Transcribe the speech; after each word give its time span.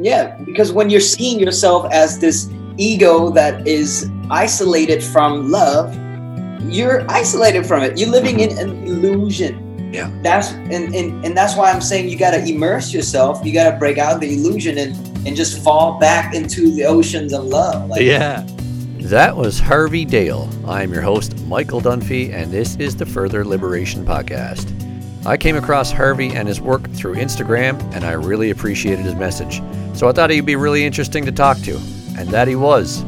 Yeah, 0.00 0.36
because 0.44 0.72
when 0.72 0.88
you're 0.90 1.00
seeing 1.00 1.38
yourself 1.38 1.86
as 1.92 2.18
this 2.18 2.48
ego 2.78 3.30
that 3.30 3.66
is 3.66 4.10
isolated 4.30 5.02
from 5.02 5.50
love, 5.50 5.94
you're 6.64 7.08
isolated 7.10 7.66
from 7.66 7.82
it. 7.82 7.98
You're 7.98 8.10
living 8.10 8.40
in 8.40 8.56
an 8.58 8.84
illusion. 8.84 9.92
Yeah. 9.92 10.10
That's 10.22 10.52
and, 10.52 10.94
and 10.94 11.24
and 11.24 11.36
that's 11.36 11.56
why 11.56 11.70
I'm 11.70 11.80
saying 11.80 12.08
you 12.08 12.16
gotta 12.16 12.42
immerse 12.44 12.92
yourself. 12.92 13.44
You 13.44 13.52
gotta 13.52 13.76
break 13.76 13.98
out 13.98 14.20
the 14.20 14.32
illusion 14.34 14.78
and 14.78 14.94
and 15.26 15.36
just 15.36 15.62
fall 15.62 15.98
back 15.98 16.34
into 16.34 16.70
the 16.70 16.84
oceans 16.84 17.32
of 17.32 17.44
love. 17.44 17.88
Like, 17.88 18.02
yeah. 18.02 18.46
That 19.00 19.36
was 19.36 19.58
Harvey 19.58 20.04
Dale. 20.04 20.48
I'm 20.66 20.92
your 20.92 21.02
host, 21.02 21.36
Michael 21.46 21.80
Dunphy, 21.80 22.32
and 22.32 22.52
this 22.52 22.76
is 22.76 22.94
the 22.96 23.06
Further 23.06 23.44
Liberation 23.44 24.04
Podcast. 24.06 24.68
I 25.26 25.36
came 25.36 25.56
across 25.56 25.92
Harvey 25.92 26.30
and 26.30 26.48
his 26.48 26.62
work 26.62 26.90
through 26.92 27.16
Instagram, 27.16 27.78
and 27.94 28.04
I 28.04 28.12
really 28.12 28.50
appreciated 28.50 29.04
his 29.04 29.14
message. 29.14 29.60
So 29.94 30.08
I 30.08 30.12
thought 30.12 30.30
he'd 30.30 30.46
be 30.46 30.56
really 30.56 30.84
interesting 30.84 31.26
to 31.26 31.32
talk 31.32 31.58
to, 31.58 31.76
and 32.16 32.28
that 32.30 32.48
he 32.48 32.56
was. 32.56 33.04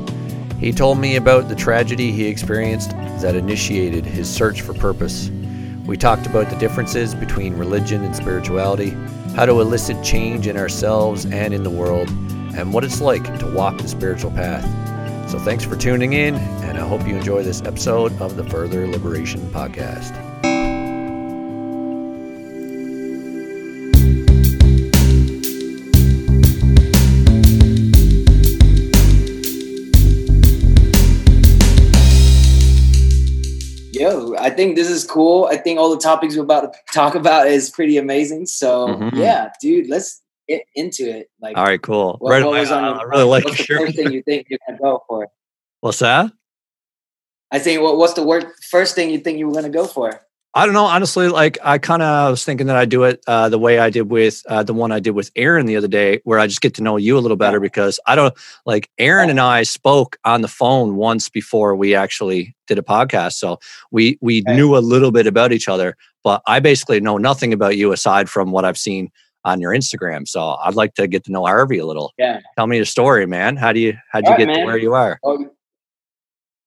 He 0.58 0.72
told 0.72 0.98
me 0.98 1.16
about 1.16 1.48
the 1.48 1.54
tragedy 1.54 2.12
he 2.12 2.26
experienced 2.26 2.90
that 3.22 3.34
initiated 3.34 4.04
his 4.04 4.28
search 4.28 4.60
for 4.60 4.74
purpose. 4.74 5.30
We 5.86 5.96
talked 5.96 6.26
about 6.26 6.50
the 6.50 6.56
differences 6.56 7.14
between 7.14 7.54
religion 7.54 8.04
and 8.04 8.14
spirituality, 8.14 8.90
how 9.34 9.46
to 9.46 9.60
elicit 9.60 10.04
change 10.04 10.46
in 10.46 10.58
ourselves 10.58 11.24
and 11.24 11.54
in 11.54 11.62
the 11.62 11.70
world, 11.70 12.10
and 12.54 12.74
what 12.74 12.84
it's 12.84 13.00
like 13.00 13.24
to 13.38 13.50
walk 13.52 13.78
the 13.78 13.88
spiritual 13.88 14.32
path. 14.32 14.62
So 15.30 15.38
thanks 15.38 15.64
for 15.64 15.76
tuning 15.76 16.12
in, 16.12 16.34
and 16.34 16.76
I 16.76 16.86
hope 16.86 17.08
you 17.08 17.16
enjoy 17.16 17.42
this 17.42 17.62
episode 17.62 18.12
of 18.20 18.36
the 18.36 18.44
Further 18.44 18.86
Liberation 18.86 19.40
Podcast. 19.50 20.31
Yo, 34.02 34.34
I 34.36 34.50
think 34.50 34.74
this 34.74 34.90
is 34.90 35.04
cool. 35.04 35.46
I 35.50 35.56
think 35.56 35.78
all 35.78 35.90
the 35.90 36.00
topics 36.00 36.36
we're 36.36 36.42
about 36.42 36.72
to 36.72 36.78
talk 36.92 37.14
about 37.14 37.46
is 37.46 37.70
pretty 37.70 37.96
amazing. 37.96 38.46
So 38.46 38.88
mm-hmm. 38.88 39.16
yeah, 39.16 39.50
dude, 39.60 39.88
let's 39.88 40.20
get 40.48 40.62
into 40.74 41.08
it. 41.08 41.30
Like, 41.40 41.56
all 41.56 41.64
right, 41.64 41.80
cool. 41.80 42.16
What, 42.18 42.30
right, 42.30 42.44
what 42.44 42.58
was 42.58 42.70
on 42.72 42.84
your, 42.84 43.00
I 43.00 43.04
really 43.04 43.24
like 43.24 43.44
what's 43.44 43.58
the 43.58 43.64
first 43.64 43.96
thing 43.96 44.12
you 44.12 44.22
think 44.22 44.48
you're 44.50 44.58
gonna 44.66 44.78
go 44.78 45.02
for? 45.06 45.28
What's 45.80 46.00
that? 46.00 46.32
I 47.52 47.58
think 47.60 47.80
what, 47.80 47.96
what's 47.96 48.14
the 48.14 48.24
word, 48.24 48.46
first 48.70 48.94
thing 48.94 49.10
you 49.10 49.18
think 49.18 49.38
you 49.38 49.46
were 49.46 49.54
gonna 49.54 49.70
go 49.70 49.86
for? 49.86 50.20
I 50.54 50.66
don't 50.66 50.74
know. 50.74 50.84
Honestly, 50.84 51.28
like 51.28 51.56
I 51.62 51.78
kind 51.78 52.02
of 52.02 52.32
was 52.32 52.44
thinking 52.44 52.66
that 52.66 52.76
I 52.76 52.84
do 52.84 53.04
it 53.04 53.22
uh, 53.26 53.48
the 53.48 53.58
way 53.58 53.78
I 53.78 53.88
did 53.88 54.10
with 54.10 54.42
uh, 54.48 54.62
the 54.62 54.74
one 54.74 54.92
I 54.92 55.00
did 55.00 55.12
with 55.12 55.30
Aaron 55.34 55.64
the 55.64 55.76
other 55.76 55.88
day, 55.88 56.20
where 56.24 56.38
I 56.38 56.46
just 56.46 56.60
get 56.60 56.74
to 56.74 56.82
know 56.82 56.98
you 56.98 57.16
a 57.16 57.20
little 57.20 57.38
better 57.38 57.58
because 57.58 57.98
I 58.06 58.14
don't 58.14 58.34
like 58.66 58.90
Aaron 58.98 59.30
and 59.30 59.40
I 59.40 59.62
spoke 59.62 60.18
on 60.24 60.42
the 60.42 60.48
phone 60.48 60.96
once 60.96 61.30
before 61.30 61.74
we 61.74 61.94
actually 61.94 62.54
did 62.66 62.78
a 62.78 62.82
podcast, 62.82 63.34
so 63.34 63.60
we 63.90 64.18
we 64.20 64.42
knew 64.42 64.76
a 64.76 64.80
little 64.80 65.10
bit 65.10 65.26
about 65.26 65.52
each 65.52 65.68
other. 65.68 65.96
But 66.22 66.42
I 66.46 66.60
basically 66.60 67.00
know 67.00 67.16
nothing 67.16 67.54
about 67.54 67.78
you 67.78 67.92
aside 67.92 68.28
from 68.28 68.52
what 68.52 68.66
I've 68.66 68.78
seen 68.78 69.10
on 69.44 69.58
your 69.58 69.72
Instagram. 69.72 70.28
So 70.28 70.56
I'd 70.62 70.74
like 70.74 70.94
to 70.94 71.06
get 71.06 71.24
to 71.24 71.32
know 71.32 71.46
Harvey 71.46 71.78
a 71.78 71.86
little. 71.86 72.12
Yeah, 72.18 72.40
tell 72.56 72.66
me 72.66 72.76
your 72.76 72.84
story, 72.84 73.24
man. 73.24 73.56
How 73.56 73.72
do 73.72 73.80
you 73.80 73.94
how 74.10 74.20
do 74.20 74.30
you 74.30 74.36
get 74.36 74.48
man. 74.48 74.58
to 74.58 74.64
where 74.66 74.76
you 74.76 74.92
are? 74.92 75.18
Oh, 75.24 75.48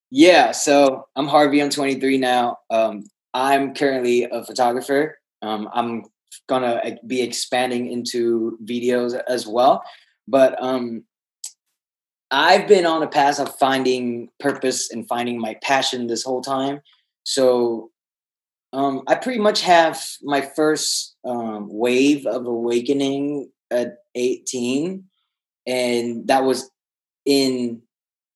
yeah, 0.09 0.53
so 0.53 1.07
I'm 1.15 1.27
Harvey. 1.27 1.61
I'm 1.61 1.69
23 1.69 2.17
now. 2.17 2.57
Um, 2.71 3.05
I'm 3.35 3.73
currently 3.75 4.23
a 4.23 4.43
photographer. 4.45 5.19
Um, 5.41 5.69
I'm 5.73 6.05
gonna 6.47 6.97
be 7.05 7.21
expanding 7.21 7.91
into 7.91 8.57
videos 8.63 9.19
as 9.27 9.45
well, 9.45 9.83
but 10.25 10.55
um, 10.63 11.03
I've 12.31 12.67
been 12.67 12.85
on 12.85 13.03
a 13.03 13.07
path 13.07 13.39
of 13.39 13.53
finding 13.57 14.29
purpose 14.39 14.89
and 14.89 15.07
finding 15.07 15.39
my 15.39 15.57
passion 15.61 16.07
this 16.07 16.23
whole 16.23 16.41
time. 16.41 16.79
So 17.23 17.91
um, 18.71 19.03
I 19.05 19.15
pretty 19.15 19.39
much 19.39 19.61
have 19.61 20.01
my 20.23 20.41
first 20.41 21.15
um, 21.25 21.67
wave 21.69 22.25
of 22.25 22.45
awakening 22.45 23.51
at 23.69 23.97
18, 24.15 25.03
and 25.67 26.27
that 26.29 26.45
was 26.45 26.71
in 27.25 27.81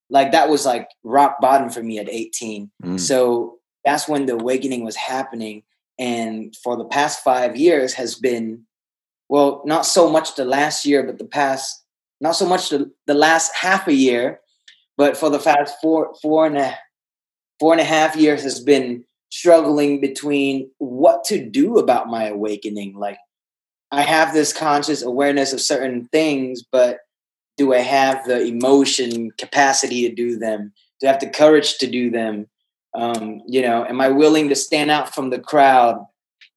like 0.09 0.33
that 0.33 0.49
was 0.49 0.65
like 0.65 0.89
rock 1.03 1.37
bottom 1.39 1.69
for 1.69 1.81
me 1.81 1.99
at 1.99 2.09
18. 2.09 2.69
Mm. 2.83 2.99
So 2.99 3.58
that's 3.85 4.07
when 4.07 4.25
the 4.25 4.33
awakening 4.33 4.83
was 4.83 4.95
happening. 4.95 5.63
And 5.97 6.55
for 6.55 6.77
the 6.77 6.85
past 6.85 7.23
five 7.23 7.55
years 7.55 7.93
has 7.93 8.15
been 8.15 8.65
well 9.27 9.61
not 9.65 9.85
so 9.85 10.09
much 10.09 10.35
the 10.35 10.45
last 10.45 10.85
year 10.85 11.03
but 11.03 11.19
the 11.19 11.25
past 11.25 11.83
not 12.19 12.35
so 12.35 12.45
much 12.45 12.69
the, 12.69 12.91
the 13.05 13.13
last 13.13 13.53
half 13.55 13.87
a 13.87 13.93
year 13.93 14.39
but 14.97 15.15
for 15.15 15.29
the 15.29 15.39
past 15.39 15.75
four 15.81 16.13
four 16.21 16.45
and 16.45 16.57
a 16.57 16.77
four 17.59 17.73
and 17.73 17.81
a 17.81 17.85
half 17.85 18.15
years 18.15 18.43
has 18.43 18.59
been 18.59 19.03
struggling 19.29 20.01
between 20.01 20.71
what 20.79 21.23
to 21.25 21.47
do 21.47 21.77
about 21.77 22.07
my 22.07 22.25
awakening. 22.27 22.95
Like 22.95 23.19
i 23.91 24.01
have 24.01 24.33
this 24.33 24.53
conscious 24.53 25.03
awareness 25.03 25.53
of 25.53 25.61
certain 25.61 26.07
things 26.11 26.63
but 26.71 26.99
do 27.57 27.73
i 27.73 27.79
have 27.79 28.25
the 28.25 28.41
emotion 28.45 29.31
capacity 29.37 30.07
to 30.07 30.15
do 30.15 30.37
them? 30.37 30.73
Do 30.99 31.07
i 31.07 31.11
have 31.11 31.19
the 31.19 31.29
courage 31.29 31.77
to 31.79 31.87
do 31.87 32.09
them 32.09 32.47
um, 32.93 33.41
you 33.47 33.61
know 33.61 33.85
am 33.85 34.01
i 34.01 34.09
willing 34.09 34.49
to 34.49 34.55
stand 34.55 34.91
out 34.91 35.13
from 35.13 35.29
the 35.29 35.39
crowd? 35.39 36.05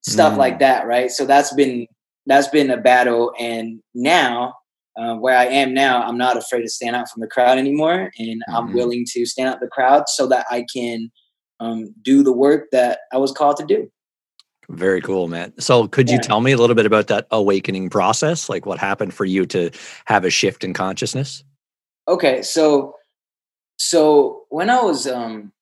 Stuff 0.02 0.34
mm. 0.34 0.38
like 0.38 0.58
that 0.58 0.86
right? 0.86 1.10
So 1.10 1.26
that's 1.26 1.52
been 1.54 1.86
that's 2.26 2.48
been 2.48 2.70
a 2.70 2.76
battle. 2.76 3.32
And 3.38 3.80
now 3.94 4.54
uh, 4.98 5.14
where 5.14 5.36
i 5.36 5.46
am 5.46 5.72
now 5.72 6.02
i'm 6.02 6.18
not 6.18 6.36
afraid 6.36 6.62
to 6.62 6.68
stand 6.68 6.94
out 6.94 7.08
from 7.08 7.20
the 7.20 7.26
crowd 7.26 7.58
anymore. 7.58 8.10
And 8.18 8.42
mm-hmm. 8.42 8.54
i'm 8.54 8.72
willing 8.72 9.06
to 9.12 9.26
stand 9.26 9.48
out 9.48 9.60
the 9.60 9.68
crowd 9.68 10.08
so 10.08 10.26
that 10.28 10.46
i 10.50 10.64
can 10.72 11.10
um, 11.60 11.94
do 12.02 12.22
the 12.22 12.32
work 12.32 12.68
that 12.72 13.00
i 13.12 13.16
was 13.16 13.32
called 13.32 13.56
to 13.58 13.66
do. 13.66 13.90
Very 14.68 15.00
cool 15.02 15.28
man. 15.28 15.52
So 15.58 15.86
could 15.86 16.08
you 16.08 16.18
tell 16.18 16.40
me 16.40 16.52
a 16.52 16.56
little 16.56 16.76
bit 16.76 16.86
about 16.86 17.08
that 17.08 17.26
awakening 17.30 17.90
process? 17.90 18.48
Like 18.48 18.64
what 18.64 18.78
happened 18.78 19.12
for 19.12 19.26
you 19.26 19.44
to 19.46 19.70
have 20.06 20.24
a 20.24 20.30
shift 20.30 20.64
in 20.64 20.72
consciousness? 20.72 21.44
Okay 22.08 22.42
so 22.42 22.96
so 23.76 24.42
when 24.48 24.70
i 24.70 24.80
was 24.80 25.06
um 25.06 25.52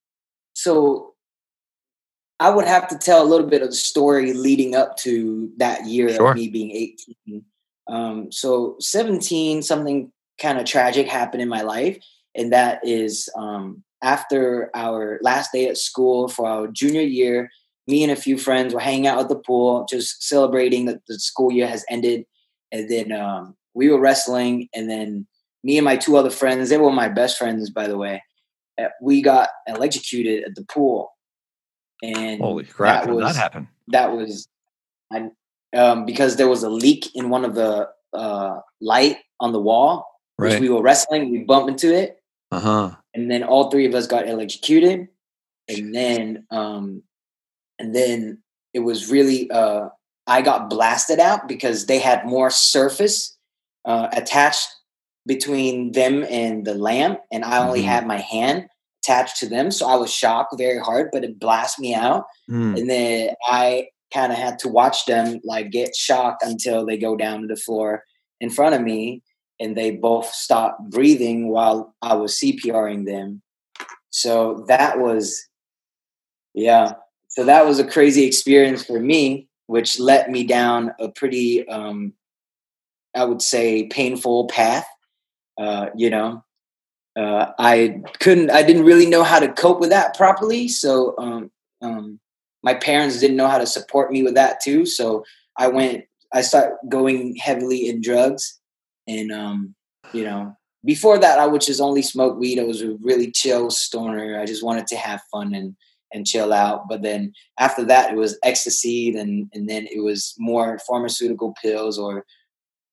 so 0.60 1.14
I 2.38 2.50
would 2.50 2.66
have 2.66 2.86
to 2.88 2.98
tell 2.98 3.22
a 3.22 3.24
little 3.24 3.46
bit 3.46 3.62
of 3.62 3.70
the 3.70 3.74
story 3.74 4.34
leading 4.34 4.74
up 4.74 4.98
to 4.98 5.50
that 5.56 5.86
year 5.86 6.10
sure. 6.10 6.32
of 6.32 6.36
me 6.36 6.48
being 6.48 6.70
18. 6.70 7.44
Um, 7.88 8.30
so 8.30 8.76
17, 8.78 9.62
something 9.62 10.12
kind 10.38 10.58
of 10.58 10.66
tragic 10.66 11.06
happened 11.06 11.42
in 11.42 11.48
my 11.48 11.62
life. 11.62 11.96
And 12.34 12.52
that 12.52 12.80
is 12.86 13.30
um, 13.38 13.82
after 14.02 14.70
our 14.74 15.18
last 15.22 15.50
day 15.52 15.66
at 15.66 15.78
school 15.78 16.28
for 16.28 16.46
our 16.46 16.66
junior 16.66 17.00
year, 17.00 17.50
me 17.86 18.02
and 18.02 18.12
a 18.12 18.16
few 18.16 18.36
friends 18.36 18.74
were 18.74 18.80
hanging 18.80 19.06
out 19.06 19.18
at 19.18 19.30
the 19.30 19.36
pool, 19.36 19.86
just 19.88 20.22
celebrating 20.22 20.84
that 20.84 21.00
the 21.08 21.18
school 21.18 21.50
year 21.50 21.66
has 21.66 21.86
ended. 21.88 22.26
And 22.70 22.86
then 22.90 23.12
um, 23.12 23.56
we 23.72 23.88
were 23.88 23.98
wrestling. 23.98 24.68
And 24.74 24.90
then 24.90 25.26
me 25.64 25.78
and 25.78 25.86
my 25.86 25.96
two 25.96 26.18
other 26.18 26.28
friends, 26.28 26.68
they 26.68 26.76
were 26.76 26.92
my 26.92 27.08
best 27.08 27.38
friends, 27.38 27.70
by 27.70 27.88
the 27.88 27.96
way, 27.96 28.22
we 29.00 29.22
got 29.22 29.48
electrocuted 29.66 30.44
at 30.44 30.54
the 30.54 30.64
pool. 30.64 31.12
And 32.02 32.40
holy 32.40 32.64
crap! 32.64 33.04
That, 33.04 33.14
was, 33.14 33.24
that 33.24 33.36
happened. 33.36 33.68
That 33.88 34.12
was, 34.12 34.48
I, 35.12 35.30
um, 35.76 36.06
because 36.06 36.36
there 36.36 36.48
was 36.48 36.62
a 36.62 36.70
leak 36.70 37.14
in 37.14 37.28
one 37.28 37.44
of 37.44 37.54
the 37.54 37.88
uh, 38.12 38.60
light 38.80 39.18
on 39.38 39.52
the 39.52 39.60
wall. 39.60 40.06
Right. 40.38 40.58
we 40.58 40.70
were 40.70 40.80
wrestling, 40.80 41.30
we 41.30 41.44
bumped 41.44 41.68
into 41.68 41.94
it. 41.94 42.22
Uh 42.50 42.60
huh. 42.60 42.90
And 43.12 43.30
then 43.30 43.42
all 43.42 43.70
three 43.70 43.86
of 43.86 43.94
us 43.94 44.06
got 44.06 44.26
electrocuted. 44.26 45.08
And 45.68 45.94
then, 45.94 46.46
um, 46.50 47.02
and 47.78 47.94
then 47.94 48.42
it 48.72 48.80
was 48.80 49.10
really, 49.10 49.50
uh, 49.50 49.88
I 50.26 50.42
got 50.42 50.70
blasted 50.70 51.20
out 51.20 51.46
because 51.46 51.86
they 51.86 51.98
had 51.98 52.24
more 52.24 52.50
surface 52.50 53.36
uh, 53.84 54.08
attached 54.12 54.68
between 55.26 55.92
them 55.92 56.24
and 56.28 56.64
the 56.64 56.74
lamp, 56.74 57.20
and 57.30 57.44
I 57.44 57.58
only 57.58 57.80
mm-hmm. 57.80 57.88
had 57.88 58.06
my 58.06 58.18
hand 58.18 58.68
attached 59.02 59.38
to 59.38 59.48
them. 59.48 59.70
So 59.70 59.88
I 59.88 59.96
was 59.96 60.12
shocked 60.12 60.54
very 60.58 60.78
hard, 60.78 61.10
but 61.12 61.24
it 61.24 61.38
blasted 61.38 61.82
me 61.82 61.94
out. 61.94 62.24
Mm. 62.50 62.78
And 62.78 62.90
then 62.90 63.34
I 63.46 63.88
kind 64.12 64.32
of 64.32 64.38
had 64.38 64.58
to 64.60 64.68
watch 64.68 65.06
them 65.06 65.40
like 65.44 65.70
get 65.70 65.94
shocked 65.94 66.42
until 66.42 66.84
they 66.84 66.98
go 66.98 67.16
down 67.16 67.42
to 67.42 67.46
the 67.46 67.56
floor 67.56 68.04
in 68.40 68.50
front 68.50 68.74
of 68.74 68.82
me 68.82 69.22
and 69.58 69.76
they 69.76 69.92
both 69.92 70.26
stopped 70.26 70.90
breathing 70.90 71.48
while 71.48 71.94
I 72.02 72.14
was 72.14 72.38
CPRing 72.38 73.06
them. 73.06 73.42
So 74.10 74.64
that 74.68 74.98
was, 74.98 75.46
yeah. 76.54 76.94
So 77.28 77.44
that 77.44 77.64
was 77.66 77.78
a 77.78 77.86
crazy 77.86 78.24
experience 78.24 78.84
for 78.84 78.98
me, 78.98 79.48
which 79.66 80.00
led 80.00 80.30
me 80.30 80.44
down 80.44 80.92
a 80.98 81.08
pretty, 81.10 81.66
um, 81.68 82.14
I 83.14 83.24
would 83.24 83.42
say, 83.42 83.86
painful 83.86 84.48
path. 84.48 84.86
Uh, 85.58 85.90
you 85.94 86.08
know, 86.08 86.42
uh, 87.16 87.52
I 87.58 88.02
couldn't, 88.20 88.50
I 88.50 88.62
didn't 88.62 88.84
really 88.84 89.06
know 89.06 89.22
how 89.22 89.38
to 89.38 89.52
cope 89.52 89.80
with 89.80 89.90
that 89.90 90.16
properly. 90.16 90.68
So, 90.68 91.14
um, 91.18 91.50
um, 91.82 92.20
my 92.62 92.74
parents 92.74 93.20
didn't 93.20 93.36
know 93.36 93.48
how 93.48 93.58
to 93.58 93.66
support 93.66 94.12
me 94.12 94.22
with 94.22 94.34
that 94.34 94.60
too. 94.60 94.84
So 94.84 95.24
I 95.56 95.68
went, 95.68 96.04
I 96.32 96.42
started 96.42 96.76
going 96.88 97.36
heavily 97.36 97.88
in 97.88 98.02
drugs 98.02 98.60
and 99.08 99.32
um, 99.32 99.74
you 100.12 100.24
know, 100.24 100.56
before 100.84 101.18
that, 101.18 101.38
I 101.38 101.46
would 101.46 101.60
just 101.60 101.80
only 101.80 102.02
smoke 102.02 102.38
weed. 102.38 102.58
I 102.58 102.64
was 102.64 102.82
a 102.82 102.96
really 103.02 103.30
chill 103.30 103.70
stoner. 103.70 104.40
I 104.40 104.46
just 104.46 104.64
wanted 104.64 104.86
to 104.88 104.96
have 104.96 105.20
fun 105.30 105.54
and 105.54 105.76
and 106.12 106.26
chill 106.26 106.52
out. 106.52 106.88
But 106.88 107.02
then 107.02 107.32
after 107.58 107.84
that, 107.84 108.12
it 108.12 108.16
was 108.16 108.38
ecstasy, 108.42 109.16
and 109.16 109.50
and 109.52 109.68
then 109.68 109.86
it 109.90 110.02
was 110.02 110.34
more 110.38 110.78
pharmaceutical 110.86 111.54
pills 111.62 111.98
or 111.98 112.24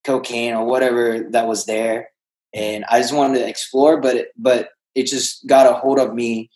cocaine 0.03 0.53
or 0.53 0.65
whatever 0.65 1.27
that 1.31 1.47
was 1.47 1.65
there. 1.65 2.09
And 2.53 2.85
I 2.89 2.99
just 2.99 3.13
wanted 3.13 3.39
to 3.39 3.47
explore, 3.47 3.99
but 3.99 4.15
it, 4.15 4.27
but 4.37 4.69
it 4.95 5.03
just 5.03 5.45
got 5.47 5.69
a 5.69 5.73
hold 5.73 5.99
of 5.99 6.13
me 6.13 6.49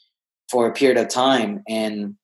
for 0.50 0.68
a 0.68 0.74
period 0.74 0.98
of 0.98 1.08
time, 1.08 1.64
and 1.68 2.16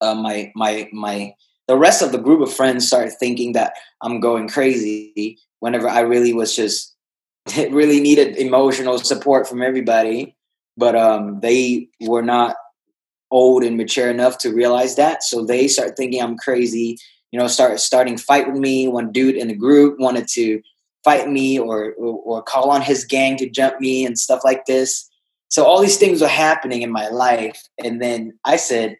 uh, 0.00 0.14
my 0.14 0.52
my 0.54 0.88
my 0.92 1.34
the 1.66 1.76
rest 1.76 2.02
of 2.02 2.12
the 2.12 2.18
group 2.18 2.40
of 2.40 2.52
friends 2.52 2.86
started 2.86 3.12
thinking 3.18 3.52
that 3.52 3.74
I'm 4.02 4.20
going 4.20 4.48
crazy 4.48 5.38
whenever 5.60 5.88
I 5.88 6.00
really 6.00 6.32
was 6.32 6.56
just 6.56 6.94
really 7.70 8.00
needed 8.00 8.36
emotional 8.36 8.98
support 8.98 9.46
from 9.46 9.62
everybody. 9.62 10.34
But 10.76 10.96
um, 10.96 11.40
they 11.40 11.88
were 12.00 12.22
not 12.22 12.56
old 13.30 13.62
and 13.62 13.76
mature 13.76 14.10
enough 14.10 14.38
to 14.38 14.54
realize 14.54 14.96
that. 14.96 15.22
So 15.22 15.44
they 15.44 15.68
start 15.68 15.96
thinking 15.96 16.22
I'm 16.22 16.36
crazy. 16.36 16.96
You 17.30 17.38
know, 17.38 17.46
start 17.46 17.78
starting 17.80 18.16
fight 18.16 18.50
with 18.50 18.58
me. 18.58 18.88
One 18.88 19.12
dude 19.12 19.36
in 19.36 19.48
the 19.48 19.54
group 19.54 19.98
wanted 19.98 20.28
to 20.28 20.62
fight 21.08 21.30
me 21.30 21.58
or, 21.58 21.94
or, 21.98 22.20
or 22.24 22.42
call 22.42 22.70
on 22.70 22.82
his 22.82 23.06
gang 23.06 23.38
to 23.38 23.48
jump 23.48 23.80
me 23.80 24.04
and 24.04 24.18
stuff 24.18 24.42
like 24.44 24.66
this. 24.66 25.08
So 25.48 25.64
all 25.64 25.80
these 25.80 25.96
things 25.96 26.20
were 26.20 26.28
happening 26.28 26.82
in 26.82 26.92
my 26.92 27.08
life, 27.08 27.62
and 27.82 28.02
then 28.02 28.38
I 28.44 28.56
said, 28.56 28.98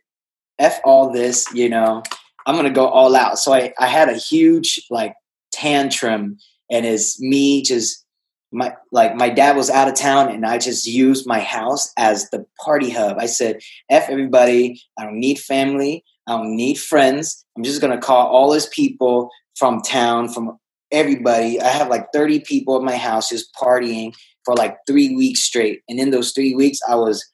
"F 0.58 0.80
all 0.84 1.12
this," 1.12 1.44
you 1.52 1.68
know. 1.68 2.02
I'm 2.46 2.56
gonna 2.56 2.70
go 2.70 2.88
all 2.88 3.14
out. 3.14 3.38
So 3.38 3.52
I, 3.52 3.74
I 3.78 3.86
had 3.86 4.08
a 4.08 4.14
huge 4.14 4.80
like 4.88 5.14
tantrum, 5.52 6.38
and 6.70 6.86
it's 6.86 7.20
me 7.20 7.62
just 7.62 8.06
my 8.52 8.74
like 8.90 9.14
my 9.14 9.28
dad 9.28 9.54
was 9.54 9.68
out 9.68 9.88
of 9.88 9.94
town 9.94 10.30
and 10.30 10.46
I 10.46 10.56
just 10.56 10.86
used 10.86 11.26
my 11.26 11.40
house 11.40 11.92
as 11.98 12.30
the 12.30 12.46
party 12.64 12.88
hub. 12.88 13.18
I 13.18 13.26
said, 13.26 13.60
F 13.90 14.08
everybody, 14.08 14.80
I 14.98 15.04
don't 15.04 15.20
need 15.20 15.38
family, 15.38 16.02
I 16.26 16.38
don't 16.38 16.56
need 16.56 16.78
friends. 16.80 17.44
I'm 17.54 17.64
just 17.64 17.82
gonna 17.82 18.00
call 18.00 18.26
all 18.28 18.52
his 18.52 18.66
people 18.66 19.28
from 19.58 19.82
town, 19.82 20.32
from 20.32 20.58
everybody. 20.90 21.60
I 21.60 21.68
have 21.68 21.88
like 21.88 22.12
30 22.12 22.40
people 22.40 22.76
at 22.76 22.82
my 22.82 22.96
house 22.96 23.28
just 23.28 23.54
partying 23.54 24.14
for 24.44 24.54
like 24.54 24.76
three 24.86 25.14
weeks 25.14 25.40
straight. 25.40 25.82
And 25.88 25.98
in 25.98 26.10
those 26.10 26.32
three 26.32 26.54
weeks, 26.54 26.78
I 26.88 26.94
was 26.94 27.24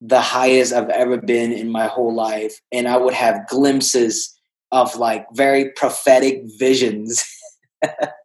the 0.00 0.20
highest 0.20 0.72
I've 0.72 0.90
ever 0.90 1.16
been 1.16 1.52
in 1.52 1.70
my 1.70 1.86
whole 1.86 2.14
life. 2.14 2.54
And 2.72 2.88
I 2.88 2.96
would 2.96 3.14
have 3.14 3.48
glimpses 3.48 4.36
of 4.70 4.96
like 4.96 5.26
very 5.34 5.70
prophetic 5.72 6.42
visions. 6.58 7.24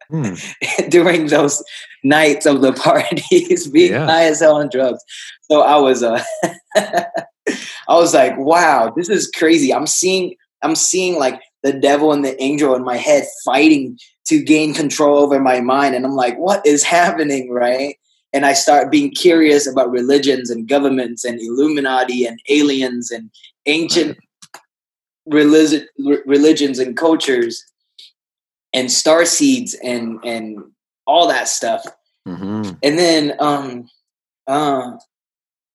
hmm. 0.10 0.34
during 0.90 1.28
those 1.28 1.64
nights 2.04 2.46
of 2.46 2.62
the 2.62 2.74
parties, 2.84 3.68
being 3.68 3.92
yeah. 3.92 4.06
high 4.06 4.26
as 4.26 4.40
hell 4.40 4.56
on 4.56 4.70
drugs. 4.70 5.04
So 5.50 5.62
I 5.62 5.78
was, 5.78 6.04
uh, 6.04 6.24
I 6.76 7.06
was 7.90 8.14
like, 8.14 8.38
wow, 8.38 8.94
this 8.96 9.10
is 9.10 9.30
crazy. 9.32 9.74
I'm 9.74 9.88
seeing, 9.88 10.36
I'm 10.62 10.76
seeing 10.76 11.20
like 11.20 11.42
the 11.64 11.74
devil 11.74 12.12
and 12.12 12.24
the 12.24 12.42
angel 12.42 12.76
in 12.76 12.84
my 12.84 12.98
head 12.98 13.26
fighting 13.44 13.98
to 14.26 14.44
gain 14.44 14.74
control 14.74 15.18
over 15.20 15.40
my 15.40 15.62
mind, 15.62 15.96
and 15.96 16.06
I'm 16.06 16.16
like, 16.16 16.38
what 16.38 16.66
is 16.66 16.84
happening, 16.84 17.50
right? 17.52 17.96
And 18.34 18.46
I 18.46 18.54
start 18.54 18.92
being 18.92 19.12
curious 19.12 19.68
about 19.68 19.90
religions 19.90 20.50
and 20.50 20.68
governments 20.68 21.24
and 21.24 21.40
Illuminati 21.40 22.26
and 22.26 22.40
aliens 22.50 23.10
and 23.10 23.32
ancient 23.66 24.18
religion, 25.26 25.88
religions 26.26 26.80
and 26.80 26.96
cultures 26.96 27.64
and 28.74 28.92
star 28.92 29.26
seeds 29.26 29.76
and 29.84 30.20
and 30.24 30.60
all 31.06 31.28
that 31.28 31.48
stuff. 31.48 31.86
Mm-hmm. 32.28 32.72
And 32.84 33.00
then 33.00 33.34
um 33.40 33.90
uh 34.46 34.92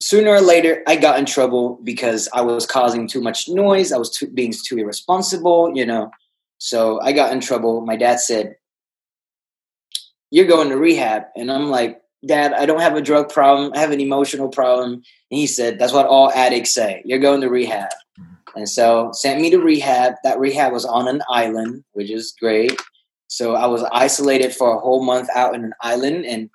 sooner 0.03 0.31
or 0.31 0.41
later 0.41 0.83
I 0.87 0.97
got 0.97 1.19
in 1.19 1.27
trouble 1.27 1.79
because 1.85 2.29
I 2.35 2.41
was 2.41 2.67
causing 2.67 3.07
too 3.07 3.21
much 3.21 3.49
noise. 3.49 3.93
I 3.93 3.99
was 3.99 4.11
too, 4.11 4.27
being 4.27 4.53
too 4.53 4.79
irresponsible, 4.79 5.73
you 5.75 5.87
know. 5.87 6.11
So 6.59 7.01
I 7.01 7.13
got 7.13 7.33
in 7.33 7.41
trouble. 7.41 7.81
My 7.83 7.97
dad 7.97 8.21
said, 8.21 8.57
"You're 10.31 10.47
going 10.47 10.71
to 10.71 10.77
rehab." 10.77 11.25
And 11.37 11.51
I'm 11.51 11.71
like, 11.71 12.01
"Dad, 12.27 12.53
I 12.53 12.67
don't 12.67 12.81
have 12.81 12.97
a 12.97 13.01
drug 13.01 13.29
problem. 13.29 13.73
I 13.75 13.79
have 13.79 13.93
an 13.93 14.01
emotional 14.01 14.49
problem." 14.49 14.93
And 14.93 15.03
he 15.31 15.47
said, 15.47 15.79
"That's 15.79 15.93
what 15.93 16.07
all 16.07 16.31
addicts 16.33 16.73
say. 16.73 17.03
You're 17.05 17.19
going 17.19 17.41
to 17.41 17.49
rehab." 17.49 17.91
And 18.55 18.69
so 18.69 19.11
sent 19.13 19.41
me 19.41 19.51
to 19.51 19.59
rehab. 19.59 20.15
That 20.25 20.39
rehab 20.39 20.73
was 20.73 20.85
on 20.85 21.09
an 21.09 21.23
island, 21.29 21.85
which 21.93 22.11
is 22.11 22.35
great. 22.39 22.79
So 23.29 23.55
I 23.55 23.67
was 23.67 23.83
isolated 23.93 24.55
for 24.55 24.75
a 24.75 24.79
whole 24.79 25.05
month 25.05 25.29
out 25.35 25.55
in 25.55 25.65
an 25.65 25.75
island. 25.81 26.27
And 26.27 26.51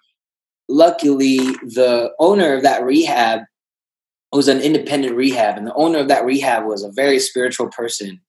luckily, 0.70 1.38
the 1.38 2.12
owner 2.20 2.54
of 2.56 2.64
that 2.64 2.84
rehab 2.84 3.42
was 4.32 4.48
an 4.48 4.62
independent 4.62 5.16
rehab. 5.16 5.58
And 5.58 5.68
the 5.68 5.74
owner 5.74 6.00
of 6.00 6.08
that 6.10 6.26
rehab 6.26 6.66
was 6.66 6.84
a 6.84 6.92
very 6.92 7.20
spiritual 7.20 7.70
person. 7.70 8.20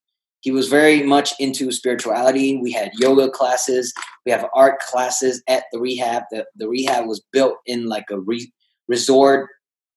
He 0.41 0.53
was 0.53 0.69
very 0.69 1.03
much 1.03 1.33
into 1.41 1.73
spirituality. 1.73 2.57
We 2.59 2.71
had 2.71 2.93
yoga 2.95 3.29
classes, 3.29 3.93
we 4.25 4.31
have 4.31 4.47
art 4.55 4.79
classes 4.79 5.43
at 5.49 5.65
the 5.73 5.81
rehab. 5.81 6.23
The, 6.31 6.47
the 6.57 6.69
rehab 6.69 7.07
was 7.07 7.21
built 7.33 7.57
in 7.67 7.87
like 7.87 8.07
a 8.11 8.21
re- 8.21 8.53
resort 8.87 9.51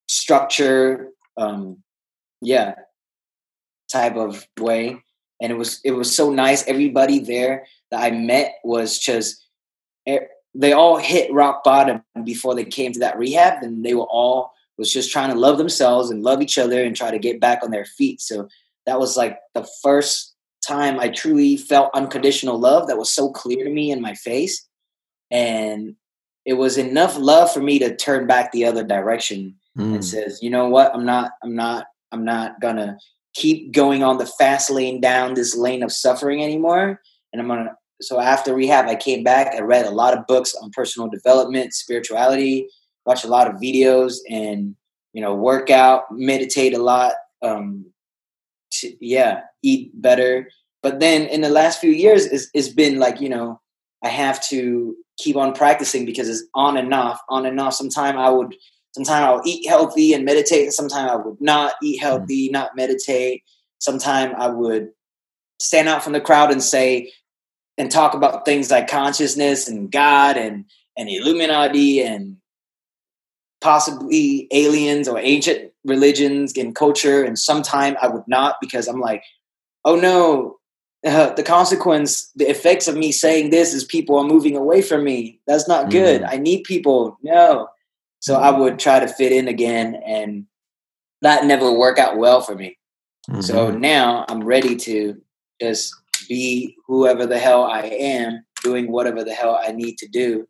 structure. 0.08 1.10
Um, 1.38 1.78
yeah, 2.42 2.74
type 3.92 4.16
of 4.16 4.48
way 4.60 5.04
and 5.42 5.52
it 5.52 5.56
was 5.56 5.82
it 5.84 5.92
was 5.92 6.16
so 6.16 6.30
nice 6.30 6.66
everybody 6.68 7.20
there 7.20 7.66
that 7.90 8.02
i 8.02 8.12
met 8.12 8.54
was 8.64 8.98
just 8.98 9.46
eh, 10.08 10.20
they 10.54 10.74
all 10.74 10.98
hit 10.98 11.32
rock 11.32 11.64
bottom 11.64 12.04
before 12.24 12.56
they 12.56 12.66
came 12.66 12.92
to 12.92 13.00
that 13.00 13.18
rehab 13.18 13.64
and 13.64 13.86
they 13.86 13.94
were 13.94 14.08
all 14.10 14.54
was 14.78 14.92
just 14.92 15.12
trying 15.12 15.32
to 15.32 15.40
love 15.40 15.60
themselves 15.60 16.10
and 16.10 16.24
love 16.24 16.42
each 16.42 16.58
other 16.58 16.84
and 16.84 16.96
try 16.96 17.12
to 17.12 17.20
get 17.20 17.40
back 17.40 17.60
on 17.64 17.72
their 17.72 17.86
feet 17.86 18.20
so 18.20 18.48
that 18.86 19.00
was 19.00 19.16
like 19.16 19.38
the 19.54 19.68
first 19.84 20.36
time 20.66 21.00
i 21.00 21.08
truly 21.08 21.56
felt 21.56 21.92
unconditional 21.94 22.60
love 22.60 22.88
that 22.88 22.98
was 22.98 23.12
so 23.12 23.30
clear 23.30 23.64
to 23.64 23.72
me 23.72 23.92
in 23.92 24.02
my 24.02 24.14
face 24.16 24.68
and 25.30 25.96
it 26.46 26.54
was 26.54 26.78
enough 26.78 27.18
love 27.18 27.52
for 27.52 27.62
me 27.62 27.78
to 27.78 27.96
turn 27.96 28.26
back 28.26 28.52
the 28.52 28.66
other 28.66 28.84
direction 28.84 29.56
mm. 29.78 29.94
and 29.94 30.04
says 30.04 30.40
you 30.42 30.50
know 30.50 30.68
what 30.68 30.94
i'm 30.96 31.06
not 31.06 31.32
i'm 31.44 31.56
not 31.56 31.86
i'm 32.12 32.26
not 32.26 32.60
gonna 32.60 32.98
keep 33.34 33.72
going 33.72 34.04
on 34.04 34.18
the 34.18 34.26
fast 34.26 34.70
lane 34.70 35.00
down 35.00 35.34
this 35.34 35.56
lane 35.56 35.84
of 35.84 35.92
suffering 35.92 36.44
anymore. 36.44 37.02
And 37.32 37.42
I'm 37.42 37.48
gonna 37.48 37.76
so 38.02 38.20
after 38.20 38.54
rehab, 38.54 38.88
I 38.88 38.96
came 38.96 39.24
back. 39.24 39.54
I 39.56 39.62
read 39.62 39.86
a 39.86 39.92
lot 39.92 40.18
of 40.18 40.28
books 40.28 40.56
on 40.62 40.72
personal 40.72 41.10
development, 41.10 41.74
spirituality, 41.74 42.68
watch 43.06 43.24
a 43.24 43.28
lot 43.28 43.48
of 43.48 43.62
videos, 43.62 44.18
and 44.30 44.76
you 45.14 45.22
know, 45.22 45.36
work 45.36 45.70
out, 45.70 46.04
meditate 46.12 46.74
a 46.74 46.82
lot. 46.82 47.14
Um, 47.42 47.86
to, 48.74 48.96
yeah, 49.06 49.42
eat 49.62 49.92
better. 50.02 50.50
But 50.82 51.00
then 51.00 51.24
in 51.28 51.42
the 51.42 51.50
last 51.50 51.82
few 51.82 51.92
years, 51.92 52.26
it's, 52.26 52.48
it's 52.54 52.70
been 52.70 53.00
like 53.00 53.22
you 53.22 53.30
know, 53.30 53.60
I 54.04 54.10
have 54.10 54.44
to 54.50 54.96
keep 55.18 55.36
on 55.36 55.54
practicing 55.54 56.06
because 56.06 56.30
it's 56.30 56.44
on 56.56 56.78
and 56.78 56.94
off, 56.94 57.20
on 57.30 57.46
and 57.46 57.60
off. 57.60 57.74
Sometime 57.74 58.18
I 58.18 58.30
would 58.30 58.56
Sometimes 58.94 59.26
I'll 59.26 59.42
eat 59.46 59.68
healthy 59.68 60.14
and 60.14 60.26
meditate. 60.26 60.64
And 60.64 60.74
sometimes 60.74 61.12
I 61.12 61.16
would 61.16 61.40
not 61.40 61.74
eat 61.82 62.00
mm. 62.00 62.04
healthy, 62.04 62.50
not 62.50 62.76
meditate. 62.76 63.44
Sometimes 63.80 64.34
I 64.38 64.48
would 64.48 64.90
stand 65.60 65.88
out 65.88 66.04
from 66.04 66.14
the 66.14 66.22
crowd 66.22 66.52
and 66.52 66.62
say 66.62 67.12
and 67.78 67.92
talk 67.92 68.14
about 68.14 68.46
things 68.46 68.70
like 68.70 68.88
consciousness 68.88 69.68
and 69.68 69.92
God 69.92 70.38
and 70.38 70.66
and 70.98 71.10
Illuminati 71.10 72.02
and 72.02 72.38
possibly 73.62 74.48
aliens 74.52 75.08
or 75.08 75.20
ancient 75.20 75.72
religions 75.86 76.58
and 76.58 76.76
culture. 76.76 77.24
And 77.24 77.38
sometimes 77.38 77.98
I 78.02 78.08
would 78.08 78.28
not 78.28 78.58
because 78.60 78.88
I'm 78.88 79.00
like, 79.00 79.24
oh 79.86 79.96
no, 79.96 80.58
uh, 81.06 81.34
the 81.36 81.44
consequence, 81.44 82.32
the 82.36 82.50
effects 82.50 82.88
of 82.88 82.96
me 82.96 83.12
saying 83.12 83.50
this 83.50 83.74
is 83.74 83.84
people 83.84 84.18
are 84.18 84.26
moving 84.26 84.58
away 84.58 84.82
from 84.82 85.04
me. 85.04 85.40
That's 85.48 85.68
not 85.68 85.90
good. 85.90 86.22
Mm. 86.22 86.30
I 86.30 86.38
need 86.38 86.64
people. 86.64 87.18
No. 87.24 87.70
So 88.20 88.36
I 88.36 88.52
would 88.52 88.78
try 88.78 89.00
to 89.00 89.08
fit 89.08 89.32
in 89.32 89.48
again, 89.48 90.00
and 90.06 90.46
that 91.24 91.46
never 91.46 91.72
work 91.72 91.98
out 91.98 92.18
well 92.18 92.40
for 92.42 92.54
me. 92.54 92.78
Mm-hmm. 93.28 93.42
So 93.42 93.72
now 93.72 94.26
I'm 94.30 94.44
ready 94.44 94.76
to 94.76 95.20
just 95.60 95.96
be 96.32 96.78
whoever 96.88 97.26
the 97.26 97.38
hell 97.38 97.66
I 97.66 97.82
am, 97.82 98.46
doing 98.64 98.90
whatever 98.90 99.22
the 99.22 99.34
hell 99.34 99.60
I 99.62 99.74
need 99.74 99.98
to 99.98 100.08
do 100.08 100.48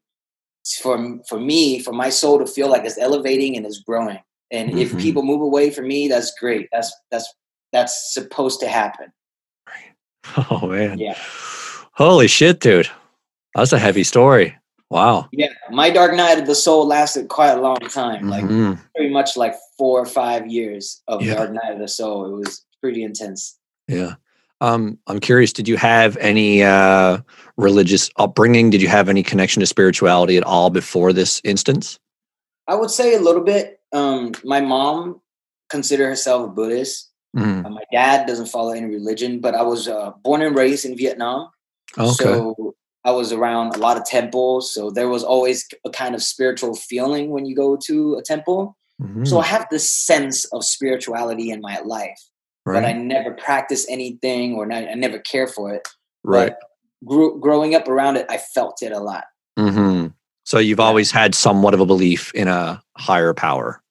for 0.79 1.19
for 1.27 1.39
me, 1.39 1.79
for 1.79 1.91
my 1.91 2.09
soul 2.09 2.37
to 2.37 2.45
feel 2.45 2.69
like 2.69 2.85
it's 2.85 2.99
elevating 2.99 3.57
and 3.57 3.65
it's 3.65 3.79
growing. 3.79 4.19
And 4.51 4.69
mm-hmm. 4.69 4.77
if 4.77 4.97
people 4.99 5.23
move 5.23 5.41
away 5.41 5.71
from 5.71 5.87
me, 5.87 6.07
that's 6.07 6.37
great. 6.39 6.69
That's 6.71 6.93
that's 7.09 7.33
that's 7.71 8.13
supposed 8.13 8.59
to 8.61 8.67
happen. 8.67 9.11
Oh 10.51 10.67
man. 10.67 10.99
Yeah. 10.99 11.17
Holy 11.93 12.27
shit, 12.27 12.59
dude. 12.59 12.87
That's 13.55 13.73
a 13.73 13.79
heavy 13.79 14.03
story. 14.03 14.55
Wow. 14.91 15.29
Yeah, 15.31 15.47
my 15.71 15.89
Dark 15.89 16.13
Night 16.13 16.37
of 16.37 16.45
the 16.45 16.53
Soul 16.53 16.85
lasted 16.85 17.27
quite 17.27 17.57
a 17.57 17.61
long 17.61 17.79
time, 17.79 18.29
like 18.29 18.43
mm-hmm. 18.43 18.79
pretty 18.95 19.11
much 19.11 19.35
like 19.35 19.55
four 19.79 19.99
or 19.99 20.05
five 20.05 20.45
years 20.45 21.01
of 21.07 21.23
yeah. 21.23 21.33
Dark 21.33 21.53
Night 21.53 21.73
of 21.73 21.79
the 21.79 21.87
Soul. 21.87 22.27
It 22.27 22.37
was 22.37 22.63
pretty 22.81 23.03
intense. 23.03 23.57
Yeah. 23.87 24.13
Um, 24.61 24.97
I'm 25.07 25.19
curious. 25.19 25.51
Did 25.51 25.67
you 25.67 25.75
have 25.77 26.15
any 26.17 26.63
uh, 26.63 27.19
religious 27.57 28.09
upbringing? 28.17 28.69
Did 28.69 28.81
you 28.81 28.87
have 28.87 29.09
any 29.09 29.23
connection 29.23 29.59
to 29.59 29.65
spirituality 29.65 30.37
at 30.37 30.43
all 30.43 30.69
before 30.69 31.11
this 31.11 31.41
instance? 31.43 31.99
I 32.67 32.75
would 32.75 32.91
say 32.91 33.15
a 33.15 33.19
little 33.19 33.43
bit. 33.43 33.79
Um, 33.91 34.33
my 34.45 34.61
mom 34.61 35.19
considered 35.69 36.07
herself 36.07 36.45
a 36.45 36.47
Buddhist. 36.47 37.09
Mm-hmm. 37.35 37.65
Uh, 37.65 37.69
my 37.69 37.83
dad 37.91 38.27
doesn't 38.27 38.47
follow 38.47 38.71
any 38.71 38.85
religion, 38.85 39.39
but 39.39 39.55
I 39.55 39.63
was 39.63 39.87
uh, 39.87 40.11
born 40.23 40.41
and 40.41 40.55
raised 40.55 40.85
in 40.85 40.95
Vietnam. 40.95 41.49
Okay. 41.97 42.11
So 42.11 42.75
I 43.03 43.11
was 43.11 43.31
around 43.33 43.75
a 43.75 43.79
lot 43.79 43.97
of 43.97 44.05
temples. 44.05 44.73
So 44.73 44.91
there 44.91 45.09
was 45.09 45.23
always 45.23 45.67
a 45.85 45.89
kind 45.89 46.13
of 46.13 46.21
spiritual 46.21 46.75
feeling 46.75 47.31
when 47.31 47.45
you 47.45 47.55
go 47.55 47.77
to 47.87 48.15
a 48.15 48.21
temple. 48.21 48.77
Mm-hmm. 49.01 49.25
So 49.25 49.39
I 49.39 49.45
have 49.45 49.67
this 49.71 49.93
sense 49.93 50.45
of 50.45 50.63
spirituality 50.63 51.49
in 51.49 51.61
my 51.61 51.79
life, 51.79 52.21
right. 52.65 52.81
but 52.81 52.85
I 52.85 52.93
never 52.93 53.31
practice 53.31 53.85
anything 53.89 54.55
or 54.55 54.65
not, 54.65 54.83
I 54.83 54.93
never 54.93 55.19
care 55.19 55.47
for 55.47 55.73
it. 55.73 55.87
Right. 56.23 56.53
Grew, 57.05 57.39
growing 57.39 57.73
up 57.75 57.87
around 57.87 58.17
it, 58.17 58.25
I 58.29 58.37
felt 58.37 58.81
it 58.81 58.91
a 58.91 58.99
lot. 58.99 59.25
Mm-hmm. 59.57 60.07
So 60.43 60.59
you've 60.59 60.79
always 60.79 61.11
had 61.11 61.35
somewhat 61.35 61.73
of 61.73 61.79
a 61.79 61.85
belief 61.85 62.33
in 62.33 62.47
a 62.47 62.81
higher 62.97 63.33
power. 63.33 63.81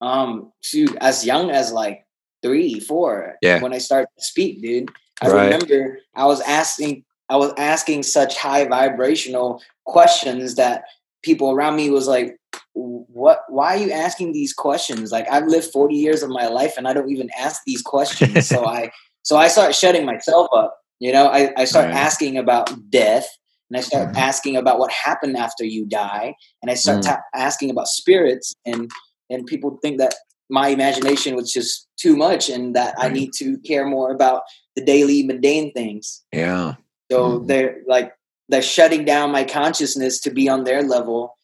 Um, 0.00 0.52
shoot, 0.62 0.96
as 1.00 1.24
young 1.24 1.50
as 1.50 1.72
like 1.72 2.06
three, 2.42 2.80
four. 2.80 3.36
Yeah. 3.40 3.62
When 3.62 3.72
I 3.72 3.78
started 3.78 4.08
to 4.18 4.24
speak, 4.24 4.60
dude, 4.60 4.90
I 5.22 5.30
right. 5.30 5.44
remember 5.44 5.98
I 6.14 6.26
was 6.26 6.40
asking, 6.42 7.04
I 7.28 7.36
was 7.36 7.52
asking 7.56 8.02
such 8.02 8.36
high 8.36 8.66
vibrational 8.66 9.62
questions 9.86 10.56
that 10.56 10.84
people 11.22 11.50
around 11.50 11.76
me 11.76 11.88
was 11.90 12.06
like, 12.06 12.36
what 12.74 13.44
why 13.48 13.74
are 13.74 13.78
you 13.78 13.92
asking 13.92 14.32
these 14.32 14.52
questions 14.52 15.12
like 15.12 15.28
i've 15.30 15.46
lived 15.46 15.70
40 15.72 15.94
years 15.94 16.22
of 16.22 16.30
my 16.30 16.48
life 16.48 16.74
and 16.76 16.88
i 16.88 16.92
don't 16.92 17.10
even 17.10 17.30
ask 17.38 17.62
these 17.64 17.82
questions 17.82 18.48
so 18.48 18.64
i 18.66 18.90
so 19.22 19.36
i 19.36 19.48
start 19.48 19.74
shutting 19.74 20.04
myself 20.04 20.48
up 20.52 20.76
you 20.98 21.12
know 21.12 21.26
i, 21.28 21.52
I 21.56 21.64
start 21.64 21.86
right. 21.86 21.94
asking 21.94 22.36
about 22.36 22.90
death 22.90 23.28
and 23.70 23.78
i 23.78 23.80
start 23.80 24.08
mm-hmm. 24.08 24.16
asking 24.16 24.56
about 24.56 24.78
what 24.78 24.90
happened 24.90 25.36
after 25.36 25.64
you 25.64 25.86
die 25.86 26.34
and 26.62 26.70
i 26.70 26.74
start 26.74 26.98
mm. 26.98 27.06
ta- 27.06 27.22
asking 27.32 27.70
about 27.70 27.86
spirits 27.86 28.54
and 28.66 28.90
and 29.30 29.46
people 29.46 29.78
think 29.80 29.98
that 29.98 30.14
my 30.50 30.68
imagination 30.68 31.36
was 31.36 31.52
just 31.52 31.88
too 31.96 32.16
much 32.16 32.50
and 32.50 32.74
that 32.74 32.94
right. 32.98 33.10
i 33.10 33.12
need 33.12 33.32
to 33.36 33.56
care 33.58 33.86
more 33.86 34.10
about 34.10 34.42
the 34.74 34.84
daily 34.84 35.22
mundane 35.22 35.72
things 35.72 36.24
yeah 36.32 36.74
so 37.10 37.38
mm. 37.38 37.46
they're 37.46 37.76
like 37.86 38.12
they're 38.48 38.62
shutting 38.62 39.04
down 39.04 39.30
my 39.30 39.44
consciousness 39.44 40.20
to 40.20 40.30
be 40.30 40.48
on 40.48 40.64
their 40.64 40.82
level 40.82 41.36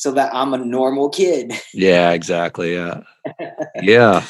so 0.00 0.12
that 0.12 0.34
I'm 0.34 0.54
a 0.54 0.58
normal 0.58 1.10
kid. 1.10 1.52
yeah, 1.74 2.12
exactly. 2.12 2.72
Yeah. 2.74 3.02
yeah. 3.82 4.24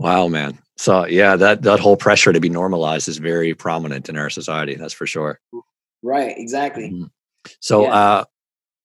Wow, 0.00 0.26
man. 0.26 0.58
So 0.76 1.06
yeah, 1.06 1.36
that 1.36 1.62
that 1.62 1.78
whole 1.78 1.96
pressure 1.96 2.32
to 2.32 2.40
be 2.40 2.48
normalized 2.48 3.06
is 3.06 3.18
very 3.18 3.54
prominent 3.54 4.08
in 4.08 4.16
our 4.16 4.28
society. 4.28 4.74
That's 4.74 4.92
for 4.92 5.06
sure. 5.06 5.38
Right. 6.02 6.34
Exactly. 6.36 6.90
Mm-hmm. 6.90 7.04
So, 7.60 7.84
yeah. 7.84 7.94
uh, 7.94 8.24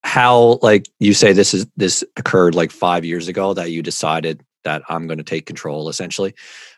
how 0.03 0.59
like 0.61 0.87
you 0.99 1.15
say 1.15 1.33
this 1.33 1.55
is 1.55 1.65
this 1.75 2.03
occurred 2.15 2.53
like 2.53 2.69
five 2.69 3.03
years 3.03 3.27
ago 3.27 3.55
that 3.55 3.71
you 3.71 3.81
decided 3.81 4.45
that 4.65 4.83
I'm 4.87 5.07
going 5.07 5.17
to 5.17 5.23
take 5.23 5.47
control. 5.47 5.89
Essentially, 5.89 6.35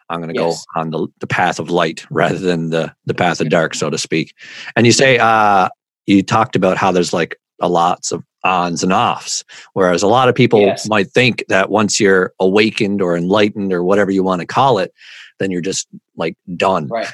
I'm 0.10 0.22
going 0.22 0.34
to 0.34 0.40
yes. 0.40 0.66
go 0.76 0.80
on 0.80 0.92
the 0.92 1.08
the 1.20 1.28
path 1.28 1.60
of 1.60 1.70
light 1.70 2.06
rather 2.10 2.40
than 2.40 2.70
the 2.70 2.96
the 3.06 3.14
path 3.14 3.42
of 3.42 3.50
dark, 3.50 3.76
so 3.76 3.90
to 3.90 3.98
speak. 3.98 4.34
And 4.78 4.86
you 4.86 4.94
say 4.94 5.18
uh, 5.18 5.68
you 6.06 6.24
talked 6.24 6.56
about 6.56 6.78
how 6.78 6.94
there's 6.94 7.12
like 7.12 7.38
a 7.60 7.68
lots 7.68 8.14
of 8.14 8.24
ons 8.48 8.82
and 8.82 8.94
offs. 8.94 9.44
Whereas 9.74 10.02
a 10.02 10.08
lot 10.08 10.30
of 10.30 10.36
people 10.36 10.62
yes. 10.62 10.88
might 10.88 11.12
think 11.12 11.44
that 11.50 11.70
once 11.70 12.00
you're 12.00 12.34
awakened 12.40 13.02
or 13.02 13.16
enlightened 13.16 13.74
or 13.74 13.84
whatever 13.84 14.10
you 14.10 14.24
want 14.24 14.42
to 14.42 14.48
call 14.48 14.80
it, 14.80 14.94
then 15.40 15.52
you're 15.52 15.62
just 15.62 15.88
like 16.16 16.36
done 16.56 16.88
right. 16.88 17.08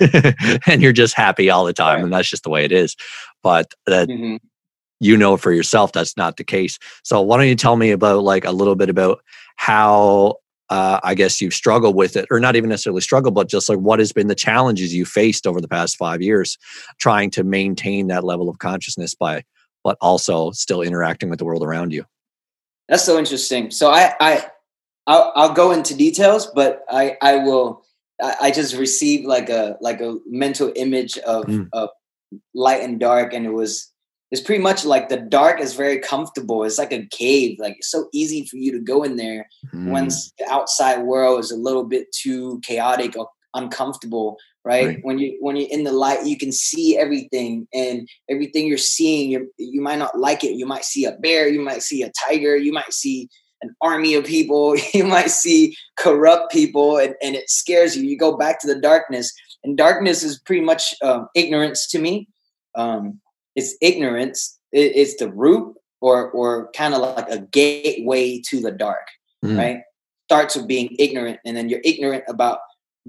and 0.67 0.81
you're 0.81 0.93
just 0.93 1.15
happy 1.15 1.49
all 1.49 1.65
the 1.65 1.73
time. 1.73 1.95
Right. 1.95 2.03
And 2.03 2.13
that's 2.13 2.29
just 2.29 2.43
the 2.43 2.49
way 2.49 2.63
it 2.63 2.71
is. 2.71 2.95
But 3.41 3.73
that 3.85 4.07
mm-hmm. 4.07 4.37
you 4.99 5.17
know 5.17 5.35
for 5.35 5.51
yourself 5.51 5.91
that's 5.91 6.15
not 6.15 6.37
the 6.37 6.43
case. 6.43 6.79
So 7.03 7.21
why 7.21 7.37
don't 7.37 7.47
you 7.47 7.55
tell 7.55 7.75
me 7.75 7.91
about 7.91 8.23
like 8.23 8.45
a 8.45 8.51
little 8.51 8.75
bit 8.75 8.89
about 8.89 9.21
how 9.57 10.37
uh, 10.69 10.99
I 11.03 11.13
guess 11.13 11.41
you've 11.41 11.53
struggled 11.53 11.95
with 11.95 12.15
it, 12.15 12.25
or 12.31 12.39
not 12.39 12.55
even 12.55 12.69
necessarily 12.69 13.01
struggled, 13.01 13.35
but 13.35 13.49
just 13.49 13.69
like 13.69 13.79
what 13.79 13.99
has 13.99 14.11
been 14.11 14.27
the 14.27 14.33
challenges 14.33 14.93
you 14.93 15.05
faced 15.05 15.45
over 15.45 15.61
the 15.61 15.67
past 15.67 15.97
five 15.97 16.21
years 16.21 16.57
trying 16.99 17.29
to 17.31 17.43
maintain 17.43 18.07
that 18.07 18.23
level 18.23 18.49
of 18.49 18.59
consciousness 18.59 19.13
by 19.13 19.43
but 19.83 19.97
also 20.01 20.51
still 20.51 20.81
interacting 20.81 21.29
with 21.29 21.39
the 21.39 21.45
world 21.45 21.63
around 21.63 21.91
you. 21.93 22.05
That's 22.89 23.03
so 23.03 23.17
interesting. 23.17 23.71
So 23.71 23.91
I, 23.91 24.13
I, 24.19 24.45
I'll, 25.07 25.31
I'll 25.35 25.53
go 25.53 25.71
into 25.71 25.95
details, 25.95 26.47
but 26.53 26.83
I, 26.89 27.17
I 27.21 27.37
will. 27.37 27.83
I, 28.21 28.35
I 28.41 28.51
just 28.51 28.75
received 28.75 29.25
like 29.25 29.49
a 29.49 29.77
like 29.81 30.01
a 30.01 30.17
mental 30.27 30.71
image 30.75 31.17
of 31.19 31.45
mm. 31.45 31.67
of 31.73 31.89
light 32.53 32.83
and 32.83 32.99
dark, 32.99 33.33
and 33.33 33.45
it 33.45 33.53
was 33.53 33.91
it's 34.31 34.41
pretty 34.41 34.63
much 34.63 34.83
like 34.85 35.09
the 35.09 35.17
dark 35.17 35.59
is 35.61 35.75
very 35.75 35.99
comfortable. 35.99 36.63
It's 36.63 36.77
like 36.77 36.91
a 36.91 37.05
cave. 37.07 37.57
Like 37.59 37.75
it's 37.77 37.91
so 37.91 38.07
easy 38.13 38.45
for 38.45 38.57
you 38.57 38.71
to 38.71 38.79
go 38.79 39.03
in 39.03 39.15
there 39.15 39.47
mm. 39.73 39.89
once 39.89 40.31
the 40.39 40.51
outside 40.51 41.03
world 41.03 41.39
is 41.39 41.51
a 41.51 41.57
little 41.57 41.83
bit 41.83 42.07
too 42.11 42.59
chaotic 42.63 43.17
or 43.17 43.29
uncomfortable 43.53 44.37
right? 44.65 44.87
right? 44.87 44.99
When 45.03 45.19
you 45.19 45.37
when 45.41 45.55
you're 45.55 45.69
in 45.69 45.83
the 45.83 45.91
light, 45.91 46.25
you 46.25 46.37
can 46.37 46.51
see 46.51 46.97
everything, 46.97 47.67
and 47.73 48.07
everything 48.29 48.67
you're 48.67 48.77
seeing, 48.77 49.31
you 49.31 49.51
you 49.57 49.81
might 49.81 49.99
not 49.99 50.17
like 50.17 50.43
it. 50.43 50.53
You 50.53 50.65
might 50.65 50.85
see 50.85 51.05
a 51.05 51.11
bear, 51.11 51.47
you 51.47 51.61
might 51.61 51.83
see 51.83 52.03
a 52.03 52.11
tiger, 52.27 52.55
you 52.55 52.71
might 52.71 52.93
see 52.93 53.29
an 53.61 53.75
army 53.81 54.13
of 54.15 54.25
people, 54.25 54.75
you 54.93 55.03
might 55.03 55.31
see 55.31 55.75
corrupt 55.97 56.51
people, 56.51 56.97
and, 56.97 57.15
and 57.21 57.35
it 57.35 57.49
scares 57.49 57.95
you. 57.95 58.03
You 58.03 58.17
go 58.17 58.37
back 58.37 58.59
to 58.61 58.67
the 58.67 58.79
darkness, 58.79 59.33
and 59.63 59.77
darkness 59.77 60.23
is 60.23 60.39
pretty 60.39 60.61
much 60.61 60.95
um, 61.01 61.27
ignorance 61.35 61.87
to 61.87 61.99
me. 61.99 62.27
Um, 62.75 63.19
it's 63.55 63.75
ignorance. 63.81 64.57
It, 64.71 64.95
it's 64.95 65.17
the 65.17 65.31
root, 65.31 65.75
or 66.01 66.31
or 66.31 66.71
kind 66.71 66.93
of 66.93 67.01
like 67.01 67.29
a 67.29 67.39
gateway 67.39 68.41
to 68.47 68.61
the 68.61 68.71
dark, 68.71 69.07
mm. 69.43 69.57
right? 69.57 69.81
Starts 70.25 70.55
with 70.55 70.67
being 70.67 70.95
ignorant, 70.99 71.39
and 71.45 71.57
then 71.57 71.69
you're 71.69 71.81
ignorant 71.83 72.23
about 72.27 72.59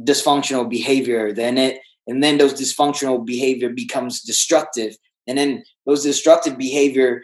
dysfunctional 0.01 0.69
behavior 0.69 1.33
then 1.33 1.57
it 1.57 1.81
and 2.07 2.23
then 2.23 2.39
those 2.39 2.55
dysfunctional 2.55 3.25
behavior 3.25 3.71
becomes 3.71 4.21
destructive. 4.21 4.97
And 5.27 5.39
then 5.39 5.65
those 5.87 6.03
destructive 6.03 6.59
behavior 6.59 7.23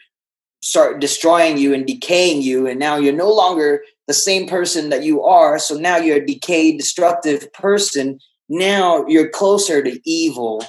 start 0.62 1.00
destroying 1.00 1.58
you 1.58 1.74
and 1.74 1.86
decaying 1.86 2.42
you 2.42 2.66
and 2.66 2.78
now 2.78 2.96
you're 2.96 3.14
no 3.14 3.32
longer 3.32 3.82
the 4.06 4.14
same 4.14 4.46
person 4.46 4.90
that 4.90 5.02
you 5.02 5.22
are 5.22 5.58
so 5.58 5.74
now 5.74 5.96
you're 5.96 6.18
a 6.18 6.26
decayed 6.26 6.78
destructive 6.78 7.50
person. 7.52 8.18
Now 8.48 9.06
you're 9.06 9.28
closer 9.28 9.82
to 9.82 10.00
evil 10.04 10.64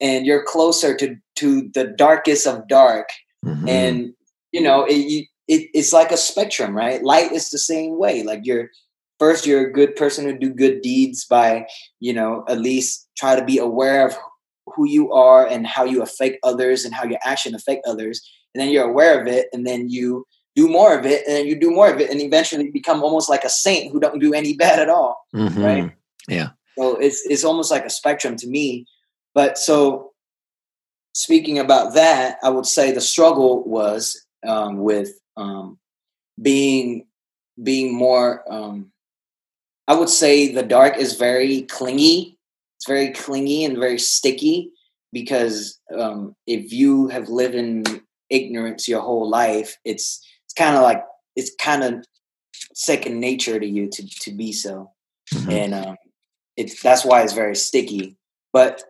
and 0.00 0.26
you're 0.26 0.44
closer 0.44 0.96
to 0.96 1.16
to 1.36 1.68
the 1.74 1.84
darkest 1.84 2.46
of 2.46 2.68
dark. 2.68 3.08
Mm-hmm. 3.44 3.68
and 3.68 4.14
you 4.52 4.62
know 4.62 4.86
it, 4.88 5.26
it, 5.48 5.68
it's 5.74 5.92
like 5.92 6.12
a 6.12 6.16
spectrum 6.16 6.74
right? 6.74 7.02
Light 7.02 7.32
is 7.32 7.50
the 7.50 7.58
same 7.58 7.98
way 7.98 8.22
like 8.22 8.40
you're 8.44 8.70
first 9.24 9.46
you're 9.46 9.66
a 9.66 9.72
good 9.72 9.96
person 9.96 10.24
who 10.24 10.38
do 10.38 10.50
good 10.50 10.82
deeds 10.82 11.24
by 11.24 11.66
you 12.00 12.12
know 12.12 12.44
at 12.48 12.60
least 12.60 13.08
try 13.16 13.34
to 13.34 13.44
be 13.44 13.58
aware 13.58 14.06
of 14.06 14.14
who 14.74 14.86
you 14.86 15.12
are 15.12 15.46
and 15.46 15.66
how 15.66 15.84
you 15.84 16.02
affect 16.02 16.36
others 16.42 16.84
and 16.84 16.94
how 16.94 17.04
your 17.04 17.18
action 17.24 17.54
affect 17.54 17.86
others. 17.86 18.20
And 18.54 18.60
then 18.60 18.70
you're 18.70 18.88
aware 18.88 19.20
of 19.20 19.26
it 19.26 19.48
and 19.52 19.66
then 19.66 19.88
you 19.88 20.26
do 20.56 20.68
more 20.68 20.96
of 20.98 21.04
it 21.04 21.26
and 21.26 21.36
then 21.36 21.46
you 21.46 21.58
do 21.58 21.70
more 21.70 21.90
of 21.92 22.00
it 22.00 22.10
and 22.10 22.20
eventually 22.20 22.70
become 22.70 23.02
almost 23.02 23.28
like 23.28 23.44
a 23.44 23.48
saint 23.48 23.92
who 23.92 24.00
don't 24.00 24.20
do 24.20 24.32
any 24.34 24.54
bad 24.64 24.78
at 24.78 24.88
all 24.88 25.26
mm-hmm. 25.34 25.62
right? 25.62 25.92
Yeah. 26.28 26.50
So 26.78 26.96
it's 26.96 27.24
it's 27.26 27.44
almost 27.44 27.70
like 27.70 27.84
a 27.84 27.90
spectrum 27.90 28.36
to 28.36 28.46
me. 28.46 28.86
But 29.34 29.58
so 29.58 30.12
speaking 31.16 31.60
about 31.60 31.94
that 31.94 32.38
i 32.42 32.50
would 32.50 32.66
say 32.66 32.90
the 32.90 33.00
struggle 33.00 33.62
was 33.62 34.26
um, 34.44 34.78
with 34.78 35.12
um, 35.36 35.78
being 36.42 37.06
being 37.62 37.94
more 37.94 38.42
um, 38.52 38.90
I 39.86 39.94
would 39.94 40.08
say 40.08 40.52
the 40.52 40.62
dark 40.62 40.96
is 40.96 41.16
very 41.16 41.62
clingy. 41.62 42.38
It's 42.76 42.86
very 42.86 43.10
clingy 43.10 43.64
and 43.64 43.78
very 43.78 43.98
sticky 43.98 44.70
because 45.12 45.78
um, 45.96 46.34
if 46.46 46.72
you 46.72 47.08
have 47.08 47.28
lived 47.28 47.54
in 47.54 47.84
ignorance 48.30 48.88
your 48.88 49.00
whole 49.00 49.28
life, 49.28 49.76
it's 49.84 50.26
it's 50.44 50.54
kind 50.54 50.76
of 50.76 50.82
like 50.82 51.04
it's 51.36 51.54
kind 51.60 51.84
of 51.84 52.04
second 52.74 53.20
nature 53.20 53.60
to 53.60 53.66
you 53.66 53.88
to 53.90 54.08
to 54.20 54.32
be 54.32 54.52
so, 54.52 54.90
mm-hmm. 55.32 55.50
and 55.50 55.74
um, 55.74 55.96
it's 56.56 56.82
that's 56.82 57.04
why 57.04 57.22
it's 57.22 57.34
very 57.34 57.54
sticky. 57.54 58.16
But 58.52 58.82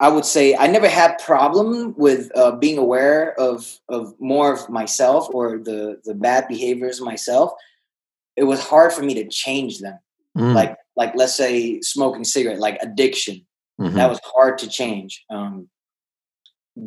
I 0.00 0.08
would 0.08 0.24
say 0.24 0.56
I 0.56 0.66
never 0.66 0.88
had 0.88 1.18
problem 1.18 1.94
with 1.96 2.30
uh, 2.34 2.52
being 2.52 2.78
aware 2.78 3.38
of 3.38 3.78
of 3.88 4.14
more 4.18 4.52
of 4.52 4.68
myself 4.70 5.28
or 5.32 5.58
the 5.58 6.00
the 6.04 6.14
bad 6.14 6.48
behaviors 6.48 7.00
myself. 7.00 7.52
It 8.36 8.44
was 8.44 8.60
hard 8.60 8.92
for 8.92 9.02
me 9.02 9.14
to 9.14 9.28
change 9.28 9.80
them 9.80 9.98
mm. 10.38 10.54
like 10.54 10.76
like 10.96 11.12
let's 11.14 11.36
say 11.36 11.80
smoking 11.80 12.24
cigarette, 12.24 12.58
like 12.58 12.78
addiction. 12.80 13.46
Mm-hmm. 13.80 13.96
That 13.96 14.10
was 14.10 14.20
hard 14.24 14.58
to 14.58 14.68
change. 14.68 15.24
Um, 15.30 15.68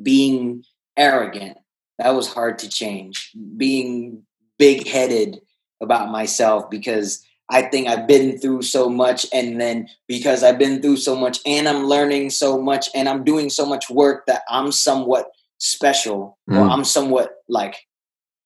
being 0.04 0.64
arrogant, 0.98 1.58
that 1.98 2.16
was 2.16 2.32
hard 2.32 2.60
to 2.60 2.70
change. 2.70 3.32
Being 3.58 4.24
big 4.58 4.88
headed 4.88 5.40
about 5.82 6.12
myself 6.12 6.70
because 6.70 7.26
I 7.50 7.64
think 7.64 7.88
I've 7.88 8.08
been 8.08 8.38
through 8.38 8.62
so 8.62 8.90
much, 8.90 9.26
and 9.34 9.60
then 9.60 9.90
because 10.08 10.42
I've 10.42 10.58
been 10.58 10.82
through 10.82 10.98
so 10.98 11.16
much, 11.16 11.40
and 11.46 11.68
I'm 11.68 11.84
learning 11.86 12.30
so 12.30 12.62
much, 12.62 12.90
and 12.96 13.10
I'm 13.10 13.26
doing 13.26 13.50
so 13.50 13.66
much 13.66 13.90
work 13.90 14.26
that 14.28 14.44
I'm 14.50 14.72
somewhat 14.72 15.28
special, 15.58 16.38
mm. 16.50 16.58
or 16.58 16.70
I'm 16.70 16.86
somewhat 16.86 17.32
like, 17.50 17.76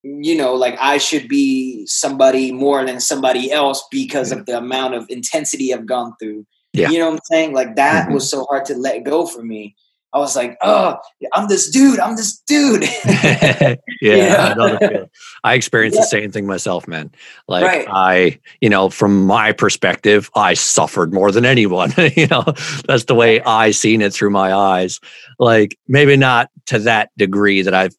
you 0.06 0.36
know, 0.36 0.54
like 0.54 0.78
I 0.80 1.00
should 1.00 1.28
be 1.28 1.86
somebody 1.88 2.52
more 2.52 2.86
than 2.86 3.00
somebody 3.00 3.52
else 3.52 3.84
because 3.90 4.32
yeah. 4.32 4.38
of 4.38 4.46
the 4.46 4.58
amount 4.58 4.94
of 4.94 5.08
intensity 5.10 5.74
I've 5.74 5.88
gone 5.88 6.14
through. 6.20 6.46
Yeah. 6.74 6.92
You 6.92 7.00
know 7.00 7.08
what 7.08 7.16
I'm 7.16 7.20
saying? 7.24 7.54
Like 7.54 7.76
that 7.78 8.06
mm-hmm. 8.06 8.14
was 8.14 8.30
so 8.30 8.46
hard 8.46 8.66
to 8.66 8.76
let 8.76 9.04
go 9.04 9.26
for 9.26 9.42
me. 9.42 9.76
I 10.14 10.20
was 10.20 10.36
like, 10.36 10.58
oh, 10.62 10.98
I'm 11.34 11.50
this 11.50 11.70
dude. 11.70 12.00
I'm 12.00 12.16
this 12.16 12.38
dude. 12.48 12.84
yeah, 13.06 13.76
yeah. 14.02 15.06
I 15.44 15.56
experienced 15.56 15.98
yeah. 15.98 16.04
the 16.04 16.08
same 16.08 16.32
thing 16.32 16.46
myself, 16.46 16.88
man. 16.88 17.12
Like 17.50 17.66
right. 17.66 17.88
I, 17.92 18.40
you 18.62 18.70
know, 18.70 18.90
from 18.90 19.26
my 19.26 19.52
perspective, 19.52 20.30
I 20.36 20.54
suffered 20.54 21.14
more 21.14 21.32
than 21.32 21.46
anyone. 21.46 21.94
you 22.16 22.28
know, 22.28 22.46
that's 22.88 23.06
the 23.06 23.16
way 23.16 23.42
I 23.42 23.72
seen 23.72 24.02
it 24.02 24.14
through 24.14 24.30
my 24.30 24.54
eyes. 24.54 25.02
Like 25.40 25.78
maybe 25.88 26.16
not 26.16 26.50
to 26.68 26.80
that 26.80 27.10
degree 27.18 27.64
that 27.64 27.74
I've 27.74 27.96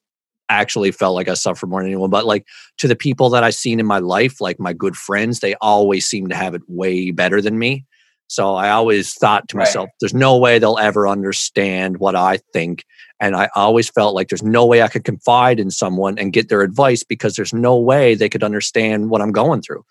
actually 0.49 0.93
felt 0.93 1.15
like 1.15 1.29
I 1.29 1.35
suffered 1.35 1.69
more 1.69 1.81
than 1.81 1.91
anyone, 1.91 2.11
but 2.11 2.27
like 2.27 2.47
to 2.79 2.89
the 2.89 2.97
people 2.97 3.31
that 3.31 3.45
I've 3.45 3.55
seen 3.55 3.81
in 3.81 3.87
my 3.87 3.99
life, 3.99 4.41
like 4.41 4.59
my 4.61 4.73
good 4.73 4.97
friends, 4.97 5.41
they 5.41 5.55
always 5.61 6.07
seem 6.07 6.29
to 6.29 6.37
have 6.37 6.55
it 6.55 6.63
way 6.69 7.11
better 7.11 7.41
than 7.41 7.59
me. 7.59 7.85
So 8.29 8.55
I 8.55 8.71
always 8.71 9.15
thought 9.15 9.49
to 9.49 9.57
myself, 9.57 9.87
right. 9.87 9.93
there's 10.01 10.15
no 10.15 10.37
way 10.37 10.59
they'll 10.59 10.79
ever 10.79 11.07
understand 11.07 11.99
what 11.99 12.17
I 12.17 12.39
think. 12.53 12.85
And 13.21 13.37
I 13.37 13.49
always 13.55 13.89
felt 13.89 14.15
like 14.15 14.29
there's 14.29 14.43
no 14.43 14.67
way 14.67 14.83
I 14.83 14.89
could 14.89 15.05
confide 15.05 15.61
in 15.61 15.71
someone 15.71 16.19
and 16.19 16.33
get 16.33 16.49
their 16.49 16.63
advice 16.63 17.05
because 17.05 17.37
there's 17.37 17.55
no 17.55 17.79
way 17.79 18.15
they 18.15 18.29
could 18.29 18.43
understand 18.43 19.11
what 19.11 19.23
I'm 19.23 19.33
going 19.33 19.63
through. 19.63 19.85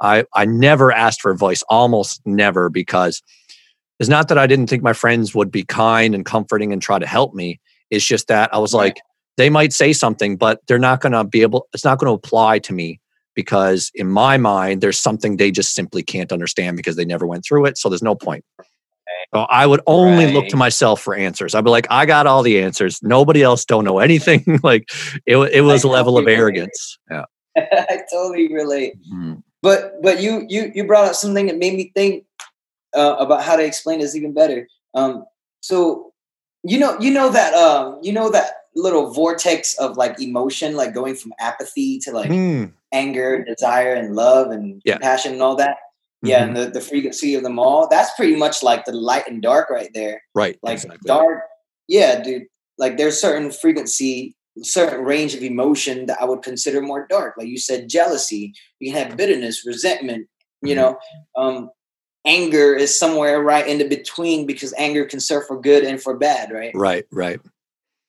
I, 0.00 0.24
I 0.34 0.44
never 0.44 0.92
asked 0.92 1.20
for 1.20 1.30
advice, 1.32 1.62
almost 1.68 2.22
never, 2.24 2.68
because 2.68 3.22
it's 3.98 4.08
not 4.08 4.28
that 4.28 4.38
I 4.38 4.46
didn't 4.46 4.68
think 4.68 4.82
my 4.82 4.92
friends 4.92 5.34
would 5.34 5.50
be 5.50 5.64
kind 5.64 6.14
and 6.14 6.24
comforting 6.24 6.72
and 6.72 6.80
try 6.80 6.98
to 6.98 7.06
help 7.06 7.34
me. 7.34 7.60
It's 7.90 8.06
just 8.06 8.28
that 8.28 8.52
I 8.54 8.58
was 8.58 8.74
like, 8.74 9.00
they 9.36 9.50
might 9.50 9.72
say 9.72 9.92
something, 9.92 10.36
but 10.36 10.60
they're 10.66 10.78
not 10.78 11.00
going 11.00 11.12
to 11.12 11.24
be 11.24 11.42
able, 11.42 11.68
it's 11.72 11.84
not 11.84 11.98
going 11.98 12.08
to 12.08 12.14
apply 12.14 12.58
to 12.60 12.72
me 12.72 13.00
because 13.34 13.90
in 13.94 14.08
my 14.08 14.36
mind 14.36 14.80
there's 14.80 14.98
something 14.98 15.36
they 15.36 15.50
just 15.50 15.74
simply 15.74 16.02
can't 16.02 16.32
understand 16.32 16.76
because 16.76 16.96
they 16.96 17.04
never 17.04 17.26
went 17.26 17.44
through 17.44 17.66
it 17.66 17.78
so 17.78 17.88
there's 17.88 18.02
no 18.02 18.14
point. 18.14 18.44
So 19.34 19.40
i 19.42 19.66
would 19.66 19.80
only 19.86 20.26
right. 20.26 20.34
look 20.34 20.48
to 20.48 20.56
myself 20.56 21.00
for 21.00 21.14
answers. 21.14 21.54
I'd 21.54 21.64
be 21.64 21.70
like 21.70 21.86
i 21.90 22.06
got 22.06 22.26
all 22.26 22.42
the 22.42 22.60
answers. 22.60 23.02
Nobody 23.02 23.42
else 23.42 23.64
don't 23.64 23.84
know 23.84 23.98
anything. 23.98 24.44
Like 24.62 24.90
it, 25.26 25.36
it 25.36 25.62
was 25.62 25.84
I 25.84 25.88
a 25.88 25.92
level 25.92 26.18
of 26.18 26.28
arrogance 26.28 26.98
relate. 27.08 27.24
yeah. 27.56 27.86
I 27.90 28.00
totally 28.10 28.52
relate. 28.52 28.94
Mm-hmm. 29.12 29.34
but 29.62 30.02
but 30.02 30.20
you 30.20 30.46
you 30.48 30.72
you 30.74 30.84
brought 30.84 31.06
up 31.06 31.14
something 31.14 31.46
that 31.46 31.58
made 31.58 31.74
me 31.74 31.92
think 31.94 32.24
uh, 32.94 33.16
about 33.18 33.42
how 33.42 33.56
to 33.56 33.64
explain 33.64 34.00
this 34.00 34.14
even 34.14 34.34
better. 34.34 34.68
Um 34.94 35.24
so 35.60 36.12
you 36.64 36.78
know 36.78 36.98
you 37.00 37.10
know 37.10 37.30
that 37.30 37.54
um 37.54 37.98
you 38.02 38.12
know 38.12 38.30
that 38.30 38.61
little 38.74 39.10
vortex 39.10 39.76
of 39.78 39.96
like 39.96 40.20
emotion 40.20 40.76
like 40.76 40.94
going 40.94 41.14
from 41.14 41.32
apathy 41.38 41.98
to 42.00 42.12
like 42.12 42.30
mm 42.30 42.72
anger, 42.92 43.42
desire, 43.42 43.94
and 43.94 44.14
love 44.14 44.50
and 44.50 44.80
yeah. 44.84 44.94
compassion 44.94 45.32
and 45.32 45.42
all 45.42 45.56
that. 45.56 45.76
Mm-hmm. 45.76 46.28
Yeah, 46.28 46.44
and 46.44 46.56
the, 46.56 46.66
the 46.66 46.80
frequency 46.80 47.34
of 47.34 47.42
them 47.42 47.58
all. 47.58 47.88
That's 47.88 48.14
pretty 48.14 48.36
much 48.36 48.62
like 48.62 48.84
the 48.84 48.92
light 48.92 49.26
and 49.26 49.42
dark 49.42 49.70
right 49.70 49.90
there. 49.92 50.22
Right. 50.34 50.58
Like 50.62 50.74
exactly. 50.74 50.98
dark. 51.06 51.40
Yeah, 51.88 52.22
dude. 52.22 52.44
Like 52.78 52.96
there's 52.96 53.20
certain 53.20 53.50
frequency, 53.50 54.36
certain 54.62 55.04
range 55.04 55.34
of 55.34 55.42
emotion 55.42 56.06
that 56.06 56.20
I 56.20 56.24
would 56.24 56.42
consider 56.42 56.80
more 56.80 57.06
dark. 57.08 57.34
Like 57.36 57.48
you 57.48 57.58
said, 57.58 57.88
jealousy. 57.88 58.54
You 58.78 58.92
can 58.92 59.02
have 59.08 59.16
bitterness, 59.16 59.66
resentment. 59.66 60.28
You 60.62 60.76
mm-hmm. 60.76 60.80
know, 60.80 60.98
um, 61.36 61.70
anger 62.24 62.74
is 62.74 62.96
somewhere 62.96 63.42
right 63.42 63.66
in 63.66 63.78
the 63.78 63.88
between 63.88 64.46
because 64.46 64.72
anger 64.78 65.04
can 65.04 65.18
serve 65.18 65.46
for 65.46 65.60
good 65.60 65.82
and 65.82 66.00
for 66.00 66.16
bad. 66.16 66.52
Right. 66.52 66.72
Right. 66.74 67.04
Right. 67.10 67.40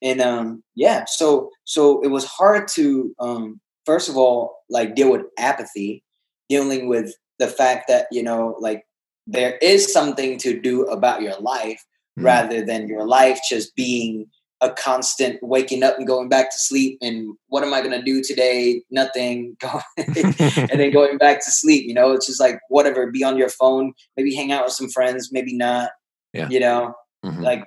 And 0.04 0.22
um, 0.22 0.64
yeah, 0.76 1.06
so 1.08 1.50
so 1.64 2.02
it 2.04 2.10
was 2.10 2.26
hard 2.26 2.68
to 2.76 3.16
um, 3.20 3.62
first 3.86 4.10
of 4.10 4.18
all, 4.18 4.58
like 4.70 4.96
deal 4.96 5.12
with 5.12 5.24
apathy, 5.38 6.04
dealing 6.50 6.88
with 6.88 7.14
the 7.40 7.48
fact 7.48 7.88
that, 7.88 8.08
you 8.12 8.24
know, 8.24 8.56
like 8.60 8.84
there 9.28 9.58
is 9.58 9.92
something 9.92 10.38
to 10.40 10.60
do 10.60 10.84
about 10.84 11.22
your 11.22 11.40
life 11.40 11.84
mm. 12.20 12.24
rather 12.24 12.64
than 12.64 12.88
your 12.88 13.06
life 13.06 13.40
just 13.48 13.76
being 13.76 14.28
a 14.62 14.70
constant 14.70 15.38
waking 15.42 15.84
up 15.84 15.98
and 15.98 16.08
going 16.08 16.30
back 16.30 16.50
to 16.50 16.58
sleep 16.58 16.98
and 17.02 17.36
what 17.48 17.64
am 17.64 17.74
I 17.74 17.82
going 17.82 18.00
to 18.00 18.02
do 18.02 18.24
today? 18.24 18.82
Nothing. 18.90 19.58
and 19.98 20.80
then 20.80 20.92
going 20.92 21.18
back 21.18 21.44
to 21.44 21.52
sleep, 21.52 21.86
you 21.86 21.94
know, 21.94 22.14
it's 22.14 22.28
just 22.28 22.40
like 22.40 22.60
whatever, 22.70 23.12
be 23.12 23.24
on 23.24 23.38
your 23.38 23.50
phone, 23.50 23.94
maybe 24.16 24.34
hang 24.34 24.52
out 24.54 24.64
with 24.64 24.74
some 24.74 24.90
friends, 24.90 25.30
maybe 25.34 25.54
not, 25.54 25.90
yeah. 26.32 26.48
you 26.50 26.62
know, 26.62 26.94
mm-hmm. 27.26 27.42
like, 27.42 27.66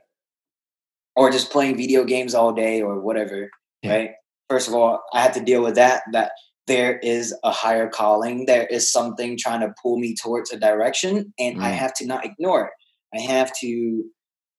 or 1.16 1.30
just 1.30 1.50
playing 1.50 1.76
video 1.76 2.04
games 2.04 2.34
all 2.34 2.52
day 2.52 2.82
or 2.82 3.00
whatever. 3.00 3.50
Yeah. 3.82 3.92
Right 3.92 4.10
first 4.48 4.68
of 4.68 4.74
all, 4.74 5.02
I 5.12 5.20
had 5.20 5.34
to 5.34 5.40
deal 5.40 5.62
with 5.62 5.74
that, 5.76 6.02
that 6.12 6.32
there 6.66 6.98
is 6.98 7.34
a 7.44 7.50
higher 7.50 7.88
calling. 7.88 8.46
There 8.46 8.66
is 8.66 8.90
something 8.90 9.36
trying 9.38 9.60
to 9.60 9.74
pull 9.80 9.98
me 9.98 10.14
towards 10.14 10.52
a 10.52 10.58
direction, 10.58 11.32
and 11.38 11.58
mm. 11.58 11.62
I 11.62 11.70
have 11.70 11.94
to 11.94 12.06
not 12.06 12.24
ignore 12.24 12.66
it. 12.66 12.72
I 13.16 13.20
have 13.20 13.52
to, 13.60 14.04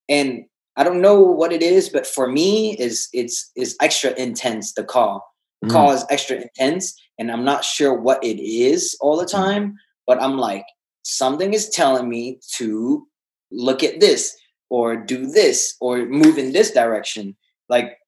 and 0.08 0.44
I 0.76 0.84
don't 0.84 1.02
know 1.02 1.20
what 1.20 1.52
it 1.52 1.62
is, 1.62 1.88
but 1.88 2.06
for 2.06 2.30
me, 2.30 2.76
is 2.78 3.08
it's 3.12 3.50
is 3.56 3.76
extra 3.80 4.12
intense. 4.12 4.72
The 4.72 4.84
call, 4.84 5.26
mm. 5.64 5.70
call 5.70 5.92
is 5.92 6.04
extra 6.08 6.36
intense, 6.36 6.94
and 7.18 7.30
I'm 7.30 7.44
not 7.44 7.64
sure 7.64 7.94
what 7.94 8.22
it 8.24 8.40
is 8.40 8.96
all 9.00 9.16
the 9.16 9.26
mm. 9.26 9.32
time. 9.32 9.74
But 10.06 10.22
I'm 10.22 10.38
like, 10.38 10.64
something 11.02 11.52
is 11.52 11.68
telling 11.68 12.08
me 12.08 12.40
to 12.56 13.06
look 13.50 13.82
at 13.82 14.00
this 14.00 14.34
or 14.70 14.96
do 14.96 15.26
this 15.26 15.76
or 15.80 16.04
move 16.06 16.38
in 16.38 16.52
this 16.52 16.70
direction. 16.70 17.36
Like 17.68 17.98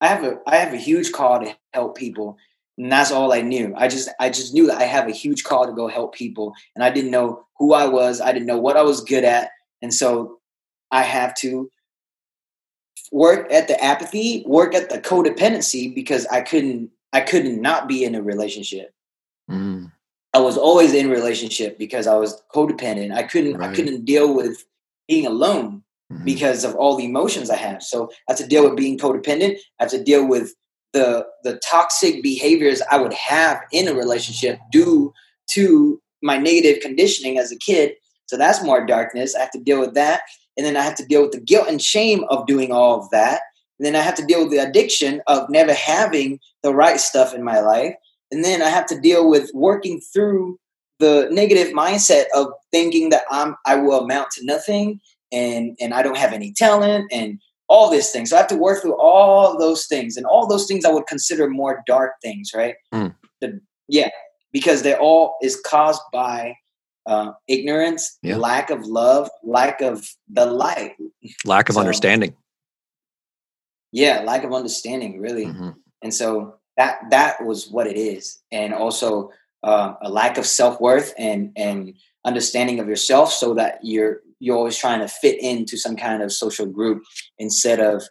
I 0.00 0.08
have 0.08 0.24
a 0.24 0.38
I 0.46 0.56
have 0.56 0.72
a 0.72 0.78
huge 0.78 1.12
call 1.12 1.40
to 1.40 1.56
help 1.72 1.96
people, 1.96 2.36
and 2.76 2.90
that's 2.90 3.10
all 3.10 3.32
I 3.32 3.42
knew. 3.42 3.74
I 3.76 3.88
just 3.88 4.08
I 4.20 4.30
just 4.30 4.54
knew 4.54 4.66
that 4.68 4.78
I 4.78 4.84
have 4.84 5.08
a 5.08 5.12
huge 5.12 5.44
call 5.44 5.66
to 5.66 5.72
go 5.72 5.88
help 5.88 6.14
people, 6.14 6.54
and 6.74 6.84
I 6.84 6.90
didn't 6.90 7.10
know 7.10 7.46
who 7.58 7.74
I 7.74 7.86
was. 7.86 8.20
I 8.20 8.32
didn't 8.32 8.46
know 8.46 8.58
what 8.58 8.76
I 8.76 8.82
was 8.82 9.02
good 9.02 9.24
at, 9.24 9.50
and 9.82 9.92
so 9.92 10.38
I 10.90 11.02
have 11.02 11.34
to 11.36 11.70
work 13.10 13.52
at 13.52 13.68
the 13.68 13.82
apathy, 13.82 14.44
work 14.46 14.74
at 14.74 14.90
the 14.90 14.98
codependency 14.98 15.94
because 15.94 16.26
I 16.26 16.42
couldn't 16.42 16.90
I 17.12 17.20
couldn't 17.20 17.60
not 17.60 17.88
be 17.88 18.04
in 18.04 18.14
a 18.14 18.22
relationship. 18.22 18.92
Mm. 19.50 19.90
I 20.34 20.40
was 20.40 20.58
always 20.58 20.92
in 20.92 21.08
relationship 21.10 21.78
because 21.78 22.06
I 22.06 22.16
was 22.16 22.40
codependent. 22.54 23.14
I 23.14 23.22
couldn't 23.22 23.56
right. 23.56 23.70
I 23.70 23.74
couldn't 23.74 24.04
deal 24.04 24.34
with 24.34 24.64
being 25.08 25.26
alone 25.26 25.82
mm-hmm. 26.12 26.24
because 26.24 26.64
of 26.64 26.74
all 26.76 26.96
the 26.96 27.04
emotions 27.04 27.50
I 27.50 27.56
have. 27.56 27.82
So 27.82 28.10
I 28.28 28.32
have 28.32 28.38
to 28.38 28.46
deal 28.46 28.64
with 28.64 28.76
being 28.76 28.98
codependent. 28.98 29.56
I 29.80 29.84
have 29.84 29.90
to 29.90 30.02
deal 30.02 30.26
with 30.26 30.54
the 30.92 31.26
the 31.44 31.58
toxic 31.58 32.22
behaviors 32.22 32.80
I 32.90 32.98
would 32.98 33.12
have 33.12 33.60
in 33.72 33.88
a 33.88 33.94
relationship 33.94 34.58
due 34.70 35.12
to 35.50 36.00
my 36.22 36.38
negative 36.38 36.80
conditioning 36.82 37.38
as 37.38 37.52
a 37.52 37.56
kid. 37.56 37.94
So 38.26 38.36
that's 38.36 38.62
more 38.62 38.84
darkness. 38.84 39.34
I 39.34 39.40
have 39.40 39.50
to 39.52 39.60
deal 39.60 39.80
with 39.80 39.94
that. 39.94 40.22
And 40.56 40.66
then 40.66 40.76
I 40.76 40.82
have 40.82 40.96
to 40.96 41.06
deal 41.06 41.22
with 41.22 41.32
the 41.32 41.40
guilt 41.40 41.68
and 41.68 41.80
shame 41.80 42.24
of 42.28 42.46
doing 42.46 42.72
all 42.72 43.00
of 43.00 43.10
that. 43.10 43.42
And 43.78 43.86
then 43.86 43.94
I 43.94 44.00
have 44.00 44.16
to 44.16 44.26
deal 44.26 44.42
with 44.42 44.50
the 44.50 44.58
addiction 44.58 45.22
of 45.26 45.48
never 45.48 45.72
having 45.72 46.40
the 46.62 46.74
right 46.74 46.98
stuff 46.98 47.32
in 47.32 47.44
my 47.44 47.60
life. 47.60 47.94
And 48.30 48.44
then 48.44 48.60
I 48.60 48.68
have 48.68 48.86
to 48.86 49.00
deal 49.00 49.30
with 49.30 49.50
working 49.54 50.00
through 50.12 50.58
the 50.98 51.28
negative 51.30 51.72
mindset 51.72 52.24
of 52.34 52.48
thinking 52.72 53.10
that 53.10 53.24
I'm 53.30 53.56
I 53.66 53.76
will 53.76 54.00
amount 54.00 54.30
to 54.32 54.44
nothing 54.44 55.00
and 55.32 55.76
and 55.80 55.94
I 55.94 56.02
don't 56.02 56.16
have 56.16 56.32
any 56.32 56.52
talent 56.52 57.10
and 57.12 57.38
all 57.68 57.90
these 57.90 58.10
things. 58.10 58.30
So 58.30 58.36
I 58.36 58.40
have 58.40 58.48
to 58.48 58.56
work 58.56 58.82
through 58.82 58.98
all 58.98 59.58
those 59.58 59.86
things, 59.86 60.16
and 60.16 60.26
all 60.26 60.46
those 60.46 60.66
things 60.66 60.84
I 60.84 60.90
would 60.90 61.06
consider 61.06 61.48
more 61.48 61.82
dark 61.86 62.14
things, 62.22 62.52
right? 62.54 62.74
Mm. 62.92 63.14
The, 63.40 63.60
yeah, 63.88 64.08
because 64.52 64.82
they're 64.82 64.98
all 64.98 65.36
is 65.42 65.60
caused 65.64 66.00
by 66.12 66.54
uh, 67.06 67.32
ignorance, 67.46 68.18
yeah. 68.22 68.36
lack 68.36 68.70
of 68.70 68.86
love, 68.86 69.30
lack 69.42 69.80
of 69.80 70.06
the 70.28 70.46
light, 70.46 70.96
lack 71.44 71.68
of 71.68 71.74
so, 71.74 71.80
understanding. 71.80 72.34
Yeah, 73.92 74.20
lack 74.20 74.44
of 74.44 74.52
understanding, 74.52 75.20
really, 75.20 75.46
mm-hmm. 75.46 75.70
and 76.02 76.12
so 76.12 76.54
that 76.76 77.00
that 77.10 77.44
was 77.44 77.68
what 77.68 77.86
it 77.86 77.96
is, 77.96 78.38
and 78.50 78.72
also 78.72 79.30
uh, 79.62 79.94
a 80.02 80.10
lack 80.10 80.38
of 80.38 80.46
self 80.46 80.80
worth 80.80 81.14
and 81.18 81.52
and 81.56 81.94
understanding 82.24 82.80
of 82.80 82.88
yourself, 82.88 83.32
so 83.32 83.54
that 83.54 83.80
you're 83.82 84.20
you're 84.40 84.56
always 84.56 84.76
trying 84.76 85.00
to 85.00 85.08
fit 85.08 85.40
into 85.40 85.76
some 85.76 85.96
kind 85.96 86.22
of 86.22 86.32
social 86.32 86.66
group 86.66 87.02
instead 87.38 87.80
of 87.80 88.02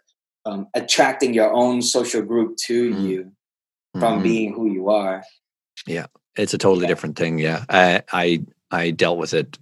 um, 0.44 0.66
attracting 0.74 1.34
your 1.34 1.52
own 1.52 1.82
social 1.82 2.22
group 2.22 2.56
to 2.56 2.94
mm. 2.94 3.02
you 3.02 3.32
from 3.94 4.14
mm-hmm. 4.14 4.22
being 4.22 4.52
who 4.52 4.70
you 4.70 4.90
are. 4.90 5.22
Yeah, 5.86 6.06
it's 6.36 6.54
a 6.54 6.58
totally 6.58 6.82
yeah. 6.82 6.88
different 6.88 7.16
thing. 7.16 7.38
Yeah, 7.38 7.64
I 7.68 8.02
I 8.12 8.42
I 8.70 8.90
dealt 8.90 9.18
with 9.18 9.34
it. 9.34 9.58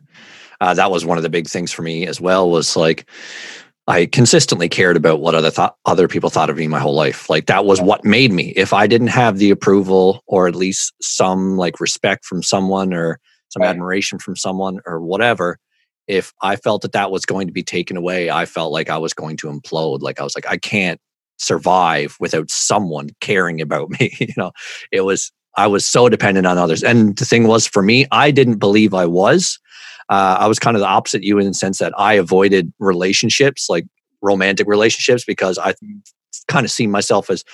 Uh, 0.61 0.75
that 0.75 0.91
was 0.91 1.05
one 1.05 1.19
of 1.19 1.23
the 1.23 1.29
big 1.29 1.47
things 1.47 1.71
for 1.71 1.83
me 1.83 2.07
as 2.07 2.21
well. 2.21 2.51
Was 2.51 2.77
like 2.77 3.09
I 3.89 4.07
consistently 4.07 4.69
cared 4.69 4.97
about 4.97 5.21
what 5.21 5.35
other 5.35 5.51
thought 5.51 5.77
other 5.85 6.09
people 6.09 6.29
thought 6.29 6.51
of 6.51 6.57
me 6.57 6.67
my 6.67 6.81
whole 6.81 6.95
life. 6.95 7.31
Like 7.31 7.47
that 7.47 7.65
was 7.65 7.81
what 7.81 8.05
made 8.05 8.33
me. 8.33 8.53
If 8.57 8.73
I 8.73 8.87
didn't 8.87 9.09
have 9.09 9.39
the 9.39 9.51
approval 9.51 10.23
or 10.27 10.49
at 10.49 10.57
least 10.57 10.93
some 11.01 11.57
like 11.57 11.79
respect 11.79 12.25
from 12.25 12.43
someone 12.43 12.93
or 12.93 13.21
some 13.51 13.63
right. 13.63 13.69
admiration 13.69 14.19
from 14.19 14.35
someone 14.35 14.81
or 14.87 15.01
whatever, 15.01 15.59
if 16.09 16.33
I 16.43 16.57
felt 16.57 16.83
that 16.83 16.93
that 16.93 17.11
was 17.11 17.25
going 17.25 17.47
to 17.47 17.53
be 17.53 17.63
taken 17.63 17.97
away, 17.97 18.29
I 18.29 18.45
felt 18.45 18.73
like 18.73 18.91
I 18.91 18.99
was 18.99 19.15
going 19.15 19.37
to 19.39 19.49
implode. 19.49 20.03
Like 20.03 20.21
I 20.21 20.25
was 20.25 20.35
like, 20.35 20.47
I 20.49 20.57
can't 20.57 21.01
survive 21.39 22.17
without 22.19 22.51
someone 22.51 23.11
caring 23.21 23.61
about 23.61 23.91
me. 24.01 24.17
you 24.19 24.35
know, 24.37 24.51
it 24.91 25.03
was 25.03 25.31
I 25.57 25.67
was 25.67 25.87
so 25.87 26.09
dependent 26.09 26.47
on 26.47 26.59
others. 26.59 26.83
And 26.83 27.17
the 27.17 27.25
thing 27.25 27.47
was 27.47 27.67
for 27.67 27.83
me, 27.83 28.07
I 28.11 28.31
didn't 28.31 28.59
believe 28.59 28.93
I 28.93 29.07
was. 29.07 29.59
Uh, 30.09 30.37
I 30.41 30.47
was 30.47 30.59
kind 30.59 30.77
of 30.77 30.81
the 30.81 30.87
opposite 30.87 31.25
you 31.25 31.39
in 31.39 31.47
the 31.47 31.55
sense 31.55 31.79
that 31.79 31.93
I 31.99 32.15
avoided 32.15 32.73
relationships, 32.79 33.69
like 33.69 33.87
romantic 34.23 34.67
relationships, 34.67 35.25
because 35.25 35.59
I 35.59 35.75
kind 36.49 36.65
of 36.65 36.71
seen 36.71 36.91
myself 36.91 37.31
as 37.31 37.45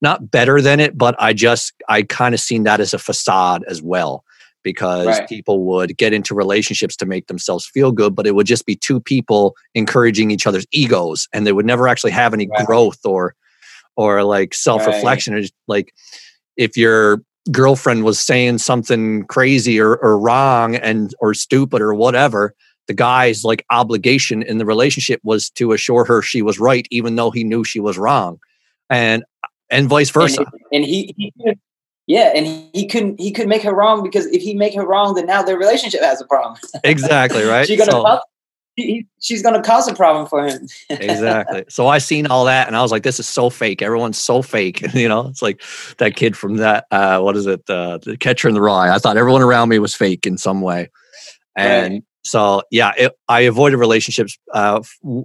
not 0.00 0.30
better 0.30 0.60
than 0.60 0.80
it, 0.80 0.98
but 0.98 1.14
I 1.18 1.32
just 1.32 1.72
I 1.88 2.02
kind 2.02 2.34
of 2.34 2.40
seen 2.40 2.64
that 2.64 2.80
as 2.80 2.92
a 2.92 2.98
facade 2.98 3.64
as 3.68 3.80
well 3.82 4.24
because 4.62 5.06
right. 5.06 5.28
people 5.28 5.64
would 5.64 5.96
get 5.96 6.12
into 6.12 6.34
relationships 6.34 6.96
to 6.96 7.06
make 7.06 7.26
themselves 7.26 7.66
feel 7.66 7.92
good, 7.92 8.14
but 8.14 8.26
it 8.26 8.34
would 8.34 8.46
just 8.46 8.66
be 8.66 8.76
two 8.76 9.00
people 9.00 9.54
encouraging 9.74 10.30
each 10.30 10.46
other's 10.46 10.66
egos, 10.72 11.28
and 11.32 11.46
they 11.46 11.52
would 11.52 11.66
never 11.66 11.88
actually 11.88 12.12
have 12.12 12.34
any 12.34 12.48
right. 12.48 12.66
growth 12.66 12.98
or 13.04 13.34
or 13.96 14.24
like 14.24 14.54
self 14.54 14.86
reflection. 14.86 15.34
Right. 15.34 15.50
Like 15.68 15.94
if 16.56 16.76
your 16.76 17.22
girlfriend 17.50 18.04
was 18.04 18.20
saying 18.20 18.58
something 18.58 19.24
crazy 19.24 19.80
or, 19.80 19.96
or 19.96 20.18
wrong 20.18 20.76
and 20.76 21.14
or 21.20 21.34
stupid 21.34 21.82
or 21.82 21.94
whatever, 21.94 22.54
the 22.86 22.94
guy's 22.94 23.44
like 23.44 23.64
obligation 23.70 24.42
in 24.42 24.58
the 24.58 24.66
relationship 24.66 25.20
was 25.24 25.50
to 25.50 25.72
assure 25.72 26.04
her 26.04 26.22
she 26.22 26.42
was 26.42 26.58
right, 26.58 26.86
even 26.90 27.16
though 27.16 27.30
he 27.30 27.44
knew 27.44 27.64
she 27.64 27.80
was 27.80 27.98
wrong, 27.98 28.38
and 28.90 29.24
and 29.70 29.88
vice 29.88 30.10
versa. 30.10 30.40
And, 30.40 30.48
and 30.72 30.84
he, 30.84 31.14
he 31.16 31.32
yeah, 32.06 32.32
and 32.34 32.46
he, 32.46 32.70
he, 32.74 32.86
couldn't 32.88 33.20
he 33.20 33.30
could 33.30 33.48
make 33.48 33.62
her 33.62 33.74
wrong 33.74 34.02
because 34.02 34.26
if 34.26 34.42
he 34.42 34.54
make 34.54 34.74
her 34.74 34.86
wrong, 34.86 35.14
then 35.14 35.26
now 35.26 35.42
their 35.42 35.56
relationship 35.56 36.02
has 36.02 36.20
a 36.20 36.26
problem. 36.26 36.58
Exactly 36.84 37.44
right. 37.48 37.66
she's 37.66 37.78
gonna 37.78 37.92
so, 37.92 38.20
he, 38.76 39.06
she's 39.20 39.42
gonna 39.42 39.62
cause 39.62 39.86
a 39.88 39.94
problem 39.94 40.26
for 40.26 40.46
him. 40.46 40.66
exactly. 40.90 41.64
So 41.68 41.88
I 41.88 41.98
seen 41.98 42.26
all 42.26 42.44
that, 42.46 42.66
and 42.66 42.76
I 42.76 42.82
was 42.82 42.90
like, 42.90 43.02
"This 43.02 43.20
is 43.20 43.28
so 43.28 43.50
fake. 43.50 43.82
Everyone's 43.82 44.20
so 44.20 44.42
fake." 44.42 44.80
you 44.94 45.08
know, 45.08 45.28
it's 45.28 45.42
like 45.42 45.62
that 45.98 46.16
kid 46.16 46.36
from 46.36 46.56
that 46.56 46.86
uh, 46.90 47.20
what 47.20 47.36
is 47.36 47.46
it, 47.46 47.68
uh, 47.68 47.98
the 47.98 48.16
Catcher 48.16 48.48
in 48.48 48.54
the 48.54 48.62
Rye. 48.62 48.94
I 48.94 48.98
thought 48.98 49.16
everyone 49.16 49.42
around 49.42 49.68
me 49.68 49.78
was 49.78 49.94
fake 49.94 50.26
in 50.26 50.38
some 50.38 50.60
way, 50.60 50.90
and 51.56 51.94
right. 51.94 52.04
so 52.24 52.62
yeah, 52.70 52.92
it, 52.96 53.12
I 53.28 53.40
avoided 53.40 53.76
relationships 53.76 54.38
uh, 54.54 54.80
f- 54.82 55.24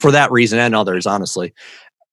for 0.00 0.10
that 0.10 0.30
reason 0.32 0.58
and 0.58 0.74
others, 0.74 1.06
honestly. 1.06 1.54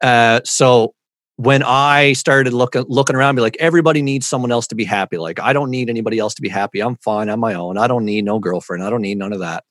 Uh, 0.02 0.42
so 0.44 0.94
when 1.38 1.64
I 1.64 2.14
started 2.14 2.54
looking 2.54 2.86
looking 2.88 3.16
around, 3.16 3.36
be 3.36 3.42
like, 3.42 3.58
everybody 3.60 4.02
needs 4.02 4.28
someone 4.28 4.52
else 4.52 4.68
to 4.68 4.76
be 4.76 4.86
happy. 4.86 5.18
Like, 5.18 5.40
I 5.40 5.52
don't 5.52 5.70
need 5.70 5.90
anybody 5.90 6.20
else 6.20 6.34
to 6.36 6.42
be 6.42 6.50
happy. 6.50 6.82
I'm 6.82 6.96
fine 6.98 7.30
on 7.30 7.40
my 7.40 7.56
own. 7.56 7.78
I 7.78 7.88
don't 7.88 8.06
need 8.06 8.24
no 8.24 8.40
girlfriend. 8.40 8.84
I 8.84 8.90
don't 8.90 9.02
need 9.02 9.18
none 9.18 9.34
of 9.34 9.40
that. 9.40 9.64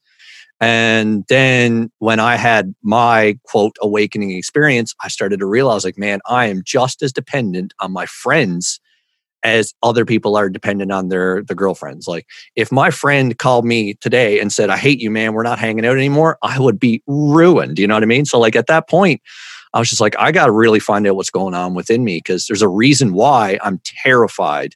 And 0.60 1.24
then 1.28 1.90
when 1.98 2.20
I 2.20 2.36
had 2.36 2.74
my 2.82 3.38
quote 3.44 3.76
awakening 3.82 4.30
experience, 4.32 4.94
I 5.02 5.08
started 5.08 5.40
to 5.40 5.46
realize, 5.46 5.84
like, 5.84 5.98
man, 5.98 6.20
I 6.26 6.46
am 6.46 6.62
just 6.64 7.02
as 7.02 7.12
dependent 7.12 7.74
on 7.80 7.92
my 7.92 8.06
friends 8.06 8.80
as 9.42 9.74
other 9.82 10.06
people 10.06 10.36
are 10.36 10.48
dependent 10.48 10.90
on 10.90 11.08
their 11.08 11.42
their 11.42 11.56
girlfriends. 11.56 12.08
Like, 12.08 12.26
if 12.56 12.72
my 12.72 12.90
friend 12.90 13.38
called 13.38 13.66
me 13.66 13.94
today 13.94 14.40
and 14.40 14.52
said, 14.52 14.70
"I 14.70 14.76
hate 14.78 15.00
you, 15.00 15.10
man. 15.10 15.34
We're 15.34 15.42
not 15.42 15.58
hanging 15.58 15.84
out 15.84 15.96
anymore," 15.96 16.38
I 16.42 16.58
would 16.58 16.80
be 16.80 17.02
ruined. 17.06 17.78
You 17.78 17.86
know 17.86 17.94
what 17.94 18.02
I 18.02 18.06
mean? 18.06 18.24
So, 18.24 18.38
like 18.40 18.56
at 18.56 18.68
that 18.68 18.88
point, 18.88 19.20
I 19.74 19.78
was 19.80 19.88
just 19.90 20.00
like, 20.00 20.16
I 20.18 20.32
got 20.32 20.46
to 20.46 20.52
really 20.52 20.80
find 20.80 21.06
out 21.06 21.16
what's 21.16 21.30
going 21.30 21.54
on 21.54 21.74
within 21.74 22.04
me 22.04 22.18
because 22.18 22.46
there's 22.46 22.62
a 22.62 22.68
reason 22.68 23.12
why 23.12 23.58
I'm 23.62 23.80
terrified 24.02 24.74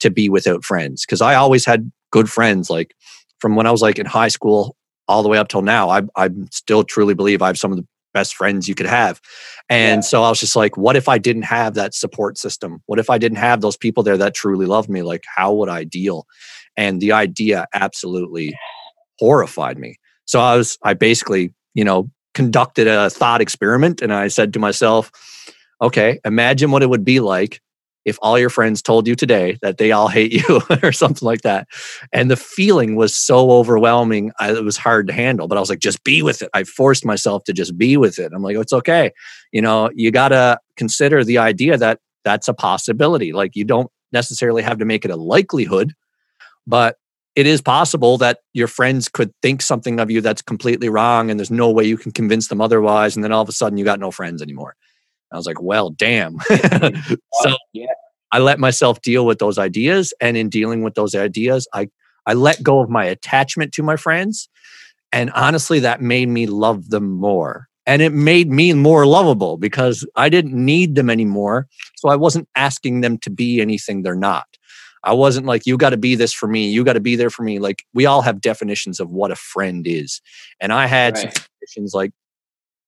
to 0.00 0.10
be 0.10 0.28
without 0.28 0.64
friends. 0.64 1.06
Because 1.06 1.20
I 1.22 1.34
always 1.36 1.64
had 1.64 1.90
good 2.10 2.28
friends, 2.28 2.68
like 2.68 2.94
from 3.38 3.56
when 3.56 3.66
I 3.66 3.70
was 3.70 3.80
like 3.82 3.98
in 3.98 4.06
high 4.06 4.28
school 4.28 4.76
all 5.10 5.22
the 5.22 5.28
way 5.28 5.38
up 5.38 5.48
till 5.48 5.62
now. 5.62 5.90
I 5.90 6.02
I 6.16 6.30
still 6.50 6.84
truly 6.84 7.14
believe 7.14 7.42
I 7.42 7.48
have 7.48 7.58
some 7.58 7.72
of 7.72 7.76
the 7.76 7.86
best 8.14 8.34
friends 8.34 8.68
you 8.68 8.74
could 8.74 8.86
have. 8.86 9.20
And 9.68 9.98
yeah. 9.98 10.00
so 10.00 10.22
I 10.22 10.28
was 10.28 10.40
just 10.40 10.56
like, 10.56 10.76
what 10.76 10.96
if 10.96 11.08
I 11.08 11.18
didn't 11.18 11.42
have 11.42 11.74
that 11.74 11.94
support 11.94 12.38
system? 12.38 12.82
What 12.86 12.98
if 12.98 13.10
I 13.10 13.18
didn't 13.18 13.38
have 13.38 13.60
those 13.60 13.76
people 13.76 14.02
there 14.02 14.16
that 14.16 14.34
truly 14.34 14.66
loved 14.66 14.88
me? 14.88 15.02
Like, 15.02 15.24
how 15.32 15.52
would 15.54 15.68
I 15.68 15.84
deal? 15.84 16.26
And 16.76 17.00
the 17.00 17.12
idea 17.12 17.66
absolutely 17.74 18.56
horrified 19.18 19.78
me. 19.78 19.96
So 20.24 20.40
I 20.40 20.56
was, 20.56 20.78
I 20.82 20.94
basically, 20.94 21.54
you 21.74 21.84
know, 21.84 22.10
conducted 22.34 22.86
a 22.86 23.10
thought 23.10 23.40
experiment 23.40 24.02
and 24.02 24.12
I 24.12 24.28
said 24.28 24.52
to 24.54 24.58
myself, 24.58 25.10
okay, 25.82 26.20
imagine 26.24 26.70
what 26.70 26.82
it 26.82 26.90
would 26.90 27.04
be 27.04 27.20
like 27.20 27.60
if 28.04 28.18
all 28.22 28.38
your 28.38 28.50
friends 28.50 28.82
told 28.82 29.06
you 29.06 29.14
today 29.14 29.58
that 29.62 29.78
they 29.78 29.92
all 29.92 30.08
hate 30.08 30.32
you 30.32 30.60
or 30.82 30.92
something 30.92 31.26
like 31.26 31.42
that. 31.42 31.68
And 32.12 32.30
the 32.30 32.36
feeling 32.36 32.96
was 32.96 33.14
so 33.14 33.50
overwhelming, 33.50 34.32
I, 34.40 34.52
it 34.52 34.64
was 34.64 34.76
hard 34.76 35.06
to 35.08 35.12
handle. 35.12 35.48
But 35.48 35.58
I 35.58 35.60
was 35.60 35.70
like, 35.70 35.80
just 35.80 36.02
be 36.04 36.22
with 36.22 36.42
it. 36.42 36.50
I 36.54 36.64
forced 36.64 37.04
myself 37.04 37.44
to 37.44 37.52
just 37.52 37.76
be 37.76 37.96
with 37.96 38.18
it. 38.18 38.32
I'm 38.34 38.42
like, 38.42 38.56
it's 38.56 38.72
okay. 38.72 39.12
You 39.52 39.62
know, 39.62 39.90
you 39.94 40.10
got 40.10 40.28
to 40.28 40.58
consider 40.76 41.24
the 41.24 41.38
idea 41.38 41.76
that 41.76 42.00
that's 42.24 42.48
a 42.48 42.54
possibility. 42.54 43.32
Like, 43.32 43.54
you 43.54 43.64
don't 43.64 43.90
necessarily 44.12 44.62
have 44.62 44.78
to 44.78 44.84
make 44.84 45.04
it 45.04 45.10
a 45.10 45.16
likelihood, 45.16 45.94
but 46.66 46.96
it 47.36 47.46
is 47.46 47.62
possible 47.62 48.18
that 48.18 48.38
your 48.52 48.66
friends 48.66 49.08
could 49.08 49.32
think 49.40 49.62
something 49.62 50.00
of 50.00 50.10
you 50.10 50.20
that's 50.20 50.42
completely 50.42 50.88
wrong 50.88 51.30
and 51.30 51.38
there's 51.38 51.50
no 51.50 51.70
way 51.70 51.84
you 51.84 51.96
can 51.96 52.12
convince 52.12 52.48
them 52.48 52.60
otherwise 52.60 53.14
and 53.14 53.24
then 53.24 53.32
all 53.32 53.42
of 53.42 53.48
a 53.48 53.52
sudden 53.52 53.78
you 53.78 53.84
got 53.84 54.00
no 54.00 54.10
friends 54.10 54.42
anymore 54.42 54.74
i 55.32 55.36
was 55.36 55.46
like 55.46 55.60
well 55.60 55.90
damn 55.90 56.38
so 57.42 57.56
yeah. 57.72 57.86
i 58.32 58.38
let 58.38 58.58
myself 58.58 59.00
deal 59.02 59.26
with 59.26 59.38
those 59.38 59.58
ideas 59.58 60.12
and 60.20 60.36
in 60.36 60.48
dealing 60.48 60.82
with 60.82 60.94
those 60.94 61.14
ideas 61.14 61.66
i 61.74 61.88
i 62.26 62.34
let 62.34 62.62
go 62.62 62.80
of 62.80 62.88
my 62.88 63.04
attachment 63.04 63.72
to 63.72 63.82
my 63.82 63.96
friends 63.96 64.48
and 65.12 65.30
honestly 65.32 65.78
that 65.78 66.00
made 66.00 66.28
me 66.28 66.46
love 66.46 66.90
them 66.90 67.10
more 67.10 67.68
and 67.86 68.02
it 68.02 68.12
made 68.12 68.50
me 68.50 68.72
more 68.72 69.06
lovable 69.06 69.56
because 69.56 70.06
i 70.16 70.28
didn't 70.28 70.54
need 70.54 70.94
them 70.94 71.10
anymore 71.10 71.66
so 71.96 72.08
i 72.08 72.16
wasn't 72.16 72.48
asking 72.56 73.00
them 73.00 73.18
to 73.18 73.30
be 73.30 73.60
anything 73.60 74.02
they're 74.02 74.14
not 74.14 74.46
I 75.02 75.12
wasn't 75.14 75.46
like, 75.46 75.66
you 75.66 75.76
got 75.76 75.90
to 75.90 75.96
be 75.96 76.14
this 76.14 76.32
for 76.32 76.46
me. 76.46 76.68
You 76.68 76.84
got 76.84 76.92
to 76.94 77.00
be 77.00 77.16
there 77.16 77.30
for 77.30 77.42
me. 77.42 77.58
Like, 77.58 77.84
we 77.94 78.06
all 78.06 78.22
have 78.22 78.40
definitions 78.40 79.00
of 79.00 79.10
what 79.10 79.30
a 79.30 79.36
friend 79.36 79.86
is. 79.86 80.20
And 80.60 80.72
I 80.72 80.86
had 80.86 81.14
right. 81.14 81.22
some 81.22 81.30
definitions, 81.30 81.94
like, 81.94 82.12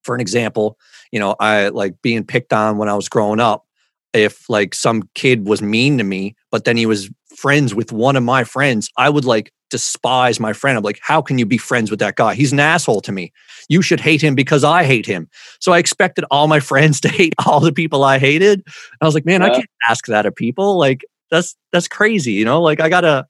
for 0.02 0.14
an 0.14 0.20
example, 0.20 0.78
you 1.10 1.18
know, 1.18 1.36
I 1.40 1.68
like 1.68 2.00
being 2.02 2.24
picked 2.24 2.52
on 2.52 2.78
when 2.78 2.88
I 2.88 2.94
was 2.94 3.08
growing 3.08 3.40
up. 3.40 3.66
If 4.12 4.48
like 4.50 4.74
some 4.74 5.08
kid 5.14 5.46
was 5.48 5.62
mean 5.62 5.96
to 5.98 6.04
me, 6.04 6.36
but 6.50 6.64
then 6.64 6.76
he 6.76 6.84
was 6.84 7.10
friends 7.34 7.74
with 7.74 7.92
one 7.92 8.14
of 8.14 8.22
my 8.22 8.44
friends, 8.44 8.90
I 8.98 9.08
would 9.08 9.24
like 9.24 9.52
despise 9.70 10.38
my 10.38 10.52
friend. 10.52 10.76
I'm 10.76 10.84
like, 10.84 11.00
how 11.00 11.22
can 11.22 11.38
you 11.38 11.46
be 11.46 11.56
friends 11.56 11.90
with 11.90 11.98
that 12.00 12.16
guy? 12.16 12.34
He's 12.34 12.52
an 12.52 12.60
asshole 12.60 13.00
to 13.02 13.12
me. 13.12 13.32
You 13.70 13.80
should 13.80 14.00
hate 14.00 14.22
him 14.22 14.34
because 14.34 14.64
I 14.64 14.84
hate 14.84 15.06
him. 15.06 15.30
So 15.60 15.72
I 15.72 15.78
expected 15.78 16.26
all 16.30 16.46
my 16.46 16.60
friends 16.70 17.00
to 17.00 17.08
hate 17.08 17.34
all 17.46 17.58
the 17.58 17.72
people 17.72 18.04
I 18.04 18.18
hated. 18.18 18.62
I 19.00 19.06
was 19.06 19.14
like, 19.14 19.24
man, 19.24 19.40
yeah. 19.40 19.46
I 19.46 19.50
can't 19.50 19.70
ask 19.88 20.04
that 20.06 20.26
of 20.26 20.36
people. 20.36 20.78
Like, 20.78 21.04
that's 21.32 21.56
that's 21.72 21.88
crazy 21.88 22.32
you 22.32 22.44
know 22.44 22.62
like 22.62 22.80
i 22.80 22.88
gotta 22.88 23.26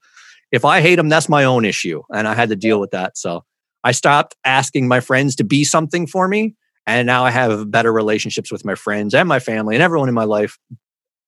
if 0.51 0.63
i 0.63 0.81
hate 0.81 0.97
them 0.97 1.09
that's 1.09 1.29
my 1.29 1.43
own 1.43 1.65
issue 1.65 2.03
and 2.13 2.27
i 2.27 2.35
had 2.35 2.49
to 2.49 2.55
deal 2.55 2.79
with 2.79 2.91
that 2.91 3.17
so 3.17 3.43
i 3.83 3.91
stopped 3.91 4.35
asking 4.45 4.87
my 4.87 4.99
friends 4.99 5.35
to 5.35 5.43
be 5.43 5.63
something 5.63 6.05
for 6.05 6.27
me 6.27 6.53
and 6.85 7.05
now 7.05 7.23
i 7.23 7.31
have 7.31 7.69
better 7.71 7.91
relationships 7.91 8.51
with 8.51 8.65
my 8.65 8.75
friends 8.75 9.13
and 9.13 9.27
my 9.27 9.39
family 9.39 9.75
and 9.75 9.83
everyone 9.83 10.09
in 10.09 10.15
my 10.15 10.23
life 10.23 10.57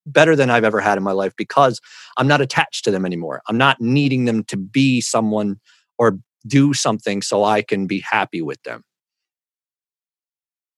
better 0.05 0.35
than 0.35 0.49
i've 0.49 0.63
ever 0.63 0.79
had 0.79 0.97
in 0.97 1.03
my 1.03 1.11
life 1.11 1.33
because 1.37 1.81
i'm 2.17 2.27
not 2.27 2.41
attached 2.41 2.83
to 2.83 2.91
them 2.91 3.05
anymore. 3.05 3.41
I'm 3.47 3.57
not 3.57 3.81
needing 3.81 4.25
them 4.25 4.43
to 4.45 4.57
be 4.57 5.01
someone 5.01 5.59
or 5.97 6.19
do 6.47 6.73
something 6.73 7.21
so 7.21 7.43
i 7.43 7.61
can 7.61 7.87
be 7.87 7.99
happy 7.99 8.41
with 8.41 8.61
them. 8.63 8.83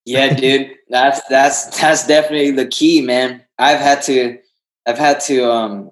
Yeah 0.08 0.34
dude. 0.34 0.70
That's 0.88 1.20
that's 1.28 1.78
that's 1.78 2.06
definitely 2.06 2.52
the 2.52 2.66
key 2.66 3.02
man. 3.02 3.42
I've 3.58 3.78
had 3.78 4.00
to 4.02 4.38
I've 4.86 4.96
had 4.96 5.20
to 5.20 5.50
um 5.50 5.90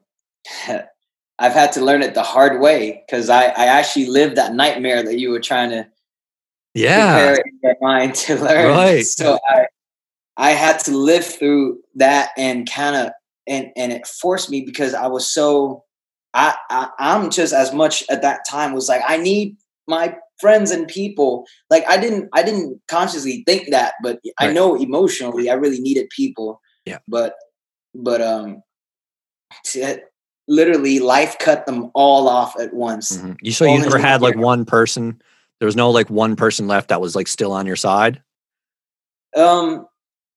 I've 1.39 1.53
had 1.53 1.73
to 1.73 1.85
learn 1.85 2.03
it 2.03 2.15
the 2.15 2.23
hard 2.23 2.61
way 2.63 3.05
because 3.07 3.29
I 3.29 3.49
I 3.49 3.67
actually 3.67 4.07
lived 4.07 4.37
that 4.37 4.55
nightmare 4.55 5.03
that 5.03 5.19
you 5.19 5.31
were 5.31 5.41
trying 5.41 5.69
to 5.71 5.87
yeah 6.77 7.33
in 7.33 7.59
your 7.63 7.77
mind 7.81 8.15
to 8.15 8.37
learn. 8.37 8.71
Right. 8.71 9.05
So 9.05 9.39
I 9.49 9.67
I 10.37 10.51
had 10.51 10.79
to 10.81 10.97
live 10.97 11.25
through 11.25 11.81
that 11.97 12.31
and 12.37 12.71
kind 12.71 12.97
of 12.97 13.13
and 13.47 13.71
and 13.77 13.93
it 13.93 14.07
forced 14.07 14.51
me 14.51 14.63
because 14.63 14.95
I 14.95 15.07
was 15.07 15.27
so 15.33 15.85
I, 16.35 16.55
I 16.71 16.91
I'm 16.99 17.31
just 17.31 17.53
as 17.53 17.73
much 17.73 18.05
at 18.11 18.23
that 18.23 18.41
time 18.49 18.75
was 18.75 18.89
like 18.89 19.03
I 19.07 19.17
need 19.17 19.57
my 19.89 20.17
friends 20.39 20.71
and 20.71 20.87
people 20.87 21.47
like 21.71 21.83
i 21.89 21.97
didn't 21.97 22.29
i 22.35 22.43
didn't 22.43 22.79
consciously 22.89 23.43
think 23.47 23.71
that 23.71 23.95
but 24.03 24.19
right. 24.23 24.51
i 24.51 24.53
know 24.53 24.75
emotionally 24.75 25.49
i 25.49 25.55
really 25.55 25.81
needed 25.81 26.07
people 26.11 26.61
yeah 26.85 26.99
but 27.09 27.37
but 27.95 28.21
um 28.21 28.63
literally 30.49 30.99
life 30.99 31.37
cut 31.39 31.67
them 31.67 31.91
all 31.95 32.29
off 32.29 32.59
at 32.61 32.73
once. 32.73 33.17
Mm-hmm. 33.17 33.33
You 33.43 33.53
so 33.53 33.65
you 33.65 33.79
never 33.81 33.99
had 33.99 34.23
like 34.23 34.37
one 34.37 34.65
person. 34.65 35.21
There 35.61 35.67
was 35.67 35.77
no 35.77 35.91
like 35.91 36.11
one 36.11 36.37
person 36.37 36.67
left 36.67 36.89
that 36.89 37.01
was 37.01 37.17
like 37.17 37.29
still 37.29 37.53
on 37.53 37.67
your 37.67 37.77
side. 37.77 38.23
Um, 39.35 39.87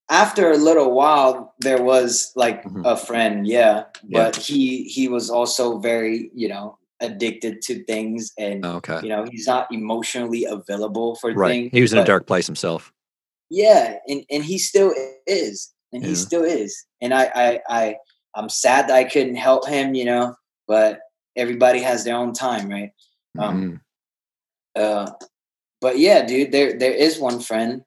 after 0.10 0.52
a 0.52 0.58
little 0.58 0.92
while, 0.92 1.54
there 1.60 1.82
was 1.82 2.32
like 2.36 2.64
Mhm. 2.64 2.86
a 2.86 2.96
friend, 2.98 3.46
yeah, 3.48 3.86
Yeah. 4.08 4.24
but 4.26 4.36
he 4.38 4.84
he 4.84 5.08
was 5.08 5.30
also 5.30 5.78
very, 5.80 6.32
you 6.34 6.48
know, 6.48 6.78
addicted 7.00 7.62
to 7.64 7.84
things, 7.86 8.32
and 8.38 8.66
Okay. 8.66 9.00
you 9.04 9.10
know, 9.10 9.26
he's 9.30 9.46
not 9.48 9.72
emotionally 9.72 10.46
available 10.46 11.16
for 11.16 11.34
Right. 11.34 11.52
things. 11.52 11.70
He 11.74 11.82
was 11.82 11.94
in 11.94 12.00
a 12.00 12.06
dark 12.06 12.26
place 12.26 12.48
himself. 12.48 12.92
Yeah, 13.50 13.98
and 14.08 14.26
and 14.32 14.44
he 14.44 14.58
still 14.58 14.94
is, 15.28 15.74
and 15.92 16.04
he 16.04 16.16
still 16.16 16.44
is, 16.44 16.86
and 17.02 17.14
I 17.14 17.32
I 17.36 17.62
I 17.70 17.96
I'm 18.36 18.50
sad 18.50 18.88
that 18.88 18.96
I 18.96 19.04
couldn't 19.06 19.36
help 19.36 19.68
him, 19.68 19.96
you 19.96 20.06
know, 20.06 20.36
but 20.68 21.00
everybody 21.36 21.80
has 21.82 22.04
their 22.04 22.16
own 22.16 22.34
time, 22.34 22.70
right? 22.70 22.92
Um, 23.38 23.62
Mhm. 23.62 23.82
Uh, 24.76 25.12
but 25.82 25.98
yeah, 25.98 26.26
dude, 26.26 26.52
there 26.52 26.78
there 26.78 26.94
is 26.94 27.20
one 27.20 27.40
friend. 27.40 27.84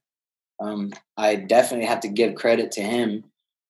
Um, 0.61 0.93
I 1.17 1.37
definitely 1.37 1.87
have 1.87 2.01
to 2.01 2.09
give 2.09 2.35
credit 2.37 2.73
to 2.73 2.83
him, 2.83 3.25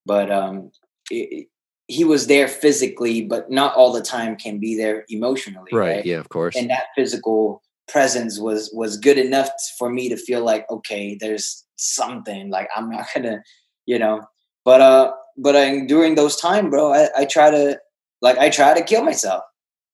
but 0.04 0.30
um, 0.30 0.70
it, 1.10 1.48
he 1.88 2.04
was 2.04 2.26
there 2.26 2.48
physically, 2.48 3.22
but 3.22 3.50
not 3.50 3.74
all 3.74 3.92
the 3.92 4.02
time 4.02 4.36
can 4.36 4.58
be 4.58 4.76
there 4.76 5.04
emotionally, 5.08 5.70
right. 5.72 5.96
right? 5.96 6.06
Yeah, 6.06 6.18
of 6.18 6.28
course. 6.28 6.56
And 6.56 6.70
that 6.70 6.86
physical 6.94 7.62
presence 7.88 8.38
was 8.38 8.70
was 8.72 8.96
good 8.96 9.18
enough 9.18 9.50
for 9.78 9.90
me 9.90 10.08
to 10.08 10.16
feel 10.16 10.44
like 10.44 10.66
okay, 10.70 11.16
there's 11.20 11.64
something. 11.76 12.50
Like 12.50 12.68
I'm 12.76 12.90
not 12.90 13.06
gonna, 13.14 13.42
you 13.86 13.98
know. 13.98 14.22
But 14.64 14.80
uh, 14.80 15.12
but 15.36 15.56
uh, 15.56 15.84
during 15.86 16.14
those 16.14 16.36
time, 16.36 16.70
bro, 16.70 16.92
I, 16.92 17.08
I 17.16 17.24
try 17.24 17.50
to 17.50 17.78
like 18.20 18.38
I 18.38 18.48
try 18.50 18.74
to 18.74 18.84
kill 18.84 19.02
myself 19.02 19.42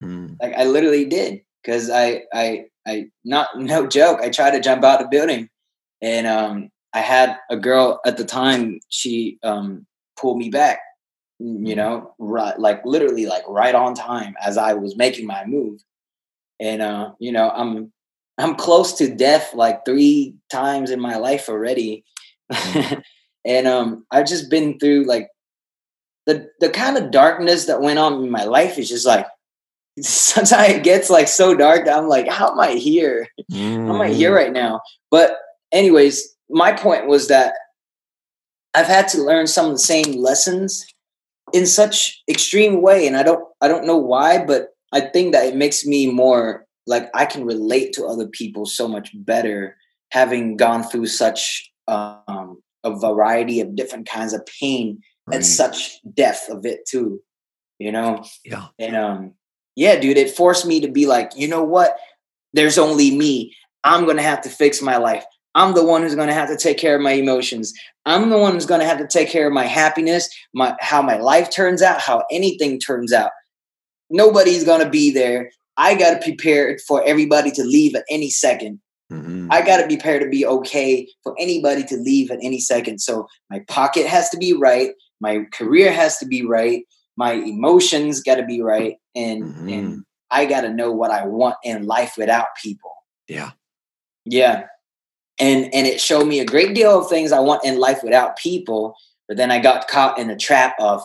Mm. 0.03 0.37
like 0.41 0.55
I 0.55 0.65
literally 0.65 1.05
did 1.05 1.41
because 1.63 1.91
I 1.91 2.23
I 2.33 2.67
I 2.89 3.07
not 3.25 3.49
no 3.57 3.87
joke. 3.87 4.21
I 4.23 4.31
tried 4.31 4.53
to 4.53 4.61
jump 4.61 4.85
out 4.85 5.01
of 5.01 5.11
the 5.11 5.17
building, 5.17 5.49
and 6.03 6.27
um, 6.27 6.71
I 6.95 7.01
had 7.01 7.37
a 7.51 7.57
girl 7.57 8.01
at 8.07 8.17
the 8.17 8.25
time. 8.25 8.81
She 8.89 9.39
um 9.43 9.87
pulled 10.19 10.39
me 10.39 10.49
back, 10.49 10.81
you 11.39 11.77
know, 11.77 12.15
right 12.19 12.59
like 12.59 12.85
literally 12.85 13.27
like 13.27 13.45
right 13.49 13.75
on 13.75 13.95
time 13.95 14.35
as 14.43 14.57
I 14.57 14.75
was 14.75 14.97
making 14.97 15.27
my 15.27 15.45
move, 15.45 15.81
and 16.61 16.83
uh, 16.83 17.13
you 17.19 17.33
know, 17.33 17.51
I'm 17.51 17.93
I'm 18.39 18.55
close 18.55 18.95
to 18.99 19.15
death 19.15 19.55
like 19.55 19.85
three 19.85 20.35
times 20.51 20.91
in 20.91 21.01
my 21.01 21.17
life 21.17 21.49
already, 21.49 22.05
and 23.45 23.67
um, 23.67 24.07
I've 24.11 24.27
just 24.27 24.51
been 24.51 24.79
through 24.79 25.05
like 25.05 25.29
the 26.27 26.49
the 26.61 26.71
kind 26.71 26.97
of 26.97 27.11
darkness 27.11 27.67
that 27.67 27.81
went 27.81 27.99
on 27.99 28.23
in 28.23 28.31
my 28.31 28.45
life 28.45 28.79
is 28.79 28.89
just 28.89 29.07
like 29.07 29.27
sometimes 30.03 30.75
it 30.75 30.85
gets 30.85 31.11
like 31.11 31.29
so 31.29 31.55
dark 31.55 31.85
that 31.87 31.97
I'm 31.97 32.09
like, 32.09 32.29
how 32.29 32.51
am 32.53 32.61
I 32.61 32.73
here? 32.73 33.29
How 33.53 33.57
am 33.95 34.01
I 34.01 34.09
here 34.11 34.31
Mhm. 34.33 34.37
right 34.37 34.53
now? 34.53 34.81
But 35.11 35.37
anyways, 35.73 36.35
my 36.51 36.73
point 36.73 37.07
was 37.07 37.29
that 37.29 37.55
I've 38.75 38.87
had 38.87 39.09
to 39.09 39.23
learn 39.23 39.47
some 39.47 39.67
of 39.67 39.73
the 39.73 39.79
same 39.79 40.13
lessons 40.21 40.85
in 41.53 41.67
such 41.67 42.23
extreme 42.29 42.83
way, 42.83 43.07
and 43.07 43.17
I 43.17 43.23
don't 43.23 43.43
I 43.61 43.69
don't 43.69 43.87
know 43.87 43.97
why, 43.97 44.45
but 44.45 44.69
I 44.93 45.01
think 45.01 45.33
that 45.33 45.47
it 45.47 45.57
makes 45.57 45.85
me 45.87 46.11
more 46.11 46.67
like 46.87 47.11
I 47.15 47.27
can 47.27 47.45
relate 47.45 47.93
to 47.95 48.07
other 48.07 48.27
people 48.27 48.67
so 48.67 48.89
much 48.89 49.11
better 49.15 49.77
having 50.11 50.57
gone 50.57 50.83
through 50.85 51.07
such 51.07 51.71
um, 51.87 52.63
a 52.85 52.99
variety 52.99 53.61
of 53.61 53.75
different 53.77 54.07
kinds 54.09 54.33
of 54.33 54.45
pain 54.61 55.01
Right. 55.27 55.37
and 55.37 55.45
such 55.47 56.01
depth 56.15 56.49
of 56.49 56.65
it 56.65 56.87
too. 56.89 57.21
You 57.79 57.93
know, 57.93 58.25
Yeah. 58.47 58.69
and 58.79 58.97
um, 58.97 59.35
yeah, 59.79 59.97
dude, 59.97 60.19
it 60.19 60.35
forced 60.35 60.67
me 60.67 60.81
to 60.81 60.89
be 60.89 61.07
like, 61.07 61.31
you 61.37 61.47
know 61.47 61.63
what? 61.63 61.97
There's 62.53 62.79
only 62.79 63.17
me. 63.17 63.55
I'm 63.85 64.07
gonna 64.07 64.23
have 64.23 64.41
to 64.41 64.49
fix 64.49 64.83
my 64.83 64.97
life. 64.97 65.25
I'm 65.55 65.73
the 65.75 65.85
one 65.85 66.03
who's 66.03 66.17
gonna 66.17 66.35
have 66.35 66.49
to 66.49 66.57
take 66.57 66.79
care 66.79 66.97
of 66.97 67.01
my 67.01 67.13
emotions. 67.13 67.73
I'm 68.05 68.29
the 68.29 68.39
one 68.39 68.55
who's 68.55 68.67
gonna 68.67 68.85
have 68.85 68.99
to 68.99 69.07
take 69.07 69.29
care 69.29 69.47
of 69.47 69.53
my 69.53 69.67
happiness, 69.67 70.29
my 70.53 70.75
how 70.81 71.01
my 71.01 71.19
life 71.19 71.49
turns 71.51 71.81
out, 71.81 72.01
how 72.01 72.25
anything 72.29 72.81
turns 72.81 73.13
out. 73.13 73.31
Nobody's 74.11 74.65
gonna 74.65 74.91
be 74.91 75.13
there. 75.13 75.49
I 75.77 75.95
gotta 75.95 76.19
prepare 76.21 76.77
for 76.89 77.05
everybody 77.05 77.53
to 77.53 77.63
leave 77.63 77.95
at 77.95 78.05
any 78.11 78.31
second. 78.31 78.81
Mhm. 79.13 79.47
I 79.49 79.63
gotta 79.63 79.87
prepare 79.87 80.19
to 80.19 80.29
be 80.29 80.45
okay 80.45 81.07
for 81.23 81.37
anybody 81.39 81.85
to 81.85 81.97
leave 81.97 82.33
at 82.33 82.41
any 82.43 82.59
second. 82.59 82.99
So 82.99 83.29
my 83.49 83.61
pocket 83.69 84.07
has 84.07 84.29
to 84.31 84.39
be 84.39 84.55
right, 84.55 84.91
my 85.21 85.45
career 85.53 85.93
has 85.93 86.19
to 86.19 86.27
be 86.27 86.45
right, 86.45 86.83
my 87.19 87.33
emotions 87.33 88.23
gotta 88.23 88.45
be 88.45 88.63
right, 88.63 88.97
and 89.17 89.43
Mhm. 89.43 89.73
and 89.73 90.05
I 90.31 90.47
gotta 90.47 90.71
know 90.73 90.93
what 90.93 91.11
I 91.11 91.27
want 91.27 91.57
in 91.65 91.85
life 91.87 92.15
without 92.17 92.47
people. 92.63 92.93
Yeah. 93.27 93.51
Yeah. 94.25 94.67
And 95.41 95.73
and 95.75 95.87
it 95.87 96.01
showed 96.01 96.27
me 96.27 96.39
a 96.41 96.45
great 96.45 96.75
deal 96.75 96.99
of 96.99 97.09
things 97.09 97.33
I 97.33 97.41
want 97.41 97.65
in 97.65 97.79
life 97.79 98.03
without 98.05 98.37
people, 98.37 98.95
but 99.27 99.37
then 99.37 99.51
I 99.51 99.59
got 99.59 99.89
caught 99.89 100.19
in 100.19 100.29
the 100.29 100.37
trap 100.37 100.77
of 100.79 101.03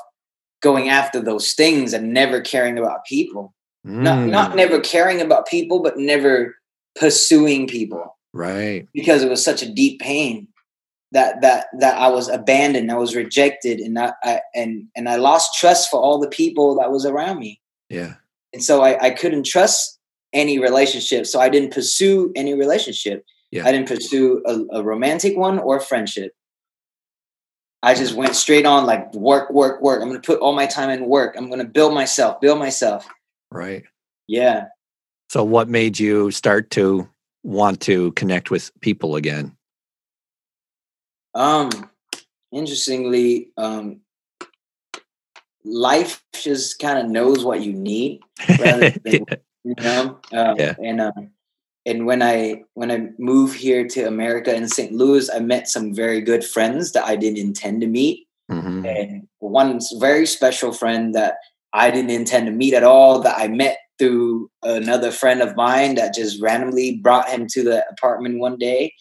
going 0.62 0.88
after 0.90 1.20
those 1.20 1.54
things 1.54 1.94
and 1.94 2.14
never 2.14 2.40
caring 2.42 2.78
about 2.78 3.06
people. 3.06 3.54
Not 3.84 4.28
not 4.28 4.52
Mm. 4.52 4.56
never 4.56 4.80
caring 4.80 5.20
about 5.20 5.48
people, 5.48 5.82
but 5.82 5.98
never 5.98 6.56
pursuing 6.96 7.68
people 7.68 8.18
Right. 8.34 8.88
because 8.94 9.24
it 9.24 9.30
was 9.30 9.44
such 9.44 9.62
a 9.64 9.70
deep 9.70 10.00
pain 10.00 10.48
that 11.14 11.42
that 11.42 11.68
that 11.80 11.96
I 11.96 12.10
was 12.10 12.28
abandoned, 12.28 12.92
I 12.92 12.96
was 12.96 13.16
rejected, 13.16 13.80
and 13.80 13.98
I, 13.98 14.14
I 14.24 14.42
and 14.54 14.88
and 14.96 15.08
I 15.08 15.16
lost 15.16 15.58
trust 15.58 15.90
for 15.90 16.00
all 16.02 16.20
the 16.20 16.28
people 16.28 16.76
that 16.80 16.92
was 16.92 17.06
around 17.06 17.40
me, 17.40 17.62
Yeah. 17.90 18.16
and 18.52 18.64
so 18.64 18.82
I, 18.82 19.00
I 19.02 19.10
couldn't 19.12 19.46
trust 19.46 20.00
any 20.34 20.60
relationship, 20.60 21.26
so 21.26 21.40
I 21.40 21.50
didn't 21.50 21.72
pursue 21.74 22.32
any 22.36 22.54
relationship. 22.56 23.24
Yeah. 23.52 23.66
I 23.68 23.72
didn't 23.72 23.88
pursue 23.88 24.42
a, 24.48 24.80
a 24.80 24.84
romantic 24.84 25.38
one 25.38 25.60
or 25.60 25.78
a 25.78 25.82
friendship. 25.82 26.34
I 27.84 27.94
just 27.94 28.16
went 28.16 28.36
straight 28.36 28.66
on 28.66 28.86
like 28.86 29.14
work, 29.14 29.52
work, 29.52 29.82
work. 29.82 30.02
I'm 30.02 30.08
gonna 30.08 30.22
put 30.22 30.40
all 30.40 30.54
my 30.54 30.66
time 30.66 30.90
in 30.90 31.06
work. 31.06 31.36
I'm 31.38 31.50
gonna 31.50 31.66
build 31.66 31.94
myself, 31.94 32.42
build 32.42 32.58
myself. 32.58 33.08
Right. 33.52 33.84
Yeah. 34.28 34.66
So, 35.30 35.44
what 35.44 35.68
made 35.70 36.00
you 36.00 36.32
start 36.32 36.72
to 36.72 37.08
want 37.44 37.82
to 37.82 38.12
connect 38.14 38.50
with 38.50 38.72
people 38.82 39.16
again? 39.16 39.56
Um, 41.36 41.70
interestingly, 42.52 43.50
um, 43.58 44.02
life 45.64 46.24
just 46.34 46.80
kind 46.80 47.00
of 47.00 47.10
knows 47.10 47.44
what 47.44 47.62
you 47.62 47.74
need, 47.74 48.22
rather 48.60 48.90
than 49.04 49.26
you 49.64 49.76
know. 49.80 50.20
Um, 50.32 50.56
Yeah. 50.58 50.76
And 50.80 51.02
um, 51.02 51.30
and 51.86 52.06
when 52.06 52.22
I 52.22 52.64
when 52.74 52.92
I 52.92 53.10
moved 53.18 53.58
here 53.58 53.88
to 53.90 54.04
America 54.04 54.54
in 54.54 54.68
St. 54.68 54.92
Louis, 54.94 55.30
I 55.30 55.40
met 55.40 55.68
some 55.68 55.94
very 55.94 56.22
good 56.22 56.44
friends 56.44 56.92
that 56.94 57.06
I 57.06 57.16
didn't 57.16 57.40
intend 57.40 57.82
to 57.82 57.88
meet, 57.88 58.28
Mhm. 58.52 58.86
and 58.86 59.28
one 59.40 59.80
very 60.00 60.26
special 60.26 60.72
friend 60.72 61.14
that 61.16 61.38
I 61.74 61.92
didn't 61.92 62.12
intend 62.12 62.46
to 62.46 62.52
meet 62.52 62.74
at 62.74 62.84
all 62.84 63.20
that 63.22 63.38
I 63.38 63.48
met 63.48 63.80
through 64.00 64.50
another 64.64 65.12
friend 65.12 65.42
of 65.42 65.56
mine 65.56 65.96
that 65.96 66.14
just 66.14 66.42
randomly 66.42 66.98
brought 66.98 67.30
him 67.30 67.48
to 67.48 67.64
the 67.64 67.88
apartment 67.90 68.40
one 68.40 68.58
day 68.58 68.92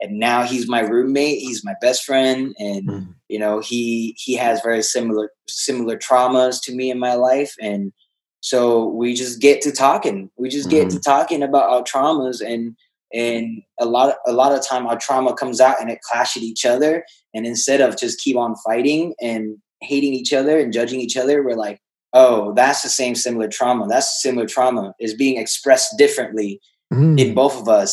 and 0.00 0.18
now 0.18 0.42
he's 0.42 0.68
my 0.68 0.80
roommate 0.80 1.38
he's 1.40 1.64
my 1.64 1.74
best 1.80 2.04
friend 2.04 2.54
and 2.58 2.88
Mm. 2.88 3.14
you 3.28 3.38
know 3.38 3.60
he 3.60 4.14
he 4.18 4.34
has 4.34 4.60
very 4.62 4.82
similar 4.82 5.30
similar 5.48 5.96
traumas 5.96 6.62
to 6.64 6.74
me 6.74 6.90
in 6.90 6.98
my 6.98 7.14
life 7.14 7.54
and 7.60 7.92
so 8.40 8.86
we 8.86 9.14
just 9.14 9.40
get 9.40 9.60
to 9.62 9.72
talking 9.72 10.30
we 10.38 10.48
just 10.48 10.70
get 10.70 10.90
to 10.90 11.00
talking 11.00 11.42
about 11.42 11.68
our 11.70 11.82
traumas 11.82 12.40
and 12.44 12.76
and 13.12 13.62
a 13.80 13.86
lot 13.86 14.10
of, 14.10 14.14
a 14.26 14.32
lot 14.32 14.52
of 14.52 14.64
time 14.66 14.86
our 14.86 14.98
trauma 14.98 15.34
comes 15.34 15.60
out 15.60 15.80
and 15.80 15.90
it 15.90 16.00
clashes 16.02 16.42
each 16.42 16.64
other 16.66 17.04
and 17.34 17.46
instead 17.46 17.80
of 17.80 17.96
just 17.98 18.20
keep 18.20 18.36
on 18.36 18.54
fighting 18.64 19.14
and 19.20 19.56
hating 19.80 20.12
each 20.12 20.32
other 20.32 20.58
and 20.58 20.72
judging 20.72 21.00
each 21.00 21.16
other 21.16 21.42
we're 21.42 21.56
like 21.56 21.80
oh 22.12 22.52
that's 22.54 22.82
the 22.82 22.88
same 22.88 23.14
similar 23.14 23.48
trauma 23.48 23.86
that's 23.88 24.22
similar 24.22 24.46
trauma 24.46 24.92
is 25.00 25.14
being 25.14 25.36
expressed 25.38 25.96
differently 25.98 26.60
in 26.90 26.98
Mm. 27.16 27.34
both 27.34 27.60
of 27.60 27.68
us 27.68 27.92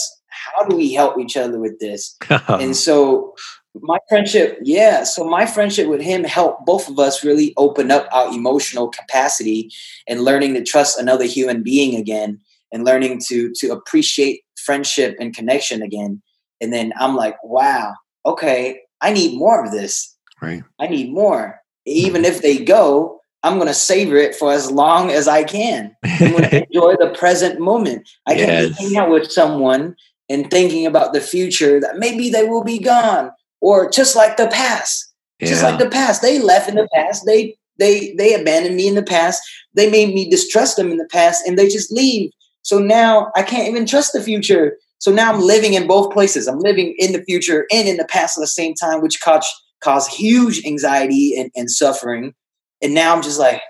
how 0.55 0.65
do 0.65 0.75
we 0.75 0.93
help 0.93 1.19
each 1.19 1.37
other 1.37 1.59
with 1.59 1.79
this 1.79 2.15
and 2.47 2.75
so 2.75 3.33
my 3.81 3.97
friendship 4.09 4.57
yeah 4.63 5.03
so 5.03 5.23
my 5.25 5.45
friendship 5.45 5.87
with 5.87 6.01
him 6.01 6.23
helped 6.23 6.65
both 6.65 6.89
of 6.89 6.97
us 6.99 7.23
really 7.23 7.53
open 7.57 7.91
up 7.91 8.07
our 8.11 8.33
emotional 8.33 8.87
capacity 8.89 9.69
and 10.07 10.21
learning 10.21 10.53
to 10.53 10.63
trust 10.63 10.97
another 10.99 11.25
human 11.25 11.61
being 11.61 11.95
again 11.95 12.39
and 12.71 12.85
learning 12.85 13.19
to 13.19 13.51
to 13.55 13.71
appreciate 13.71 14.41
friendship 14.57 15.15
and 15.19 15.35
connection 15.35 15.81
again 15.81 16.21
and 16.61 16.71
then 16.71 16.93
i'm 16.99 17.15
like 17.15 17.35
wow 17.43 17.93
okay 18.25 18.79
i 19.01 19.11
need 19.11 19.37
more 19.37 19.63
of 19.63 19.71
this 19.71 20.15
right. 20.41 20.63
i 20.79 20.87
need 20.87 21.11
more 21.11 21.59
hmm. 21.85 21.91
even 21.91 22.23
if 22.23 22.41
they 22.41 22.57
go 22.57 23.19
i'm 23.43 23.55
going 23.55 23.67
to 23.67 23.73
savor 23.73 24.15
it 24.15 24.33
for 24.33 24.53
as 24.53 24.71
long 24.71 25.11
as 25.11 25.27
i 25.27 25.43
can 25.43 25.95
I'm 26.19 26.31
going 26.31 26.43
to 26.49 26.65
enjoy 26.65 26.95
the 26.99 27.13
present 27.17 27.59
moment. 27.59 28.09
I 28.25 28.35
can't 28.35 28.47
Yes. 28.47 28.67
be 28.77 28.83
hanging 28.83 28.97
out 28.97 29.09
with 29.09 29.31
someone 29.31 29.95
and 30.29 30.49
thinking 30.49 30.85
about 30.85 31.13
the 31.13 31.21
future 31.21 31.79
that 31.79 31.97
maybe 31.97 32.29
they 32.29 32.43
will 32.43 32.63
be 32.63 32.79
gone, 32.79 33.31
or 33.61 33.89
just 33.89 34.15
like 34.15 34.37
the 34.37 34.47
past, 34.47 35.13
just 35.41 35.63
like 35.63 35.79
the 35.79 35.89
past. 35.89 36.21
They 36.21 36.39
left 36.39 36.69
in 36.69 36.75
the 36.75 36.87
past. 36.93 37.23
They 37.25 37.57
they 37.77 38.13
they 38.17 38.33
abandoned 38.33 38.75
me 38.75 38.87
in 38.87 38.95
the 38.95 39.03
past. 39.03 39.41
They 39.73 39.89
made 39.89 40.13
me 40.13 40.29
distrust 40.29 40.77
them 40.77 40.91
in 40.91 40.97
the 40.97 41.07
past, 41.11 41.45
and 41.47 41.57
they 41.57 41.67
just 41.67 41.91
leave. 41.91 42.31
So 42.61 42.79
now 42.79 43.31
I 43.35 43.43
can't 43.43 43.69
even 43.69 43.85
trust 43.85 44.13
the 44.13 44.21
future. 44.21 44.77
So 44.97 45.11
now 45.11 45.31
I'm 45.31 45.41
living 45.41 45.75
in 45.75 45.85
both 45.85 46.11
places. 46.11 46.47
I'm 46.47 46.59
living 46.59 46.95
in 46.97 47.13
the 47.13 47.23
future 47.23 47.67
and 47.71 47.87
in 47.87 47.97
the 47.97 48.05
past 48.05 48.37
at 48.37 48.41
the 48.41 48.47
same 48.47 48.73
time, 48.73 49.01
which 49.01 49.21
caused, 49.21 49.47
caused 49.81 50.11
huge 50.11 50.65
anxiety 50.65 51.37
and, 51.37 51.51
and 51.55 51.69
suffering. 51.69 52.33
And 52.81 52.95
now 52.95 53.15
I'm 53.15 53.21
just 53.21 53.39
like, 53.39 53.61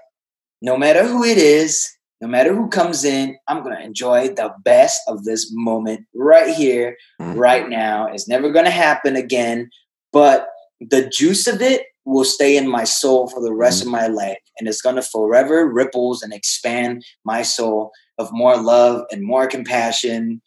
no 0.62 0.78
matter 0.78 1.06
who 1.06 1.26
it 1.26 1.38
is, 1.38 1.90
no 2.22 2.28
matter 2.28 2.56
who 2.56 2.70
comes 2.70 3.04
in, 3.04 3.38
I'm 3.48 3.62
going 3.62 3.76
to 3.76 3.84
enjoy 3.84 4.30
the 4.30 4.54
best 4.64 5.02
of 5.08 5.26
this 5.26 5.52
moment 5.52 6.06
right 6.16 6.56
here, 6.56 6.96
mm-hmm. 7.22 7.38
right 7.38 7.68
now. 7.70 8.08
It's 8.08 8.28
never 8.28 8.52
going 8.52 8.66
to 8.66 8.72
happen 8.72 9.16
again, 9.16 9.70
but 10.14 10.48
the 10.80 11.08
juice 11.08 11.48
of 11.48 11.62
it 11.62 11.84
will 12.06 12.24
stay 12.24 12.56
in 12.56 12.68
my 12.68 12.84
soul 12.84 13.28
for 13.28 13.42
the 13.42 13.54
rest 13.54 13.84
mm-hmm. 13.84 13.96
of 13.96 14.02
my 14.02 14.08
life. 14.08 14.38
And 14.58 14.68
it's 14.68 14.82
going 14.82 14.96
to 14.96 15.02
forever 15.02 15.68
ripples 15.68 16.22
and 16.22 16.32
expand 16.32 17.04
my 17.26 17.42
soul 17.42 17.92
of 18.18 18.30
more 18.32 18.62
love 18.62 19.04
and 19.12 19.24
more 19.24 19.48
compassion 19.48 20.42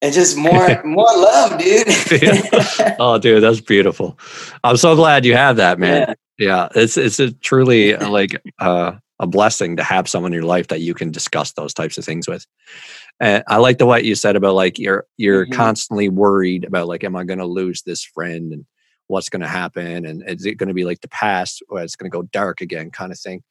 and 0.00 0.12
just 0.12 0.36
more 0.36 0.82
more 0.84 1.04
love, 1.04 1.58
dude. 1.58 1.86
oh, 2.98 3.18
dude, 3.18 3.42
that's 3.42 3.60
beautiful. 3.60 4.18
I'm 4.64 4.76
so 4.76 4.96
glad 4.96 5.24
you 5.24 5.34
have 5.34 5.56
that, 5.56 5.78
man. 5.78 6.14
Yeah, 6.38 6.46
yeah 6.46 6.68
it's 6.74 6.96
it's 6.96 7.20
a 7.20 7.32
truly 7.32 7.94
uh, 7.94 8.08
like 8.08 8.42
uh, 8.58 8.92
a 9.18 9.26
blessing 9.26 9.76
to 9.76 9.82
have 9.84 10.08
someone 10.08 10.32
in 10.32 10.36
your 10.36 10.46
life 10.46 10.68
that 10.68 10.80
you 10.80 10.94
can 10.94 11.10
discuss 11.10 11.52
those 11.52 11.74
types 11.74 11.98
of 11.98 12.04
things 12.04 12.26
with. 12.26 12.46
And 13.20 13.44
I 13.46 13.58
like 13.58 13.78
the 13.78 13.86
way 13.86 14.02
you 14.02 14.14
said 14.14 14.36
about 14.36 14.54
like 14.54 14.78
you're 14.78 15.06
you're 15.16 15.44
mm-hmm. 15.44 15.54
constantly 15.54 16.08
worried 16.08 16.64
about 16.64 16.88
like, 16.88 17.04
am 17.04 17.16
I 17.16 17.24
going 17.24 17.38
to 17.38 17.46
lose 17.46 17.82
this 17.82 18.04
friend 18.04 18.52
and 18.52 18.66
what's 19.06 19.28
going 19.28 19.42
to 19.42 19.48
happen 19.48 20.06
and 20.06 20.28
is 20.28 20.46
it 20.46 20.56
going 20.56 20.68
to 20.68 20.74
be 20.74 20.84
like 20.84 21.00
the 21.00 21.08
past 21.08 21.62
or 21.68 21.80
it's 21.80 21.96
going 21.96 22.10
to 22.10 22.16
go 22.16 22.22
dark 22.32 22.60
again, 22.60 22.90
kind 22.90 23.12
of 23.12 23.18
thing. 23.18 23.42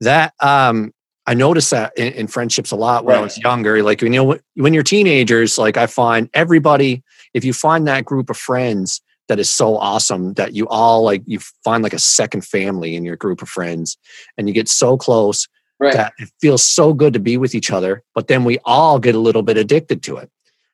That 0.00 0.32
um 0.40 0.92
I 1.26 1.34
noticed 1.34 1.70
that 1.70 1.92
in, 1.96 2.12
in 2.14 2.26
friendships 2.26 2.70
a 2.70 2.76
lot 2.76 3.04
when 3.04 3.14
right. 3.14 3.20
I 3.20 3.24
was 3.24 3.38
younger. 3.38 3.82
Like, 3.82 4.02
you 4.02 4.08
know, 4.08 4.38
when 4.54 4.74
you're 4.74 4.82
teenagers, 4.82 5.58
like 5.58 5.76
I 5.76 5.86
find 5.86 6.30
everybody, 6.32 7.04
if 7.34 7.44
you 7.44 7.52
find 7.52 7.86
that 7.86 8.04
group 8.04 8.30
of 8.30 8.36
friends 8.36 9.02
that 9.30 9.38
is 9.38 9.48
so 9.48 9.76
awesome 9.76 10.32
that 10.32 10.54
you 10.54 10.66
all 10.66 11.04
like, 11.04 11.22
you 11.24 11.38
find 11.62 11.84
like 11.84 11.92
a 11.92 12.00
second 12.00 12.44
family 12.44 12.96
in 12.96 13.04
your 13.04 13.14
group 13.14 13.42
of 13.42 13.48
friends 13.48 13.96
and 14.36 14.48
you 14.48 14.52
get 14.52 14.68
so 14.68 14.96
close 14.96 15.46
right. 15.78 15.92
that 15.92 16.14
it 16.18 16.28
feels 16.40 16.64
so 16.64 16.92
good 16.92 17.12
to 17.12 17.20
be 17.20 17.36
with 17.36 17.54
each 17.54 17.70
other. 17.70 18.02
But 18.12 18.26
then 18.26 18.42
we 18.42 18.58
all 18.64 18.98
get 18.98 19.14
a 19.14 19.20
little 19.20 19.42
bit 19.42 19.56
addicted 19.56 20.02
to 20.02 20.16
it. 20.16 20.28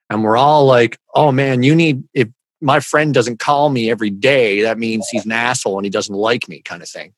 And 0.09 0.25
we're 0.25 0.39
all 0.39 0.65
like, 0.65 0.99
oh 1.15 1.33
man, 1.33 1.63
you 1.65 1.75
need, 1.75 2.03
if 2.15 2.29
my 2.63 2.81
friend 2.81 3.13
doesn't 3.13 3.41
call 3.41 3.69
me 3.69 3.91
every 3.91 4.09
day, 4.09 4.63
that 4.63 4.79
means 4.79 5.07
he's 5.11 5.27
an 5.27 5.33
asshole 5.33 5.77
and 5.77 5.85
he 5.85 5.91
doesn't 5.91 6.15
like 6.15 6.49
me, 6.49 6.63
kind 6.63 6.83
of 6.83 6.89
thing. 6.89 7.13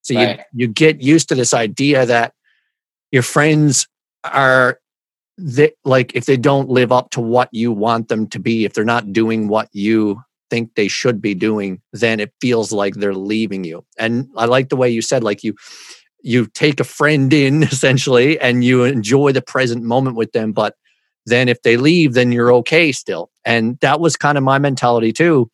So 0.00 0.16
right. 0.16 0.44
you, 0.52 0.66
you 0.66 0.66
get 0.66 1.00
used 1.00 1.28
to 1.28 1.36
this 1.36 1.54
idea 1.54 2.06
that 2.06 2.34
your 3.12 3.22
friends 3.22 3.86
are 4.24 4.80
they, 5.38 5.74
like 5.84 6.16
if 6.16 6.26
they 6.26 6.36
don't 6.36 6.70
live 6.70 6.90
up 6.90 7.10
to 7.10 7.20
what 7.20 7.50
you 7.52 7.70
want 7.70 8.08
them 8.08 8.26
to 8.30 8.40
be 8.40 8.64
if 8.64 8.72
they're 8.72 8.84
not 8.84 9.12
doing 9.12 9.46
what 9.46 9.68
you 9.72 10.20
think 10.52 10.74
they 10.74 10.86
should 10.86 11.22
be 11.22 11.34
doing 11.34 11.80
then 11.94 12.20
it 12.20 12.30
feels 12.42 12.72
like 12.72 12.94
they're 12.96 13.14
leaving 13.14 13.64
you 13.64 13.82
and 13.98 14.28
i 14.36 14.44
like 14.44 14.68
the 14.68 14.76
way 14.76 14.90
you 14.90 15.00
said 15.00 15.24
like 15.24 15.42
you 15.42 15.54
you 16.22 16.46
take 16.48 16.78
a 16.78 16.84
friend 16.84 17.32
in 17.32 17.62
essentially 17.74 18.38
and 18.38 18.62
you 18.62 18.84
enjoy 18.84 19.32
the 19.32 19.40
present 19.40 19.82
moment 19.82 20.14
with 20.14 20.32
them 20.32 20.52
but 20.52 20.74
then 21.24 21.48
if 21.48 21.62
they 21.62 21.78
leave 21.78 22.12
then 22.12 22.32
you're 22.32 22.52
okay 22.52 22.92
still 22.92 23.30
and 23.46 23.78
that 23.80 23.98
was 23.98 24.14
kind 24.14 24.36
of 24.36 24.44
my 24.44 24.58
mentality 24.58 25.10
too 25.10 25.50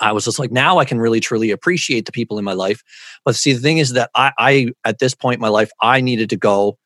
I 0.00 0.10
was 0.10 0.24
just 0.24 0.40
like, 0.40 0.50
now 0.50 0.78
I 0.78 0.84
can 0.84 0.98
really 0.98 1.20
truly 1.20 1.52
appreciate 1.52 2.04
the 2.04 2.10
people 2.10 2.36
in 2.36 2.44
my 2.44 2.52
life. 2.52 2.82
But 3.24 3.36
see, 3.36 3.52
the 3.52 3.60
thing 3.60 3.78
is 3.78 3.92
that 3.92 4.10
I, 4.16 4.32
I 4.38 4.66
at 4.84 4.98
this 4.98 5.14
point 5.14 5.36
in 5.36 5.40
my 5.40 5.48
life, 5.48 5.70
I 5.80 6.00
needed 6.00 6.30
to 6.30 6.36
go 6.36 6.78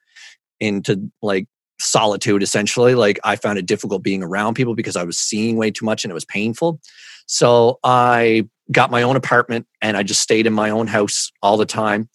into 0.60 1.10
like 1.22 1.46
solitude 1.80 2.42
essentially. 2.42 2.94
Like 2.94 3.18
I 3.24 3.36
found 3.36 3.58
it 3.58 3.66
difficult 3.66 4.02
being 4.02 4.22
around 4.22 4.54
people 4.54 4.74
because 4.74 4.96
I 4.96 5.04
was 5.04 5.18
seeing 5.18 5.56
way 5.56 5.70
too 5.70 5.84
much 5.84 6.04
and 6.04 6.10
it 6.10 6.14
was 6.14 6.24
painful. 6.24 6.80
So 7.28 7.78
I 7.84 8.48
got 8.72 8.90
my 8.90 9.02
own 9.02 9.14
apartment 9.14 9.66
and 9.80 9.96
I 9.96 10.02
just 10.02 10.20
stayed 10.20 10.46
in 10.46 10.52
my 10.52 10.70
own 10.70 10.86
house 10.86 11.30
all 11.42 11.56
the 11.56 11.66
time. 11.66 12.08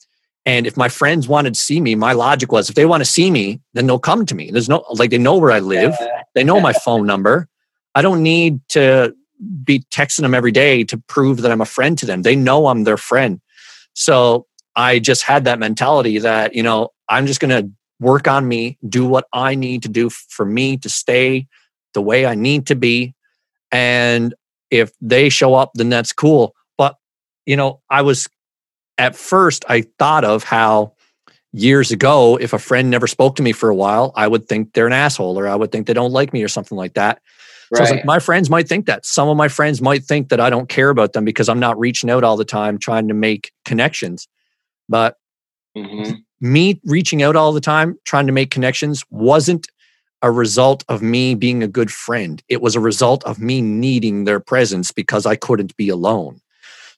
And 0.45 0.67
if 0.67 0.75
my 0.75 0.89
friends 0.89 1.27
wanted 1.27 1.53
to 1.53 1.59
see 1.59 1.79
me, 1.79 1.95
my 1.95 2.11
logic 2.11 2.51
was 2.51 2.67
if 2.67 2.75
they 2.75 2.85
want 2.85 3.01
to 3.01 3.09
see 3.09 3.31
me, 3.31 3.61
then 3.73 3.87
they'll 3.87 3.99
come 3.99 4.25
to 4.25 4.35
me. 4.35 4.51
There's 4.51 4.67
no 4.67 4.83
like 4.91 5.09
they 5.09 5.17
know 5.17 5.37
where 5.37 5.51
I 5.51 5.59
live. 5.59 5.95
They 6.35 6.43
know 6.43 6.59
my 6.59 6.73
phone 6.73 7.05
number. 7.05 7.47
I 7.95 8.01
don't 8.01 8.21
need 8.21 8.59
to 8.69 9.15
be 9.63 9.79
texting 9.91 10.21
them 10.21 10.33
every 10.33 10.51
day 10.51 10.83
to 10.85 10.97
prove 10.97 11.41
that 11.41 11.51
I'm 11.51 11.61
a 11.61 11.65
friend 11.65 11.97
to 11.99 12.05
them. 12.05 12.23
They 12.23 12.35
know 12.35 12.67
I'm 12.67 12.83
their 12.83 12.97
friend. 12.97 13.39
So 13.93 14.47
I 14.75 14.99
just 14.99 15.23
had 15.23 15.45
that 15.45 15.59
mentality 15.59 16.17
that, 16.19 16.55
you 16.55 16.63
know, 16.63 16.89
I'm 17.07 17.27
just 17.27 17.39
going 17.39 17.51
to 17.51 17.71
work 17.99 18.27
on 18.27 18.47
me, 18.47 18.77
do 18.87 19.05
what 19.05 19.27
I 19.31 19.55
need 19.55 19.83
to 19.83 19.89
do 19.89 20.09
for 20.09 20.45
me 20.45 20.77
to 20.77 20.89
stay 20.89 21.47
the 21.93 22.01
way 22.01 22.25
I 22.25 22.35
need 22.35 22.67
to 22.67 22.75
be. 22.75 23.13
And 23.71 24.33
if 24.73 24.91
they 24.99 25.29
show 25.29 25.53
up, 25.53 25.71
then 25.75 25.89
that's 25.89 26.11
cool. 26.11 26.55
But, 26.77 26.95
you 27.45 27.55
know, 27.55 27.81
I 27.89 28.01
was 28.01 28.27
at 28.97 29.15
first, 29.15 29.63
I 29.69 29.83
thought 29.99 30.25
of 30.25 30.43
how 30.43 30.93
years 31.51 31.91
ago, 31.91 32.37
if 32.37 32.53
a 32.53 32.59
friend 32.59 32.89
never 32.89 33.05
spoke 33.05 33.35
to 33.35 33.43
me 33.43 33.51
for 33.51 33.69
a 33.69 33.75
while, 33.75 34.11
I 34.15 34.27
would 34.27 34.47
think 34.49 34.73
they're 34.73 34.87
an 34.87 34.93
asshole 34.93 35.37
or 35.37 35.47
I 35.47 35.55
would 35.55 35.71
think 35.71 35.85
they 35.85 35.93
don't 35.93 36.11
like 36.11 36.33
me 36.33 36.43
or 36.43 36.47
something 36.47 36.77
like 36.77 36.95
that. 36.95 37.21
So 37.75 37.83
right. 37.83 37.91
like, 37.91 38.05
my 38.05 38.19
friends 38.19 38.49
might 38.49 38.67
think 38.67 38.87
that. 38.87 39.05
Some 39.05 39.29
of 39.29 39.37
my 39.37 39.47
friends 39.47 39.81
might 39.81 40.03
think 40.03 40.29
that 40.29 40.39
I 40.39 40.49
don't 40.49 40.69
care 40.69 40.89
about 40.89 41.13
them 41.13 41.25
because 41.25 41.49
I'm 41.49 41.59
not 41.59 41.77
reaching 41.79 42.09
out 42.09 42.23
all 42.23 42.37
the 42.37 42.45
time 42.45 42.79
trying 42.79 43.07
to 43.07 43.13
make 43.13 43.51
connections. 43.65 44.27
But 44.89 45.17
mm-hmm. 45.77 46.13
me 46.41 46.81
reaching 46.85 47.21
out 47.23 47.35
all 47.35 47.53
the 47.53 47.61
time 47.61 47.97
trying 48.05 48.27
to 48.27 48.33
make 48.33 48.49
connections 48.49 49.03
wasn't 49.11 49.67
a 50.23 50.31
result 50.31 50.83
of 50.89 51.03
me 51.03 51.35
being 51.35 51.61
a 51.61 51.67
good 51.67 51.91
friend. 51.91 52.41
It 52.47 52.61
was 52.61 52.75
a 52.75 52.79
result 52.79 53.23
of 53.25 53.39
me 53.39 53.61
needing 53.61 54.23
their 54.23 54.39
presence 54.39 54.91
because 54.91 55.25
I 55.25 55.35
couldn't 55.35 55.77
be 55.77 55.89
alone. 55.89 56.39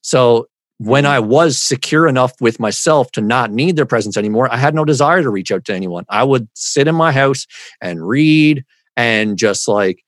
So 0.02 0.48
when 0.78 1.04
mm-hmm. 1.04 1.14
I 1.14 1.20
was 1.20 1.62
secure 1.62 2.08
enough 2.08 2.34
with 2.40 2.60
myself 2.60 3.12
to 3.14 3.22
not 3.22 3.52
need 3.52 3.76
their 3.76 3.86
presence 3.86 4.16
anymore, 4.16 4.48
I 4.54 4.58
had 4.58 4.76
no 4.76 4.86
desire 4.86 5.24
to 5.24 5.30
reach 5.30 5.52
out 5.52 5.66
to 5.66 5.74
anyone. 5.74 6.06
I 6.08 6.24
would 6.24 6.48
sit 6.54 6.88
in 6.88 6.96
my 6.96 7.12
house 7.12 7.48
and 7.82 8.08
read 8.08 8.64
and 8.96 9.38
just 9.38 9.68
like 9.68 10.06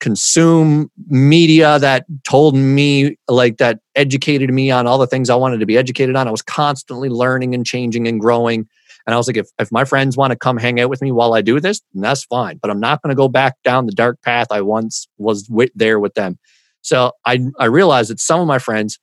consume 0.00 0.90
media 1.08 1.78
that 1.78 2.04
told 2.24 2.54
me 2.54 3.16
like 3.28 3.56
that 3.56 3.80
educated 3.94 4.52
me 4.52 4.70
on 4.70 4.86
all 4.86 4.98
the 4.98 5.06
things 5.06 5.30
I 5.30 5.34
wanted 5.34 5.58
to 5.60 5.66
be 5.66 5.76
educated 5.76 6.14
on. 6.16 6.28
I 6.28 6.30
was 6.30 6.42
constantly 6.42 7.08
learning 7.08 7.54
and 7.54 7.66
changing 7.66 8.06
and 8.06 8.20
growing. 8.20 8.68
And 9.08 9.14
I 9.14 9.16
was 9.16 9.26
like, 9.26 9.38
if, 9.38 9.48
if 9.58 9.72
my 9.72 9.86
friends 9.86 10.18
want 10.18 10.32
to 10.32 10.36
come 10.36 10.58
hang 10.58 10.78
out 10.78 10.90
with 10.90 11.00
me 11.00 11.12
while 11.12 11.32
I 11.32 11.40
do 11.40 11.60
this, 11.60 11.80
that's 11.94 12.24
fine. 12.24 12.58
But 12.58 12.70
I'm 12.70 12.78
not 12.78 13.00
going 13.02 13.08
to 13.08 13.16
go 13.16 13.26
back 13.26 13.54
down 13.64 13.86
the 13.86 13.92
dark 13.92 14.20
path 14.20 14.48
I 14.50 14.60
once 14.60 15.08
was 15.16 15.48
with, 15.48 15.70
there 15.74 15.98
with 15.98 16.12
them. 16.12 16.38
So 16.82 17.12
I, 17.24 17.40
I 17.58 17.64
realized 17.64 18.10
that 18.10 18.20
some 18.20 18.38
of 18.38 18.46
my 18.46 18.58
friends 18.58 18.98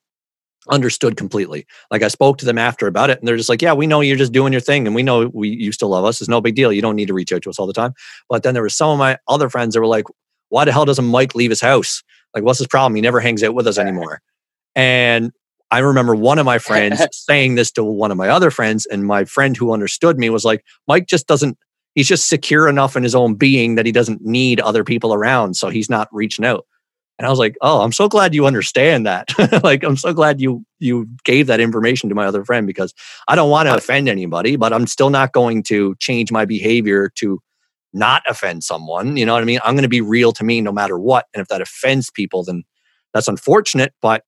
understood 0.70 1.18
completely. 1.18 1.65
Like 1.89 2.04
I 2.04 2.08
spoke 2.08 2.38
to 2.38 2.46
them 2.46 2.60
after 2.60 2.86
about 2.86 3.10
it, 3.10 3.18
and 3.18 3.28
they're 3.28 3.36
just 3.36 3.50
like, 3.50 3.63
"Yeah, 3.63 3.74
we 3.74 3.88
know 3.88 4.02
you're 4.02 4.15
just 4.15 4.32
doing 4.32 4.54
your 4.54 4.62
thing, 4.62 4.86
and 4.86 4.96
we 4.96 5.04
know 5.04 5.30
we 5.34 5.50
you 5.50 5.72
still 5.72 5.89
love 5.89 6.06
us. 6.06 6.22
It's 6.22 6.30
no 6.30 6.41
big 6.41 6.56
deal. 6.56 6.72
You 6.72 6.82
don't 6.82 6.96
need 6.96 7.08
to 7.08 7.13
reach 7.13 7.34
out 7.34 7.41
to 7.44 7.50
us 7.50 7.60
all 7.60 7.68
the 7.68 7.74
time." 7.74 7.94
But 8.30 8.44
then 8.44 8.54
there 8.54 8.63
were 8.63 8.70
some 8.70 8.89
of 8.89 8.98
my 8.98 9.18
other 9.28 9.50
friends 9.50 9.76
that 9.76 9.80
were 9.82 9.86
like, 9.86 10.06
why 10.50 10.65
the 10.65 10.72
hell 10.72 10.86
doesn't 10.86 11.06
Mike 11.06 11.36
leave 11.36 11.50
his 11.50 11.62
house? 11.62 12.04
Like, 12.34 12.44
what's 12.44 12.60
his 12.60 12.68
problem? 12.68 12.96
He 12.96 13.02
never 13.02 13.20
hangs 13.20 13.44
out 13.44 13.54
with 13.56 13.68
us 13.68 13.78
anymore. 13.78 14.22
And 14.76 15.32
I 15.71 15.80
remember 15.80 16.15
one 16.15 16.39
of 16.39 16.45
my 16.45 16.60
friends 16.60 17.01
saying 17.12 17.56
this 17.56 17.71
to 17.71 17.84
one 17.84 18.12
of 18.12 18.17
my 18.17 18.30
other 18.30 18.51
friends, 18.51 18.86
and 18.86 19.06
my 19.06 19.25
friend 19.25 19.58
who 19.58 19.73
understood 19.73 20.17
me 20.17 20.30
was 20.30 20.45
like, 20.45 20.63
Mike 20.88 21.08
just 21.08 21.28
doesn't, 21.28 21.58
he's 21.95 22.08
just 22.08 22.30
secure 22.30 22.67
enough 22.67 22.95
in 22.95 23.04
his 23.04 23.15
own 23.15 23.36
being 23.36 23.75
that 23.75 23.86
he 23.86 23.91
doesn't 23.91 24.21
need 24.21 24.60
other 24.60 24.84
people 24.84 25.13
around. 25.13 25.56
So 25.56 25.69
he's 25.69 25.89
not 25.89 26.08
reaching 26.12 26.45
out. 26.45 26.65
And 27.17 27.25
I 27.25 27.30
was 27.30 27.39
like, 27.39 27.56
oh, 27.62 27.82
I'm 27.82 27.93
so 27.93 28.10
glad 28.10 28.36
you 28.36 28.45
understand 28.45 29.06
that. 29.06 29.30
like, 29.63 29.84
I'm 29.84 29.95
so 29.95 30.13
glad 30.13 30.41
you 30.41 30.65
you 30.80 31.08
gave 31.23 31.47
that 31.47 31.62
information 31.62 32.10
to 32.10 32.15
my 32.15 32.25
other 32.25 32.43
friend 32.43 32.67
because 32.67 32.93
I 33.28 33.36
don't 33.36 33.49
want 33.49 33.69
to 33.69 33.75
offend 33.75 34.10
anybody, 34.10 34.58
but 34.58 34.73
I'm 34.73 34.86
still 34.86 35.10
not 35.10 35.32
going 35.32 35.63
to 35.63 35.95
change 35.99 36.32
my 36.32 36.43
behavior 36.43 37.10
to 37.15 37.39
not 37.93 38.21
offend 38.28 38.65
someone. 38.65 39.15
You 39.15 39.25
know 39.25 39.34
what 39.34 39.41
I 39.41 39.45
mean? 39.45 39.60
I'm 39.63 39.75
going 39.75 39.84
to 39.84 39.89
be 39.89 40.01
real 40.01 40.34
to 40.34 40.43
me 40.43 40.60
no 40.60 40.73
matter 40.73 40.99
what. 40.99 41.25
And 41.34 41.41
if 41.41 41.47
that 41.47 41.62
offends 41.62 42.12
people, 42.12 42.43
then 42.43 42.63
that's 43.13 43.30
unfortunate, 43.30 43.93
but 44.01 44.23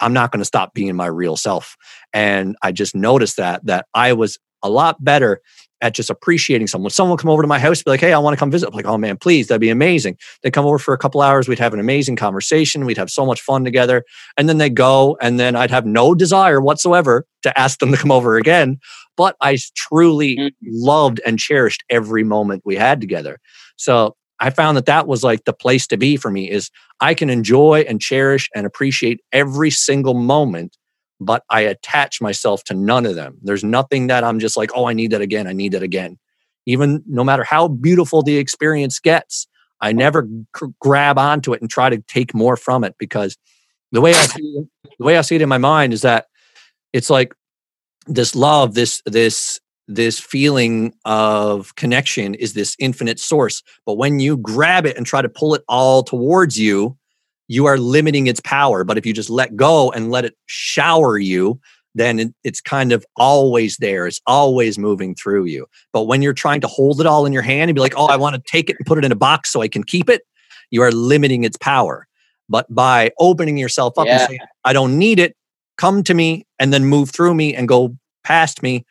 I'm 0.00 0.12
not 0.12 0.32
going 0.32 0.40
to 0.40 0.46
stop 0.46 0.74
being 0.74 0.94
my 0.96 1.06
real 1.06 1.36
self. 1.36 1.76
And 2.12 2.56
I 2.62 2.72
just 2.72 2.94
noticed 2.94 3.36
that 3.36 3.64
that 3.66 3.86
I 3.94 4.12
was 4.12 4.38
a 4.62 4.68
lot 4.68 5.02
better 5.02 5.40
at 5.82 5.94
just 5.94 6.10
appreciating 6.10 6.66
someone. 6.66 6.90
Someone 6.90 7.16
come 7.16 7.30
over 7.30 7.42
to 7.42 7.48
my 7.48 7.58
house, 7.58 7.82
be 7.82 7.90
like, 7.90 8.00
"Hey, 8.00 8.12
I 8.12 8.18
want 8.18 8.34
to 8.34 8.38
come 8.38 8.50
visit." 8.50 8.68
I'm 8.68 8.74
like, 8.74 8.86
"Oh 8.86 8.98
man, 8.98 9.16
please, 9.16 9.48
that'd 9.48 9.60
be 9.60 9.70
amazing." 9.70 10.18
They 10.42 10.50
come 10.50 10.66
over 10.66 10.78
for 10.78 10.92
a 10.92 10.98
couple 10.98 11.22
hours. 11.22 11.48
We'd 11.48 11.58
have 11.58 11.74
an 11.74 11.80
amazing 11.80 12.16
conversation. 12.16 12.84
We'd 12.84 12.98
have 12.98 13.10
so 13.10 13.24
much 13.24 13.40
fun 13.40 13.64
together, 13.64 14.04
and 14.36 14.48
then 14.48 14.58
they 14.58 14.70
go, 14.70 15.16
and 15.20 15.40
then 15.40 15.56
I'd 15.56 15.70
have 15.70 15.86
no 15.86 16.14
desire 16.14 16.60
whatsoever 16.60 17.24
to 17.42 17.58
ask 17.58 17.78
them 17.78 17.90
to 17.92 17.96
come 17.96 18.12
over 18.12 18.36
again. 18.36 18.78
But 19.16 19.36
I 19.40 19.58
truly 19.74 20.36
mm-hmm. 20.36 20.48
loved 20.62 21.20
and 21.24 21.38
cherished 21.38 21.82
every 21.88 22.24
moment 22.24 22.62
we 22.64 22.76
had 22.76 23.00
together. 23.00 23.38
So 23.76 24.16
I 24.40 24.50
found 24.50 24.76
that 24.76 24.86
that 24.86 25.06
was 25.06 25.22
like 25.22 25.44
the 25.44 25.52
place 25.52 25.86
to 25.88 25.96
be 25.96 26.16
for 26.16 26.30
me. 26.30 26.50
Is 26.50 26.70
I 27.00 27.14
can 27.14 27.30
enjoy 27.30 27.84
and 27.88 28.00
cherish 28.00 28.48
and 28.54 28.66
appreciate 28.66 29.20
every 29.32 29.70
single 29.70 30.14
moment 30.14 30.76
but 31.20 31.44
I 31.50 31.60
attach 31.60 32.20
myself 32.20 32.64
to 32.64 32.74
none 32.74 33.04
of 33.04 33.14
them. 33.14 33.36
There's 33.42 33.62
nothing 33.62 34.06
that 34.06 34.24
I'm 34.24 34.38
just 34.38 34.56
like, 34.56 34.70
oh, 34.74 34.86
I 34.86 34.94
need 34.94 35.10
that 35.10 35.20
again. 35.20 35.46
I 35.46 35.52
need 35.52 35.72
that 35.72 35.82
again. 35.82 36.18
Even 36.66 37.02
no 37.06 37.22
matter 37.22 37.44
how 37.44 37.68
beautiful 37.68 38.22
the 38.22 38.38
experience 38.38 38.98
gets, 38.98 39.46
I 39.82 39.92
never 39.92 40.26
grab 40.80 41.18
onto 41.18 41.52
it 41.52 41.60
and 41.60 41.70
try 41.70 41.90
to 41.90 41.98
take 42.08 42.34
more 42.34 42.56
from 42.56 42.84
it 42.84 42.96
because 42.98 43.36
the 43.92 44.00
way 44.00 44.12
I 44.12 44.26
see 44.26 44.62
the 44.98 45.04
way 45.04 45.16
I 45.16 45.20
see 45.22 45.36
it 45.36 45.42
in 45.42 45.48
my 45.48 45.58
mind 45.58 45.92
is 45.92 46.02
that 46.02 46.26
it's 46.92 47.10
like 47.10 47.34
this 48.06 48.34
love, 48.34 48.74
this 48.74 49.02
this 49.06 49.60
this 49.90 50.20
feeling 50.20 50.94
of 51.04 51.74
connection 51.74 52.34
is 52.34 52.54
this 52.54 52.76
infinite 52.78 53.18
source. 53.18 53.62
But 53.84 53.94
when 53.94 54.20
you 54.20 54.36
grab 54.36 54.86
it 54.86 54.96
and 54.96 55.04
try 55.04 55.20
to 55.20 55.28
pull 55.28 55.54
it 55.54 55.62
all 55.68 56.02
towards 56.02 56.58
you, 56.58 56.96
you 57.48 57.66
are 57.66 57.78
limiting 57.78 58.28
its 58.28 58.40
power. 58.40 58.84
But 58.84 58.98
if 58.98 59.04
you 59.04 59.12
just 59.12 59.30
let 59.30 59.56
go 59.56 59.90
and 59.90 60.10
let 60.10 60.24
it 60.24 60.36
shower 60.46 61.18
you, 61.18 61.60
then 61.96 62.20
it, 62.20 62.34
it's 62.44 62.60
kind 62.60 62.92
of 62.92 63.04
always 63.16 63.78
there. 63.78 64.06
It's 64.06 64.20
always 64.26 64.78
moving 64.78 65.16
through 65.16 65.46
you. 65.46 65.66
But 65.92 66.04
when 66.04 66.22
you're 66.22 66.32
trying 66.32 66.60
to 66.60 66.68
hold 66.68 67.00
it 67.00 67.06
all 67.06 67.26
in 67.26 67.32
your 67.32 67.42
hand 67.42 67.68
and 67.68 67.74
be 67.74 67.80
like, 67.80 67.94
oh, 67.96 68.06
I 68.06 68.16
want 68.16 68.36
to 68.36 68.42
take 68.46 68.70
it 68.70 68.76
and 68.78 68.86
put 68.86 68.98
it 68.98 69.04
in 69.04 69.10
a 69.10 69.16
box 69.16 69.50
so 69.50 69.60
I 69.60 69.66
can 69.66 69.82
keep 69.82 70.08
it, 70.08 70.22
you 70.70 70.82
are 70.82 70.92
limiting 70.92 71.42
its 71.42 71.56
power. 71.56 72.06
But 72.48 72.72
by 72.72 73.10
opening 73.18 73.58
yourself 73.58 73.98
up 73.98 74.06
yeah. 74.06 74.20
and 74.20 74.28
saying, 74.28 74.40
I 74.64 74.72
don't 74.72 74.96
need 74.96 75.18
it, 75.18 75.36
come 75.76 76.04
to 76.04 76.14
me 76.14 76.46
and 76.60 76.72
then 76.72 76.84
move 76.84 77.10
through 77.10 77.34
me 77.34 77.56
and 77.56 77.66
go 77.66 77.96
past 78.22 78.62
me, 78.62 78.84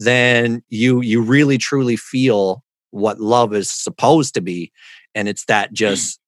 then 0.00 0.62
you 0.68 1.00
you 1.00 1.22
really 1.22 1.58
truly 1.58 1.96
feel 1.96 2.62
what 2.90 3.20
love 3.20 3.54
is 3.54 3.70
supposed 3.70 4.34
to 4.34 4.40
be. 4.40 4.72
And 5.14 5.28
it's 5.28 5.44
that 5.46 5.70
mm. 5.70 5.74
just 5.74 6.20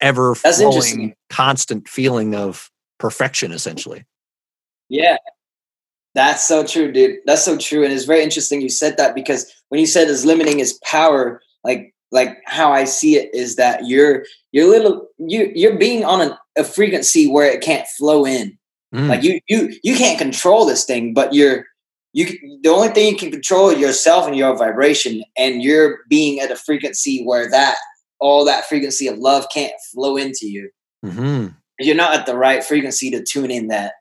ever 0.00 0.34
flowing 0.34 1.14
constant 1.28 1.88
feeling 1.88 2.34
of 2.34 2.70
perfection 2.98 3.52
essentially. 3.52 4.06
Yeah. 4.88 5.16
That's 6.14 6.46
so 6.46 6.66
true, 6.66 6.90
dude. 6.90 7.18
That's 7.26 7.44
so 7.44 7.56
true. 7.56 7.84
And 7.84 7.92
it's 7.92 8.04
very 8.04 8.22
interesting 8.22 8.60
you 8.60 8.68
said 8.68 8.96
that 8.96 9.14
because 9.14 9.50
when 9.68 9.80
you 9.80 9.86
said 9.86 10.08
is 10.08 10.24
limiting 10.24 10.58
is 10.58 10.78
power, 10.82 11.40
like 11.62 11.94
like 12.10 12.38
how 12.46 12.72
I 12.72 12.84
see 12.84 13.16
it 13.16 13.32
is 13.32 13.56
that 13.56 13.86
you're 13.86 14.24
you're 14.50 14.68
little 14.68 15.06
you 15.18 15.52
you're 15.54 15.76
being 15.76 16.04
on 16.04 16.20
a, 16.20 16.38
a 16.58 16.64
frequency 16.64 17.28
where 17.30 17.46
it 17.46 17.60
can't 17.60 17.86
flow 17.86 18.26
in. 18.26 18.58
Mm. 18.92 19.08
Like 19.08 19.22
you 19.22 19.40
you 19.46 19.72
you 19.84 19.96
can't 19.96 20.18
control 20.18 20.66
this 20.66 20.84
thing, 20.84 21.14
but 21.14 21.32
you're 21.32 21.66
you 22.12 22.26
the 22.62 22.70
only 22.70 22.88
thing 22.88 23.12
you 23.12 23.16
can 23.16 23.30
control 23.30 23.70
is 23.70 23.78
yourself 23.78 24.26
and 24.26 24.36
your 24.36 24.56
vibration, 24.56 25.22
and 25.38 25.62
you're 25.62 26.00
being 26.08 26.40
at 26.40 26.50
a 26.50 26.56
frequency 26.56 27.24
where 27.24 27.48
that 27.50 27.76
all 28.18 28.44
that 28.44 28.66
frequency 28.66 29.06
of 29.06 29.18
love 29.18 29.46
can't 29.52 29.72
flow 29.92 30.16
into 30.16 30.46
you. 30.46 30.70
Mm-hmm. 31.04 31.48
You're 31.78 31.96
not 31.96 32.14
at 32.14 32.26
the 32.26 32.36
right 32.36 32.62
frequency 32.62 33.10
to 33.12 33.22
tune 33.22 33.50
in 33.50 33.68
that, 33.68 33.94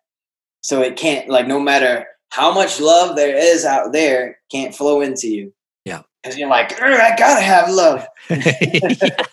so 0.61 0.81
it 0.81 0.95
can't 0.97 1.29
like 1.29 1.47
no 1.47 1.59
matter 1.59 2.05
how 2.31 2.53
much 2.53 2.79
love 2.79 3.15
there 3.15 3.35
is 3.35 3.65
out 3.65 3.93
there, 3.93 4.39
can't 4.51 4.73
flow 4.73 5.01
into 5.01 5.27
you. 5.27 5.53
Yeah, 5.85 6.01
because 6.23 6.37
you're 6.37 6.49
like, 6.49 6.81
I 6.81 7.15
gotta 7.15 7.41
have 7.41 7.69
love. 7.69 8.07
yeah. 8.29 9.23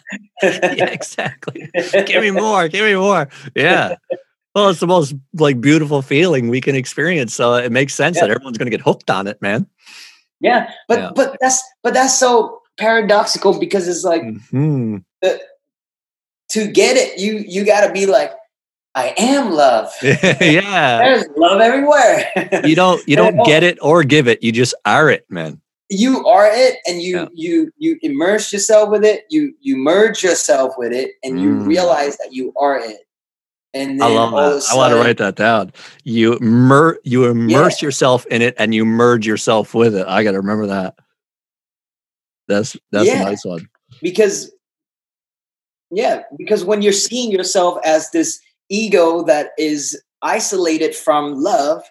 yeah, 0.43 0.87
exactly. 0.91 1.71
give 2.07 2.23
me 2.23 2.31
more. 2.43 2.69
Give 2.69 2.85
me 2.85 2.95
more. 2.95 3.29
Yeah. 3.55 3.97
Well, 4.57 4.71
it's 4.71 4.81
the 4.81 4.87
most 4.87 5.15
like 5.35 5.61
beautiful 5.61 6.01
feeling 6.01 6.49
we 6.49 6.63
can 6.63 6.75
experience. 6.75 7.35
So 7.35 7.57
it 7.57 7.71
makes 7.71 7.95
sense 7.95 8.17
yeah. 8.17 8.23
that 8.23 8.31
everyone's 8.31 8.57
going 8.57 8.71
to 8.71 8.75
get 8.75 8.81
hooked 8.81 9.11
on 9.11 9.27
it, 9.27 9.41
man. 9.43 9.67
Yeah, 10.41 10.71
but 10.89 10.99
yeah. 10.99 11.11
but 11.15 11.37
that's 11.43 11.63
but 11.83 11.93
that's 11.93 12.19
so 12.19 12.63
paradoxical 12.79 13.61
because 13.61 13.87
it's 13.87 14.03
like 14.03 14.23
mm-hmm. 14.23 14.97
uh, 15.23 15.35
to 16.53 16.73
get 16.73 16.97
it, 16.97 17.21
you 17.21 17.45
you 17.47 17.67
got 17.67 17.87
to 17.87 17.93
be 17.93 18.07
like, 18.07 18.33
I 18.95 19.13
am 19.19 19.51
love. 19.51 19.93
yeah, 20.03 21.01
there's 21.05 21.27
love 21.37 21.61
everywhere. 21.61 22.27
you 22.65 22.75
don't 22.75 23.07
you 23.07 23.17
don't 23.23 23.45
get 23.45 23.63
it 23.63 23.77
or 23.83 24.05
give 24.05 24.27
it. 24.27 24.43
You 24.43 24.53
just 24.53 24.75
are 24.87 25.11
it, 25.11 25.31
man. 25.31 25.61
You 25.91 26.27
are 26.27 26.49
it, 26.51 26.79
and 26.87 27.03
you 27.03 27.17
yeah. 27.17 27.29
you 27.35 27.73
you 27.77 27.99
immerse 28.01 28.55
yourself 28.55 28.89
with 28.89 29.05
it. 29.05 29.25
You 29.29 29.53
you 29.61 29.77
merge 29.77 30.25
yourself 30.25 30.73
with 30.79 30.95
it, 30.95 31.11
and 31.23 31.39
you 31.43 31.57
mm. 31.57 31.67
realize 31.67 32.17
that 32.17 32.33
you 32.33 32.55
are 32.57 32.79
it. 32.79 33.06
And 33.77 34.03
I 34.03 34.09
love 34.09 34.33
that. 34.33 34.63
Sudden, 34.63 34.75
I 34.75 34.83
want 34.83 34.93
to 34.93 35.01
write 35.01 35.19
that 35.19 35.37
down. 35.37 35.73
You 36.05 36.39
mer- 36.41 36.99
you 37.05 37.27
immerse 37.27 37.83
yeah. 37.83 37.87
yourself 37.87 38.27
in 38.27 38.43
it, 38.43 38.55
and 38.59 38.75
you 38.75 38.85
merge 38.85 39.27
yourself 39.27 39.75
with 39.75 39.95
it. 39.95 40.07
I 40.07 40.25
got 40.25 40.33
to 40.33 40.39
remember 40.39 40.67
that. 40.69 40.95
That's 42.49 42.77
that's 42.93 43.07
yeah, 43.07 43.23
a 43.23 43.25
nice 43.25 43.45
one. 43.45 43.69
Because 44.01 44.51
yeah, 45.91 46.23
because 46.37 46.65
when 46.65 46.83
you're 46.83 46.93
seeing 46.93 47.31
yourself 47.31 47.79
as 47.85 48.11
this 48.11 48.41
ego 48.69 49.23
that 49.25 49.51
is 49.59 50.01
isolated 50.23 50.95
from 50.95 51.35
love, 51.35 51.83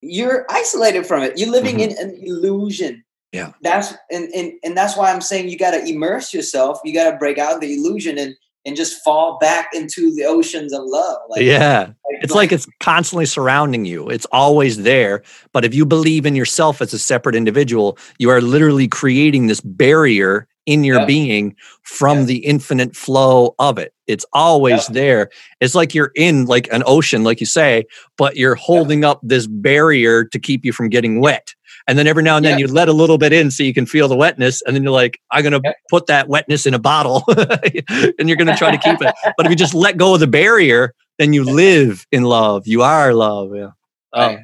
you're 0.00 0.46
isolated 0.50 1.06
from 1.06 1.22
it. 1.22 1.38
You're 1.38 1.50
living 1.50 1.78
mm-hmm. 1.78 1.98
in 1.98 2.10
an 2.10 2.18
illusion. 2.22 3.04
Yeah. 3.32 3.52
That's 3.62 3.94
and, 4.10 4.28
and 4.34 4.52
and 4.62 4.76
that's 4.76 4.96
why 4.96 5.12
I'm 5.12 5.20
saying 5.20 5.48
you 5.48 5.58
gotta 5.58 5.84
immerse 5.84 6.32
yourself. 6.32 6.78
You 6.84 6.94
gotta 6.94 7.16
break 7.16 7.38
out 7.38 7.60
the 7.60 7.74
illusion 7.74 8.18
and 8.18 8.36
and 8.66 8.76
just 8.76 9.02
fall 9.02 9.38
back 9.38 9.68
into 9.74 10.14
the 10.14 10.24
oceans 10.24 10.72
of 10.72 10.82
love. 10.84 11.18
Like, 11.28 11.42
yeah. 11.42 11.80
Like, 11.80 12.22
it's 12.22 12.32
like, 12.32 12.50
like, 12.50 12.52
it's 12.52 12.66
constantly 12.80 13.26
surrounding 13.26 13.84
you. 13.84 14.08
It's 14.08 14.26
always 14.32 14.82
there. 14.82 15.22
But 15.52 15.64
if 15.64 15.74
you 15.74 15.84
believe 15.84 16.24
in 16.26 16.34
yourself 16.34 16.80
as 16.80 16.92
a 16.92 16.98
separate 16.98 17.36
individual, 17.36 17.98
you 18.18 18.30
are 18.30 18.40
literally 18.40 18.88
creating 18.88 19.46
this 19.46 19.60
barrier 19.60 20.48
in 20.66 20.82
your 20.82 21.04
being 21.04 21.54
from 21.82 22.24
the 22.24 22.38
infinite 22.38 22.96
flow 22.96 23.54
of 23.58 23.76
it. 23.76 23.92
It's 24.06 24.24
always 24.32 24.86
there. 24.86 25.28
It's 25.60 25.74
like 25.74 25.94
you're 25.94 26.12
in 26.14 26.46
like 26.46 26.72
an 26.72 26.82
ocean, 26.86 27.22
like 27.22 27.40
you 27.40 27.46
say, 27.46 27.84
but 28.16 28.36
you're 28.36 28.54
holding 28.54 29.04
up 29.04 29.20
this 29.22 29.46
barrier 29.46 30.24
to 30.24 30.38
keep 30.38 30.64
you 30.64 30.72
from 30.72 30.88
getting 30.88 31.20
wet. 31.20 31.54
And 31.86 31.98
then 31.98 32.06
every 32.06 32.22
now 32.22 32.36
and 32.36 32.44
then 32.44 32.58
you 32.58 32.66
let 32.66 32.88
a 32.88 32.92
little 32.92 33.18
bit 33.18 33.32
in 33.32 33.50
so 33.50 33.62
you 33.62 33.74
can 33.74 33.84
feel 33.84 34.08
the 34.08 34.16
wetness. 34.16 34.62
And 34.62 34.74
then 34.74 34.82
you're 34.82 34.92
like, 34.92 35.20
I'm 35.30 35.42
going 35.42 35.60
to 35.60 35.74
put 35.90 36.06
that 36.06 36.28
wetness 36.28 36.64
in 36.64 36.72
a 36.72 36.78
bottle 36.78 37.24
and 37.28 38.28
you're 38.28 38.36
going 38.36 38.48
to 38.48 38.56
try 38.56 38.70
to 38.70 38.78
keep 38.78 39.02
it. 39.02 39.14
But 39.36 39.46
if 39.46 39.50
you 39.50 39.56
just 39.56 39.74
let 39.74 39.96
go 39.96 40.14
of 40.14 40.20
the 40.20 40.26
barrier, 40.26 40.94
then 41.18 41.32
you 41.32 41.44
live 41.44 42.06
in 42.10 42.22
love. 42.22 42.66
You 42.66 42.82
are 42.82 43.12
love. 43.12 43.54
Yeah. 43.54 43.70
Oh, 44.12 44.26
right. 44.26 44.38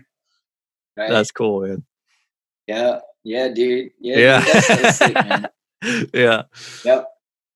Right. 0.96 1.10
That's 1.10 1.30
cool, 1.30 1.66
man. 1.66 1.84
Yeah. 2.66 3.00
Yeah, 3.24 3.48
dude. 3.48 3.90
Yeah. 3.98 4.18
Yeah. 4.18 4.44
Dude, 4.44 4.54
that's, 4.54 4.98
that's 4.98 5.46
yeah. 6.14 6.42
Yep. 6.84 7.06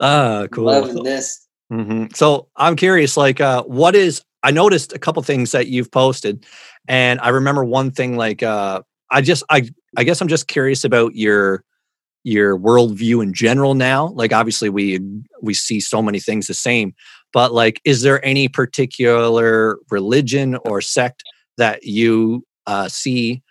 Ah, 0.01 0.47
cool. 0.51 0.64
Loving 0.64 1.03
this. 1.03 1.47
Mm-hmm. 1.72 2.07
So 2.14 2.49
I'm 2.57 2.76
curious, 2.76 3.16
like, 3.16 3.41
uh, 3.41 3.62
what 3.64 3.95
is, 3.95 4.22
I 4.43 4.51
noticed 4.51 4.93
a 4.93 4.99
couple 4.99 5.22
things 5.22 5.53
that 5.53 5.68
you've 5.68 5.91
posted, 5.91 6.45
and 6.89 7.20
I 7.20 7.30
remember 7.30 7.64
one 7.64 7.91
thing, 7.91 8.16
like, 8.16 8.43
uh, 8.43 8.82
I 9.15 9.21
just 9.21 9.45
I 9.49 9.69
I 9.97 10.05
guess 10.05 10.21
I'm 10.21 10.29
just 10.29 10.49
curious 10.49 10.85
about 10.85 11.15
your 11.15 11.62
your 12.25 12.59
worldview 12.59 13.23
in 13.23 13.33
general 13.33 13.75
now. 13.75 14.09
Like 14.09 14.33
obviously 14.33 14.69
we 14.69 15.01
we 15.41 15.55
see 15.55 15.81
so 15.81 16.03
many 16.03 16.19
things 16.19 16.49
the 16.49 16.55
same, 16.55 16.95
but 17.33 17.55
like 17.55 17.81
is 17.85 18.03
there 18.03 18.23
any 18.25 18.49
particular 18.49 19.79
religion 19.91 20.57
or 20.65 20.81
sect 20.81 21.23
that 21.59 21.85
you 21.85 22.45
uh, 22.67 22.89
see 22.89 23.43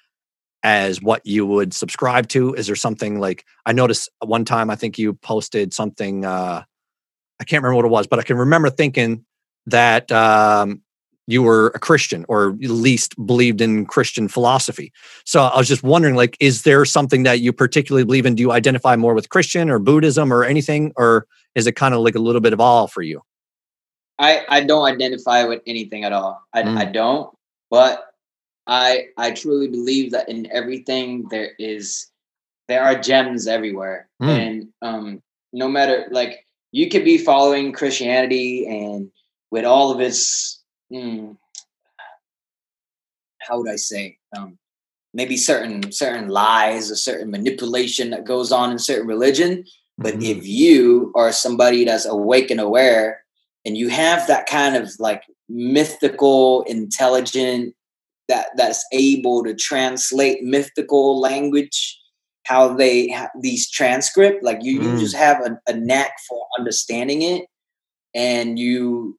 as 0.63 1.01
what 1.01 1.25
you 1.25 1.45
would 1.45 1.73
subscribe 1.73 2.27
to? 2.29 2.53
Is 2.55 2.67
there 2.67 2.75
something 2.75 3.19
like 3.19 3.45
I 3.65 3.71
noticed 3.71 4.09
one 4.19 4.43
time 4.43 4.69
I 4.69 4.75
think 4.75 4.97
you 4.97 5.13
posted 5.13 5.73
something 5.73 6.25
uh, 6.25 6.63
I 7.39 7.43
can't 7.45 7.63
remember 7.63 7.77
what 7.77 7.85
it 7.85 7.89
was, 7.89 8.07
but 8.07 8.19
I 8.19 8.23
can 8.23 8.37
remember 8.37 8.69
thinking 8.69 9.25
that 9.67 10.11
um, 10.11 10.81
you 11.27 11.41
were 11.41 11.67
a 11.73 11.79
Christian 11.79 12.25
or 12.27 12.49
at 12.49 12.69
least 12.69 13.15
believed 13.25 13.61
in 13.61 13.85
Christian 13.85 14.27
philosophy. 14.27 14.91
So 15.25 15.43
I 15.43 15.57
was 15.57 15.67
just 15.67 15.83
wondering, 15.83 16.15
like, 16.15 16.35
is 16.39 16.63
there 16.63 16.85
something 16.85 17.23
that 17.23 17.39
you 17.39 17.53
particularly 17.53 18.03
believe 18.03 18.25
in? 18.25 18.35
Do 18.35 18.41
you 18.41 18.51
identify 18.51 18.95
more 18.95 19.13
with 19.13 19.29
Christian 19.29 19.69
or 19.69 19.79
Buddhism 19.79 20.33
or 20.33 20.43
anything, 20.43 20.91
or 20.95 21.27
is 21.55 21.67
it 21.67 21.73
kind 21.73 21.93
of 21.93 22.01
like 22.01 22.15
a 22.15 22.19
little 22.19 22.41
bit 22.41 22.53
of 22.53 22.59
all 22.59 22.87
for 22.87 23.01
you? 23.01 23.21
I 24.19 24.45
I 24.47 24.61
don't 24.61 24.85
identify 24.85 25.43
with 25.45 25.61
anything 25.65 26.03
at 26.03 26.13
all. 26.13 26.41
I 26.53 26.63
mm. 26.63 26.77
I 26.77 26.85
don't, 26.85 27.35
but 27.69 28.11
I 28.67 29.07
I 29.17 29.31
truly 29.31 29.67
believe 29.67 30.11
that 30.11 30.29
in 30.29 30.51
everything 30.51 31.27
there 31.29 31.51
is 31.57 32.07
there 32.67 32.83
are 32.83 32.95
gems 32.95 33.47
everywhere, 33.47 34.07
mm. 34.21 34.27
and 34.27 34.67
um, 34.81 35.21
no 35.51 35.67
matter 35.67 36.07
like 36.11 36.45
you 36.71 36.89
could 36.89 37.03
be 37.03 37.17
following 37.17 37.71
Christianity 37.71 38.67
and 38.67 39.09
with 39.51 39.65
all 39.65 39.91
of 39.91 39.99
its 39.99 40.62
mm, 40.93 41.37
how 43.39 43.59
would 43.59 43.69
I 43.69 43.75
say, 43.75 44.17
um, 44.37 44.57
maybe 45.13 45.37
certain 45.37 45.91
certain 45.91 46.29
lies 46.29 46.91
or 46.91 46.95
certain 46.95 47.29
manipulation 47.29 48.09
that 48.09 48.25
goes 48.25 48.51
on 48.51 48.71
in 48.71 48.79
certain 48.79 49.07
religion. 49.07 49.63
But 49.97 50.15
mm-hmm. 50.15 50.39
if 50.39 50.47
you 50.47 51.11
are 51.15 51.31
somebody 51.31 51.85
that's 51.85 52.05
awake 52.05 52.49
and 52.49 52.59
aware, 52.59 53.23
and 53.65 53.77
you 53.77 53.89
have 53.89 54.27
that 54.27 54.47
kind 54.47 54.75
of 54.75 54.91
like 54.99 55.23
mythical, 55.47 56.63
intelligent, 56.63 57.75
that 58.27 58.47
that's 58.55 58.83
able 58.91 59.43
to 59.43 59.53
translate 59.53 60.43
mythical 60.43 61.19
language, 61.19 61.99
how 62.45 62.73
they 62.73 63.09
have 63.09 63.29
these 63.39 63.69
transcript, 63.69 64.43
like 64.43 64.63
you, 64.63 64.79
mm. 64.79 64.93
you 64.93 64.99
just 64.99 65.15
have 65.15 65.37
a, 65.45 65.59
a 65.67 65.73
knack 65.73 66.13
for 66.27 66.45
understanding 66.57 67.21
it, 67.21 67.45
and 68.15 68.57
you 68.57 69.17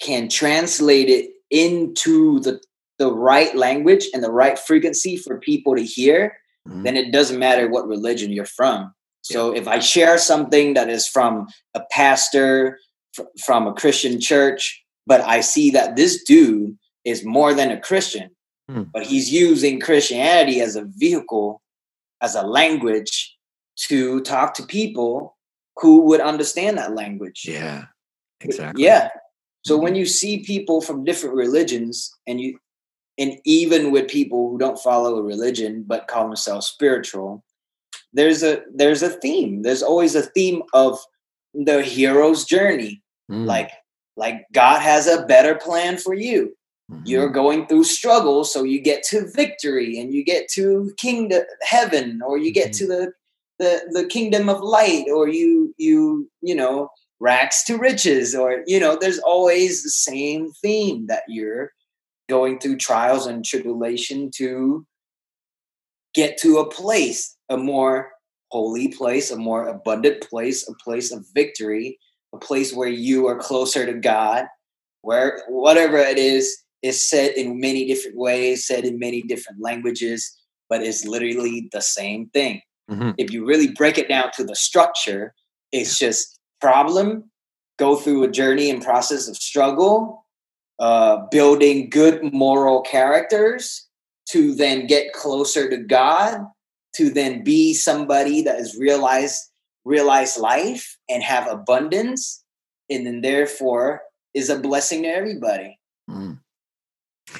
can 0.00 0.28
translate 0.28 1.08
it 1.08 1.30
into 1.50 2.40
the 2.40 2.60
the 2.98 3.12
right 3.12 3.54
language 3.54 4.08
and 4.12 4.24
the 4.24 4.32
right 4.32 4.58
frequency 4.58 5.16
for 5.16 5.38
people 5.38 5.76
to 5.76 5.82
hear, 5.82 6.36
mm-hmm. 6.66 6.82
then 6.82 6.96
it 6.96 7.12
doesn't 7.12 7.38
matter 7.38 7.68
what 7.68 7.86
religion 7.86 8.32
you're 8.32 8.44
from. 8.44 8.92
So 9.22 9.54
if 9.54 9.68
I 9.68 9.78
share 9.78 10.18
something 10.18 10.74
that 10.74 10.88
is 10.88 11.06
from 11.06 11.46
a 11.74 11.82
pastor, 11.92 12.78
fr- 13.12 13.22
from 13.44 13.66
a 13.66 13.74
Christian 13.74 14.20
church, 14.20 14.84
but 15.06 15.20
I 15.20 15.42
see 15.42 15.70
that 15.70 15.94
this 15.94 16.24
dude 16.24 16.76
is 17.04 17.24
more 17.24 17.54
than 17.54 17.70
a 17.70 17.80
Christian, 17.80 18.30
Hmm. 18.68 18.82
but 18.92 19.06
he's 19.06 19.32
using 19.32 19.80
Christianity 19.80 20.60
as 20.60 20.76
a 20.76 20.84
vehicle, 20.84 21.62
as 22.20 22.34
a 22.34 22.42
language 22.42 23.36
to 23.86 24.20
talk 24.22 24.54
to 24.54 24.66
people 24.66 25.36
who 25.76 26.00
would 26.02 26.20
understand 26.20 26.76
that 26.78 26.94
language. 26.94 27.46
Yeah. 27.48 27.84
Exactly. 28.40 28.84
Yeah. 28.84 29.08
So 29.68 29.76
when 29.76 29.94
you 29.94 30.06
see 30.06 30.38
people 30.38 30.80
from 30.80 31.04
different 31.04 31.36
religions 31.36 32.10
and 32.26 32.40
you 32.40 32.58
and 33.18 33.38
even 33.44 33.90
with 33.90 34.08
people 34.08 34.48
who 34.48 34.56
don't 34.58 34.78
follow 34.78 35.18
a 35.18 35.22
religion 35.22 35.84
but 35.86 36.08
call 36.08 36.24
themselves 36.24 36.66
spiritual, 36.66 37.44
there's 38.14 38.42
a 38.42 38.62
there's 38.74 39.02
a 39.02 39.10
theme. 39.10 39.60
There's 39.62 39.82
always 39.82 40.14
a 40.14 40.22
theme 40.22 40.62
of 40.72 40.98
the 41.52 41.82
hero's 41.82 42.46
journey. 42.46 43.02
Mm, 43.30 43.44
Like 43.44 43.70
like 44.16 44.46
God 44.52 44.80
has 44.80 45.06
a 45.06 45.26
better 45.26 45.54
plan 45.56 45.98
for 45.98 46.14
you. 46.14 46.56
mhm. 46.90 47.02
You're 47.04 47.28
going 47.28 47.66
through 47.66 47.84
struggle 47.84 48.44
so 48.44 48.62
you 48.64 48.80
get 48.80 49.02
to 49.10 49.30
victory 49.42 50.00
and 50.00 50.14
you 50.14 50.24
get 50.24 50.48
to 50.56 50.90
kingdom 50.96 51.42
heaven 51.60 52.22
or 52.26 52.38
you 52.38 52.52
get 52.52 52.70
Mhm. 52.72 52.78
to 52.78 52.86
the 52.86 53.12
the 53.58 53.72
the 53.96 54.06
kingdom 54.06 54.48
of 54.48 54.60
light 54.62 55.06
or 55.16 55.28
you 55.28 55.74
you 55.76 56.30
you 56.40 56.54
know 56.54 56.88
rags 57.20 57.64
to 57.64 57.76
riches 57.76 58.34
or 58.34 58.62
you 58.66 58.78
know 58.78 58.96
there's 59.00 59.18
always 59.20 59.82
the 59.82 59.90
same 59.90 60.52
theme 60.62 61.06
that 61.06 61.22
you're 61.28 61.72
going 62.28 62.58
through 62.58 62.76
trials 62.76 63.26
and 63.26 63.44
tribulation 63.44 64.30
to 64.36 64.86
get 66.14 66.38
to 66.38 66.58
a 66.58 66.68
place 66.70 67.36
a 67.48 67.56
more 67.56 68.10
holy 68.50 68.88
place 68.88 69.30
a 69.30 69.36
more 69.36 69.68
abundant 69.68 70.22
place 70.22 70.68
a 70.68 70.74
place 70.82 71.12
of 71.12 71.24
victory 71.34 71.98
a 72.34 72.38
place 72.38 72.72
where 72.72 72.88
you 72.88 73.26
are 73.26 73.38
closer 73.38 73.84
to 73.84 73.94
god 73.94 74.46
where 75.02 75.42
whatever 75.48 75.96
it 75.98 76.18
is 76.18 76.62
is 76.82 77.08
said 77.08 77.32
in 77.32 77.60
many 77.60 77.86
different 77.86 78.16
ways 78.16 78.66
said 78.66 78.84
in 78.84 78.98
many 78.98 79.22
different 79.22 79.60
languages 79.60 80.36
but 80.68 80.82
it's 80.82 81.04
literally 81.04 81.68
the 81.72 81.82
same 81.82 82.28
thing 82.30 82.60
Mhm. 82.90 83.14
if 83.18 83.30
you 83.30 83.44
really 83.44 83.68
break 83.72 83.98
it 83.98 84.08
down 84.08 84.30
to 84.36 84.44
the 84.44 84.56
structure, 84.56 85.34
it's 85.72 85.98
just 85.98 86.37
problem, 86.60 87.30
go 87.78 87.96
through 87.96 88.24
a 88.24 88.30
journey 88.30 88.70
and 88.70 88.82
process 88.82 89.28
of 89.28 89.36
struggle, 89.36 90.24
uh, 90.78 91.18
building 91.30 91.90
good 91.90 92.32
moral 92.32 92.82
characters 92.82 93.86
to 94.30 94.54
then 94.54 94.86
get 94.86 95.12
closer 95.12 95.68
to 95.70 95.78
God, 95.78 96.40
to 96.96 97.10
then 97.10 97.42
be 97.42 97.74
somebody 97.74 98.42
that 98.42 98.58
has 98.58 98.76
realized 98.78 99.44
realize 99.84 100.36
life 100.36 100.98
and 101.08 101.22
have 101.22 101.48
abundance, 101.48 102.44
and 102.90 103.06
then 103.06 103.22
therefore 103.22 104.02
is 104.34 104.50
a 104.50 104.58
blessing 104.58 105.02
to 105.02 105.08
everybody. 105.08 105.78
Mm. 106.10 106.40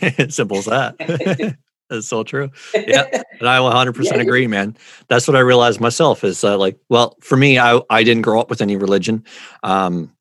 Simple 0.32 0.58
as 0.58 0.64
that. 0.66 1.56
That's 1.90 2.08
so 2.08 2.22
true. 2.22 2.50
Yeah. 2.74 3.04
And 3.40 3.48
I 3.48 3.58
100% 3.58 4.02
Yeah. 4.02 4.14
agree, 4.16 4.48
man. 4.48 4.76
That's 5.06 5.28
what 5.28 5.36
I 5.36 5.40
realized 5.40 5.80
myself 5.80 6.24
is 6.24 6.42
uh, 6.42 6.58
like, 6.58 6.76
well, 6.88 7.16
for 7.20 7.36
me, 7.36 7.56
I, 7.56 7.80
I 7.88 8.02
didn't 8.02 8.22
grow 8.22 8.40
up 8.40 8.50
with 8.50 8.60
any 8.60 8.76
religion. 8.76 9.22
Um, 9.62 10.12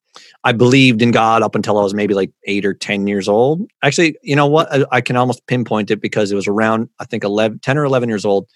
I 0.44 0.52
believed 0.52 1.02
in 1.02 1.10
God 1.10 1.42
up 1.42 1.56
until 1.56 1.80
I 1.80 1.84
was 1.84 1.96
maybe 1.96 2.14
like 2.14 2.32
eight 2.46 2.64
or 2.64 2.76
10 2.76 3.08
years 3.08 3.28
old. 3.28 3.68
Actually, 3.84 4.18
you 4.22 4.36
know 4.36 4.46
what? 4.46 4.72
I, 4.72 4.86
I 4.92 5.02
can 5.02 5.16
almost 5.16 5.48
pinpoint 5.48 5.90
it 5.90 6.00
because 6.00 6.32
it 6.32 6.36
was 6.36 6.48
around, 6.48 6.90
I 7.00 7.06
think, 7.06 7.24
11, 7.24 7.58
10 7.60 7.78
or 7.80 7.86
11 7.86 8.08
years 8.08 8.24
old 8.24 8.48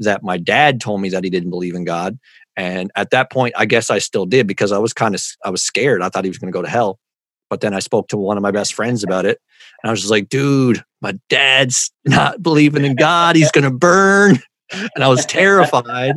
that 0.00 0.22
my 0.22 0.36
dad 0.36 0.82
told 0.82 1.00
me 1.00 1.08
that 1.08 1.24
he 1.24 1.30
didn't 1.30 1.50
believe 1.50 1.74
in 1.74 1.84
God. 1.84 2.18
And 2.56 2.90
at 2.96 3.08
that 3.10 3.32
point, 3.32 3.54
I 3.56 3.64
guess 3.64 3.88
I 3.88 4.00
still 4.00 4.26
did 4.26 4.46
because 4.46 4.70
I 4.70 4.78
was 4.78 4.92
kind 4.92 5.14
of, 5.14 5.22
I 5.46 5.48
was 5.50 5.62
scared. 5.62 6.02
I 6.02 6.10
thought 6.10 6.24
he 6.24 6.30
was 6.30 6.36
going 6.38 6.52
to 6.52 6.56
go 6.56 6.62
to 6.62 6.68
hell. 6.68 6.98
But 7.50 7.60
then 7.60 7.74
I 7.74 7.80
spoke 7.80 8.08
to 8.08 8.16
one 8.16 8.36
of 8.38 8.42
my 8.42 8.52
best 8.52 8.72
friends 8.74 9.04
about 9.04 9.26
it. 9.26 9.38
And 9.82 9.90
I 9.90 9.92
was 9.92 10.00
just 10.00 10.10
like, 10.10 10.28
dude, 10.30 10.82
my 11.02 11.18
dad's 11.28 11.92
not 12.06 12.42
believing 12.42 12.84
in 12.84 12.94
God. 12.94 13.36
He's 13.36 13.50
going 13.52 13.64
to 13.64 13.70
burn. 13.70 14.38
And 14.94 15.02
I 15.02 15.08
was 15.08 15.26
terrified. 15.26 16.12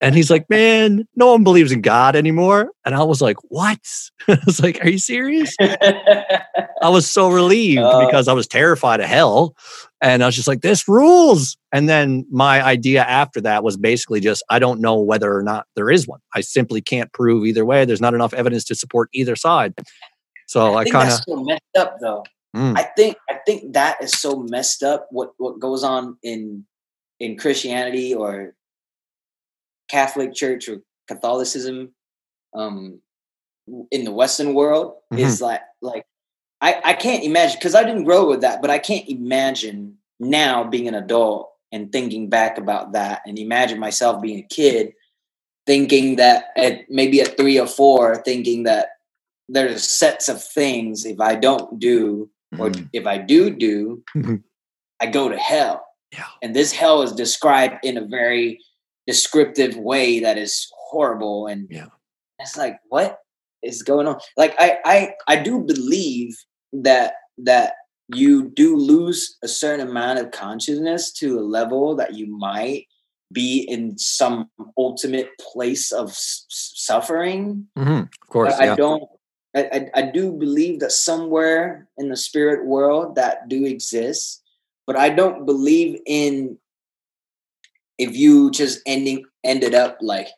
And 0.00 0.14
he's 0.14 0.30
like, 0.30 0.48
man, 0.48 1.06
no 1.16 1.32
one 1.32 1.44
believes 1.44 1.70
in 1.70 1.82
God 1.82 2.16
anymore. 2.16 2.70
And 2.86 2.94
I 2.94 3.02
was 3.02 3.20
like, 3.20 3.36
what? 3.50 3.78
I 4.28 4.38
was 4.46 4.58
like, 4.62 4.82
are 4.82 4.88
you 4.88 4.96
serious? 4.96 5.54
I 5.60 6.88
was 6.88 7.10
so 7.10 7.28
relieved 7.28 7.82
Oh. 7.84 8.06
because 8.06 8.26
I 8.26 8.32
was 8.32 8.46
terrified 8.46 9.00
of 9.00 9.06
hell. 9.06 9.54
And 10.00 10.22
I 10.22 10.26
was 10.26 10.34
just 10.34 10.48
like, 10.48 10.62
this 10.62 10.88
rules. 10.88 11.58
And 11.72 11.86
then 11.88 12.26
my 12.30 12.62
idea 12.64 13.02
after 13.04 13.40
that 13.42 13.62
was 13.62 13.76
basically 13.76 14.20
just, 14.20 14.42
I 14.50 14.58
don't 14.58 14.80
know 14.80 14.98
whether 14.98 15.34
or 15.36 15.42
not 15.42 15.66
there 15.76 15.90
is 15.90 16.06
one. 16.08 16.20
I 16.34 16.40
simply 16.40 16.80
can't 16.80 17.12
prove 17.12 17.44
either 17.46 17.66
way. 17.66 17.84
There's 17.84 18.00
not 18.00 18.14
enough 18.14 18.32
evidence 18.34 18.64
to 18.64 18.74
support 18.74 19.10
either 19.12 19.36
side. 19.36 19.74
So 20.46 20.74
I, 20.74 20.80
I 20.80 20.84
kind 20.84 21.10
of, 21.10 21.20
so 21.26 21.36
messed 21.36 21.62
up 21.76 21.96
though. 22.00 22.24
Mm. 22.54 22.76
I 22.78 22.82
think 22.96 23.16
I 23.28 23.38
think 23.46 23.72
that 23.72 24.02
is 24.02 24.12
so 24.12 24.36
messed 24.36 24.82
up 24.82 25.08
what 25.10 25.32
what 25.38 25.58
goes 25.58 25.82
on 25.82 26.16
in 26.22 26.64
in 27.18 27.36
Christianity 27.36 28.14
or 28.14 28.54
Catholic 29.88 30.34
Church 30.34 30.68
or 30.68 30.78
Catholicism 31.08 31.92
um 32.54 33.00
in 33.90 34.04
the 34.04 34.12
Western 34.12 34.54
world 34.54 34.94
is 35.10 35.40
like 35.40 35.62
like 35.80 36.04
I 36.60 36.80
I 36.84 36.92
can't 36.94 37.24
imagine 37.24 37.56
because 37.58 37.74
I 37.74 37.82
didn't 37.82 38.04
grow 38.04 38.28
with 38.28 38.42
that, 38.42 38.60
but 38.60 38.70
I 38.70 38.78
can't 38.78 39.08
imagine 39.08 39.96
now 40.20 40.64
being 40.64 40.86
an 40.86 40.94
adult 40.94 41.50
and 41.72 41.90
thinking 41.90 42.28
back 42.28 42.56
about 42.56 42.92
that 42.92 43.22
and 43.26 43.38
imagine 43.38 43.80
myself 43.80 44.22
being 44.22 44.38
a 44.38 44.54
kid 44.54 44.92
thinking 45.66 46.16
that 46.16 46.46
at 46.56 46.88
maybe 46.88 47.20
at 47.20 47.36
three 47.36 47.58
or 47.58 47.66
four 47.66 48.22
thinking 48.22 48.62
that 48.64 48.90
there's 49.48 49.84
sets 49.88 50.28
of 50.28 50.42
things 50.42 51.04
if 51.04 51.20
I 51.20 51.34
don't 51.34 51.78
do 51.78 52.30
or 52.58 52.70
Mm. 52.70 52.88
if 52.92 53.06
I 53.06 53.18
do 53.18 53.50
do. 53.50 54.02
I 55.00 55.06
go 55.06 55.28
to 55.28 55.36
hell. 55.36 55.84
Yeah. 56.12 56.26
And 56.42 56.54
this 56.54 56.72
hell 56.72 57.02
is 57.02 57.12
described 57.12 57.74
in 57.82 57.96
a 57.98 58.06
very 58.06 58.60
descriptive 59.06 59.76
way 59.76 60.20
that 60.20 60.38
is 60.38 60.66
horrible. 60.90 61.46
And 61.46 61.66
Yeah. 61.70 61.88
it's 62.38 62.56
like, 62.56 62.78
what 62.88 63.18
is 63.62 63.82
going 63.82 64.06
on? 64.06 64.18
Like 64.36 64.54
I 64.58 64.78
I 64.84 65.14
I 65.26 65.36
do 65.42 65.60
believe 65.60 66.36
that 66.72 67.14
that 67.38 67.74
you 68.08 68.50
do 68.50 68.76
lose 68.76 69.36
a 69.42 69.48
certain 69.48 69.86
amount 69.88 70.18
of 70.20 70.30
consciousness 70.30 71.12
to 71.14 71.38
a 71.38 71.42
level 71.42 71.96
that 71.96 72.14
you 72.14 72.26
might 72.28 72.86
be 73.32 73.58
in 73.68 73.98
some 73.98 74.48
ultimate 74.78 75.30
place 75.40 75.90
of 75.90 76.10
s- 76.10 76.44
suffering 76.48 77.66
Mhm. 77.76 78.02
Of 78.22 78.28
course. 78.28 78.54
but 78.56 78.68
I 78.68 78.76
don't. 78.76 79.02
I, 79.54 79.62
I 79.72 79.90
I 79.94 80.02
do 80.02 80.32
believe 80.32 80.80
that 80.80 80.92
somewhere 80.92 81.88
in 81.96 82.08
the 82.08 82.16
spirit 82.16 82.66
world 82.66 83.14
that 83.16 83.48
do 83.48 83.64
exist, 83.64 84.42
but 84.86 84.96
I 84.96 85.10
don't 85.10 85.46
believe 85.46 86.00
in 86.06 86.58
if 87.98 88.16
you 88.16 88.50
just 88.50 88.80
ending 88.86 89.24
ended 89.44 89.74
up 89.74 89.98
like 90.00 90.28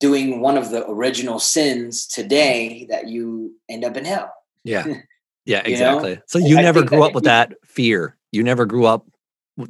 doing 0.00 0.40
one 0.40 0.56
of 0.56 0.70
the 0.70 0.88
original 0.88 1.38
sins 1.38 2.06
today 2.06 2.86
that 2.88 3.08
you 3.08 3.54
end 3.68 3.84
up 3.84 3.96
in 3.96 4.04
hell. 4.04 4.32
Yeah. 4.64 4.86
Yeah, 5.44 5.66
You 5.66 5.78
know? 5.78 5.98
exactly. 5.98 6.20
So 6.26 6.38
you 6.38 6.58
I 6.58 6.60
never 6.60 6.82
grew 6.82 7.02
up 7.02 7.14
with 7.14 7.24
that 7.24 7.54
fear. 7.64 8.18
You 8.32 8.42
never 8.42 8.66
grew 8.66 8.84
up 8.84 9.06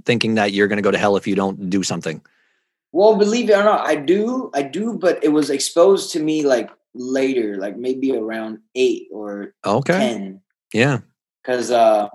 thinking 0.05 0.35
that 0.35 0.53
you're 0.53 0.67
going 0.67 0.79
to 0.79 0.83
go 0.83 0.91
to 0.91 0.99
hell 0.99 1.17
if 1.17 1.25
you 1.29 1.37
don't 1.37 1.71
do 1.71 1.85
something. 1.85 2.21
Well, 2.91 3.17
believe 3.17 3.49
it 3.49 3.53
or 3.53 3.63
not, 3.63 3.87
I 3.87 3.95
do. 3.95 4.51
I 4.55 4.63
do, 4.63 4.95
but 4.95 5.23
it 5.23 5.29
was 5.29 5.51
exposed 5.51 6.11
to 6.15 6.21
me 6.21 6.45
like 6.45 6.69
later, 6.99 7.57
like 7.57 7.77
maybe 7.77 8.15
around 8.15 8.59
eight 8.75 9.09
or 9.13 9.55
Okay. 9.65 9.99
ten. 9.99 10.41
Yeah. 10.75 10.99
because 11.43 11.71
uh, 11.71 12.09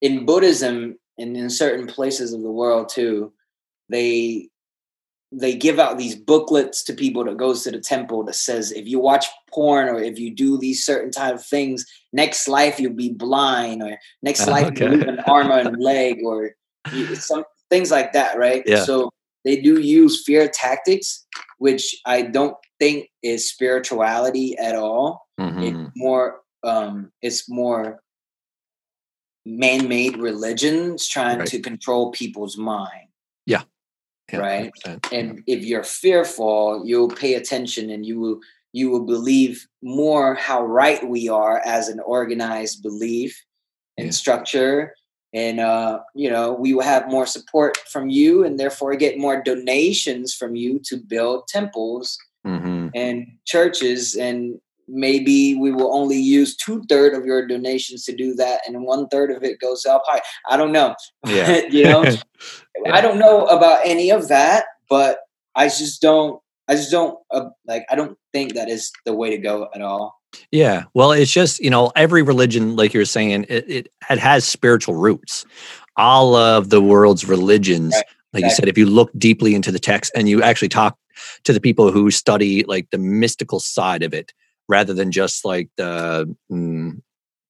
in 0.00 0.24
Buddhism 0.26 0.96
and 1.18 1.36
in 1.36 1.50
certain 1.50 1.86
places 1.88 2.32
of 2.32 2.42
the 2.42 2.50
world 2.52 2.88
too, 2.88 3.32
they 3.88 4.48
they 5.32 5.56
give 5.56 5.80
out 5.80 5.98
these 5.98 6.14
booklets 6.14 6.84
to 6.84 6.92
people 6.94 7.24
that 7.24 7.36
goes 7.36 7.64
to 7.64 7.70
the 7.72 7.80
temple 7.80 8.22
that 8.24 8.34
says 8.36 8.70
if 8.70 8.86
you 8.86 9.00
watch 9.00 9.26
porn 9.50 9.88
or 9.88 9.98
if 10.00 10.18
you 10.20 10.32
do 10.32 10.56
these 10.56 10.86
certain 10.86 11.10
type 11.10 11.34
of 11.34 11.44
things, 11.44 11.84
next 12.12 12.46
life 12.46 12.78
you'll 12.78 12.92
be 12.92 13.12
blind 13.12 13.82
or 13.82 13.98
next 14.22 14.46
life 14.54 14.68
okay. 14.68 14.84
you'll 14.84 14.94
lose 14.94 15.02
an 15.08 15.18
arm 15.26 15.50
and 15.50 15.82
leg 15.82 16.20
or 16.24 16.54
some 17.14 17.42
things 17.70 17.90
like 17.90 18.12
that, 18.12 18.38
right? 18.38 18.62
Yeah. 18.66 18.84
So 18.84 19.10
they 19.44 19.60
do 19.60 19.80
use 19.80 20.22
fear 20.24 20.48
tactics, 20.48 21.26
which 21.58 21.96
I 22.06 22.22
don't 22.22 22.56
think 22.78 23.08
is 23.22 23.50
spirituality 23.50 24.56
at 24.58 24.74
all 24.76 25.26
Mhm. 25.40 25.62
it's 25.88 25.96
more 25.96 26.40
um 26.62 27.12
it's 27.22 27.48
more 27.48 28.00
man-made 29.44 30.16
religions 30.16 31.06
trying 31.06 31.38
Right. 31.38 31.48
to 31.48 31.60
control 31.60 32.10
people's 32.10 32.56
mind 32.56 33.08
Yeah, 33.46 33.62
right. 34.32 34.72
100%. 34.84 35.12
and 35.12 35.42
if 35.46 35.64
you're 35.64 35.84
fearful 35.84 36.82
you'll 36.84 37.08
pay 37.10 37.34
attention 37.34 37.90
and 37.90 38.04
you 38.04 38.18
will 38.18 38.40
you 38.72 38.90
will 38.90 39.04
believe 39.04 39.66
more 39.82 40.34
how 40.34 40.62
right 40.62 41.08
we 41.08 41.28
are 41.28 41.60
as 41.64 41.88
an 41.88 42.00
organized 42.00 42.82
belief 42.82 43.40
and 43.96 44.06
Yeah. 44.06 44.12
structure 44.12 44.94
and 45.32 45.60
uh, 45.60 46.00
you 46.14 46.28
know 46.30 46.52
we 46.52 46.74
will 46.74 46.82
have 46.82 47.08
more 47.08 47.26
support 47.26 47.76
from 47.92 48.08
you 48.08 48.44
and 48.44 48.58
therefore 48.58 48.96
get 48.96 49.18
more 49.18 49.40
donations 49.42 50.34
from 50.34 50.56
you 50.56 50.80
to 50.88 50.96
build 50.96 51.46
temples 51.46 52.18
mm-hmm. 52.46 52.88
and 52.94 53.26
churches 53.44 54.14
and 54.14 54.60
maybe 54.88 55.56
we 55.56 55.72
will 55.72 55.92
only 55.92 56.16
use 56.16 56.56
two 56.56 56.82
third 56.88 57.12
of 57.12 57.26
your 57.26 57.46
donations 57.46 58.04
to 58.04 58.14
do 58.14 58.34
that 58.34 58.60
and 58.66 58.82
one 58.82 59.08
third 59.08 59.30
of 59.30 59.42
it 59.42 59.58
goes 59.60 59.84
up 59.84 60.02
high 60.06 60.20
i 60.48 60.56
don't 60.56 60.72
know 60.72 60.94
yeah. 61.26 61.62
you 61.70 61.84
know 61.84 62.02
yeah. 62.84 62.94
i 62.94 63.00
don't 63.00 63.18
know 63.18 63.46
about 63.46 63.80
any 63.84 64.10
of 64.10 64.28
that 64.28 64.66
but 64.88 65.20
i 65.56 65.66
just 65.66 66.00
don't 66.00 66.40
i 66.68 66.74
just 66.74 66.90
don't 66.90 67.18
uh, 67.32 67.48
like 67.66 67.84
i 67.90 67.96
don't 67.96 68.16
think 68.32 68.54
that 68.54 68.68
is 68.68 68.92
the 69.04 69.12
way 69.12 69.28
to 69.28 69.38
go 69.38 69.68
at 69.74 69.82
all 69.82 70.16
yeah. 70.50 70.84
Well, 70.94 71.12
it's 71.12 71.32
just, 71.32 71.60
you 71.60 71.70
know, 71.70 71.92
every 71.96 72.22
religion, 72.22 72.76
like 72.76 72.92
you're 72.92 73.04
saying, 73.04 73.46
it, 73.48 73.64
it, 73.68 73.92
it 74.10 74.18
has 74.18 74.44
spiritual 74.44 74.94
roots. 74.94 75.44
All 75.96 76.34
of 76.34 76.68
the 76.68 76.80
world's 76.82 77.24
religions, 77.24 77.94
right. 77.94 78.04
like 78.34 78.44
you 78.44 78.50
said, 78.50 78.68
if 78.68 78.76
you 78.76 78.86
look 78.86 79.10
deeply 79.16 79.54
into 79.54 79.72
the 79.72 79.78
text 79.78 80.12
and 80.14 80.28
you 80.28 80.42
actually 80.42 80.68
talk 80.68 80.98
to 81.44 81.52
the 81.52 81.60
people 81.60 81.90
who 81.90 82.10
study 82.10 82.64
like 82.64 82.90
the 82.90 82.98
mystical 82.98 83.60
side 83.60 84.02
of 84.02 84.12
it, 84.14 84.32
rather 84.68 84.94
than 84.94 85.12
just 85.12 85.44
like 85.44 85.68
the 85.76 86.34
mm, 86.50 87.00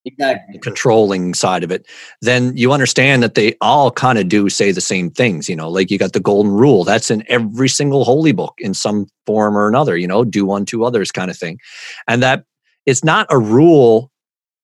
exactly. 0.04 0.58
controlling 0.58 1.34
side 1.34 1.64
of 1.64 1.70
it, 1.70 1.86
then 2.22 2.56
you 2.56 2.72
understand 2.72 3.22
that 3.22 3.34
they 3.34 3.54
all 3.60 3.90
kind 3.90 4.18
of 4.18 4.28
do 4.28 4.48
say 4.48 4.72
the 4.72 4.80
same 4.80 5.10
things. 5.10 5.48
You 5.48 5.56
know, 5.56 5.68
like 5.68 5.90
you 5.90 5.98
got 5.98 6.12
the 6.12 6.20
golden 6.20 6.52
rule 6.52 6.84
that's 6.84 7.10
in 7.10 7.24
every 7.28 7.68
single 7.68 8.04
holy 8.04 8.32
book 8.32 8.54
in 8.58 8.74
some 8.74 9.06
form 9.26 9.56
or 9.56 9.68
another. 9.68 9.96
You 9.96 10.06
know, 10.06 10.24
do 10.24 10.50
unto 10.52 10.84
others 10.84 11.10
kind 11.12 11.30
of 11.30 11.36
thing, 11.36 11.58
and 12.06 12.22
that 12.22 12.44
it's 12.86 13.04
not 13.04 13.26
a 13.30 13.38
rule 13.38 14.10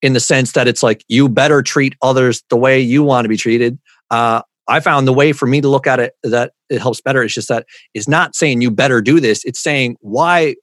in 0.01 0.15
the 0.15 0.21
sense 0.21 0.53
that 0.53 0.69
it's 0.69 0.83
like 0.83 1.05
you 1.09 1.29
better 1.29 1.63
treat 1.63 1.95
others 2.03 2.43
the 2.51 2.57
way 2.57 2.81
you 2.81 3.03
want 3.03 3.25
to 3.25 3.29
be 3.29 3.37
treated. 3.37 3.79
Uh, 4.11 4.43
I 4.69 4.81
found 4.81 5.07
the 5.09 5.13
way 5.13 5.33
for 5.33 5.47
me 5.47 5.61
to 5.61 5.69
look 5.69 5.87
at 5.87 6.01
it 6.01 6.15
that 6.23 6.53
it 6.71 6.81
helps 6.81 7.01
better. 7.01 7.23
It's 7.23 7.35
just 7.35 7.49
that 7.49 7.67
it's 7.95 8.09
not 8.09 8.35
saying 8.35 8.61
you 8.61 8.71
better 8.71 9.01
do 9.01 9.21
this. 9.21 9.45
It's 9.45 9.61
saying 9.61 9.97
why 10.01 10.55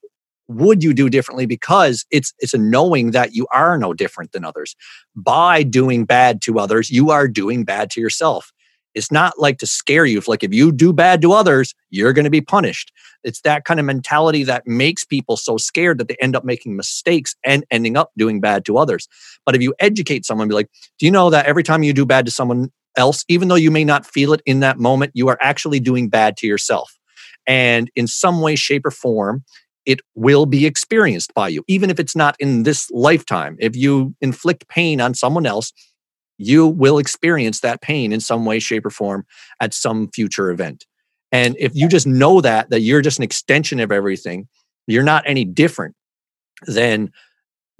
would 0.47 0.83
you 0.83 0.93
do 0.93 1.09
differently 1.09 1.45
because 1.45 2.05
it's 2.09 2.33
it's 2.39 2.53
a 2.53 2.57
knowing 2.57 3.11
that 3.11 3.33
you 3.33 3.45
are 3.53 3.77
no 3.77 3.93
different 3.93 4.31
than 4.31 4.43
others 4.43 4.75
by 5.15 5.63
doing 5.63 6.05
bad 6.05 6.41
to 6.41 6.57
others 6.57 6.89
you 6.89 7.11
are 7.11 7.27
doing 7.27 7.63
bad 7.63 7.91
to 7.91 8.01
yourself 8.01 8.51
it's 8.95 9.11
not 9.11 9.37
like 9.37 9.59
to 9.59 9.67
scare 9.67 10.07
you 10.07 10.17
if 10.17 10.27
like 10.27 10.43
if 10.43 10.51
you 10.51 10.71
do 10.71 10.91
bad 10.91 11.21
to 11.21 11.33
others 11.33 11.75
you're 11.91 12.13
going 12.13 12.23
to 12.23 12.31
be 12.31 12.41
punished 12.41 12.91
it's 13.23 13.41
that 13.41 13.65
kind 13.65 13.79
of 13.79 13.85
mentality 13.85 14.43
that 14.43 14.65
makes 14.65 15.03
people 15.03 15.35
so 15.35 15.57
scared 15.57 15.97
that 15.97 16.07
they 16.07 16.15
end 16.21 16.35
up 16.35 16.45
making 16.45 16.75
mistakes 16.75 17.35
and 17.43 17.65
ending 17.69 17.97
up 17.97 18.11
doing 18.17 18.39
bad 18.39 18.65
to 18.65 18.77
others. 18.77 19.07
But 19.45 19.55
if 19.55 19.61
you 19.61 19.73
educate 19.79 20.25
someone, 20.25 20.47
be 20.47 20.55
like, 20.55 20.69
do 20.97 21.05
you 21.05 21.11
know 21.11 21.29
that 21.29 21.45
every 21.45 21.63
time 21.63 21.83
you 21.83 21.93
do 21.93 22.05
bad 22.05 22.25
to 22.25 22.31
someone 22.31 22.71
else, 22.97 23.23
even 23.27 23.47
though 23.47 23.55
you 23.55 23.71
may 23.71 23.83
not 23.83 24.05
feel 24.05 24.33
it 24.33 24.41
in 24.45 24.59
that 24.61 24.79
moment, 24.79 25.11
you 25.13 25.27
are 25.29 25.37
actually 25.41 25.79
doing 25.79 26.09
bad 26.09 26.37
to 26.37 26.47
yourself. 26.47 26.97
And 27.47 27.89
in 27.95 28.07
some 28.07 28.41
way, 28.41 28.55
shape, 28.55 28.85
or 28.85 28.91
form, 28.91 29.43
it 29.85 30.01
will 30.15 30.45
be 30.45 30.65
experienced 30.65 31.33
by 31.33 31.47
you, 31.47 31.63
even 31.67 31.89
if 31.89 31.99
it's 31.99 32.15
not 32.15 32.35
in 32.39 32.63
this 32.63 32.89
lifetime. 32.91 33.57
If 33.59 33.75
you 33.75 34.15
inflict 34.21 34.67
pain 34.67 35.01
on 35.01 35.13
someone 35.13 35.45
else, 35.45 35.73
you 36.37 36.67
will 36.67 36.97
experience 36.97 37.61
that 37.61 37.81
pain 37.81 38.13
in 38.13 38.19
some 38.19 38.45
way, 38.45 38.59
shape, 38.59 38.85
or 38.85 38.91
form 38.91 39.25
at 39.59 39.73
some 39.73 40.09
future 40.13 40.51
event. 40.51 40.85
And 41.31 41.55
if 41.59 41.75
you 41.75 41.87
just 41.87 42.07
know 42.07 42.41
that, 42.41 42.69
that 42.69 42.81
you're 42.81 43.01
just 43.01 43.19
an 43.19 43.23
extension 43.23 43.79
of 43.79 43.91
everything, 43.91 44.47
you're 44.87 45.03
not 45.03 45.23
any 45.25 45.45
different, 45.45 45.95
then 46.65 47.11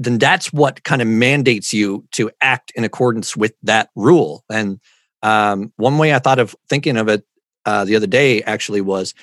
then 0.02 0.18
that's 0.18 0.54
what 0.54 0.84
kind 0.86 1.02
of 1.02 1.08
mandates 1.10 1.74
you 1.74 2.06
to 2.14 2.32
act 2.40 2.72
in 2.74 2.86
accordance 2.86 3.36
with 3.36 3.54
that 3.64 3.90
rule. 3.96 4.46
And 4.50 4.80
um, 5.22 5.74
one 5.78 5.98
way 5.98 6.14
I 6.14 6.20
thought 6.20 6.40
of 6.40 6.56
thinking 6.70 6.98
of 6.98 7.08
it 7.08 7.26
uh, 7.66 7.86
the 7.86 7.96
other 7.96 8.08
day 8.08 8.42
actually 8.44 8.82
was 8.82 9.14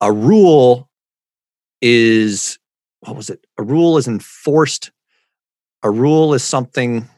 a 0.00 0.12
rule 0.12 0.88
is 1.80 2.58
what 3.00 3.16
was 3.16 3.30
it? 3.30 3.46
A 3.58 3.62
rule 3.62 3.98
is 3.98 4.08
enforced. 4.08 4.90
A 5.82 5.90
rule 5.90 6.34
is 6.34 6.42
something 6.42 7.08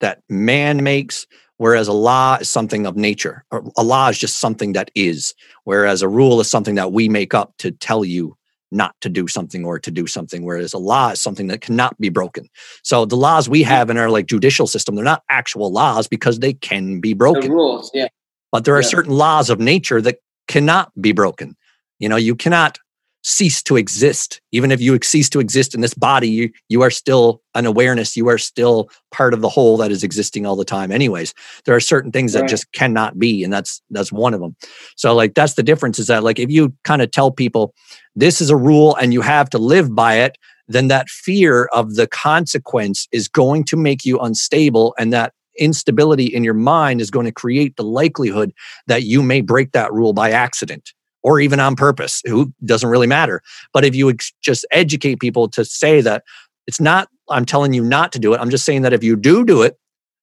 that 0.00 0.22
man 0.28 0.82
makes 0.82 1.26
whereas 1.62 1.86
a 1.86 1.92
law 1.92 2.38
is 2.40 2.48
something 2.48 2.86
of 2.86 2.96
nature. 2.96 3.44
A 3.76 3.84
law 3.84 4.08
is 4.08 4.18
just 4.18 4.40
something 4.40 4.72
that 4.72 4.90
is, 4.96 5.32
whereas 5.62 6.02
a 6.02 6.08
rule 6.08 6.40
is 6.40 6.50
something 6.50 6.74
that 6.74 6.90
we 6.90 7.08
make 7.08 7.34
up 7.34 7.54
to 7.58 7.70
tell 7.70 8.04
you 8.04 8.36
not 8.72 8.94
to 9.00 9.08
do 9.08 9.28
something 9.28 9.64
or 9.64 9.78
to 9.78 9.90
do 9.90 10.06
something, 10.06 10.44
whereas 10.44 10.72
a 10.72 10.78
law 10.78 11.10
is 11.10 11.20
something 11.20 11.46
that 11.48 11.60
cannot 11.60 11.98
be 12.00 12.08
broken. 12.08 12.48
So 12.82 13.04
the 13.04 13.16
laws 13.16 13.48
we 13.48 13.62
have 13.62 13.90
in 13.90 13.98
our 13.98 14.10
like 14.10 14.26
judicial 14.26 14.66
system, 14.66 14.94
they're 14.94 15.04
not 15.04 15.22
actual 15.30 15.70
laws 15.70 16.08
because 16.08 16.38
they 16.38 16.54
can 16.54 17.00
be 17.00 17.14
broken. 17.14 17.42
The 17.42 17.50
rules, 17.50 17.90
yeah. 17.94 18.08
But 18.50 18.64
there 18.64 18.74
are 18.74 18.82
yeah. 18.82 18.88
certain 18.88 19.12
laws 19.12 19.50
of 19.50 19.60
nature 19.60 20.00
that 20.02 20.18
cannot 20.48 20.90
be 21.00 21.12
broken. 21.12 21.56
You 21.98 22.08
know, 22.08 22.16
you 22.16 22.34
cannot 22.34 22.78
cease 23.22 23.62
to 23.62 23.76
exist. 23.76 24.40
Even 24.50 24.70
if 24.70 24.80
you 24.80 24.98
cease 25.02 25.30
to 25.30 25.40
exist 25.40 25.74
in 25.74 25.80
this 25.80 25.94
body, 25.94 26.28
you, 26.28 26.50
you 26.68 26.82
are 26.82 26.90
still 26.90 27.40
an 27.54 27.66
awareness. 27.66 28.16
You 28.16 28.28
are 28.28 28.38
still 28.38 28.90
part 29.10 29.32
of 29.32 29.40
the 29.40 29.48
whole 29.48 29.76
that 29.78 29.90
is 29.90 30.02
existing 30.02 30.44
all 30.44 30.56
the 30.56 30.64
time. 30.64 30.90
Anyways, 30.90 31.32
there 31.64 31.74
are 31.74 31.80
certain 31.80 32.10
things 32.10 32.34
right. 32.34 32.42
that 32.42 32.50
just 32.50 32.70
cannot 32.72 33.18
be, 33.18 33.44
and 33.44 33.52
that's 33.52 33.80
that's 33.90 34.12
one 34.12 34.34
of 34.34 34.40
them. 34.40 34.56
So 34.96 35.14
like 35.14 35.34
that's 35.34 35.54
the 35.54 35.62
difference 35.62 35.98
is 35.98 36.08
that 36.08 36.24
like 36.24 36.38
if 36.38 36.50
you 36.50 36.74
kind 36.84 37.02
of 37.02 37.10
tell 37.10 37.30
people 37.30 37.74
this 38.16 38.40
is 38.40 38.50
a 38.50 38.56
rule 38.56 38.96
and 38.96 39.12
you 39.12 39.20
have 39.20 39.48
to 39.50 39.58
live 39.58 39.94
by 39.94 40.16
it, 40.16 40.36
then 40.68 40.88
that 40.88 41.08
fear 41.08 41.66
of 41.72 41.94
the 41.94 42.06
consequence 42.06 43.08
is 43.12 43.28
going 43.28 43.64
to 43.64 43.76
make 43.76 44.04
you 44.04 44.18
unstable 44.18 44.94
and 44.98 45.12
that 45.12 45.32
instability 45.58 46.24
in 46.24 46.42
your 46.44 46.54
mind 46.54 47.00
is 47.00 47.10
going 47.10 47.26
to 47.26 47.32
create 47.32 47.76
the 47.76 47.84
likelihood 47.84 48.52
that 48.86 49.02
you 49.02 49.22
may 49.22 49.42
break 49.42 49.72
that 49.72 49.92
rule 49.92 50.14
by 50.14 50.30
accident 50.30 50.92
or 51.22 51.40
even 51.40 51.60
on 51.60 51.76
purpose. 51.76 52.22
Who 52.26 52.52
doesn't 52.64 52.88
really 52.88 53.06
matter. 53.06 53.42
But 53.72 53.84
if 53.84 53.94
you 53.94 54.06
would 54.06 54.20
just 54.40 54.66
educate 54.70 55.20
people 55.20 55.48
to 55.50 55.64
say 55.64 56.00
that 56.00 56.24
it's 56.66 56.80
not, 56.80 57.08
I'm 57.28 57.44
telling 57.44 57.72
you 57.72 57.82
not 57.82 58.12
to 58.12 58.18
do 58.18 58.34
it. 58.34 58.40
I'm 58.40 58.50
just 58.50 58.64
saying 58.64 58.82
that 58.82 58.92
if 58.92 59.02
you 59.02 59.16
do 59.16 59.44
do 59.44 59.62
it, 59.62 59.76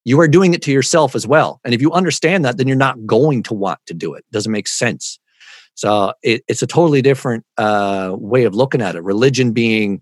you 0.05 0.19
are 0.21 0.27
doing 0.27 0.53
it 0.53 0.61
to 0.63 0.71
yourself 0.71 1.15
as 1.15 1.27
well. 1.27 1.59
And 1.63 1.73
if 1.73 1.81
you 1.81 1.91
understand 1.91 2.45
that, 2.45 2.57
then 2.57 2.67
you're 2.67 2.77
not 2.77 3.05
going 3.05 3.43
to 3.43 3.53
want 3.53 3.79
to 3.87 3.93
do 3.93 4.13
it. 4.13 4.19
it 4.19 4.31
doesn't 4.31 4.51
make 4.51 4.67
sense. 4.67 5.19
So 5.75 6.13
it, 6.23 6.43
it's 6.47 6.61
a 6.61 6.67
totally 6.67 7.01
different 7.01 7.45
uh, 7.57 8.15
way 8.17 8.43
of 8.43 8.55
looking 8.55 8.81
at 8.81 8.95
it. 8.95 9.03
Religion 9.03 9.51
being, 9.51 10.01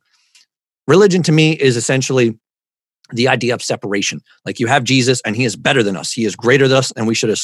religion 0.88 1.24
to 1.24 1.32
me 1.32 1.54
is 1.54 1.78
essentially 1.78 2.38
the 3.12 3.28
idea 3.28 3.54
of 3.54 3.62
separation. 3.62 4.22
Like 4.46 4.60
you 4.60 4.68
have 4.68 4.84
Jesus, 4.84 5.22
and 5.22 5.36
he 5.36 5.46
is 5.46 5.56
better 5.56 5.84
than 5.84 5.96
us. 5.96 6.12
He 6.12 6.26
is 6.26 6.36
greater 6.36 6.68
than 6.68 6.78
us, 6.78 6.92
and 6.92 7.08
we 7.08 7.16
should 7.16 7.36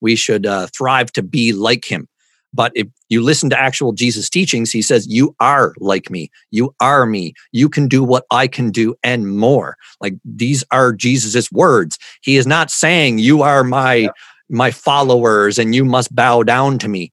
we 0.00 0.16
should 0.16 0.46
uh, 0.46 0.66
thrive 0.76 1.12
to 1.12 1.22
be 1.22 1.52
like 1.52 1.84
him. 1.84 2.08
But 2.56 2.72
if 2.74 2.88
you 3.10 3.22
listen 3.22 3.50
to 3.50 3.60
actual 3.60 3.92
Jesus 3.92 4.30
teachings, 4.30 4.72
he 4.72 4.82
says, 4.82 5.06
You 5.06 5.36
are 5.38 5.74
like 5.78 6.10
me. 6.10 6.30
You 6.50 6.74
are 6.80 7.06
me. 7.06 7.34
You 7.52 7.68
can 7.68 7.86
do 7.86 8.02
what 8.02 8.24
I 8.30 8.48
can 8.48 8.70
do 8.70 8.96
and 9.04 9.36
more. 9.36 9.76
Like 10.00 10.14
these 10.24 10.64
are 10.70 10.92
Jesus's 10.92 11.52
words. 11.52 11.98
He 12.22 12.36
is 12.36 12.46
not 12.46 12.70
saying, 12.70 13.18
You 13.18 13.42
are 13.42 13.62
my. 13.62 13.94
Yeah. 13.94 14.10
My 14.48 14.70
followers, 14.70 15.58
and 15.58 15.74
you 15.74 15.84
must 15.84 16.14
bow 16.14 16.44
down 16.44 16.78
to 16.78 16.86
me. 16.86 17.10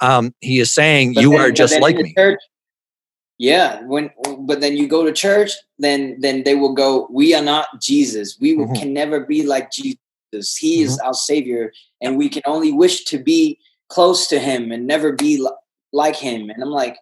Um, 0.00 0.34
he 0.40 0.58
is 0.58 0.74
saying, 0.74 1.14
but 1.14 1.22
"You 1.22 1.30
then, 1.30 1.40
are 1.40 1.52
just 1.52 1.80
like 1.80 1.94
me." 1.94 2.12
Church, 2.18 2.40
yeah, 3.38 3.80
when 3.82 4.10
but 4.40 4.60
then 4.60 4.76
you 4.76 4.88
go 4.88 5.04
to 5.04 5.12
church, 5.12 5.52
then 5.78 6.16
then 6.20 6.44
they 6.44 6.54
will 6.54 6.74
go, 6.74 7.06
"We 7.10 7.34
are 7.34 7.42
not 7.42 7.66
Jesus. 7.80 8.38
We 8.40 8.56
mm-hmm. 8.56 8.74
can 8.74 8.92
never 8.92 9.20
be 9.20 9.44
like 9.44 9.70
Jesus. 9.70 9.96
He 10.56 10.78
mm-hmm. 10.78 10.86
is 10.86 10.98
our 10.98 11.14
Savior, 11.14 11.72
and 12.00 12.16
we 12.16 12.28
can 12.28 12.42
only 12.44 12.72
wish 12.72 13.04
to 13.04 13.18
be 13.18 13.58
close 13.94 14.26
to 14.26 14.40
him 14.40 14.72
and 14.72 14.86
never 14.86 15.12
be 15.12 15.46
like 15.92 16.16
him. 16.16 16.50
And 16.50 16.60
I'm 16.62 16.70
like, 16.70 16.96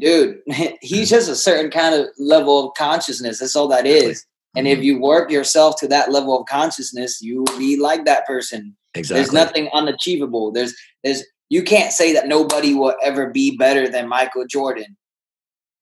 dude, 0.00 0.40
he's 0.82 1.08
just 1.08 1.30
a 1.30 1.36
certain 1.36 1.70
kind 1.70 1.94
of 1.94 2.08
level 2.18 2.68
of 2.68 2.74
consciousness. 2.76 3.38
That's 3.38 3.54
all 3.54 3.68
that 3.68 3.86
is. 3.86 4.26
And 4.56 4.66
if 4.66 4.78
mm-hmm. 4.78 4.84
you 4.84 5.00
work 5.00 5.30
yourself 5.30 5.76
to 5.80 5.88
that 5.88 6.10
level 6.10 6.40
of 6.40 6.46
consciousness, 6.46 7.20
you 7.22 7.40
will 7.40 7.58
be 7.58 7.78
like 7.78 8.06
that 8.06 8.26
person. 8.26 8.74
Exactly. 8.94 9.22
There's 9.22 9.32
nothing 9.32 9.68
unachievable. 9.72 10.50
There's 10.50 10.74
there's 11.04 11.22
you 11.50 11.62
can't 11.62 11.92
say 11.92 12.12
that 12.14 12.26
nobody 12.26 12.74
will 12.74 12.94
ever 13.02 13.30
be 13.30 13.56
better 13.56 13.88
than 13.88 14.08
Michael 14.08 14.46
Jordan. 14.46 14.96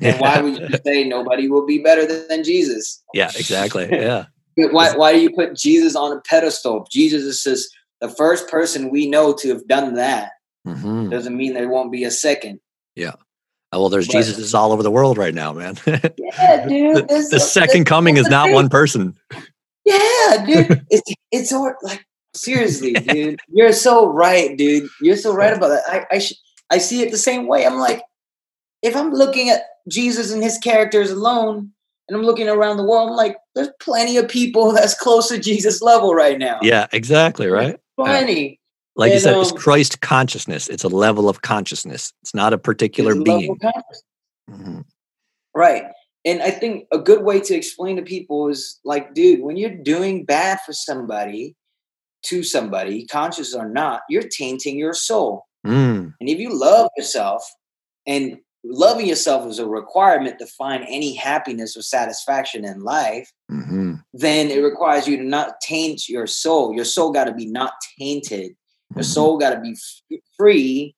And 0.00 0.20
why 0.20 0.40
would 0.40 0.58
you 0.58 0.68
say 0.84 1.04
nobody 1.04 1.48
will 1.48 1.64
be 1.64 1.78
better 1.78 2.04
than 2.04 2.42
Jesus? 2.42 3.02
Yeah, 3.14 3.30
exactly. 3.36 3.88
Yeah. 3.92 4.26
why 4.56 4.94
why 4.96 5.12
do 5.12 5.20
you 5.20 5.30
put 5.30 5.54
Jesus 5.54 5.94
on 5.94 6.14
a 6.14 6.20
pedestal? 6.20 6.86
Jesus 6.90 7.22
is 7.22 7.42
just 7.44 7.70
the 8.00 8.08
first 8.08 8.48
person 8.48 8.90
we 8.90 9.08
know 9.08 9.32
to 9.34 9.48
have 9.48 9.66
done 9.68 9.94
that. 9.94 10.32
Mm-hmm. 10.66 11.10
Doesn't 11.10 11.36
mean 11.36 11.54
there 11.54 11.68
won't 11.68 11.92
be 11.92 12.04
a 12.04 12.10
second. 12.10 12.60
Yeah. 12.94 13.12
Oh, 13.72 13.80
well, 13.80 13.88
there's 13.88 14.06
Jesus 14.06 14.38
is 14.38 14.54
all 14.54 14.72
over 14.72 14.82
the 14.84 14.90
world 14.90 15.18
right 15.18 15.34
now, 15.34 15.52
man. 15.52 15.76
yeah, 15.86 16.66
dude. 16.66 17.08
the, 17.08 17.28
the 17.30 17.40
second 17.40 17.86
coming 17.86 18.16
is 18.16 18.28
not 18.28 18.52
one 18.52 18.68
person. 18.68 19.16
Yeah, 19.84 20.44
dude. 20.46 20.86
It's 20.90 21.14
it's 21.32 21.52
like 21.82 22.06
seriously, 22.34 22.92
dude. 22.92 23.40
You're 23.48 23.72
so 23.72 24.06
right, 24.06 24.56
dude. 24.56 24.88
You're 25.00 25.16
so 25.16 25.34
right 25.34 25.52
about 25.52 25.68
that. 25.68 25.82
I 25.88 26.16
I, 26.16 26.18
sh- 26.20 26.40
I 26.70 26.78
see 26.78 27.02
it 27.02 27.10
the 27.10 27.18
same 27.18 27.48
way. 27.48 27.66
I'm 27.66 27.78
like, 27.78 28.02
if 28.82 28.94
I'm 28.94 29.10
looking 29.10 29.50
at 29.50 29.62
Jesus 29.88 30.30
and 30.30 30.42
his 30.42 30.56
characters 30.58 31.10
alone, 31.10 31.72
and 32.08 32.16
I'm 32.16 32.24
looking 32.24 32.48
around 32.48 32.76
the 32.76 32.84
world, 32.84 33.10
I'm 33.10 33.16
like, 33.16 33.36
there's 33.54 33.70
plenty 33.80 34.16
of 34.18 34.28
people 34.28 34.72
that's 34.74 34.94
close 34.94 35.28
to 35.28 35.38
Jesus 35.38 35.82
level 35.82 36.14
right 36.14 36.38
now. 36.38 36.60
Yeah, 36.62 36.86
exactly, 36.92 37.48
right? 37.48 37.78
funny. 37.96 38.60
Like 38.96 39.10
and, 39.10 39.14
you 39.14 39.20
said, 39.20 39.34
um, 39.34 39.40
it's 39.40 39.52
Christ 39.52 40.00
consciousness. 40.00 40.68
It's 40.68 40.84
a 40.84 40.88
level 40.88 41.28
of 41.28 41.42
consciousness. 41.42 42.12
It's 42.22 42.34
not 42.34 42.52
a 42.52 42.58
particular 42.58 43.20
being. 43.20 43.58
Mm-hmm. 44.50 44.80
Right. 45.54 45.84
And 46.24 46.42
I 46.42 46.50
think 46.50 46.86
a 46.92 46.98
good 46.98 47.22
way 47.22 47.40
to 47.40 47.54
explain 47.54 47.96
to 47.96 48.02
people 48.02 48.48
is 48.48 48.80
like, 48.84 49.14
dude, 49.14 49.42
when 49.42 49.56
you're 49.56 49.76
doing 49.76 50.24
bad 50.24 50.58
for 50.64 50.72
somebody, 50.72 51.54
to 52.24 52.42
somebody, 52.42 53.04
conscious 53.06 53.54
or 53.54 53.68
not, 53.68 54.02
you're 54.08 54.28
tainting 54.28 54.78
your 54.78 54.94
soul. 54.94 55.46
Mm. 55.66 56.14
And 56.18 56.28
if 56.28 56.38
you 56.38 56.58
love 56.58 56.88
yourself, 56.96 57.44
and 58.06 58.38
loving 58.64 59.06
yourself 59.06 59.46
is 59.48 59.58
a 59.58 59.66
requirement 59.66 60.38
to 60.38 60.46
find 60.46 60.84
any 60.88 61.14
happiness 61.14 61.76
or 61.76 61.82
satisfaction 61.82 62.64
in 62.64 62.82
life, 62.82 63.30
mm-hmm. 63.50 63.94
then 64.12 64.50
it 64.50 64.60
requires 64.60 65.06
you 65.06 65.16
to 65.18 65.24
not 65.24 65.60
taint 65.60 66.08
your 66.08 66.26
soul. 66.26 66.74
Your 66.74 66.84
soul 66.84 67.12
got 67.12 67.24
to 67.24 67.34
be 67.34 67.46
not 67.46 67.74
tainted. 67.98 68.56
Your 68.94 69.02
mm-hmm. 69.02 69.12
soul 69.12 69.38
got 69.38 69.50
to 69.50 69.60
be 69.60 69.72
f- 69.72 70.20
free 70.36 70.94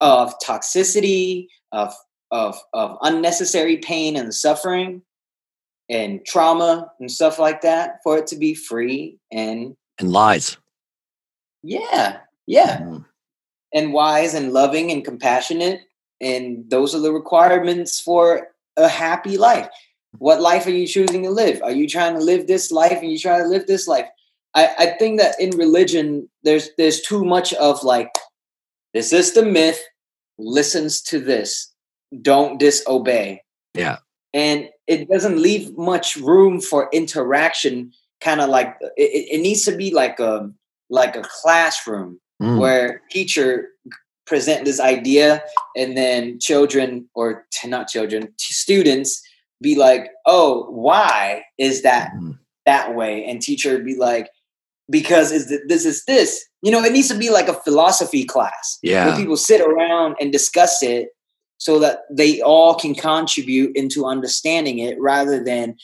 of 0.00 0.34
toxicity, 0.44 1.48
of 1.72 1.94
of 2.30 2.58
of 2.72 2.96
unnecessary 3.02 3.78
pain 3.78 4.16
and 4.16 4.34
suffering 4.34 5.02
and 5.88 6.24
trauma 6.24 6.90
and 7.00 7.10
stuff 7.10 7.38
like 7.38 7.60
that 7.62 7.98
for 8.04 8.16
it 8.16 8.26
to 8.28 8.36
be 8.36 8.54
free 8.54 9.18
and 9.32 9.76
and 9.98 10.12
lies. 10.12 10.56
Yeah 11.62 12.20
yeah. 12.50 12.78
Mm. 12.78 13.04
and 13.72 13.92
wise 13.92 14.34
and 14.34 14.52
loving 14.52 14.90
and 14.90 15.04
compassionate 15.04 15.82
and 16.20 16.68
those 16.68 16.94
are 16.94 17.00
the 17.00 17.12
requirements 17.12 18.00
for 18.00 18.48
a 18.76 18.88
happy 18.88 19.38
life. 19.38 19.68
What 20.18 20.40
life 20.40 20.66
are 20.66 20.70
you 20.70 20.86
choosing 20.86 21.22
to 21.22 21.30
live? 21.30 21.62
Are 21.62 21.70
you 21.70 21.88
trying 21.88 22.14
to 22.14 22.20
live 22.20 22.46
this 22.46 22.72
life 22.72 22.98
and 23.00 23.10
you 23.10 23.18
try 23.18 23.38
to 23.38 23.46
live 23.46 23.66
this 23.66 23.86
life 23.86 24.06
I, 24.54 24.70
I 24.78 24.86
think 24.98 25.20
that 25.20 25.40
in 25.40 25.50
religion 25.56 26.28
there's 26.42 26.70
there's 26.76 27.00
too 27.00 27.24
much 27.24 27.52
of 27.54 27.82
like 27.84 28.10
this 28.94 29.12
is 29.12 29.32
the 29.32 29.44
myth 29.44 29.80
listens 30.38 31.00
to 31.02 31.20
this 31.20 31.70
don't 32.22 32.58
disobey. 32.58 33.42
Yeah. 33.74 33.98
And 34.32 34.68
it 34.86 35.08
doesn't 35.08 35.40
leave 35.40 35.76
much 35.76 36.16
room 36.16 36.60
for 36.60 36.88
interaction, 36.92 37.92
kind 38.20 38.40
of 38.40 38.48
like 38.48 38.76
it, 38.96 39.28
it, 39.32 39.40
needs 39.40 39.64
to 39.64 39.76
be 39.76 39.92
like 39.92 40.20
a 40.20 40.50
like 40.88 41.16
a 41.16 41.22
classroom 41.22 42.20
mm. 42.40 42.58
where 42.58 43.02
teacher 43.10 43.68
present 44.26 44.64
this 44.64 44.78
idea 44.78 45.42
and 45.76 45.96
then 45.96 46.38
children 46.38 47.08
or 47.14 47.46
not 47.64 47.88
children 47.88 48.32
students 48.38 49.20
be 49.60 49.74
like 49.74 50.10
oh 50.26 50.70
why 50.70 51.42
is 51.58 51.82
that 51.82 52.12
mm. 52.12 52.38
that 52.64 52.94
way 52.94 53.24
and 53.24 53.42
teacher 53.42 53.80
be 53.80 53.96
like 53.96 54.28
because 54.90 55.32
is 55.32 55.48
this 55.68 55.86
is 55.86 56.04
this 56.04 56.44
you 56.62 56.70
know 56.70 56.82
it 56.82 56.92
needs 56.92 57.08
to 57.08 57.16
be 57.16 57.30
like 57.30 57.48
a 57.48 57.54
philosophy 57.54 58.24
class 58.24 58.78
yeah 58.82 59.06
where 59.06 59.16
people 59.16 59.36
sit 59.36 59.60
around 59.60 60.16
and 60.20 60.32
discuss 60.32 60.82
it 60.82 61.08
so 61.60 61.78
that 61.78 62.00
they 62.10 62.40
all 62.40 62.74
can 62.74 62.94
contribute 62.94 63.76
into 63.76 64.06
understanding 64.06 64.78
it 64.78 64.98
rather 64.98 65.42
than 65.44 65.76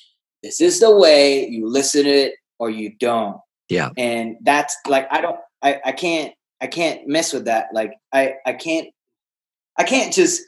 this 0.43 0.61
is 0.61 0.81
the 0.81 0.97
way 0.97 1.47
you 1.47 1.69
listen 1.69 2.05
to 2.05 2.11
it 2.11 2.35
or 2.59 2.71
you 2.71 2.95
don't. 2.99 3.39
Yeah. 3.69 3.91
And 3.97 4.37
that's 4.43 4.77
like 4.87 5.07
I 5.11 5.21
don't 5.21 5.37
I, 5.63 5.81
I 5.85 5.93
can't 5.93 6.33
I 6.61 6.67
can't 6.67 7.07
mess 7.07 7.33
with 7.33 7.45
that. 7.45 7.67
Like 7.75 7.95
I 8.13 8.35
I 8.47 8.55
can't 8.55 8.89
I 9.79 9.85
can't 9.85 10.15
just 10.15 10.43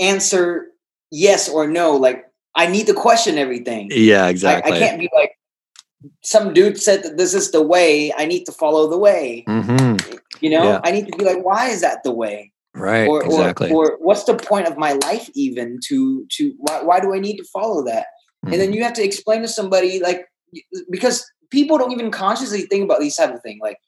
answer 0.00 0.66
yes 1.12 1.48
or 1.48 1.68
no. 1.68 1.96
Like 1.96 2.24
I 2.56 2.66
need 2.66 2.86
to 2.88 2.94
question 2.94 3.38
everything. 3.38 3.90
Yeah, 3.92 4.26
exactly. 4.26 4.72
I, 4.72 4.76
I 4.76 4.78
can't 4.80 4.98
be 4.98 5.10
like 5.14 5.35
some 6.22 6.52
dude 6.52 6.80
said 6.80 7.02
that 7.02 7.16
this 7.16 7.34
is 7.34 7.50
the 7.50 7.62
way. 7.62 8.12
I 8.16 8.26
need 8.26 8.44
to 8.44 8.52
follow 8.52 8.88
the 8.88 8.98
way. 8.98 9.44
Mm-hmm. 9.48 10.18
You 10.40 10.50
know, 10.50 10.64
yeah. 10.64 10.80
I 10.84 10.90
need 10.90 11.06
to 11.06 11.16
be 11.16 11.24
like, 11.24 11.44
why 11.44 11.68
is 11.68 11.80
that 11.80 12.02
the 12.04 12.12
way? 12.12 12.52
right 12.76 13.08
or, 13.08 13.24
exactly 13.24 13.70
or, 13.70 13.92
or, 13.92 13.98
what's 14.00 14.24
the 14.24 14.34
point 14.34 14.66
of 14.66 14.76
my 14.76 14.92
life 14.92 15.30
even 15.34 15.78
to 15.82 16.26
to 16.30 16.54
why, 16.58 16.82
why 16.82 17.00
do 17.00 17.14
i 17.14 17.18
need 17.18 17.36
to 17.36 17.44
follow 17.44 17.82
that 17.84 18.06
mm-hmm. 18.44 18.52
and 18.52 18.60
then 18.60 18.68
mm-hmm. 18.68 18.74
you 18.74 18.84
have 18.84 18.92
to 18.92 19.02
explain 19.02 19.40
to 19.40 19.48
somebody 19.48 19.98
like 20.00 20.26
because 20.90 21.24
people 21.50 21.78
don't 21.78 21.92
even 21.92 22.10
consciously 22.10 22.62
think 22.62 22.84
about 22.84 23.00
these 23.00 23.16
type 23.16 23.34
of 23.34 23.40
things 23.42 23.58
like 23.62 23.78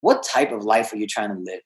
what 0.00 0.22
type 0.22 0.52
of 0.52 0.64
life 0.64 0.92
are 0.92 0.96
you 0.96 1.06
trying 1.06 1.28
to 1.28 1.40
live 1.40 1.60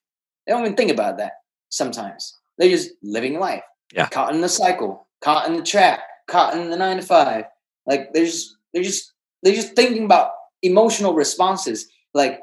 they 0.47 0.53
don't 0.53 0.63
even 0.63 0.77
think 0.77 0.91
about 0.91 1.17
that 1.17 1.33
sometimes 1.69 2.37
they're 2.59 2.69
just 2.69 2.91
living 3.03 3.39
life 3.39 3.63
yeah 3.93 4.07
caught 4.09 4.35
in 4.35 4.41
the 4.41 4.49
cycle 4.49 5.07
caught 5.23 5.47
in 5.47 5.57
the 5.57 5.63
trap 5.63 6.01
caught 6.27 6.55
in 6.55 6.71
the 6.71 6.77
nine 6.77 6.97
to 6.97 7.03
five 7.03 7.45
like 7.87 8.13
they're 8.13 8.27
just 8.27 8.57
they're 8.73 8.83
just 8.83 9.14
they're 9.45 9.55
just 9.55 9.77
thinking 9.77 10.05
about 10.05 10.33
emotional 10.63 11.15
responses 11.15 11.87
like 12.15 12.41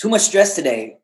too 0.00 0.08
much 0.08 0.22
stress 0.22 0.54
today 0.54 0.96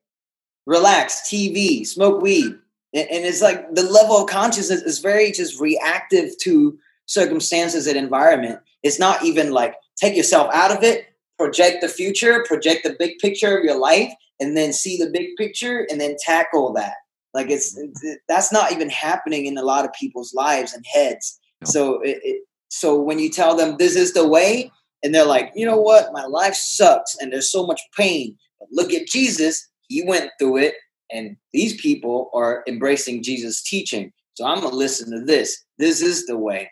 relax, 0.68 1.22
TV, 1.22 1.84
smoke 1.86 2.20
weed. 2.20 2.54
And, 2.92 3.06
it's 3.10 3.40
like 3.40 3.74
the 3.74 3.82
level 3.84 4.16
of 4.18 4.28
consciousness 4.28 4.82
is 4.82 4.98
very 4.98 5.32
just 5.32 5.58
reactive 5.58 6.36
to 6.42 6.78
circumstances 7.06 7.86
and 7.86 7.96
environment. 7.96 8.60
It's 8.82 8.98
not 8.98 9.24
even 9.24 9.50
like 9.50 9.74
take 9.96 10.14
yourself 10.14 10.52
out 10.52 10.70
of 10.70 10.82
it, 10.82 11.06
project 11.38 11.80
the 11.80 11.88
future, 11.88 12.44
project 12.46 12.84
the 12.84 12.96
big 12.98 13.18
picture 13.18 13.56
of 13.56 13.64
your 13.64 13.78
life, 13.78 14.12
and 14.40 14.56
then 14.56 14.74
see 14.74 14.98
the 14.98 15.10
big 15.10 15.36
picture 15.36 15.86
and 15.90 16.00
then 16.00 16.16
tackle 16.22 16.72
that. 16.74 16.94
Like 17.32 17.50
it's, 17.50 17.76
it, 17.76 18.20
that's 18.28 18.52
not 18.52 18.70
even 18.70 18.90
happening 18.90 19.46
in 19.46 19.56
a 19.56 19.62
lot 19.62 19.86
of 19.86 19.92
people's 19.94 20.34
lives 20.34 20.74
and 20.74 20.84
heads. 20.92 21.38
No. 21.62 21.70
So 21.70 22.00
it, 22.02 22.20
it, 22.22 22.42
so 22.68 23.00
when 23.00 23.18
you 23.18 23.30
tell 23.30 23.56
them 23.56 23.76
this 23.78 23.96
is 23.96 24.12
the 24.12 24.26
way, 24.26 24.70
and 25.02 25.14
they're 25.14 25.24
like, 25.24 25.52
you 25.54 25.64
know 25.64 25.80
what, 25.80 26.12
my 26.12 26.24
life 26.24 26.54
sucks 26.54 27.16
and 27.20 27.32
there's 27.32 27.50
so 27.50 27.66
much 27.66 27.80
pain. 27.96 28.36
But 28.58 28.68
look 28.72 28.92
at 28.92 29.06
Jesus 29.06 29.68
he 29.88 30.04
went 30.04 30.30
through 30.38 30.58
it, 30.58 30.74
and 31.10 31.36
these 31.52 31.80
people 31.80 32.30
are 32.34 32.62
embracing 32.68 33.22
Jesus' 33.22 33.62
teaching. 33.62 34.12
So 34.34 34.46
I'm 34.46 34.60
gonna 34.60 34.76
listen 34.76 35.10
to 35.10 35.24
this. 35.24 35.64
This 35.78 36.00
is 36.00 36.26
the 36.26 36.36
way. 36.36 36.70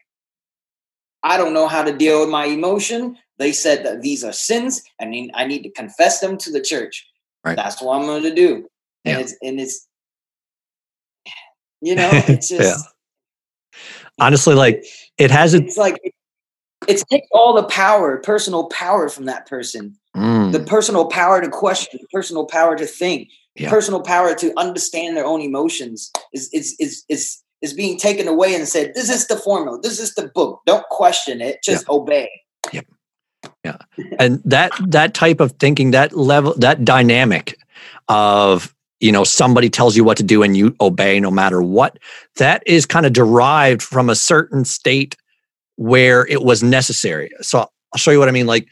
I 1.23 1.37
don't 1.37 1.55
know 1.55 1.67
how 1.67 1.83
to 1.83 1.97
deal 1.97 2.21
with 2.21 2.29
my 2.29 2.45
emotion. 2.45 3.17
They 3.39 3.53
said 3.53 3.85
that 3.85 4.03
these 4.03 4.23
are 4.23 4.33
sins, 4.33 4.83
and 5.01 5.09
I 5.09 5.11
need, 5.11 5.31
I 5.35 5.47
need 5.47 5.63
to 5.63 5.71
confess 5.71 6.21
them 6.21 6.37
to 6.39 6.53
the 6.53 6.61
church. 6.61 7.07
Right. 7.45 7.57
That's 7.57 7.83
what 7.83 7.97
I'm 7.97 8.07
gonna 8.07 8.35
do. 8.35 8.69
Yeah. 9.05 9.13
And 9.13 9.21
it's 9.23 9.35
and 9.43 9.61
it's 9.61 9.89
you 11.81 11.95
know, 11.95 12.11
it's 12.29 12.49
just. 12.49 12.87
Honestly 14.19 14.55
like 14.55 14.85
it 15.19 15.31
has 15.31 15.55
it's 15.55 15.77
like 15.77 15.99
it 16.87 17.03
takes 17.11 17.27
all 17.33 17.55
the 17.55 17.65
power, 17.65 18.19
personal 18.19 18.69
power 18.69 19.09
from 19.09 19.25
that 19.25 19.47
person. 19.47 19.97
Mm. 20.15 20.53
The 20.53 20.61
personal 20.61 21.07
power 21.07 21.41
to 21.41 21.49
question, 21.49 22.01
personal 22.13 22.47
power 22.47 22.77
to 22.77 22.87
think, 22.87 23.29
yeah. 23.55 23.71
personal 23.71 24.03
power 24.03 24.35
to 24.35 24.53
understand 24.59 25.17
their 25.17 25.27
own 25.27 25.41
emotions 25.41 26.11
is 26.33 26.49
is 26.53 26.77
is 26.79 27.05
is 27.09 27.43
is 27.63 27.73
being 27.73 27.99
taken 27.99 28.29
away 28.29 28.55
and 28.55 28.69
said, 28.69 28.93
"This 28.95 29.11
is 29.11 29.27
the 29.27 29.37
formula. 29.37 29.81
This 29.83 29.99
is 29.99 30.15
the 30.15 30.29
book. 30.29 30.61
Don't 30.67 30.87
question 30.91 31.41
it. 31.41 31.63
Just 31.63 31.87
yeah. 31.89 31.95
obey." 31.95 32.31
Yep. 32.73 32.87
Yeah. 33.65 33.77
and 34.19 34.43
that 34.45 34.73
that 34.87 35.15
type 35.15 35.41
of 35.41 35.53
thinking, 35.53 35.91
that 35.91 36.17
level, 36.17 36.55
that 36.59 36.85
dynamic 36.85 37.59
of 38.09 38.75
you 39.01 39.13
know 39.13 39.25
somebody 39.25 39.69
tells 39.69 39.97
you 39.97 40.05
what 40.05 40.17
to 40.17 40.23
do 40.23 40.43
and 40.43 40.57
you 40.57 40.75
obey 40.81 41.21
no 41.21 41.31
matter 41.31 41.63
what 41.63 41.99
that 42.37 42.63
is 42.67 42.87
kind 42.87 43.07
of 43.07 43.13
derived 43.13 43.83
from 43.83 44.09
a 44.09 44.15
certain 44.15 44.65
state 44.65 45.17
where 45.77 46.27
it 46.27 46.43
was 46.43 46.63
necessary. 46.63 47.31
So 47.41 47.61
I'll 47.61 47.99
show 47.99 48.11
you 48.11 48.19
what 48.19 48.29
I 48.29 48.33
mean. 48.33 48.47
Like 48.47 48.69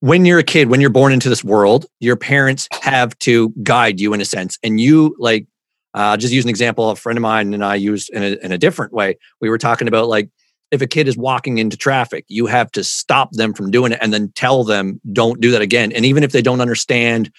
when 0.00 0.24
you're 0.24 0.38
a 0.38 0.44
kid, 0.44 0.68
when 0.68 0.80
you're 0.80 0.90
born 0.90 1.12
into 1.12 1.28
this 1.28 1.42
world, 1.42 1.86
your 2.00 2.16
parents 2.16 2.68
have 2.82 3.18
to 3.20 3.52
guide 3.62 4.00
you 4.00 4.12
in 4.12 4.20
a 4.20 4.24
sense. 4.24 4.58
And 4.62 4.80
you 4.80 5.16
like, 5.18 5.46
uh, 5.94 6.16
just 6.16 6.32
use 6.32 6.44
an 6.44 6.50
example. 6.50 6.90
A 6.90 6.96
friend 6.96 7.16
of 7.16 7.22
mine 7.22 7.54
and 7.54 7.64
I 7.64 7.76
used 7.76 8.10
in 8.10 8.22
a, 8.22 8.36
in 8.44 8.52
a 8.52 8.58
different 8.58 8.92
way. 8.92 9.18
We 9.40 9.48
were 9.48 9.58
talking 9.58 9.88
about 9.88 10.08
like, 10.08 10.28
if 10.70 10.82
a 10.82 10.86
kid 10.86 11.08
is 11.08 11.16
walking 11.16 11.58
into 11.58 11.76
traffic, 11.76 12.24
you 12.28 12.46
have 12.46 12.70
to 12.72 12.84
stop 12.84 13.32
them 13.32 13.54
from 13.54 13.70
doing 13.70 13.92
it 13.92 13.98
and 14.02 14.12
then 14.12 14.32
tell 14.34 14.64
them, 14.64 15.00
don't 15.12 15.40
do 15.40 15.50
that 15.52 15.62
again. 15.62 15.92
And 15.92 16.04
even 16.04 16.22
if 16.22 16.32
they 16.32 16.42
don't 16.42 16.60
understand 16.60 17.30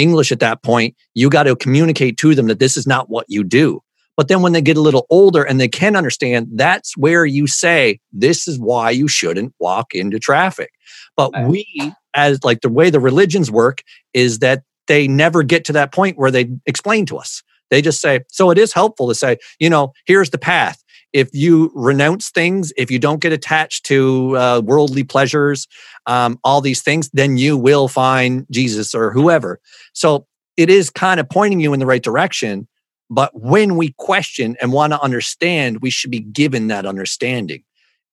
English 0.00 0.32
at 0.32 0.40
that 0.40 0.62
point, 0.62 0.96
you 1.14 1.30
got 1.30 1.44
to 1.44 1.54
communicate 1.54 2.16
to 2.18 2.34
them 2.34 2.46
that 2.48 2.58
this 2.58 2.76
is 2.76 2.86
not 2.86 3.10
what 3.10 3.26
you 3.28 3.44
do. 3.44 3.82
But 4.16 4.28
then 4.28 4.42
when 4.42 4.52
they 4.52 4.60
get 4.60 4.76
a 4.76 4.82
little 4.82 5.06
older 5.08 5.42
and 5.42 5.60
they 5.60 5.68
can 5.68 5.96
understand, 5.96 6.48
that's 6.54 6.96
where 6.96 7.24
you 7.24 7.46
say, 7.46 8.00
this 8.12 8.46
is 8.48 8.58
why 8.58 8.90
you 8.90 9.08
shouldn't 9.08 9.54
walk 9.60 9.94
into 9.94 10.18
traffic. 10.18 10.72
But 11.16 11.32
we, 11.46 11.66
as 12.14 12.42
like 12.44 12.60
the 12.60 12.68
way 12.68 12.90
the 12.90 13.00
religions 13.00 13.50
work, 13.50 13.82
is 14.12 14.40
that 14.40 14.62
they 14.88 15.06
never 15.06 15.42
get 15.42 15.64
to 15.66 15.72
that 15.74 15.92
point 15.92 16.18
where 16.18 16.30
they 16.30 16.50
explain 16.66 17.06
to 17.06 17.16
us. 17.16 17.42
They 17.70 17.80
just 17.80 18.00
say, 18.00 18.20
so 18.28 18.50
it 18.50 18.58
is 18.58 18.72
helpful 18.72 19.08
to 19.08 19.14
say, 19.14 19.38
you 19.58 19.70
know, 19.70 19.92
here's 20.04 20.30
the 20.30 20.38
path. 20.38 20.79
If 21.12 21.30
you 21.32 21.72
renounce 21.74 22.30
things, 22.30 22.72
if 22.76 22.90
you 22.90 22.98
don't 22.98 23.20
get 23.20 23.32
attached 23.32 23.84
to 23.86 24.36
uh, 24.36 24.60
worldly 24.64 25.04
pleasures, 25.04 25.66
um, 26.06 26.38
all 26.44 26.60
these 26.60 26.82
things, 26.82 27.10
then 27.12 27.36
you 27.36 27.56
will 27.56 27.88
find 27.88 28.46
Jesus 28.50 28.94
or 28.94 29.12
whoever. 29.12 29.60
So 29.92 30.26
it 30.56 30.70
is 30.70 30.90
kind 30.90 31.20
of 31.20 31.28
pointing 31.28 31.60
you 31.60 31.72
in 31.72 31.80
the 31.80 31.86
right 31.86 32.02
direction 32.02 32.68
but 33.10 33.32
when 33.34 33.76
we 33.76 33.92
question 33.98 34.56
and 34.60 34.72
want 34.72 34.92
to 34.92 35.00
understand, 35.02 35.82
we 35.82 35.90
should 35.90 36.12
be 36.12 36.20
given 36.20 36.68
that 36.68 36.86
understanding. 36.86 37.64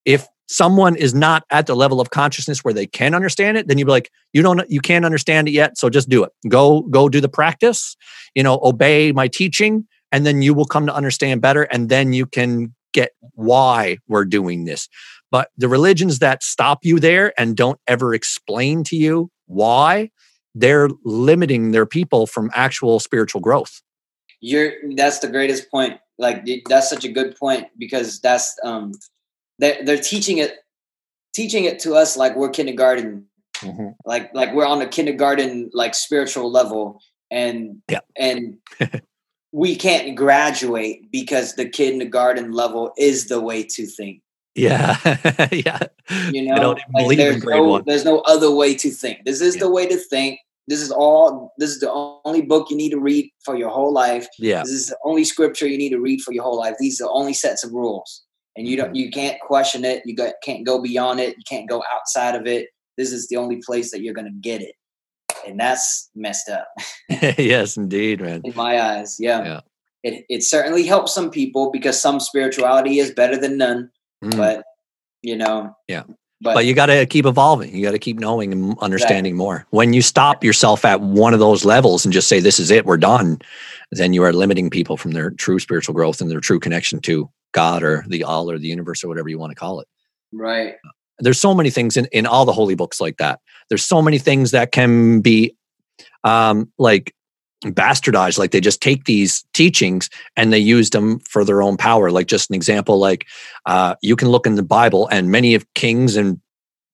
If 0.06 0.28
someone 0.48 0.95
is 0.95 1.14
not 1.14 1.43
at 1.52 1.68
the 1.68 1.76
level 1.76 2.02
of 2.02 2.10
consciousness 2.10 2.64
where 2.64 2.74
they 2.74 2.88
can 2.88 3.14
understand 3.14 3.58
it, 3.58 3.68
then 3.68 3.78
you'd 3.78 3.86
be 3.86 3.91
like, 3.91 4.10
you 4.34 4.41
don't, 4.41 4.68
you 4.70 4.82
can't 4.82 5.06
understand 5.06 5.48
it 5.48 5.52
yet, 5.52 5.78
so 5.78 5.89
just 5.89 6.10
do 6.10 6.24
it. 6.24 6.32
Go, 6.48 6.82
go 6.82 7.10
do 7.10 7.22
the 7.22 7.30
practice. 7.30 7.95
You 8.34 8.41
know, 8.41 8.60
obey 8.64 9.12
my 9.12 9.28
teaching, 9.28 9.88
and 10.12 10.26
then 10.26 10.41
you 10.41 10.54
will 10.54 10.66
come 10.66 10.88
to 10.88 10.95
understand 10.95 11.41
better, 11.41 11.64
and 11.64 11.89
then 11.89 12.14
you 12.14 12.26
can 12.26 12.74
get 12.98 13.12
why 13.36 14.00
we're 14.08 14.26
doing 14.26 14.66
this. 14.66 14.89
But 15.30 15.50
the 15.56 15.68
religions 15.68 16.18
that 16.20 16.41
stop 16.41 16.80
you 16.82 17.00
there 17.00 17.32
and 17.39 17.56
don't 17.56 17.80
ever 17.88 18.14
explain 18.14 18.84
to 18.86 18.95
you 18.95 19.30
why, 19.45 20.10
they're 20.56 20.89
limiting 21.06 21.72
their 21.72 21.86
people 21.86 22.26
from 22.26 22.50
actual 22.56 23.00
spiritual 23.00 23.39
growth. 23.39 23.82
You're 24.41 24.72
that's 24.95 25.20
the 25.20 25.28
greatest 25.28 25.70
point. 25.70 26.00
Like 26.18 26.48
that's 26.68 26.89
such 26.89 27.06
a 27.06 27.12
good 27.12 27.36
point 27.38 27.68
because 27.78 28.20
that's 28.20 28.56
um 28.64 28.93
they're 29.60 29.84
they're 29.86 30.02
teaching 30.02 30.39
it 30.39 30.56
teaching 31.34 31.66
it 31.66 31.80
to 31.80 31.93
us 31.93 32.18
like 32.18 32.36
we're 32.36 32.50
kindergarten. 32.50 33.28
Mm-hmm. 33.58 33.89
Like 34.06 34.34
like 34.34 34.54
we're 34.54 34.66
on 34.66 34.82
a 34.82 34.88
kindergarten 34.88 35.70
like 35.74 35.93
spiritual 35.93 36.52
level 36.52 37.00
and 37.30 37.82
yeah. 37.89 38.00
and 38.18 38.58
we 39.52 39.76
can't 39.76 40.16
graduate 40.16 41.12
because 41.12 41.56
the 41.56 41.68
kindergarten 41.68 42.52
level 42.52 42.91
is 42.98 43.28
the 43.28 43.41
way 43.41 43.64
to 43.64 43.86
think. 43.86 44.22
Yeah, 44.56 44.98
yeah. 45.52 45.80
You 46.32 46.43
know, 46.43 46.76
like 46.93 47.18
there's 47.18 47.43
no, 47.43 47.82
there's 47.82 48.06
no 48.06 48.20
other 48.22 48.52
way 48.52 48.74
to 48.76 48.89
think. 48.89 49.24
This 49.24 49.39
is 49.39 49.56
yeah. 49.56 49.62
the 49.62 49.70
way 49.70 49.88
to 49.88 49.98
think. 49.98 50.39
This 50.68 50.82
is 50.82 50.91
all. 50.91 51.54
This 51.60 51.70
is 51.70 51.80
the 51.80 51.91
only 52.26 52.41
book 52.41 52.70
you 52.70 52.76
need 52.76 52.89
to 52.89 53.00
read 53.00 53.30
for 53.45 53.56
your 53.56 53.70
whole 53.70 53.93
life. 53.93 54.28
Yeah. 54.39 54.64
This 54.64 54.72
is 54.72 54.88
the 54.88 54.98
only 55.06 55.24
scripture 55.24 55.68
you 55.68 55.78
need 55.78 55.91
to 55.91 56.00
read 56.00 56.22
for 56.22 56.34
your 56.34 56.43
whole 56.43 56.58
life. 56.58 56.76
These 56.80 57.00
are 57.00 57.06
the 57.06 57.12
only 57.12 57.34
sets 57.34 57.64
of 57.64 57.72
rules, 57.72 58.24
and 58.56 58.68
you 58.68 58.76
don't. 58.76 58.88
Mm-hmm. 58.88 58.95
You 58.95 59.12
can't 59.12 59.39
question 59.41 59.86
it. 59.86 60.02
You 60.06 60.16
got, 60.16 60.34
can't 60.43 60.66
go 60.66 60.82
beyond 60.82 61.20
it. 61.20 61.38
You 61.38 61.43
can't 61.48 61.70
go 61.70 61.84
outside 61.93 62.36
of 62.36 62.48
it. 62.48 62.70
This 62.98 63.12
is 63.12 63.28
the 63.28 63.38
only 63.38 63.62
place 63.66 63.91
that 63.91 64.02
you're 64.02 64.16
going 64.16 64.26
to 64.26 64.39
get 64.41 64.62
it, 64.62 64.74
and 65.48 65.60
that's 65.60 66.10
messed 66.16 66.50
up. 66.50 66.68
yes, 67.38 67.78
indeed, 67.78 68.22
man. 68.22 68.41
In 68.43 68.56
my 68.56 68.82
eyes, 68.82 69.18
yeah. 69.20 69.43
yeah. 69.43 69.60
It 70.04 70.26
it 70.30 70.43
certainly 70.43 70.84
helps 70.86 71.14
some 71.14 71.32
people 71.32 71.72
because 71.72 72.00
some 72.00 72.20
spirituality 72.20 73.00
is 73.00 73.12
better 73.12 73.38
than 73.38 73.58
none 73.58 73.89
Mm. 74.24 74.38
But 74.38 74.64
you 75.22 75.36
know, 75.36 75.76
yeah. 75.88 76.04
But, 76.39 76.54
but 76.54 76.66
you 76.66 76.76
got 76.76 76.86
to 76.86 77.08
keep 77.08 77.26
evolving. 77.26 77.76
You 77.76 77.82
got 77.84 77.93
to 77.93 78.00
keep 78.00 78.20
knowing 78.20 78.52
and 78.52 78.78
understanding 78.78 79.34
exactly. 79.34 79.43
more. 79.43 79.68
When 79.72 79.93
you 79.93 80.04
stop 80.04 80.43
yourself 80.43 80.86
at 80.86 81.02
one 81.02 81.34
of 81.34 81.39
those 81.39 81.66
levels 81.66 82.06
and 82.06 82.14
just 82.14 82.28
say, 82.28 82.39
"This 82.39 82.60
is 82.60 82.70
it, 82.70 82.86
we're 82.86 82.98
done," 82.98 83.39
then 83.91 84.14
you 84.14 84.24
are 84.24 84.32
limiting 84.32 84.70
people 84.70 84.98
from 84.98 85.12
their 85.12 85.32
true 85.32 85.58
spiritual 85.58 85.95
growth 85.95 86.22
and 86.22 86.30
their 86.30 86.39
true 86.39 86.60
connection 86.60 87.00
to 87.02 87.30
God 87.54 87.82
or 87.82 88.06
the 88.08 88.24
All 88.24 88.52
or 88.52 88.60
the 88.60 88.68
universe 88.68 89.04
or 89.04 89.08
whatever 89.08 89.30
you 89.30 89.39
want 89.39 89.52
to 89.52 89.56
call 89.56 89.80
it. 89.80 89.88
Right. 90.32 90.76
There's 91.20 91.39
so 91.39 91.56
many 91.56 91.72
things 91.72 91.98
in 91.98 92.06
in 92.12 92.28
all 92.28 92.45
the 92.45 92.54
holy 92.54 92.76
books 92.76 93.02
like 93.02 93.18
that. 93.18 93.39
There's 93.70 93.86
so 93.86 94.01
many 94.01 94.18
things 94.18 94.51
that 94.51 94.72
can 94.72 95.22
be 95.22 95.55
um 96.24 96.72
like 96.78 97.13
bastardized 97.65 98.38
like 98.38 98.51
they 98.51 98.61
just 98.61 98.82
take 98.82 99.05
these 99.05 99.43
teachings 99.53 100.09
and 100.36 100.53
they 100.53 100.59
use 100.59 100.91
them 100.91 101.20
for 101.20 101.43
their 101.43 101.61
own 101.61 101.78
power. 101.78 102.11
Like 102.11 102.28
just 102.28 102.49
an 102.49 102.55
example 102.55 102.99
like 102.99 103.26
uh, 103.65 103.95
you 104.01 104.15
can 104.15 104.30
look 104.30 104.45
in 104.45 104.55
the 104.55 104.63
bible 104.63 105.07
and 105.07 105.32
many 105.32 105.55
of 105.55 105.65
kings 105.74 106.15
and 106.15 106.39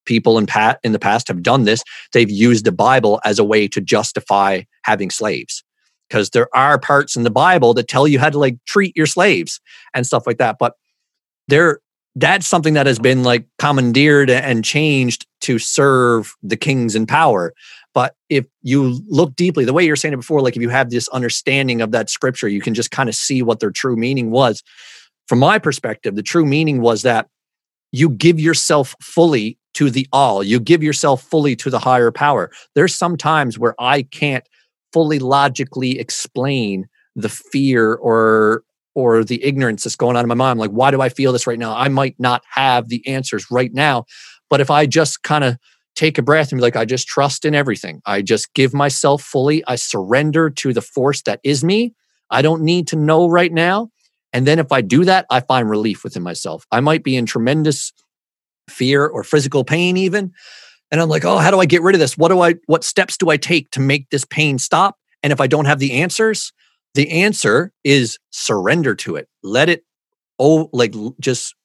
people 0.06 0.38
in 0.38 0.46
pat 0.46 0.80
in 0.84 0.92
the 0.92 1.00
past 1.00 1.28
have 1.28 1.44
done 1.44 1.66
this. 1.66 1.84
They've 2.14 2.32
used 2.32 2.66
the 2.66 2.72
bible 2.72 3.20
as 3.26 3.40
a 3.40 3.44
way 3.44 3.68
to 3.70 3.82
justify 3.82 4.62
having 4.84 5.10
slaves. 5.10 5.64
Because 6.10 6.30
there 6.30 6.54
are 6.56 6.80
parts 6.80 7.16
in 7.16 7.24
the 7.24 7.32
bible 7.32 7.74
that 7.74 7.88
tell 7.88 8.08
you 8.08 8.20
how 8.20 8.30
to 8.30 8.38
like 8.38 8.58
treat 8.66 8.96
your 8.96 9.08
slaves 9.08 9.60
and 9.94 10.06
stuff 10.06 10.28
like 10.28 10.38
that 10.38 10.58
but 10.60 10.74
there 11.48 11.80
that's 12.16 12.46
something 12.46 12.76
that 12.76 12.86
has 12.86 13.00
been 13.00 13.24
like 13.24 13.46
commandeered 13.58 14.30
and 14.30 14.64
changed 14.64 15.26
to 15.42 15.58
serve 15.58 16.36
the 16.44 16.56
kings 16.56 16.96
in 16.96 17.08
power 17.08 17.54
but 17.94 18.16
if 18.30 18.46
you 18.64 19.02
look 19.08 19.36
deeply, 19.36 19.66
the 19.66 19.74
way 19.74 19.86
you're 19.86 19.96
saying 19.96 20.14
it 20.14 20.18
before, 20.18 20.42
like 20.42 20.56
if 20.56 20.62
you 20.62 20.70
have 20.70 20.90
this 20.90 21.08
understanding 21.10 21.82
of 21.82 21.92
that 21.92 22.10
scripture, 22.10 22.48
you 22.48 22.62
can 22.62 22.74
just 22.74 22.92
kind 22.92 23.08
of 23.08 23.16
see 23.16 23.42
what 23.42 23.60
their 23.60 23.72
true 23.72 23.96
meaning 23.96 24.32
was. 24.32 24.64
From 25.28 25.40
my 25.40 25.60
perspective, 25.60 26.16
the 26.16 26.24
true 26.24 26.46
meaning 26.46 26.82
was 26.82 27.04
that 27.04 27.28
you 27.92 28.10
give 28.10 28.40
yourself 28.40 28.96
fully 29.00 29.58
to 29.76 29.90
the 29.90 30.08
all, 30.12 30.44
you 30.44 30.60
give 30.60 30.84
yourself 30.84 31.24
fully 31.24 31.56
to 31.56 31.70
the 31.70 31.80
higher 31.80 32.12
power. 32.12 32.52
There's 32.76 32.94
some 32.94 33.18
times 33.18 33.58
where 33.58 33.76
I 33.80 34.04
can't 34.04 34.48
fully 34.92 35.20
logically 35.20 36.00
explain 36.00 36.88
the 37.16 37.30
fear 37.30 37.94
or 37.94 38.64
or 38.96 39.24
the 39.24 39.44
ignorance 39.44 39.84
that's 39.84 39.96
going 39.96 40.16
on 40.16 40.24
in 40.24 40.30
my 40.30 40.36
mind. 40.36 40.60
like, 40.60 40.72
why 40.72 40.92
do 40.92 41.02
I 41.02 41.10
feel 41.10 41.32
this 41.32 41.48
right 41.48 41.60
now? 41.60 41.76
I 41.76 41.90
might 41.90 42.16
not 42.20 42.44
have 42.52 42.90
the 42.90 43.06
answers 43.08 43.50
right 43.50 43.74
now. 43.74 44.06
But 44.50 44.62
if 44.62 44.70
I 44.70 44.86
just 44.86 45.24
kind 45.24 45.44
of 45.44 45.58
take 45.96 46.18
a 46.18 46.22
breath 46.22 46.52
and 46.52 46.60
be 46.60 46.62
like, 46.62 46.76
I 46.76 46.86
just 46.86 47.08
trust 47.08 47.46
in 47.46 47.54
everything. 47.54 48.02
I 48.06 48.22
just 48.22 48.54
give 48.54 48.74
myself 48.74 49.22
fully. 49.22 49.64
I 49.68 49.76
surrender 49.76 50.50
to 50.50 50.74
the 50.74 50.82
force 50.82 51.22
that 51.24 51.40
is 51.44 51.64
me. 51.64 51.94
I 52.30 52.42
don't 52.42 52.64
need 52.64 52.88
to 52.90 52.96
know 52.96 53.28
right 53.28 53.52
now. 53.52 53.90
And 54.32 54.48
then 54.48 54.58
if 54.58 54.72
I 54.72 54.82
do 54.82 55.06
that, 55.06 55.28
I 55.30 55.40
find 55.42 55.70
relief 55.70 56.04
within 56.04 56.24
myself. 56.24 56.66
I 56.72 56.80
might 56.80 57.04
be 57.04 57.16
in 57.16 57.26
tremendous 57.26 57.94
fear 58.70 59.06
or 59.06 59.24
physical 59.24 59.64
pain, 59.64 59.98
even. 59.98 60.32
And 60.92 61.00
I'm 61.00 61.10
like, 61.10 61.26
oh, 61.26 61.38
how 61.38 61.52
do 61.52 61.60
I 61.60 61.66
get 61.66 61.84
rid 61.84 61.96
of 61.96 62.00
this? 62.00 62.18
What 62.18 62.30
do 62.30 62.42
I, 62.42 62.56
what 62.66 62.84
steps 62.84 63.18
do 63.18 63.30
I 63.30 63.38
take 63.38 63.70
to 63.72 63.80
make 63.80 64.10
this 64.10 64.26
pain 64.26 64.58
stop? 64.58 64.98
And 65.22 65.32
if 65.32 65.40
I 65.40 65.48
don't 65.48 65.66
have 65.66 65.80
the 65.80 65.94
answers, 65.94 66.52
the 66.94 67.10
answer 67.12 67.72
is 67.84 68.18
surrender 68.32 68.96
to 68.96 69.16
it. 69.16 69.28
Let 69.44 69.70
it, 69.70 69.84
oh, 70.40 70.70
like 70.74 70.94
just 71.20 71.56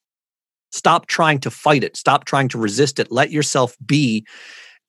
Stop 0.71 1.07
trying 1.07 1.39
to 1.39 1.51
fight 1.51 1.83
it. 1.83 1.97
Stop 1.97 2.25
trying 2.25 2.47
to 2.49 2.57
resist 2.57 2.99
it. 2.99 3.11
Let 3.11 3.31
yourself 3.31 3.75
be. 3.85 4.25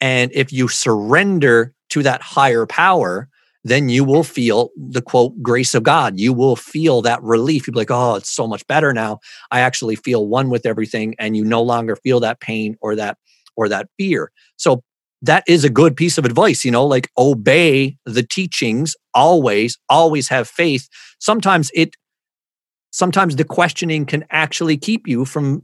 And 0.01 0.31
if 0.35 0.53
you 0.53 0.69
surrender 0.69 1.75
to 1.91 2.03
that 2.03 2.23
higher 2.23 2.67
power, 2.67 3.29
then 3.65 3.89
you 3.89 4.05
will 4.05 4.25
feel 4.25 4.71
the 4.77 5.03
quote 5.03 5.43
grace 5.43 5.75
of 5.75 5.83
God. 5.83 6.19
You 6.19 6.33
will 6.33 6.57
feel 6.57 7.03
that 7.03 7.23
relief. 7.23 7.67
You'll 7.67 7.75
be 7.75 7.81
like, 7.81 7.91
oh, 7.91 8.15
it's 8.17 8.31
so 8.31 8.47
much 8.47 8.67
better 8.67 8.93
now. 8.93 9.21
I 9.51 9.61
actually 9.61 9.97
feel 9.97 10.27
one 10.27 10.49
with 10.49 10.65
everything, 10.65 11.15
and 11.19 11.37
you 11.37 11.45
no 11.45 11.63
longer 11.63 11.97
feel 11.97 12.21
that 12.21 12.41
pain 12.41 12.77
or 12.81 12.97
that 12.97 13.19
or 13.57 13.69
that 13.69 13.89
fear. 13.99 14.33
So 14.57 14.83
that 15.23 15.45
is 15.47 15.65
a 15.65 15.71
good 15.71 15.97
piece 15.97 16.19
of 16.19 16.25
advice, 16.25 16.65
you 16.65 16.71
know, 16.71 16.85
like 16.85 17.11
obey 17.19 17.97
the 18.07 18.23
teachings 18.23 18.97
always, 19.15 19.79
always 19.89 20.29
have 20.29 20.49
faith. 20.49 20.89
Sometimes 21.19 21.71
it 21.75 21.95
sometimes 22.91 23.37
the 23.37 23.45
questioning 23.45 24.07
can 24.07 24.25
actually 24.31 24.77
keep 24.77 25.07
you 25.07 25.25
from 25.25 25.63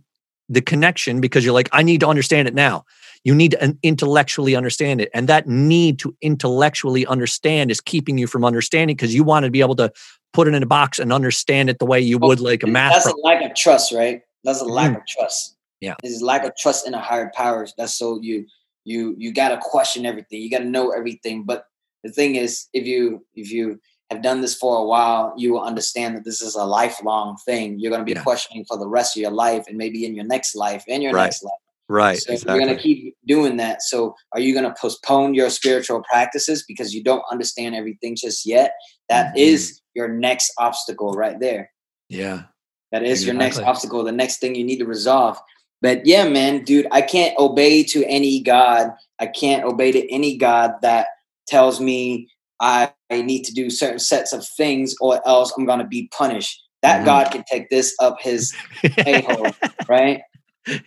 the 0.49 0.61
connection 0.61 1.21
because 1.21 1.45
you're 1.45 1.55
like, 1.55 1.69
I 1.73 1.83
need 1.83 2.01
to 2.01 2.07
understand 2.07 2.47
it 2.47 2.55
now. 2.55 2.85
You 3.25 3.35
need 3.35 3.53
to 3.53 3.77
intellectually 3.83 4.55
understand 4.55 5.01
it. 5.01 5.11
And 5.13 5.29
that 5.29 5.49
need 5.49 5.99
to 6.01 6.17
intellectually 6.23 7.05
understand 7.07 7.73
is 7.73 7.81
keeping 7.81 8.19
you 8.19 8.29
from 8.29 8.45
understanding 8.45 8.95
because 8.95 9.15
you 9.15 9.25
want 9.25 9.45
to 9.45 9.51
be 9.51 9.61
able 9.61 9.75
to 9.77 9.91
put 10.33 10.47
it 10.47 10.55
in 10.55 10.63
a 10.63 10.67
box 10.67 11.01
and 11.01 11.13
understand 11.13 11.69
it 11.69 11.81
the 11.81 11.87
way 11.87 12.01
you 12.01 12.19
would 12.19 12.39
like 12.39 12.63
a 12.63 12.69
math. 12.69 12.93
That's 12.93 13.05
problem. 13.07 13.25
a 13.25 13.27
lack 13.27 13.51
of 13.51 13.57
trust, 13.57 13.93
right? 13.93 14.23
That's 14.45 14.61
a 14.61 14.65
lack 14.65 14.93
mm. 14.93 14.99
of 14.99 15.07
trust. 15.07 15.57
Yeah. 15.81 15.95
It's 16.05 16.23
a 16.23 16.25
lack 16.25 16.45
of 16.45 16.53
trust 16.57 16.87
in 16.87 16.95
a 16.95 17.01
higher 17.01 17.33
powers. 17.35 17.75
That's 17.77 17.95
so 17.95 18.21
you 18.23 18.47
you 18.87 19.15
you 19.19 19.33
gotta 19.33 19.59
question 19.61 20.07
everything. 20.07 20.41
You 20.41 20.51
gotta 20.51 20.65
know 20.65 20.91
everything. 20.91 21.45
But 21.45 21.65
the 22.03 22.11
thing 22.11 22.37
is, 22.37 22.69
if 22.73 22.87
you 22.87 23.27
if 23.35 23.51
you 23.51 23.81
have 24.11 24.23
done 24.23 24.41
this 24.41 24.55
for 24.55 24.79
a 24.79 24.85
while, 24.85 25.35
you 25.37 25.53
will 25.53 25.63
understand 25.63 26.17
that 26.17 26.25
this 26.25 26.41
is 26.41 26.55
a 26.55 26.65
lifelong 26.65 27.37
thing. 27.45 27.79
You're 27.79 27.91
going 27.91 28.03
to 28.03 28.05
be 28.05 28.13
yeah. 28.13 28.23
questioning 28.23 28.65
for 28.65 28.79
the 28.79 28.87
rest 28.87 29.17
of 29.17 29.21
your 29.21 29.33
life 29.33 29.65
and 29.69 29.77
maybe 29.77 30.05
in 30.05 30.15
your 30.15 30.25
next 30.25 30.55
life 30.55 30.85
and 30.89 31.03
your 31.03 31.13
right. 31.13 31.25
next 31.25 31.43
life. 31.43 31.53
Right. 31.89 32.19
So 32.19 32.33
exactly. 32.33 32.55
you're 32.57 32.65
going 32.67 32.77
to 32.77 32.83
keep 32.83 33.17
doing 33.27 33.57
that. 33.57 33.83
So 33.83 34.15
are 34.33 34.41
you 34.41 34.53
going 34.53 34.65
to 34.65 34.75
postpone 34.81 35.35
your 35.35 35.51
spiritual 35.51 36.03
practices 36.03 36.65
because 36.67 36.95
you 36.95 37.03
don't 37.03 37.23
understand 37.31 37.75
everything 37.75 38.17
just 38.17 38.47
yet? 38.47 38.75
That 39.09 39.29
mm-hmm. 39.29 39.39
is 39.39 39.81
your 39.95 40.09
next 40.09 40.53
obstacle 40.59 41.13
right 41.13 41.39
there. 41.41 41.71
Yeah. 42.09 42.43
That 42.93 43.03
is 43.03 43.23
exactly. 43.23 43.27
your 43.27 43.35
next 43.35 43.59
obstacle, 43.59 44.05
the 44.05 44.13
next 44.13 44.39
thing 44.39 44.55
you 44.55 44.65
need 44.65 44.79
to 44.79 44.87
resolve. 44.87 45.39
But 45.83 46.07
yeah, 46.07 46.29
man, 46.29 46.65
dude, 46.65 46.87
I 46.91 47.03
can't 47.03 47.39
obey 47.39 47.83
to 47.85 48.05
any 48.07 48.41
God. 48.41 48.91
I 49.19 49.27
can't 49.27 49.65
obey 49.65 49.93
to 49.93 50.13
any 50.13 50.37
God 50.37 50.73
that 50.83 51.09
tells 51.47 51.81
me 51.81 52.29
I 52.61 52.93
need 53.11 53.45
to 53.45 53.53
do 53.53 53.71
certain 53.71 53.99
sets 53.99 54.33
of 54.33 54.47
things 54.57 54.95
or 55.01 55.27
else 55.27 55.53
I'm 55.57 55.67
going 55.67 55.79
to 55.81 55.87
be 55.87 56.11
punished. 56.17 56.63
That 56.83 56.99
mm-hmm. 56.99 57.07
God 57.07 57.31
can 57.31 57.45
take 57.51 57.69
this 57.69 57.95
up 58.01 58.17
his 58.21 58.55
a-hole, 58.85 59.51
right? 59.89 60.23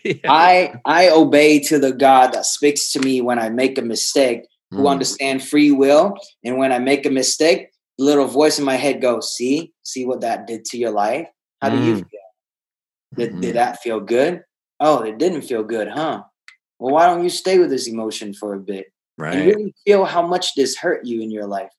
Yeah. 0.04 0.14
I 0.28 0.74
I 0.86 1.10
obey 1.10 1.60
to 1.62 1.80
the 1.80 1.94
God 1.94 2.34
that 2.34 2.46
speaks 2.46 2.92
to 2.92 3.00
me 3.00 3.22
when 3.22 3.40
I 3.40 3.50
make 3.50 3.78
a 3.78 3.82
mistake, 3.82 4.42
who 4.72 4.84
mm. 4.84 4.90
understand 4.90 5.42
free 5.42 5.72
will, 5.72 6.16
and 6.44 6.58
when 6.58 6.72
I 6.72 6.80
make 6.80 7.06
a 7.06 7.10
mistake, 7.10 7.70
the 7.98 8.04
little 8.04 8.28
voice 8.28 8.60
in 8.60 8.66
my 8.66 8.76
head 8.76 9.02
goes, 9.02 9.34
"See, 9.34 9.72
see 9.84 10.06
what 10.06 10.22
that 10.22 10.48
did 10.48 10.66
to 10.66 10.78
your 10.78 10.92
life. 10.92 11.28
How 11.62 11.70
do 11.70 11.78
mm. 11.78 11.86
you 11.86 11.96
feel? 11.96 12.30
Did, 13.16 13.32
mm-hmm. 13.32 13.42
did 13.42 13.56
that 13.56 13.80
feel 13.82 14.00
good? 14.00 14.44
Oh, 14.80 15.02
it 15.02 15.18
didn't 15.18 15.42
feel 15.42 15.64
good, 15.64 15.88
huh? 15.88 16.24
Well, 16.80 16.94
why 16.94 17.06
don't 17.08 17.24
you 17.24 17.30
stay 17.30 17.60
with 17.60 17.70
this 17.70 17.88
emotion 17.88 18.34
for 18.34 18.54
a 18.54 18.60
bit? 18.60 18.88
right. 19.20 19.36
and 19.36 19.46
really 19.46 19.76
feel 19.86 20.06
how 20.06 20.26
much 20.26 20.56
this 20.56 20.78
hurt 20.78 21.06
you 21.06 21.22
in 21.22 21.30
your 21.30 21.46
life. 21.46 21.72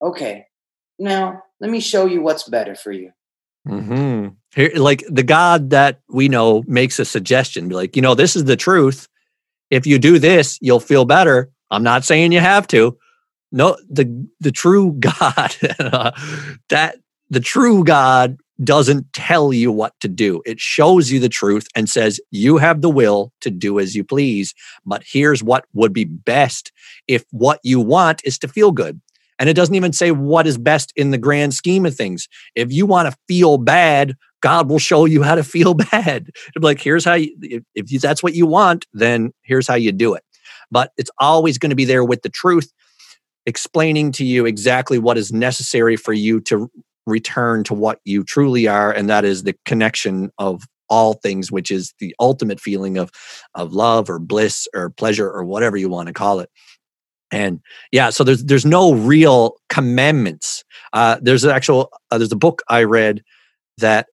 Okay, 0.00 0.46
now 0.98 1.42
let 1.60 1.70
me 1.70 1.80
show 1.80 2.06
you 2.06 2.22
what's 2.22 2.48
better 2.48 2.74
for 2.74 2.92
you. 2.92 3.10
Mm-hmm. 3.66 4.28
Here, 4.54 4.70
like 4.76 5.04
the 5.10 5.24
God 5.24 5.70
that 5.70 6.00
we 6.08 6.28
know 6.28 6.62
makes 6.66 6.98
a 6.98 7.04
suggestion, 7.04 7.68
be 7.68 7.74
like, 7.74 7.96
you 7.96 8.02
know, 8.02 8.14
this 8.14 8.36
is 8.36 8.44
the 8.44 8.56
truth. 8.56 9.08
If 9.70 9.86
you 9.86 9.98
do 9.98 10.18
this, 10.18 10.58
you'll 10.62 10.80
feel 10.80 11.04
better. 11.04 11.50
I'm 11.70 11.82
not 11.82 12.04
saying 12.04 12.32
you 12.32 12.40
have 12.40 12.66
to. 12.68 12.96
No, 13.50 13.76
the 13.90 14.28
the 14.40 14.52
true 14.52 14.92
God, 15.00 15.56
that 16.68 16.96
the 17.28 17.40
true 17.40 17.84
God 17.84 18.38
doesn't 18.62 19.12
tell 19.12 19.52
you 19.52 19.70
what 19.70 19.94
to 20.00 20.08
do. 20.08 20.42
It 20.44 20.58
shows 20.58 21.10
you 21.10 21.20
the 21.20 21.28
truth 21.28 21.68
and 21.74 21.88
says, 21.88 22.20
you 22.30 22.56
have 22.58 22.82
the 22.82 22.90
will 22.90 23.32
to 23.40 23.50
do 23.50 23.78
as 23.78 23.94
you 23.94 24.04
please. 24.04 24.54
But 24.84 25.04
here's 25.06 25.42
what 25.42 25.64
would 25.74 25.92
be 25.92 26.04
best 26.04 26.72
if 27.06 27.24
what 27.30 27.60
you 27.62 27.80
want 27.80 28.20
is 28.24 28.38
to 28.40 28.48
feel 28.48 28.72
good. 28.72 29.00
And 29.38 29.48
it 29.48 29.54
doesn't 29.54 29.74
even 29.74 29.92
say 29.92 30.10
what 30.10 30.48
is 30.48 30.58
best 30.58 30.92
in 30.96 31.12
the 31.12 31.18
grand 31.18 31.54
scheme 31.54 31.86
of 31.86 31.94
things. 31.94 32.28
If 32.56 32.72
you 32.72 32.86
want 32.86 33.08
to 33.10 33.16
feel 33.28 33.56
bad, 33.56 34.16
God 34.40 34.68
will 34.68 34.80
show 34.80 35.04
you 35.04 35.22
how 35.22 35.36
to 35.36 35.44
feel 35.44 35.74
bad. 35.92 36.30
like, 36.60 36.80
here's 36.80 37.04
how 37.04 37.14
you, 37.14 37.36
if, 37.40 37.62
if 37.74 38.00
that's 38.00 38.22
what 38.22 38.34
you 38.34 38.46
want, 38.46 38.86
then 38.92 39.32
here's 39.42 39.68
how 39.68 39.74
you 39.74 39.92
do 39.92 40.14
it. 40.14 40.24
But 40.70 40.92
it's 40.96 41.10
always 41.18 41.58
going 41.58 41.70
to 41.70 41.76
be 41.76 41.84
there 41.84 42.04
with 42.04 42.22
the 42.22 42.28
truth, 42.28 42.72
explaining 43.46 44.12
to 44.12 44.24
you 44.24 44.44
exactly 44.44 44.98
what 44.98 45.16
is 45.16 45.32
necessary 45.32 45.96
for 45.96 46.12
you 46.12 46.40
to 46.42 46.70
return 47.08 47.64
to 47.64 47.74
what 47.74 48.00
you 48.04 48.24
truly 48.24 48.66
are. 48.66 48.92
And 48.92 49.08
that 49.08 49.24
is 49.24 49.42
the 49.42 49.54
connection 49.64 50.30
of 50.38 50.62
all 50.90 51.14
things, 51.14 51.52
which 51.52 51.70
is 51.70 51.92
the 51.98 52.14
ultimate 52.20 52.60
feeling 52.60 52.96
of, 52.96 53.10
of 53.54 53.72
love 53.72 54.08
or 54.08 54.18
bliss 54.18 54.66
or 54.74 54.90
pleasure 54.90 55.30
or 55.30 55.44
whatever 55.44 55.76
you 55.76 55.88
want 55.88 56.06
to 56.08 56.14
call 56.14 56.40
it 56.40 56.50
and 57.30 57.60
yeah 57.92 58.10
so 58.10 58.24
there's 58.24 58.44
there's 58.44 58.64
no 58.64 58.94
real 58.94 59.56
commandments 59.68 60.64
uh, 60.92 61.18
there's 61.20 61.44
an 61.44 61.50
actual 61.50 61.90
uh, 62.10 62.18
there's 62.18 62.32
a 62.32 62.36
book 62.36 62.62
i 62.68 62.82
read 62.82 63.22
that 63.78 64.06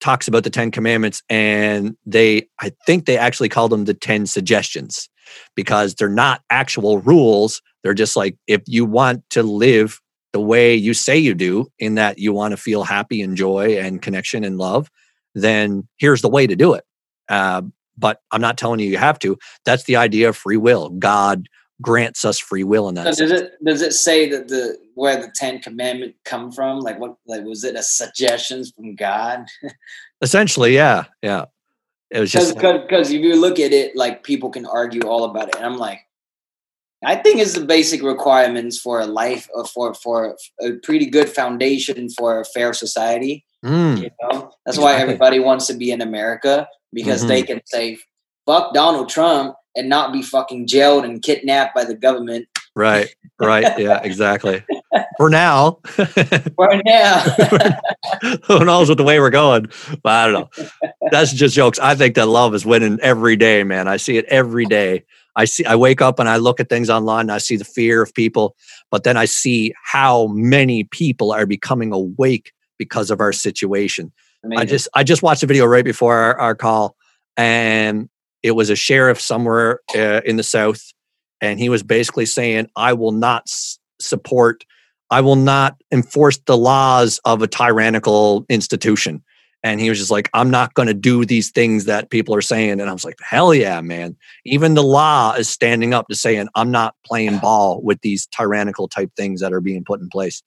talks 0.00 0.28
about 0.28 0.44
the 0.44 0.50
10 0.50 0.70
commandments 0.70 1.22
and 1.28 1.96
they 2.06 2.48
i 2.60 2.70
think 2.86 3.06
they 3.06 3.18
actually 3.18 3.48
call 3.48 3.68
them 3.68 3.84
the 3.84 3.94
10 3.94 4.26
suggestions 4.26 5.08
because 5.54 5.94
they're 5.94 6.08
not 6.08 6.42
actual 6.50 6.98
rules 6.98 7.60
they're 7.82 7.94
just 7.94 8.16
like 8.16 8.36
if 8.46 8.62
you 8.66 8.84
want 8.84 9.22
to 9.30 9.42
live 9.42 10.00
the 10.32 10.40
way 10.40 10.74
you 10.74 10.94
say 10.94 11.16
you 11.16 11.34
do 11.34 11.66
in 11.78 11.94
that 11.94 12.18
you 12.18 12.32
want 12.32 12.52
to 12.52 12.56
feel 12.56 12.84
happy 12.84 13.22
and 13.22 13.36
joy 13.36 13.78
and 13.78 14.02
connection 14.02 14.44
and 14.44 14.58
love 14.58 14.90
then 15.34 15.86
here's 15.98 16.22
the 16.22 16.28
way 16.28 16.46
to 16.46 16.56
do 16.56 16.74
it 16.74 16.84
uh, 17.28 17.62
but 17.96 18.20
i'm 18.30 18.40
not 18.40 18.58
telling 18.58 18.80
you 18.80 18.88
you 18.88 18.98
have 18.98 19.18
to 19.18 19.38
that's 19.64 19.84
the 19.84 19.96
idea 19.96 20.28
of 20.28 20.36
free 20.36 20.56
will 20.56 20.90
god 20.90 21.48
grants 21.80 22.24
us 22.24 22.38
free 22.38 22.64
will 22.64 22.88
in 22.88 22.94
that. 22.96 23.14
So 23.14 23.26
does 23.26 23.40
it 23.40 23.52
does 23.64 23.82
it 23.82 23.92
say 23.92 24.28
that 24.30 24.48
the 24.48 24.78
where 24.94 25.20
the 25.20 25.30
Ten 25.34 25.60
Commandment 25.60 26.14
come 26.24 26.50
from? 26.50 26.80
Like 26.80 26.98
what 26.98 27.16
like 27.26 27.44
was 27.44 27.64
it 27.64 27.76
a 27.76 27.82
suggestions 27.82 28.72
from 28.72 28.94
God? 28.94 29.46
Essentially, 30.22 30.74
yeah, 30.74 31.04
yeah. 31.22 31.46
It 32.10 32.20
was 32.20 32.32
just 32.32 32.54
because 32.54 33.10
if 33.10 33.20
you 33.20 33.36
look 33.36 33.60
at 33.60 33.72
it, 33.72 33.94
like 33.94 34.24
people 34.24 34.50
can 34.50 34.66
argue 34.66 35.02
all 35.02 35.24
about 35.24 35.48
it, 35.48 35.56
and 35.56 35.66
I'm 35.66 35.76
like, 35.76 36.00
I 37.04 37.16
think 37.16 37.38
it's 37.40 37.54
the 37.54 37.64
basic 37.64 38.02
requirements 38.02 38.78
for 38.78 39.00
a 39.00 39.06
life 39.06 39.48
uh, 39.56 39.64
for 39.64 39.94
for 39.94 40.36
a 40.60 40.72
pretty 40.82 41.06
good 41.06 41.28
foundation 41.28 42.08
for 42.10 42.40
a 42.40 42.44
fair 42.44 42.72
society. 42.72 43.44
Mm, 43.64 44.02
you 44.02 44.10
know, 44.22 44.50
that's 44.66 44.78
why 44.78 44.94
everybody 44.94 45.38
wants 45.38 45.66
to 45.68 45.74
be 45.74 45.90
in 45.90 46.00
America 46.00 46.68
because 46.92 47.20
mm-hmm. 47.20 47.28
they 47.28 47.42
can 47.42 47.60
say, 47.66 47.98
"Fuck 48.46 48.74
Donald 48.74 49.08
Trump," 49.08 49.54
and 49.76 49.88
not 49.88 50.12
be 50.12 50.22
fucking 50.22 50.66
jailed 50.66 51.04
and 51.04 51.22
kidnapped 51.22 51.74
by 51.74 51.84
the 51.84 51.94
government. 51.94 52.46
Right, 52.74 53.14
right. 53.40 53.78
Yeah, 53.78 54.00
exactly. 54.04 54.64
For 55.16 55.28
now. 55.28 55.80
For 55.86 56.82
now. 56.84 57.20
Who 58.46 58.64
knows 58.64 58.88
what 58.88 58.98
the 58.98 59.04
way 59.04 59.18
we're 59.18 59.30
going? 59.30 59.66
But 60.02 60.12
I 60.12 60.30
don't 60.30 60.48
know. 60.56 60.68
That's 61.10 61.32
just 61.32 61.56
jokes. 61.56 61.78
I 61.78 61.94
think 61.94 62.14
that 62.14 62.26
love 62.26 62.54
is 62.54 62.64
winning 62.64 62.98
every 63.00 63.36
day, 63.36 63.64
man. 63.64 63.88
I 63.88 63.96
see 63.96 64.16
it 64.16 64.26
every 64.26 64.64
day. 64.64 65.04
I 65.36 65.44
see 65.44 65.64
I 65.64 65.76
wake 65.76 66.00
up 66.00 66.18
and 66.18 66.28
I 66.28 66.36
look 66.36 66.60
at 66.60 66.68
things 66.68 66.90
online 66.90 67.22
and 67.22 67.32
I 67.32 67.38
see 67.38 67.56
the 67.56 67.64
fear 67.64 68.02
of 68.02 68.12
people, 68.14 68.56
but 68.90 69.04
then 69.04 69.16
I 69.16 69.24
see 69.24 69.72
how 69.84 70.28
many 70.28 70.84
people 70.84 71.32
are 71.32 71.46
becoming 71.46 71.92
awake 71.92 72.52
because 72.78 73.10
of 73.10 73.20
our 73.20 73.32
situation. 73.32 74.12
Amazing. 74.44 74.60
I 74.60 74.64
just 74.64 74.88
I 74.94 75.04
just 75.04 75.22
watched 75.22 75.42
a 75.42 75.46
video 75.46 75.66
right 75.66 75.84
before 75.84 76.16
our, 76.16 76.38
our 76.40 76.54
call 76.54 76.96
and 77.36 78.08
it 78.42 78.52
was 78.52 78.70
a 78.70 78.76
sheriff 78.76 79.20
somewhere 79.20 79.80
uh, 79.94 80.20
in 80.24 80.36
the 80.36 80.42
South, 80.42 80.92
and 81.40 81.58
he 81.58 81.68
was 81.68 81.82
basically 81.82 82.26
saying, 82.26 82.68
I 82.76 82.92
will 82.92 83.12
not 83.12 83.42
s- 83.46 83.78
support, 84.00 84.64
I 85.10 85.20
will 85.20 85.36
not 85.36 85.80
enforce 85.92 86.38
the 86.46 86.56
laws 86.56 87.20
of 87.24 87.42
a 87.42 87.46
tyrannical 87.46 88.44
institution. 88.48 89.22
And 89.64 89.80
he 89.80 89.88
was 89.88 89.98
just 89.98 90.10
like, 90.10 90.30
I'm 90.34 90.50
not 90.50 90.74
going 90.74 90.86
to 90.86 90.94
do 90.94 91.24
these 91.24 91.50
things 91.50 91.86
that 91.86 92.10
people 92.10 92.34
are 92.34 92.40
saying. 92.40 92.80
And 92.80 92.88
I 92.88 92.92
was 92.92 93.04
like, 93.04 93.16
hell 93.20 93.52
yeah, 93.52 93.80
man. 93.80 94.16
Even 94.44 94.74
the 94.74 94.84
law 94.84 95.32
is 95.32 95.48
standing 95.48 95.92
up 95.92 96.06
to 96.08 96.14
saying, 96.14 96.48
I'm 96.54 96.70
not 96.70 96.94
playing 97.04 97.38
ball 97.38 97.82
with 97.82 98.00
these 98.02 98.26
tyrannical 98.26 98.86
type 98.86 99.10
things 99.16 99.40
that 99.40 99.52
are 99.52 99.60
being 99.60 99.84
put 99.84 100.00
in 100.00 100.08
place. 100.08 100.42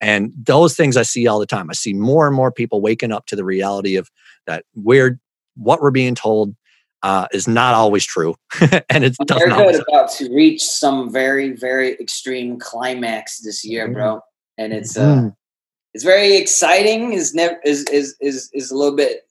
And 0.00 0.32
those 0.36 0.76
things 0.76 0.96
I 0.96 1.02
see 1.02 1.26
all 1.26 1.38
the 1.38 1.46
time. 1.46 1.70
I 1.70 1.74
see 1.74 1.94
more 1.94 2.26
and 2.26 2.36
more 2.36 2.52
people 2.52 2.80
waking 2.80 3.12
up 3.12 3.26
to 3.26 3.36
the 3.36 3.44
reality 3.44 3.96
of 3.96 4.10
that 4.46 4.64
we're 4.74 5.18
what 5.56 5.82
we're 5.82 5.90
being 5.90 6.14
told 6.14 6.54
uh, 7.02 7.26
is 7.32 7.48
not 7.48 7.74
always 7.74 8.04
true, 8.04 8.34
and 8.90 9.04
it 9.04 9.16
doesn't. 9.26 9.52
America 9.52 9.82
about 9.88 10.10
to 10.12 10.32
reach 10.34 10.62
some 10.62 11.10
very, 11.10 11.52
very 11.52 11.92
extreme 11.94 12.58
climax 12.58 13.40
this 13.40 13.64
year, 13.64 13.88
bro, 13.88 14.20
and 14.58 14.72
it's 14.72 14.96
uh, 14.96 15.16
mm-hmm. 15.16 15.28
It's 15.94 16.04
very 16.04 16.36
exciting. 16.36 17.12
Is 17.12 17.34
never 17.34 17.58
is 17.64 17.84
is 17.84 18.16
is 18.20 18.50
is 18.52 18.70
a 18.70 18.76
little 18.76 18.96
bit 18.96 19.26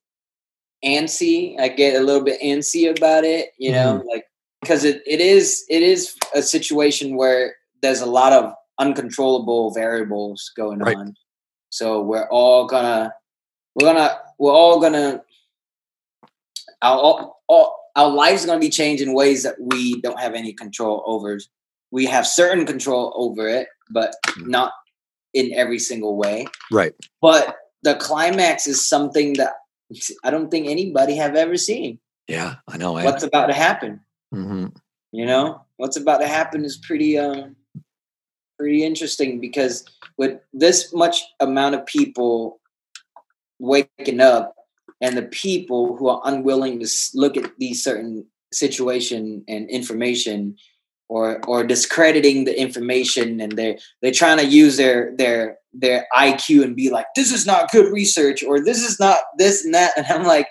antsy. 0.84 1.60
I 1.60 1.70
get 1.70 1.96
a 1.96 2.04
little 2.04 2.24
bit 2.24 2.42
antsy 2.42 2.90
about 2.90 3.24
it, 3.24 3.52
you 3.58 3.72
know, 3.72 4.00
mm-hmm. 4.00 4.08
like 4.08 4.26
because 4.62 4.84
it, 4.84 5.02
it 5.06 5.22
is 5.22 5.66
it 5.70 5.82
is 5.82 6.16
a 6.36 6.42
situation 6.42 7.16
where 7.16 7.56
there's 7.82 8.02
a 8.02 8.06
lot 8.06 8.34
of 8.34 8.54
uncontrollable 8.80 9.72
variables 9.72 10.52
going 10.56 10.80
right. 10.80 10.96
on. 10.96 11.16
So 11.70 12.02
we're 12.02 12.28
all 12.30 12.66
gonna 12.66 13.14
we're 13.76 13.94
gonna 13.94 14.18
we're 14.38 14.54
all 14.54 14.80
gonna 14.80 15.22
our, 16.82 17.34
our, 17.50 17.76
our 17.96 18.10
lives 18.10 18.46
to 18.46 18.58
be 18.58 18.70
changed 18.70 19.04
in 19.04 19.14
ways 19.14 19.44
that 19.44 19.56
we 19.60 20.00
don't 20.02 20.20
have 20.20 20.34
any 20.34 20.54
control 20.54 21.04
over. 21.06 21.40
We 21.92 22.06
have 22.06 22.26
certain 22.26 22.66
control 22.66 23.14
over 23.16 23.48
it, 23.48 23.68
but 23.90 24.16
mm-hmm. 24.28 24.50
not 24.50 24.72
in 25.34 25.54
every 25.54 25.80
single 25.80 26.16
way. 26.18 26.46
Right. 26.72 26.94
But 27.22 27.58
the 27.84 27.96
climax 27.96 28.68
is 28.68 28.88
something 28.88 29.34
that 29.34 29.54
I 30.24 30.32
don't 30.32 30.52
think 30.52 30.68
anybody 30.68 31.16
have 31.16 31.36
ever 31.36 31.58
seen. 31.58 32.00
Yeah, 32.28 32.56
I 32.68 32.78
know. 32.78 32.94
What's 32.94 33.24
about 33.24 33.48
to 33.48 33.54
happen? 33.54 34.02
Mm-hmm. 34.34 34.68
You 35.12 35.26
know, 35.26 35.66
what's 35.78 35.98
about 35.98 36.20
to 36.20 36.28
happen 36.28 36.64
is 36.64 36.78
pretty 36.78 37.18
um 37.18 37.56
pretty 38.58 38.84
interesting 38.84 39.40
because 39.40 39.86
with 40.18 40.40
this 40.54 40.94
much 40.94 41.24
amount 41.40 41.76
of 41.76 41.86
people 41.86 42.60
waking 43.58 44.20
up 44.20 44.56
and 45.02 45.18
the 45.18 45.24
people 45.24 45.96
who 45.96 46.10
are 46.10 46.22
unwilling 46.26 46.80
to 46.80 46.88
look 47.14 47.38
at 47.38 47.52
these 47.58 47.84
certain 47.84 48.26
situation 48.52 49.44
and 49.48 49.70
information 49.70 50.58
or 51.10 51.42
or 51.48 51.64
discrediting 51.64 52.46
the 52.46 52.60
information 52.60 53.42
and 53.42 53.54
they're 53.54 53.78
they're 54.02 54.12
trying 54.12 54.38
to 54.38 54.46
use 54.46 54.78
their 54.78 55.16
their 55.18 55.58
their 55.74 56.08
IQ 56.16 56.64
and 56.64 56.76
be 56.76 56.90
like 56.90 57.08
this 57.16 57.32
is 57.34 57.46
not 57.46 57.72
good 57.72 57.92
research 57.92 58.44
or 58.44 58.64
this 58.64 58.82
is 58.82 59.00
not 59.00 59.18
this 59.38 59.66
and 59.66 59.74
that 59.74 59.92
and 59.98 60.06
I'm 60.08 60.24
like 60.24 60.48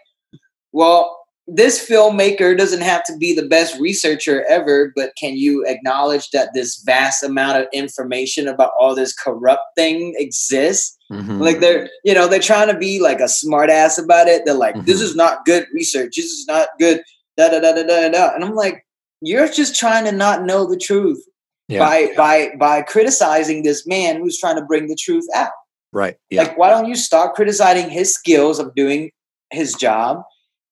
well 0.72 1.18
this 1.50 1.88
filmmaker 1.88 2.56
doesn't 2.56 2.82
have 2.82 3.02
to 3.04 3.16
be 3.16 3.34
the 3.34 3.46
best 3.48 3.80
researcher 3.80 4.44
ever, 4.50 4.92
but 4.94 5.16
can 5.16 5.34
you 5.34 5.64
acknowledge 5.66 6.28
that 6.30 6.52
this 6.52 6.82
vast 6.82 7.22
amount 7.22 7.56
of 7.56 7.66
information 7.72 8.46
about 8.46 8.72
all 8.78 8.94
this 8.94 9.14
corrupt 9.14 9.62
thing 9.74 10.14
exists? 10.18 10.98
Mm-hmm. 11.10 11.40
Like 11.40 11.60
they're, 11.60 11.88
you 12.04 12.12
know, 12.12 12.28
they're 12.28 12.38
trying 12.38 12.68
to 12.68 12.78
be 12.78 13.00
like 13.00 13.20
a 13.20 13.24
smartass 13.24 14.02
about 14.02 14.28
it. 14.28 14.42
They're 14.44 14.52
like, 14.52 14.74
mm-hmm. 14.74 14.84
this 14.84 15.00
is 15.00 15.16
not 15.16 15.46
good 15.46 15.66
research. 15.72 16.16
This 16.16 16.26
is 16.26 16.46
not 16.46 16.68
good. 16.78 17.02
Da 17.38 17.48
da 17.48 17.60
da 17.60 17.72
da 17.72 17.82
da 17.82 18.10
da. 18.10 18.34
And 18.34 18.44
I'm 18.44 18.54
like, 18.54 18.84
you're 19.20 19.48
just 19.48 19.78
trying 19.78 20.04
to 20.04 20.12
not 20.12 20.44
know 20.44 20.66
the 20.66 20.76
truth 20.76 21.24
yeah. 21.68 21.78
by 21.78 22.12
by 22.16 22.50
by 22.58 22.82
criticizing 22.82 23.62
this 23.62 23.86
man 23.86 24.20
who's 24.20 24.38
trying 24.38 24.56
to 24.56 24.64
bring 24.64 24.88
the 24.88 24.96
truth 24.96 25.26
out. 25.34 25.50
Right. 25.92 26.16
Yeah. 26.30 26.42
Like, 26.42 26.58
why 26.58 26.70
don't 26.70 26.86
you 26.86 26.96
start 26.96 27.34
criticizing 27.34 27.88
his 27.88 28.12
skills 28.12 28.58
of 28.58 28.74
doing 28.74 29.10
his 29.50 29.74
job? 29.74 30.22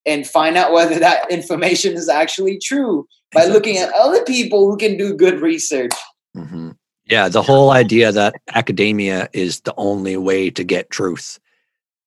and 0.06 0.26
find 0.26 0.56
out 0.56 0.72
whether 0.72 0.98
that 0.98 1.30
information 1.30 1.94
is 1.94 2.08
actually 2.08 2.58
true 2.58 3.06
by 3.32 3.40
exactly. 3.40 3.52
looking 3.52 3.78
at 3.78 3.92
other 3.92 4.24
people 4.24 4.70
who 4.70 4.76
can 4.76 4.96
do 4.96 5.12
good 5.12 5.40
research. 5.40 5.92
Mm-hmm. 6.34 6.70
Yeah, 7.06 7.28
the 7.28 7.42
whole 7.42 7.70
idea 7.70 8.10
that 8.12 8.34
academia 8.54 9.28
is 9.32 9.60
the 9.60 9.74
only 9.76 10.16
way 10.16 10.50
to 10.50 10.64
get 10.64 10.90
truth. 10.90 11.38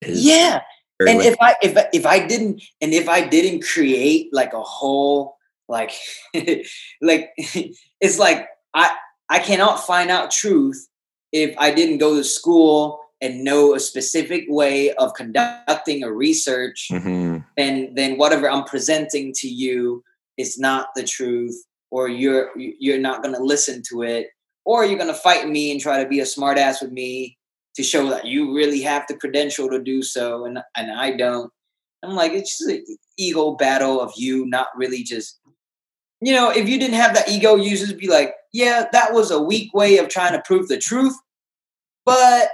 yeah, 0.06 0.60
and 1.00 1.22
if 1.22 1.36
I 1.40 1.54
if 1.62 1.76
if 1.94 2.04
I 2.04 2.26
didn't 2.26 2.62
and 2.82 2.92
if 2.92 3.08
I 3.08 3.26
didn't 3.26 3.62
create 3.62 4.28
like 4.32 4.52
a 4.52 4.62
whole 4.62 5.36
like 5.70 5.92
like 7.00 7.30
it's 8.00 8.18
like 8.18 8.48
I 8.74 8.94
I 9.30 9.38
cannot 9.38 9.86
find 9.86 10.10
out 10.10 10.30
truth 10.30 10.88
if 11.32 11.54
I 11.56 11.72
didn't 11.72 11.98
go 11.98 12.16
to 12.16 12.24
school 12.24 13.00
and 13.22 13.44
know 13.44 13.74
a 13.74 13.80
specific 13.80 14.44
way 14.48 14.92
of 14.94 15.14
conducting 15.14 16.02
a 16.02 16.12
research, 16.12 16.88
hmm 16.90 17.38
then 17.56 17.94
then 17.94 18.18
whatever 18.18 18.50
I'm 18.50 18.64
presenting 18.64 19.32
to 19.34 19.48
you 19.48 20.02
is 20.36 20.58
not 20.58 20.88
the 20.96 21.04
truth, 21.04 21.64
or 21.90 22.08
you're 22.08 22.50
you're 22.56 22.98
not 22.98 23.22
gonna 23.22 23.40
listen 23.40 23.82
to 23.90 24.02
it, 24.02 24.28
or 24.64 24.84
you're 24.84 24.98
gonna 24.98 25.14
fight 25.14 25.48
me 25.48 25.70
and 25.70 25.80
try 25.80 26.02
to 26.02 26.08
be 26.08 26.20
a 26.20 26.24
smartass 26.24 26.82
with 26.82 26.92
me 26.92 27.38
to 27.76 27.82
show 27.82 28.08
that 28.10 28.26
you 28.26 28.54
really 28.54 28.82
have 28.82 29.04
the 29.06 29.16
credential 29.16 29.68
to 29.70 29.80
do 29.80 30.02
so, 30.02 30.44
and 30.46 30.58
and 30.76 30.90
I 30.90 31.16
don't. 31.16 31.52
I'm 32.02 32.14
like, 32.14 32.32
it's 32.32 32.58
just 32.58 32.70
an 32.70 32.84
ego 33.18 33.52
battle 33.52 34.00
of 34.00 34.12
you 34.16 34.46
not 34.46 34.68
really 34.74 35.02
just, 35.02 35.39
you 36.20 36.32
know, 36.32 36.50
if 36.50 36.68
you 36.68 36.78
didn't 36.78 36.94
have 36.96 37.14
that 37.14 37.28
ego, 37.28 37.56
you 37.56 37.76
just 37.76 37.98
be 37.98 38.08
like, 38.08 38.34
yeah, 38.52 38.86
that 38.92 39.12
was 39.12 39.30
a 39.30 39.40
weak 39.40 39.72
way 39.74 39.98
of 39.98 40.08
trying 40.08 40.32
to 40.32 40.42
prove 40.44 40.68
the 40.68 40.78
truth, 40.78 41.14
but 42.04 42.48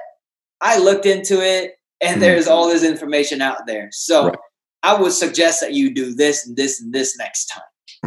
I 0.61 0.79
looked 0.79 1.07
into 1.07 1.41
it 1.45 1.75
and 2.01 2.17
Mhm. 2.17 2.21
there's 2.21 2.47
all 2.47 2.69
this 2.69 2.83
information 2.85 3.41
out 3.43 3.67
there. 3.67 3.89
So 3.93 4.27
Right. 4.29 4.39
I 4.83 4.95
would 4.95 5.13
suggest 5.13 5.61
that 5.61 5.73
you 5.73 5.93
do 5.93 6.15
this 6.15 6.47
and 6.47 6.57
this 6.57 6.81
and 6.81 6.93
this 6.93 7.17
next 7.19 7.47
time. 7.47 7.63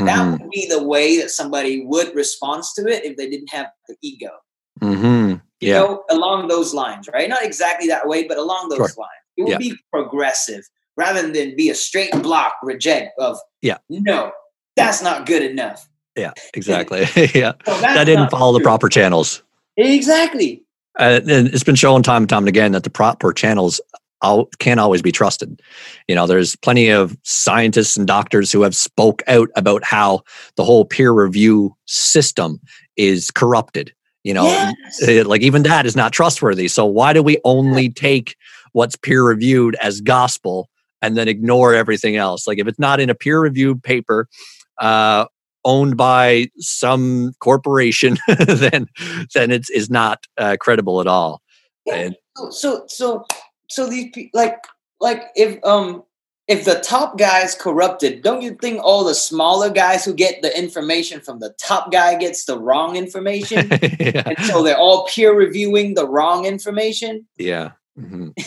That 0.06 0.24
hmm 0.24 0.32
would 0.32 0.50
be 0.52 0.68
the 0.68 0.84
way 0.84 1.18
that 1.18 1.32
somebody 1.32 1.84
would 1.86 2.16
respond 2.16 2.64
to 2.76 2.88
it 2.88 3.04
if 3.04 3.18
they 3.18 3.30
didn't 3.30 3.50
have 3.52 3.68
the 3.88 3.96
ego. 4.02 4.32
hmm 4.82 5.34
You 5.62 5.70
Yeah. 5.70 5.80
know, 5.80 6.04
along 6.10 6.48
those 6.48 6.74
lines, 6.74 7.10
right? 7.12 7.28
Not 7.28 7.44
exactly 7.44 7.88
that 7.90 8.08
way, 8.08 8.24
but 8.26 8.38
along 8.38 8.70
those 8.70 8.96
lines. 8.96 9.12
It 9.36 9.44
would 9.44 9.52
Yeah. 9.52 9.58
be 9.58 9.76
progressive 9.92 10.64
rather 10.96 11.30
than 11.30 11.56
be 11.56 11.70
a 11.70 11.76
straight 11.76 12.12
block 12.24 12.54
reject 12.64 13.12
of 13.20 13.38
Yeah. 13.62 13.80
no, 13.90 14.32
that's 14.80 15.02
not 15.02 15.26
good 15.26 15.44
enough. 15.44 15.88
Yeah. 16.16 16.32
Exactly. 16.54 17.02
yeah. 17.34 17.54
So 17.66 17.80
That 17.82 18.04
didn't 18.06 18.30
follow 18.30 18.58
the 18.58 18.64
proper 18.64 18.90
channels. 18.90 19.44
Exactly. 19.78 20.64
Uh, 20.98 21.22
and 21.30 21.48
it's 21.48 21.64
been 21.64 21.76
shown 21.76 22.04
time 22.04 22.24
and 22.24 22.30
time 22.30 22.48
again 22.48 22.74
that 22.74 22.84
the 22.84 22.90
proper 22.90 23.32
channels 23.32 23.80
can't 24.60 24.80
always 24.80 25.02
be 25.02 25.12
trusted. 25.12 25.62
You 26.08 26.16
know, 26.16 26.28
there's 26.28 26.56
plenty 26.58 26.90
of 26.90 27.16
scientists 27.24 27.96
and 27.96 28.06
doctors 28.06 28.52
who 28.52 28.64
have 28.64 28.76
spoke 28.76 29.24
out 29.28 29.50
about 29.56 29.84
how 29.84 30.24
the 30.58 30.66
whole 30.66 30.84
peer 30.84 31.14
review 31.14 31.76
system 31.86 32.60
is 32.98 33.32
corrupted. 33.32 33.94
You 34.24 34.34
know, 34.34 34.44
Yes. 34.44 35.26
Like 35.26 35.42
even 35.42 35.64
that 35.64 35.86
is 35.86 35.96
not 35.96 36.12
trustworthy. 36.12 36.68
So 36.68 36.86
why 36.86 37.14
do 37.14 37.24
we 37.24 37.38
only 37.46 37.90
take 37.90 38.36
what's 38.74 38.98
peer 38.98 39.24
reviewed 39.24 39.76
as 39.82 40.02
gospel 40.02 40.70
and 41.02 41.16
then 41.16 41.30
ignore 41.30 41.74
everything 41.74 42.18
else? 42.18 42.46
Like 42.46 42.58
if 42.60 42.68
it's 42.68 42.80
not 42.80 43.00
in 43.00 43.10
a 43.10 43.16
peer 43.16 43.40
reviewed 43.40 43.82
paper 43.82 44.28
uh, 44.80 45.26
owned 45.66 45.98
by 45.98 46.48
some 46.58 47.34
corporation, 47.40 48.18
then 48.48 48.88
then 49.34 49.52
it's 49.52 49.70
is 49.70 49.90
not 49.90 50.26
uh, 50.38 50.58
credible 50.60 51.02
at 51.02 51.08
all. 51.08 51.42
Yeah. 51.86 51.96
And 51.96 52.16
so 52.36 52.50
so 52.50 52.86
so 52.88 53.26
so 53.70 53.88
these 53.88 54.14
like 54.34 54.58
like 55.00 55.24
if 55.36 55.64
um 55.64 56.04
if 56.48 56.66
the 56.66 56.80
top 56.80 57.18
guy's 57.18 57.56
corrupted 57.56 58.24
don't 58.24 58.42
you 58.42 58.56
think 58.56 58.82
all 58.84 59.04
the 59.04 59.14
smaller 59.14 59.70
guys 59.70 60.04
who 60.04 60.14
get 60.14 60.42
the 60.42 60.58
information 60.58 61.22
from 61.22 61.40
the 61.40 61.54
top 61.60 61.92
guy 61.92 62.16
gets 62.18 62.46
the 62.46 62.58
wrong 62.58 62.96
information 62.96 63.68
yeah, 64.00 64.24
and 64.26 64.40
so 64.46 64.64
they're 64.64 64.78
all 64.78 65.08
peer 65.08 65.34
reviewing 65.34 65.94
the 65.94 66.08
wrong 66.08 66.46
information 66.46 67.28
yeah. 67.38 67.72
mhm. 67.98 68.34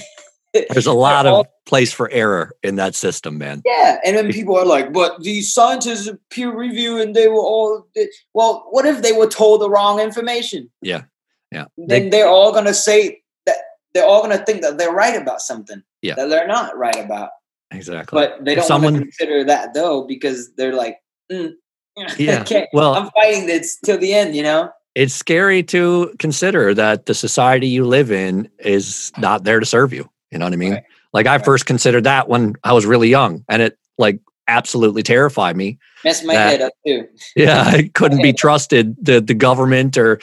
There's 0.71 0.87
a 0.87 0.93
lot 1.09 1.27
of 1.27 1.47
place 1.67 1.93
for 1.93 2.11
error 2.11 2.53
in 2.63 2.77
that 2.77 2.95
system, 2.95 3.39
man. 3.39 3.63
yeah 3.65 3.99
and 4.05 4.17
then 4.17 4.31
people 4.31 4.57
are 4.57 4.67
like 4.67 4.93
but 4.93 5.23
these 5.23 5.53
scientists 5.55 6.11
peer 6.31 6.55
review 6.55 7.01
and 7.01 7.15
they 7.15 7.29
were 7.29 7.41
all 7.41 7.87
well 8.35 8.67
what 8.71 8.85
if 8.85 9.01
they 9.03 9.13
were 9.13 9.29
told 9.29 9.61
the 9.61 9.71
wrong 9.71 10.01
information 10.01 10.71
Yeah, 10.83 11.03
yeah. 11.51 11.67
then 11.77 12.11
They- 12.11 12.23
are 12.23 12.29
all 12.29 12.53
going 12.53 12.65
to 12.67 12.75
say 12.75 13.23
that 13.47 13.57
they're 13.95 14.05
all 14.07 14.23
going 14.25 14.37
to 14.37 14.45
think 14.45 14.63
that 14.63 14.77
they're 14.79 14.93
right 14.93 15.21
about 15.21 15.41
something 15.41 15.83
Yeah. 16.03 16.17
that 16.17 16.29
they're 16.29 16.49
not 16.49 16.77
right 16.77 16.99
about 16.99 17.31
exactly. 17.71 18.19
but 18.21 18.45
they 18.45 18.55
don't 18.57 18.67
someone- 18.67 18.99
consider 18.99 19.45
that 19.45 19.73
though 19.75 20.05
because 20.07 20.53
they're 20.57 20.75
like, 20.75 20.99
mm, 21.31 21.53
Yeah, 22.19 22.41
okay, 22.43 22.67
well- 22.73 22.95
I'm 22.95 23.11
fighting 23.11 23.47
this 23.47 23.79
till 23.85 23.99
the 23.99 24.13
end, 24.15 24.35
you 24.35 24.43
know. 24.43 24.71
it's 24.95 25.15
scary 25.15 25.63
to 25.63 26.13
consider 26.19 26.75
that 26.75 27.07
the 27.07 27.15
society 27.15 27.69
you 27.69 27.85
live 27.87 28.11
in 28.11 28.49
is 28.59 29.13
not 29.19 29.45
there 29.45 29.61
to 29.61 29.65
serve 29.67 29.93
you. 29.95 30.09
You 30.33 30.39
know 30.39 30.47
what 30.47 30.53
I 30.53 30.57
mean? 30.57 30.73
Right. 30.73 30.85
Like 31.13 31.27
I 31.27 31.39
first 31.39 31.67
considered 31.67 32.05
that 32.05 32.29
when 32.29 32.55
I 32.65 32.73
was 32.73 32.87
really 32.87 33.09
young, 33.09 33.45
and 33.49 33.61
it 33.63 33.79
like 33.99 34.19
absolutely 34.49 35.03
terrified 35.03 35.57
me. 35.57 35.79
Mess 36.05 36.25
my 36.25 36.35
That- 36.35 36.51
head 36.51 36.61
up 36.63 36.73
too. 36.87 37.07
Yeah, 37.37 37.63
I 37.65 37.91
couldn't 37.95 38.23
be 38.23 38.33
trusted. 38.45 38.97
The 39.01 39.21
the 39.21 39.35
government 39.35 39.97
or, 39.97 40.19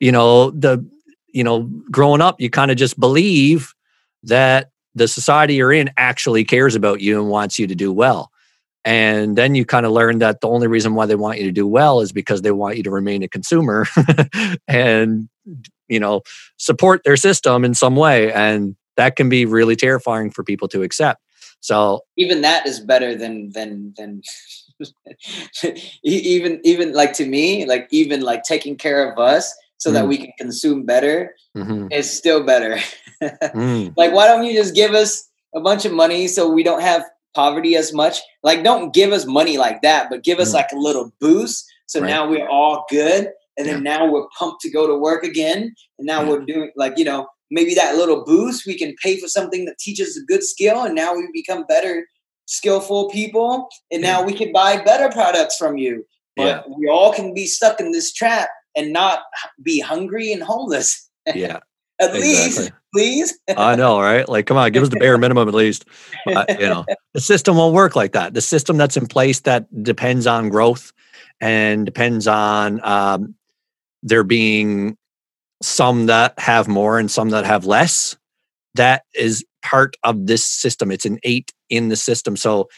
you 0.00 0.12
know, 0.12 0.50
the 0.52 0.84
you 1.34 1.44
know, 1.44 1.64
growing 1.90 2.22
up, 2.22 2.40
you 2.40 2.48
kind 2.48 2.70
of 2.70 2.76
just 2.78 2.98
believe 2.98 3.74
that 4.22 4.70
the 4.94 5.06
society 5.06 5.54
you're 5.56 5.72
in 5.72 5.90
actually 5.98 6.44
cares 6.44 6.74
about 6.74 7.00
you 7.00 7.20
and 7.20 7.28
wants 7.28 7.58
you 7.58 7.66
to 7.66 7.74
do 7.74 7.92
well. 7.92 8.30
And 8.84 9.36
then 9.36 9.54
you 9.54 9.66
kind 9.66 9.84
of 9.84 9.92
learn 9.92 10.18
that 10.20 10.40
the 10.40 10.48
only 10.48 10.66
reason 10.66 10.94
why 10.94 11.04
they 11.06 11.14
want 11.14 11.38
you 11.38 11.44
to 11.44 11.52
do 11.52 11.66
well 11.66 12.00
is 12.00 12.10
because 12.12 12.40
they 12.42 12.50
want 12.50 12.78
you 12.78 12.82
to 12.84 12.90
remain 12.90 13.22
a 13.22 13.28
consumer 13.28 13.86
and 14.68 15.28
you 15.88 16.00
know 16.00 16.22
support 16.56 17.02
their 17.04 17.16
system 17.16 17.64
in 17.64 17.74
some 17.74 17.96
way 17.96 18.32
and 18.32 18.76
that 18.98 19.16
can 19.16 19.28
be 19.30 19.46
really 19.46 19.76
terrifying 19.76 20.30
for 20.30 20.42
people 20.44 20.68
to 20.68 20.82
accept 20.82 21.22
so 21.60 22.00
Even 22.16 22.42
that 22.42 22.66
is 22.66 22.78
better 22.78 23.14
than 23.16 23.50
than 23.56 23.94
than. 23.96 24.22
even 26.04 26.60
even 26.62 26.92
like 26.92 27.12
to 27.14 27.26
me, 27.26 27.66
like 27.66 27.88
even 27.90 28.20
like 28.20 28.42
taking 28.44 28.76
care 28.76 29.10
of 29.10 29.18
us 29.18 29.52
so 29.78 29.90
that 29.90 30.04
Mm. 30.04 30.08
we 30.08 30.16
can 30.18 30.32
consume 30.38 30.84
better 30.86 31.34
mhm. 31.56 31.92
is 31.92 32.06
still 32.10 32.42
better. 32.44 32.78
Mm, 33.20 33.94
like 33.96 34.12
why 34.12 34.28
don't 34.28 34.44
you 34.44 34.54
just 34.54 34.76
give 34.76 34.94
us 34.94 35.26
a 35.52 35.60
bunch 35.60 35.84
of 35.84 35.90
money 35.92 36.28
so 36.28 36.48
we 36.48 36.62
don't 36.62 36.82
have 36.82 37.02
poverty 37.34 37.74
as 37.74 37.92
much 37.92 38.20
like 38.44 38.62
don't 38.62 38.94
give 38.94 39.10
us 39.10 39.26
money 39.26 39.58
like 39.58 39.82
that 39.82 40.06
but 40.10 40.22
give 40.22 40.38
us 40.38 40.50
Mm. 40.50 40.58
like 40.62 40.70
a 40.72 40.78
little 40.78 41.10
boost 41.18 41.66
so 41.86 42.00
Right. 42.00 42.10
now 42.14 42.28
we're 42.30 42.46
all 42.48 42.86
good 42.88 43.32
and 43.56 43.66
then 43.66 43.82
now 43.82 44.06
we're 44.08 44.28
pumped 44.38 44.60
to 44.62 44.70
go 44.70 44.86
to 44.86 44.94
work 44.94 45.24
again 45.24 45.74
and 45.98 46.06
now 46.06 46.22
Yeah. 46.22 46.28
we're 46.28 46.44
doing 46.46 46.70
like 46.76 46.94
you 46.96 47.04
know 47.10 47.26
maybe 47.50 47.74
that 47.74 47.96
little 47.96 48.24
boost 48.24 48.66
we 48.66 48.76
can 48.76 48.94
pay 49.02 49.18
for 49.18 49.28
something 49.28 49.64
that 49.64 49.78
teaches 49.78 50.16
a 50.16 50.24
good 50.24 50.42
skill 50.42 50.82
and 50.82 50.94
now 50.94 51.14
we 51.14 51.28
become 51.32 51.64
better 51.66 52.06
skillful 52.46 53.10
people 53.10 53.68
and 53.90 54.02
now 54.02 54.22
we 54.22 54.32
can 54.32 54.52
buy 54.52 54.80
better 54.82 55.10
products 55.10 55.56
from 55.56 55.76
you. 55.76 56.04
But 56.36 56.44
Yeah. 56.44 56.62
we 56.78 56.88
all 56.88 57.12
can 57.12 57.34
be 57.34 57.46
stuck 57.46 57.80
in 57.80 57.92
this 57.92 58.12
trap 58.12 58.48
and 58.76 58.92
not 58.92 59.20
be 59.62 59.80
hungry 59.80 60.32
and 60.32 60.42
homeless. 60.42 61.10
Yeah 61.34 61.60
at 62.00 62.14
least 62.14 62.70
please. 62.94 63.38
I 63.56 63.76
know 63.76 64.00
right? 64.00 64.28
Like 64.28 64.46
come 64.46 64.56
on 64.56 64.72
give 64.72 64.82
us 64.82 64.88
the 64.88 64.96
bare 64.96 65.18
minimum 65.18 65.48
at 65.48 65.54
least. 65.54 65.84
But, 66.26 66.60
you 66.60 66.68
know 66.68 66.84
the 67.14 67.20
system 67.20 67.56
won't 67.56 67.74
work 67.74 67.96
like 67.96 68.12
that. 68.12 68.34
The 68.34 68.40
system 68.40 68.76
that's 68.76 68.96
in 68.96 69.06
place 69.06 69.40
that 69.40 69.66
depends 69.82 70.26
on 70.26 70.48
growth 70.48 70.92
and 71.40 71.84
depends 71.84 72.26
on 72.26 72.80
um, 72.84 73.34
there 74.02 74.24
being 74.24 74.96
some 75.62 76.06
that 76.06 76.38
have 76.38 76.68
more 76.68 76.98
and 76.98 77.10
some 77.10 77.30
that 77.30 77.44
have 77.44 77.64
less 77.64 78.16
that 78.74 79.02
is 79.14 79.44
part 79.62 79.96
of 80.04 80.26
this 80.26 80.44
system. 80.44 80.90
It's 80.90 81.04
an 81.04 81.18
eight 81.24 81.52
in 81.68 81.88
the 81.88 81.96
system. 81.96 82.36
So 82.36 82.68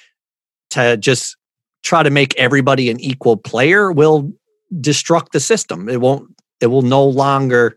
to 0.71 0.97
just 0.97 1.37
try 1.83 2.03
to 2.03 2.11
make 2.11 2.35
everybody 2.37 2.91
an 2.91 2.99
equal 3.01 3.37
player 3.37 3.93
will 3.93 4.33
destruct 4.75 5.31
the 5.33 5.41
system. 5.41 5.89
It 5.89 6.01
won't 6.01 6.35
it 6.61 6.67
will 6.67 6.83
no 6.83 7.05
longer 7.05 7.77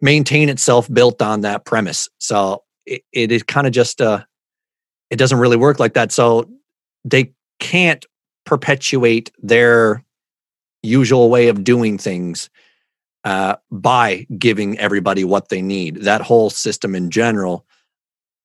maintain 0.00 0.48
itself 0.48 0.92
built 0.92 1.22
on 1.22 1.42
that 1.42 1.64
premise. 1.64 2.08
So 2.18 2.64
it, 2.84 3.02
it 3.12 3.32
is 3.32 3.42
kind 3.42 3.66
of 3.66 3.72
just 3.72 4.00
uh 4.00 4.24
it 5.10 5.16
doesn't 5.16 5.38
really 5.38 5.56
work 5.56 5.78
like 5.78 5.94
that. 5.94 6.10
So 6.10 6.48
they 7.04 7.32
can't 7.60 8.04
perpetuate 8.44 9.30
their 9.42 10.04
usual 10.82 11.30
way 11.30 11.48
of 11.48 11.62
doing 11.62 11.98
things 11.98 12.50
uh, 13.24 13.56
by 13.70 14.26
giving 14.38 14.78
everybody 14.78 15.24
what 15.24 15.48
they 15.48 15.62
need. 15.62 15.96
That 16.02 16.20
whole 16.20 16.50
system 16.50 16.94
in 16.94 17.10
general, 17.10 17.66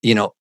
you 0.02 0.16
know, 0.16 0.34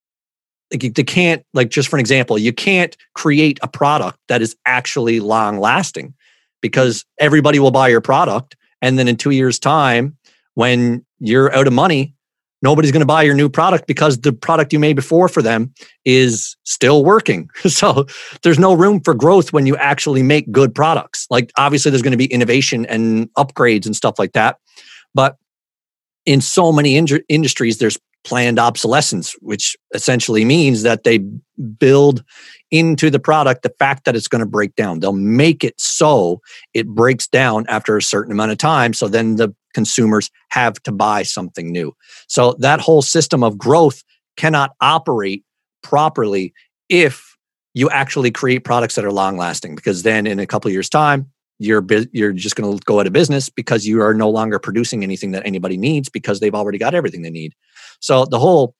like 0.71 0.93
they 0.93 1.03
can't 1.03 1.43
like 1.53 1.69
just 1.69 1.89
for 1.89 1.95
an 1.95 2.01
example, 2.01 2.37
you 2.37 2.53
can't 2.53 2.95
create 3.13 3.59
a 3.61 3.67
product 3.67 4.19
that 4.27 4.41
is 4.41 4.55
actually 4.65 5.19
long 5.19 5.59
lasting 5.59 6.13
because 6.61 7.05
everybody 7.19 7.59
will 7.59 7.71
buy 7.71 7.87
your 7.87 8.01
product, 8.01 8.55
and 8.81 8.99
then 8.99 9.07
in 9.07 9.15
two 9.15 9.31
years' 9.31 9.59
time, 9.59 10.17
when 10.55 11.05
you're 11.19 11.53
out 11.55 11.67
of 11.67 11.73
money, 11.73 12.15
nobody's 12.61 12.91
going 12.91 13.01
to 13.01 13.05
buy 13.05 13.23
your 13.23 13.35
new 13.35 13.49
product 13.49 13.87
because 13.87 14.19
the 14.19 14.33
product 14.33 14.73
you 14.73 14.79
made 14.79 14.95
before 14.95 15.27
for 15.27 15.41
them 15.41 15.73
is 16.05 16.55
still 16.63 17.03
working. 17.03 17.49
so 17.67 18.05
there's 18.43 18.59
no 18.59 18.73
room 18.73 18.99
for 19.01 19.13
growth 19.13 19.53
when 19.53 19.65
you 19.65 19.75
actually 19.77 20.23
make 20.23 20.51
good 20.51 20.73
products. 20.73 21.27
Like 21.29 21.51
obviously 21.57 21.91
there's 21.91 22.01
going 22.01 22.11
to 22.11 22.17
be 22.17 22.31
innovation 22.31 22.85
and 22.87 23.31
upgrades 23.33 23.85
and 23.85 23.95
stuff 23.95 24.17
like 24.17 24.33
that. 24.33 24.57
But 25.13 25.37
in 26.25 26.41
so 26.41 26.71
many 26.71 26.95
inju- 26.95 27.23
industries 27.29 27.77
there's 27.77 27.97
planned 28.23 28.59
obsolescence, 28.59 29.33
which 29.39 29.77
essentially 29.93 30.43
means 30.43 30.83
that 30.83 31.03
they 31.03 31.19
build 31.79 32.23
into 32.71 33.09
the 33.09 33.19
product 33.19 33.63
the 33.63 33.73
fact 33.79 34.03
that 34.03 34.15
it's 34.15 34.27
going 34.27 34.41
to 34.43 34.45
break 34.45 34.75
down. 34.75 34.99
They'll 34.99 35.13
make 35.13 35.63
it 35.63 35.79
so 35.79 36.41
it 36.73 36.87
breaks 36.87 37.27
down 37.27 37.65
after 37.69 37.95
a 37.95 38.01
certain 38.01 38.33
amount 38.33 38.51
of 38.51 38.57
time 38.57 38.93
so 38.93 39.07
then 39.07 39.37
the 39.37 39.55
consumers 39.77 40.31
have 40.49 40.73
to 40.81 40.91
buy 40.91 41.21
something 41.21 41.71
new. 41.71 41.93
So 42.27 42.55
that 42.57 42.79
whole 42.79 43.03
system 43.03 43.43
of 43.43 43.59
growth 43.59 44.03
cannot 44.35 44.71
operate 44.81 45.43
properly 45.83 46.51
if 46.89 47.37
you 47.75 47.87
actually 47.91 48.31
create 48.31 48.63
products 48.63 48.95
that 48.95 49.05
are 49.05 49.11
long 49.11 49.37
lasting 49.37 49.75
because 49.75 50.01
then 50.01 50.25
in 50.25 50.39
a 50.39 50.47
couple 50.47 50.67
of 50.67 50.73
years 50.73 50.89
time 50.89 51.31
you're 51.59 51.85
you're 52.11 52.31
just 52.33 52.55
going 52.55 52.75
to 52.75 52.83
go 52.85 52.99
out 52.99 53.05
of 53.05 53.13
business 53.13 53.49
because 53.49 53.85
you 53.85 54.01
are 54.01 54.15
no 54.15 54.31
longer 54.31 54.57
producing 54.57 55.03
anything 55.03 55.29
that 55.29 55.45
anybody 55.45 55.77
needs 55.77 56.09
because 56.09 56.39
they've 56.39 56.55
already 56.55 56.79
got 56.79 56.95
everything 56.95 57.21
they 57.21 57.29
need. 57.29 57.53
So 57.99 58.25
the 58.25 58.39
whole 58.39 58.73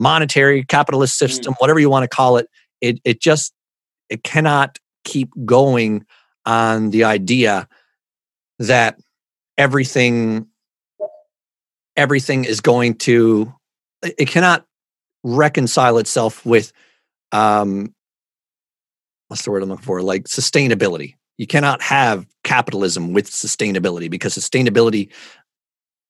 monetary 0.00 0.64
capitalist 0.64 1.14
mm. 1.14 1.18
system, 1.18 1.54
whatever 1.58 1.78
you 1.78 1.90
want 1.90 2.02
to 2.02 2.08
call 2.08 2.38
it, 2.38 2.48
it 2.80 2.98
it 3.04 3.20
just 3.20 3.52
it 4.08 4.24
cannot 4.24 4.78
keep 5.04 5.30
going 5.44 6.04
on 6.44 6.90
the 6.90 7.04
idea 7.04 7.68
that 8.60 8.96
everything 9.60 10.46
everything 11.96 12.44
is 12.44 12.60
going 12.60 12.94
to 12.94 13.52
it 14.02 14.26
cannot 14.26 14.64
reconcile 15.22 15.98
itself 15.98 16.46
with 16.46 16.72
um 17.32 17.94
what's 19.28 19.42
the 19.44 19.50
word 19.50 19.62
I'm 19.62 19.68
looking 19.68 19.84
for? 19.84 20.02
Like 20.02 20.24
sustainability. 20.24 21.14
You 21.38 21.46
cannot 21.46 21.80
have 21.82 22.26
capitalism 22.42 23.12
with 23.12 23.30
sustainability 23.30 24.10
because 24.10 24.34
sustainability 24.36 25.10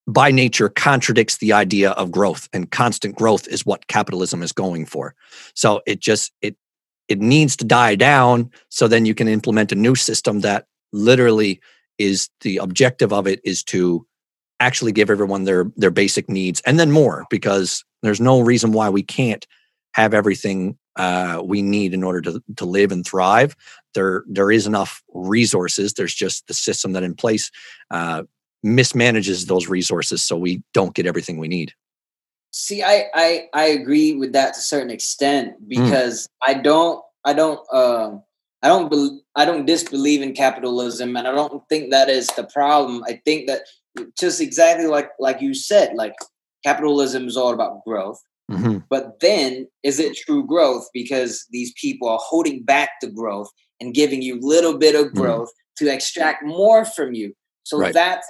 by 0.06 0.31
nature 0.31 0.68
contradicts 0.68 1.36
the 1.36 1.52
idea 1.52 1.90
of 1.90 2.10
growth 2.10 2.48
and 2.52 2.70
constant 2.70 3.14
growth 3.16 3.47
is 3.48 3.66
what 3.66 3.86
capitalism 3.89 4.43
is 4.43 4.52
going 4.52 4.86
for. 4.86 5.14
So 5.55 5.82
it 5.86 6.01
just 6.01 6.32
it 6.40 6.56
it 7.09 7.20
needs 7.20 7.56
to 7.56 7.64
die 7.64 7.97
down 7.97 8.51
so 8.70 8.89
then 8.89 9.05
you 9.06 9.14
can 9.14 9.28
implement 9.28 9.72
a 9.72 9.74
new 9.74 9.97
system 9.97 10.40
that 10.40 10.66
literally 10.93 11.60
is 12.01 12.31
the 12.40 12.56
objective 12.56 13.12
of 13.12 13.27
it 13.27 13.40
is 13.44 13.62
to 13.62 14.06
actually 14.59 14.93
give 14.93 15.10
everyone 15.10 15.44
their 15.44 15.70
their 15.77 15.90
basic 15.90 16.28
needs 16.28 16.60
and 16.66 16.81
then 16.81 16.90
more 16.90 17.24
because 17.31 17.85
there's 18.02 18.20
no 18.20 18.40
reason 18.40 18.72
why 18.72 18.89
we 18.89 19.02
can't 19.02 19.47
have 19.93 20.14
everything 20.14 20.78
uh, 20.97 21.40
we 21.44 21.62
need 21.62 21.94
in 21.94 22.02
order 22.02 22.20
to, 22.20 22.43
to 22.56 22.64
live 22.64 22.93
and 22.93 23.06
thrive. 23.06 23.56
There, 23.94 24.24
there 24.28 24.51
is 24.51 24.66
enough 24.66 25.02
resources. 25.12 25.94
There's 25.94 26.14
just 26.14 26.47
the 26.47 26.55
system 26.55 26.93
that 26.93 27.02
in 27.02 27.14
place 27.14 27.51
uh, 27.90 28.24
mismanages 28.64 29.47
those 29.47 29.68
resources, 29.68 30.22
so 30.22 30.36
we 30.36 30.62
don't 30.74 30.94
get 30.94 31.06
everything 31.06 31.39
we 31.39 31.48
need. 31.48 31.72
See, 32.52 32.82
I 32.82 33.06
I, 33.14 33.48
I 33.55 33.64
agree 33.66 34.14
with 34.14 34.32
that 34.32 34.55
to 34.55 34.59
a 34.59 34.62
certain 34.62 34.90
extent 34.90 35.55
hmm. 35.59 35.68
because 35.68 36.27
mm. 36.27 36.31
I 36.43 36.55
don't 36.55 37.02
I 37.24 37.32
don't 37.32 37.60
uh, 37.72 38.16
I 38.62 38.69
don't 38.69 38.91
be, 38.91 39.20
I 39.37 39.45
don't 39.45 39.66
disbelieve 39.66 40.23
in 40.23 40.35
capitalism, 40.35 41.16
and 41.16 41.27
I 41.27 41.32
don't 41.32 41.62
think 41.69 41.91
that 41.91 42.09
is 42.09 42.27
the 42.28 42.45
problem. 42.45 43.03
I 43.07 43.20
think 43.24 43.47
that 43.47 43.62
just 44.19 44.41
exactly 44.41 44.87
like 44.87 45.11
like 45.19 45.41
you 45.41 45.55
said, 45.55 45.95
like 45.95 46.15
capitalism 46.65 47.27
is 47.27 47.37
all 47.37 47.55
about 47.55 47.85
growth 47.85 48.20
Mm-hmm. 48.51 48.78
But 48.89 49.20
then, 49.20 49.69
is 49.82 50.01
it 50.01 50.16
true 50.16 50.45
growth 50.45 50.89
because 50.93 51.47
these 51.51 51.73
people 51.81 52.09
are 52.09 52.19
holding 52.20 52.65
back 52.65 52.91
the 53.01 53.07
growth 53.07 53.49
and 53.81 53.95
giving 53.95 54.23
you 54.23 54.39
little 54.41 54.77
bit 54.77 54.95
of 54.95 55.07
mm-hmm. 55.07 55.20
growth 55.20 55.49
mm-hmm. 55.49 55.87
to 55.87 55.93
extract 55.93 56.45
more 56.45 56.85
from 56.85 57.15
you? 57.15 57.35
So 57.62 57.78
right. 57.78 57.95
that 57.95 58.23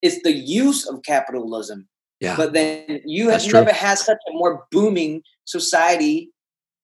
is 0.00 0.22
the 0.22 0.32
use 0.32 0.86
of 0.86 1.02
capitalism. 1.02 1.88
Yeah. 2.20 2.36
But 2.36 2.54
then 2.54 3.00
you 3.04 3.28
have 3.28 3.44
never 3.52 3.72
had 3.72 3.98
such 3.98 4.18
a 4.28 4.32
more 4.32 4.66
booming 4.72 5.22
society, 5.44 6.30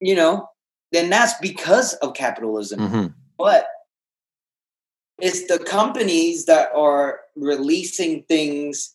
you 0.01 0.15
know, 0.15 0.47
then 0.93 1.11
that's 1.11 1.35
because 1.41 1.95
of 1.95 2.15
capitalism. 2.15 2.81
Mm-hmm. 2.81 3.07
But 3.39 3.67
it's 5.19 5.47
the 5.47 5.59
companies 5.59 6.47
that 6.47 6.71
are 6.75 7.21
releasing 7.37 8.23
things 8.25 8.95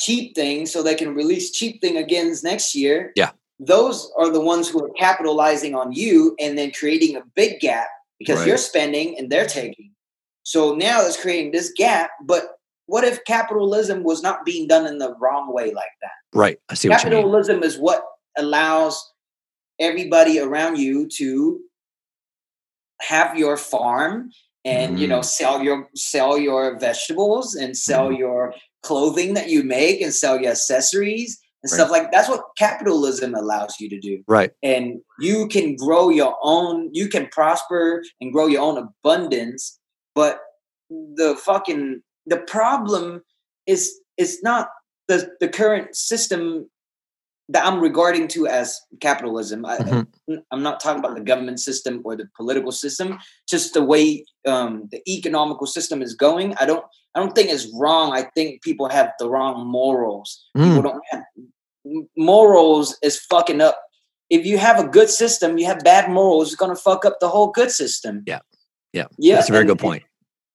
cheap 0.00 0.34
things, 0.34 0.72
so 0.72 0.82
they 0.82 0.94
can 0.94 1.14
release 1.14 1.50
cheap 1.50 1.80
thing 1.80 1.96
again 1.96 2.34
next 2.42 2.74
year. 2.74 3.12
Yeah. 3.16 3.30
Those 3.58 4.10
are 4.16 4.30
the 4.30 4.40
ones 4.40 4.68
who 4.68 4.82
are 4.82 4.92
capitalizing 4.98 5.74
on 5.74 5.92
you 5.92 6.34
and 6.40 6.56
then 6.56 6.72
creating 6.72 7.16
a 7.16 7.22
big 7.36 7.60
gap 7.60 7.88
because 8.18 8.38
right. 8.38 8.48
you're 8.48 8.56
spending 8.56 9.18
and 9.18 9.30
they're 9.30 9.46
taking. 9.46 9.92
So 10.42 10.74
now 10.74 11.02
it's 11.02 11.20
creating 11.20 11.52
this 11.52 11.70
gap. 11.76 12.10
But 12.24 12.44
what 12.86 13.04
if 13.04 13.22
capitalism 13.24 14.02
was 14.02 14.22
not 14.22 14.46
being 14.46 14.66
done 14.66 14.86
in 14.86 14.98
the 14.98 15.14
wrong 15.20 15.52
way 15.52 15.66
like 15.66 15.92
that? 16.00 16.10
Right. 16.32 16.58
I 16.70 16.74
see 16.74 16.88
capitalism 16.88 17.62
is 17.62 17.76
what 17.76 18.02
allows 18.38 19.12
everybody 19.80 20.38
around 20.38 20.76
you 20.76 21.08
to 21.08 21.60
have 23.00 23.36
your 23.36 23.56
farm 23.56 24.30
and 24.64 24.96
mm. 24.96 25.00
you 25.00 25.08
know 25.08 25.20
mm. 25.20 25.24
sell 25.24 25.62
your 25.62 25.88
sell 25.94 26.38
your 26.38 26.78
vegetables 26.78 27.54
and 27.54 27.76
sell 27.76 28.10
mm. 28.10 28.18
your 28.18 28.54
clothing 28.82 29.34
that 29.34 29.48
you 29.48 29.62
make 29.62 30.00
and 30.00 30.12
sell 30.12 30.40
your 30.40 30.50
accessories 30.52 31.40
and 31.62 31.70
right. 31.70 31.76
stuff 31.76 31.90
like 31.90 32.12
that's 32.12 32.28
what 32.28 32.44
capitalism 32.58 33.34
allows 33.34 33.76
you 33.80 33.88
to 33.88 33.98
do 33.98 34.22
right 34.26 34.52
and 34.62 35.00
you 35.18 35.48
can 35.48 35.76
grow 35.76 36.10
your 36.10 36.36
own 36.42 36.90
you 36.92 37.08
can 37.08 37.26
prosper 37.28 38.02
and 38.20 38.32
grow 38.32 38.46
your 38.46 38.62
own 38.62 38.76
abundance 38.76 39.78
but 40.14 40.40
the 40.90 41.38
fucking 41.42 42.02
the 42.26 42.38
problem 42.38 43.22
is 43.66 43.98
is 44.18 44.42
not 44.42 44.68
the 45.08 45.30
the 45.40 45.48
current 45.48 45.94
system 45.96 46.68
that 47.50 47.66
I'm 47.66 47.80
regarding 47.80 48.28
to 48.28 48.46
as 48.46 48.80
capitalism. 49.00 49.64
Mm-hmm. 49.64 50.34
I, 50.50 50.54
am 50.54 50.62
not 50.62 50.80
talking 50.80 51.00
about 51.00 51.16
the 51.16 51.20
government 51.20 51.58
system 51.60 52.00
or 52.04 52.16
the 52.16 52.28
political 52.36 52.72
system. 52.72 53.18
Just 53.48 53.74
the 53.74 53.84
way 53.84 54.24
um, 54.46 54.88
the 54.90 55.02
economical 55.08 55.66
system 55.66 56.00
is 56.00 56.14
going. 56.14 56.54
I 56.56 56.66
don't. 56.66 56.84
I 57.14 57.18
don't 57.18 57.34
think 57.34 57.50
it's 57.50 57.66
wrong. 57.74 58.12
I 58.12 58.22
think 58.36 58.62
people 58.62 58.88
have 58.88 59.10
the 59.18 59.28
wrong 59.28 59.66
morals. 59.66 60.46
Mm. 60.56 60.68
People 60.68 60.82
don't 60.82 61.02
have 61.10 61.22
morals 62.16 62.96
is 63.02 63.18
fucking 63.18 63.60
up. 63.60 63.80
If 64.28 64.46
you 64.46 64.58
have 64.58 64.78
a 64.78 64.86
good 64.86 65.10
system, 65.10 65.58
you 65.58 65.66
have 65.66 65.80
bad 65.80 66.08
morals. 66.08 66.48
It's 66.48 66.56
gonna 66.56 66.76
fuck 66.76 67.04
up 67.04 67.18
the 67.20 67.28
whole 67.28 67.50
good 67.50 67.72
system. 67.72 68.22
Yeah, 68.26 68.38
yeah, 68.92 69.06
yeah. 69.18 69.36
That's 69.36 69.48
a 69.48 69.52
very 69.52 69.62
and, 69.62 69.70
good 69.70 69.80
point. 69.80 70.04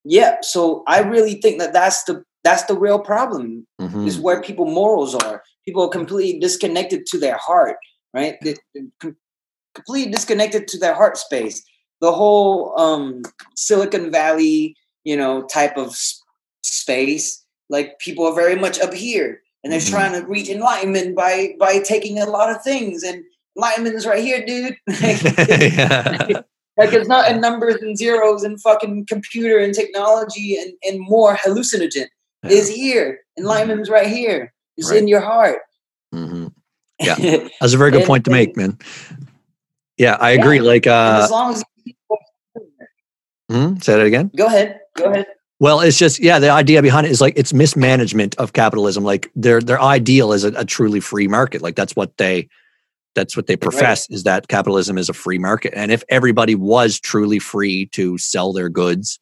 Yeah. 0.05 0.37
So 0.41 0.83
I 0.87 0.99
really 0.99 1.35
think 1.35 1.59
that 1.59 1.73
that's 1.73 2.03
the 2.03 2.23
that's 2.45 2.63
the 2.63 2.77
real 2.77 2.99
problem. 2.99 3.67
Mm-hmm. 3.81 4.07
Is 4.07 4.19
where 4.19 4.41
people 4.41 4.65
morals 4.65 5.15
are 5.15 5.43
people 5.65 5.83
are 5.83 5.89
completely 5.89 6.39
disconnected 6.39 7.05
to 7.07 7.19
their 7.19 7.37
heart, 7.37 7.77
right? 8.13 8.35
They, 8.41 8.55
completely 9.73 10.11
disconnected 10.11 10.67
to 10.69 10.79
their 10.79 10.93
heart 10.93 11.17
space. 11.17 11.61
The 12.01 12.11
whole 12.11 12.79
um, 12.79 13.23
Silicon 13.55 14.11
Valley, 14.11 14.75
you 15.03 15.17
know, 15.17 15.43
type 15.43 15.77
of 15.77 15.97
space, 16.61 17.43
like 17.69 17.99
people 17.99 18.25
are 18.25 18.35
very 18.35 18.55
much 18.55 18.79
up 18.79 18.93
here, 18.93 19.41
and 19.63 19.73
they're 19.73 19.79
mm-hmm. 19.79 19.93
trying 19.93 20.21
to 20.21 20.27
reach 20.27 20.49
enlightenment 20.49 21.15
by 21.15 21.55
by 21.59 21.79
taking 21.79 22.19
a 22.19 22.25
lot 22.25 22.55
of 22.55 22.61
things. 22.61 23.03
And 23.03 23.23
enlightenment 23.57 23.95
is 23.95 24.05
right 24.05 24.23
here, 24.23 24.45
dude. 24.45 24.77
like 26.77 26.93
it's 26.93 27.07
not 27.07 27.31
in 27.31 27.41
numbers 27.41 27.75
and 27.81 27.97
zeros 27.97 28.43
and 28.43 28.61
fucking 28.61 29.05
computer 29.07 29.57
and 29.57 29.73
technology 29.73 30.57
and, 30.57 30.73
and 30.83 30.99
more 30.99 31.35
hallucinogen. 31.37 32.07
Yeah. 32.45 32.57
Is 32.57 32.69
here. 32.69 33.19
Enlightenment 33.37 33.81
is 33.81 33.89
right 33.89 34.07
here. 34.07 34.53
It's 34.77 34.91
right. 34.91 34.99
in 34.99 35.07
your 35.07 35.21
heart. 35.21 35.59
Mm-hmm. 36.13 36.47
Yeah, 36.97 37.49
that's 37.59 37.73
a 37.73 37.77
very 37.77 37.91
good 37.91 38.01
and, 38.01 38.07
point 38.07 38.23
to 38.23 38.31
make, 38.31 38.55
man. 38.55 38.77
Yeah, 39.97 40.15
I 40.17 40.29
agree. 40.29 40.57
Yeah. 40.57 40.63
Like, 40.63 40.87
uh, 40.87 41.19
as 41.25 41.29
long 41.29 41.51
as 41.51 41.63
mm-hmm. 43.51 43.79
say 43.79 43.97
that 43.97 44.05
again. 44.05 44.31
Go 44.33 44.45
ahead. 44.45 44.79
Go 44.95 45.11
ahead. 45.11 45.25
Well, 45.59 45.81
it's 45.81 45.97
just 45.97 46.21
yeah. 46.21 46.39
The 46.39 46.49
idea 46.49 46.81
behind 46.81 47.05
it 47.05 47.11
is 47.11 47.19
like 47.19 47.33
it's 47.35 47.53
mismanagement 47.53 48.35
of 48.35 48.53
capitalism. 48.53 49.03
Like 49.03 49.29
their 49.35 49.59
their 49.59 49.81
ideal 49.81 50.31
is 50.31 50.45
a, 50.45 50.53
a 50.53 50.63
truly 50.63 51.01
free 51.01 51.27
market. 51.27 51.61
Like 51.61 51.75
that's 51.75 51.97
what 51.97 52.15
they 52.17 52.47
that's 53.13 53.35
what 53.35 53.47
they 53.47 53.55
profess 53.55 54.07
right. 54.09 54.15
is 54.15 54.23
that 54.23 54.47
capitalism 54.47 54.97
is 54.97 55.09
a 55.09 55.13
free 55.13 55.39
market. 55.39 55.73
And 55.75 55.91
if 55.91 56.03
everybody 56.09 56.55
was 56.55 56.99
truly 56.99 57.39
free 57.39 57.87
to 57.87 58.17
sell 58.17 58.53
their 58.53 58.69
goods 58.69 59.19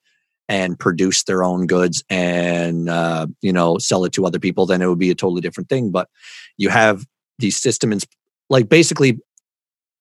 and 0.49 0.77
produce 0.77 1.23
their 1.23 1.43
own 1.43 1.67
goods 1.67 2.03
and 2.09 2.89
uh, 2.89 3.27
you 3.41 3.53
know 3.53 3.77
sell 3.77 4.05
it 4.05 4.11
to 4.13 4.25
other 4.25 4.39
people 4.39 4.65
then 4.65 4.81
it 4.81 4.87
would 4.87 4.99
be 4.99 5.11
a 5.11 5.15
totally 5.15 5.41
different 5.41 5.69
thing. 5.69 5.91
But 5.91 6.09
you 6.57 6.69
have 6.69 7.05
these 7.39 7.57
systems 7.57 8.05
like 8.49 8.69
basically 8.69 9.19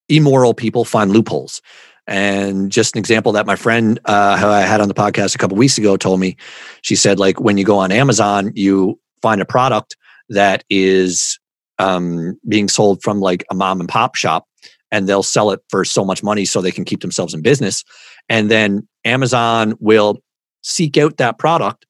immoral 0.08 0.54
people 0.54 0.84
find 0.84 1.12
loopholes. 1.12 1.62
And 2.08 2.72
just 2.72 2.96
an 2.96 2.98
example 2.98 3.32
that 3.32 3.46
my 3.46 3.54
friend 3.54 4.00
uh, 4.06 4.36
who 4.36 4.48
i 4.48 4.62
had 4.62 4.80
on 4.80 4.88
the 4.88 4.94
podcast 4.94 5.36
a 5.36 5.38
couple 5.38 5.56
weeks 5.56 5.78
ago 5.78 5.96
told 5.96 6.18
me 6.18 6.36
she 6.82 6.96
said 6.96 7.20
like 7.20 7.38
when 7.38 7.56
you 7.56 7.64
go 7.64 7.78
on 7.78 7.92
amazon 7.92 8.50
you 8.56 8.98
find 9.22 9.40
a 9.40 9.44
product 9.44 9.96
that 10.28 10.64
is 10.68 11.38
um, 11.78 12.38
being 12.48 12.68
sold 12.68 13.02
from 13.02 13.20
like 13.20 13.44
a 13.50 13.54
mom 13.54 13.80
and 13.80 13.88
pop 13.88 14.14
shop 14.14 14.46
and 14.90 15.08
they'll 15.08 15.22
sell 15.22 15.50
it 15.50 15.60
for 15.68 15.84
so 15.84 16.04
much 16.04 16.22
money 16.22 16.44
so 16.44 16.60
they 16.60 16.70
can 16.70 16.84
keep 16.84 17.00
themselves 17.00 17.34
in 17.34 17.42
business. 17.42 17.84
And 18.28 18.50
then 18.50 18.86
amazon 19.04 19.74
will 19.80 20.18
seek 20.62 20.96
out 20.96 21.16
that 21.18 21.38
product 21.38 21.86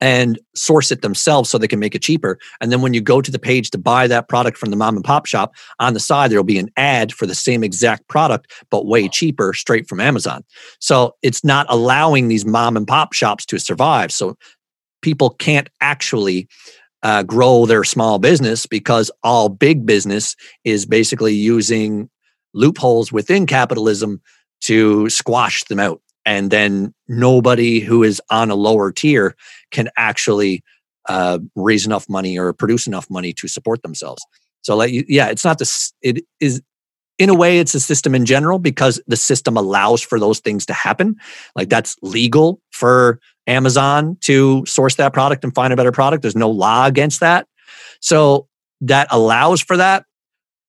and 0.00 0.38
source 0.54 0.90
it 0.90 1.02
themselves 1.02 1.48
so 1.48 1.58
they 1.58 1.68
can 1.68 1.78
make 1.78 1.94
it 1.94 2.02
cheaper. 2.02 2.38
And 2.60 2.72
then 2.72 2.82
when 2.82 2.94
you 2.94 3.00
go 3.00 3.20
to 3.20 3.30
the 3.30 3.38
page 3.38 3.70
to 3.70 3.78
buy 3.78 4.06
that 4.06 4.28
product 4.28 4.58
from 4.58 4.70
the 4.70 4.76
mom 4.76 4.96
and 4.96 5.04
pop 5.04 5.26
shop, 5.26 5.54
on 5.78 5.94
the 5.94 6.00
side 6.00 6.30
there'll 6.30 6.44
be 6.44 6.58
an 6.58 6.70
ad 6.76 7.12
for 7.12 7.26
the 7.26 7.34
same 7.34 7.62
exact 7.62 8.08
product 8.08 8.50
but 8.70 8.86
way 8.86 9.08
cheaper 9.08 9.52
straight 9.52 9.88
from 9.88 10.00
Amazon. 10.00 10.44
So 10.80 11.14
it's 11.22 11.44
not 11.44 11.66
allowing 11.68 12.28
these 12.28 12.44
mom 12.44 12.76
and 12.76 12.86
pop 12.86 13.12
shops 13.12 13.46
to 13.46 13.58
survive. 13.58 14.12
So 14.12 14.36
people 15.02 15.30
can't 15.30 15.68
actually 15.80 16.48
uh, 17.02 17.22
grow 17.22 17.66
their 17.66 17.84
small 17.84 18.18
business 18.18 18.66
because 18.66 19.10
all 19.22 19.48
big 19.48 19.86
business 19.86 20.36
is 20.64 20.84
basically 20.84 21.34
using 21.34 22.10
loopholes 22.52 23.12
within 23.12 23.46
capitalism 23.46 24.20
to 24.62 25.08
squash 25.08 25.64
them 25.64 25.80
out. 25.80 26.02
And 26.26 26.50
then 26.50 26.94
nobody 27.08 27.80
who 27.80 28.02
is 28.02 28.20
on 28.30 28.50
a 28.50 28.54
lower 28.54 28.92
tier 28.92 29.34
can 29.70 29.88
actually 29.96 30.62
uh, 31.08 31.38
raise 31.56 31.86
enough 31.86 32.08
money 32.08 32.38
or 32.38 32.52
produce 32.52 32.86
enough 32.86 33.08
money 33.10 33.32
to 33.34 33.48
support 33.48 33.82
themselves. 33.82 34.22
So, 34.62 34.76
like, 34.76 34.92
yeah, 35.08 35.28
it's 35.28 35.44
not 35.44 35.58
this. 35.58 35.92
It 36.02 36.24
is 36.38 36.62
in 37.20 37.28
a 37.28 37.34
way 37.34 37.58
it's 37.58 37.74
a 37.74 37.80
system 37.80 38.14
in 38.14 38.24
general 38.24 38.58
because 38.58 39.00
the 39.06 39.16
system 39.16 39.56
allows 39.56 40.00
for 40.00 40.18
those 40.18 40.40
things 40.40 40.64
to 40.66 40.72
happen 40.72 41.14
like 41.54 41.68
that's 41.68 41.94
legal 42.02 42.60
for 42.70 43.20
amazon 43.46 44.16
to 44.22 44.64
source 44.66 44.94
that 44.96 45.12
product 45.12 45.44
and 45.44 45.54
find 45.54 45.72
a 45.72 45.76
better 45.76 45.92
product 45.92 46.22
there's 46.22 46.34
no 46.34 46.50
law 46.50 46.86
against 46.86 47.20
that 47.20 47.46
so 48.00 48.48
that 48.80 49.06
allows 49.10 49.60
for 49.60 49.76
that 49.76 50.06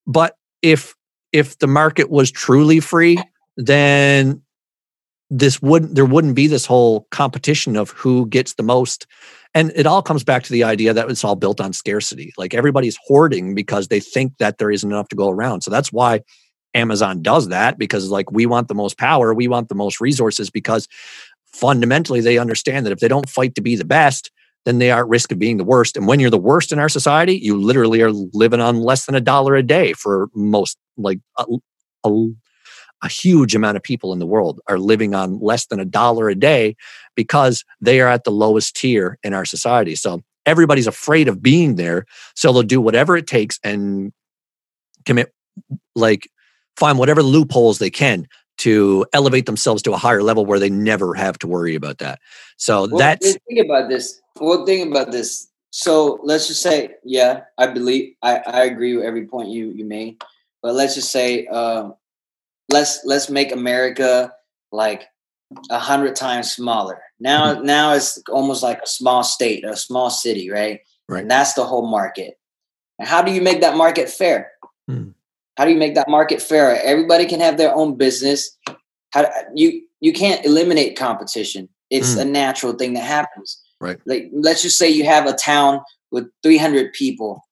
but 0.06 0.36
if 0.62 0.94
if 1.32 1.58
the 1.60 1.68
market 1.68 2.12
was 2.12 2.30
truly 2.30 2.82
free 2.82 3.18
then 3.56 4.42
this 5.32 5.62
wouldn't 5.62 5.96
there 5.96 6.06
wouldn't 6.06 6.36
be 6.36 6.46
this 6.46 6.66
whole 6.66 7.08
competition 7.10 7.78
of 7.78 7.90
who 7.92 8.28
gets 8.28 8.54
the 8.54 8.64
most 8.64 9.08
and 9.54 9.72
it 9.76 9.86
all 9.86 10.02
comes 10.02 10.24
back 10.24 10.44
to 10.44 10.52
the 10.52 10.64
idea 10.64 10.94
that 10.94 11.10
it's 11.10 11.24
all 11.24 11.36
built 11.36 11.60
on 11.60 11.74
scarcity. 11.74 12.32
Like 12.38 12.54
everybody's 12.54 12.98
hoarding 13.06 13.54
because 13.54 13.90
they 13.90 14.00
think 14.00 14.38
that 14.38 14.58
there 14.58 14.72
isn't 14.72 14.90
enough 14.90 15.10
to 15.10 15.16
go 15.16 15.30
around. 15.30 15.62
So 15.62 15.72
that's 15.72 15.92
why 15.92 16.22
Amazon 16.74 17.22
does 17.22 17.50
that 17.50 17.78
because 17.78 18.10
like 18.10 18.32
we 18.32 18.46
want 18.46 18.70
the 18.70 18.76
most 18.76 18.98
power, 18.98 19.34
we 19.34 19.50
want 19.50 19.68
the 19.68 19.76
most 19.76 20.00
resources 20.00 20.50
because 20.50 20.88
fundamentally 21.52 22.22
they 22.22 22.38
understand 22.38 22.86
that 22.86 22.94
if 22.94 23.00
they 23.00 23.10
don't 23.10 23.30
fight 23.30 23.56
to 23.56 23.62
be 23.62 23.76
the 23.76 23.84
best, 23.84 24.32
then 24.64 24.78
they 24.78 24.92
are 24.92 25.04
at 25.04 25.10
risk 25.10 25.32
of 25.34 25.40
being 25.40 25.58
the 25.58 25.66
worst. 25.66 25.98
And 25.98 26.08
when 26.08 26.20
you're 26.20 26.30
the 26.30 26.38
worst 26.38 26.72
in 26.72 26.80
our 26.80 26.88
society, 26.88 27.36
you 27.36 27.60
literally 27.60 28.02
are 28.02 28.12
living 28.12 28.62
on 28.62 28.78
less 28.78 29.06
than 29.06 29.16
a 29.16 29.22
dollar 29.22 29.56
a 29.56 29.64
day 29.64 29.92
for 29.94 30.30
most 30.34 30.78
like 30.98 31.20
a, 31.38 31.46
a, 32.06 32.28
a 33.04 33.08
huge 33.08 33.56
amount 33.56 33.78
of 33.78 33.84
people 33.84 34.14
in 34.14 34.20
the 34.20 34.26
world 34.26 34.60
are 34.68 34.80
living 34.80 35.16
on 35.16 35.40
less 35.40 35.66
than 35.68 35.80
a 35.80 35.86
dollar 35.86 36.30
a 36.30 36.36
day 36.36 36.76
because 37.16 37.64
they 37.80 38.00
are 38.02 38.08
at 38.08 38.24
the 38.24 38.32
lowest 38.32 38.76
tier 38.76 39.18
in 39.24 39.34
our 39.34 39.46
society. 39.46 39.96
So 39.96 40.22
everybody's 40.46 40.88
afraid 40.88 41.28
of 41.28 41.42
being 41.42 41.76
there. 41.76 42.06
So 42.36 42.52
they'll 42.54 42.64
do 42.64 42.82
whatever 42.82 43.18
it 43.18 43.28
takes 43.28 43.60
and 43.64 44.12
commit, 45.06 45.34
like, 45.96 46.30
find 46.78 46.98
whatever 46.98 47.22
loopholes 47.24 47.80
they 47.80 47.90
can 47.90 48.28
to 48.60 49.06
elevate 49.14 49.46
themselves 49.48 49.82
to 49.82 49.92
a 49.92 49.98
higher 49.98 50.22
level 50.22 50.46
where 50.46 50.60
they 50.60 50.70
never 50.70 51.16
have 51.16 51.38
to 51.40 51.48
worry 51.48 51.76
about 51.76 51.98
that. 51.98 52.20
So 52.58 52.88
well, 52.88 53.00
that's 53.00 53.38
think 53.48 53.66
about 53.66 53.90
this. 53.90 54.22
Well, 54.40 54.66
think 54.66 54.90
about 54.92 55.12
this. 55.12 55.48
So 55.72 56.20
let's 56.24 56.48
just 56.48 56.62
say, 56.62 56.96
yeah, 57.04 57.42
I 57.58 57.68
believe 57.68 58.14
I, 58.22 58.38
I 58.46 58.64
agree 58.66 58.96
with 58.96 59.06
every 59.06 59.26
point 59.26 59.50
you 59.50 59.72
you 59.72 59.86
made. 59.86 60.22
But 60.62 60.76
let's 60.76 60.94
just 60.94 61.12
say, 61.12 61.48
um, 61.48 61.96
let's 62.70 63.02
let's 63.06 63.30
make 63.30 63.52
America 63.52 64.32
like 64.72 65.08
a 65.70 65.80
hundred 65.80 66.16
times 66.16 66.52
smaller. 66.52 67.02
Now 67.20 67.54
mm-hmm. 67.54 67.66
now 67.66 67.94
it's 67.94 68.22
almost 68.30 68.64
like 68.64 68.82
a 68.82 68.88
small 68.88 69.24
state, 69.24 69.66
a 69.66 69.76
small 69.76 70.10
city, 70.10 70.50
right? 70.50 70.80
Right. 71.08 71.22
And 71.22 71.32
that's 71.32 71.54
the 71.54 71.66
whole 71.66 71.88
market. 71.88 72.36
And 73.00 73.08
how 73.08 73.22
do 73.22 73.32
you 73.32 73.42
make 73.42 73.62
that 73.62 73.76
market 73.76 74.10
fair? 74.10 74.52
Mm. 74.90 75.14
How 75.58 75.66
do 75.66 75.72
you 75.72 75.78
make 75.78 75.96
that 75.96 76.10
market 76.10 76.42
fair? 76.42 76.82
Everybody 76.84 77.26
can 77.26 77.40
have 77.40 77.58
their 77.58 77.74
own 77.76 77.98
business. 77.98 78.58
How 79.12 79.30
you 79.54 79.84
you 80.00 80.14
can't 80.14 80.46
eliminate 80.46 80.98
competition. 80.98 81.68
It's 81.90 82.16
mm. 82.16 82.22
a 82.22 82.26
natural 82.26 82.74
thing 82.74 82.94
that 82.94 83.04
happens. 83.04 83.62
Right. 83.80 84.00
Like 84.06 84.30
let's 84.32 84.62
just 84.62 84.78
say 84.78 84.90
you 84.90 85.04
have 85.06 85.26
a 85.26 85.34
town 85.34 85.82
with 86.12 86.30
300 86.44 86.94
people 86.94 87.44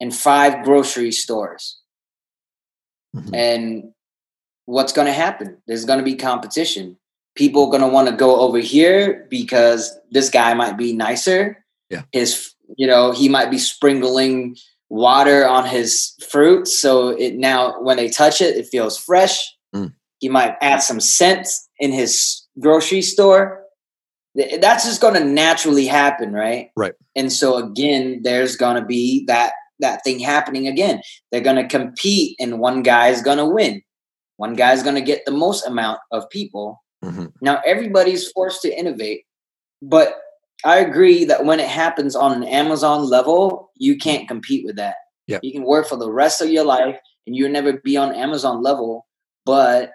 and 0.00 0.14
five 0.14 0.64
grocery 0.64 1.12
stores. 1.12 1.78
Mm-hmm. 3.14 3.34
And 3.34 3.92
what's 4.66 4.92
going 4.92 5.06
to 5.06 5.12
happen? 5.12 5.56
There's 5.66 5.84
going 5.84 5.98
to 5.98 6.04
be 6.04 6.14
competition. 6.14 6.96
People 7.34 7.66
are 7.66 7.70
going 7.70 7.82
to 7.82 7.88
want 7.88 8.08
to 8.08 8.14
go 8.14 8.40
over 8.40 8.58
here 8.58 9.26
because 9.28 9.96
this 10.10 10.30
guy 10.30 10.54
might 10.54 10.76
be 10.76 10.92
nicer. 10.92 11.64
Yeah. 11.90 12.02
His, 12.12 12.54
you 12.76 12.86
know, 12.86 13.12
he 13.12 13.28
might 13.28 13.50
be 13.50 13.58
sprinkling 13.58 14.56
water 14.88 15.46
on 15.46 15.66
his 15.66 16.14
fruit. 16.28 16.68
So 16.68 17.08
it 17.08 17.34
now, 17.34 17.80
when 17.82 17.96
they 17.96 18.08
touch 18.08 18.40
it, 18.40 18.56
it 18.56 18.66
feels 18.66 18.96
fresh. 18.96 19.52
Mm. 19.74 19.92
He 20.20 20.28
might 20.28 20.56
add 20.60 20.78
some 20.78 21.00
scent 21.00 21.48
in 21.78 21.92
his 21.92 22.46
grocery 22.60 23.02
store. 23.02 23.62
That's 24.34 24.84
just 24.84 25.00
going 25.00 25.14
to 25.14 25.24
naturally 25.24 25.86
happen, 25.86 26.32
right? 26.32 26.70
Right. 26.76 26.94
And 27.14 27.32
so 27.32 27.56
again, 27.56 28.20
there's 28.22 28.56
going 28.56 28.76
to 28.76 28.84
be 28.84 29.24
that 29.26 29.52
that 29.80 30.02
thing 30.04 30.18
happening 30.18 30.66
again. 30.66 31.02
They're 31.30 31.40
going 31.40 31.56
to 31.56 31.68
compete, 31.68 32.36
and 32.40 32.58
one 32.58 32.82
guy 32.82 33.08
is 33.08 33.22
going 33.22 33.38
to 33.38 33.44
win. 33.44 33.82
One 34.36 34.54
guy's 34.54 34.82
going 34.82 34.96
to 34.96 35.00
get 35.00 35.24
the 35.24 35.32
most 35.32 35.66
amount 35.66 36.00
of 36.10 36.28
people. 36.30 36.82
Mm-hmm. 37.04 37.26
Now 37.40 37.60
everybody's 37.66 38.30
forced 38.32 38.62
to 38.62 38.76
innovate, 38.76 39.24
but 39.82 40.16
I 40.64 40.78
agree 40.78 41.24
that 41.26 41.44
when 41.44 41.60
it 41.60 41.68
happens 41.68 42.16
on 42.16 42.32
an 42.32 42.44
Amazon 42.44 43.08
level, 43.08 43.70
you 43.76 43.98
can't 43.98 44.26
compete 44.26 44.64
with 44.64 44.76
that. 44.76 44.96
Yeah. 45.26 45.38
You 45.42 45.52
can 45.52 45.64
work 45.64 45.86
for 45.86 45.96
the 45.96 46.10
rest 46.10 46.40
of 46.40 46.48
your 46.48 46.64
life 46.64 46.98
and 47.26 47.36
you'll 47.36 47.50
never 47.50 47.74
be 47.74 47.96
on 47.96 48.14
Amazon 48.14 48.62
level, 48.62 49.06
but 49.44 49.92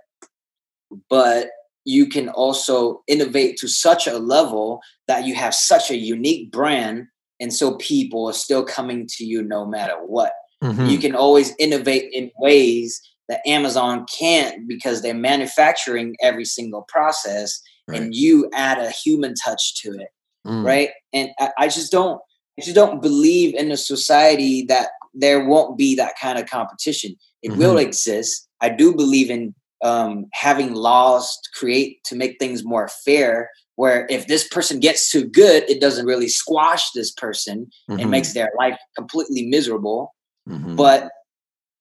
but 1.10 1.50
you 1.86 2.08
can 2.08 2.30
also 2.30 3.04
innovate 3.08 3.58
to 3.58 3.68
such 3.68 4.08
a 4.08 4.18
level 4.18 4.82
that 5.08 5.26
you 5.26 5.36
have 5.36 5.54
such 5.56 5.90
a 5.90 5.98
unique 5.98 6.52
brand 6.52 7.06
and 7.40 7.54
so 7.54 7.76
people 7.78 8.28
are 8.28 8.34
still 8.34 8.64
coming 8.64 9.08
to 9.08 9.26
you 9.26 9.42
no 9.42 9.66
matter 9.66 9.96
what. 10.06 10.34
Mm-hmm. 10.64 10.88
You 10.88 10.98
can 10.98 11.16
always 11.16 11.54
innovate 11.58 12.12
in 12.12 12.32
ways 12.38 13.02
that 13.30 13.48
Amazon 13.48 14.06
can't 14.18 14.68
because 14.68 15.02
they're 15.02 15.14
manufacturing 15.14 16.16
every 16.22 16.46
single 16.46 16.84
process 16.90 17.62
right. 17.88 18.02
and 18.02 18.14
you 18.14 18.50
add 18.54 18.80
a 18.80 18.90
human 18.90 19.34
touch 19.36 19.82
to 19.82 19.92
it. 19.92 20.10
Mm. 20.46 20.66
Right. 20.66 20.90
And 21.14 21.30
I, 21.40 21.52
I 21.60 21.68
just 21.68 21.92
don't 21.92 22.20
I 22.58 22.62
just 22.62 22.76
don't 22.76 23.02
believe 23.02 23.56
in 23.56 23.72
a 23.72 23.78
society 23.78 24.66
that 24.68 24.90
there 25.14 25.46
won't 25.46 25.78
be 25.78 25.96
that 25.96 26.16
kind 26.22 26.38
of 26.38 26.46
competition. 26.48 27.16
It 27.42 27.52
mm-hmm. 27.52 27.60
will 27.60 27.78
exist. 27.78 28.48
I 28.60 28.70
do 28.70 28.94
believe 28.94 29.30
in 29.30 29.56
um, 29.82 30.26
having 30.34 30.74
laws 30.74 31.40
to 31.42 31.50
create 31.58 32.04
to 32.06 32.16
make 32.16 32.38
things 32.38 32.66
more 32.66 32.90
fair. 33.06 33.50
Where 33.76 34.06
if 34.10 34.28
this 34.28 34.46
person 34.46 34.82
gets 34.82 35.10
too 35.10 35.26
good, 35.26 35.64
it 35.70 35.80
doesn't 35.80 36.06
really 36.06 36.28
squash 36.28 36.92
this 36.92 37.12
person 37.14 37.68
mm-hmm. 37.90 38.02
and 38.02 38.12
makes 38.12 38.34
their 38.34 38.52
life 38.58 38.78
completely 38.98 39.46
miserable. 39.48 40.14
Mm-hmm. 40.50 40.76
But 40.76 41.10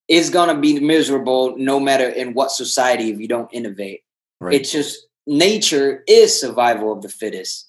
is 0.09 0.30
going 0.30 0.48
to 0.48 0.60
be 0.60 0.80
miserable 0.80 1.55
no 1.56 1.78
matter 1.78 2.09
in 2.09 2.32
what 2.35 2.51
society 2.51 3.10
if 3.10 3.20
you 3.20 3.28
don't 3.28 3.52
innovate. 3.52 4.02
Right. 4.40 4.55
It's 4.55 4.72
just 4.72 5.06
nature 5.26 6.02
is 6.09 6.39
survival 6.39 6.93
of 6.93 7.02
the 7.02 7.09
fittest. 7.09 7.68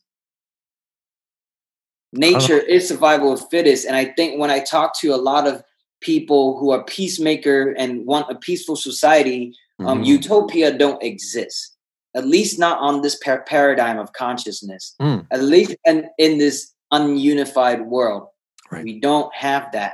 Nature 2.14 2.58
is 2.58 2.88
survival 2.88 3.34
of 3.34 3.50
fittest. 3.50 3.86
And 3.86 3.96
I 3.96 4.06
think 4.06 4.40
when 4.40 4.50
I 4.50 4.60
talk 4.60 4.98
to 5.02 5.14
a 5.14 5.18
lot 5.18 5.46
of 5.46 5.64
people 6.02 6.58
who 6.58 6.72
are 6.72 6.84
peacemaker 6.84 7.72
and 7.78 8.06
want 8.06 8.32
a 8.32 8.36
peaceful 8.36 8.76
society, 8.76 9.56
um, 9.80 9.86
mm-hmm. 9.86 9.88
um, 10.00 10.04
utopia 10.04 10.76
don't 10.76 11.04
exist. 11.04 11.76
At 12.16 12.26
least 12.26 12.58
not 12.58 12.80
on 12.80 13.02
this 13.02 13.16
par- 13.16 13.44
paradigm 13.44 14.00
of 14.00 14.14
consciousness. 14.14 14.96
Mm. 15.00 15.28
At 15.30 15.44
least 15.44 15.76
in, 15.86 16.10
in 16.18 16.40
this 16.40 16.74
ununified 16.92 17.86
world. 17.86 18.28
Right. 18.72 18.84
We 18.84 19.00
don't 19.00 19.34
have 19.36 19.72
that. 19.74 19.94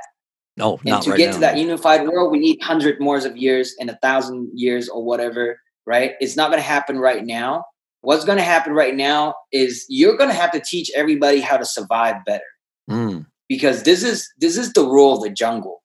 No, 0.56 0.80
and 0.86 1.02
to 1.02 1.10
right 1.10 1.18
get 1.18 1.26
now. 1.26 1.32
to 1.32 1.40
that 1.40 1.58
unified 1.58 2.08
world, 2.08 2.32
we 2.32 2.38
need 2.38 2.62
hundred 2.62 2.98
more 2.98 3.18
of 3.18 3.36
years 3.36 3.74
and 3.78 3.90
a 3.90 3.98
thousand 4.02 4.50
years 4.54 4.88
or 4.88 5.04
whatever. 5.04 5.60
Right? 5.86 6.12
It's 6.20 6.36
not 6.36 6.50
going 6.50 6.60
to 6.60 6.66
happen 6.66 6.98
right 6.98 7.24
now. 7.24 7.64
What's 8.00 8.24
going 8.24 8.38
to 8.38 8.44
happen 8.44 8.72
right 8.72 8.94
now 8.94 9.34
is 9.52 9.84
you're 9.88 10.16
going 10.16 10.30
to 10.30 10.36
have 10.36 10.52
to 10.52 10.60
teach 10.60 10.90
everybody 10.94 11.40
how 11.40 11.56
to 11.56 11.64
survive 11.64 12.16
better. 12.24 12.44
Mm. 12.90 13.26
Because 13.48 13.82
this 13.82 14.02
is 14.02 14.28
this 14.38 14.56
is 14.56 14.72
the 14.72 14.84
rule 14.84 15.16
of 15.16 15.22
the 15.22 15.30
jungle. 15.30 15.82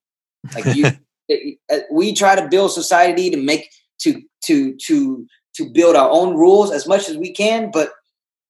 Like 0.56 0.76
you, 0.76 0.86
it, 1.28 1.58
uh, 1.72 1.80
we 1.92 2.14
try 2.14 2.36
to 2.36 2.48
build 2.48 2.72
society 2.72 3.30
to 3.30 3.38
make 3.38 3.70
to 4.02 4.22
to 4.46 4.76
to 4.86 5.28
to 5.56 5.70
build 5.70 5.96
our 5.96 6.10
own 6.10 6.36
rules 6.36 6.72
as 6.72 6.88
much 6.88 7.10
as 7.10 7.18
we 7.18 7.34
can, 7.34 7.72
but 7.72 7.92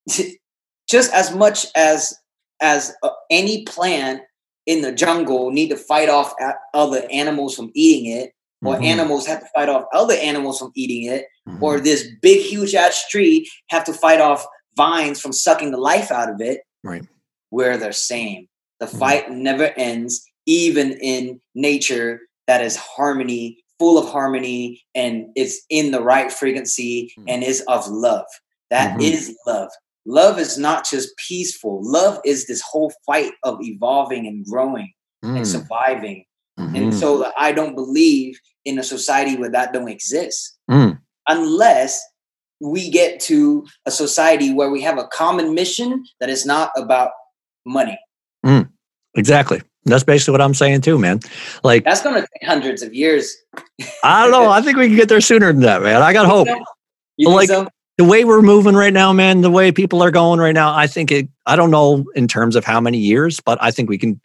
just 0.89 1.11
as 1.13 1.33
much 1.33 1.65
as 1.75 2.13
as 2.61 2.93
uh, 3.01 3.09
any 3.31 3.63
plant 3.65 4.21
in 4.65 4.81
the 4.81 4.91
jungle 4.91 5.51
need 5.51 5.69
to 5.69 5.77
fight 5.77 6.09
off 6.09 6.33
other 6.73 7.07
animals 7.11 7.55
from 7.55 7.71
eating 7.73 8.11
it, 8.11 8.31
or 8.63 8.75
mm-hmm. 8.75 8.83
animals 8.83 9.25
have 9.25 9.39
to 9.39 9.47
fight 9.55 9.69
off 9.69 9.85
other 9.93 10.13
animals 10.15 10.59
from 10.59 10.71
eating 10.75 11.11
it, 11.11 11.25
mm-hmm. 11.47 11.63
or 11.63 11.79
this 11.79 12.07
big, 12.21 12.45
huge 12.45 12.75
ass 12.75 13.07
tree 13.09 13.49
have 13.69 13.83
to 13.85 13.93
fight 13.93 14.21
off 14.21 14.45
vines 14.77 15.19
from 15.19 15.33
sucking 15.33 15.71
the 15.71 15.77
life 15.77 16.11
out 16.11 16.29
of 16.29 16.41
it. 16.41 16.61
Right. 16.83 17.05
We're 17.49 17.77
the 17.77 17.91
same. 17.91 18.47
The 18.79 18.85
mm-hmm. 18.85 18.99
fight 18.99 19.31
never 19.31 19.71
ends, 19.77 20.23
even 20.45 20.93
in 20.93 21.41
nature 21.55 22.21
that 22.47 22.61
is 22.61 22.75
harmony, 22.75 23.63
full 23.79 23.97
of 23.97 24.09
harmony, 24.09 24.83
and 24.93 25.27
it's 25.35 25.61
in 25.69 25.91
the 25.91 26.03
right 26.03 26.31
frequency 26.31 27.13
mm. 27.17 27.25
and 27.27 27.43
is 27.43 27.61
of 27.67 27.87
love. 27.87 28.25
That 28.69 28.91
mm-hmm. 28.91 29.01
is 29.01 29.35
love. 29.47 29.69
Love 30.05 30.39
is 30.39 30.57
not 30.57 30.85
just 30.89 31.15
peaceful. 31.17 31.79
Love 31.83 32.19
is 32.25 32.47
this 32.47 32.61
whole 32.61 32.91
fight 33.05 33.33
of 33.43 33.57
evolving 33.61 34.27
and 34.27 34.45
growing 34.45 34.91
mm. 35.23 35.37
and 35.37 35.47
surviving. 35.47 36.25
Mm-hmm. 36.59 36.75
And 36.75 36.93
so 36.93 37.31
I 37.37 37.51
don't 37.51 37.75
believe 37.75 38.39
in 38.65 38.77
a 38.77 38.83
society 38.83 39.37
where 39.37 39.49
that 39.51 39.73
don't 39.73 39.89
exist. 39.89 40.57
Mm. 40.69 40.99
Unless 41.27 42.01
we 42.59 42.89
get 42.89 43.19
to 43.21 43.65
a 43.85 43.91
society 43.91 44.53
where 44.53 44.69
we 44.69 44.81
have 44.81 44.97
a 44.97 45.07
common 45.07 45.55
mission 45.55 46.03
that 46.19 46.29
is 46.29 46.45
not 46.45 46.71
about 46.75 47.11
money. 47.65 47.99
Mm. 48.45 48.69
Exactly. 49.15 49.61
That's 49.85 50.03
basically 50.03 50.33
what 50.33 50.41
I'm 50.41 50.53
saying 50.53 50.81
too, 50.81 50.99
man. 50.99 51.19
Like 51.63 51.83
that's 51.83 52.03
going 52.03 52.15
to 52.15 52.21
take 52.21 52.47
hundreds 52.47 52.83
of 52.83 52.93
years. 52.93 53.35
I 54.03 54.23
don't 54.23 54.31
know. 54.31 54.49
I 54.51 54.61
think 54.61 54.77
we 54.77 54.87
can 54.87 54.95
get 54.95 55.09
there 55.09 55.21
sooner 55.21 55.51
than 55.51 55.61
that, 55.61 55.81
man. 55.81 56.01
I 56.01 56.13
got 56.13 56.27
hope. 56.27 56.47
You 57.17 57.29
like 57.29 57.49
so? 57.49 57.67
The 58.01 58.07
way 58.07 58.25
we're 58.25 58.41
moving 58.41 58.73
right 58.73 58.93
now, 58.93 59.13
man. 59.13 59.41
The 59.41 59.51
way 59.51 59.71
people 59.71 60.01
are 60.01 60.09
going 60.09 60.39
right 60.39 60.55
now, 60.55 60.75
I 60.75 60.87
think 60.87 61.11
it. 61.11 61.29
I 61.45 61.55
don't 61.55 61.69
know 61.69 62.03
in 62.15 62.27
terms 62.27 62.55
of 62.55 62.65
how 62.65 62.81
many 62.81 62.97
years, 62.97 63.39
but 63.39 63.59
I 63.61 63.69
think 63.69 63.89
we 63.89 63.99
can 63.99 64.19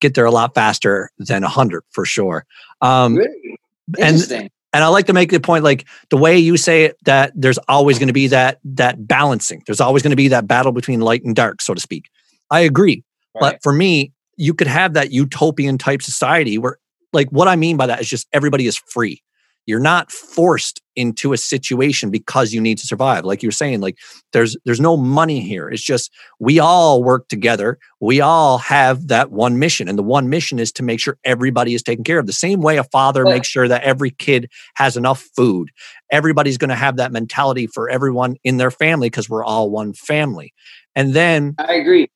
get 0.00 0.14
there 0.14 0.24
a 0.24 0.30
lot 0.30 0.54
faster 0.54 1.10
than 1.18 1.44
a 1.44 1.48
hundred 1.48 1.82
for 1.90 2.06
sure. 2.06 2.46
Um, 2.80 3.16
really? 3.16 3.58
Interesting. 3.98 4.40
And, 4.40 4.50
and 4.72 4.84
I 4.84 4.86
like 4.86 5.04
to 5.06 5.12
make 5.12 5.30
the 5.32 5.38
point, 5.38 5.64
like 5.64 5.86
the 6.08 6.16
way 6.16 6.38
you 6.38 6.56
say 6.56 6.84
it, 6.84 6.96
that 7.04 7.32
there's 7.34 7.58
always 7.68 7.98
going 7.98 8.06
to 8.06 8.14
be 8.14 8.28
that 8.28 8.58
that 8.64 9.06
balancing. 9.06 9.62
There's 9.66 9.82
always 9.82 10.02
going 10.02 10.12
to 10.12 10.16
be 10.16 10.28
that 10.28 10.46
battle 10.46 10.72
between 10.72 11.00
light 11.00 11.22
and 11.22 11.36
dark, 11.36 11.60
so 11.60 11.74
to 11.74 11.80
speak. 11.80 12.08
I 12.50 12.60
agree, 12.60 13.04
right. 13.34 13.40
but 13.40 13.62
for 13.62 13.74
me, 13.74 14.12
you 14.38 14.54
could 14.54 14.66
have 14.66 14.94
that 14.94 15.12
utopian 15.12 15.76
type 15.76 16.00
society 16.00 16.56
where 16.56 16.78
like 17.12 17.28
what 17.28 17.48
I 17.48 17.56
mean 17.56 17.76
by 17.76 17.86
that 17.86 18.00
is 18.00 18.08
just 18.08 18.28
everybody 18.32 18.66
is 18.66 18.78
free. 18.78 19.22
You're 19.70 19.78
not 19.78 20.10
forced 20.10 20.82
into 20.96 21.32
a 21.32 21.36
situation 21.36 22.10
because 22.10 22.52
you 22.52 22.60
need 22.60 22.76
to 22.78 22.86
survive. 22.88 23.24
Like 23.24 23.40
you're 23.40 23.52
saying, 23.52 23.80
like 23.80 23.98
there's 24.32 24.56
there's 24.64 24.80
no 24.80 24.96
money 24.96 25.40
here. 25.40 25.68
It's 25.68 25.82
just 25.82 26.10
we 26.40 26.58
all 26.58 27.04
work 27.04 27.28
together. 27.28 27.78
We 28.00 28.20
all 28.20 28.58
have 28.58 29.06
that 29.06 29.30
one 29.30 29.60
mission. 29.60 29.88
And 29.88 29.96
the 29.96 30.02
one 30.02 30.28
mission 30.28 30.58
is 30.58 30.72
to 30.72 30.82
make 30.82 30.98
sure 30.98 31.18
everybody 31.22 31.72
is 31.74 31.84
taken 31.84 32.02
care 32.02 32.18
of. 32.18 32.26
The 32.26 32.32
same 32.32 32.60
way 32.60 32.78
a 32.78 32.84
father 32.84 33.24
makes 33.24 33.46
sure 33.46 33.68
that 33.68 33.84
every 33.84 34.10
kid 34.10 34.50
has 34.74 34.96
enough 34.96 35.20
food. 35.36 35.70
Everybody's 36.10 36.58
going 36.58 36.70
to 36.70 36.74
have 36.74 36.96
that 36.96 37.12
mentality 37.12 37.68
for 37.68 37.88
everyone 37.88 38.34
in 38.42 38.56
their 38.56 38.72
family 38.72 39.06
because 39.08 39.30
we're 39.30 39.44
all 39.44 39.70
one 39.70 39.92
family. 39.92 40.52
And 40.96 41.14
then 41.14 41.54
I 41.58 41.74
agree. 41.74 42.10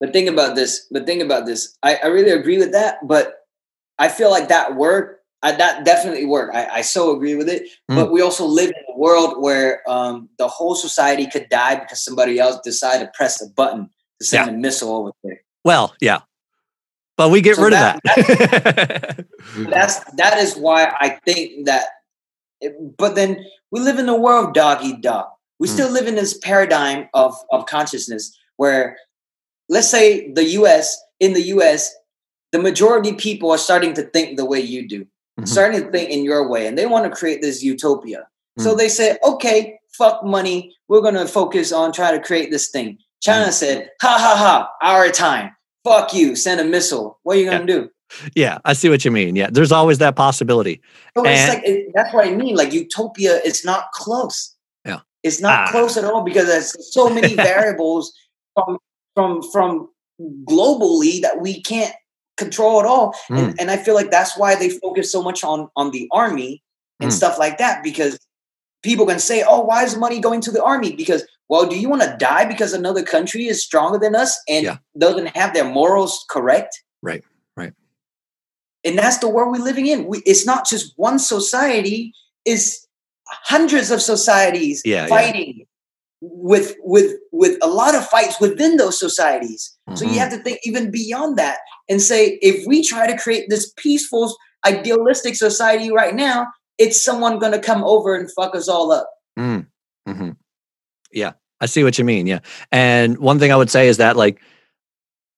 But 0.00 0.14
think 0.14 0.30
about 0.30 0.54
this. 0.54 0.86
But 0.90 1.04
think 1.04 1.22
about 1.22 1.44
this. 1.44 1.76
I, 1.82 1.96
I 2.02 2.06
really 2.06 2.30
agree 2.30 2.56
with 2.56 2.72
that. 2.72 3.06
But 3.06 3.34
I 3.98 4.08
feel 4.08 4.30
like 4.30 4.48
that 4.48 4.74
work, 4.74 5.20
I, 5.44 5.52
that 5.52 5.84
definitely 5.84 6.24
work. 6.24 6.54
I, 6.54 6.66
I 6.66 6.80
so 6.80 7.14
agree 7.14 7.34
with 7.34 7.50
it. 7.50 7.64
Mm. 7.90 7.96
But 7.96 8.10
we 8.10 8.22
also 8.22 8.46
live 8.46 8.70
in 8.70 8.94
a 8.94 8.98
world 8.98 9.34
where 9.42 9.82
um, 9.86 10.30
the 10.38 10.48
whole 10.48 10.74
society 10.74 11.26
could 11.26 11.50
die 11.50 11.76
because 11.76 12.02
somebody 12.02 12.38
else 12.38 12.58
decided 12.64 13.04
to 13.04 13.12
press 13.14 13.42
a 13.42 13.50
button 13.50 13.90
to 14.20 14.26
send 14.26 14.50
yeah. 14.50 14.54
a 14.54 14.56
missile 14.56 14.96
over 14.96 15.10
there. 15.22 15.42
Well, 15.62 15.94
yeah. 16.00 16.20
But 17.18 17.30
we 17.30 17.42
get 17.42 17.56
so 17.56 17.64
rid 17.64 17.74
that, 17.74 17.96
of 17.96 18.02
that. 18.02 19.26
that's 19.70 20.00
that 20.14 20.38
is 20.38 20.56
why 20.56 20.92
I 20.98 21.10
think 21.26 21.66
that. 21.66 21.88
It, 22.60 22.96
but 22.96 23.14
then 23.14 23.44
we 23.70 23.80
live 23.80 23.98
in 23.98 24.08
a 24.08 24.16
world 24.16 24.54
dog 24.54 24.82
eat 24.82 25.02
dog. 25.02 25.26
We 25.60 25.68
mm. 25.68 25.72
still 25.72 25.90
live 25.90 26.06
in 26.06 26.14
this 26.14 26.38
paradigm 26.38 27.08
of 27.12 27.36
of 27.52 27.66
consciousness 27.66 28.36
where 28.56 28.96
let's 29.68 29.90
say 29.90 30.32
the 30.32 30.44
US, 30.60 30.96
in 31.20 31.34
the 31.34 31.42
US, 31.42 31.94
the 32.52 32.58
majority 32.58 33.10
of 33.10 33.18
people 33.18 33.50
are 33.50 33.58
starting 33.58 33.94
to 33.94 34.02
think 34.02 34.36
the 34.36 34.44
way 34.44 34.60
you 34.60 34.88
do, 34.88 35.06
mm-hmm. 35.38 35.46
starting 35.46 35.82
to 35.82 35.90
think 35.90 36.10
in 36.10 36.24
your 36.24 36.48
way, 36.48 36.66
and 36.66 36.76
they 36.76 36.86
want 36.86 37.04
to 37.04 37.16
create 37.16 37.42
this 37.42 37.62
utopia. 37.62 38.20
Mm-hmm. 38.20 38.62
So 38.62 38.74
mm. 38.74 38.78
they 38.78 38.88
say, 38.88 39.18
okay, 39.24 39.78
fuck 39.96 40.24
money. 40.24 40.74
We're 40.88 41.00
going 41.00 41.14
to 41.14 41.26
focus 41.26 41.72
on 41.72 41.92
trying 41.92 42.18
to 42.18 42.24
create 42.24 42.50
this 42.50 42.68
thing. 42.70 42.98
China 43.22 43.44
mm-hmm. 43.44 43.52
said, 43.52 43.90
ha 44.00 44.16
ha 44.18 44.36
ha, 44.36 44.70
our 44.82 45.10
time. 45.10 45.54
Fuck 45.84 46.14
you, 46.14 46.34
send 46.36 46.60
a 46.60 46.64
missile. 46.64 47.18
What 47.22 47.36
are 47.36 47.40
you 47.40 47.50
going 47.50 47.66
to 47.66 47.72
yeah. 47.72 47.78
do? 47.80 47.90
Yeah, 48.34 48.58
I 48.64 48.72
see 48.74 48.88
what 48.88 49.04
you 49.04 49.10
mean. 49.10 49.36
Yeah, 49.36 49.48
there's 49.50 49.72
always 49.72 49.98
that 49.98 50.16
possibility. 50.16 50.80
So 51.16 51.24
and, 51.24 51.54
like, 51.54 51.68
it, 51.68 51.92
that's 51.94 52.12
what 52.14 52.26
I 52.26 52.32
mean. 52.32 52.54
Like 52.54 52.72
utopia, 52.72 53.40
it's 53.44 53.64
not 53.64 53.90
close. 53.92 54.54
Yeah, 54.84 55.00
it's 55.22 55.40
not 55.40 55.68
ah. 55.68 55.70
close 55.70 55.96
at 55.96 56.04
all 56.04 56.22
because 56.22 56.46
there's 56.46 56.92
so 56.94 57.08
many 57.10 57.34
variables 57.34 58.12
from 58.54 58.78
from 59.14 59.42
from 59.50 59.88
globally 60.44 61.20
that 61.22 61.40
we 61.40 61.60
can't 61.62 61.94
control 62.36 62.80
at 62.80 62.86
all. 62.86 63.14
Mm. 63.30 63.38
And, 63.38 63.60
and 63.60 63.70
I 63.70 63.76
feel 63.76 63.94
like 63.94 64.10
that's 64.10 64.36
why 64.36 64.54
they 64.54 64.70
focus 64.70 65.10
so 65.10 65.22
much 65.22 65.44
on 65.44 65.68
on 65.76 65.90
the 65.90 66.08
army 66.12 66.62
and 67.00 67.10
mm. 67.10 67.14
stuff 67.14 67.38
like 67.38 67.58
that 67.58 67.82
because 67.82 68.18
people 68.82 69.06
can 69.06 69.18
say, 69.18 69.44
"Oh, 69.46 69.60
why 69.60 69.84
is 69.84 69.96
money 69.96 70.20
going 70.20 70.40
to 70.42 70.50
the 70.50 70.62
army?" 70.62 70.92
Because 70.92 71.24
well, 71.48 71.66
do 71.66 71.78
you 71.78 71.88
want 71.88 72.02
to 72.02 72.16
die 72.18 72.44
because 72.44 72.72
another 72.72 73.02
country 73.02 73.46
is 73.46 73.62
stronger 73.62 73.98
than 73.98 74.14
us 74.14 74.40
and 74.48 74.64
yeah. 74.64 74.76
doesn't 74.98 75.36
have 75.36 75.52
their 75.52 75.64
morals 75.64 76.24
correct? 76.30 76.82
Right, 77.02 77.22
right. 77.56 77.72
And 78.82 78.98
that's 78.98 79.18
the 79.18 79.28
world 79.28 79.52
we're 79.52 79.64
living 79.64 79.86
in. 79.86 80.06
We, 80.06 80.22
it's 80.24 80.46
not 80.46 80.66
just 80.66 80.94
one 80.96 81.18
society; 81.18 82.12
is 82.44 82.86
hundreds 83.26 83.90
of 83.90 84.02
societies 84.02 84.82
yeah, 84.84 85.06
fighting 85.06 85.54
yeah 85.58 85.64
with 86.26 86.74
with 86.82 87.16
with 87.32 87.58
a 87.62 87.68
lot 87.68 87.94
of 87.94 88.06
fights 88.06 88.40
within 88.40 88.76
those 88.76 88.98
societies 88.98 89.76
mm-hmm. 89.88 89.96
so 89.96 90.04
you 90.04 90.12
mm-hmm. 90.12 90.20
have 90.20 90.30
to 90.30 90.38
think 90.38 90.58
even 90.64 90.90
beyond 90.90 91.36
that 91.36 91.58
and 91.88 92.00
say 92.00 92.38
if 92.42 92.66
we 92.66 92.82
try 92.82 93.06
to 93.06 93.16
create 93.16 93.48
this 93.48 93.72
peaceful 93.76 94.34
idealistic 94.66 95.34
society 95.34 95.90
right 95.92 96.14
now 96.14 96.46
it's 96.78 97.02
someone 97.04 97.38
going 97.38 97.52
to 97.52 97.58
come 97.58 97.84
over 97.84 98.14
and 98.14 98.30
fuck 98.32 98.54
us 98.54 98.68
all 98.68 98.92
up 98.92 99.08
mm. 99.38 99.66
mm-hmm. 100.08 100.30
yeah 101.12 101.32
i 101.60 101.66
see 101.66 101.84
what 101.84 101.98
you 101.98 102.04
mean 102.04 102.26
yeah 102.26 102.40
and 102.72 103.18
one 103.18 103.38
thing 103.38 103.52
i 103.52 103.56
would 103.56 103.70
say 103.70 103.88
is 103.88 103.98
that 103.98 104.16
like 104.16 104.40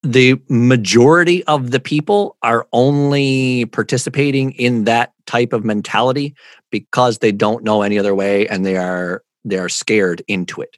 the 0.03 0.41
majority 0.49 1.43
of 1.45 1.73
the 1.73 1.81
people 1.81 2.37
are 2.43 2.69
only 2.73 3.65
participating 3.67 4.53
in 4.53 4.85
that 4.85 5.13
type 5.27 5.53
of 5.53 5.65
mentality 5.65 6.35
because 6.71 7.19
they 7.19 7.33
don't 7.33 7.65
know 7.65 7.83
any 7.83 7.99
other 7.99 8.15
way 8.15 8.47
and 8.47 8.65
they 8.65 8.77
are 8.77 9.25
they're 9.47 9.69
scared 9.69 10.23
into 10.29 10.61
it. 10.61 10.77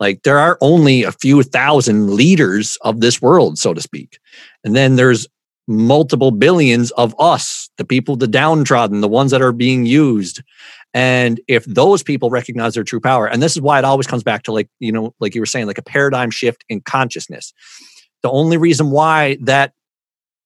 Like 0.00 0.22
there 0.22 0.38
are 0.38 0.58
only 0.60 1.02
a 1.02 1.12
few 1.12 1.42
thousand 1.42 2.14
leaders 2.14 2.78
of 2.82 3.00
this 3.00 3.20
world, 3.20 3.58
so 3.58 3.74
to 3.74 3.80
speak. 3.80 4.18
And 4.64 4.76
then 4.76 4.96
there's 4.96 5.26
multiple 5.66 6.30
billions 6.30 6.90
of 6.92 7.14
us, 7.18 7.68
the 7.76 7.84
people, 7.84 8.16
the 8.16 8.26
downtrodden, 8.26 9.00
the 9.00 9.08
ones 9.08 9.30
that 9.30 9.42
are 9.42 9.52
being 9.52 9.86
used. 9.86 10.42
And 10.94 11.40
if 11.46 11.64
those 11.66 12.02
people 12.02 12.30
recognize 12.30 12.74
their 12.74 12.84
true 12.84 13.00
power, 13.00 13.26
and 13.26 13.42
this 13.42 13.54
is 13.54 13.60
why 13.60 13.78
it 13.78 13.84
always 13.84 14.06
comes 14.06 14.22
back 14.22 14.44
to 14.44 14.52
like, 14.52 14.68
you 14.78 14.90
know, 14.90 15.14
like 15.20 15.34
you 15.34 15.42
were 15.42 15.46
saying, 15.46 15.66
like 15.66 15.78
a 15.78 15.82
paradigm 15.82 16.30
shift 16.30 16.64
in 16.68 16.80
consciousness. 16.80 17.52
The 18.22 18.30
only 18.30 18.56
reason 18.56 18.90
why 18.90 19.36
that, 19.42 19.74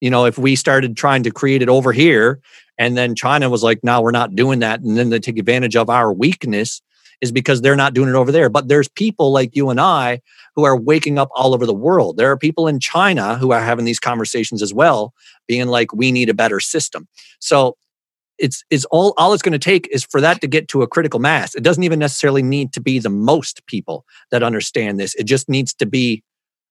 you 0.01 0.11
know, 0.11 0.25
if 0.25 0.37
we 0.37 0.57
started 0.57 0.97
trying 0.97 1.23
to 1.23 1.31
create 1.31 1.63
it 1.63 1.69
over 1.69 1.93
here 1.93 2.41
and 2.77 2.97
then 2.97 3.15
China 3.15 3.49
was 3.49 3.63
like, 3.63 3.79
no, 3.85 4.01
we're 4.01 4.11
not 4.11 4.35
doing 4.35 4.59
that. 4.59 4.81
And 4.81 4.99
then 4.99 5.11
they 5.11 5.21
take 5.21 5.39
advantage 5.39 5.77
of 5.77 5.89
our 5.89 6.13
weakness 6.13 6.83
is 7.23 7.33
because 7.33 7.63
they're 7.63 7.77
not 7.77 7.95
doing 7.95 8.11
it 8.11 8.15
over 8.15 8.31
there. 8.31 8.51
But 8.51 8.69
there's 8.69 8.89
people 8.89 9.33
like 9.33 9.57
you 9.57 9.71
and 9.71 9.81
I 9.81 10.21
who 10.55 10.65
are 10.65 10.79
waking 10.79 11.19
up 11.19 11.31
all 11.35 11.55
over 11.55 11.65
the 11.65 11.73
world. 11.73 12.19
There 12.19 12.31
are 12.31 12.37
people 12.37 12.69
in 12.69 12.81
China 12.81 13.37
who 13.37 13.53
are 13.53 13.63
having 13.63 13.87
these 13.87 14.01
conversations 14.01 14.61
as 14.61 14.75
well, 14.75 15.15
being 15.47 15.69
like, 15.69 15.95
we 15.95 16.13
need 16.13 16.29
a 16.29 16.35
better 16.35 16.61
system. 16.61 17.09
So 17.39 17.77
it's 18.39 18.65
it's 18.71 18.85
all 18.87 19.15
all 19.17 19.33
it's 19.33 19.43
going 19.43 19.53
to 19.53 19.59
take 19.59 19.87
is 19.93 20.05
for 20.05 20.21
that 20.21 20.41
to 20.41 20.49
get 20.49 20.67
to 20.69 20.83
a 20.83 20.89
critical 20.89 21.21
mass. 21.21 21.55
It 21.55 21.63
doesn't 21.63 21.85
even 21.85 22.01
necessarily 22.01 22.43
need 22.43 22.73
to 22.73 22.81
be 22.81 22.99
the 22.99 23.11
most 23.11 23.65
people 23.67 24.05
that 24.31 24.43
understand 24.43 24.99
this. 24.99 25.15
It 25.15 25.25
just 25.25 25.49
needs 25.49 25.73
to 25.75 25.87
be 25.87 26.25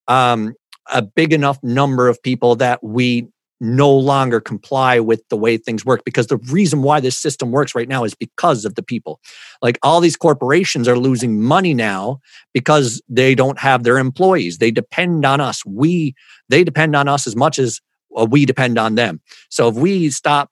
um, 0.08 0.54
a 0.92 1.02
big 1.02 1.32
enough 1.32 1.60
number 1.64 2.10
of 2.10 2.22
people 2.22 2.58
that 2.58 2.84
we 2.84 3.28
no 3.62 3.92
longer 3.92 4.42
comply 4.42 5.00
with 5.00 5.22
the 5.30 5.38
way 5.38 5.56
things 5.56 5.86
work 5.86 6.04
because 6.04 6.28
the 6.28 6.38
reason 6.50 6.82
why 6.82 7.00
this 7.00 7.18
system 7.18 7.52
works 7.52 7.76
right 7.76 7.88
now 7.88 8.04
is 8.04 8.16
because 8.16 8.66
of 8.66 8.74
the 8.74 8.82
people. 8.82 9.22
Like 9.62 9.78
all 9.84 10.02
these 10.02 10.18
corporations 10.18 10.88
are 10.88 10.98
losing 10.98 11.40
money 11.40 11.76
now 11.76 12.20
because 12.54 13.02
they 13.08 13.36
don't 13.36 13.60
have 13.60 13.84
their 13.84 14.00
employees. 14.00 14.58
They 14.58 14.72
depend 14.72 15.26
on 15.26 15.40
us. 15.40 15.64
We 15.64 16.16
they 16.50 16.64
depend 16.64 16.96
on 16.96 17.08
us 17.08 17.28
as 17.28 17.36
much 17.36 17.60
as 17.60 17.80
uh, 18.18 18.26
we 18.30 18.46
depend 18.46 18.80
on 18.80 18.96
them. 18.96 19.22
So 19.50 19.70
if 19.70 19.76
we 19.76 20.10
stop 20.10 20.50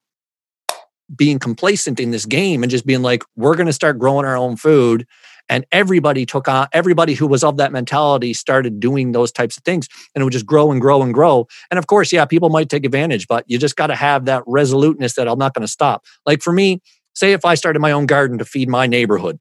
being 1.14 1.40
complacent 1.40 1.98
in 1.98 2.12
this 2.12 2.24
game 2.24 2.62
and 2.62 2.70
just 2.70 2.86
being 2.86 3.02
like 3.02 3.24
we're 3.34 3.56
going 3.56 3.66
to 3.66 3.72
start 3.72 3.98
growing 3.98 4.24
our 4.24 4.36
own 4.36 4.56
food 4.56 5.04
and 5.50 5.66
everybody 5.72 6.24
took 6.24 6.48
on 6.48 6.68
everybody 6.72 7.12
who 7.12 7.26
was 7.26 7.44
of 7.44 7.58
that 7.58 7.72
mentality 7.72 8.32
started 8.32 8.80
doing 8.80 9.12
those 9.12 9.30
types 9.30 9.58
of 9.58 9.64
things 9.64 9.88
and 10.14 10.22
it 10.22 10.24
would 10.24 10.32
just 10.32 10.46
grow 10.46 10.70
and 10.70 10.80
grow 10.80 11.02
and 11.02 11.12
grow 11.12 11.46
and 11.70 11.78
of 11.78 11.86
course 11.86 12.10
yeah 12.12 12.24
people 12.24 12.48
might 12.48 12.70
take 12.70 12.86
advantage 12.86 13.28
but 13.28 13.44
you 13.48 13.58
just 13.58 13.76
got 13.76 13.88
to 13.88 13.96
have 13.96 14.24
that 14.24 14.42
resoluteness 14.46 15.14
that 15.14 15.28
i'm 15.28 15.38
not 15.38 15.52
going 15.52 15.66
to 15.66 15.70
stop 15.70 16.04
like 16.24 16.40
for 16.40 16.52
me 16.52 16.80
say 17.14 17.32
if 17.32 17.44
i 17.44 17.54
started 17.54 17.80
my 17.80 17.92
own 17.92 18.06
garden 18.06 18.38
to 18.38 18.44
feed 18.44 18.68
my 18.68 18.86
neighborhood 18.86 19.38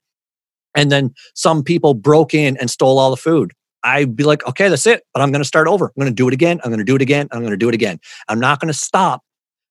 and 0.76 0.91
then 0.91 1.14
some 1.36 1.64
people 1.64 1.94
broke 1.94 2.34
in 2.34 2.57
and 2.57 2.69
stole 2.69 2.99
all 2.99 3.11
the 3.11 3.18
food 3.18 3.53
I'd 3.81 4.14
be 4.14 4.26
like, 4.26 4.45
okay, 4.45 4.68
that's 4.68 4.86
it. 4.86 5.03
But 5.14 5.22
I'm 5.22 5.31
going 5.31 5.41
to 5.41 5.48
start 5.48 5.65
over. 5.65 5.86
I'm 5.86 6.02
going 6.02 6.11
to 6.11 6.14
do 6.14 6.27
it 6.27 6.34
again. 6.34 6.60
I'm 6.64 6.69
going 6.69 6.80
to 6.80 6.84
do 6.84 6.95
it 6.95 7.02
again. 7.02 7.30
I'm 7.31 7.40
going 7.40 7.52
to 7.52 7.57
do 7.57 7.69
it 7.69 7.73
again. 7.73 7.98
I'm 8.27 8.38
not 8.38 8.60
going 8.60 8.68
to 8.68 8.77
stop 8.77 9.23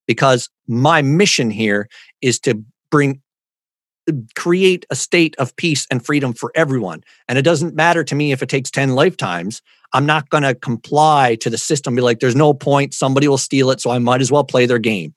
because 0.07 0.49
my 0.67 1.03
mission 1.03 1.51
here 1.51 1.89
is 2.23 2.41
to 2.41 2.63
bring 2.91 3.21
create 4.35 4.87
a 4.91 4.97
state 4.97 5.35
of 5.39 5.55
peace 5.57 5.87
and 5.91 6.05
freedom 6.05 6.33
for 6.33 6.53
everyone. 6.55 7.03
And 7.29 7.39
it 7.39 7.43
doesn't 7.43 7.75
matter 7.75 8.05
to 8.05 8.15
me 8.15 8.33
if 8.33 8.43
it 8.43 8.49
takes 8.49 8.71
10 8.71 8.95
lifetimes. 8.95 9.63
I'm 9.93 10.07
not 10.07 10.29
going 10.29 10.43
to 10.43 10.55
comply 10.55 11.37
to 11.41 11.51
the 11.51 11.59
system, 11.59 11.95
be 11.95 12.03
like, 12.03 12.21
there's 12.21 12.37
no 12.37 12.53
point. 12.53 12.95
Somebody 12.95 13.27
will 13.29 13.39
steal 13.39 13.71
it. 13.71 13.81
So 13.81 13.91
I 13.91 13.99
might 13.99 14.21
as 14.21 14.31
well 14.31 14.45
play 14.45 14.67
their 14.67 14.79
game. 14.79 15.15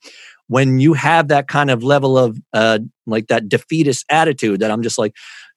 When 0.48 0.78
you 0.78 0.94
have 0.94 1.28
that 1.28 1.48
kind 1.48 1.70
of 1.70 1.82
level 1.82 2.18
of 2.18 2.38
uh, 2.52 2.80
like 3.06 3.28
that 3.28 3.48
defeatist 3.48 4.04
attitude 4.08 4.60
that 4.60 4.70
I'm 4.70 4.82
just 4.82 4.98
like, 4.98 5.14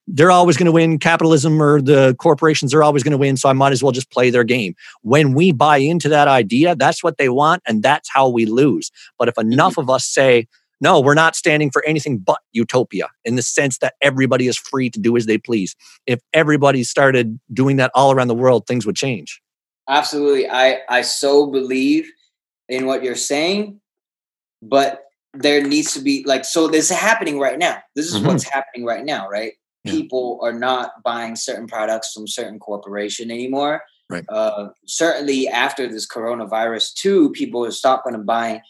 they're 0.08 0.32
always 0.32 0.56
going 0.56 0.68
to 0.68 0.72
win 0.72 1.00
capitalism 1.00 1.62
or 1.62 1.82
the 1.82 2.16
corporations 2.20 2.74
are 2.74 2.84
always 2.84 3.04
going 3.04 3.12
to 3.12 3.18
win 3.18 3.38
so 3.38 3.50
i 3.50 3.54
might 3.54 3.72
as 3.72 3.82
well 3.82 3.92
just 3.92 4.12
play 4.12 4.30
their 4.30 4.44
game 4.44 4.76
when 5.02 5.34
we 5.34 5.52
buy 5.52 5.78
into 5.78 6.08
that 6.10 6.28
idea 6.28 6.76
that's 6.76 7.04
what 7.04 7.18
they 7.18 7.30
want 7.30 7.62
and 7.66 7.82
that's 7.82 8.10
how 8.10 8.30
we 8.30 8.46
lose 8.46 8.92
but 9.18 9.28
if 9.28 9.38
enough 9.38 9.74
mm-hmm. 9.74 9.82
of 9.82 9.90
us 9.90 10.06
say 10.06 10.48
no 10.86 11.00
we're 11.00 11.14
not 11.14 11.36
standing 11.36 11.70
for 11.72 11.84
anything 11.86 12.18
but 12.18 12.40
utopia 12.52 13.08
in 13.24 13.36
the 13.36 13.42
sense 13.42 13.80
that 13.80 13.94
everybody 14.02 14.48
is 14.48 14.58
free 14.58 14.90
to 14.90 15.00
do 15.00 15.18
as 15.18 15.26
they 15.26 15.38
please 15.38 15.76
if 16.06 16.20
everybody 16.34 16.84
started 16.84 17.40
doing 17.54 17.78
that 17.78 17.92
all 17.94 18.12
around 18.12 18.28
the 18.28 18.36
world 18.36 18.66
things 18.68 18.86
would 18.86 18.96
change 18.96 19.42
absolutely 19.90 20.50
i 20.50 20.80
i 20.90 21.02
so 21.02 21.48
believe 21.48 22.10
in 22.70 22.86
what 22.86 23.04
you're 23.04 23.16
saying 23.16 23.80
but 24.62 25.04
there 25.34 25.62
needs 25.62 25.94
to 25.94 26.00
be 26.00 26.24
like 26.26 26.46
so 26.46 26.68
this 26.68 26.90
is 26.90 26.98
happening 26.98 27.40
right 27.40 27.60
now 27.60 27.78
this 27.96 28.06
is 28.08 28.18
mm-hmm. 28.18 28.28
what's 28.28 28.44
happening 28.44 28.86
right 28.86 29.06
now 29.06 29.28
right 29.30 29.54
people 29.86 30.40
are 30.42 30.54
not 30.54 30.92
buying 31.04 31.36
certain 31.36 31.68
products 31.68 32.14
from 32.14 32.28
certain 32.28 32.60
corporation 32.60 33.32
anymore. 33.32 33.82
Right. 34.10 34.26
Uh, 34.30 34.70
certainly 34.86 35.48
after 35.48 35.88
this 35.88 36.08
coronavirus 36.08 36.94
too, 36.94 37.32
people 37.32 37.66
are 37.66 37.72
stopping 37.72 38.22
buying 38.24 38.62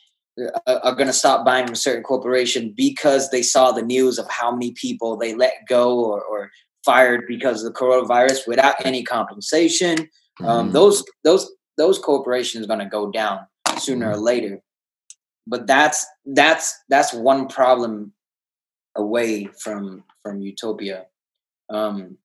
are 0.68 0.96
going 0.96 1.08
to 1.08 1.14
stop 1.14 1.46
buying 1.46 1.66
from 1.66 1.76
certain 1.76 2.04
corporation 2.04 2.74
because 2.76 3.30
they 3.30 3.42
saw 3.42 3.72
the 3.72 3.82
news 3.82 4.18
of 4.18 4.30
how 4.30 4.52
many 4.52 4.72
people 4.72 5.16
they 5.16 5.34
let 5.34 5.54
go 5.68 6.04
or, 6.04 6.22
or 6.22 6.52
fired 6.84 7.26
because 7.28 7.64
of 7.64 7.74
the 7.74 7.80
coronavirus 7.80 8.48
without 8.48 8.76
any 8.86 9.04
compensation. 9.04 10.00
Um, 10.00 10.08
mm-hmm. 10.08 10.46
Um, 10.46 10.72
those 10.72 11.04
those 11.24 11.52
those 11.78 12.00
corporations 12.00 12.66
are 12.66 12.68
going 12.68 12.80
to 12.80 12.86
go 12.86 13.12
down 13.12 13.48
sooner 13.78 14.08
mm-hmm. 14.08 14.16
or 14.16 14.22
later. 14.22 14.62
But 15.48 15.68
that's 15.68 16.06
that's 16.26 16.76
that's 16.90 17.14
one 17.14 17.48
problem 17.48 18.14
away 18.96 19.46
from 19.46 20.04
from 20.24 20.42
utopia 20.42 21.06
um, 21.70 22.18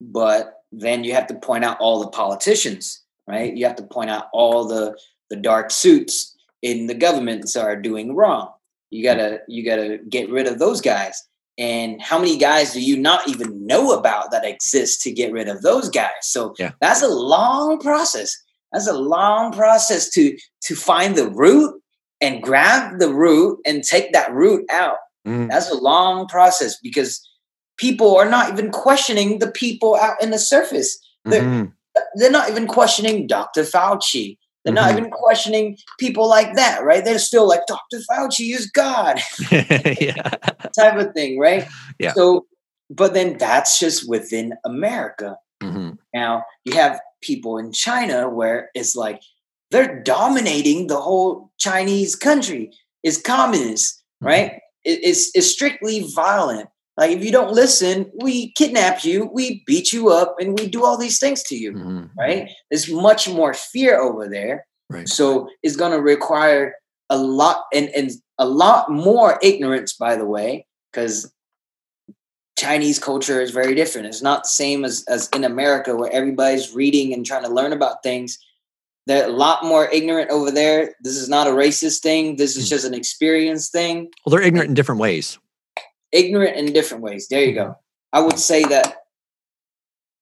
but 0.00 0.62
then 0.72 1.04
you 1.04 1.14
have 1.14 1.26
to 1.26 1.34
point 1.34 1.64
out 1.64 1.78
all 1.80 2.00
the 2.00 2.08
politicians 2.08 3.02
right 3.26 3.56
you 3.56 3.66
have 3.66 3.76
to 3.76 3.82
point 3.82 4.10
out 4.10 4.26
all 4.32 4.66
the 4.66 4.96
the 5.30 5.36
dark 5.36 5.70
suits 5.70 6.33
in 6.64 6.86
the 6.86 6.94
governments 6.94 7.54
are 7.54 7.80
doing 7.80 8.16
wrong 8.16 8.50
you 8.90 9.04
gotta 9.04 9.40
you 9.46 9.64
gotta 9.64 9.98
get 10.08 10.28
rid 10.30 10.46
of 10.46 10.58
those 10.58 10.80
guys 10.80 11.22
and 11.56 12.02
how 12.02 12.18
many 12.18 12.36
guys 12.36 12.72
do 12.72 12.80
you 12.80 12.96
not 12.96 13.28
even 13.28 13.64
know 13.64 13.92
about 13.92 14.32
that 14.32 14.44
exist 14.44 15.00
to 15.02 15.12
get 15.12 15.32
rid 15.32 15.48
of 15.48 15.62
those 15.62 15.88
guys 15.88 16.22
so 16.22 16.54
yeah. 16.58 16.72
that's 16.80 17.02
a 17.02 17.08
long 17.08 17.78
process 17.78 18.36
that's 18.72 18.88
a 18.88 18.98
long 18.98 19.52
process 19.52 20.10
to 20.10 20.36
to 20.60 20.74
find 20.74 21.14
the 21.14 21.30
root 21.30 21.80
and 22.20 22.42
grab 22.42 22.98
the 22.98 23.12
root 23.12 23.60
and 23.64 23.84
take 23.84 24.12
that 24.12 24.32
root 24.32 24.64
out 24.72 24.96
Mm. 25.26 25.48
That's 25.48 25.70
a 25.70 25.76
long 25.76 26.26
process 26.26 26.78
because 26.80 27.26
people 27.76 28.16
are 28.16 28.28
not 28.28 28.52
even 28.52 28.70
questioning 28.70 29.38
the 29.38 29.50
people 29.50 29.96
out 29.96 30.22
in 30.22 30.30
the 30.30 30.38
surface. 30.38 30.98
They're, 31.24 31.42
mm-hmm. 31.42 31.70
they're 32.16 32.30
not 32.30 32.50
even 32.50 32.66
questioning 32.66 33.26
Dr. 33.26 33.62
Fauci. 33.62 34.36
They're 34.64 34.74
mm-hmm. 34.74 34.86
not 34.86 34.98
even 34.98 35.10
questioning 35.10 35.76
people 35.98 36.28
like 36.28 36.54
that, 36.54 36.82
right? 36.84 37.04
They're 37.04 37.18
still 37.18 37.46
like, 37.46 37.66
Dr. 37.66 38.00
Fauci 38.10 38.54
is 38.54 38.70
God. 38.70 39.20
yeah. 39.50 40.30
type 40.76 40.98
of 40.98 41.12
thing, 41.12 41.38
right? 41.38 41.68
Yeah. 41.98 42.12
So, 42.14 42.46
but 42.90 43.14
then 43.14 43.36
that's 43.38 43.78
just 43.78 44.08
within 44.08 44.54
America. 44.64 45.36
Mm-hmm. 45.62 45.90
Now, 46.14 46.44
you 46.64 46.74
have 46.74 47.00
people 47.22 47.58
in 47.58 47.72
China 47.72 48.28
where 48.28 48.70
it's 48.74 48.96
like 48.96 49.20
they're 49.70 50.02
dominating 50.02 50.86
the 50.86 51.00
whole 51.00 51.50
Chinese 51.58 52.16
country, 52.16 52.70
is 53.02 53.18
communist, 53.18 54.02
mm-hmm. 54.22 54.26
right? 54.26 54.60
It's 54.84 55.30
it's 55.34 55.46
strictly 55.46 56.06
violent. 56.14 56.68
Like 56.96 57.10
if 57.10 57.24
you 57.24 57.32
don't 57.32 57.52
listen, 57.52 58.10
we 58.20 58.52
kidnap 58.52 59.04
you, 59.04 59.28
we 59.32 59.64
beat 59.66 59.92
you 59.92 60.10
up, 60.10 60.36
and 60.38 60.58
we 60.58 60.68
do 60.68 60.84
all 60.84 60.96
these 60.96 61.18
things 61.18 61.42
to 61.44 61.56
you. 61.56 61.72
Mm-hmm. 61.72 62.04
Right? 62.18 62.48
There's 62.70 62.90
much 62.90 63.28
more 63.28 63.54
fear 63.54 64.00
over 64.00 64.28
there. 64.28 64.66
Right. 64.88 65.08
So 65.08 65.48
it's 65.62 65.76
going 65.76 65.92
to 65.92 66.00
require 66.00 66.74
a 67.10 67.18
lot 67.18 67.64
and 67.72 67.88
and 67.90 68.10
a 68.38 68.46
lot 68.46 68.90
more 68.90 69.38
ignorance, 69.42 69.92
by 69.92 70.16
the 70.16 70.24
way, 70.24 70.66
because 70.92 71.32
Chinese 72.56 72.98
culture 72.98 73.40
is 73.40 73.50
very 73.50 73.74
different. 73.74 74.06
It's 74.06 74.22
not 74.22 74.44
the 74.44 74.50
same 74.50 74.84
as 74.84 75.04
as 75.08 75.28
in 75.30 75.44
America 75.44 75.96
where 75.96 76.12
everybody's 76.12 76.74
reading 76.74 77.12
and 77.12 77.26
trying 77.26 77.44
to 77.44 77.50
learn 77.50 77.72
about 77.72 78.02
things. 78.02 78.38
They're 79.06 79.26
a 79.26 79.32
lot 79.32 79.64
more 79.64 79.88
ignorant 79.90 80.30
over 80.30 80.50
there. 80.50 80.94
This 81.02 81.16
is 81.16 81.28
not 81.28 81.46
a 81.46 81.50
racist 81.50 82.00
thing. 82.00 82.36
This 82.36 82.56
is 82.56 82.66
hmm. 82.66 82.74
just 82.74 82.86
an 82.86 82.94
experience 82.94 83.68
thing. 83.68 84.08
Well, 84.24 84.30
they're 84.30 84.46
ignorant 84.46 84.68
in 84.68 84.74
different 84.74 85.00
ways. 85.00 85.38
Ignorant 86.14 86.56
in 86.56 86.72
different 86.72 87.02
ways. 87.02 87.26
There 87.28 87.44
you 87.44 87.54
go. 87.54 87.76
I 88.12 88.20
would 88.20 88.38
say 88.38 88.64
that. 88.64 88.98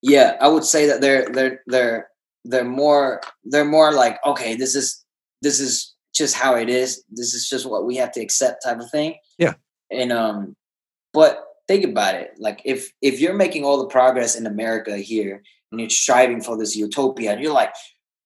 Yeah, 0.01 0.37
I 0.41 0.49
would 0.49 0.65
say 0.65 0.87
that 0.87 1.01
they're 1.01 1.29
they're 1.29 1.61
they're 1.67 2.09
they're 2.45 2.65
more 2.65 3.21
they're 3.45 3.65
more 3.65 3.93
like 3.93 4.19
okay, 4.27 4.57
this 4.57 4.75
is 4.75 5.05
this 5.43 5.61
is 5.61 5.95
just 6.15 6.35
how 6.35 6.55
it 6.57 6.69
is. 6.69 7.05
This 7.11 7.35
is 7.35 7.49
just 7.49 7.67
what 7.67 7.85
we 7.85 7.97
have 7.97 8.13
to 8.13 8.21
accept, 8.21 8.65
type 8.65 8.81
of 8.81 8.91
thing. 8.91 9.17
Yeah. 9.39 9.55
And 9.91 10.13
um, 10.13 10.57
but 11.13 11.45
think 11.69 11.85
about 11.85 12.15
it. 12.15 12.33
Like 12.39 12.63
if 12.65 12.91
if 13.03 13.21
you're 13.21 13.35
making 13.35 13.65
all 13.65 13.79
the 13.79 13.89
progress 13.89 14.35
in 14.35 14.47
America 14.47 14.97
here 14.97 15.43
and 15.71 15.81
you're 15.81 15.91
striving 15.91 16.41
for 16.41 16.57
this 16.57 16.75
utopia, 16.75 17.33
and 17.33 17.43
you're 17.43 17.53
like, 17.53 17.75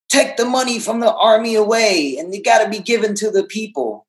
take 0.09 0.37
the 0.37 0.45
money 0.45 0.79
from 0.79 1.01
the 1.01 1.13
army 1.13 1.55
away 1.55 2.17
and 2.19 2.35
you 2.35 2.43
got 2.43 2.63
to 2.63 2.71
be 2.71 2.79
given 2.79 3.15
to 3.17 3.31
the 3.31 3.45
people. 3.45 4.06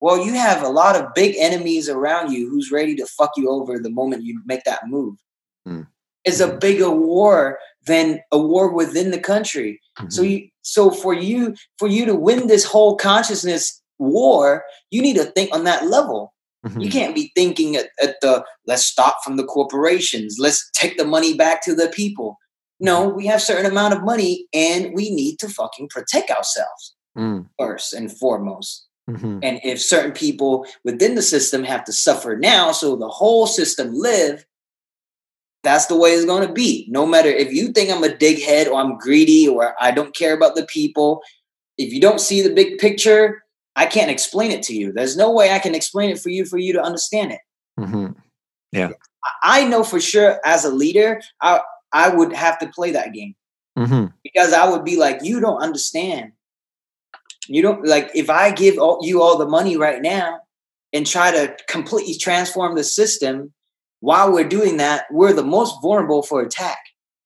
Well, 0.00 0.24
you 0.24 0.34
have 0.34 0.62
a 0.62 0.68
lot 0.68 0.96
of 0.96 1.14
big 1.14 1.36
enemies 1.38 1.88
around 1.88 2.32
you 2.32 2.48
who's 2.48 2.70
ready 2.70 2.94
to 2.96 3.06
fuck 3.06 3.32
you 3.36 3.48
over 3.48 3.78
the 3.78 3.90
moment 3.90 4.24
you 4.24 4.40
make 4.44 4.64
that 4.64 4.86
move. 4.86 5.16
Mm. 5.66 5.86
It's 6.24 6.40
a 6.40 6.56
bigger 6.56 6.90
war 6.90 7.58
than 7.86 8.20
a 8.32 8.38
war 8.38 8.72
within 8.72 9.10
the 9.10 9.20
country. 9.20 9.80
Mm-hmm. 9.98 10.10
So 10.10 10.22
you 10.22 10.48
so 10.62 10.90
for 10.90 11.14
you 11.14 11.54
for 11.78 11.88
you 11.88 12.06
to 12.06 12.14
win 12.14 12.46
this 12.46 12.64
whole 12.64 12.96
consciousness 12.96 13.82
war, 13.98 14.64
you 14.90 15.02
need 15.02 15.16
to 15.16 15.24
think 15.24 15.54
on 15.54 15.64
that 15.64 15.86
level. 15.86 16.34
Mm-hmm. 16.64 16.80
You 16.80 16.90
can't 16.90 17.14
be 17.14 17.30
thinking 17.34 17.76
at, 17.76 17.90
at 18.02 18.16
the 18.22 18.44
let's 18.66 18.84
stop 18.84 19.18
from 19.22 19.36
the 19.36 19.44
corporations, 19.44 20.36
let's 20.38 20.70
take 20.72 20.96
the 20.96 21.04
money 21.04 21.36
back 21.36 21.62
to 21.64 21.74
the 21.74 21.88
people. 21.88 22.38
No, 22.80 23.08
we 23.08 23.26
have 23.26 23.42
certain 23.42 23.70
amount 23.70 23.94
of 23.94 24.02
money 24.02 24.46
and 24.52 24.94
we 24.94 25.10
need 25.10 25.38
to 25.40 25.48
fucking 25.48 25.88
protect 25.88 26.30
ourselves 26.30 26.94
mm. 27.16 27.46
first 27.58 27.92
and 27.92 28.10
foremost. 28.10 28.86
Mm-hmm. 29.08 29.40
And 29.42 29.60
if 29.62 29.80
certain 29.80 30.12
people 30.12 30.66
within 30.82 31.14
the 31.14 31.22
system 31.22 31.62
have 31.64 31.84
to 31.84 31.92
suffer 31.92 32.36
now, 32.36 32.72
so 32.72 32.96
the 32.96 33.08
whole 33.08 33.46
system 33.46 33.90
live, 33.92 34.46
that's 35.62 35.86
the 35.86 35.96
way 35.96 36.10
it's 36.10 36.24
going 36.24 36.46
to 36.46 36.52
be. 36.52 36.86
No 36.90 37.06
matter 37.06 37.28
if 37.28 37.52
you 37.52 37.72
think 37.72 37.90
I'm 37.90 38.04
a 38.04 38.08
dighead 38.08 38.66
or 38.66 38.80
I'm 38.80 38.98
greedy 38.98 39.48
or 39.48 39.74
I 39.80 39.90
don't 39.90 40.14
care 40.14 40.34
about 40.34 40.54
the 40.54 40.66
people, 40.66 41.22
if 41.76 41.92
you 41.92 42.00
don't 42.00 42.20
see 42.20 42.40
the 42.40 42.54
big 42.54 42.78
picture, 42.78 43.42
I 43.76 43.86
can't 43.86 44.10
explain 44.10 44.52
it 44.52 44.62
to 44.64 44.74
you. 44.74 44.92
There's 44.92 45.16
no 45.16 45.32
way 45.32 45.50
I 45.50 45.58
can 45.58 45.74
explain 45.74 46.10
it 46.10 46.20
for 46.20 46.28
you 46.28 46.44
for 46.44 46.58
you 46.58 46.72
to 46.74 46.82
understand 46.82 47.32
it. 47.32 47.40
Mm-hmm. 47.78 48.12
Yeah. 48.72 48.90
I 49.42 49.66
know 49.66 49.82
for 49.82 50.00
sure 50.00 50.40
as 50.44 50.64
a 50.64 50.70
leader, 50.70 51.20
I, 51.40 51.60
I 51.92 52.08
would 52.08 52.32
have 52.32 52.58
to 52.60 52.68
play 52.68 52.92
that 52.92 53.12
game 53.12 53.34
mm-hmm. 53.76 54.06
because 54.22 54.52
I 54.52 54.68
would 54.68 54.84
be 54.84 54.96
like, 54.96 55.20
you 55.22 55.40
don't 55.40 55.62
understand. 55.62 56.32
You 57.48 57.62
don't 57.62 57.86
like 57.86 58.10
if 58.14 58.30
I 58.30 58.50
give 58.50 58.78
all, 58.78 59.00
you 59.02 59.22
all 59.22 59.38
the 59.38 59.48
money 59.48 59.76
right 59.76 60.00
now 60.00 60.40
and 60.92 61.06
try 61.06 61.30
to 61.30 61.56
completely 61.68 62.14
transform 62.14 62.74
the 62.74 62.84
system. 62.84 63.52
While 64.00 64.32
we're 64.32 64.48
doing 64.48 64.76
that, 64.78 65.06
we're 65.10 65.32
the 65.32 65.42
most 65.42 65.80
vulnerable 65.82 66.22
for 66.22 66.42
attack. 66.42 66.78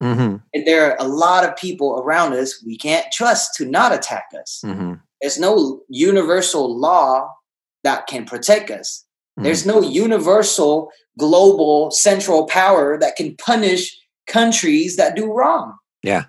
Mm-hmm. 0.03 0.37
And 0.55 0.67
there 0.67 0.91
are 0.91 0.97
a 1.01 1.09
lot 1.09 1.45
of 1.45 1.57
people 1.57 1.99
around 1.99 2.33
us 2.35 2.63
we 2.65 2.77
can't 2.77 3.11
trust 3.13 3.55
to 3.57 3.65
not 3.65 3.93
attack 3.93 4.27
us. 4.41 4.63
Mm-hmm. 4.65 4.95
There's 5.21 5.41
no 5.41 5.83
universal 5.89 6.79
law 6.79 7.35
that 7.83 8.07
can 8.07 8.25
protect 8.25 8.71
us. 8.71 9.05
There's 9.37 9.65
mm-hmm. 9.65 9.81
no 9.81 9.89
universal 9.89 10.91
global 11.19 11.91
central 11.91 12.47
power 12.47 12.99
that 12.99 13.17
can 13.17 13.37
punish 13.37 13.97
countries 14.27 14.97
that 14.97 15.17
do 15.17 15.33
wrong. 15.33 15.77
Yeah. 16.03 16.25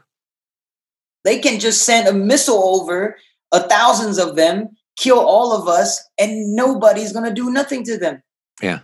They 1.24 1.40
can 1.40 1.60
just 1.60 1.84
send 1.84 2.08
a 2.08 2.14
missile 2.14 2.64
over, 2.64 3.18
a 3.52 3.68
thousands 3.68 4.18
of 4.18 4.36
them, 4.36 4.70
kill 4.98 5.20
all 5.20 5.54
of 5.54 5.68
us, 5.68 6.02
and 6.20 6.56
nobody's 6.56 7.14
going 7.14 7.26
to 7.26 7.34
do 7.34 7.52
nothing 7.52 7.84
to 7.86 7.98
them. 7.98 8.22
Yeah. 8.62 8.80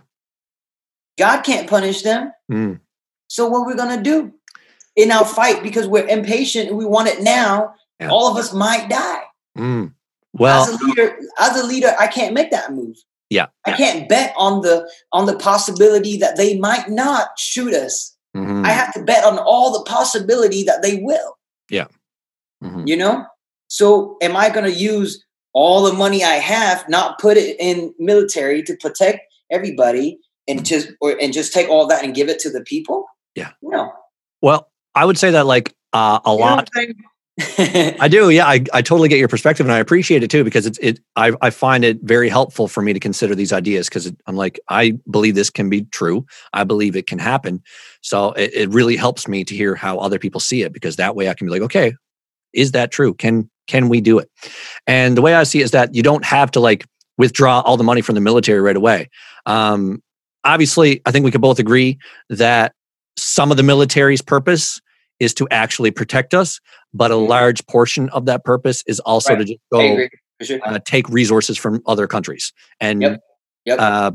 God 1.18 1.42
can't 1.42 1.68
punish 1.68 2.02
them. 2.02 2.32
Mm. 2.50 2.80
So 3.28 3.48
what 3.48 3.60
are 3.60 3.66
we 3.66 3.74
going 3.74 3.96
to 3.96 4.02
do 4.02 4.32
in 4.94 5.10
our 5.10 5.24
fight 5.24 5.62
because 5.62 5.86
we're 5.86 6.06
impatient 6.06 6.68
and 6.68 6.78
we 6.78 6.84
want 6.84 7.08
it 7.08 7.22
now? 7.22 7.74
Yeah. 8.00 8.10
All 8.10 8.30
of 8.30 8.36
us 8.36 8.52
might 8.52 8.88
die. 8.88 9.22
Mm. 9.56 9.94
Well, 10.32 10.64
as 10.64 10.80
a 10.80 10.84
leader, 10.84 11.18
as 11.38 11.60
a 11.60 11.66
leader, 11.66 11.94
I 11.98 12.08
can't 12.08 12.34
make 12.34 12.50
that 12.50 12.72
move. 12.72 12.96
Yeah. 13.30 13.46
I 13.64 13.72
can't 13.72 14.08
bet 14.08 14.34
on 14.36 14.60
the 14.60 14.88
on 15.12 15.26
the 15.26 15.36
possibility 15.36 16.16
that 16.18 16.36
they 16.36 16.58
might 16.58 16.88
not 16.88 17.38
shoot 17.38 17.72
us. 17.72 18.14
Mhm. 18.36 18.64
I 18.64 18.70
have 18.70 18.92
to 18.94 19.02
bet 19.02 19.24
on 19.24 19.38
all 19.38 19.72
the 19.72 19.82
possibility 19.84 20.62
that 20.64 20.82
they 20.82 20.98
will. 20.98 21.38
Mhm. 22.62 22.86
You 22.86 22.96
know? 22.96 23.26
So 23.68 24.16
am 24.22 24.36
I 24.36 24.50
gonna 24.50 24.68
use 24.68 25.24
all 25.52 25.84
the 25.84 25.92
money 25.92 26.22
I 26.22 26.34
have, 26.34 26.88
not 26.88 27.18
put 27.18 27.36
it 27.36 27.56
in 27.58 27.94
military 27.98 28.62
to 28.64 28.76
protect 28.76 29.20
everybody 29.50 30.18
and 30.48 30.64
just 30.64 30.90
or 31.00 31.16
and 31.20 31.32
just 31.32 31.52
take 31.52 31.68
all 31.68 31.86
that 31.88 32.04
and 32.04 32.14
give 32.14 32.28
it 32.28 32.38
to 32.40 32.50
the 32.50 32.62
people? 32.62 33.06
Yeah. 33.34 33.52
No. 33.62 33.92
Well, 34.42 34.70
I 34.94 35.04
would 35.04 35.18
say 35.18 35.30
that 35.30 35.46
like 35.46 35.74
uh, 35.92 36.20
a 36.24 36.32
You 36.32 36.38
lot 36.38 36.70
I'm? 36.74 36.94
I 37.58 38.08
do, 38.08 38.30
yeah. 38.30 38.46
I, 38.46 38.64
I 38.72 38.80
totally 38.80 39.10
get 39.10 39.18
your 39.18 39.28
perspective, 39.28 39.66
and 39.66 39.72
I 39.72 39.78
appreciate 39.78 40.22
it 40.22 40.30
too 40.30 40.42
because 40.42 40.64
it's 40.64 40.78
it. 40.78 41.00
I 41.16 41.32
I 41.42 41.50
find 41.50 41.84
it 41.84 41.98
very 42.02 42.30
helpful 42.30 42.66
for 42.66 42.80
me 42.80 42.94
to 42.94 43.00
consider 43.00 43.34
these 43.34 43.52
ideas 43.52 43.90
because 43.90 44.10
I'm 44.26 44.36
like 44.36 44.58
I 44.70 44.92
believe 45.10 45.34
this 45.34 45.50
can 45.50 45.68
be 45.68 45.82
true. 45.84 46.24
I 46.54 46.64
believe 46.64 46.96
it 46.96 47.06
can 47.06 47.18
happen. 47.18 47.62
So 48.00 48.32
it, 48.32 48.54
it 48.54 48.68
really 48.70 48.96
helps 48.96 49.28
me 49.28 49.44
to 49.44 49.54
hear 49.54 49.74
how 49.74 49.98
other 49.98 50.18
people 50.18 50.40
see 50.40 50.62
it 50.62 50.72
because 50.72 50.96
that 50.96 51.14
way 51.14 51.28
I 51.28 51.34
can 51.34 51.46
be 51.46 51.50
like, 51.50 51.62
okay, 51.62 51.92
is 52.54 52.72
that 52.72 52.90
true? 52.90 53.12
Can 53.12 53.50
can 53.66 53.88
we 53.88 54.00
do 54.00 54.18
it? 54.18 54.30
And 54.86 55.16
the 55.16 55.22
way 55.22 55.34
I 55.34 55.42
see 55.44 55.60
it 55.60 55.64
is 55.64 55.70
that 55.72 55.94
you 55.94 56.02
don't 56.02 56.24
have 56.24 56.50
to 56.52 56.60
like 56.60 56.86
withdraw 57.18 57.60
all 57.60 57.76
the 57.76 57.84
money 57.84 58.00
from 58.02 58.14
the 58.14 58.20
military 58.20 58.60
right 58.60 58.76
away. 58.76 59.08
Um, 59.46 60.02
obviously, 60.44 61.00
I 61.06 61.10
think 61.10 61.24
we 61.24 61.30
could 61.30 61.40
both 61.40 61.58
agree 61.58 61.98
that 62.28 62.72
some 63.16 63.50
of 63.50 63.56
the 63.56 63.62
military's 63.62 64.22
purpose 64.22 64.80
is 65.18 65.32
to 65.34 65.48
actually 65.50 65.90
protect 65.90 66.34
us, 66.34 66.60
but 66.92 67.10
a 67.10 67.14
Mhm. 67.14 67.28
large 67.28 67.66
portion 67.66 68.10
of 68.10 68.26
that 68.26 68.44
purpose 68.44 68.84
is 68.86 69.00
also 69.00 69.30
Right. 69.32 69.38
to 69.38 69.44
just 69.44 69.58
go 69.72 70.08
sure. 70.42 70.60
uh, 70.64 70.78
take 70.84 71.08
resources 71.08 71.56
from 71.56 71.80
other 71.86 72.06
countries 72.06 72.52
and 72.80 73.00
Yep. 73.00 73.20
Yep. 73.64 73.78
Uh, 73.80 74.10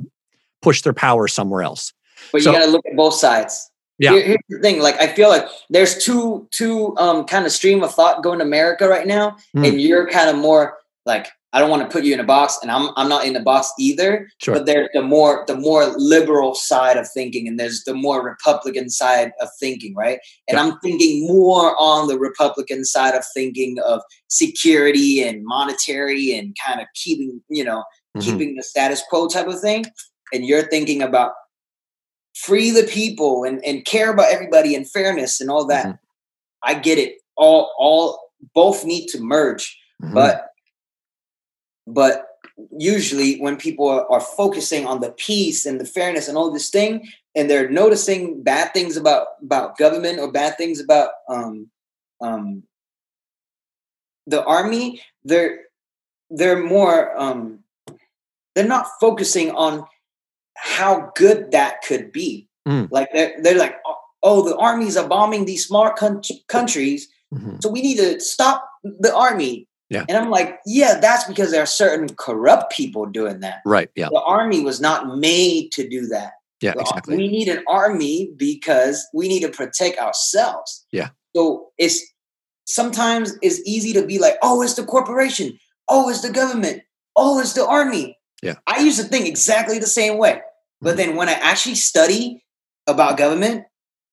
push 0.62 0.84
their 0.84 0.94
power 0.94 1.28
somewhere 1.28 1.64
else. 1.64 1.92
But 2.32 2.44
So- 2.44 2.52
you 2.52 2.60
got 2.60 2.66
to 2.66 2.72
look 2.72 2.86
at 2.86 2.96
both 2.96 3.16
sides. 3.16 3.71
Yeah. 4.02 4.12
Here- 4.14 4.24
here's 4.24 4.40
the 4.50 4.60
thing. 4.60 4.80
Like 4.82 5.00
I 5.02 5.08
feel 5.08 5.30
like 5.30 5.46
there's 5.70 6.04
two 6.04 6.48
two 6.52 6.96
um 6.98 7.26
kind 7.26 7.46
of 7.46 7.52
stream 7.52 7.84
of 7.84 7.94
thought 7.94 8.24
going 8.24 8.40
to 8.40 8.46
America 8.46 8.88
right 8.90 9.08
now, 9.08 9.38
Hmm. 9.54 9.66
and 9.66 9.80
you're 9.82 10.08
kind 10.10 10.30
of 10.30 10.36
more 10.36 10.78
like 11.06 11.28
I 11.54 11.60
don't 11.60 11.70
want 11.70 11.84
to 11.84 11.90
put 11.94 12.06
you 12.06 12.14
in 12.14 12.20
a 12.22 12.24
box, 12.24 12.58
and 12.62 12.72
I'm 12.72 12.90
I'm 12.96 13.10
not 13.10 13.26
in 13.26 13.34
the 13.34 13.42
box 13.42 13.72
either. 13.78 14.30
Sure. 14.38 14.56
But 14.56 14.66
there's 14.66 14.88
the 14.94 15.02
more 15.02 15.44
the 15.48 15.56
more 15.58 15.86
liberal 15.98 16.56
side 16.56 16.96
of 16.98 17.06
thinking, 17.12 17.46
and 17.48 17.60
there's 17.60 17.84
the 17.84 17.94
more 17.94 18.24
Republican 18.24 18.90
side 18.90 19.34
of 19.42 19.50
thinking, 19.60 19.94
right? 19.96 20.20
And 20.48 20.58
I'm 20.58 20.80
thinking 20.80 21.28
more 21.28 21.76
on 21.78 22.08
the 22.08 22.18
Republican 22.18 22.86
side 22.86 23.16
of 23.16 23.24
thinking 23.36 23.78
of 23.86 24.02
security 24.30 25.22
and 25.24 25.44
monetary 25.44 26.34
and 26.38 26.56
kind 26.66 26.80
of 26.82 26.88
keeping 26.96 27.42
you 27.50 27.64
know 27.64 27.84
Mhm. 28.18 28.22
keeping 28.24 28.56
the 28.56 28.64
status 28.64 29.02
quo 29.10 29.28
type 29.28 29.48
of 29.48 29.60
thing 29.62 29.86
and 30.34 30.46
you're 30.46 30.68
thinking 30.68 31.02
about 31.02 31.32
free 32.36 32.72
the 32.72 32.84
people 32.84 33.44
and, 33.44 33.64
and 33.66 33.86
care 33.86 34.12
about 34.12 34.32
everybody 34.32 34.76
and 34.76 34.90
fairness 34.90 35.42
and 35.42 35.50
all 35.50 35.66
that 35.66 35.86
Mhm. 35.86 36.00
i 36.64 36.74
get 36.74 36.98
it 36.98 37.18
all 37.36 37.74
all 37.78 38.20
both 38.54 38.86
need 38.86 39.08
to 39.08 39.20
merge 39.20 39.78
Mhm. 40.02 40.14
but 40.14 40.48
but 41.88 42.28
usually 42.78 43.40
when 43.40 43.58
people 43.58 43.88
are, 43.88 44.10
are 44.12 44.22
focusing 44.22 44.86
on 44.86 45.00
the 45.02 45.12
peace 45.14 45.66
and 45.66 45.80
the 45.80 45.86
fairness 45.86 46.28
and 46.28 46.38
all 46.38 46.52
this 46.52 46.70
thing 46.70 47.08
and 47.36 47.50
they're 47.50 47.70
noticing 47.70 48.42
bad 48.44 48.74
things 48.74 48.98
about 48.98 49.28
about 49.42 49.78
government 49.78 50.20
or 50.20 50.32
bad 50.32 50.58
things 50.58 50.80
about 50.80 51.12
um 51.30 51.70
um 52.22 52.64
the 54.28 54.44
army 54.46 55.02
they're 55.24 55.62
they're 56.30 56.64
more 56.64 57.18
um 57.20 57.64
they're 58.54 58.68
not 58.68 58.88
focusing 59.00 59.52
on 59.52 59.86
how 60.62 61.12
good 61.16 61.52
that 61.52 61.82
could 61.88 62.12
be 62.12 62.48
Mm. 62.68 62.90
like 62.92 63.10
they're, 63.12 63.34
they're 63.42 63.58
like 63.58 63.76
oh, 64.22 64.48
the 64.48 64.56
armies 64.56 64.96
are 64.96 65.08
bombing 65.08 65.46
these 65.46 65.66
small 65.66 65.90
coun- 65.94 66.22
countries 66.48 67.08
Mhm. 67.34 67.60
so 67.64 67.70
we 67.70 67.82
need 67.82 67.98
to 67.98 68.20
stop 68.20 68.64
the 68.84 69.16
army. 69.16 69.68
Yeah. 69.90 70.06
And 70.08 70.16
I'm 70.18 70.30
like, 70.30 70.60
yeah, 70.66 71.00
that's 71.00 71.24
because 71.26 71.50
there 71.52 71.64
are 71.64 71.66
certain 71.66 72.08
corrupt 72.16 72.72
people 72.72 73.06
doing 73.08 73.40
that. 73.40 73.60
right. 73.66 73.90
Yeah. 73.96 74.10
The 74.12 74.22
army 74.22 74.60
was 74.64 74.80
not 74.80 75.18
made 75.18 75.72
to 75.74 75.88
do 75.90 76.06
that. 76.08 76.34
Yeah. 76.62 76.74
The- 76.76 76.82
Exactly. 76.82 77.18
We 77.18 77.28
need 77.30 77.48
an 77.48 77.64
army 77.68 78.32
because 78.38 79.08
we 79.14 79.28
need 79.28 79.42
to 79.42 79.50
protect 79.50 79.98
ourselves. 79.98 80.86
Yeah. 80.92 81.10
So 81.36 81.70
it's 81.80 82.00
sometimes 82.68 83.34
it's 83.42 83.60
easy 83.66 83.94
to 83.94 84.06
be 84.06 84.20
like, 84.20 84.36
oh, 84.44 84.62
it's 84.62 84.76
the 84.76 84.84
corporation. 84.86 85.58
Oh, 85.90 86.10
it's 86.10 86.22
the 86.22 86.30
government. 86.32 86.84
Oh, 87.16 87.40
it's 87.40 87.54
the 87.54 87.66
army. 87.66 88.18
Yeah. 88.44 88.56
I 88.68 88.80
used 88.82 89.00
to 89.02 89.08
think 89.08 89.26
exactly 89.26 89.80
the 89.80 89.88
same 89.88 90.18
way. 90.18 90.42
But 90.82 90.98
then 90.98 91.16
when 91.16 91.30
I 91.30 91.34
actually 91.34 91.76
study 91.76 92.44
about 92.88 93.18
government 93.18 93.66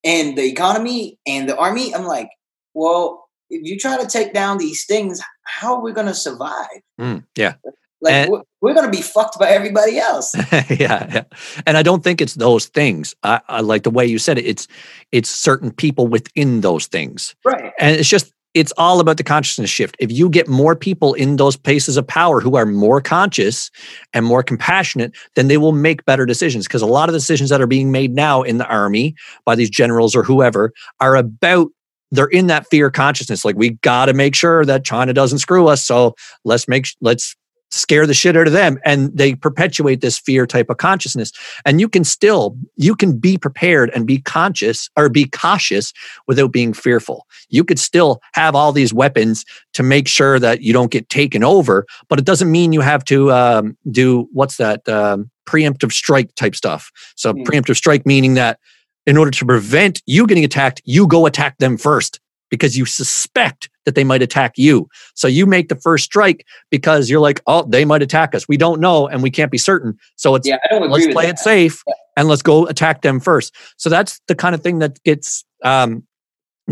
and 0.05 0.36
the 0.36 0.45
economy 0.45 1.19
and 1.27 1.49
the 1.49 1.57
army, 1.57 1.95
I'm 1.95 2.05
like, 2.05 2.28
well, 2.74 3.24
if 3.51 3.62
you 3.65 3.78
try 3.78 3.97
to 4.01 4.07
take 4.07 4.35
down 4.35 4.59
these 4.59 4.85
things, 4.86 5.20
how 5.45 5.77
are 5.77 5.81
we 5.82 5.93
going 5.93 6.07
to 6.07 6.15
survive? 6.15 6.66
Mm, 7.01 7.24
yeah. 7.36 7.55
Like 8.01 8.12
And- 8.15 8.31
we're, 8.31 8.43
we're 8.61 8.74
going 8.74 8.90
to 8.90 8.97
be 8.97 9.03
fucked 9.03 9.39
by 9.39 9.49
everybody 9.49 9.99
else. 9.99 10.35
yeah, 10.53 10.66
yeah. 10.70 11.24
And 11.66 11.77
I 11.77 11.82
don't 11.82 12.05
think 12.05 12.20
it's 12.20 12.35
those 12.35 12.66
things. 12.66 13.15
I, 13.23 13.40
I 13.49 13.61
like 13.61 13.82
the 13.85 13.90
way 13.90 14.05
you 14.07 14.19
said 14.19 14.39
it. 14.39 14.45
It's 14.47 14.69
it's 15.11 15.31
certain 15.31 15.73
people 15.73 16.07
within 16.07 16.61
those 16.61 16.86
things. 16.86 17.35
right. 17.45 17.73
And 17.81 17.97
it's 17.97 18.09
just 18.09 18.32
it's 18.55 18.73
all 18.79 19.01
about 19.01 19.16
the 19.16 19.25
consciousness 19.25 19.70
shift. 19.70 19.97
If 19.99 20.11
you 20.11 20.29
get 20.29 20.49
more 20.49 20.75
people 20.75 21.15
in 21.15 21.37
those 21.37 21.57
places 21.57 21.97
of 21.97 22.07
power 22.07 22.41
who 22.41 22.57
are 22.57 22.66
more 22.66 23.01
conscious 23.01 23.70
and 24.12 24.25
more 24.25 24.43
compassionate, 24.43 25.15
then 25.35 25.49
they 25.49 25.59
will 25.59 25.73
make 25.73 26.05
better 26.05 26.27
decisions. 26.27 26.66
Because 26.66 26.83
a 26.83 26.87
lot 26.87 27.09
of 27.09 27.15
decisions 27.15 27.51
that 27.51 27.61
are 27.61 27.66
being 27.66 27.93
made 27.93 28.15
now 28.15 28.43
in 28.43 28.59
the 28.59 28.66
army 28.66 29.15
by 29.45 29.55
these 29.55 29.70
generals 29.70 30.16
or 30.16 30.23
whoever 30.23 30.73
are 31.01 31.16
about 31.16 31.69
they're 32.11 32.27
in 32.27 32.47
that 32.47 32.66
fear 32.69 32.91
consciousness. 32.91 33.45
Like 33.45 33.57
we 33.57 33.70
got 33.83 34.07
to 34.07 34.15
make 34.15 34.35
sure 34.35 34.65
that 34.65 34.85
China 34.85 35.12
doesn't 35.12 35.41
screw 35.41 35.69
us. 35.69 35.85
So 35.85 36.15
let's 36.45 36.66
make 36.66 36.87
let's 37.01 37.37
scare 37.70 38.07
the 38.07 38.15
shit 38.15 38.36
out 38.36 38.47
of 38.47 38.53
them 38.53 38.78
and 38.85 39.16
they 39.16 39.35
perpetuate 39.35 40.01
this 40.01 40.19
fear 40.19 40.47
type 40.47 40.70
of 40.70 40.78
consciousness. 40.78 41.32
And 41.65 41.81
you 41.81 41.89
can 41.89 42.05
still 42.05 42.57
you 42.77 42.95
can 42.95 43.19
be 43.19 43.36
prepared 43.36 43.90
and 43.95 44.07
be 44.07 44.20
conscious 44.20 44.89
or 44.97 45.09
be 45.09 45.27
cautious 45.27 45.93
without 46.27 46.53
being 46.53 46.73
fearful. 46.73 47.27
You 47.51 47.65
could 47.65 47.78
still 47.78 48.20
have 48.32 48.55
all 48.55 48.73
these 48.73 48.95
weapons 48.95 49.45
to 49.74 49.82
make 49.82 50.09
sure 50.09 50.39
that 50.39 50.62
you 50.62 50.73
don't 50.73 50.90
get 50.90 51.09
taken 51.09 51.45
over 51.45 51.86
but 52.09 52.19
it 52.19 52.24
doesn't 52.24 52.51
mean 52.51 52.73
you 52.73 52.81
have 52.81 53.05
to 53.05 53.32
um, 53.32 53.77
do 53.90 54.28
what's 54.32 54.57
that 54.57 54.89
um, 54.89 55.31
preemptive 55.47 55.93
strike 55.93 56.35
type 56.35 56.55
stuff. 56.55 56.90
So 57.16 57.32
Hmm. 57.32 57.43
preemptive 57.43 57.77
strike 57.77 58.07
meaning 58.07 58.35
that 58.35 58.59
in 59.07 59.16
order 59.16 59.31
to 59.31 59.45
prevent 59.47 60.03
you 60.07 60.27
getting 60.27 60.45
attacked 60.45 60.81
you 60.85 61.07
go 61.07 61.27
attack 61.27 61.59
them 61.59 61.77
first 61.77 62.20
because 62.51 62.77
you 62.77 62.85
suspect 62.85 63.69
that 63.85 63.95
they 63.95 64.05
might 64.05 64.23
attack 64.23 64.53
you. 64.57 64.89
So 65.15 65.29
you 65.29 65.47
make 65.47 65.69
the 65.69 65.77
first 65.77 66.05
strike 66.05 66.47
because 66.70 67.09
you're 67.11 67.20
like 67.20 67.41
oh 67.47 67.62
they 67.69 67.85
might 67.85 68.03
attack 68.03 68.35
us. 68.35 68.47
We 68.49 68.57
don't 68.57 68.81
know 68.81 69.09
and 69.09 69.23
we 69.23 69.31
can't 69.31 69.51
be 69.51 69.59
certain. 69.59 69.97
So 70.16 70.35
it's 70.35 70.47
Yeah, 70.47 70.59
let's 70.70 71.07
play 71.09 71.27
that. 71.27 71.35
it 71.37 71.39
safe 71.39 71.83
Yeah. 71.87 71.95
and 72.16 72.29
let's 72.29 72.43
go 72.43 72.66
attack 72.66 73.03
them 73.03 73.20
first. 73.20 73.55
So 73.77 73.89
that's 73.91 74.20
the 74.29 74.35
kind 74.35 74.55
of 74.55 74.62
thing 74.62 74.79
that 74.81 75.03
gets 75.05 75.45
um 75.65 76.05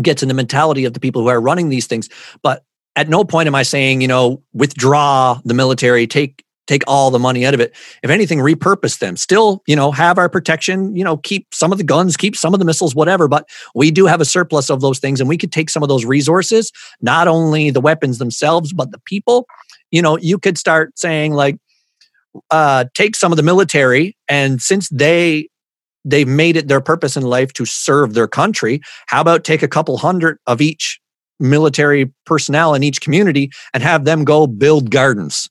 gets 0.01 0.21
in 0.21 0.27
the 0.27 0.35
mentality 0.35 0.85
of 0.85 0.93
the 0.93 0.99
people 0.99 1.21
who 1.23 1.27
are 1.27 1.41
running 1.41 1.69
these 1.69 1.87
things. 1.87 2.07
But 2.43 2.63
at 2.95 3.09
no 3.09 3.23
point 3.23 3.45
am 3.45 3.53
i 3.53 3.61
saying 3.61 4.01
you 4.01 4.07
know 4.07 4.41
withdraw 4.53 5.39
the 5.45 5.53
military 5.53 6.07
take 6.07 6.43
take 6.67 6.83
all 6.87 7.09
the 7.09 7.19
money 7.19 7.45
out 7.45 7.53
of 7.53 7.59
it. 7.59 7.75
If 8.03 8.09
anything 8.09 8.39
repurpose 8.39 8.99
them. 8.99 9.17
Still 9.17 9.63
you 9.67 9.75
know 9.75 9.91
have 9.91 10.17
our 10.17 10.29
protection 10.29 10.95
you 10.95 11.03
know 11.03 11.17
keep 11.17 11.53
some 11.53 11.71
of 11.71 11.77
the 11.77 11.83
guns 11.83 12.17
keep 12.17 12.35
some 12.35 12.53
of 12.53 12.59
the 12.59 12.65
missiles 12.65 12.93
whatever 12.93 13.27
but 13.27 13.47
we 13.73 13.91
do 13.91 14.05
have 14.05 14.21
a 14.21 14.25
surplus 14.25 14.69
of 14.69 14.81
those 14.81 14.99
things 14.99 15.19
and 15.19 15.29
we 15.29 15.37
could 15.37 15.51
take 15.51 15.69
some 15.69 15.83
of 15.83 15.89
those 15.89 16.05
resources 16.05 16.71
not 17.01 17.27
only 17.27 17.69
the 17.69 17.81
weapons 17.81 18.17
themselves 18.17 18.73
but 18.73 18.91
the 18.91 18.99
people. 18.99 19.47
You 19.91 20.01
know 20.01 20.17
you 20.17 20.37
could 20.37 20.57
start 20.57 20.97
saying 20.99 21.33
like 21.33 21.57
uh, 22.51 22.85
take 22.93 23.15
some 23.15 23.31
of 23.31 23.37
the 23.37 23.43
military 23.43 24.15
and 24.27 24.61
since 24.61 24.89
they 24.89 25.49
they've 26.05 26.27
made 26.27 26.55
it 26.55 26.67
their 26.67 26.81
purpose 26.81 27.17
in 27.17 27.23
life 27.23 27.51
to 27.53 27.65
serve 27.65 28.13
their 28.13 28.27
country 28.27 28.79
how 29.07 29.21
about 29.21 29.43
take 29.43 29.63
a 29.63 29.67
couple 29.67 29.97
hundred 29.97 30.37
of 30.45 30.61
each 30.61 30.99
military 31.39 32.11
personnel 32.25 32.73
in 32.73 32.83
each 32.83 33.01
community 33.01 33.49
and 33.73 33.83
have 33.83 34.05
them 34.05 34.23
go 34.23 34.47
build 34.47 34.91
gardens 34.91 35.49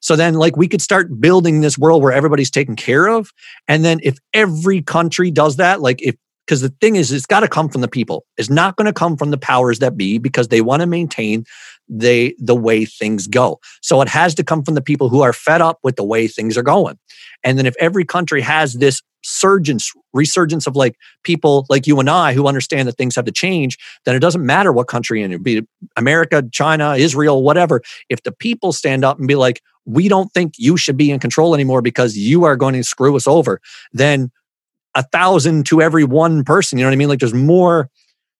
so 0.00 0.16
then 0.16 0.34
like 0.34 0.56
we 0.56 0.68
could 0.68 0.82
start 0.82 1.20
building 1.20 1.60
this 1.60 1.78
world 1.78 2.02
where 2.02 2.12
everybody's 2.12 2.50
taken 2.50 2.76
care 2.76 3.08
of. 3.08 3.30
And 3.66 3.84
then 3.84 4.00
if 4.02 4.18
every 4.32 4.82
country 4.82 5.30
does 5.30 5.56
that 5.56 5.80
like 5.80 6.00
if 6.02 6.16
because 6.46 6.62
the 6.62 6.72
thing 6.80 6.96
is 6.96 7.12
it's 7.12 7.26
got 7.26 7.40
to 7.40 7.48
come 7.48 7.68
from 7.68 7.82
the 7.82 7.88
people. 7.88 8.24
It's 8.38 8.48
not 8.48 8.76
going 8.76 8.86
to 8.86 8.92
come 8.92 9.18
from 9.18 9.30
the 9.30 9.36
powers 9.36 9.80
that 9.80 9.98
be 9.98 10.16
because 10.16 10.48
they 10.48 10.62
want 10.62 10.80
to 10.80 10.86
maintain 10.86 11.44
they 11.88 12.34
the 12.38 12.54
way 12.54 12.84
things 12.84 13.26
go. 13.26 13.60
So 13.82 14.00
it 14.00 14.08
has 14.08 14.34
to 14.36 14.44
come 14.44 14.62
from 14.62 14.74
the 14.74 14.82
people 14.82 15.08
who 15.08 15.22
are 15.22 15.32
fed 15.32 15.60
up 15.60 15.78
with 15.82 15.96
the 15.96 16.04
way 16.04 16.28
things 16.28 16.56
are 16.56 16.62
going. 16.62 16.98
And 17.44 17.58
then 17.58 17.66
if 17.66 17.74
every 17.78 18.04
country 18.04 18.40
has 18.42 18.74
this 18.74 19.02
surgence, 19.22 19.92
resurgence 20.12 20.66
of 20.66 20.76
like 20.76 20.96
people 21.24 21.66
like 21.68 21.86
you 21.86 21.98
and 22.00 22.08
I 22.08 22.34
who 22.34 22.46
understand 22.46 22.88
that 22.88 22.96
things 22.96 23.16
have 23.16 23.24
to 23.24 23.32
change, 23.32 23.78
then 24.04 24.14
it 24.14 24.20
doesn't 24.20 24.44
matter 24.44 24.72
what 24.72 24.88
country 24.88 25.22
in 25.22 25.32
it, 25.32 25.42
be 25.42 25.62
America, 25.96 26.42
China, 26.52 26.94
Israel, 26.94 27.42
whatever. 27.42 27.82
If 28.08 28.22
the 28.22 28.32
people 28.32 28.72
stand 28.72 29.04
up 29.04 29.18
and 29.18 29.28
be 29.28 29.34
like, 29.34 29.62
we 29.84 30.08
don't 30.08 30.32
think 30.32 30.54
you 30.58 30.76
should 30.76 30.96
be 30.96 31.10
in 31.10 31.18
control 31.18 31.54
anymore 31.54 31.82
because 31.82 32.16
you 32.16 32.44
are 32.44 32.56
going 32.56 32.74
to 32.74 32.84
screw 32.84 33.16
us 33.16 33.26
over, 33.26 33.60
then 33.92 34.30
a 34.94 35.02
thousand 35.02 35.66
to 35.66 35.80
every 35.80 36.04
one 36.04 36.44
person, 36.44 36.78
you 36.78 36.84
know 36.84 36.88
what 36.88 36.94
I 36.94 36.96
mean? 36.96 37.08
Like 37.08 37.20
there's 37.20 37.34
more 37.34 37.88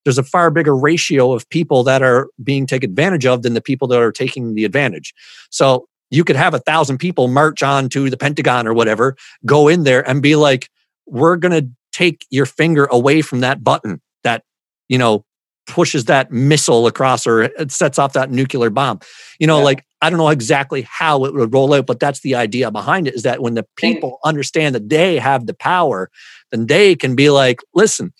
there's 0.08 0.16
a 0.16 0.22
far 0.22 0.50
bigger 0.50 0.74
ratio 0.74 1.34
of 1.34 1.46
people 1.50 1.84
that 1.84 2.02
are 2.02 2.30
being 2.42 2.66
taken 2.66 2.88
advantage 2.88 3.26
of 3.26 3.42
than 3.42 3.52
the 3.52 3.60
people 3.60 3.86
that 3.86 4.00
are 4.00 4.10
taking 4.10 4.54
the 4.54 4.64
advantage. 4.64 5.12
So 5.50 5.86
you 6.10 6.24
could 6.24 6.34
have 6.34 6.54
a 6.54 6.60
thousand 6.60 6.96
people 6.96 7.28
march 7.28 7.62
on 7.62 7.90
to 7.90 8.08
the 8.08 8.16
Pentagon 8.16 8.66
or 8.66 8.72
whatever, 8.72 9.16
go 9.44 9.68
in 9.68 9.84
there 9.84 10.08
and 10.08 10.22
be 10.22 10.34
like, 10.34 10.70
we're 11.04 11.36
going 11.36 11.62
to 11.62 11.70
take 11.92 12.24
your 12.30 12.46
finger 12.46 12.86
away 12.86 13.20
from 13.20 13.40
that 13.40 13.62
button 13.62 14.00
that, 14.24 14.44
you 14.88 14.96
know, 14.96 15.26
pushes 15.66 16.06
that 16.06 16.32
missile 16.32 16.86
across 16.86 17.26
or 17.26 17.42
it 17.42 17.70
sets 17.70 17.98
off 17.98 18.14
that 18.14 18.30
nuclear 18.30 18.70
bomb. 18.70 19.00
You 19.38 19.46
know, 19.46 19.58
yeah. 19.58 19.64
like 19.64 19.84
I 20.00 20.08
don't 20.08 20.18
know 20.18 20.30
exactly 20.30 20.86
how 20.88 21.26
it 21.26 21.34
would 21.34 21.52
roll 21.52 21.74
out, 21.74 21.86
but 21.86 22.00
that's 22.00 22.20
the 22.20 22.34
idea 22.34 22.70
behind 22.70 23.08
it 23.08 23.14
is 23.14 23.24
that 23.24 23.42
when 23.42 23.52
the 23.52 23.66
people 23.76 24.20
understand 24.24 24.74
that 24.74 24.88
they 24.88 25.18
have 25.18 25.44
the 25.44 25.52
power, 25.52 26.10
then 26.50 26.66
they 26.66 26.96
can 26.96 27.14
be 27.14 27.28
like, 27.28 27.60
listen, 27.74 28.14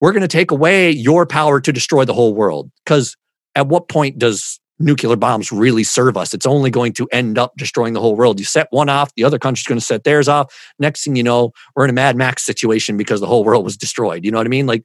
we're 0.00 0.12
going 0.12 0.22
to 0.22 0.28
take 0.28 0.50
away 0.50 0.90
your 0.90 1.26
power 1.26 1.60
to 1.60 1.72
destroy 1.72 2.04
the 2.04 2.14
whole 2.14 2.34
world. 2.34 2.70
Because 2.84 3.16
at 3.54 3.68
what 3.68 3.88
point 3.88 4.18
does 4.18 4.60
nuclear 4.78 5.16
bombs 5.16 5.52
really 5.52 5.84
serve 5.84 6.16
us. 6.16 6.34
It's 6.34 6.46
only 6.46 6.70
going 6.70 6.92
to 6.94 7.08
end 7.12 7.38
up 7.38 7.52
destroying 7.56 7.92
the 7.92 8.00
whole 8.00 8.16
world. 8.16 8.38
You 8.38 8.44
set 8.44 8.66
one 8.70 8.88
off, 8.88 9.14
the 9.14 9.24
other 9.24 9.38
country's 9.38 9.66
going 9.66 9.78
to 9.78 9.84
set 9.84 10.04
theirs 10.04 10.28
off. 10.28 10.52
Next 10.78 11.04
thing 11.04 11.16
you 11.16 11.22
know, 11.22 11.52
we're 11.76 11.84
in 11.84 11.90
a 11.90 11.94
Mad 11.94 12.16
Max 12.16 12.44
situation 12.44 12.96
because 12.96 13.20
the 13.20 13.26
whole 13.26 13.44
world 13.44 13.64
was 13.64 13.76
destroyed. 13.76 14.24
You 14.24 14.32
know 14.32 14.38
what 14.38 14.46
I 14.46 14.50
mean? 14.50 14.66
Like, 14.66 14.84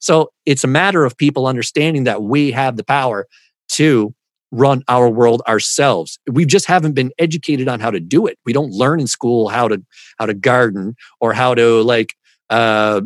so 0.00 0.30
it's 0.44 0.64
a 0.64 0.68
matter 0.68 1.04
of 1.04 1.16
people 1.16 1.46
understanding 1.46 2.04
that 2.04 2.22
we 2.22 2.50
have 2.50 2.76
the 2.76 2.84
power 2.84 3.26
to 3.72 4.14
run 4.50 4.82
our 4.88 5.08
world 5.08 5.42
ourselves. 5.46 6.18
We 6.26 6.46
just 6.46 6.66
haven't 6.66 6.92
been 6.92 7.10
educated 7.18 7.68
on 7.68 7.80
how 7.80 7.90
to 7.90 8.00
do 8.00 8.26
it. 8.26 8.38
We 8.46 8.52
don't 8.52 8.70
learn 8.70 9.00
in 9.00 9.06
school 9.06 9.48
how 9.48 9.68
to 9.68 9.82
how 10.18 10.26
to 10.26 10.34
garden 10.34 10.96
or 11.20 11.32
how 11.32 11.54
to 11.54 11.82
like 11.82 12.14
uh, 12.48 13.02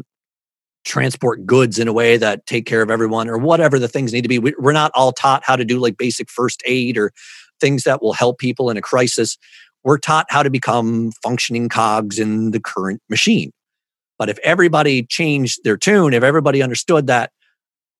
transport 0.85 1.47
goods 1.47 1.79
in 1.79 1.89
a 1.89 1.93
way 1.93 2.17
that 2.17 2.47
take 2.47 2.67
care 2.67 2.83
of 2.83 2.91
everyone 2.91 3.29
or 3.29 3.39
whatever 3.39 3.79
the 3.79 3.89
things 3.89 4.13
need 4.13 4.23
to 4.23 4.29
be. 4.29 4.39
We're 4.39 4.73
not 4.73 4.93
all 4.95 5.13
taught 5.13 5.43
how 5.45 5.57
to 5.57 5.65
do 5.65 5.79
like 5.79 5.97
basic 5.97 6.31
first 6.31 6.63
aid 6.67 6.99
or 6.99 7.13
things 7.61 7.85
that 7.85 8.03
will 8.03 8.13
help 8.13 8.39
people 8.39 8.71
in 8.71 8.77
a 8.77 8.83
crisis. 8.83 9.39
We're 9.85 9.99
taught 9.99 10.27
how 10.29 10.43
to 10.43 10.51
become 10.51 11.13
functioning 11.23 11.69
cogs 11.69 12.19
in 12.19 12.51
the 12.51 12.61
current 12.61 13.01
machine. 13.09 13.53
But 14.19 14.29
if 14.29 14.39
everybody 14.41 15.05
changed 15.05 15.61
their 15.65 15.77
tune, 15.77 16.15
if 16.15 16.23
everybody 16.23 16.63
understood 16.63 17.07
that 17.09 17.33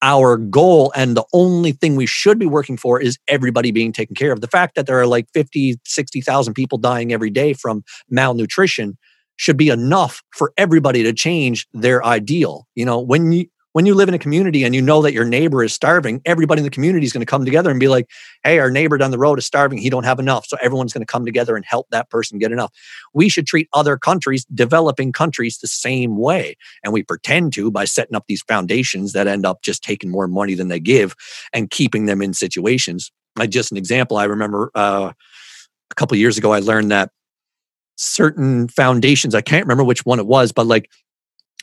our 0.03 0.37
goal 0.37 0.93
and 0.97 1.17
the 1.17 1.25
only 1.33 1.73
thing 1.73 1.95
we 1.95 2.07
should 2.07 2.39
be 2.39 2.47
working 2.47 2.77
for 2.77 3.01
is 3.01 3.19
everybody 3.29 3.71
being 3.71 3.93
taken 3.93 4.17
care 4.17 4.33
of, 4.33 4.41
the 4.41 4.49
fact 4.49 4.75
that 4.75 4.87
there 4.87 5.01
are 5.01 5.07
like 5.07 5.27
50, 5.33 5.77
60,000 5.85 6.55
people 6.55 6.79
dying 6.79 7.13
every 7.13 7.31
day 7.31 7.53
from 7.53 7.85
malnutrition 8.11 8.99
should 9.43 9.57
be 9.57 9.71
enough 9.71 10.23
for 10.31 10.53
everybody 10.57 11.03
to 11.03 11.13
change 11.13 11.67
their 11.73 12.05
ideal. 12.05 12.69
You 12.77 12.85
know, 12.85 13.01
when 13.01 13.33
you 13.33 13.47
when 13.73 13.87
you 13.87 13.95
live 13.95 14.09
in 14.09 14.15
a 14.15 14.19
community 14.19 14.63
and 14.63 14.73
you 14.73 14.81
know 14.81 15.03
that 15.03 15.15
your 15.15 15.25
neighbor 15.25 15.65
is 15.65 15.73
starving, 15.73 16.21
everybody 16.25 16.61
in 16.61 16.65
the 16.65 16.71
community 16.71 17.07
is 17.07 17.13
going 17.13 17.23
to 17.23 17.27
come 17.27 17.45
together 17.45 17.69
and 17.69 17.81
be 17.81 17.89
like, 17.89 18.09
"Hey, 18.45 18.61
our 18.61 18.71
neighbor 18.71 18.97
down 18.99 19.11
the 19.11 19.19
road 19.19 19.41
is 19.41 19.45
starving. 19.45 19.79
He 19.79 19.91
don't 19.91 20.05
have 20.05 20.21
enough." 20.21 20.47
So 20.47 20.57
everyone's 20.63 20.93
going 20.93 21.05
to 21.05 21.11
come 21.11 21.25
together 21.25 21.57
and 21.57 21.65
help 21.65 21.89
that 21.91 22.09
person 22.09 22.39
get 22.39 22.53
enough. 22.53 22.71
We 23.15 23.29
should 23.29 23.49
treat 23.49 23.69
other 23.73 23.97
countries, 23.97 24.45
developing 24.55 25.11
countries 25.11 25.59
the 25.59 25.67
same 25.67 26.19
way. 26.19 26.55
And 26.85 26.93
we 26.93 27.03
pretend 27.03 27.53
to 27.55 27.73
by 27.73 27.85
setting 27.85 28.15
up 28.15 28.27
these 28.29 28.43
foundations 28.43 29.13
that 29.15 29.27
end 29.27 29.45
up 29.45 29.63
just 29.63 29.83
taking 29.83 30.09
more 30.09 30.29
money 30.29 30.55
than 30.55 30.69
they 30.69 30.79
give 30.79 31.17
and 31.53 31.69
keeping 31.69 32.07
them 32.07 32.23
in 32.23 32.33
situations. 32.33 33.11
Like 33.35 33.51
just 33.51 33.73
an 33.73 33.77
example, 33.77 34.19
I 34.19 34.25
remember 34.25 34.71
uh, 34.77 35.11
a 35.91 35.95
couple 35.97 36.17
years 36.17 36.39
ago 36.39 36.53
I 36.53 36.61
learned 36.61 36.93
that 36.93 37.11
certain 37.97 38.69
foundations. 38.69 39.35
I 39.35 39.41
can't 39.41 39.65
remember 39.65 39.85
which 39.85 40.05
one 40.05 40.19
it 40.19 40.27
was, 40.27 40.53
but 40.53 40.67
like 40.67 40.91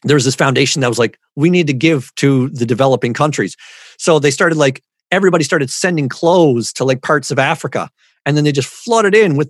there 0.04 0.16
was 0.16 0.26
this 0.26 0.36
foundation 0.36 0.82
that 0.82 0.88
was 0.88 1.00
like, 1.00 1.18
we 1.36 1.50
need 1.50 1.68
to 1.68 1.74
give 1.74 2.14
to 2.16 2.50
the 2.50 2.66
developing 2.66 3.14
countries. 3.14 3.56
So 3.98 4.20
they 4.20 4.32
started 4.32 4.58
like, 4.58 4.82
everybody 5.12 5.44
started 5.44 5.70
sending 5.70 6.10
clothes 6.10 6.72
to 6.74 6.84
like 6.84 7.02
parts 7.02 7.32
of 7.32 7.40
Africa. 7.40 7.90
And 8.26 8.38
then 8.38 8.44
they 8.44 8.52
just 8.52 8.70
flooded 8.70 9.16
in 9.16 9.36
with 9.36 9.50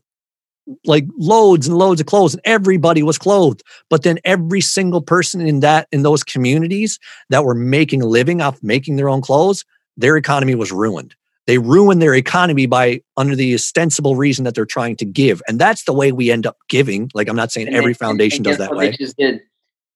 like 0.86 1.06
loads 1.18 1.68
and 1.68 1.78
loads 1.78 2.00
of 2.00 2.08
clothes 2.08 2.34
and 2.34 2.42
everybody 2.46 3.02
was 3.02 3.18
clothed 3.18 3.64
but 3.90 4.04
then 4.04 4.20
every 4.24 4.62
single 4.62 5.02
person 5.02 5.42
in 5.42 5.62
that 5.62 5.88
in 5.92 6.04
those 6.04 6.24
communities 6.24 7.00
that 7.30 7.44
were 7.44 7.56
making 7.56 8.02
a 8.02 8.06
living 8.06 8.42
off 8.42 8.62
making 8.62 8.96
their 8.96 9.10
own 9.10 9.22
clothes 9.22 9.66
their 9.98 10.16
economy 10.16 10.54
was 10.54 10.72
ruined 10.72 11.16
they 11.50 11.58
ruin 11.58 11.98
their 11.98 12.14
economy 12.14 12.68
by 12.68 13.02
under 13.18 13.36
the 13.36 13.56
ostensible 13.56 14.16
reason 14.16 14.46
that 14.46 14.54
they're 14.54 14.68
trying 14.68 14.96
to 14.98 15.04
give. 15.04 15.42
And 15.48 15.58
that's 15.58 15.86
the 15.86 15.94
way 15.94 16.12
we 16.12 16.30
end 16.30 16.46
up 16.46 16.58
giving. 16.68 17.10
Like 17.16 17.28
I'm 17.28 17.36
not 17.36 17.52
saying 17.52 17.70
and 17.70 17.76
every 17.76 17.94
they, 17.94 17.98
foundation 17.98 18.44
does 18.44 18.60
that 18.60 18.76
way. 18.76 18.92
They 18.92 18.98
just 18.98 19.18
did. 19.18 19.42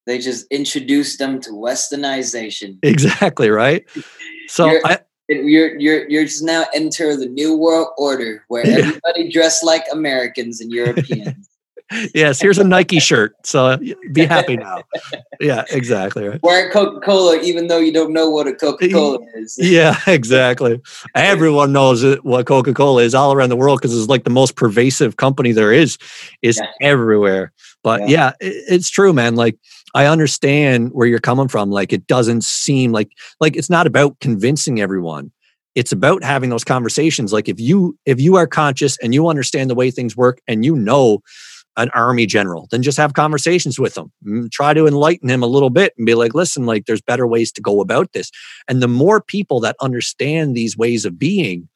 They 0.08 0.18
just 0.18 0.48
introduced 0.52 1.20
them 1.20 1.40
to 1.42 1.52
westernization. 1.52 2.80
Exactly, 2.84 3.52
right? 3.52 3.86
So 4.48 4.66
you're, 4.66 4.82
I 4.84 4.98
you're 5.30 5.80
you're 5.80 6.10
you're 6.10 6.24
just 6.24 6.42
now 6.42 6.66
enter 6.74 7.16
the 7.16 7.28
new 7.28 7.56
world 7.56 7.90
order 8.00 8.44
where 8.48 8.66
everybody 8.66 9.30
dressed 9.30 9.64
like 9.64 9.84
Americans 9.92 10.60
and 10.60 10.72
Europeans 10.72 11.48
yes, 12.14 12.42
here's 12.42 12.58
a 12.58 12.64
Nike 12.64 13.00
shirt. 13.00 13.36
So 13.46 13.68
uh, 13.68 13.78
be 14.12 14.26
happy 14.26 14.58
now. 14.58 14.84
Yeah, 15.40 15.66
exactly. 15.72 16.26
Right. 16.26 16.42
Wear 16.42 16.70
Coca 16.72 17.02
Cola, 17.02 17.38
even 17.42 17.68
though 17.68 17.80
you 17.80 17.92
don't 17.92 18.14
know 18.14 18.30
what 18.30 18.48
a 18.48 18.54
Coca 18.54 18.88
Cola 18.88 19.20
is. 19.36 19.58
Yeah, 19.60 20.00
exactly. 20.08 20.80
Everyone 21.16 21.74
knows 21.74 22.06
what 22.22 22.46
Coca 22.46 22.74
Cola 22.74 23.02
is 23.02 23.14
all 23.14 23.34
around 23.34 23.50
the 23.50 23.58
world 23.58 23.80
because 23.80 23.98
it's 23.98 24.08
like 24.08 24.24
the 24.24 24.30
most 24.30 24.56
pervasive 24.56 25.18
company 25.18 25.52
there 25.52 25.74
is. 25.74 25.98
It's 26.42 26.60
yeah. 26.60 26.68
everywhere. 26.82 27.52
But 27.84 28.08
yeah, 28.08 28.08
yeah 28.08 28.32
it's 28.40 28.90
true, 28.90 29.12
man. 29.12 29.36
Like 29.36 29.58
I 29.94 30.06
understand 30.06 30.92
where 30.94 31.08
you're 31.08 31.20
coming 31.20 31.50
from. 31.50 31.72
Like 31.72 31.92
it 31.92 32.08
doesn't 32.08 32.46
seem 32.46 32.94
like 32.94 33.10
like 33.42 33.58
it's 33.58 33.70
not 33.70 33.88
about 33.88 34.20
convincing 34.22 34.80
everyone 34.80 35.32
it's 35.76 35.92
about 35.92 36.24
having 36.24 36.50
those 36.50 36.64
conversations 36.64 37.34
like 37.34 37.50
if 37.50 37.60
you 37.60 37.98
if 38.06 38.20
you 38.20 38.36
are 38.36 38.48
conscious 38.48 38.98
and 39.00 39.14
you 39.14 39.28
understand 39.28 39.70
the 39.70 39.76
way 39.76 39.90
things 39.90 40.16
work 40.16 40.40
and 40.48 40.64
you 40.64 40.76
know 40.76 41.22
an 41.78 41.90
army 41.94 42.26
general 42.26 42.68
then 42.72 42.84
just 42.84 42.98
have 42.98 43.14
conversations 43.14 43.80
with 43.80 43.98
him 43.98 44.50
try 44.52 44.74
to 44.74 44.88
enlighten 44.88 45.30
him 45.30 45.44
a 45.44 45.48
little 45.48 45.70
bit 45.70 45.94
and 45.98 46.06
be 46.06 46.16
like 46.16 46.34
listen 46.34 46.66
like 46.66 46.86
there's 46.86 47.02
better 47.02 47.28
ways 47.28 47.52
to 47.52 47.62
go 47.62 47.82
about 47.82 48.12
this. 48.14 48.32
And 48.68 48.82
the 48.82 48.88
more 48.88 49.22
people 49.22 49.60
that 49.62 49.76
understand 49.82 50.56
these 50.56 50.78
ways 50.78 51.06
of 51.06 51.18
being 51.18 51.68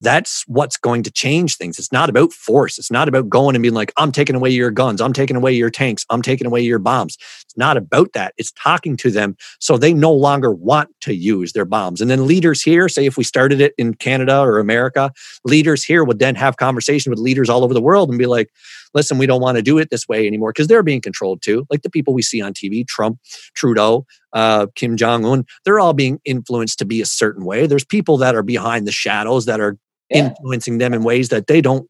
that's 0.00 0.44
what's 0.46 0.76
going 0.76 1.02
to 1.02 1.10
change 1.10 1.56
things. 1.56 1.78
It's 1.78 1.92
not 1.92 2.08
about 2.08 2.32
force. 2.32 2.78
It's 2.78 2.90
not 2.90 3.08
about 3.08 3.28
going 3.28 3.56
and 3.56 3.62
being 3.62 3.74
like, 3.74 3.92
I'm 3.96 4.12
taking 4.12 4.36
away 4.36 4.50
your 4.50 4.70
guns. 4.70 5.00
I'm 5.00 5.12
taking 5.12 5.36
away 5.36 5.52
your 5.52 5.70
tanks. 5.70 6.04
I'm 6.10 6.22
taking 6.22 6.46
away 6.46 6.60
your 6.60 6.78
bombs. 6.78 7.16
It's 7.44 7.56
not 7.56 7.76
about 7.76 8.12
that. 8.12 8.34
It's 8.36 8.52
talking 8.52 8.96
to 8.98 9.10
them 9.10 9.36
so 9.58 9.76
they 9.76 9.92
no 9.92 10.12
longer 10.12 10.52
want 10.52 10.90
to 11.02 11.14
use 11.14 11.52
their 11.52 11.64
bombs. 11.64 12.00
And 12.00 12.10
then 12.10 12.26
leaders 12.26 12.62
here, 12.62 12.88
say 12.88 13.06
if 13.06 13.16
we 13.16 13.24
started 13.24 13.60
it 13.60 13.74
in 13.78 13.94
Canada 13.94 14.40
or 14.40 14.58
America, 14.58 15.12
leaders 15.44 15.84
here 15.84 16.04
would 16.04 16.18
then 16.18 16.34
have 16.36 16.56
conversation 16.56 17.10
with 17.10 17.18
leaders 17.18 17.48
all 17.48 17.64
over 17.64 17.74
the 17.74 17.80
world 17.80 18.08
and 18.08 18.18
be 18.18 18.26
like, 18.26 18.50
listen, 18.94 19.18
we 19.18 19.26
don't 19.26 19.40
want 19.40 19.56
to 19.56 19.62
do 19.62 19.78
it 19.78 19.90
this 19.90 20.08
way 20.08 20.26
anymore 20.26 20.50
because 20.50 20.66
they're 20.66 20.82
being 20.82 21.00
controlled 21.00 21.42
too. 21.42 21.66
Like 21.70 21.82
the 21.82 21.90
people 21.90 22.14
we 22.14 22.22
see 22.22 22.40
on 22.40 22.54
TV, 22.54 22.86
Trump, 22.86 23.18
Trudeau, 23.54 24.06
uh, 24.32 24.66
Kim 24.74 24.96
Jong 24.96 25.24
Un, 25.24 25.44
they're 25.64 25.80
all 25.80 25.92
being 25.92 26.20
influenced 26.24 26.78
to 26.78 26.84
be 26.84 27.00
a 27.00 27.06
certain 27.06 27.44
way. 27.44 27.66
There's 27.66 27.84
people 27.84 28.16
that 28.18 28.34
are 28.34 28.42
behind 28.42 28.86
the 28.86 28.92
shadows 28.92 29.46
that 29.46 29.60
are 29.60 29.76
influencing 30.10 30.78
them 30.78 30.94
in 30.94 31.02
ways 31.02 31.28
that 31.28 31.46
they 31.46 31.60
don't 31.60 31.88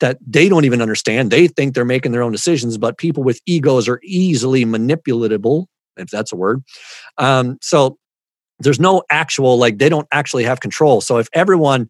that 0.00 0.18
they 0.26 0.48
don't 0.48 0.64
even 0.64 0.82
understand. 0.82 1.30
They 1.30 1.46
think 1.46 1.74
they're 1.74 1.84
making 1.84 2.12
their 2.12 2.22
own 2.22 2.32
decisions, 2.32 2.76
but 2.78 2.98
people 2.98 3.22
with 3.22 3.40
egos 3.46 3.88
are 3.88 4.00
easily 4.02 4.64
manipulatable, 4.64 5.66
if 5.96 6.08
that's 6.10 6.32
a 6.32 6.36
word. 6.36 6.62
Um, 7.16 7.58
so 7.62 7.96
there's 8.58 8.80
no 8.80 9.02
actual 9.10 9.56
like 9.58 9.78
they 9.78 9.88
don't 9.88 10.08
actually 10.12 10.44
have 10.44 10.60
control. 10.60 11.00
So 11.00 11.18
if 11.18 11.28
everyone 11.32 11.88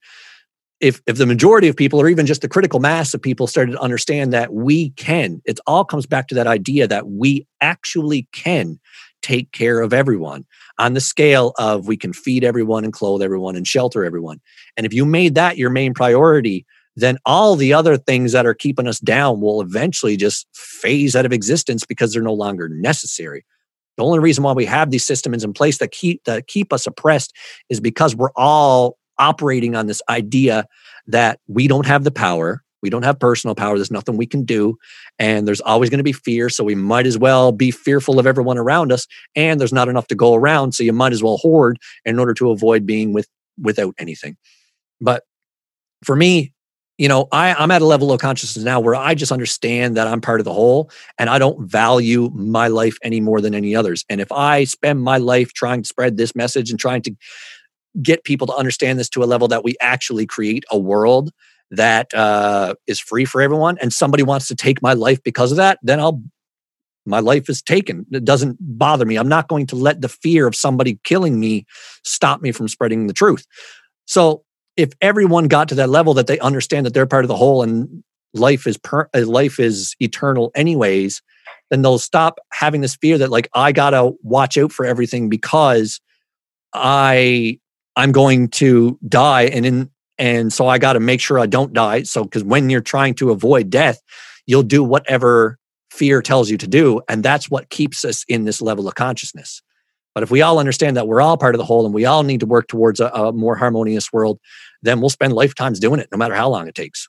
if 0.80 1.01
if 1.06 1.16
the 1.16 1.26
majority 1.26 1.68
of 1.68 1.76
people 1.76 2.01
or 2.01 2.09
even 2.09 2.26
just 2.26 2.42
the 2.42 2.48
critical 2.48 2.80
mass 2.80 3.14
of 3.14 3.22
people 3.22 3.46
started 3.46 3.72
to 3.72 3.80
understand 3.80 4.32
that 4.32 4.52
we 4.52 4.90
can 4.90 5.40
it 5.44 5.60
all 5.66 5.84
comes 5.84 6.06
back 6.06 6.28
to 6.28 6.34
that 6.34 6.46
idea 6.46 6.86
that 6.86 7.09
we 7.09 7.46
actually 7.60 8.26
can 8.32 8.78
take 9.24 9.51
care 9.52 9.80
of 9.80 9.94
everyone 9.94 10.44
on 10.78 10.92
the 10.92 11.01
scale 11.01 11.55
of 11.59 11.88
we 11.88 11.96
can 11.96 12.12
feed 12.12 12.44
everyone 12.44 12.84
and 12.84 12.92
clothe 12.92 13.22
everyone 13.22 13.56
and 13.56 13.66
shelter 13.66 14.05
everyone. 14.05 14.38
And 14.76 14.84
if 14.84 14.92
you 14.92 15.06
made 15.06 15.34
that 15.34 15.56
your 15.56 15.70
main 15.70 15.94
priority, 15.94 16.66
then 16.94 17.16
all 17.24 17.56
the 17.56 17.72
other 17.72 17.96
things 17.96 18.32
that 18.32 18.44
are 18.44 18.55
keeping 18.55 18.86
us 18.86 19.01
down 19.01 19.40
will 19.40 19.62
eventually 19.62 20.16
just 20.16 20.46
phase 20.55 21.16
out 21.16 21.24
of 21.24 21.32
existence 21.32 21.86
because 21.86 22.12
they're 22.12 22.22
no 22.22 22.34
longer 22.34 22.68
necessary. 22.68 23.46
The 23.96 24.05
only 24.05 24.18
reason 24.18 24.44
why 24.44 24.52
we 24.52 24.66
have 24.66 24.90
these 24.90 25.06
systems 25.06 25.42
in 25.42 25.55
place 25.55 25.78
that 25.78 25.90
keep 25.90 26.22
that 26.24 26.46
keep 26.46 26.72
us 26.72 26.86
oppressed 26.86 27.32
is 27.70 27.80
because 27.80 28.14
we're 28.14 28.32
all 28.36 28.98
operating 29.18 29.74
on 29.74 29.86
this 29.86 30.02
idea 30.09 30.66
that 31.06 31.40
we 31.46 31.66
don't 31.66 31.86
have 31.86 32.05
the 32.05 32.10
power 32.10 32.64
we 32.85 32.90
don't 32.90 33.02
have 33.02 33.19
personal 33.19 33.55
power. 33.55 33.78
There's 33.78 33.90
nothing 33.90 34.19
we 34.19 34.27
can 34.27 34.44
do. 34.44 34.77
And 35.19 35.48
there's 35.48 35.62
always 35.62 35.89
going 35.89 36.01
to 36.01 36.05
be 36.05 36.12
fear. 36.12 36.51
So 36.51 36.62
we 36.62 36.74
might 36.74 37.06
as 37.06 37.16
well 37.16 37.51
be 37.51 37.70
fearful 37.70 38.19
of 38.19 38.27
everyone 38.27 38.59
around 38.59 38.93
us. 38.93 39.06
And 39.35 39.59
there's 39.59 39.73
not 39.73 39.89
enough 39.89 40.06
to 40.09 40.15
go 40.15 40.35
around. 40.35 40.73
So 40.73 40.82
you 40.82 40.93
might 40.93 41.15
as 41.15 41.23
well 41.23 41.39
hoard 41.39 41.78
in 42.05 42.19
order 42.19 42.35
to 42.35 42.51
avoid 42.51 42.85
being 42.85 43.15
with 43.15 43.27
without 43.59 43.94
anything. 43.98 44.36
But 45.01 45.23
for 46.05 46.15
me, 46.15 46.52
you 46.98 47.09
know, 47.09 47.27
I, 47.32 47.55
I'm 47.55 47.70
at 47.70 47.81
a 47.81 47.86
level 47.86 48.12
of 48.12 48.20
consciousness 48.20 48.66
now 48.66 48.81
where 48.81 48.94
I 48.94 49.15
just 49.15 49.32
understand 49.32 49.97
that 49.97 50.06
I'm 50.06 50.20
part 50.20 50.40
of 50.40 50.44
the 50.44 50.52
whole 50.52 50.90
and 51.19 51.31
I 51.31 51.39
don't 51.39 51.66
value 51.66 52.31
my 52.35 52.69
life 52.69 52.98
any 53.02 53.23
more 53.23 53.40
than 53.40 53.55
any 53.55 53.74
others. 53.74 54.05
And 54.11 54.20
if 54.20 54.31
I 54.31 54.65
spend 54.65 55.01
my 55.01 55.16
life 55.16 55.55
trying 55.55 55.82
to 55.82 55.89
spread 55.89 56.19
this 56.19 56.36
message 56.36 56.70
and 56.70 56.78
trying 56.78 57.01
to 57.02 57.15
get 58.02 58.24
people 58.24 58.47
to 58.48 58.55
understand 58.55 58.98
this 58.98 59.09
to 59.09 59.24
a 59.24 59.27
level 59.27 59.48
that 59.48 59.65
we 59.65 59.74
actually 59.81 60.27
create 60.27 60.65
a 60.70 60.78
world 60.78 61.31
that 61.70 62.12
uh, 62.15 62.74
is 62.86 63.01
free 63.01 63.24
for 63.24 63.41
everyone 63.41 63.78
and 63.81 63.93
somebody 63.93 64.23
wants 64.23 64.49
to 64.49 64.55
take 64.55 64.82
my 64.82 64.93
life 64.93 65.23
because 65.23 65.51
of 65.51 65.57
that, 65.57 65.78
then 65.82 66.01
I'll 66.01 66.23
my 67.07 67.20
life 67.20 67.51
is 67.51 67.61
taken. 67.61 68.07
It 68.12 68.24
doesn't 68.24 68.57
bother 68.61 69.05
me. 69.05 69.16
I'm 69.16 69.28
not 69.28 69.49
going 69.49 69.66
to 69.66 69.77
let 69.77 70.01
the 70.01 70.09
fear 70.09 70.47
of 70.47 70.57
somebody 70.57 70.99
killing 71.05 71.39
me 71.39 71.66
stop 72.03 72.41
me 72.41 72.51
from 72.51 72.66
spreading 72.66 73.09
the 73.09 73.12
truth. 73.12 73.45
So 74.07 74.43
if 74.77 74.93
everyone 75.01 75.49
got 75.49 75.69
to 75.69 75.74
that 75.77 75.91
level 75.91 76.15
that 76.15 76.27
they 76.27 76.39
understand 76.39 76.86
that 76.86 76.95
they're 76.95 77.07
part 77.07 77.24
of 77.24 77.28
the 77.28 77.36
whole 77.36 77.62
and 77.62 78.03
life 78.32 78.66
is 78.66 78.78
per, 78.78 79.09
uh, 79.15 79.27
life 79.27 79.61
is 79.61 79.95
eternal 80.01 80.51
anyways, 80.55 81.23
then 81.70 81.82
they'll 81.82 81.99
stop 81.99 82.39
having 82.53 82.81
this 82.81 82.97
fear 82.97 83.19
that 83.19 83.31
like 83.31 83.49
I 83.55 83.73
gotta 83.73 84.12
watch 84.23 84.59
out 84.59 84.73
for 84.73 84.85
everything 84.85 85.28
because 85.28 86.01
I 86.73 87.61
I'm 87.97 88.12
going 88.12 88.49
to 88.49 88.99
die 89.09 89.43
and 89.43 89.65
in 89.65 89.91
and 90.19 90.53
so 90.53 90.69
I 90.69 90.78
got 90.78 90.95
to 90.95 91.01
make 91.01 91.20
sure 91.20 91.39
I 91.39 91.47
don't 91.47 91.73
die. 91.73 92.03
So, 92.05 92.24
because 92.24 92.45
when 92.45 92.70
you're 92.70 92.81
trying 92.81 93.15
to 93.15 93.31
avoid 93.31 93.70
death, 93.70 94.01
you'll 94.47 94.62
do 94.62 94.82
whatever 94.85 95.59
fear 95.91 96.23
tells 96.23 96.51
you 96.51 96.59
to 96.59 96.66
do. 96.66 97.01
And 97.09 97.23
that's 97.23 97.51
what 97.51 97.70
keeps 97.70 98.05
us 98.05 98.24
in 98.28 98.45
this 98.45 98.61
level 98.61 98.89
of 98.89 98.95
consciousness. 98.95 99.62
But 100.15 100.23
if 100.23 100.31
we 100.31 100.43
all 100.43 100.59
understand 100.59 100.97
that 100.97 101.09
we're 101.09 101.20
all 101.20 101.36
part 101.36 101.55
of 101.55 101.59
the 101.59 101.65
whole 101.65 101.85
and 101.85 101.95
we 101.95 102.05
all 102.05 102.23
need 102.23 102.41
to 102.41 102.47
work 102.47 102.69
towards 102.69 103.01
a, 103.01 103.09
a 103.09 103.32
more 103.32 103.57
harmonious 103.57 104.12
world, 104.12 104.39
then 104.82 105.01
we'll 105.01 105.11
spend 105.11 105.32
lifetimes 105.32 105.81
doing 105.81 105.99
it, 105.99 106.09
no 106.12 106.19
matter 106.19 106.35
how 106.35 106.49
long 106.49 106.69
it 106.69 106.74
takes. 106.74 107.09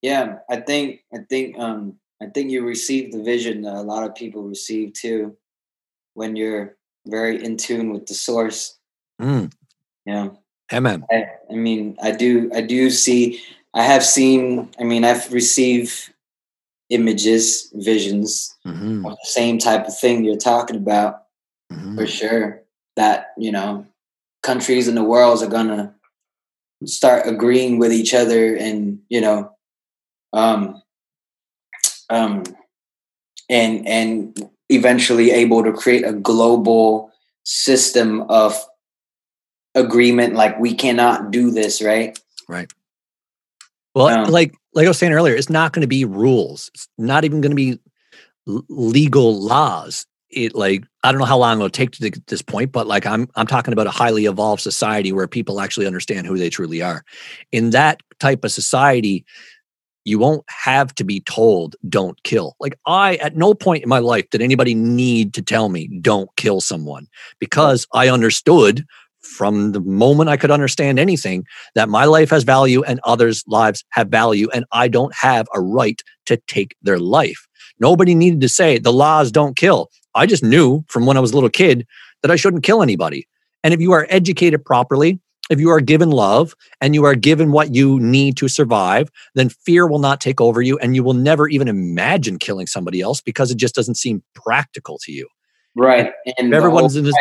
Yeah, 0.00 0.36
I 0.50 0.56
think 0.56 1.00
I 1.12 1.18
think 1.28 1.58
um 1.58 1.98
I 2.22 2.26
think 2.26 2.50
you 2.50 2.64
receive 2.64 3.10
the 3.10 3.22
vision 3.22 3.62
that 3.62 3.74
a 3.74 3.82
lot 3.82 4.04
of 4.04 4.14
people 4.14 4.42
receive 4.42 4.92
too 4.92 5.36
when 6.12 6.36
you're 6.36 6.76
very 7.06 7.42
in 7.42 7.56
tune 7.56 7.92
with 7.92 8.06
the 8.06 8.14
source. 8.14 8.78
Mm. 9.20 9.52
Yeah. 10.06 10.28
Amen. 10.72 11.04
I, 11.10 11.26
I 11.50 11.54
mean, 11.54 11.96
I 12.02 12.10
do, 12.10 12.50
I 12.54 12.60
do 12.60 12.90
see, 12.90 13.42
I 13.74 13.82
have 13.82 14.04
seen, 14.04 14.70
I 14.80 14.84
mean, 14.84 15.04
I've 15.04 15.32
received 15.32 16.12
images, 16.90 17.70
visions 17.74 18.56
mm-hmm. 18.66 19.04
of 19.04 19.12
the 19.12 19.28
same 19.28 19.58
type 19.58 19.86
of 19.86 19.98
thing 19.98 20.24
you're 20.24 20.36
talking 20.36 20.76
about 20.76 21.24
mm-hmm. 21.72 21.96
for 21.96 22.06
sure. 22.06 22.62
That, 22.96 23.32
you 23.36 23.50
know, 23.50 23.86
countries 24.44 24.86
in 24.86 24.94
the 24.94 25.02
world 25.02 25.42
are 25.42 25.48
going 25.48 25.68
to 25.68 25.92
start 26.86 27.26
agreeing 27.26 27.78
with 27.78 27.92
each 27.92 28.14
other 28.14 28.54
and, 28.54 29.00
you 29.08 29.20
know, 29.20 29.50
um, 30.32 30.80
um, 32.08 32.44
and, 33.50 33.86
and 33.88 34.50
eventually 34.68 35.32
able 35.32 35.64
to 35.64 35.72
create 35.72 36.04
a 36.04 36.12
global 36.12 37.10
system 37.44 38.22
of 38.30 38.64
agreement 39.74 40.34
like 40.34 40.58
we 40.58 40.74
cannot 40.74 41.30
do 41.30 41.50
this 41.50 41.82
right? 41.82 42.18
Right. 42.48 42.70
Well 43.94 44.08
um, 44.08 44.30
like 44.30 44.54
like 44.74 44.86
i 44.86 44.88
was 44.88 44.98
saying 44.98 45.12
earlier 45.12 45.34
it's 45.34 45.50
not 45.50 45.72
going 45.72 45.82
to 45.82 45.88
be 45.88 46.04
rules. 46.04 46.70
It's 46.74 46.88
not 46.98 47.24
even 47.24 47.40
going 47.40 47.50
to 47.50 47.56
be 47.56 47.78
legal 48.68 49.40
laws. 49.40 50.06
It 50.30 50.54
like 50.54 50.84
i 51.02 51.12
don't 51.12 51.20
know 51.20 51.26
how 51.26 51.38
long 51.38 51.58
it'll 51.58 51.70
take 51.70 51.92
to 51.92 52.10
get 52.10 52.26
this 52.26 52.42
point 52.42 52.72
but 52.72 52.88
like 52.88 53.06
i'm 53.06 53.28
i'm 53.36 53.46
talking 53.46 53.72
about 53.72 53.86
a 53.86 53.90
highly 53.90 54.26
evolved 54.26 54.62
society 54.62 55.12
where 55.12 55.28
people 55.28 55.60
actually 55.60 55.86
understand 55.86 56.26
who 56.26 56.36
they 56.36 56.50
truly 56.50 56.82
are. 56.82 57.04
In 57.52 57.70
that 57.70 58.00
type 58.18 58.44
of 58.44 58.52
society 58.52 59.24
you 60.06 60.18
won't 60.18 60.44
have 60.50 60.94
to 60.96 61.04
be 61.04 61.20
told 61.20 61.76
don't 61.88 62.20
kill. 62.24 62.56
Like 62.58 62.76
i 62.84 63.14
at 63.16 63.36
no 63.36 63.54
point 63.54 63.84
in 63.84 63.88
my 63.88 64.00
life 64.00 64.28
did 64.30 64.42
anybody 64.42 64.74
need 64.74 65.34
to 65.34 65.42
tell 65.42 65.68
me 65.68 65.86
don't 66.00 66.34
kill 66.36 66.60
someone 66.60 67.06
because 67.38 67.86
i 67.92 68.08
understood 68.08 68.84
from 69.24 69.72
the 69.72 69.80
moment 69.80 70.30
I 70.30 70.36
could 70.36 70.50
understand 70.50 70.98
anything 70.98 71.44
that 71.74 71.88
my 71.88 72.04
life 72.04 72.30
has 72.30 72.44
value 72.44 72.82
and 72.82 73.00
others' 73.04 73.42
lives 73.46 73.84
have 73.90 74.08
value, 74.08 74.48
and 74.52 74.64
I 74.72 74.88
don't 74.88 75.14
have 75.14 75.48
a 75.54 75.60
right 75.60 76.00
to 76.26 76.36
take 76.46 76.76
their 76.82 76.98
life. 76.98 77.46
Nobody 77.80 78.14
needed 78.14 78.40
to 78.42 78.48
say 78.48 78.78
the 78.78 78.92
laws 78.92 79.32
don't 79.32 79.56
kill. 79.56 79.90
I 80.14 80.26
just 80.26 80.44
knew 80.44 80.84
from 80.88 81.06
when 81.06 81.16
I 81.16 81.20
was 81.20 81.32
a 81.32 81.34
little 81.34 81.50
kid 81.50 81.86
that 82.22 82.30
I 82.30 82.36
shouldn't 82.36 82.62
kill 82.62 82.82
anybody. 82.82 83.26
And 83.62 83.74
if 83.74 83.80
you 83.80 83.92
are 83.92 84.06
educated 84.10 84.64
properly, 84.64 85.18
if 85.50 85.60
you 85.60 85.70
are 85.70 85.80
given 85.80 86.10
love 86.10 86.54
and 86.80 86.94
you 86.94 87.04
are 87.04 87.14
given 87.14 87.52
what 87.52 87.74
you 87.74 88.00
need 88.00 88.36
to 88.38 88.48
survive, 88.48 89.10
then 89.34 89.48
fear 89.48 89.86
will 89.86 89.98
not 89.98 90.20
take 90.20 90.40
over 90.40 90.62
you 90.62 90.78
and 90.78 90.94
you 90.94 91.02
will 91.02 91.14
never 91.14 91.48
even 91.48 91.68
imagine 91.68 92.38
killing 92.38 92.66
somebody 92.66 93.00
else 93.00 93.20
because 93.20 93.50
it 93.50 93.56
just 93.56 93.74
doesn't 93.74 93.96
seem 93.96 94.22
practical 94.34 94.98
to 95.02 95.12
you. 95.12 95.28
Right. 95.76 96.12
And 96.38 96.54
everyone's 96.54 96.96
in 96.96 97.04
this 97.04 97.16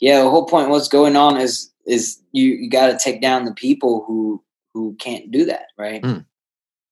yeah, 0.00 0.22
the 0.22 0.30
whole 0.30 0.46
point 0.46 0.70
what's 0.70 0.88
going 0.88 1.16
on 1.16 1.36
is 1.36 1.70
is 1.86 2.20
you 2.32 2.50
you 2.50 2.70
got 2.70 2.88
to 2.88 2.98
take 2.98 3.20
down 3.20 3.44
the 3.44 3.54
people 3.54 4.04
who 4.06 4.42
who 4.74 4.94
can't 4.98 5.30
do 5.30 5.44
that, 5.46 5.66
right? 5.78 6.02
Mm. 6.02 6.24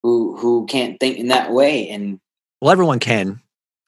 Who 0.02 0.36
who 0.36 0.66
can't 0.66 0.98
think 0.98 1.18
in 1.18 1.28
that 1.28 1.52
way 1.52 1.88
and 1.88 2.20
well 2.60 2.70
everyone 2.70 2.98
can. 2.98 3.40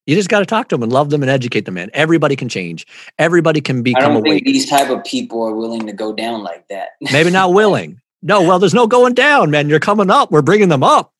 You 0.07 0.17
just 0.17 0.29
got 0.29 0.41
to 0.41 0.47
talk 0.47 0.69
to 0.69 0.75
them 0.75 0.83
and 0.83 0.93
love 0.93 1.11
them 1.11 1.23
and 1.23 1.31
educate 1.31 1.65
them, 1.65 1.75
man. 1.75 1.89
Everybody 1.95 2.35
can 2.35 2.49
change. 2.49 2.87
Everybody 3.19 3.61
can 3.61 3.85
become 3.85 4.03
I 4.03 4.07
don't 4.09 4.17
awake. 4.17 4.45
think 4.45 4.47
these 4.47 4.69
type 4.69 4.91
of 4.91 5.05
people 5.05 5.43
are 5.45 5.55
willing 5.55 5.87
to 5.87 5.93
go 5.93 6.13
down 6.13 6.43
like 6.43 6.67
that. 6.69 6.91
Maybe 7.13 7.31
not 7.31 7.53
willing. 7.55 8.01
No, 8.21 8.43
well, 8.43 8.59
there's 8.59 8.75
no 8.75 8.87
going 8.87 9.15
down, 9.15 9.51
man. 9.51 9.69
You're 9.69 9.81
coming 9.81 10.11
up. 10.11 10.31
We're 10.31 10.43
bringing 10.43 10.69
them 10.69 10.83
up. 10.83 11.13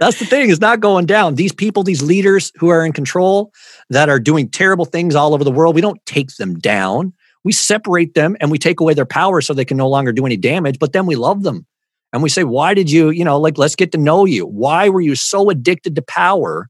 That's 0.00 0.18
the 0.18 0.26
thing, 0.26 0.50
is 0.50 0.60
not 0.60 0.80
going 0.80 1.06
down. 1.06 1.34
These 1.36 1.52
people, 1.52 1.82
these 1.82 2.02
leaders 2.02 2.52
who 2.56 2.68
are 2.68 2.84
in 2.84 2.92
control 2.92 3.52
that 3.90 4.08
are 4.08 4.18
doing 4.18 4.48
terrible 4.48 4.84
things 4.84 5.14
all 5.14 5.34
over 5.34 5.44
the 5.44 5.50
world, 5.50 5.74
we 5.74 5.80
don't 5.80 6.04
take 6.06 6.36
them 6.36 6.58
down. 6.58 7.12
We 7.44 7.52
separate 7.52 8.14
them 8.14 8.36
and 8.40 8.50
we 8.50 8.58
take 8.58 8.80
away 8.80 8.94
their 8.94 9.06
power 9.06 9.40
so 9.40 9.54
they 9.54 9.64
can 9.64 9.76
no 9.76 9.88
longer 9.88 10.12
do 10.12 10.26
any 10.26 10.36
damage, 10.36 10.78
but 10.78 10.92
then 10.92 11.06
we 11.06 11.16
love 11.16 11.42
them. 11.42 11.66
And 12.12 12.22
we 12.22 12.28
say, 12.28 12.44
why 12.44 12.74
did 12.74 12.90
you, 12.90 13.10
you 13.10 13.24
know, 13.24 13.38
like, 13.38 13.58
let's 13.58 13.74
get 13.74 13.92
to 13.92 13.98
know 13.98 14.24
you. 14.26 14.46
Why 14.46 14.88
were 14.88 15.00
you 15.00 15.14
so 15.14 15.50
addicted 15.50 15.96
to 15.96 16.02
power 16.02 16.68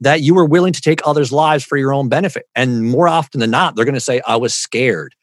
that 0.00 0.22
you 0.22 0.34
were 0.34 0.46
willing 0.46 0.72
to 0.72 0.80
take 0.80 1.00
others' 1.04 1.30
lives 1.30 1.62
for 1.64 1.76
your 1.76 1.92
own 1.92 2.08
benefit? 2.08 2.46
And 2.54 2.84
more 2.84 3.06
often 3.06 3.40
than 3.40 3.50
not, 3.50 3.76
they're 3.76 3.84
going 3.84 3.94
to 3.94 4.00
say, 4.00 4.22
I 4.26 4.36
was 4.36 4.54
scared 4.54 5.14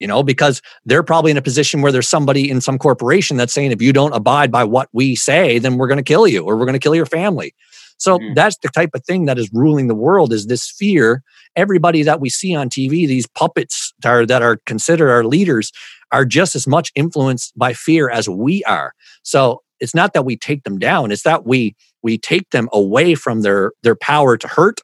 you 0.00 0.06
know, 0.06 0.22
because 0.22 0.62
they're 0.84 1.02
probably 1.02 1.30
in 1.30 1.36
a 1.36 1.42
position 1.42 1.82
where 1.82 1.92
there's 1.92 2.08
somebody 2.08 2.50
in 2.50 2.60
some 2.60 2.78
corporation 2.78 3.36
that's 3.36 3.52
saying, 3.52 3.72
if 3.72 3.82
you 3.82 3.92
don't 3.92 4.14
abide 4.14 4.50
by 4.50 4.64
what 4.64 4.88
we 4.92 5.16
say, 5.16 5.58
then 5.58 5.76
we're 5.76 5.88
going 5.88 5.98
to 5.98 6.02
kill 6.02 6.26
you 6.26 6.44
or 6.44 6.56
we're 6.56 6.66
going 6.66 6.74
to 6.74 6.78
kill 6.78 6.94
your 6.94 7.06
family. 7.06 7.54
So 7.98 8.18
mm-hmm. 8.18 8.34
that's 8.34 8.56
the 8.58 8.68
type 8.68 8.90
of 8.94 9.04
thing 9.04 9.24
that 9.24 9.38
is 9.38 9.50
ruling 9.52 9.88
the 9.88 9.94
world 9.94 10.32
is 10.32 10.46
this 10.46 10.70
fear. 10.70 11.22
Everybody 11.56 12.02
that 12.04 12.20
we 12.20 12.30
see 12.30 12.54
on 12.54 12.68
TV, 12.68 13.06
these 13.06 13.26
puppets 13.26 13.92
that 14.02 14.10
are, 14.10 14.26
that 14.26 14.42
are 14.42 14.58
considered 14.66 15.10
our 15.10 15.24
leaders, 15.24 15.72
are 16.12 16.24
just 16.24 16.54
as 16.54 16.66
much 16.66 16.90
influenced 16.94 17.58
by 17.58 17.72
fear 17.72 18.08
as 18.08 18.28
we 18.28 18.64
are. 18.64 18.94
So 19.22 19.62
it's 19.80 19.94
not 19.94 20.12
that 20.14 20.24
we 20.24 20.36
take 20.36 20.64
them 20.64 20.78
down; 20.78 21.12
it's 21.12 21.22
that 21.22 21.46
we 21.46 21.76
we 22.02 22.18
take 22.18 22.50
them 22.50 22.68
away 22.72 23.14
from 23.14 23.42
their 23.42 23.72
their 23.82 23.94
power 23.94 24.36
to 24.36 24.48
hurt 24.48 24.80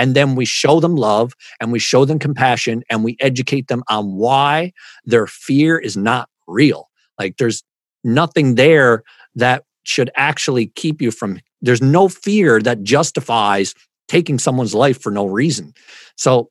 and 0.00 0.16
then 0.16 0.34
we 0.34 0.46
show 0.46 0.80
them 0.80 0.96
love 0.96 1.34
and 1.60 1.70
we 1.70 1.78
show 1.78 2.06
them 2.06 2.18
compassion 2.18 2.82
and 2.88 3.04
we 3.04 3.18
educate 3.20 3.68
them 3.68 3.84
on 3.90 4.14
why 4.14 4.72
their 5.04 5.26
fear 5.26 5.78
is 5.78 5.94
not 5.94 6.30
real. 6.48 6.88
Like 7.18 7.36
there's 7.36 7.62
nothing 8.02 8.54
there 8.54 9.02
that 9.34 9.64
should 9.82 10.10
actually 10.16 10.68
keep 10.68 11.02
you 11.02 11.10
from, 11.10 11.38
there's 11.60 11.82
no 11.82 12.08
fear 12.08 12.62
that 12.62 12.82
justifies 12.82 13.74
taking 14.08 14.38
someone's 14.38 14.74
life 14.74 14.98
for 14.98 15.12
no 15.12 15.26
reason. 15.26 15.74
So 16.16 16.48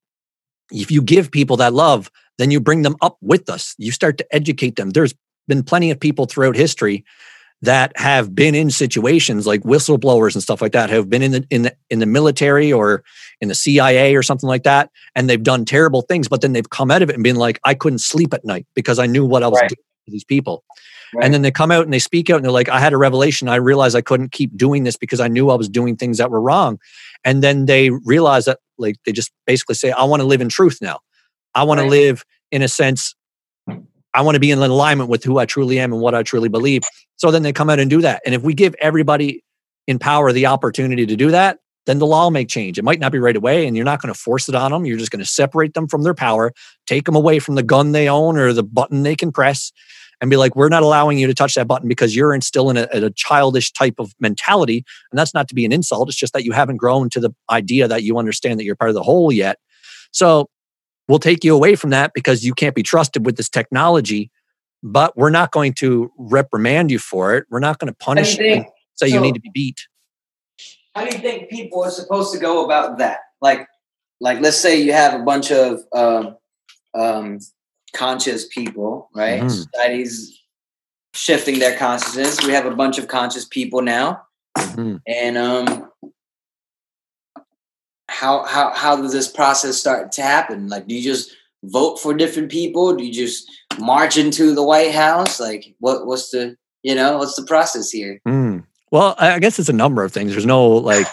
if 0.71 0.91
you 0.91 1.01
give 1.01 1.31
people 1.31 1.57
that 1.57 1.73
love, 1.73 2.11
then 2.37 2.51
you 2.51 2.59
bring 2.59 2.83
them 2.83 2.97
up 3.01 3.17
with 3.19 3.49
us. 3.49 3.73
You 3.79 3.91
start 3.91 4.19
to 4.19 4.27
educate 4.31 4.75
them. 4.75 4.91
There's 4.91 5.15
been 5.47 5.63
plenty 5.63 5.89
of 5.89 5.99
people 5.99 6.25
throughout 6.27 6.55
history 6.55 7.03
that 7.61 7.91
have 7.97 8.33
been 8.33 8.55
in 8.55 8.69
situations 8.69 9.45
like 9.45 9.61
whistleblowers 9.61 10.33
and 10.33 10.41
stuff 10.41 10.61
like 10.61 10.71
that 10.71 10.89
have 10.89 11.09
been 11.09 11.21
in 11.21 11.31
the 11.31 11.47
in 11.49 11.63
the 11.63 11.75
in 11.89 11.99
the 11.99 12.05
military 12.05 12.71
or 12.71 13.03
in 13.41 13.49
the 13.49 13.55
CIA 13.55 14.15
or 14.15 14.23
something 14.23 14.47
like 14.47 14.63
that 14.63 14.89
and 15.15 15.29
they've 15.29 15.43
done 15.43 15.65
terrible 15.65 16.01
things 16.01 16.27
but 16.27 16.41
then 16.41 16.53
they've 16.53 16.69
come 16.69 16.89
out 16.89 17.01
of 17.01 17.09
it 17.09 17.15
and 17.15 17.23
been 17.23 17.35
like 17.35 17.59
I 17.63 17.73
couldn't 17.73 17.99
sleep 17.99 18.33
at 18.33 18.45
night 18.45 18.65
because 18.75 18.97
I 18.99 19.07
knew 19.07 19.25
what 19.25 19.43
I 19.43 19.47
was 19.47 19.59
right. 19.59 19.69
doing 19.69 19.83
to 20.05 20.11
these 20.11 20.23
people. 20.23 20.63
Right. 21.13 21.25
And 21.25 21.33
then 21.33 21.41
they 21.41 21.51
come 21.51 21.71
out 21.71 21.85
and 21.85 21.93
they 21.93 21.99
speak 21.99 22.29
out 22.29 22.37
and 22.37 22.45
they're 22.45 22.51
like 22.51 22.69
I 22.69 22.79
had 22.79 22.93
a 22.93 22.97
revelation 22.97 23.49
I 23.49 23.55
realized 23.55 23.95
I 23.95 24.01
couldn't 24.01 24.31
keep 24.31 24.55
doing 24.55 24.83
this 24.83 24.95
because 24.95 25.19
I 25.19 25.27
knew 25.27 25.49
I 25.49 25.55
was 25.55 25.67
doing 25.67 25.97
things 25.97 26.17
that 26.19 26.31
were 26.31 26.41
wrong. 26.41 26.79
And 27.25 27.43
then 27.43 27.65
they 27.65 27.89
realize 27.89 28.45
that 28.45 28.59
like 28.77 28.95
they 29.05 29.11
just 29.11 29.31
basically 29.45 29.75
say 29.75 29.91
I 29.91 30.03
want 30.05 30.21
to 30.21 30.27
live 30.27 30.41
in 30.41 30.49
truth 30.49 30.77
now. 30.81 30.99
I 31.55 31.63
want 31.63 31.79
right. 31.79 31.85
to 31.85 31.89
live 31.89 32.23
in 32.51 32.61
a 32.61 32.67
sense 32.67 33.15
I, 34.19 34.21
want 34.21 34.35
to 34.35 34.39
be 34.39 34.51
in 34.51 34.59
alignment 34.59 35.09
with 35.09 35.23
who 35.23 35.39
I 35.39 35.45
truly 35.45 35.79
am 35.79 35.93
and 35.93 36.01
what 36.01 36.15
I 36.15 36.23
truly 36.23 36.49
believe. 36.49 36.81
So 37.17 37.31
then 37.31 37.43
they 37.43 37.53
come 37.53 37.69
out 37.69 37.79
and 37.79 37.89
do 37.89 38.01
that. 38.01 38.21
And 38.25 38.35
if 38.35 38.41
we 38.41 38.53
give 38.53 38.75
everybody 38.79 39.43
in 39.87 39.99
power 39.99 40.31
the 40.31 40.45
opportunity 40.45 41.05
to 41.05 41.15
do 41.15 41.31
that, 41.31 41.59
then 41.85 41.99
the 41.99 42.05
law 42.05 42.25
will 42.25 42.31
make 42.31 42.49
change. 42.49 42.77
It 42.77 42.83
might 42.83 42.99
not 42.99 43.11
be 43.11 43.17
right 43.17 43.35
away, 43.35 43.65
and 43.65 43.75
you're 43.75 43.85
not 43.85 44.01
going 44.01 44.13
to 44.13 44.19
force 44.19 44.47
it 44.47 44.55
on 44.55 44.71
them. 44.71 44.85
You're 44.85 44.97
just 44.97 45.11
going 45.11 45.23
to 45.23 45.29
separate 45.29 45.73
them 45.73 45.87
from 45.87 46.03
their 46.03 46.13
power, 46.13 46.51
take 46.85 47.05
them 47.05 47.15
away 47.15 47.39
from 47.39 47.55
the 47.55 47.63
gun 47.63 47.93
they 47.93 48.07
own 48.07 48.37
or 48.37 48.53
the 48.53 48.63
button 48.63 49.01
they 49.01 49.15
can 49.15 49.31
press, 49.31 49.71
and 50.21 50.29
be 50.29 50.37
like, 50.37 50.55
we're 50.55 50.69
not 50.69 50.83
allowing 50.83 51.17
you 51.17 51.27
to 51.27 51.33
touch 51.33 51.55
that 51.55 51.67
button 51.67 51.87
because 51.87 52.15
you're 52.15 52.33
in 52.33 52.41
still 52.41 52.69
in 52.69 52.77
a, 52.77 52.87
a, 52.91 53.09
childish 53.11 53.71
type 53.71 53.95
of 53.99 54.13
mentality. 54.19 54.83
And 55.11 55.17
that's 55.17 55.33
not 55.33 55.47
to 55.47 55.55
be 55.55 55.65
an 55.65 55.71
insult. 55.71 56.09
It's 56.09 56.17
just 56.17 56.33
that 56.33 56.43
you 56.43 56.51
haven't 56.51 56.77
grown 56.77 57.09
to 57.11 57.19
the 57.19 57.31
idea 57.49 57.87
that 57.87 58.03
you 58.03 58.17
understand 58.17 58.59
that 58.59 58.65
you're 58.65 58.75
part 58.75 58.89
of 58.89 58.95
the 58.95 59.03
whole 59.03 59.31
yet. 59.31 59.57
So 60.11 60.49
we'll 61.09 61.19
take 61.19 61.43
you 61.43 61.53
away 61.53 61.75
from 61.75 61.89
that 61.89 62.13
because 62.13 62.45
you 62.45 62.53
can't 62.53 62.75
be 62.75 62.83
trusted 62.83 63.25
with 63.25 63.35
this 63.35 63.49
technology. 63.49 64.31
But 64.81 65.17
we're 65.17 65.31
not 65.31 65.51
going 65.51 65.73
to 65.73 66.09
reprimand 66.17 66.89
you 66.89 66.99
for 66.99 67.35
it. 67.35 67.45
We're 67.49 67.59
not 67.59 67.79
going 67.79 67.91
to 67.91 67.97
punish 67.97 68.37
you, 68.37 68.63
so, 68.93 69.05
you 69.05 69.19
need 69.19 69.33
to 69.33 69.41
be 69.41 69.49
beat. 69.53 69.87
How 70.95 71.03
do 71.03 71.13
you 71.13 71.21
think 71.21 71.49
people 71.49 71.83
are 71.83 71.91
supposed 71.91 72.31
to 72.33 72.39
go 72.39 72.63
about 72.63 72.97
that? 72.99 73.19
Like, 73.41 73.67
like 74.21 74.39
let's 74.39 74.55
say 74.55 74.81
you 74.81 74.93
have 74.93 75.19
a 75.19 75.23
bunch 75.23 75.51
of 75.51 75.81
um, 75.93 76.37
um, 76.97 77.39
conscious 77.93 78.47
people, 78.47 79.09
right? 79.13 79.41
Mm-hmm. 79.41 79.49
Society's 79.49 80.41
shifting 81.13 81.59
their 81.59 81.77
consciousness. 81.77 82.45
We 82.45 82.53
have 82.53 82.65
a 82.65 82.75
bunch 82.75 82.97
of 82.97 83.09
conscious 83.09 83.43
people 83.43 83.81
now, 83.81 84.21
mm-hmm. 84.57 84.97
and 85.05 85.37
um, 85.37 85.91
how 88.19 88.43
how 88.45 88.73
how 88.73 88.97
does 88.97 89.13
this 89.13 89.29
process 89.29 89.77
start 89.77 90.11
to 90.13 90.21
happen? 90.21 90.67
Like, 90.67 90.87
do 90.87 90.95
you 90.95 91.01
just 91.01 91.31
vote 91.63 91.99
for 91.99 92.13
different 92.13 92.51
people? 92.51 92.95
Do 92.95 93.05
you 93.05 93.13
just 93.13 93.49
march 93.79 94.17
into 94.17 94.53
the 94.53 94.63
White 94.63 94.93
House? 94.93 95.39
Like, 95.39 95.73
what 95.79 96.05
what's 96.05 96.31
the 96.31 96.57
you 96.83 96.95
know 96.95 97.17
what's 97.17 97.35
the 97.35 97.45
process 97.45 97.89
here? 97.89 98.19
Mm. 98.27 98.65
Well, 98.91 99.15
I 99.17 99.39
guess 99.39 99.59
it's 99.59 99.69
a 99.69 99.73
number 99.73 100.03
of 100.03 100.11
things. 100.11 100.31
There's 100.31 100.45
no 100.45 100.67
like, 100.67 101.07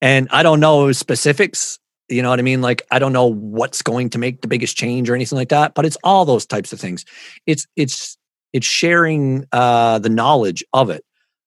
and 0.00 0.28
I 0.30 0.42
don't 0.42 0.60
know 0.60 0.92
specifics 0.92 1.78
you 2.08 2.22
know 2.22 2.30
what 2.30 2.38
I 2.38 2.42
mean? 2.42 2.60
Like 2.62 2.82
I 2.90 2.98
don't 2.98 3.12
know 3.12 3.26
what's 3.26 3.82
going 3.82 4.10
to 4.10 4.18
make 4.18 4.40
the 4.40 4.48
biggest 4.48 4.76
change 4.76 5.10
or 5.10 5.14
anything 5.14 5.36
like 5.36 5.48
that, 5.48 5.74
but 5.74 5.84
it's 5.84 5.96
all 6.04 6.24
those 6.24 6.46
types 6.46 6.72
of 6.72 6.80
things. 6.80 7.04
It's 7.46 7.66
it's 7.76 8.16
it's 8.52 8.66
sharing 8.66 9.44
uh 9.52 9.98
the 9.98 10.08
knowledge 10.08 10.64
of 10.72 10.90
it. 10.90 11.04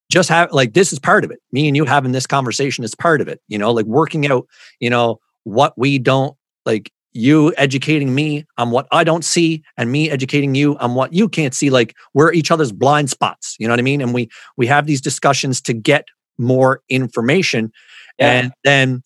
Just 0.10 0.30
have 0.30 0.52
like 0.52 0.73
this 0.73 0.91
is 0.91 0.99
part 0.99 1.23
of 1.23 1.31
it. 1.31 1.40
Me 1.52 1.68
and 1.68 1.77
you 1.77 1.86
having 1.86 2.11
this 2.11 2.27
conversation 2.27 2.84
is 2.84 2.95
part 2.95 3.22
of 3.22 3.27
it. 3.27 3.41
You 3.48 3.57
know, 3.57 3.72
like 3.72 3.86
working 3.86 4.26
out, 4.30 4.48
you 4.80 4.90
know, 4.90 5.19
what 5.44 5.77
we 5.77 5.99
don't 5.99 6.36
like 6.65 6.91
you 7.11 7.53
educating 7.57 8.14
me 8.14 8.45
on 8.57 8.72
what 8.72 8.88
I 8.91 9.03
don't 9.03 9.26
see 9.26 9.64
and 9.77 9.91
me 9.91 10.10
educating 10.10 10.56
you 10.56 10.77
on 10.77 10.94
what 10.95 11.14
you 11.14 11.27
can't 11.27 11.53
see 11.53 11.69
like 11.69 11.95
we're 12.14 12.31
each 12.34 12.52
other's 12.52 12.72
blind 12.72 13.10
spots, 13.10 13.56
you 13.60 13.68
know 13.68 13.73
what 13.73 13.80
I 13.80 13.84
mean? 13.84 14.02
And 14.02 14.14
we 14.14 14.30
we 14.57 14.68
have 14.68 14.86
these 14.86 15.02
discussions 15.02 15.61
to 15.61 15.73
get 15.73 16.07
more 16.38 16.81
information 16.90 17.72
yeah. 18.18 18.31
and 18.31 18.53
then 18.64 19.03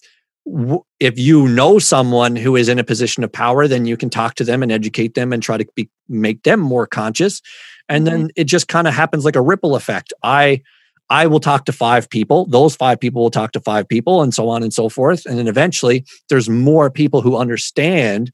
if 0.99 1.17
you 1.17 1.47
know 1.47 1.79
someone 1.79 2.35
who 2.35 2.55
is 2.55 2.67
in 2.67 2.77
a 2.77 2.83
position 2.83 3.23
of 3.23 3.31
power 3.31 3.67
then 3.67 3.85
you 3.85 3.97
can 3.97 4.09
talk 4.09 4.35
to 4.35 4.43
them 4.43 4.61
and 4.61 4.71
educate 4.71 5.15
them 5.15 5.31
and 5.31 5.41
try 5.41 5.57
to 5.57 5.65
be, 5.75 5.89
make 6.09 6.43
them 6.43 6.59
more 6.59 6.85
conscious 6.85 7.41
and 7.89 8.05
mm-hmm. 8.05 8.17
then 8.17 8.29
it 8.35 8.43
just 8.43 8.67
kind 8.67 8.87
of 8.87 8.93
happens 8.93 9.25
like 9.25 9.35
a 9.35 9.41
ripple 9.41 9.75
effect 9.75 10.13
i 10.21 10.61
i 11.09 11.27
will 11.27 11.39
talk 11.39 11.65
to 11.65 11.71
five 11.71 12.09
people 12.09 12.45
those 12.45 12.75
five 12.75 12.99
people 12.99 13.21
will 13.21 13.31
talk 13.31 13.51
to 13.51 13.59
five 13.59 13.87
people 13.87 14.21
and 14.21 14.33
so 14.33 14.49
on 14.49 14.63
and 14.63 14.73
so 14.73 14.89
forth 14.89 15.25
and 15.25 15.37
then 15.37 15.47
eventually 15.47 16.05
there's 16.29 16.49
more 16.49 16.89
people 16.89 17.21
who 17.21 17.37
understand 17.37 18.31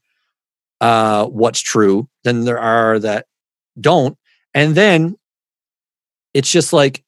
uh, 0.80 1.26
what's 1.26 1.60
true 1.60 2.08
than 2.24 2.44
there 2.44 2.58
are 2.58 2.98
that 2.98 3.26
don't 3.80 4.16
and 4.54 4.74
then 4.74 5.14
it's 6.32 6.50
just 6.50 6.72
like 6.72 7.04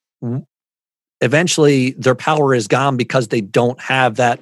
eventually 1.22 1.92
their 1.92 2.14
power 2.14 2.54
is 2.54 2.66
gone 2.66 2.96
because 2.96 3.28
they 3.28 3.40
don't 3.40 3.80
have 3.80 4.16
that 4.16 4.40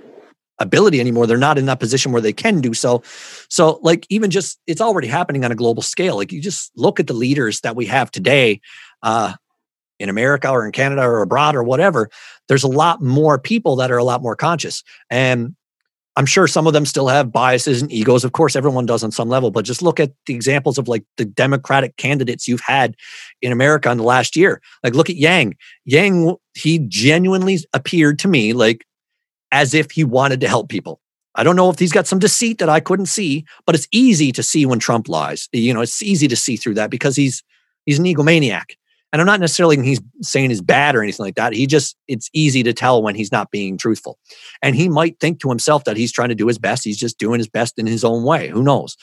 ability 0.59 1.01
anymore. 1.01 1.27
They're 1.27 1.37
not 1.37 1.59
in 1.59 1.67
that 1.67 1.81
position 1.81 2.13
where 2.13 2.23
they 2.23 2.33
can 2.33 2.61
do 2.61 2.75
so. 2.75 3.03
So, 3.49 3.79
like, 3.83 4.07
even 4.11 4.31
just 4.31 4.59
it's 4.67 4.81
already 4.81 5.09
happening 5.09 5.45
on 5.45 5.53
a 5.53 5.55
global 5.55 5.83
scale. 5.83 6.17
Like, 6.17 6.33
you 6.33 6.41
just 6.41 6.71
look 6.77 7.01
at 7.01 7.07
the 7.07 7.15
leaders 7.15 7.61
that 7.61 7.77
we 7.77 7.87
have 7.87 8.11
today 8.11 8.61
uh, 9.03 9.35
in 10.01 10.09
America 10.09 10.51
or 10.51 10.67
in 10.67 10.73
Canada 10.73 11.03
or 11.03 11.23
abroad 11.23 11.55
or 11.55 11.63
whatever. 11.63 12.11
There's 12.49 12.65
a 12.65 12.69
lot 12.69 13.01
more 13.01 13.39
people 13.39 13.77
that 13.77 13.93
are 13.93 13.99
a 13.99 14.05
lot 14.05 14.23
more 14.23 14.35
conscious. 14.35 14.83
And 15.11 15.55
I'm 16.17 16.27
sure 16.27 16.49
some 16.49 16.67
of 16.67 16.73
them 16.73 16.87
still 16.87 17.07
have 17.07 17.31
biases 17.31 17.81
and 17.81 17.93
egos. 17.93 18.25
Of 18.25 18.33
course, 18.33 18.57
everyone 18.57 18.87
does 18.87 19.05
on 19.05 19.13
some 19.13 19.29
level, 19.29 19.51
but 19.51 19.65
just 19.65 19.83
look 19.83 20.01
at 20.01 20.13
the 20.27 20.35
examples 20.35 20.77
of 20.77 20.89
like 20.89 21.05
the 21.17 21.25
Democratic 21.25 21.97
candidates 21.97 22.49
you've 22.49 22.61
had 22.61 22.97
in 23.41 23.53
America 23.53 23.91
in 23.91 23.99
the 23.99 24.05
last 24.05 24.35
year. 24.35 24.61
Like, 24.83 24.95
look 24.95 25.09
at 25.09 25.17
Yang. 25.17 25.57
Yang, 25.85 26.35
he 26.55 26.81
genuinely 26.81 27.59
appeared 27.73 28.19
to 28.21 28.29
me 28.29 28.53
like 28.53 28.85
as 29.53 29.73
if 29.73 29.93
he 29.93 30.03
wanted 30.03 30.41
to 30.41 30.49
help 30.49 30.69
people. 30.69 31.01
I 31.37 31.45
don't 31.45 31.57
know 31.57 31.71
if 31.71 31.79
he's 31.79 31.93
got 31.93 32.09
some 32.09 32.19
deceit 32.19 32.59
that 32.59 32.69
I 32.69 32.81
couldn't 32.81 33.07
see, 33.07 33.45
but 33.65 33.77
it's 33.77 33.87
easy 33.93 34.33
to 34.33 34.43
see 34.43 34.67
when 34.67 34.81
Trump 34.81 35.09
lies. 35.09 35.49
You 35.53 35.73
know, 35.73 35.81
it's 35.81 36.03
easy 36.03 36.27
to 36.27 36.37
see 36.37 36.57
through 36.57 36.75
that 36.75 36.91
because 36.91 37.15
he's 37.15 37.43
he's 37.87 38.01
an 38.01 38.05
egomaniac. 38.05 38.73
And 39.13 39.21
I'm 39.21 39.27
not 39.27 39.41
necessarily 39.41 39.83
he's 39.83 40.01
saying 40.23 40.51
he's 40.51 40.61
bad 40.61 40.95
or 40.95 41.03
anything 41.03 41.25
like 41.25 41.35
that. 41.35 41.53
He 41.53 41.67
just 41.67 41.97
it's 42.07 42.31
easy 42.33 42.63
to 42.63 42.73
tell 42.73 43.03
when 43.03 43.15
he's 43.15 43.33
not 43.33 43.51
being 43.51 43.77
truthful. 43.77 44.19
And 44.63 44.77
he 44.77 44.89
might 44.89 45.19
think 45.19 45.41
to 45.41 45.49
himself 45.49 45.85
that 45.85 45.97
he's 45.97 46.13
trying 46.13 46.29
to 46.29 46.35
do 46.35 46.47
his 46.47 46.59
best. 46.59 46.85
He's 46.85 46.99
just 46.99 47.19
doing 47.19 47.39
his 47.41 47.49
best 47.49 47.79
in 47.79 47.87
his 47.87 48.05
own 48.05 48.25
way. 48.25 48.49
Who 48.49 48.63
knows? 48.63 48.97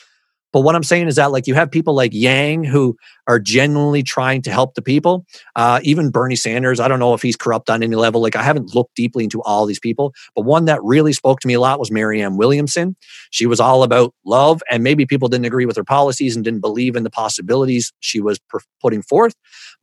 But 0.52 0.60
what 0.60 0.74
I'm 0.74 0.82
saying 0.82 1.08
is 1.08 1.16
that, 1.16 1.30
like, 1.30 1.46
you 1.46 1.54
have 1.54 1.70
people 1.70 1.94
like 1.94 2.12
Yang 2.14 2.64
who 2.64 2.96
are 3.26 3.38
genuinely 3.38 4.02
trying 4.02 4.42
to 4.42 4.50
help 4.50 4.74
the 4.74 4.82
people. 4.82 5.26
Uh, 5.56 5.80
even 5.82 6.10
Bernie 6.10 6.36
Sanders, 6.36 6.80
I 6.80 6.88
don't 6.88 6.98
know 6.98 7.14
if 7.14 7.22
he's 7.22 7.36
corrupt 7.36 7.68
on 7.68 7.82
any 7.82 7.96
level. 7.96 8.22
Like, 8.22 8.36
I 8.36 8.42
haven't 8.42 8.74
looked 8.74 8.94
deeply 8.94 9.24
into 9.24 9.42
all 9.42 9.66
these 9.66 9.80
people, 9.80 10.14
but 10.34 10.42
one 10.42 10.64
that 10.64 10.82
really 10.82 11.12
spoke 11.12 11.40
to 11.40 11.48
me 11.48 11.54
a 11.54 11.60
lot 11.60 11.78
was 11.78 11.90
Marianne 11.90 12.36
Williamson. 12.36 12.96
She 13.30 13.46
was 13.46 13.60
all 13.60 13.82
about 13.82 14.14
love, 14.24 14.62
and 14.70 14.82
maybe 14.82 15.04
people 15.04 15.28
didn't 15.28 15.46
agree 15.46 15.66
with 15.66 15.76
her 15.76 15.84
policies 15.84 16.34
and 16.34 16.44
didn't 16.44 16.60
believe 16.60 16.96
in 16.96 17.04
the 17.04 17.10
possibilities 17.10 17.92
she 18.00 18.20
was 18.20 18.38
putting 18.80 19.02
forth. 19.02 19.34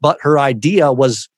But 0.01 0.17
her 0.21 0.39
idea 0.39 0.91
was 0.91 1.29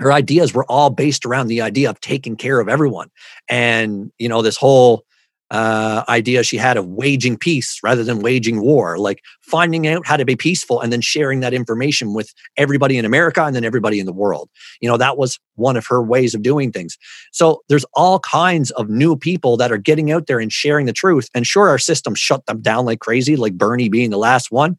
her 0.00 0.12
ideas 0.12 0.54
were 0.54 0.64
all 0.68 0.90
based 0.90 1.26
around 1.26 1.48
the 1.48 1.60
idea 1.60 1.90
of 1.90 2.00
taking 2.00 2.36
care 2.36 2.60
of 2.60 2.68
everyone 2.68 3.10
and 3.48 4.12
you 4.18 4.28
know 4.28 4.42
this 4.42 4.56
whole 4.56 5.04
uh, 5.50 6.04
idea 6.08 6.42
she 6.42 6.56
had 6.56 6.76
of 6.76 6.86
waging 6.86 7.36
peace 7.36 7.80
rather 7.82 8.04
than 8.04 8.20
waging 8.20 8.60
war, 8.60 8.98
like 8.98 9.22
finding 9.40 9.86
out 9.86 10.06
how 10.06 10.16
to 10.16 10.24
be 10.24 10.36
peaceful 10.36 10.80
and 10.80 10.92
then 10.92 11.00
sharing 11.00 11.40
that 11.40 11.54
information 11.54 12.12
with 12.12 12.34
everybody 12.56 12.98
in 12.98 13.04
America 13.04 13.42
and 13.42 13.56
then 13.56 13.64
everybody 13.64 13.98
in 13.98 14.06
the 14.06 14.12
world. 14.12 14.50
You 14.80 14.88
know, 14.88 14.98
that 14.98 15.16
was 15.16 15.38
one 15.54 15.76
of 15.76 15.86
her 15.86 16.02
ways 16.02 16.34
of 16.34 16.42
doing 16.42 16.70
things. 16.70 16.98
So 17.32 17.62
there's 17.68 17.86
all 17.94 18.20
kinds 18.20 18.70
of 18.72 18.90
new 18.90 19.16
people 19.16 19.56
that 19.56 19.72
are 19.72 19.78
getting 19.78 20.12
out 20.12 20.26
there 20.26 20.38
and 20.38 20.52
sharing 20.52 20.86
the 20.86 20.92
truth. 20.92 21.28
And 21.34 21.46
sure, 21.46 21.68
our 21.68 21.78
system 21.78 22.14
shut 22.14 22.44
them 22.46 22.60
down 22.60 22.84
like 22.84 23.00
crazy, 23.00 23.36
like 23.36 23.54
Bernie 23.54 23.88
being 23.88 24.10
the 24.10 24.18
last 24.18 24.50
one. 24.50 24.76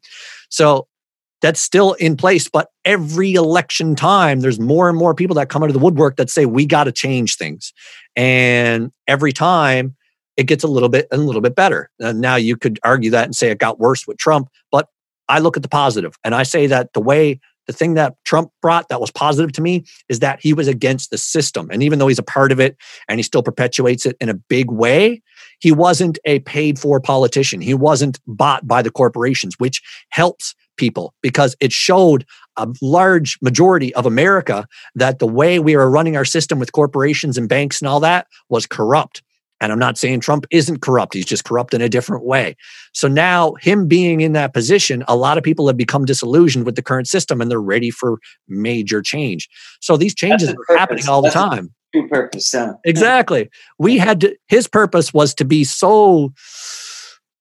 So 0.50 0.86
that's 1.42 1.60
still 1.60 1.94
in 1.94 2.16
place. 2.16 2.48
But 2.48 2.68
every 2.84 3.34
election 3.34 3.96
time, 3.96 4.40
there's 4.40 4.60
more 4.60 4.88
and 4.88 4.98
more 4.98 5.14
people 5.14 5.34
that 5.36 5.48
come 5.48 5.62
out 5.62 5.70
of 5.70 5.74
the 5.74 5.80
woodwork 5.80 6.16
that 6.16 6.30
say, 6.30 6.46
we 6.46 6.66
got 6.66 6.84
to 6.84 6.92
change 6.92 7.36
things. 7.36 7.72
And 8.14 8.92
every 9.08 9.32
time, 9.32 9.96
it 10.40 10.46
gets 10.46 10.64
a 10.64 10.68
little 10.68 10.88
bit 10.88 11.06
and 11.10 11.20
a 11.20 11.24
little 11.24 11.42
bit 11.42 11.54
better. 11.54 11.90
And 12.00 12.18
now 12.18 12.36
you 12.36 12.56
could 12.56 12.80
argue 12.82 13.10
that 13.10 13.24
and 13.26 13.36
say 13.36 13.50
it 13.50 13.58
got 13.58 13.78
worse 13.78 14.06
with 14.06 14.16
Trump, 14.16 14.48
but 14.72 14.88
I 15.28 15.38
look 15.38 15.58
at 15.58 15.62
the 15.62 15.68
positive 15.68 16.16
and 16.24 16.34
I 16.34 16.44
say 16.44 16.66
that 16.66 16.94
the 16.94 17.00
way 17.00 17.40
the 17.66 17.74
thing 17.74 17.92
that 17.94 18.14
Trump 18.24 18.50
brought 18.62 18.88
that 18.88 19.02
was 19.02 19.10
positive 19.10 19.52
to 19.52 19.60
me 19.60 19.84
is 20.08 20.20
that 20.20 20.40
he 20.40 20.54
was 20.54 20.66
against 20.66 21.10
the 21.10 21.18
system. 21.18 21.68
And 21.70 21.82
even 21.82 21.98
though 21.98 22.08
he's 22.08 22.18
a 22.18 22.22
part 22.22 22.52
of 22.52 22.58
it 22.58 22.76
and 23.06 23.18
he 23.18 23.22
still 23.22 23.42
perpetuates 23.42 24.06
it 24.06 24.16
in 24.18 24.30
a 24.30 24.34
big 24.34 24.70
way, 24.70 25.22
he 25.60 25.72
wasn't 25.72 26.18
a 26.24 26.38
paid 26.40 26.78
for 26.78 27.00
politician. 27.00 27.60
He 27.60 27.74
wasn't 27.74 28.18
bought 28.26 28.66
by 28.66 28.80
the 28.80 28.90
corporations, 28.90 29.56
which 29.58 29.82
helps 30.08 30.54
people 30.78 31.12
because 31.20 31.54
it 31.60 31.70
showed 31.70 32.24
a 32.56 32.66
large 32.80 33.38
majority 33.42 33.94
of 33.94 34.06
America 34.06 34.66
that 34.94 35.18
the 35.18 35.26
way 35.28 35.58
we 35.58 35.76
are 35.76 35.90
running 35.90 36.16
our 36.16 36.24
system 36.24 36.58
with 36.58 36.72
corporations 36.72 37.36
and 37.36 37.46
banks 37.46 37.82
and 37.82 37.88
all 37.88 38.00
that 38.00 38.26
was 38.48 38.66
corrupt. 38.66 39.22
And 39.60 39.72
I'm 39.72 39.78
not 39.78 39.98
saying 39.98 40.20
Trump 40.20 40.46
isn't 40.50 40.80
corrupt. 40.80 41.12
He's 41.12 41.26
just 41.26 41.44
corrupt 41.44 41.74
in 41.74 41.82
a 41.82 41.88
different 41.88 42.24
way. 42.24 42.56
So 42.92 43.08
now, 43.08 43.54
him 43.60 43.86
being 43.86 44.22
in 44.22 44.32
that 44.32 44.54
position, 44.54 45.04
a 45.06 45.16
lot 45.16 45.36
of 45.36 45.44
people 45.44 45.66
have 45.66 45.76
become 45.76 46.06
disillusioned 46.06 46.64
with 46.64 46.76
the 46.76 46.82
current 46.82 47.08
system 47.08 47.40
and 47.40 47.50
they're 47.50 47.60
ready 47.60 47.90
for 47.90 48.18
major 48.48 49.02
change. 49.02 49.48
So 49.80 49.96
these 49.96 50.14
changes 50.14 50.48
are 50.48 50.76
happening 50.76 51.08
all 51.08 51.20
That's 51.22 51.34
the 51.34 51.40
time. 51.40 51.74
True 51.92 52.08
purpose. 52.08 52.54
Yeah. 52.54 52.72
Exactly. 52.84 53.50
We 53.78 53.98
had 53.98 54.20
to, 54.22 54.36
his 54.48 54.66
purpose 54.66 55.12
was 55.12 55.34
to 55.34 55.44
be 55.44 55.64
so, 55.64 56.32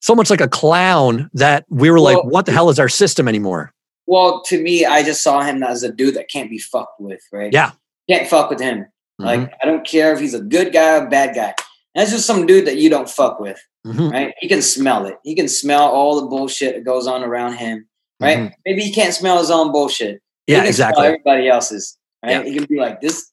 so 0.02 0.14
much 0.14 0.30
like 0.30 0.42
a 0.42 0.48
clown 0.48 1.30
that 1.34 1.66
we 1.70 1.90
were 1.90 2.02
well, 2.02 2.16
like, 2.16 2.24
what 2.26 2.46
the 2.46 2.52
hell 2.52 2.70
is 2.70 2.80
our 2.80 2.90
system 2.90 3.28
anymore? 3.28 3.72
Well, 4.08 4.42
to 4.48 4.62
me, 4.62 4.86
I 4.86 5.04
just 5.04 5.24
saw 5.24 5.42
him 5.42 5.64
as 5.64 5.84
a 5.84 5.92
dude 5.92 6.16
that 6.16 6.30
can't 6.30 6.50
be 6.50 6.58
fucked 6.58 7.00
with, 7.00 7.22
right? 7.32 7.54
Yeah. 7.54 7.72
Can't 8.10 8.28
fuck 8.28 8.50
with 8.50 8.60
him. 8.60 8.80
Mm-hmm. 8.80 9.24
Like, 9.24 9.54
I 9.62 9.66
don't 9.66 9.86
care 9.86 10.12
if 10.14 10.20
he's 10.20 10.34
a 10.34 10.42
good 10.42 10.74
guy 10.74 10.98
or 10.98 11.08
bad 11.08 11.36
guy 11.36 11.54
that's 11.96 12.12
just 12.12 12.26
some 12.26 12.46
dude 12.46 12.66
that 12.68 12.78
you 12.78 12.90
don't 12.90 13.10
fuck 13.10 13.40
with, 13.40 13.60
mm-hmm. 13.86 14.10
right? 14.10 14.34
He 14.40 14.48
can 14.48 14.62
smell 14.62 15.06
it. 15.06 15.18
He 15.24 15.36
can 15.36 15.48
smell 15.48 15.84
all 15.84 16.22
the 16.22 16.28
bullshit 16.28 16.76
that 16.76 16.86
goes 16.86 17.08
on 17.08 17.24
around 17.24 17.54
him, 17.54 17.88
right? 18.20 18.38
Mm-hmm. 18.38 18.54
Maybe 18.66 18.82
he 18.82 18.94
can't 18.94 19.14
smell 19.14 19.40
his 19.40 19.52
own 19.52 19.72
bullshit. 19.72 20.22
Yeah, 20.48 20.64
exactly. 20.64 21.06
everybody 21.06 21.48
else's, 21.48 21.98
right? 22.24 22.32
Yeah. 22.32 22.44
He 22.44 22.56
can 22.56 22.66
be 22.66 22.80
like 22.80 23.02
this. 23.02 23.32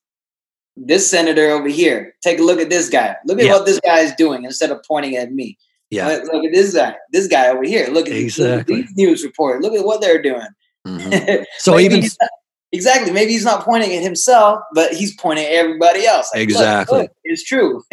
This 0.79 1.11
senator 1.11 1.53
over 1.53 1.69
here, 1.69 2.15
take 2.23 2.39
a 2.39 2.43
look 2.43 2.61
at 2.61 2.69
this 2.69 2.91
guy. 2.91 3.17
Look 3.25 3.39
at 3.39 3.47
yeah. 3.47 3.53
what 3.53 3.65
this 3.65 3.81
guy 3.81 4.01
is 4.01 4.13
doing 4.17 4.45
instead 4.45 4.71
of 4.71 4.85
pointing 4.87 5.17
at 5.17 5.33
me. 5.33 5.57
Yeah. 5.89 6.09
Look, 6.09 6.25
look, 6.33 6.45
at 6.45 6.53
this 6.53 6.75
guy. 6.75 6.95
This 7.13 7.29
guy 7.29 7.49
over 7.49 7.63
here. 7.63 7.89
Look 7.89 8.09
at, 8.09 8.13
exactly. 8.15 8.83
these 8.83 8.93
news 8.95 9.25
report. 9.25 9.63
Look 9.63 9.73
at 9.73 9.87
what 9.87 10.03
they're 10.03 10.21
doing. 10.21 10.49
Mm-hmm. 10.87 11.45
So 11.59 11.79
even 11.79 12.01
not, 12.01 12.31
exactly, 12.73 13.13
maybe 13.13 13.33
he's 13.33 13.45
not 13.45 13.65
pointing 13.65 13.93
at 13.93 14.03
himself, 14.03 14.61
but 14.75 14.93
he's 14.93 15.17
pointing 15.17 15.47
at 15.47 15.53
everybody 15.53 16.07
else. 16.07 16.31
Like, 16.33 16.43
exactly, 16.43 16.99
look, 16.99 17.03
look, 17.05 17.17
it's 17.25 17.45
true. 17.45 17.83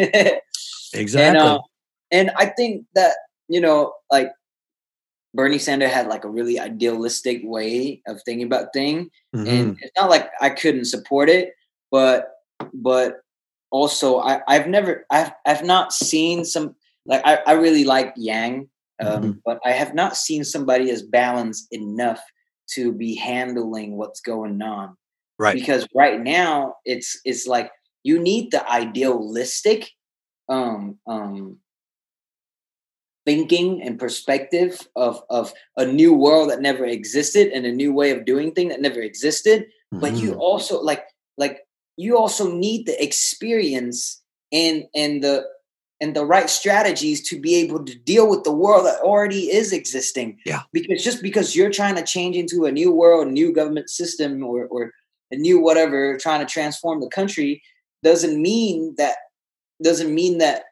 exactly. 0.94 1.40
And, 1.40 1.48
uh, 1.48 1.61
and 2.11 2.32
I 2.38 2.48
think 2.48 2.86
that 2.95 3.14
you 3.48 3.61
know, 3.61 3.94
like 4.11 4.32
Bernie 5.34 5.60
Sanders 5.60 5.91
had 5.91 6.07
like 6.07 6.24
a 6.24 6.30
really 6.30 6.60
idealistic 6.60 7.41
way 7.44 8.02
of 8.07 8.22
thinking 8.24 8.45
about 8.45 8.74
things, 8.74 9.10
mm-hmm. 9.36 9.48
and 9.48 9.78
it's 9.82 9.91
not 9.98 10.10
like 10.10 10.30
I 10.41 10.49
couldn't 10.49 10.86
support 10.86 11.30
it, 11.30 11.53
but 11.91 12.30
but 12.74 13.22
also 13.72 14.20
I 14.20 14.41
I've 14.48 14.68
never 14.68 15.06
I've 15.11 15.32
I've 15.45 15.64
not 15.64 15.91
seen 15.91 16.45
some 16.45 16.76
like 17.06 17.22
I 17.26 17.40
I 17.48 17.53
really 17.53 17.84
like 17.84 18.14
Yang, 18.15 18.70
um, 19.02 19.24
mm-hmm. 19.24 19.32
but 19.45 19.60
I 19.65 19.72
have 19.72 19.94
not 19.94 20.15
seen 20.15 20.44
somebody 20.44 20.91
as 20.91 21.02
balanced 21.02 21.68
enough 21.72 22.22
to 22.76 22.91
be 22.91 23.15
handling 23.15 23.98
what's 23.98 24.22
going 24.22 24.61
on. 24.61 24.95
Right. 25.40 25.56
Because 25.56 25.88
right 25.95 26.22
now 26.22 26.76
it's 26.86 27.20
it's 27.26 27.48
like 27.48 27.72
you 28.03 28.20
need 28.20 28.52
the 28.52 28.70
idealistic 28.70 29.90
um 30.49 30.98
um 31.07 31.57
thinking 33.26 33.82
and 33.82 33.99
perspective 33.99 34.88
of 34.95 35.22
of 35.30 35.53
a 35.78 35.86
new 35.86 36.14
world 36.14 36.49
that 36.49 36.61
never 36.61 36.86
existed 36.86 37.52
and 37.53 37.65
a 37.65 37.72
new 37.72 37.94
way 37.94 38.11
of 38.11 38.26
doing 38.26 38.52
things 38.52 38.72
that 38.72 38.82
never 38.82 39.02
existed 39.02 39.64
mm-hmm. 39.64 39.99
but 39.99 40.14
you 40.14 40.32
mm-hmm. 40.32 40.40
also 40.40 40.82
like 40.82 41.06
like 41.38 41.61
you 41.98 42.18
also 42.18 42.52
need 42.52 42.86
the 42.86 43.03
experience 43.03 44.22
and 44.52 44.86
and 44.95 45.24
the 45.24 45.45
and 46.02 46.15
the 46.15 46.26
right 46.26 46.49
strategies 46.49 47.22
to 47.30 47.40
be 47.40 47.56
able 47.56 47.84
to 47.86 47.95
deal 47.99 48.30
with 48.30 48.44
the 48.44 48.52
world 48.52 48.86
that 48.86 48.99
already 48.99 49.52
is 49.52 49.72
existing 49.72 50.38
yeah 50.45 50.64
because 50.74 51.03
just 51.03 51.22
because 51.22 51.56
you're 51.56 51.72
trying 51.72 51.95
to 51.95 52.03
change 52.03 52.36
into 52.36 52.65
a 52.65 52.72
new 52.72 52.91
world 52.91 53.28
new 53.28 53.53
government 53.53 53.90
system 53.90 54.44
or 54.44 54.65
or 54.65 54.91
a 55.32 55.36
new 55.36 55.60
whatever 55.60 56.18
trying 56.18 56.45
to 56.45 56.52
transform 56.52 56.99
the 56.99 57.07
country 57.07 57.64
doesn't 58.03 58.41
mean 58.41 58.94
that 58.98 59.15
doesn't 59.84 60.14
mean 60.14 60.39
that 60.39 60.64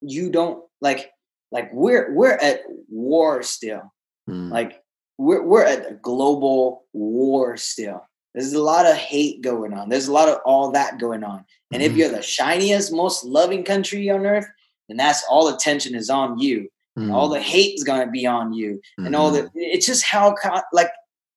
you 0.00 0.30
don't 0.30 0.62
like 0.80 1.10
like 1.50 1.72
we're 1.72 2.12
we're 2.12 2.32
at 2.34 2.60
war 2.88 3.42
still. 3.42 3.92
Mm. 4.28 4.50
Like 4.50 4.82
we're 5.18 5.42
we're 5.42 5.64
at 5.64 5.90
a 5.90 5.94
global 5.94 6.84
war 6.92 7.56
still. 7.56 8.06
There's 8.34 8.52
a 8.52 8.62
lot 8.62 8.86
of 8.86 8.96
hate 8.96 9.42
going 9.42 9.72
on. 9.72 9.88
There's 9.88 10.08
a 10.08 10.12
lot 10.12 10.28
of 10.28 10.38
all 10.44 10.72
that 10.72 10.98
going 10.98 11.22
on. 11.22 11.44
And 11.72 11.82
mm. 11.82 11.86
if 11.86 11.92
hmm. 11.92 11.98
you're 11.98 12.08
the 12.08 12.20
shiniest, 12.20 12.92
most 12.92 13.24
loving 13.24 13.62
country 13.62 14.10
on 14.10 14.26
earth, 14.26 14.46
then 14.88 14.96
that's 14.96 15.24
all 15.30 15.54
attention 15.54 15.94
is 15.94 16.10
on 16.10 16.38
you. 16.38 16.68
Mm. 16.98 17.12
all 17.12 17.28
the 17.28 17.40
hate 17.40 17.74
is 17.74 17.82
gonna 17.82 18.08
be 18.08 18.24
on 18.24 18.52
you. 18.52 18.80
And 18.98 19.16
all 19.16 19.30
the 19.30 19.42
hmm. 19.42 19.48
it's 19.54 19.86
just 19.86 20.04
how 20.04 20.34
like 20.72 20.90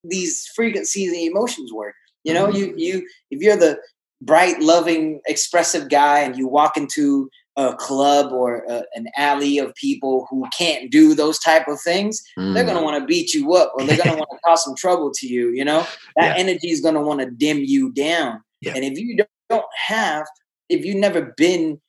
these 0.04 0.46
frequencies 0.54 1.12
and 1.12 1.20
emotions 1.20 1.72
work. 1.72 1.94
You 2.24 2.34
know, 2.34 2.48
you 2.48 2.72
hmm. 2.72 2.78
you 2.78 3.08
if 3.30 3.40
you're 3.40 3.56
the 3.56 3.78
bright, 4.20 4.60
loving, 4.60 5.20
expressive 5.26 5.88
guy 5.88 6.20
and 6.20 6.36
you 6.36 6.48
walk 6.48 6.76
into 6.76 7.30
a 7.58 7.74
club 7.74 8.32
or 8.32 8.64
a, 8.68 8.84
an 8.94 9.08
alley 9.16 9.58
of 9.58 9.74
people 9.74 10.26
who 10.30 10.46
can't 10.56 10.92
do 10.92 11.12
those 11.12 11.40
type 11.40 11.66
of 11.66 11.80
things, 11.80 12.22
mm. 12.38 12.54
they're 12.54 12.64
gonna 12.64 12.82
want 12.82 13.00
to 13.00 13.06
beat 13.06 13.34
you 13.34 13.52
up 13.54 13.72
or 13.74 13.84
they're 13.84 13.96
gonna 13.96 14.16
want 14.16 14.30
to 14.30 14.38
cause 14.44 14.64
some 14.64 14.76
trouble 14.76 15.10
to 15.12 15.26
you. 15.26 15.50
You 15.50 15.64
know, 15.64 15.84
that 16.16 16.36
yeah. 16.36 16.42
energy 16.42 16.70
is 16.70 16.80
gonna 16.80 17.02
want 17.02 17.20
to 17.20 17.30
dim 17.30 17.58
you 17.58 17.90
down. 17.92 18.40
Yeah. 18.60 18.74
And 18.76 18.84
if 18.84 18.96
you 18.96 19.24
don't 19.50 19.64
have, 19.76 20.26
if 20.68 20.84
you've 20.84 20.96
never 20.96 21.34
been 21.36 21.80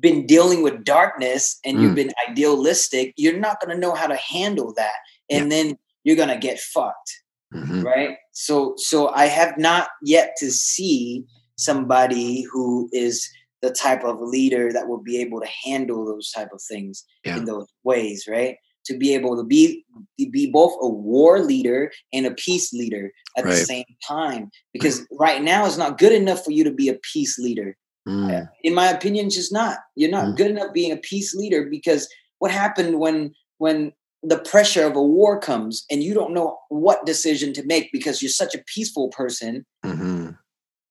been 0.00 0.26
dealing 0.26 0.62
with 0.62 0.84
darkness 0.84 1.58
and 1.64 1.78
mm. 1.78 1.82
you've 1.82 1.94
been 1.94 2.12
idealistic, 2.28 3.12
you're 3.18 3.38
not 3.38 3.60
gonna 3.60 3.78
know 3.78 3.94
how 3.94 4.06
to 4.06 4.16
handle 4.16 4.72
that, 4.76 4.96
and 5.30 5.52
yeah. 5.52 5.56
then 5.62 5.78
you're 6.04 6.16
gonna 6.16 6.38
get 6.38 6.58
fucked. 6.58 7.22
Mm-hmm. 7.54 7.82
Right. 7.82 8.16
So, 8.32 8.74
so 8.76 9.08
I 9.08 9.26
have 9.26 9.56
not 9.56 9.88
yet 10.02 10.36
to 10.38 10.50
see 10.50 11.24
somebody 11.56 12.42
who 12.42 12.88
is 12.92 13.28
the 13.62 13.70
type 13.70 14.04
of 14.04 14.20
leader 14.20 14.72
that 14.72 14.86
will 14.86 15.02
be 15.02 15.20
able 15.20 15.40
to 15.40 15.48
handle 15.64 16.04
those 16.04 16.30
type 16.30 16.50
of 16.52 16.62
things 16.62 17.04
yeah. 17.24 17.36
in 17.36 17.44
those 17.44 17.66
ways, 17.84 18.26
right? 18.28 18.56
To 18.86 18.96
be 18.96 19.14
able 19.14 19.36
to 19.36 19.44
be 19.44 19.84
be 20.16 20.50
both 20.50 20.72
a 20.80 20.88
war 20.88 21.40
leader 21.40 21.90
and 22.12 22.26
a 22.26 22.30
peace 22.32 22.72
leader 22.72 23.10
at 23.36 23.44
right. 23.44 23.50
the 23.50 23.56
same 23.56 23.84
time, 24.06 24.50
because 24.72 25.06
right 25.18 25.42
now 25.42 25.66
it's 25.66 25.76
not 25.76 25.98
good 25.98 26.12
enough 26.12 26.44
for 26.44 26.52
you 26.52 26.64
to 26.64 26.72
be 26.72 26.88
a 26.88 26.98
peace 27.12 27.38
leader. 27.38 27.76
Mm. 28.08 28.48
In 28.62 28.74
my 28.74 28.88
opinion, 28.88 29.28
just 29.28 29.52
not. 29.52 29.78
You're 29.94 30.10
not 30.10 30.26
mm. 30.26 30.36
good 30.36 30.50
enough 30.50 30.72
being 30.72 30.92
a 30.92 30.96
peace 30.96 31.34
leader 31.34 31.68
because 31.68 32.08
what 32.38 32.50
happened 32.50 32.98
when 32.98 33.34
when 33.58 33.92
the 34.22 34.38
pressure 34.38 34.84
of 34.84 34.96
a 34.96 35.02
war 35.02 35.38
comes 35.38 35.84
and 35.90 36.02
you 36.02 36.14
don't 36.14 36.34
know 36.34 36.58
what 36.68 37.06
decision 37.06 37.52
to 37.52 37.64
make 37.64 37.92
because 37.92 38.20
you're 38.20 38.30
such 38.30 38.54
a 38.54 38.64
peaceful 38.66 39.08
person, 39.08 39.64
mm-hmm. 39.84 40.30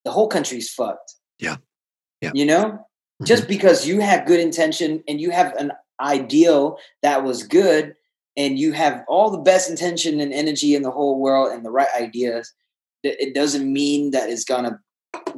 the 0.06 0.12
whole 0.12 0.28
country's 0.28 0.70
fucked. 0.70 1.16
Yeah. 1.40 1.58
Yeah. 2.22 2.32
You 2.34 2.46
know, 2.46 2.64
mm-hmm. 2.66 3.26
just 3.26 3.48
because 3.48 3.88
you 3.88 4.00
have 4.00 4.26
good 4.26 4.40
intention 4.40 5.04
and 5.08 5.20
you 5.20 5.32
have 5.32 5.54
an 5.56 5.72
ideal 6.00 6.78
that 7.04 7.24
was 7.24 7.44
good 7.44 7.96
and 8.38 8.58
you 8.58 8.72
have 8.72 9.04
all 9.08 9.30
the 9.30 9.38
best 9.40 9.70
intention 9.70 10.20
and 10.20 10.32
energy 10.32 10.76
in 10.76 10.84
the 10.84 10.92
whole 10.92 11.20
world 11.20 11.52
and 11.52 11.66
the 11.66 11.72
right 11.72 11.88
ideas, 12.00 12.54
it 13.04 13.34
doesn't 13.34 13.72
mean 13.72 14.12
that 14.12 14.30
it's 14.30 14.44
gonna 14.44 14.80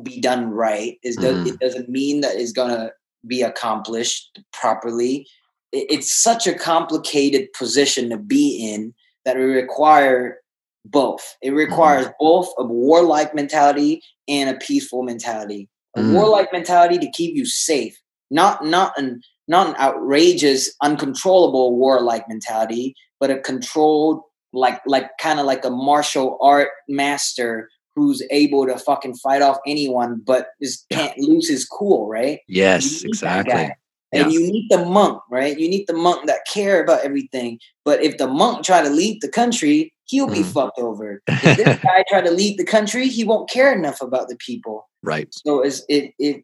be 0.04 0.20
done 0.20 0.50
right. 0.50 0.98
It, 1.04 1.18
mm. 1.18 1.48
it 1.48 1.60
doesn't 1.60 1.90
mean 1.90 2.22
that 2.22 2.36
it's 2.36 2.52
gonna 2.52 2.92
be 3.28 3.42
accomplished 3.42 4.40
properly. 4.54 5.28
It's 5.72 6.12
such 6.12 6.48
a 6.48 6.54
complicated 6.54 7.52
position 7.58 8.10
to 8.10 8.18
be 8.18 8.74
in 8.74 8.94
that 9.26 9.38
it 9.38 9.42
require 9.42 10.40
both. 10.86 11.38
It 11.42 11.52
requires 11.52 12.08
mm. 12.08 12.14
both 12.20 12.48
a 12.58 12.64
warlike 12.64 13.36
mentality 13.36 14.02
and 14.28 14.50
a 14.50 14.60
peaceful 14.60 15.04
mentality 15.04 15.70
a 15.96 16.02
mm. 16.02 16.14
warlike 16.14 16.52
mentality 16.52 16.98
to 16.98 17.12
keep 17.12 17.36
you 17.36 17.46
safe, 17.46 17.98
not 18.30 18.66
not 18.66 18.94
an 18.98 19.22
not 19.48 19.68
an 19.68 19.76
outrageous, 19.78 20.74
uncontrollable 20.82 21.76
warlike 21.76 22.28
mentality, 22.30 22.96
but 23.20 23.32
a 23.32 23.40
controlled, 23.40 24.22
like 24.54 24.82
like 24.86 25.10
kind 25.20 25.40
of 25.40 25.46
like 25.46 25.66
a 25.66 25.70
martial 25.70 26.38
art 26.42 26.70
master 26.88 27.70
who's 27.96 28.24
able 28.32 28.66
to 28.68 28.78
fucking 28.78 29.16
fight 29.16 29.42
off 29.42 29.58
anyone, 29.66 30.22
but 30.24 30.50
just 30.62 30.88
can't 30.90 31.14
yeah. 31.18 31.26
lose 31.28 31.50
his 31.50 31.66
cool, 31.66 32.08
right? 32.08 32.40
Yes, 32.48 33.04
exactly. 33.04 33.72
And 34.12 34.32
yeah. 34.32 34.40
you 34.40 34.52
need 34.52 34.68
the 34.70 34.86
monk, 34.86 35.22
right? 35.30 35.58
You 35.58 35.70
need 35.70 35.86
the 35.86 35.94
monk 35.94 36.26
that 36.26 36.48
care 36.52 36.84
about 36.84 37.06
everything. 37.06 37.60
But 37.86 38.02
if 38.02 38.18
the 38.18 38.28
monk 38.28 38.66
try 38.66 38.82
to 38.82 38.90
lead 38.90 39.22
the 39.22 39.30
country, 39.30 39.94
he'll 40.06 40.28
be 40.28 40.40
mm. 40.40 40.52
fucked 40.52 40.80
over. 40.80 41.22
If 41.28 41.58
this 41.58 41.80
guy 41.84 42.04
try 42.10 42.22
to 42.22 42.32
lead 42.32 42.58
the 42.58 42.66
country, 42.66 43.08
he 43.08 43.24
won't 43.24 43.50
care 43.50 43.74
enough 43.74 44.02
about 44.02 44.28
the 44.28 44.36
people. 44.38 44.90
Right. 45.04 45.28
So 45.46 45.62
it's, 45.62 45.84
it 45.88 46.14
it 46.18 46.44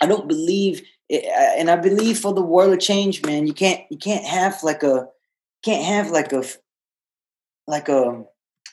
I 0.00 0.06
don't 0.06 0.28
believe 0.28 0.82
it, 1.08 1.24
and 1.58 1.70
I 1.70 1.76
believe 1.76 2.18
for 2.18 2.34
the 2.34 2.42
world 2.42 2.72
to 2.72 2.86
change, 2.86 3.24
man, 3.24 3.46
you 3.46 3.54
can't 3.54 3.80
you 3.90 3.96
can't 3.96 4.24
have 4.24 4.62
like 4.62 4.82
a 4.82 5.06
can't 5.64 5.84
have 5.84 6.10
like 6.10 6.32
a 6.32 6.44
like 7.66 7.88
a 7.88 8.24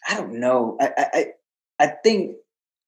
I 0.09 0.15
don't 0.15 0.39
know. 0.39 0.77
I 0.81 0.91
I 0.97 1.25
I 1.79 1.87
think 2.03 2.35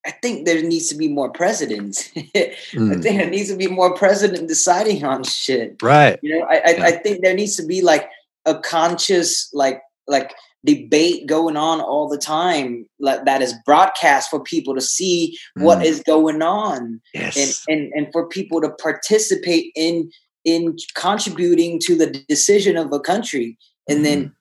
I 0.05 0.11
think 0.11 0.45
there 0.45 0.61
needs 0.63 0.89
to 0.89 0.95
be 0.95 1.07
more 1.07 1.29
presidents. 1.29 2.09
mm. 2.09 2.25
I 2.35 3.01
think 3.01 3.17
there 3.17 3.29
needs 3.29 3.49
to 3.49 3.55
be 3.55 3.67
more 3.67 3.93
president 3.93 4.47
deciding 4.47 5.03
on 5.03 5.23
shit. 5.23 5.75
Right. 5.81 6.19
You 6.21 6.39
know, 6.39 6.45
I 6.45 6.55
I, 6.55 6.69
yeah. 6.71 6.83
I 6.85 6.91
think 6.91 7.21
there 7.21 7.35
needs 7.35 7.55
to 7.57 7.65
be 7.65 7.81
like 7.81 8.09
a 8.45 8.57
conscious 8.59 9.49
like 9.53 9.81
like 10.07 10.33
debate 10.65 11.25
going 11.25 11.57
on 11.57 11.81
all 11.81 12.07
the 12.07 12.17
time 12.17 12.85
like, 12.99 13.25
that 13.25 13.41
is 13.41 13.53
broadcast 13.65 14.29
for 14.29 14.39
people 14.39 14.75
to 14.75 14.81
see 14.81 15.37
mm. 15.57 15.63
what 15.63 15.83
is 15.83 16.03
going 16.05 16.41
on 16.41 17.01
yes. 17.13 17.65
and, 17.67 17.79
and 17.81 17.93
and 17.93 18.07
for 18.11 18.27
people 18.27 18.61
to 18.61 18.69
participate 18.69 19.71
in 19.75 20.09
in 20.45 20.75
contributing 20.95 21.79
to 21.79 21.95
the 21.95 22.07
decision 22.27 22.77
of 22.77 22.91
a 22.93 22.99
country 22.99 23.57
and 23.89 23.99
mm. 23.99 24.03
then 24.03 24.35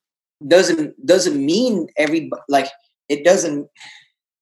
doesn't 0.47 1.07
doesn't 1.07 1.45
mean 1.45 1.89
every 1.97 2.31
like 2.49 2.69
it 3.09 3.25
doesn't 3.25 3.69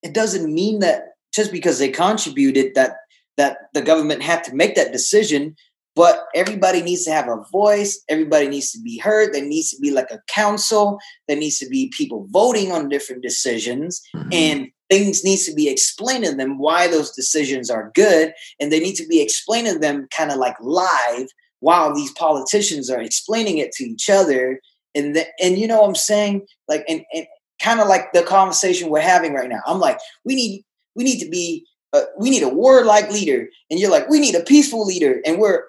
it 0.03 0.15
doesn't 0.15 0.53
mean 0.53 0.81
that 0.81 1.03
just 1.35 1.53
because 1.53 1.79
they 1.79 1.89
contributed 1.89 2.75
that 2.75 2.97
that 3.37 3.59
the 3.73 3.83
government 3.83 4.23
had 4.23 4.43
to 4.45 4.55
make 4.55 4.75
that 4.75 4.93
decision 4.93 5.55
but 5.95 6.27
everybody 6.35 6.81
needs 6.83 7.05
to 7.05 7.11
have 7.11 7.29
a 7.29 7.43
voice 7.51 8.03
everybody 8.09 8.49
needs 8.49 8.70
to 8.70 8.81
be 8.81 8.99
heard 8.99 9.33
there 9.33 9.45
needs 9.45 9.70
to 9.70 9.79
be 9.81 9.91
like 9.91 10.11
a 10.11 10.20
council 10.29 10.99
there 11.27 11.37
needs 11.37 11.59
to 11.59 11.69
be 11.69 11.93
people 11.97 12.27
voting 12.31 12.73
on 12.73 12.89
different 12.89 13.23
decisions 13.23 14.01
mm-hmm. 14.15 14.29
and 14.33 14.69
things 14.89 15.23
needs 15.23 15.45
to 15.45 15.53
be 15.53 15.69
explained 15.69 16.25
to 16.25 16.35
them 16.35 16.59
why 16.59 16.87
those 16.89 17.11
decisions 17.11 17.70
are 17.70 17.93
good 17.95 18.33
and 18.59 18.73
they 18.73 18.81
need 18.81 18.95
to 18.95 19.07
be 19.07 19.20
explained 19.20 19.66
to 19.66 19.79
them 19.79 20.09
kind 20.16 20.31
of 20.31 20.39
like 20.39 20.57
live 20.61 21.29
while 21.61 21.95
these 21.95 22.12
politicians 22.12 22.89
are 22.89 23.01
explaining 23.01 23.59
it 23.59 23.73
to 23.73 23.85
each 23.85 24.09
other 24.09 24.61
and 24.95 25.15
the, 25.15 25.27
and 25.41 25.59
you 25.59 25.66
know 25.66 25.81
what 25.81 25.89
I'm 25.89 25.95
saying? 25.95 26.47
Like 26.66 26.85
and, 26.89 27.03
and 27.12 27.27
kind 27.60 27.80
of 27.80 27.89
like 27.89 28.12
the 28.12 28.22
conversation 28.22 28.90
we're 28.90 29.01
having 29.01 29.35
right 29.35 29.48
now. 29.48 29.60
I'm 29.66 29.78
like, 29.78 29.98
we 30.24 30.35
need 30.35 30.64
we 30.94 31.05
need 31.05 31.20
to 31.20 31.28
be 31.28 31.66
uh, 31.93 32.02
we 32.18 32.30
need 32.30 32.43
a 32.43 32.48
warlike 32.48 33.10
leader, 33.10 33.48
and 33.70 33.80
you're 33.80 33.90
like, 33.90 34.09
we 34.09 34.20
need 34.20 34.35
a 34.35 34.43
peaceful 34.43 34.85
leader, 34.85 35.20
and 35.24 35.39
we're 35.39 35.64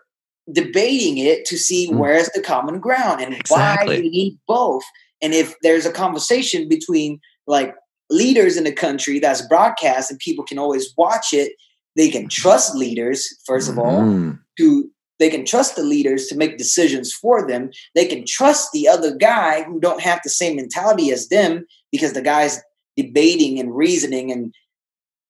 debating 0.52 1.18
it 1.18 1.46
to 1.46 1.58
see 1.58 1.90
mm. 1.90 1.98
where's 1.98 2.30
the 2.30 2.42
common 2.42 2.80
ground 2.80 3.22
and 3.22 3.34
exactly. 3.34 3.96
why 3.96 4.02
we 4.02 4.10
need 4.10 4.40
both. 4.48 4.84
And 5.22 5.34
if 5.34 5.56
there's 5.62 5.86
a 5.86 5.92
conversation 5.92 6.68
between 6.68 7.20
like 7.46 7.76
leaders 8.10 8.58
in 8.58 8.64
the 8.64 8.72
country 8.72 9.20
that's 9.20 9.46
broadcast 9.48 10.10
and 10.10 10.20
people 10.20 10.44
can 10.44 10.58
always 10.58 10.94
watch 10.98 11.34
it, 11.34 11.54
they 11.96 12.10
can 12.10 12.28
trust 12.30 12.76
leaders 12.76 13.28
first 13.46 13.70
of 13.70 13.78
all 13.78 14.02
mm. 14.02 14.40
to 14.58 14.90
they 15.20 15.30
can 15.30 15.46
trust 15.46 15.76
the 15.76 15.84
leaders 15.84 16.28
to 16.28 16.38
make 16.38 16.58
decisions 16.58 17.14
for 17.14 17.48
them. 17.48 17.72
They 17.94 18.06
can 18.06 18.24
trust 18.26 18.72
the 18.72 18.88
other 18.88 19.16
guy 19.16 19.64
who 19.64 19.80
don't 19.80 20.02
have 20.02 20.22
the 20.24 20.30
same 20.30 20.56
mentality 20.56 21.12
as 21.12 21.28
them 21.28 21.66
because 21.92 22.14
the 22.14 22.22
guy's 22.22 22.62
debating 22.96 23.60
and 23.60 23.76
reasoning 23.76 24.32
and 24.32 24.54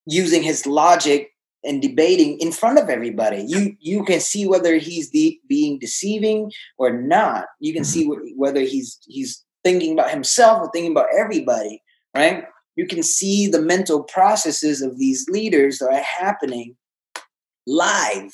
using 0.06 0.44
his 0.44 0.66
logic 0.66 1.32
and 1.64 1.82
debating 1.82 2.40
in 2.40 2.52
front 2.52 2.80
of 2.80 2.90
everybody. 2.90 3.44
You 3.48 3.76
you 3.80 4.04
can 4.04 4.20
see 4.20 4.48
whether 4.48 4.78
he's 4.78 5.10
de- 5.10 5.40
being 5.48 5.80
deceiving 5.80 6.52
or 6.78 6.92
not. 6.92 7.46
You 7.60 7.74
can 7.74 7.84
see 7.84 8.08
mm-hmm. 8.08 8.38
whether 8.38 8.62
he's 8.62 8.98
he's 9.06 9.44
thinking 9.64 9.94
about 9.94 10.12
himself 10.12 10.62
or 10.62 10.72
thinking 10.72 10.92
about 10.92 11.10
everybody, 11.18 11.82
right? 12.16 12.46
You 12.76 12.88
can 12.88 13.04
see 13.04 13.48
the 13.48 13.62
mental 13.62 14.04
processes 14.04 14.82
of 14.82 14.98
these 14.98 15.28
leaders 15.30 15.80
that 15.80 15.90
are 15.90 16.02
happening 16.02 16.78
live. 17.68 18.32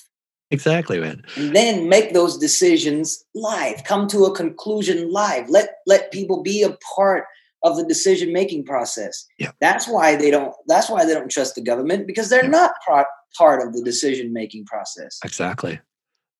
Exactly, 0.56 1.00
man. 1.00 1.24
And 1.36 1.56
then 1.56 1.90
make 1.90 2.14
those 2.14 2.38
decisions 2.38 3.24
live. 3.36 3.84
Come 3.84 4.08
to 4.08 4.26
a 4.26 4.36
conclusion 4.36 5.12
live. 5.12 5.50
Let 5.50 5.76
let 5.86 6.12
people 6.12 6.42
be 6.42 6.64
a 6.64 6.78
part 6.96 7.26
of 7.64 7.78
the 7.78 7.84
decision 7.84 8.32
making 8.32 8.64
process. 8.64 9.26
Yeah. 9.40 9.52
That's 9.60 9.88
why 9.88 10.16
they 10.16 10.32
don't. 10.32 10.54
That's 10.68 10.90
why 10.90 11.06
they 11.06 11.14
don't 11.14 11.30
trust 11.30 11.56
the 11.56 11.62
government 11.62 12.08
because 12.08 12.30
they're 12.30 12.44
yeah. 12.44 12.50
not 12.50 12.72
pro- 12.86 13.04
part 13.38 13.68
of 13.68 13.74
the 13.74 13.84
decision 13.84 14.32
making 14.34 14.66
process. 14.66 15.20
Exactly. 15.24 15.80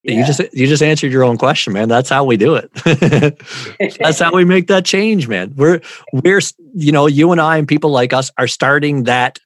Yeah. 0.04 0.20
You 0.20 0.26
just 0.26 0.54
you 0.54 0.68
just 0.68 0.84
answered 0.84 1.12
your 1.12 1.24
own 1.24 1.38
question, 1.38 1.74
man. 1.74 1.90
That's 1.90 2.10
how 2.10 2.24
we 2.26 2.38
do 2.38 2.56
it. 2.56 2.72
That's 4.00 4.20
how 4.20 4.36
we 4.36 4.46
make 4.46 4.68
that 4.68 4.86
change, 4.86 5.28
man. 5.28 5.54
We're 5.56 5.82
we're 6.14 6.42
you 6.76 6.92
know 6.92 7.08
you 7.08 7.32
and 7.32 7.42
I 7.42 7.58
and 7.58 7.68
people 7.68 7.90
like 7.90 8.14
us 8.14 8.30
are 8.38 8.48
starting 8.48 9.04
that 9.06 9.40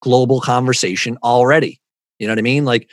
global 0.00 0.40
conversation 0.40 1.18
already. 1.22 1.80
You 2.18 2.26
know 2.26 2.32
what 2.32 2.38
I 2.38 2.42
mean? 2.42 2.64
Like 2.64 2.88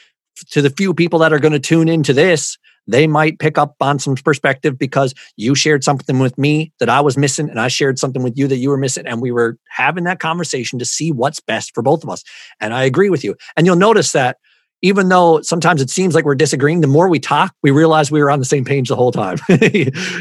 to 0.52 0.62
the 0.62 0.70
few 0.70 0.94
people 0.94 1.20
that 1.20 1.34
are 1.34 1.40
going 1.40 1.54
to 1.54 1.60
tune 1.60 1.88
into 1.88 2.14
this, 2.14 2.58
they 2.88 3.08
might 3.08 3.40
pick 3.40 3.58
up 3.58 3.76
on 3.80 4.00
some 4.00 4.16
perspective 4.16 4.78
because 4.78 5.14
you 5.38 5.56
shared 5.56 5.84
something 5.84 6.20
with 6.20 6.38
me 6.38 6.74
that 6.80 6.90
I 6.90 7.02
was 7.02 7.18
missing, 7.18 7.50
and 7.50 7.60
I 7.60 7.68
shared 7.68 7.98
something 7.98 8.24
with 8.24 8.38
you 8.38 8.48
that 8.48 8.58
you 8.58 8.70
were 8.70 8.78
missing. 8.78 9.08
And 9.08 9.22
we 9.22 9.32
were 9.32 9.58
having 9.70 10.04
that 10.04 10.20
conversation 10.20 10.80
to 10.80 10.86
see 10.86 11.12
what's 11.12 11.40
best 11.40 11.74
for 11.74 11.82
both 11.82 12.04
of 12.04 12.10
us. 12.10 12.24
And 12.60 12.74
I 12.74 12.84
agree 12.84 13.10
with 13.10 13.24
you. 13.24 13.36
And 13.56 13.66
you'll 13.66 13.76
notice 13.78 14.12
that 14.12 14.38
even 14.84 15.08
though 15.08 15.42
sometimes 15.42 15.82
it 15.82 15.90
seems 15.90 16.14
like 16.14 16.26
we're 16.26 16.36
disagreeing, 16.36 16.82
the 16.82 16.88
more 16.88 17.08
we 17.08 17.18
talk, 17.18 17.56
we 17.64 17.72
realize 17.72 18.12
we 18.12 18.22
were 18.22 18.30
on 18.30 18.40
the 18.40 18.46
same 18.46 18.66
page 18.66 18.90
the 18.90 18.98
whole 18.98 19.14
time. 19.14 19.38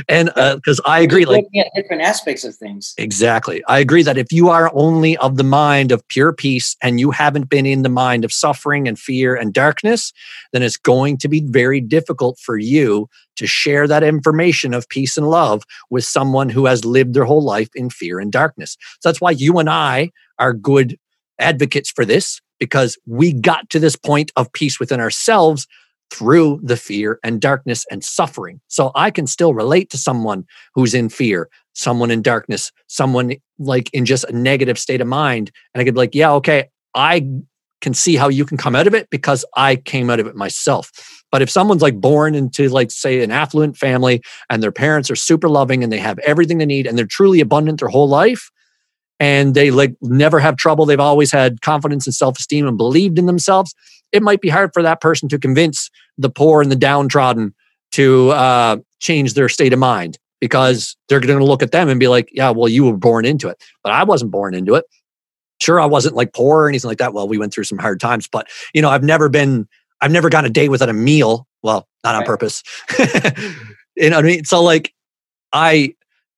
and 0.09 0.31
because 0.35 0.81
uh, 0.81 0.89
I 0.89 1.01
agree, 1.01 1.25
like 1.25 1.45
different 1.75 2.03
aspects 2.03 2.45
of 2.45 2.55
things. 2.55 2.95
Exactly, 2.97 3.63
I 3.67 3.81
agree 3.81 4.05
that 4.05 4.17
if 4.17 4.33
you 4.33 4.49
are 4.49 4.71
only 4.73 5.17
of 5.19 5.37
the 5.37 5.45
mind 5.45 5.91
of 5.91 6.07
pure 6.07 6.33
peace 6.33 6.77
and 6.81 7.01
you 7.01 7.11
haven't 7.11 7.51
been 7.51 7.67
in 7.67 7.83
the 7.83 7.89
mind 7.89 8.25
of 8.25 8.33
suffering 8.33 8.87
and 8.87 8.97
fear 8.99 9.35
and 9.35 9.53
darkness, 9.53 10.13
then 10.53 10.63
it's 10.63 10.77
going 10.77 11.19
to 11.19 11.29
be 11.29 11.43
very 11.45 11.81
difficult 11.81 12.39
for 12.39 12.57
you 12.57 13.09
to 13.35 13.47
share 13.49 13.89
that 13.89 14.05
information 14.05 14.75
of 14.75 14.89
peace 14.89 15.17
and 15.17 15.29
love 15.29 15.65
with 15.91 16.05
someone 16.05 16.49
who 16.49 16.67
has 16.67 16.85
lived 16.85 17.15
their 17.15 17.25
whole 17.25 17.43
life 17.43 17.71
in 17.75 17.91
fear 17.91 18.21
and 18.21 18.31
darkness. 18.31 18.77
So 19.01 19.09
that's 19.09 19.21
why 19.21 19.33
you 19.33 19.59
and 19.59 19.69
I 19.69 20.11
are 20.39 20.53
good 20.53 20.99
advocates 21.43 21.91
for 21.91 22.05
this 22.05 22.41
because 22.59 22.97
we 23.07 23.33
got 23.33 23.69
to 23.71 23.79
this 23.79 23.97
point 23.97 24.31
of 24.37 24.53
peace 24.53 24.79
within 24.79 25.01
ourselves 25.01 25.67
through 26.13 26.61
the 26.63 26.77
fear 26.77 27.19
and 27.25 27.41
darkness 27.41 27.85
and 27.91 28.05
suffering. 28.05 28.61
So 28.69 28.93
I 28.95 29.11
can 29.11 29.27
still 29.27 29.55
relate 29.55 29.91
to 29.91 29.99
someone 29.99 30.45
who's 30.75 30.95
in 30.95 31.09
fear, 31.09 31.49
someone 31.73 32.11
in 32.11 32.23
darkness, 32.23 32.71
someone 32.87 33.35
like 33.59 33.89
in 33.93 34.05
just 34.05 34.25
a 34.25 34.33
negative 34.33 34.79
state 34.79 35.01
of 35.01 35.07
mind. 35.07 35.51
And 35.75 35.81
I 35.81 35.85
could 35.85 35.95
be 35.95 35.99
like, 35.99 36.15
yeah, 36.15 36.33
okay, 36.35 36.69
I 36.95 37.27
can 37.81 37.95
see 37.95 38.15
how 38.15 38.29
you 38.29 38.45
can 38.45 38.57
come 38.57 38.77
out 38.77 38.87
of 38.87 38.95
it 38.95 39.09
because 39.11 39.45
I 39.57 39.77
came 39.77 40.09
out 40.09 40.21
of 40.21 40.27
it 40.27 40.37
myself. 40.37 40.91
But 41.33 41.43
if 41.43 41.51
someone's 41.51 41.83
like 41.83 42.01
born 42.01 42.35
into 42.35 42.69
like 42.69 42.91
say 42.91 43.23
an 43.23 43.31
affluent 43.31 43.77
family 43.77 44.23
and 44.49 44.63
their 44.63 44.71
parents 44.71 45.11
are 45.11 45.17
super 45.17 45.49
loving 45.49 45.83
and 45.83 45.93
they 45.93 45.99
have 45.99 46.19
everything 46.21 46.59
they 46.59 46.67
need 46.67 46.87
and 46.87 46.97
they're 46.97 47.07
truly 47.07 47.41
abundant 47.41 47.81
their 47.81 47.89
whole 47.89 48.09
life, 48.09 48.51
and 49.23 49.55
they 49.55 49.71
like 49.71 49.95
never 50.03 50.41
have 50.41 50.57
trouble. 50.57 50.85
They've 50.85 50.99
always 50.99 51.31
had 51.31 51.61
confidence 51.61 52.09
and 52.09 52.15
self 52.15 52.41
esteem 52.41 52.67
and 52.67 52.77
believed 52.77 53.21
in 53.21 53.27
themselves. 53.27 53.73
It 54.11 54.21
might 54.21 54.41
be 54.41 54.49
hard 54.49 54.73
for 54.75 54.83
that 54.83 55.01
person 55.01 55.29
to 55.29 55.39
convince 55.39 55.91
the 56.19 56.29
poor 56.29 56.61
and 56.61 56.73
the 56.73 56.77
downtrodden 56.77 57.55
to 57.93 58.31
uh, 58.31 58.79
change 58.99 59.35
their 59.35 59.49
state 59.49 59.73
of 59.73 59.79
mind 59.79 60.19
because 60.41 60.97
they're 61.09 61.21
going 61.21 61.39
to 61.39 61.45
look 61.45 61.63
at 61.63 61.71
them 61.71 61.89
and 61.89 62.01
be 62.01 62.09
like, 62.09 62.31
yeah, 62.33 62.51
well, 62.51 62.69
you 62.69 62.85
were 62.85 62.97
born 62.97 63.25
into 63.25 63.49
it, 63.49 63.63
but 63.85 63.93
I 63.93 64.03
wasn't 64.03 64.33
born 64.33 64.55
into 64.55 64.75
it. 64.75 64.87
Sure, 65.61 65.81
I 65.81 65.87
wasn't 65.87 66.17
like 66.17 66.33
poor 66.33 66.65
or 66.65 66.69
anything 66.69 66.89
like 66.89 66.99
that. 66.99 67.15
Well, 67.15 67.29
we 67.29 67.39
went 67.39 67.55
through 67.55 67.65
some 67.65 67.79
hard 67.79 68.01
times, 68.01 68.27
but 68.27 68.49
you 68.75 68.83
know, 68.83 68.91
I've 68.91 69.05
never 69.05 69.29
been, 69.29 69.69
I've 70.01 70.11
never 70.11 70.31
gone 70.31 70.45
a 70.45 70.51
day 70.51 70.69
without 70.69 70.89
a 70.89 70.95
meal. 70.95 71.47
Well, 71.63 71.87
not 72.03 72.17
on 72.17 72.23
right. 72.23 72.27
purpose. 72.27 72.65
you 73.97 74.11
know 74.11 74.17
what 74.17 74.25
I 74.25 74.29
mean? 74.29 74.45
So 74.45 74.61
like, 74.65 74.93
I 75.53 75.95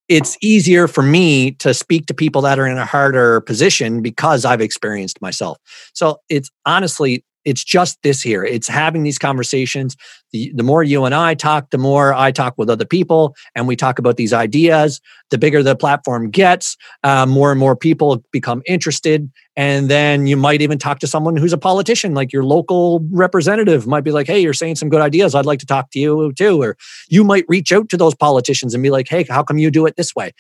it's 0.08 0.36
easier 0.42 0.86
for 0.86 1.02
me 1.02 1.52
to 1.52 1.72
speak 1.72 2.06
to 2.06 2.14
people 2.14 2.42
that 2.42 2.58
are 2.58 2.66
in 2.66 2.78
a 2.78 2.84
harder 2.84 3.40
position 3.40 4.02
because 4.02 4.44
I've 4.44 4.60
experienced 4.60 5.20
myself. 5.22 5.58
So 5.94 6.18
it's 6.28 6.50
honestly, 6.66 7.24
it's 7.44 7.62
just 7.62 8.02
this 8.02 8.22
here. 8.22 8.44
It's 8.44 8.68
having 8.68 9.02
these 9.02 9.18
conversations. 9.18 9.96
The, 10.32 10.52
the 10.54 10.62
more 10.62 10.82
you 10.82 11.04
and 11.04 11.14
I 11.14 11.34
talk, 11.34 11.70
the 11.70 11.78
more 11.78 12.14
I 12.14 12.32
talk 12.32 12.54
with 12.56 12.70
other 12.70 12.84
people 12.84 13.36
and 13.54 13.68
we 13.68 13.76
talk 13.76 13.98
about 13.98 14.16
these 14.16 14.32
ideas. 14.32 15.00
The 15.30 15.38
bigger 15.38 15.62
the 15.62 15.76
platform 15.76 16.30
gets, 16.30 16.76
uh, 17.02 17.26
more 17.26 17.50
and 17.50 17.60
more 17.60 17.76
people 17.76 18.24
become 18.32 18.62
interested. 18.66 19.30
And 19.56 19.88
then 19.88 20.26
you 20.26 20.36
might 20.36 20.62
even 20.62 20.78
talk 20.78 20.98
to 21.00 21.06
someone 21.06 21.36
who's 21.36 21.52
a 21.52 21.58
politician, 21.58 22.14
like 22.14 22.32
your 22.32 22.44
local 22.44 23.06
representative 23.10 23.86
might 23.86 24.04
be 24.04 24.12
like, 24.12 24.26
Hey, 24.26 24.40
you're 24.40 24.52
saying 24.52 24.76
some 24.76 24.88
good 24.88 25.00
ideas. 25.00 25.34
I'd 25.34 25.46
like 25.46 25.60
to 25.60 25.66
talk 25.66 25.90
to 25.92 25.98
you 25.98 26.32
too. 26.32 26.62
Or 26.62 26.76
you 27.08 27.24
might 27.24 27.44
reach 27.48 27.72
out 27.72 27.88
to 27.90 27.96
those 27.96 28.14
politicians 28.14 28.74
and 28.74 28.82
be 28.82 28.90
like, 28.90 29.08
Hey, 29.08 29.24
how 29.28 29.42
come 29.42 29.58
you 29.58 29.70
do 29.70 29.86
it 29.86 29.96
this 29.96 30.14
way? 30.14 30.32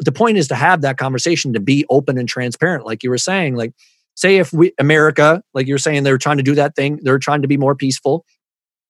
The 0.00 0.12
point 0.12 0.38
is 0.38 0.48
to 0.48 0.56
have 0.56 0.80
that 0.80 0.98
conversation, 0.98 1.52
to 1.52 1.60
be 1.60 1.84
open 1.88 2.18
and 2.18 2.28
transparent, 2.28 2.84
like 2.84 3.04
you 3.04 3.10
were 3.10 3.18
saying. 3.18 3.54
Like, 3.54 3.72
say 4.14 4.38
if 4.38 4.52
we 4.52 4.72
America, 4.78 5.42
like 5.52 5.66
you're 5.66 5.78
saying, 5.78 6.02
they're 6.02 6.18
trying 6.18 6.38
to 6.38 6.42
do 6.42 6.54
that 6.54 6.74
thing, 6.76 7.00
they're 7.02 7.18
trying 7.18 7.42
to 7.42 7.48
be 7.48 7.56
more 7.56 7.74
peaceful. 7.74 8.24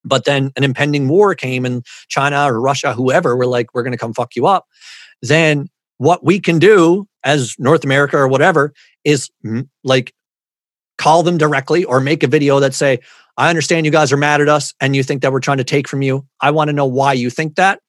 But 0.04 0.24
then 0.24 0.52
an 0.56 0.64
impending 0.64 1.08
war 1.08 1.34
came 1.34 1.64
and 1.64 1.84
China 2.08 2.44
or 2.44 2.60
Russia, 2.60 2.92
whoever, 2.92 3.36
were 3.36 3.46
like, 3.46 3.74
we're 3.74 3.82
going 3.82 3.92
to 3.92 3.98
come 3.98 4.12
fuck 4.12 4.36
you 4.36 4.46
up. 4.46 4.66
Then 5.22 5.68
what 5.98 6.24
we 6.24 6.40
can 6.40 6.58
do 6.58 7.06
as 7.24 7.54
North 7.58 7.84
America 7.84 8.16
or 8.16 8.28
whatever 8.28 8.74
is 9.04 9.30
like 9.82 10.12
call 10.98 11.22
them 11.22 11.38
directly 11.38 11.84
or 11.84 12.00
make 12.00 12.22
a 12.22 12.26
video 12.26 12.60
that 12.60 12.74
say, 12.74 13.00
I 13.36 13.48
understand 13.48 13.86
you 13.86 13.92
guys 13.92 14.12
are 14.12 14.16
mad 14.16 14.40
at 14.40 14.48
us 14.48 14.74
and 14.80 14.94
you 14.94 15.02
think 15.02 15.22
that 15.22 15.32
we're 15.32 15.40
trying 15.40 15.58
to 15.58 15.64
take 15.64 15.88
from 15.88 16.02
you. 16.02 16.26
I 16.40 16.50
want 16.50 16.68
to 16.68 16.72
know 16.72 16.86
why 16.86 17.14
you 17.14 17.30
think 17.30 17.56
that. 17.56 17.80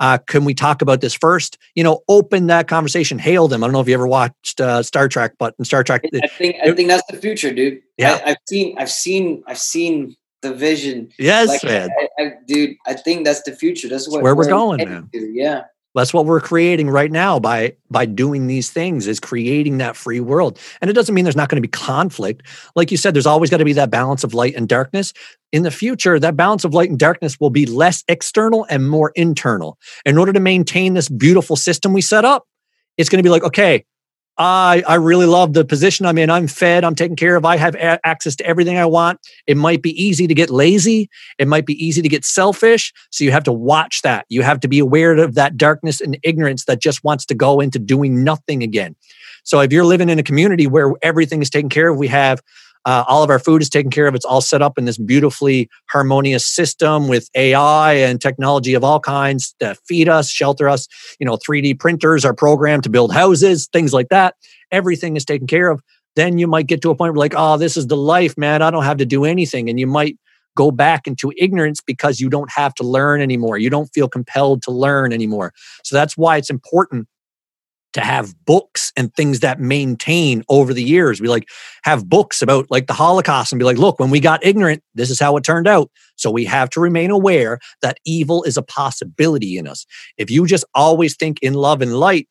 Uh, 0.00 0.18
can 0.18 0.44
we 0.44 0.54
talk 0.54 0.82
about 0.82 1.00
this 1.00 1.14
first? 1.14 1.58
You 1.74 1.84
know, 1.84 2.02
open 2.08 2.48
that 2.48 2.68
conversation, 2.68 3.18
hail 3.18 3.48
them. 3.48 3.62
I 3.62 3.66
don't 3.66 3.72
know 3.72 3.80
if 3.80 3.88
you 3.88 3.94
ever 3.94 4.06
watched 4.06 4.60
uh, 4.60 4.82
Star 4.82 5.08
Trek, 5.08 5.34
but 5.38 5.54
in 5.58 5.64
Star 5.64 5.84
Trek, 5.84 6.02
I 6.14 6.26
think 6.26 6.56
I 6.62 6.72
think 6.72 6.88
that's 6.88 7.06
the 7.10 7.16
future, 7.16 7.52
dude. 7.52 7.80
Yeah, 7.96 8.20
I, 8.24 8.30
have 8.30 8.38
seen, 8.48 8.76
I've 8.78 8.90
seen, 8.90 9.44
I've 9.46 9.58
seen 9.58 10.16
the 10.42 10.52
vision. 10.52 11.10
Yes, 11.18 11.48
like, 11.48 11.64
man. 11.64 11.90
I, 11.98 12.22
I, 12.22 12.32
dude, 12.46 12.76
I 12.86 12.94
think 12.94 13.24
that's 13.24 13.42
the 13.42 13.52
future. 13.52 13.88
That's 13.88 14.08
what 14.08 14.22
where 14.22 14.34
we're, 14.34 14.44
we're 14.44 14.50
going, 14.50 14.88
man. 14.88 15.08
To. 15.12 15.18
Yeah, 15.18 15.64
that's 15.94 16.12
what 16.12 16.26
we're 16.26 16.40
creating 16.40 16.90
right 16.90 17.10
now 17.10 17.38
by 17.38 17.76
by 17.90 18.04
doing 18.06 18.46
these 18.46 18.70
things 18.70 19.06
is 19.06 19.20
creating 19.20 19.78
that 19.78 19.96
free 19.96 20.20
world. 20.20 20.58
And 20.80 20.90
it 20.90 20.94
doesn't 20.94 21.14
mean 21.14 21.24
there's 21.24 21.36
not 21.36 21.48
going 21.48 21.62
to 21.62 21.66
be 21.66 21.68
conflict. 21.68 22.46
Like 22.74 22.90
you 22.90 22.96
said, 22.96 23.14
there's 23.14 23.26
always 23.26 23.50
got 23.50 23.58
to 23.58 23.64
be 23.64 23.72
that 23.74 23.90
balance 23.90 24.24
of 24.24 24.34
light 24.34 24.54
and 24.56 24.68
darkness. 24.68 25.12
In 25.52 25.62
the 25.62 25.70
future, 25.70 26.18
that 26.18 26.36
balance 26.36 26.64
of 26.64 26.74
light 26.74 26.90
and 26.90 26.98
darkness 26.98 27.38
will 27.38 27.50
be 27.50 27.66
less 27.66 28.02
external 28.08 28.66
and 28.68 28.88
more 28.88 29.12
internal. 29.14 29.78
In 30.04 30.18
order 30.18 30.32
to 30.32 30.40
maintain 30.40 30.94
this 30.94 31.08
beautiful 31.08 31.54
system 31.54 31.92
we 31.92 32.00
set 32.00 32.24
up, 32.24 32.46
it's 32.96 33.08
going 33.08 33.18
to 33.18 33.26
be 33.26 33.30
like, 33.30 33.44
okay, 33.44 33.84
I 34.36 34.82
I 34.88 34.96
really 34.96 35.26
love 35.26 35.52
the 35.52 35.64
position 35.64 36.06
I'm 36.06 36.18
in. 36.18 36.28
I'm 36.28 36.48
fed. 36.48 36.84
I'm 36.84 36.94
taken 36.94 37.16
care 37.16 37.36
of. 37.36 37.44
I 37.44 37.56
have 37.56 37.74
a- 37.76 38.04
access 38.04 38.34
to 38.36 38.46
everything 38.46 38.76
I 38.76 38.86
want. 38.86 39.20
It 39.46 39.56
might 39.56 39.80
be 39.80 39.90
easy 40.02 40.26
to 40.26 40.34
get 40.34 40.50
lazy. 40.50 41.08
It 41.38 41.46
might 41.46 41.66
be 41.66 41.84
easy 41.84 42.02
to 42.02 42.08
get 42.08 42.24
selfish. 42.24 42.92
So 43.10 43.24
you 43.24 43.30
have 43.30 43.44
to 43.44 43.52
watch 43.52 44.02
that. 44.02 44.26
You 44.28 44.42
have 44.42 44.60
to 44.60 44.68
be 44.68 44.78
aware 44.80 45.16
of 45.16 45.34
that 45.34 45.56
darkness 45.56 46.00
and 46.00 46.18
ignorance 46.22 46.64
that 46.64 46.80
just 46.80 47.04
wants 47.04 47.24
to 47.26 47.34
go 47.34 47.60
into 47.60 47.78
doing 47.78 48.24
nothing 48.24 48.62
again. 48.62 48.96
So 49.44 49.60
if 49.60 49.72
you're 49.72 49.84
living 49.84 50.08
in 50.08 50.18
a 50.18 50.22
community 50.22 50.66
where 50.66 50.92
everything 51.02 51.42
is 51.42 51.50
taken 51.50 51.68
care 51.68 51.90
of, 51.90 51.98
we 51.98 52.08
have 52.08 52.40
Uh, 52.84 53.04
all 53.08 53.22
of 53.22 53.30
our 53.30 53.38
food 53.38 53.62
is 53.62 53.70
taken 53.70 53.90
care 53.90 54.06
of. 54.06 54.14
It's 54.14 54.24
all 54.24 54.40
set 54.40 54.62
up 54.62 54.78
in 54.78 54.84
this 54.84 54.98
beautifully 54.98 55.68
harmonious 55.90 56.46
system 56.46 57.08
with 57.08 57.28
AI 57.34 57.94
and 57.94 58.20
technology 58.20 58.74
of 58.74 58.84
all 58.84 59.00
kinds 59.00 59.54
to 59.60 59.74
feed 59.86 60.08
us, 60.08 60.30
shelter 60.30 60.68
us. 60.68 60.86
You 61.18 61.26
know, 61.26 61.36
3D 61.36 61.78
printers 61.78 62.24
are 62.24 62.34
programmed 62.34 62.82
to 62.84 62.90
build 62.90 63.12
houses, 63.12 63.68
things 63.72 63.92
like 63.92 64.08
that. 64.10 64.34
Everything 64.70 65.16
is 65.16 65.24
taken 65.24 65.46
care 65.46 65.70
of. 65.70 65.80
Then 66.16 66.38
you 66.38 66.46
might 66.46 66.66
get 66.66 66.82
to 66.82 66.90
a 66.90 66.94
point 66.94 67.14
where, 67.14 67.20
like, 67.20 67.34
oh, 67.36 67.56
this 67.56 67.76
is 67.76 67.88
the 67.88 67.96
life, 67.96 68.36
man. 68.38 68.62
I 68.62 68.70
don't 68.70 68.84
have 68.84 68.98
to 68.98 69.06
do 69.06 69.24
anything. 69.24 69.68
And 69.68 69.80
you 69.80 69.86
might 69.86 70.16
go 70.56 70.70
back 70.70 71.06
into 71.06 71.32
ignorance 71.36 71.80
because 71.80 72.20
you 72.20 72.28
don't 72.28 72.50
have 72.52 72.74
to 72.74 72.84
learn 72.84 73.20
anymore. 73.20 73.58
You 73.58 73.70
don't 73.70 73.88
feel 73.92 74.08
compelled 74.08 74.62
to 74.64 74.70
learn 74.70 75.12
anymore. 75.12 75.52
So 75.82 75.96
that's 75.96 76.16
why 76.16 76.36
it's 76.36 76.50
important 76.50 77.08
to 77.94 78.00
have 78.00 78.34
books 78.44 78.92
and 78.96 79.14
things 79.14 79.40
that 79.40 79.60
maintain 79.60 80.44
over 80.48 80.74
the 80.74 80.82
years. 80.82 81.20
We 81.20 81.28
like 81.28 81.48
have 81.84 82.08
books 82.08 82.42
about 82.42 82.70
like 82.70 82.86
the 82.86 82.92
Holocaust 82.92 83.52
and 83.52 83.58
be 83.58 83.64
like, 83.64 83.78
look, 83.78 83.98
when 83.98 84.10
we 84.10 84.20
got 84.20 84.44
ignorant, 84.44 84.82
this 84.94 85.10
is 85.10 85.18
how 85.18 85.36
it 85.36 85.44
turned 85.44 85.66
out. 85.66 85.90
So 86.16 86.30
we 86.30 86.44
have 86.44 86.70
to 86.70 86.80
remain 86.80 87.10
aware 87.10 87.58
that 87.82 87.98
evil 88.04 88.42
is 88.44 88.56
a 88.56 88.62
possibility 88.62 89.56
in 89.56 89.66
us. 89.66 89.86
If 90.18 90.30
you 90.30 90.46
just 90.46 90.64
always 90.74 91.16
think 91.16 91.38
in 91.40 91.54
love 91.54 91.80
and 91.80 91.98
light, 91.98 92.28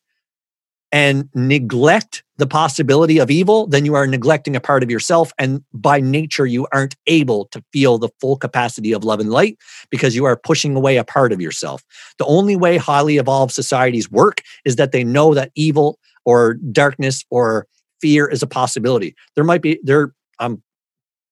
and 0.94 1.28
neglect 1.34 2.22
the 2.36 2.46
possibility 2.46 3.18
of 3.18 3.28
evil, 3.28 3.66
then 3.66 3.84
you 3.84 3.96
are 3.96 4.06
neglecting 4.06 4.54
a 4.54 4.60
part 4.60 4.84
of 4.84 4.92
yourself. 4.92 5.32
And 5.40 5.64
by 5.72 6.00
nature, 6.00 6.46
you 6.46 6.68
aren't 6.72 6.94
able 7.08 7.46
to 7.46 7.64
feel 7.72 7.98
the 7.98 8.10
full 8.20 8.36
capacity 8.36 8.92
of 8.92 9.02
love 9.02 9.18
and 9.18 9.28
light 9.28 9.58
because 9.90 10.14
you 10.14 10.24
are 10.24 10.36
pushing 10.36 10.76
away 10.76 10.96
a 10.96 11.02
part 11.02 11.32
of 11.32 11.40
yourself. 11.40 11.82
The 12.18 12.24
only 12.26 12.54
way 12.54 12.76
highly 12.76 13.16
evolved 13.16 13.52
societies 13.52 14.08
work 14.08 14.40
is 14.64 14.76
that 14.76 14.92
they 14.92 15.02
know 15.02 15.34
that 15.34 15.50
evil 15.56 15.98
or 16.24 16.54
darkness 16.54 17.24
or 17.28 17.66
fear 18.00 18.28
is 18.28 18.44
a 18.44 18.46
possibility. 18.46 19.16
There 19.34 19.42
might 19.42 19.62
be, 19.62 19.80
there, 19.82 20.14
I'm 20.38 20.62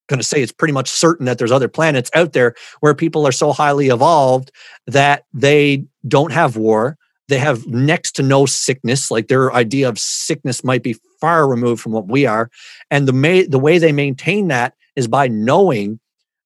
going 0.08 0.18
to 0.18 0.26
say 0.26 0.42
it's 0.42 0.50
pretty 0.50 0.74
much 0.74 0.90
certain 0.90 1.26
that 1.26 1.38
there's 1.38 1.52
other 1.52 1.68
planets 1.68 2.10
out 2.14 2.32
there 2.32 2.56
where 2.80 2.96
people 2.96 3.28
are 3.28 3.32
so 3.32 3.52
highly 3.52 3.90
evolved 3.90 4.50
that 4.88 5.22
they 5.32 5.84
don't 6.08 6.32
have 6.32 6.56
war 6.56 6.98
they 7.32 7.38
have 7.38 7.66
next 7.66 8.12
to 8.12 8.22
no 8.22 8.44
sickness 8.44 9.10
like 9.10 9.28
their 9.28 9.52
idea 9.54 9.88
of 9.88 9.98
sickness 9.98 10.62
might 10.62 10.82
be 10.82 10.96
far 11.20 11.48
removed 11.48 11.80
from 11.80 11.92
what 11.92 12.08
we 12.08 12.26
are. 12.26 12.50
And 12.90 13.08
the 13.08 13.12
may, 13.12 13.46
the 13.46 13.58
way 13.58 13.78
they 13.78 13.92
maintain 13.92 14.48
that 14.48 14.74
is 14.96 15.08
by 15.08 15.28
knowing 15.28 15.98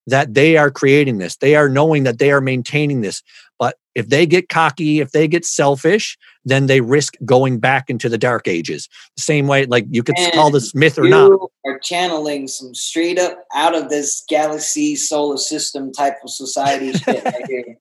that 0.07 0.33
they 0.33 0.55
are 0.55 0.71
creating 0.71 1.17
this. 1.17 1.35
They 1.35 1.55
are 1.55 1.67
knowing 1.67 2.03
that 2.03 2.19
they 2.19 2.31
are 2.31 2.39
maintaining 2.39 3.01
this. 3.01 3.21
But 3.59 3.75
if 3.95 4.07
they 4.07 4.25
get 4.25 4.47
cocky 4.47 4.99
if 4.99 5.11
they 5.11 5.27
get 5.27 5.43
selfish 5.43 6.17
then 6.45 6.67
they 6.67 6.79
risk 6.79 7.15
going 7.25 7.59
back 7.59 7.89
into 7.89 8.07
the 8.07 8.17
dark 8.17 8.47
ages. 8.47 8.87
The 9.17 9.23
same 9.23 9.47
way 9.47 9.65
like 9.65 9.85
you 9.89 10.03
could 10.03 10.17
and 10.17 10.31
call 10.33 10.51
this 10.51 10.73
myth 10.73 10.97
or 10.97 11.09
not. 11.09 11.31
are 11.65 11.79
channeling 11.79 12.47
some 12.47 12.73
straight 12.73 13.19
up 13.19 13.43
out 13.53 13.75
of 13.75 13.89
this 13.89 14.23
galaxy 14.29 14.95
solar 14.95 15.35
system 15.35 15.91
type 15.91 16.15
of 16.23 16.29
society 16.29 16.93
shit 16.93 17.25
right 17.25 17.45
here 17.49 17.77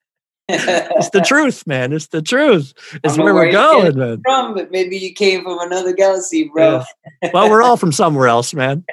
it's 0.49 1.11
the 1.11 1.21
truth, 1.21 1.67
man. 1.67 1.93
It's 1.93 2.07
the 2.07 2.23
truth. 2.23 2.73
It's 3.03 3.19
where, 3.19 3.35
we're 3.35 3.51
going, 3.51 3.99
man. 3.99 4.21
From, 4.25 4.55
but 4.55 4.71
maybe 4.71 4.97
you 4.97 5.13
came 5.13 5.43
from 5.43 5.59
another 5.59 5.93
galaxy, 5.93 6.49
bro. 6.53 6.85
Yeah. 7.23 7.31
Well, 7.33 7.51
we're 7.51 7.63
all 7.63 7.77
from 7.77 7.93
somewhere 7.93 8.29
else, 8.29 8.55
man. 8.55 8.85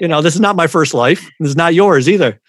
You 0.00 0.08
know, 0.08 0.22
this 0.22 0.34
is 0.34 0.40
not 0.40 0.56
my 0.56 0.66
first 0.66 0.94
life. 0.94 1.28
This 1.38 1.50
is 1.50 1.56
not 1.56 1.74
yours 1.74 2.08
either. 2.08 2.40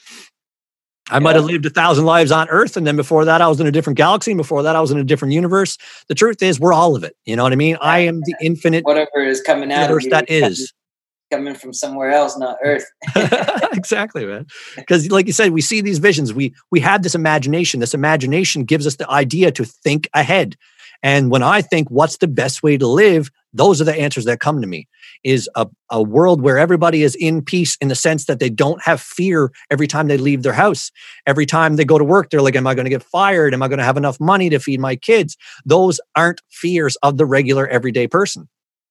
I 1.09 1.15
yeah. 1.15 1.19
might 1.19 1.35
have 1.35 1.43
lived 1.43 1.65
a 1.65 1.69
thousand 1.69 2.05
lives 2.05 2.31
on 2.31 2.47
Earth, 2.47 2.77
and 2.77 2.87
then 2.87 2.95
before 2.95 3.25
that, 3.25 3.41
I 3.41 3.49
was 3.49 3.59
in 3.59 3.67
a 3.67 3.71
different 3.71 3.97
galaxy. 3.97 4.31
And 4.31 4.37
before 4.37 4.63
that, 4.63 4.77
I 4.77 4.81
was 4.81 4.91
in 4.91 4.97
a 4.97 5.03
different 5.03 5.33
universe. 5.33 5.77
The 6.07 6.15
truth 6.15 6.41
is, 6.41 6.59
we're 6.59 6.71
all 6.71 6.95
of 6.95 7.03
it. 7.03 7.17
You 7.25 7.35
know 7.35 7.43
what 7.43 7.51
I 7.51 7.57
mean? 7.57 7.77
I 7.81 7.99
am 7.99 8.21
the 8.21 8.35
infinite. 8.41 8.85
Whatever 8.85 9.19
is 9.19 9.41
coming 9.41 9.71
out 9.73 9.81
universe 9.81 10.07
that 10.09 10.29
is 10.29 10.73
coming 11.33 11.55
from 11.55 11.73
somewhere 11.73 12.11
else, 12.11 12.37
not 12.37 12.57
Earth. 12.63 12.85
exactly, 13.73 14.25
man. 14.25 14.45
Because, 14.75 15.09
like 15.09 15.27
you 15.27 15.33
said, 15.33 15.51
we 15.51 15.61
see 15.61 15.81
these 15.81 15.99
visions. 15.99 16.33
We 16.33 16.53
we 16.71 16.79
have 16.81 17.03
this 17.03 17.15
imagination. 17.15 17.79
This 17.79 17.93
imagination 17.93 18.63
gives 18.63 18.85
us 18.85 18.97
the 18.97 19.09
idea 19.09 19.51
to 19.51 19.65
think 19.65 20.09
ahead. 20.13 20.55
And 21.01 21.29
when 21.29 21.43
I 21.43 21.61
think, 21.61 21.89
what's 21.89 22.17
the 22.17 22.29
best 22.29 22.63
way 22.63 22.77
to 22.77 22.87
live? 22.87 23.29
Those 23.51 23.81
are 23.81 23.83
the 23.83 23.93
answers 23.93 24.23
that 24.25 24.39
come 24.39 24.61
to 24.61 24.67
me. 24.67 24.87
Is 25.23 25.49
a, 25.55 25.67
a 25.89 26.01
world 26.01 26.41
where 26.41 26.57
everybody 26.57 27.03
is 27.03 27.15
in 27.15 27.41
peace 27.41 27.77
in 27.81 27.87
the 27.89 27.95
sense 27.95 28.25
that 28.25 28.39
they 28.39 28.49
don't 28.49 28.81
have 28.83 29.01
fear 29.01 29.51
every 29.69 29.87
time 29.87 30.07
they 30.07 30.17
leave 30.17 30.43
their 30.43 30.53
house. 30.53 30.91
Every 31.27 31.45
time 31.45 31.75
they 31.75 31.85
go 31.85 31.97
to 31.97 32.03
work, 32.03 32.29
they're 32.29 32.41
like, 32.41 32.55
Am 32.55 32.67
I 32.67 32.75
going 32.75 32.85
to 32.85 32.89
get 32.89 33.03
fired? 33.03 33.53
Am 33.53 33.61
I 33.61 33.67
going 33.67 33.79
to 33.79 33.85
have 33.85 33.97
enough 33.97 34.19
money 34.19 34.49
to 34.49 34.59
feed 34.59 34.79
my 34.79 34.95
kids? 34.95 35.35
Those 35.65 35.99
aren't 36.15 36.41
fears 36.49 36.95
of 37.03 37.17
the 37.17 37.25
regular 37.25 37.67
everyday 37.67 38.07
person. 38.07 38.47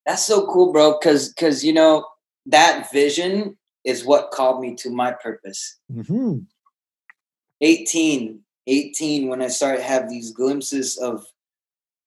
That's 0.06 0.24
so 0.24 0.47
cool, 0.47 0.73
bro. 0.73 0.98
Cause 0.98 1.32
cause 1.39 1.62
you 1.62 1.73
know, 1.73 2.05
that 2.47 2.90
vision 2.93 3.56
is 3.85 4.05
what 4.05 4.31
called 4.31 4.60
me 4.60 4.74
to 4.77 4.90
my 4.90 5.12
purpose. 5.12 5.78
Mm-hmm. 5.93 6.39
18, 7.60 8.40
18, 8.66 9.28
when 9.28 9.43
I 9.43 9.48
started 9.48 9.82
have 9.82 10.09
these 10.09 10.32
glimpses 10.32 10.97
of 10.98 11.24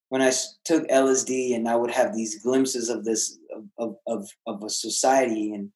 when 0.10 0.22
I 0.22 0.32
took 0.64 0.88
LSD 0.88 1.56
and 1.56 1.68
I 1.68 1.76
would 1.76 1.92
have 1.92 2.16
these 2.16 2.42
glimpses 2.42 2.90
of 2.90 3.06
this 3.06 3.38
of 3.78 3.98
of 4.08 4.30
of 4.46 4.64
a 4.64 4.70
society 4.70 5.54
and 5.54 5.72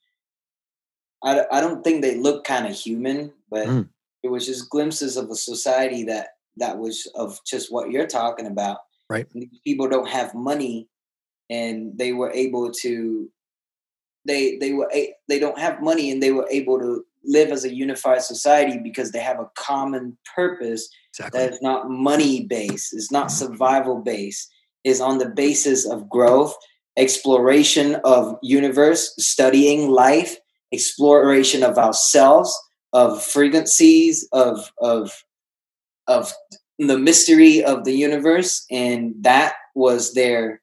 I, 1.23 1.45
I 1.51 1.61
don't 1.61 1.83
think 1.83 2.01
they 2.01 2.15
look 2.15 2.45
kind 2.45 2.65
of 2.65 2.73
human, 2.73 3.33
but 3.49 3.67
mm. 3.67 3.89
it 4.23 4.29
was 4.29 4.45
just 4.45 4.69
glimpses 4.69 5.17
of 5.17 5.29
a 5.29 5.35
society 5.35 6.03
that 6.03 6.29
that 6.57 6.77
was 6.77 7.09
of 7.15 7.39
just 7.45 7.71
what 7.71 7.91
you're 7.91 8.07
talking 8.07 8.47
about. 8.47 8.79
Right. 9.09 9.27
People 9.63 9.89
don't 9.89 10.07
have 10.07 10.35
money 10.35 10.87
and 11.49 11.97
they 11.97 12.13
were 12.13 12.31
able 12.31 12.71
to 12.71 13.29
they 14.29 14.57
they 14.57 14.73
were 14.73 14.89
they 15.27 15.39
don't 15.39 15.59
have 15.59 15.81
money 15.81 16.11
and 16.11 16.21
they 16.21 16.31
were 16.31 16.47
able 16.51 16.79
to 16.79 17.03
live 17.25 17.49
as 17.49 17.65
a 17.65 17.73
unified 17.73 18.21
society 18.21 18.79
because 18.81 19.11
they 19.11 19.19
have 19.19 19.39
a 19.39 19.49
common 19.55 20.17
purpose 20.35 20.87
exactly. 21.09 21.39
that 21.39 21.53
is 21.53 21.61
not 21.61 21.89
money 21.89 22.45
based, 22.45 22.93
it's 22.93 23.11
not 23.11 23.27
mm-hmm. 23.27 23.45
survival 23.45 24.01
based, 24.01 24.49
is 24.83 25.01
on 25.01 25.17
the 25.17 25.29
basis 25.29 25.85
of 25.85 26.09
growth, 26.09 26.55
exploration 26.97 27.95
of 28.05 28.37
universe, 28.41 29.13
studying 29.17 29.89
life, 29.89 30.37
exploration 30.71 31.63
of 31.63 31.77
ourselves, 31.77 32.57
of 32.93 33.21
frequencies, 33.21 34.27
of 34.31 34.71
of 34.79 35.23
of 36.07 36.31
the 36.77 36.97
mystery 36.97 37.63
of 37.63 37.83
the 37.83 37.93
universe, 37.93 38.65
and 38.71 39.13
that 39.21 39.55
was 39.75 40.13
their 40.13 40.61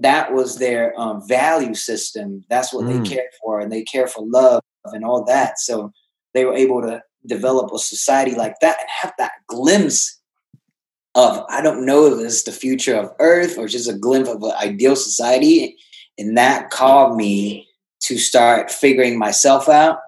that 0.00 0.32
was 0.32 0.58
their 0.58 0.98
um, 1.00 1.26
value 1.26 1.74
system. 1.74 2.44
That's 2.48 2.72
what 2.72 2.84
mm. 2.84 3.02
they 3.02 3.08
cared 3.08 3.30
for, 3.42 3.60
and 3.60 3.72
they 3.72 3.82
care 3.82 4.06
for 4.06 4.24
love 4.26 4.62
and 4.84 5.04
all 5.04 5.24
that. 5.24 5.58
So 5.58 5.92
they 6.34 6.44
were 6.44 6.54
able 6.54 6.82
to 6.82 7.02
develop 7.26 7.72
a 7.72 7.78
society 7.78 8.34
like 8.34 8.54
that 8.60 8.78
and 8.78 8.88
have 8.90 9.12
that 9.18 9.32
glimpse 9.48 10.20
of 11.14 11.44
I 11.48 11.62
don't 11.62 11.86
know 11.86 12.06
if 12.06 12.24
it's 12.24 12.42
the 12.42 12.52
future 12.52 12.94
of 12.94 13.10
Earth 13.20 13.56
or 13.56 13.68
just 13.68 13.88
a 13.88 13.94
glimpse 13.94 14.28
of 14.28 14.42
an 14.42 14.52
ideal 14.62 14.96
society, 14.96 15.76
and 16.18 16.36
that 16.36 16.70
called 16.70 17.16
me 17.16 17.66
to 18.02 18.18
start 18.18 18.70
figuring 18.70 19.18
myself 19.18 19.68
out, 19.68 19.98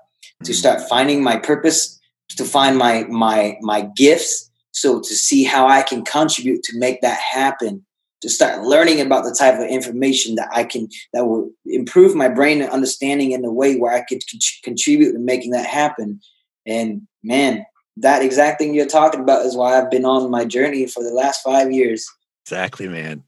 to 0.45 0.53
mm. 0.53 0.55
start 0.55 0.83
finding 0.83 1.23
my 1.23 1.39
purpose, 1.39 1.99
to 2.37 2.45
find 2.45 2.77
my 2.77 3.05
my 3.05 3.57
my 3.63 3.89
gifts, 3.97 4.51
so 4.73 5.01
to 5.01 5.15
see 5.15 5.45
how 5.45 5.67
I 5.67 5.81
can 5.81 6.05
contribute 6.05 6.63
to 6.65 6.79
make 6.79 7.01
that 7.01 7.19
happen 7.19 7.87
to 8.21 8.29
start 8.29 8.65
learning 8.65 9.01
about 9.01 9.25
the 9.25 9.35
type 9.35 9.55
of 9.55 9.69
information 9.69 10.35
that 10.35 10.49
I 10.53 10.65
can 10.65 10.89
that 11.13 11.27
will 11.27 11.51
improve 11.67 12.15
my 12.15 12.29
brain 12.29 12.61
and 12.61 12.71
understanding 12.71 13.33
in 13.33 13.45
a 13.45 13.53
way 13.53 13.77
where 13.77 13.93
I 13.93 14.01
could 14.01 14.23
con- 14.31 14.41
contribute 14.65 15.13
to 15.13 15.19
making 15.19 15.53
that 15.53 15.67
happen. 15.67 16.21
And 16.67 17.03
man, 17.23 17.65
that 17.97 18.23
exact 18.23 18.61
thing 18.61 18.75
you're 18.75 18.87
talking 18.87 19.21
about 19.21 19.47
is 19.47 19.57
why 19.57 19.79
I've 19.79 19.91
been 19.91 20.05
on 20.05 20.31
my 20.31 20.45
journey 20.45 20.87
for 20.87 21.03
the 21.03 21.13
last 21.13 21.43
five 21.43 21.73
years. 21.73 22.09
Exactly, 22.45 22.89
man. 22.89 23.23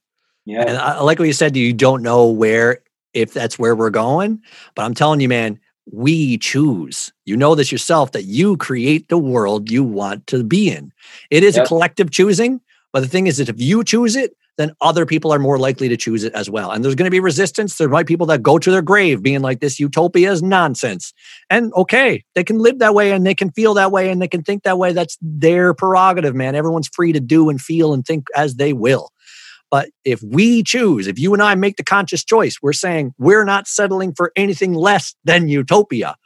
Yeah. 0.44 0.64
And 0.66 0.76
I 0.78 1.00
like 1.00 1.18
what 1.18 1.26
you 1.26 1.32
said. 1.32 1.56
You 1.56 1.72
don't 1.72 2.02
know 2.02 2.28
where, 2.28 2.80
if 3.12 3.32
that's 3.32 3.58
where 3.58 3.76
we're 3.76 3.90
going, 3.90 4.40
but 4.74 4.84
I'm 4.84 4.94
telling 4.94 5.20
you, 5.20 5.28
man, 5.28 5.60
we 5.92 6.38
choose. 6.38 7.12
You 7.26 7.36
know 7.36 7.54
this 7.54 7.72
yourself 7.72 8.12
that 8.12 8.24
you 8.24 8.56
create 8.56 9.08
the 9.08 9.18
world 9.18 9.70
you 9.70 9.82
want 9.82 10.26
to 10.28 10.44
be 10.44 10.70
in. 10.70 10.92
It 11.30 11.42
is 11.42 11.56
yep. 11.56 11.64
a 11.64 11.68
collective 11.68 12.10
choosing, 12.10 12.60
but 12.92 13.00
the 13.00 13.08
thing 13.08 13.26
is 13.26 13.38
that 13.38 13.48
if 13.48 13.60
you 13.60 13.84
choose 13.84 14.16
it, 14.16 14.36
then 14.58 14.72
other 14.80 15.06
people 15.06 15.32
are 15.32 15.38
more 15.38 15.58
likely 15.58 15.88
to 15.88 15.96
choose 15.96 16.24
it 16.24 16.32
as 16.34 16.50
well. 16.50 16.70
And 16.70 16.84
there's 16.84 16.94
going 16.94 17.06
to 17.06 17.10
be 17.10 17.20
resistance. 17.20 17.76
There 17.76 17.88
might 17.88 18.06
be 18.06 18.12
people 18.12 18.26
that 18.26 18.42
go 18.42 18.58
to 18.58 18.70
their 18.70 18.82
grave 18.82 19.22
being 19.22 19.40
like, 19.40 19.60
this 19.60 19.80
utopia 19.80 20.30
is 20.30 20.42
nonsense. 20.42 21.12
And 21.48 21.72
okay, 21.74 22.24
they 22.34 22.44
can 22.44 22.58
live 22.58 22.78
that 22.80 22.94
way 22.94 23.12
and 23.12 23.26
they 23.26 23.34
can 23.34 23.50
feel 23.50 23.74
that 23.74 23.92
way 23.92 24.10
and 24.10 24.20
they 24.20 24.28
can 24.28 24.42
think 24.42 24.64
that 24.64 24.78
way. 24.78 24.92
That's 24.92 25.16
their 25.20 25.72
prerogative, 25.74 26.34
man. 26.34 26.54
Everyone's 26.54 26.88
free 26.92 27.12
to 27.12 27.20
do 27.20 27.48
and 27.48 27.60
feel 27.60 27.92
and 27.92 28.04
think 28.04 28.26
as 28.36 28.56
they 28.56 28.72
will. 28.72 29.10
But 29.70 29.90
if 30.04 30.20
we 30.22 30.62
choose, 30.62 31.06
if 31.06 31.18
you 31.18 31.32
and 31.32 31.42
I 31.42 31.54
make 31.54 31.76
the 31.76 31.84
conscious 31.84 32.24
choice, 32.24 32.56
we're 32.60 32.72
saying 32.72 33.14
we're 33.18 33.44
not 33.44 33.68
settling 33.68 34.12
for 34.12 34.32
anything 34.34 34.74
less 34.74 35.14
than 35.24 35.48
utopia, 35.48 36.16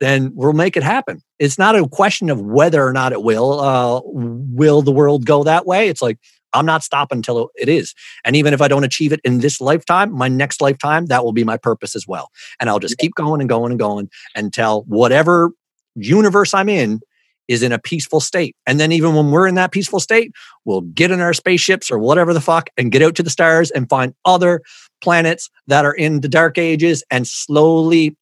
then 0.00 0.32
we'll 0.34 0.52
make 0.52 0.76
it 0.76 0.82
happen. 0.82 1.22
It's 1.38 1.58
not 1.58 1.76
a 1.76 1.88
question 1.88 2.28
of 2.28 2.40
whether 2.40 2.84
or 2.84 2.92
not 2.92 3.12
it 3.12 3.22
will. 3.22 3.60
Uh, 3.60 4.00
will 4.04 4.82
the 4.82 4.92
world 4.92 5.26
go 5.26 5.44
that 5.44 5.66
way? 5.66 5.88
It's 5.88 6.02
like, 6.02 6.18
I'm 6.52 6.66
not 6.66 6.82
stopping 6.82 7.18
until 7.18 7.50
it 7.54 7.68
is. 7.68 7.94
And 8.24 8.36
even 8.36 8.54
if 8.54 8.60
I 8.60 8.68
don't 8.68 8.84
achieve 8.84 9.12
it 9.12 9.20
in 9.24 9.40
this 9.40 9.60
lifetime, 9.60 10.12
my 10.12 10.28
next 10.28 10.60
lifetime, 10.60 11.06
that 11.06 11.24
will 11.24 11.32
be 11.32 11.44
my 11.44 11.56
purpose 11.56 11.94
as 11.94 12.06
well. 12.06 12.30
And 12.60 12.68
I'll 12.70 12.78
just 12.78 12.98
keep 12.98 13.14
going 13.14 13.40
and 13.40 13.48
going 13.48 13.72
and 13.72 13.78
going 13.78 14.08
until 14.34 14.82
whatever 14.82 15.50
universe 15.94 16.54
I'm 16.54 16.68
in 16.68 17.00
is 17.48 17.62
in 17.62 17.72
a 17.72 17.78
peaceful 17.78 18.20
state. 18.20 18.54
And 18.66 18.78
then 18.78 18.92
even 18.92 19.14
when 19.14 19.30
we're 19.30 19.46
in 19.46 19.54
that 19.54 19.72
peaceful 19.72 20.00
state, 20.00 20.32
we'll 20.64 20.82
get 20.82 21.10
in 21.10 21.20
our 21.20 21.32
spaceships 21.32 21.90
or 21.90 21.98
whatever 21.98 22.34
the 22.34 22.40
fuck 22.40 22.68
and 22.76 22.92
get 22.92 23.02
out 23.02 23.14
to 23.16 23.22
the 23.22 23.30
stars 23.30 23.70
and 23.70 23.88
find 23.88 24.14
other 24.24 24.60
planets 25.00 25.48
that 25.66 25.84
are 25.84 25.94
in 25.94 26.20
the 26.20 26.28
dark 26.28 26.58
ages 26.58 27.02
and 27.10 27.26
slowly 27.26 28.16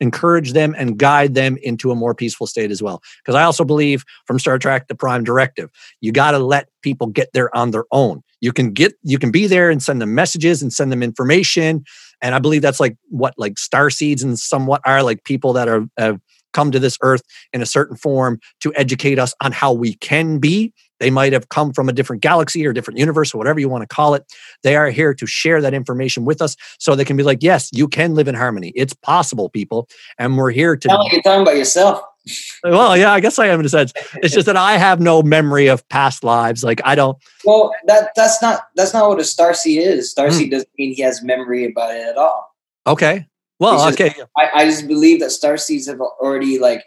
encourage 0.00 0.52
them 0.52 0.74
and 0.76 0.98
guide 0.98 1.34
them 1.34 1.56
into 1.62 1.90
a 1.90 1.94
more 1.94 2.14
peaceful 2.14 2.46
state 2.46 2.70
as 2.70 2.82
well. 2.82 3.02
Because 3.22 3.34
I 3.34 3.42
also 3.42 3.64
believe 3.64 4.04
from 4.26 4.38
Star 4.38 4.58
Trek 4.58 4.88
the 4.88 4.94
Prime 4.94 5.24
Directive, 5.24 5.70
you 6.00 6.12
got 6.12 6.32
to 6.32 6.38
let 6.38 6.68
people 6.82 7.06
get 7.06 7.28
there 7.32 7.54
on 7.56 7.70
their 7.70 7.84
own. 7.92 8.22
You 8.40 8.52
can 8.52 8.72
get 8.72 8.94
you 9.02 9.18
can 9.18 9.30
be 9.30 9.46
there 9.46 9.70
and 9.70 9.82
send 9.82 10.00
them 10.00 10.14
messages 10.14 10.62
and 10.62 10.72
send 10.72 10.92
them 10.92 11.02
information 11.02 11.84
and 12.22 12.34
I 12.34 12.38
believe 12.38 12.62
that's 12.62 12.80
like 12.80 12.96
what 13.08 13.34
like 13.36 13.58
star 13.58 13.90
seeds 13.90 14.22
and 14.22 14.38
somewhat 14.38 14.80
are 14.84 15.02
like 15.02 15.24
people 15.24 15.52
that 15.54 15.68
are 15.68 15.86
have 15.98 16.20
come 16.52 16.70
to 16.70 16.78
this 16.78 16.96
earth 17.02 17.22
in 17.52 17.60
a 17.60 17.66
certain 17.66 17.96
form 17.96 18.40
to 18.60 18.72
educate 18.76 19.18
us 19.18 19.34
on 19.42 19.52
how 19.52 19.72
we 19.72 19.94
can 19.94 20.38
be. 20.38 20.72
They 20.98 21.10
might 21.10 21.32
have 21.32 21.48
come 21.48 21.72
from 21.72 21.88
a 21.88 21.92
different 21.92 22.22
galaxy 22.22 22.66
or 22.66 22.72
different 22.72 22.98
universe 22.98 23.34
or 23.34 23.38
whatever 23.38 23.60
you 23.60 23.68
want 23.68 23.82
to 23.82 23.94
call 23.94 24.14
it. 24.14 24.24
They 24.62 24.76
are 24.76 24.90
here 24.90 25.14
to 25.14 25.26
share 25.26 25.60
that 25.60 25.74
information 25.74 26.24
with 26.24 26.40
us 26.40 26.56
so 26.78 26.94
they 26.94 27.04
can 27.04 27.16
be 27.16 27.22
like, 27.22 27.42
yes, 27.42 27.70
you 27.72 27.88
can 27.88 28.14
live 28.14 28.28
in 28.28 28.34
harmony. 28.34 28.72
It's 28.74 28.94
possible, 28.94 29.48
people. 29.48 29.88
And 30.18 30.36
we're 30.36 30.50
here 30.50 30.76
to. 30.76 30.88
like 30.88 31.12
you're 31.12 31.22
talking 31.22 31.42
about 31.42 31.56
yourself. 31.56 32.02
well, 32.64 32.96
yeah, 32.96 33.12
I 33.12 33.20
guess 33.20 33.38
I 33.38 33.46
am 33.46 33.60
in 33.60 33.66
a 33.66 33.68
sense. 33.68 33.92
It's 34.16 34.34
just 34.34 34.46
that 34.46 34.56
I 34.56 34.78
have 34.78 35.00
no 35.00 35.22
memory 35.22 35.68
of 35.68 35.88
past 35.88 36.24
lives. 36.24 36.64
Like 36.64 36.80
I 36.84 36.94
don't. 36.94 37.16
Well, 37.44 37.72
that 37.86 38.10
that's 38.16 38.42
not 38.42 38.62
that's 38.74 38.92
not 38.92 39.08
what 39.08 39.18
a 39.18 39.22
starseed 39.22 39.80
is. 39.80 40.12
Starseed 40.12 40.48
mm. 40.48 40.50
doesn't 40.50 40.70
mean 40.78 40.94
he 40.94 41.02
has 41.02 41.22
memory 41.22 41.64
about 41.64 41.94
it 41.94 42.06
at 42.06 42.16
all. 42.16 42.54
Okay. 42.86 43.26
Well, 43.58 43.78
just, 43.86 44.00
okay. 44.00 44.14
I, 44.36 44.50
I 44.54 44.64
just 44.66 44.86
believe 44.86 45.20
that 45.20 45.30
star 45.30 45.56
seeds 45.56 45.86
have 45.86 46.00
already 46.00 46.58
like 46.58 46.84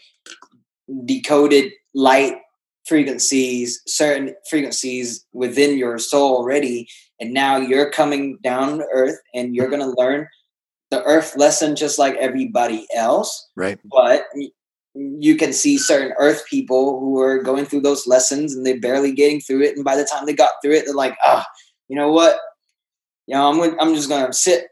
decoded 1.06 1.72
light 1.94 2.38
frequencies, 2.90 3.82
certain 3.88 4.36
frequencies 4.50 5.26
within 5.32 5.78
your 5.78 5.98
soul 5.98 6.36
already, 6.36 6.90
and 7.20 7.34
now 7.34 7.58
you're 7.58 7.92
coming 7.92 8.38
down 8.44 8.80
to 8.80 8.88
earth 8.92 9.20
and 9.34 9.56
you're 9.56 9.70
going 9.70 9.82
to 9.82 9.96
learn 9.98 10.28
the 10.90 11.04
earth 11.04 11.38
lesson 11.38 11.76
just 11.76 12.00
like 12.00 12.16
everybody 12.16 12.86
else. 12.96 13.48
Right. 13.56 13.80
But 13.86 14.26
you 14.96 15.38
can 15.38 15.54
see 15.54 15.78
certain 15.78 16.14
earth 16.20 16.44
people 16.50 17.00
who 17.00 17.22
are 17.22 17.42
going 17.42 17.66
through 17.66 17.82
those 17.82 18.08
lessons 18.08 18.56
and 18.56 18.66
they're 18.66 18.80
barely 18.80 19.14
getting 19.14 19.40
through 19.40 19.62
it 19.62 19.76
and 19.76 19.86
by 19.86 19.96
the 19.96 20.04
time 20.04 20.26
they 20.26 20.34
got 20.34 20.54
through 20.62 20.74
it 20.74 20.84
they're 20.84 20.96
like 20.96 21.16
ah 21.24 21.46
oh, 21.48 21.52
you 21.88 21.96
know 21.96 22.12
what 22.12 22.38
you 23.28 23.36
know 23.36 23.48
i'm 23.48 23.80
i'm 23.80 23.94
just 23.94 24.10
going 24.10 24.26
to 24.26 24.34
sit 24.34 24.66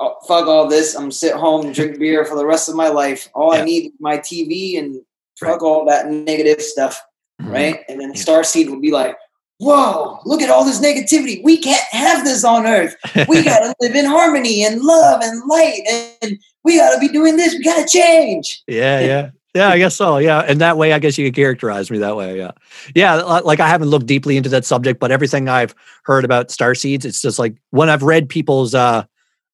oh, 0.00 0.16
fuck 0.26 0.46
all 0.46 0.68
this. 0.68 0.94
I'm 0.94 1.10
sit 1.10 1.34
home 1.34 1.66
and 1.66 1.74
drink 1.74 1.98
beer 1.98 2.24
for 2.24 2.36
the 2.36 2.46
rest 2.46 2.68
of 2.68 2.74
my 2.74 2.88
life. 2.88 3.28
All 3.34 3.54
yeah. 3.54 3.62
I 3.62 3.64
need 3.64 3.86
is 3.86 3.92
my 4.00 4.18
TV 4.18 4.78
and 4.78 5.00
fuck 5.38 5.62
right. 5.62 5.66
all 5.66 5.84
that 5.86 6.08
negative 6.08 6.62
stuff, 6.62 7.00
mm-hmm. 7.40 7.50
right? 7.50 7.80
And 7.88 8.00
then 8.00 8.10
yeah. 8.10 8.20
Starseed 8.20 8.70
would 8.70 8.82
be 8.82 8.90
like, 8.90 9.16
"Whoa, 9.58 10.20
look 10.24 10.42
at 10.42 10.50
all 10.50 10.64
this 10.64 10.80
negativity. 10.80 11.42
We 11.42 11.58
can't 11.58 11.84
have 11.90 12.24
this 12.24 12.44
on 12.44 12.66
Earth. 12.66 12.96
We 13.28 13.42
gotta 13.44 13.74
live 13.80 13.94
in 13.94 14.04
harmony 14.04 14.64
and 14.64 14.80
love 14.80 15.22
and 15.22 15.42
light, 15.48 15.82
and 16.22 16.38
we 16.64 16.78
gotta 16.78 16.98
be 16.98 17.08
doing 17.08 17.36
this. 17.36 17.54
We 17.54 17.62
gotta 17.62 17.88
change." 17.88 18.62
Yeah, 18.66 19.00
yeah. 19.00 19.30
Yeah, 19.56 19.70
I 19.70 19.78
guess 19.78 19.96
so. 19.96 20.18
Yeah. 20.18 20.40
And 20.40 20.60
that 20.60 20.76
way, 20.76 20.92
I 20.92 20.98
guess 20.98 21.16
you 21.16 21.26
could 21.26 21.34
characterize 21.34 21.90
me 21.90 21.96
that 21.98 22.14
way. 22.14 22.36
Yeah. 22.36 22.50
Yeah. 22.94 23.14
Like 23.14 23.58
I 23.58 23.68
haven't 23.68 23.88
looked 23.88 24.04
deeply 24.04 24.36
into 24.36 24.50
that 24.50 24.66
subject, 24.66 25.00
but 25.00 25.10
everything 25.10 25.48
I've 25.48 25.74
heard 26.04 26.26
about 26.26 26.50
star 26.50 26.74
seeds, 26.74 27.06
it's 27.06 27.22
just 27.22 27.38
like 27.38 27.56
when 27.70 27.88
I've 27.88 28.02
read 28.02 28.28
people's 28.28 28.74
uh, 28.74 29.04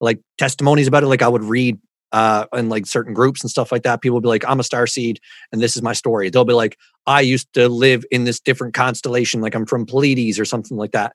like 0.01 0.19
testimonies 0.39 0.89
about 0.89 1.05
it. 1.05 1.07
Like 1.07 1.23
I 1.23 1.29
would 1.29 1.45
read 1.45 1.79
uh, 2.11 2.47
in 2.53 2.69
like 2.69 2.87
certain 2.87 3.15
groups 3.15 3.43
and 3.43 3.51
stuff 3.51 3.71
like 3.71 3.85
that. 3.85 4.03
People 4.03 4.15
would 4.17 4.23
be 4.23 4.29
like, 4.29 4.45
I'm 4.45 4.59
a 4.59 4.65
star 4.65 4.89
seed 4.89 5.21
and 5.53 5.63
this 5.63 5.77
is 5.77 5.83
my 5.83 5.93
story. 5.93 6.31
They'll 6.31 6.45
be 6.45 6.53
like, 6.53 6.77
I 7.07 7.21
used 7.21 7.53
to 7.55 7.69
live 7.69 8.05
in 8.11 8.25
this 8.25 8.41
different 8.41 8.75
constellation, 8.75 9.41
like 9.41 9.55
I'm 9.55 9.67
from 9.67 9.87
Pleiades 9.87 10.39
or 10.39 10.45
something 10.45 10.77
like 10.77 10.93
that. 10.93 11.15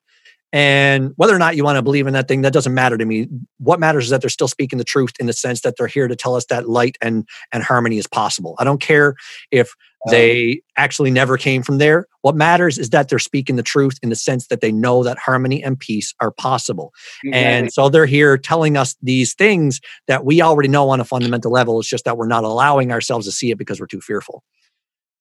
And 0.53 1.11
whether 1.17 1.35
or 1.35 1.39
not 1.39 1.57
you 1.57 1.65
want 1.65 1.75
to 1.75 1.81
believe 1.81 2.07
in 2.07 2.13
that 2.13 2.29
thing, 2.29 2.41
that 2.41 2.53
doesn't 2.53 2.73
matter 2.73 2.97
to 2.97 3.05
me. 3.05 3.27
What 3.57 3.81
matters 3.81 4.05
is 4.05 4.09
that 4.11 4.21
they're 4.21 4.29
still 4.29 4.47
speaking 4.47 4.77
the 4.77 4.85
truth 4.85 5.11
in 5.19 5.27
the 5.27 5.33
sense 5.33 5.61
that 5.61 5.75
they're 5.77 5.87
here 5.87 6.07
to 6.07 6.15
tell 6.15 6.35
us 6.35 6.45
that 6.45 6.69
light 6.69 6.97
and 7.01 7.27
and 7.51 7.63
harmony 7.63 7.97
is 7.97 8.07
possible. 8.07 8.55
I 8.57 8.63
don't 8.63 8.79
care 8.79 9.15
if 9.51 9.73
they 10.09 10.61
actually 10.77 11.11
never 11.11 11.37
came 11.37 11.63
from 11.63 11.79
there. 11.79 12.07
What 12.21 12.35
matters 12.35 12.77
is 12.77 12.91
that 12.91 13.09
they're 13.09 13.19
speaking 13.19 13.57
the 13.57 13.63
truth 13.63 13.97
in 14.01 14.07
the 14.07 14.15
sense 14.15 14.47
that 14.47 14.61
they 14.61 14.71
know 14.71 15.03
that 15.03 15.17
harmony 15.17 15.61
and 15.61 15.77
peace 15.77 16.13
are 16.21 16.31
possible. 16.31 16.93
Exactly. 17.25 17.43
And 17.43 17.73
so 17.73 17.89
they're 17.89 18.05
here 18.05 18.37
telling 18.37 18.77
us 18.77 18.95
these 19.01 19.33
things 19.33 19.81
that 20.07 20.23
we 20.23 20.41
already 20.41 20.69
know 20.69 20.89
on 20.89 21.01
a 21.01 21.05
fundamental 21.05 21.51
level. 21.51 21.79
It's 21.79 21.89
just 21.89 22.05
that 22.05 22.17
we're 22.17 22.27
not 22.27 22.45
allowing 22.45 22.91
ourselves 22.93 23.25
to 23.25 23.33
see 23.33 23.51
it 23.51 23.57
because 23.57 23.81
we're 23.81 23.87
too 23.87 24.01
fearful. 24.01 24.43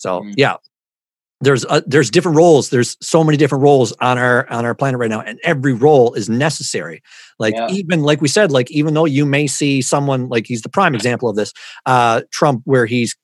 So, 0.06 0.20
mm-hmm. 0.20 0.32
yeah. 0.36 0.56
There's 1.40 1.66
uh, 1.66 1.82
there's 1.84 2.10
different 2.10 2.38
roles. 2.38 2.70
There's 2.70 2.96
so 3.02 3.22
many 3.22 3.36
different 3.36 3.62
roles 3.62 3.92
on 4.00 4.16
our 4.16 4.48
on 4.48 4.64
our 4.64 4.74
planet 4.74 4.98
right 4.98 5.10
now, 5.10 5.20
and 5.20 5.38
every 5.44 5.74
role 5.74 6.14
is 6.14 6.30
necessary. 6.30 7.02
Like 7.38 7.52
yeah. 7.54 7.68
even 7.68 8.04
like 8.04 8.22
we 8.22 8.28
said, 8.28 8.50
like 8.50 8.70
even 8.70 8.94
though 8.94 9.04
you 9.04 9.26
may 9.26 9.46
see 9.46 9.82
someone 9.82 10.30
like 10.30 10.46
he's 10.46 10.62
the 10.62 10.70
prime 10.70 10.94
example 10.94 11.28
of 11.28 11.36
this, 11.36 11.52
uh, 11.84 12.22
Trump, 12.30 12.62
where 12.64 12.86
he's 12.86 13.14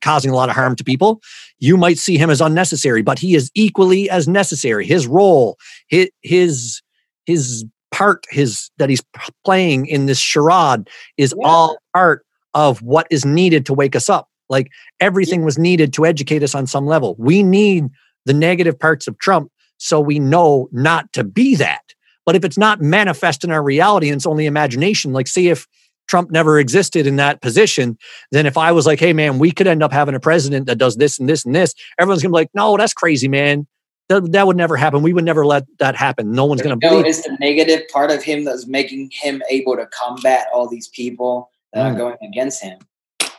causing 0.00 0.30
a 0.30 0.34
lot 0.34 0.48
of 0.48 0.54
harm 0.54 0.76
to 0.76 0.84
people, 0.84 1.20
you 1.58 1.76
might 1.76 1.98
see 1.98 2.16
him 2.16 2.30
as 2.30 2.40
unnecessary, 2.40 3.02
but 3.02 3.18
he 3.18 3.34
is 3.34 3.50
equally 3.56 4.08
as 4.10 4.28
necessary. 4.28 4.86
His 4.86 5.08
role, 5.08 5.56
his 5.88 6.08
his 6.22 6.82
his 7.24 7.64
part, 7.90 8.24
his 8.30 8.70
that 8.78 8.90
he's 8.90 9.02
playing 9.44 9.86
in 9.86 10.06
this 10.06 10.20
charade 10.20 10.88
is 11.16 11.34
yeah. 11.36 11.48
all 11.48 11.78
part 11.92 12.24
of 12.54 12.80
what 12.80 13.08
is 13.10 13.24
needed 13.24 13.66
to 13.66 13.74
wake 13.74 13.96
us 13.96 14.08
up. 14.08 14.28
Like 14.48 14.70
everything 15.00 15.44
was 15.44 15.58
needed 15.58 15.92
to 15.94 16.06
educate 16.06 16.42
us 16.42 16.54
on 16.54 16.66
some 16.66 16.86
level. 16.86 17.16
We 17.18 17.42
need 17.42 17.88
the 18.24 18.34
negative 18.34 18.78
parts 18.78 19.06
of 19.06 19.18
Trump 19.18 19.50
so 19.78 20.00
we 20.00 20.18
know 20.18 20.68
not 20.72 21.12
to 21.12 21.24
be 21.24 21.54
that. 21.56 21.82
But 22.24 22.34
if 22.36 22.44
it's 22.44 22.58
not 22.58 22.80
manifest 22.80 23.44
in 23.44 23.50
our 23.50 23.62
reality 23.62 24.08
and 24.08 24.16
it's 24.16 24.26
only 24.26 24.46
imagination, 24.46 25.12
like 25.12 25.28
see 25.28 25.48
if 25.48 25.66
Trump 26.08 26.30
never 26.30 26.58
existed 26.58 27.06
in 27.06 27.16
that 27.16 27.40
position, 27.40 27.98
then 28.32 28.46
if 28.46 28.56
I 28.56 28.72
was 28.72 28.86
like, 28.86 28.98
hey, 28.98 29.12
man, 29.12 29.38
we 29.38 29.50
could 29.50 29.66
end 29.66 29.82
up 29.82 29.92
having 29.92 30.14
a 30.14 30.20
president 30.20 30.66
that 30.66 30.78
does 30.78 30.96
this 30.96 31.18
and 31.18 31.28
this 31.28 31.44
and 31.44 31.54
this, 31.54 31.74
everyone's 31.98 32.22
to 32.22 32.28
be 32.28 32.32
like, 32.32 32.50
no, 32.54 32.76
that's 32.76 32.92
crazy, 32.92 33.28
man. 33.28 33.66
That, 34.08 34.32
that 34.32 34.46
would 34.46 34.56
never 34.56 34.76
happen. 34.76 35.02
We 35.02 35.12
would 35.12 35.24
never 35.24 35.44
let 35.44 35.64
that 35.78 35.96
happen. 35.96 36.30
No 36.30 36.44
one's 36.44 36.62
going 36.62 36.78
to 36.78 36.88
believe. 36.88 37.06
It's 37.06 37.22
the 37.22 37.36
negative 37.40 37.88
part 37.88 38.12
of 38.12 38.22
him 38.22 38.44
that's 38.44 38.66
making 38.66 39.10
him 39.12 39.42
able 39.50 39.76
to 39.76 39.86
combat 39.86 40.46
all 40.54 40.68
these 40.68 40.88
people 40.88 41.50
that 41.72 41.80
mm. 41.80 41.94
are 41.94 41.98
going 41.98 42.16
against 42.22 42.62
him. 42.62 42.78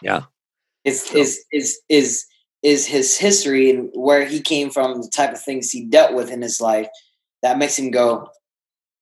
Yeah. 0.02 0.24
It's, 0.88 1.12
is, 1.14 1.46
is, 1.52 1.80
is, 1.90 2.26
is 2.64 2.86
his 2.86 3.18
history 3.18 3.70
and 3.70 3.90
where 3.94 4.26
he 4.26 4.42
came 4.42 4.70
from, 4.70 5.02
the 5.02 5.12
type 5.14 5.34
of 5.34 5.42
things 5.42 5.72
he 5.72 5.86
dealt 5.86 6.14
with 6.14 6.32
in 6.32 6.42
his 6.42 6.60
life 6.60 6.88
that 7.44 7.58
makes 7.58 7.78
him 7.78 7.92
go, 7.92 8.30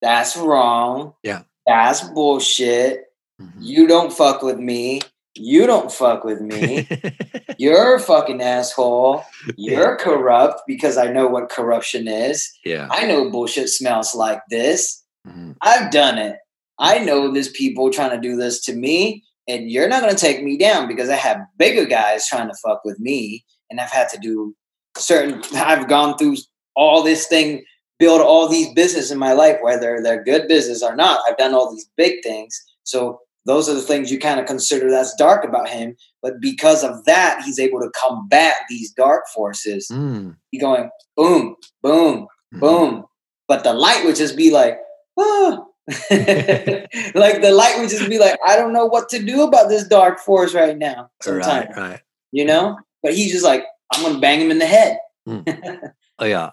that's 0.02 0.36
wrong. 0.36 1.14
Yeah. 1.24 1.44
That's 1.66 2.02
bullshit 2.10 3.06
Mm-hmm. 3.42 3.62
You 3.62 3.88
don't 3.88 4.14
fuck 4.14 4.42
with 4.42 4.60
me. 4.60 5.02
You 5.36 5.68
don't 5.68 5.92
fuck 5.92 6.24
with 6.24 6.40
me. 6.40 6.88
You're 7.58 7.96
a 7.96 8.00
fucking 8.00 8.42
asshole. 8.42 9.24
You're 9.58 9.92
yeah. 9.92 9.98
corrupt 9.98 10.62
because 10.66 10.98
I 10.98 11.12
know 11.12 11.28
what 11.28 11.50
corruption 11.50 12.08
is. 12.08 12.50
Yeah. 12.64 12.88
I 12.90 13.06
know 13.06 13.30
bullshit 13.30 13.70
smells 13.70 14.16
like 14.16 14.42
this. 14.50 15.04
Mm-hmm. 15.28 15.52
I've 15.62 15.92
done 15.92 16.18
it. 16.18 16.38
I 16.80 17.00
know 17.00 17.32
there's 17.32 17.50
people 17.50 17.90
trying 17.90 18.12
to 18.12 18.28
do 18.28 18.38
this 18.38 18.62
to 18.66 18.74
me, 18.74 19.24
and 19.48 19.70
you're 19.70 19.88
not 19.88 20.02
going 20.02 20.16
to 20.16 20.20
take 20.20 20.44
me 20.44 20.58
down 20.58 20.88
because 20.88 21.10
I 21.10 21.16
have 21.16 21.46
bigger 21.58 21.86
guys 21.86 22.28
trying 22.28 22.48
to 22.48 22.58
fuck 22.64 22.84
with 22.84 23.00
me, 23.00 23.46
and 23.70 23.80
I've 23.80 23.92
had 23.92 24.10
to 24.10 24.20
do 24.20 24.56
certain. 24.98 25.44
I've 25.56 25.88
gone 25.88 26.18
through 26.18 26.38
all 26.76 27.04
this 27.04 27.28
thing, 27.28 27.64
build 28.00 28.22
all 28.22 28.48
these 28.50 28.74
business 28.74 29.12
in 29.12 29.18
my 29.18 29.34
life, 29.34 29.58
whether 29.62 30.02
they're 30.02 30.24
good 30.24 30.48
business 30.48 30.84
or 30.84 30.96
not. 30.96 31.22
I've 31.28 31.38
done 31.38 31.54
all 31.54 31.72
these 31.72 31.90
big 31.96 32.24
things. 32.24 32.60
So 32.84 33.20
those 33.46 33.70
are 33.70 33.74
the 33.74 33.82
things 33.82 34.12
you 34.12 34.20
kind 34.20 34.40
of 34.40 34.48
consider 34.48 34.90
that's 34.90 35.16
dark 35.16 35.46
about 35.46 35.70
him. 35.70 35.96
But 36.22 36.42
because 36.42 36.84
of 36.84 37.06
that, 37.06 37.44
he's 37.46 37.60
able 37.60 37.80
to 37.80 37.92
combat 37.92 38.56
these 38.70 38.92
dark 38.92 39.26
forces. 39.34 39.88
Mm. 39.92 40.36
He 40.52 40.60
going 40.60 40.90
boom, 41.16 41.56
boom, 41.84 42.28
mm. 42.54 42.60
boom. 42.60 43.06
But 43.48 43.64
the 43.64 43.74
light 43.74 44.04
would 44.06 44.16
just 44.16 44.36
be 44.36 44.52
like, 44.52 44.80
oh. 45.18 45.68
like 45.88 47.42
the 47.42 47.52
light 47.54 47.76
would 47.80 47.90
just 47.90 48.10
be 48.10 48.18
like, 48.18 48.38
I 48.46 48.56
don't 48.56 48.74
know 48.74 48.86
what 48.86 49.10
to 49.10 49.22
do 49.22 49.44
about 49.44 49.70
this 49.70 49.88
dark 49.88 50.20
force 50.20 50.54
right 50.54 50.78
now. 50.78 51.10
Sometimes, 51.22 51.68
right, 51.76 51.90
right. 51.90 52.02
you 52.32 52.46
know. 52.46 52.78
But 53.04 53.14
he's 53.14 53.32
just 53.32 53.46
like, 53.46 53.66
I'm 53.94 54.04
gonna 54.04 54.20
bang 54.20 54.42
him 54.42 54.52
in 54.52 54.60
the 54.60 54.66
head. 54.66 54.98
mm. 55.28 55.92
Oh 56.18 56.26
yeah. 56.26 56.52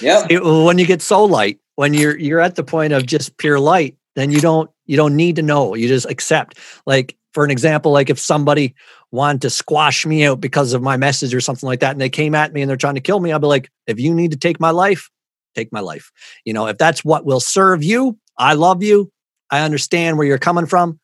Yeah. 0.00 0.24
When 0.40 0.78
you 0.78 0.86
get 0.86 1.02
so 1.02 1.24
light, 1.24 1.58
when 1.74 1.94
you're 1.94 2.16
you're 2.16 2.40
at 2.40 2.54
the 2.54 2.62
point 2.62 2.92
of 2.92 3.06
just 3.06 3.36
pure 3.38 3.58
light, 3.58 3.96
then 4.14 4.30
you 4.30 4.40
don't 4.40 4.70
you 4.86 4.96
don't 4.96 5.16
need 5.16 5.36
to 5.36 5.42
know. 5.42 5.74
You 5.74 5.88
just 5.88 6.08
accept. 6.08 6.58
Like 6.86 7.16
for 7.32 7.44
an 7.44 7.50
example, 7.50 7.92
like 7.92 8.08
if 8.08 8.18
somebody 8.18 8.74
wanted 9.10 9.42
to 9.42 9.50
squash 9.50 10.06
me 10.06 10.24
out 10.24 10.40
because 10.40 10.72
of 10.72 10.82
my 10.82 10.96
message 10.96 11.34
or 11.34 11.40
something 11.40 11.66
like 11.66 11.80
that, 11.80 11.92
and 11.92 12.00
they 12.00 12.08
came 12.08 12.34
at 12.34 12.52
me 12.52 12.62
and 12.62 12.68
they're 12.68 12.76
trying 12.76 12.94
to 12.94 13.00
kill 13.00 13.20
me, 13.20 13.32
I'll 13.32 13.38
be 13.38 13.46
like, 13.46 13.70
if 13.86 13.98
you 13.98 14.14
need 14.14 14.30
to 14.30 14.36
take 14.36 14.60
my 14.60 14.70
life, 14.70 15.10
take 15.54 15.72
my 15.72 15.80
life. 15.80 16.12
You 16.44 16.52
know, 16.52 16.66
if 16.66 16.78
that's 16.78 17.04
what 17.04 17.24
will 17.24 17.40
serve 17.40 17.82
you, 17.82 18.18
I 18.40 18.54
love 18.54 18.82
you. 18.82 19.12
I 19.50 19.60
understand 19.60 20.18
where 20.18 20.26
you're 20.26 20.38
coming 20.38 20.66
from. 20.66 20.98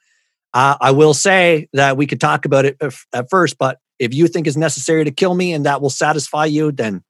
Uh, 0.55 0.77
I 0.81 0.91
will 0.93 1.15
say 1.15 1.69
that 1.75 1.97
we 1.97 2.07
could 2.07 2.21
talk 2.21 2.47
about 2.47 2.65
it 2.65 2.77
at 3.13 3.29
first, 3.29 3.59
but 3.59 3.79
if 3.99 4.15
you 4.15 4.27
think 4.27 4.47
it's 4.47 4.57
necessary 4.57 5.05
to 5.05 5.11
kill 5.11 5.35
me 5.35 5.53
and 5.53 5.67
that 5.67 5.83
will 5.83 5.91
satisfy 5.91 6.47
you, 6.47 6.73
then 6.73 7.05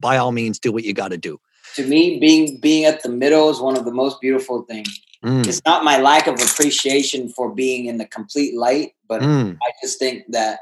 by 0.00 0.16
all 0.16 0.32
means, 0.32 0.58
do 0.58 0.72
what 0.72 0.84
you 0.84 0.94
got 0.94 1.08
to 1.08 1.18
do. 1.18 1.38
To 1.76 1.86
me, 1.86 2.18
being 2.18 2.58
being 2.58 2.84
at 2.84 3.02
the 3.02 3.10
middle 3.10 3.50
is 3.50 3.60
one 3.60 3.76
of 3.76 3.84
the 3.84 3.92
most 3.92 4.20
beautiful 4.20 4.62
things. 4.62 4.98
Mm. 5.24 5.46
It's 5.46 5.60
not 5.66 5.84
my 5.84 5.98
lack 5.98 6.26
of 6.26 6.40
appreciation 6.40 7.28
for 7.28 7.54
being 7.54 7.84
in 7.84 7.98
the 7.98 8.06
complete 8.06 8.56
light, 8.56 8.92
but 9.08 9.20
mm. 9.20 9.56
I 9.62 9.72
just 9.82 9.98
think 9.98 10.24
that 10.30 10.60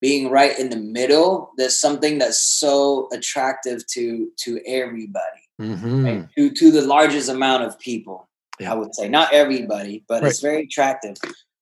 being 0.00 0.30
right 0.30 0.58
in 0.58 0.70
the 0.70 0.76
middle, 0.76 1.52
there's 1.58 1.76
something 1.76 2.18
that's 2.18 2.40
so 2.40 3.08
attractive 3.12 3.86
to 3.88 4.30
to 4.44 4.60
everybody, 4.66 5.48
mm-hmm. 5.60 6.04
right? 6.04 6.28
to 6.36 6.50
to 6.50 6.70
the 6.70 6.82
largest 6.82 7.28
amount 7.28 7.64
of 7.64 7.78
people. 7.78 8.29
Yeah. 8.60 8.72
I 8.72 8.74
would 8.74 8.94
say 8.94 9.08
not 9.08 9.32
everybody, 9.32 10.04
but 10.06 10.22
right. 10.22 10.30
it's 10.30 10.40
very 10.40 10.64
attractive. 10.64 11.16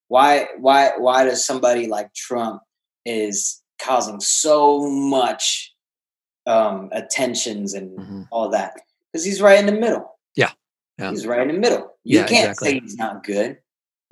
Why 0.08 0.48
why 0.58 0.92
why 0.98 1.24
does 1.24 1.44
somebody 1.44 1.86
like 1.86 2.12
Trump 2.14 2.62
is 3.04 3.62
causing 3.80 4.20
so 4.20 4.88
much 4.90 5.74
um, 6.46 6.88
attentions 6.92 7.74
and 7.74 7.98
mm-hmm. 7.98 8.22
all 8.32 8.50
that? 8.50 8.80
Because 9.12 9.24
he's 9.24 9.40
right 9.40 9.58
in 9.58 9.66
the 9.66 9.80
middle. 9.80 10.18
Yeah. 10.34 10.50
yeah. 10.98 11.10
He's 11.10 11.26
right 11.26 11.40
in 11.40 11.48
the 11.48 11.60
middle. 11.60 11.94
You 12.04 12.20
yeah, 12.20 12.26
can't 12.26 12.50
exactly. 12.50 12.68
say 12.68 12.80
he's 12.80 12.96
not 12.96 13.24
good. 13.24 13.58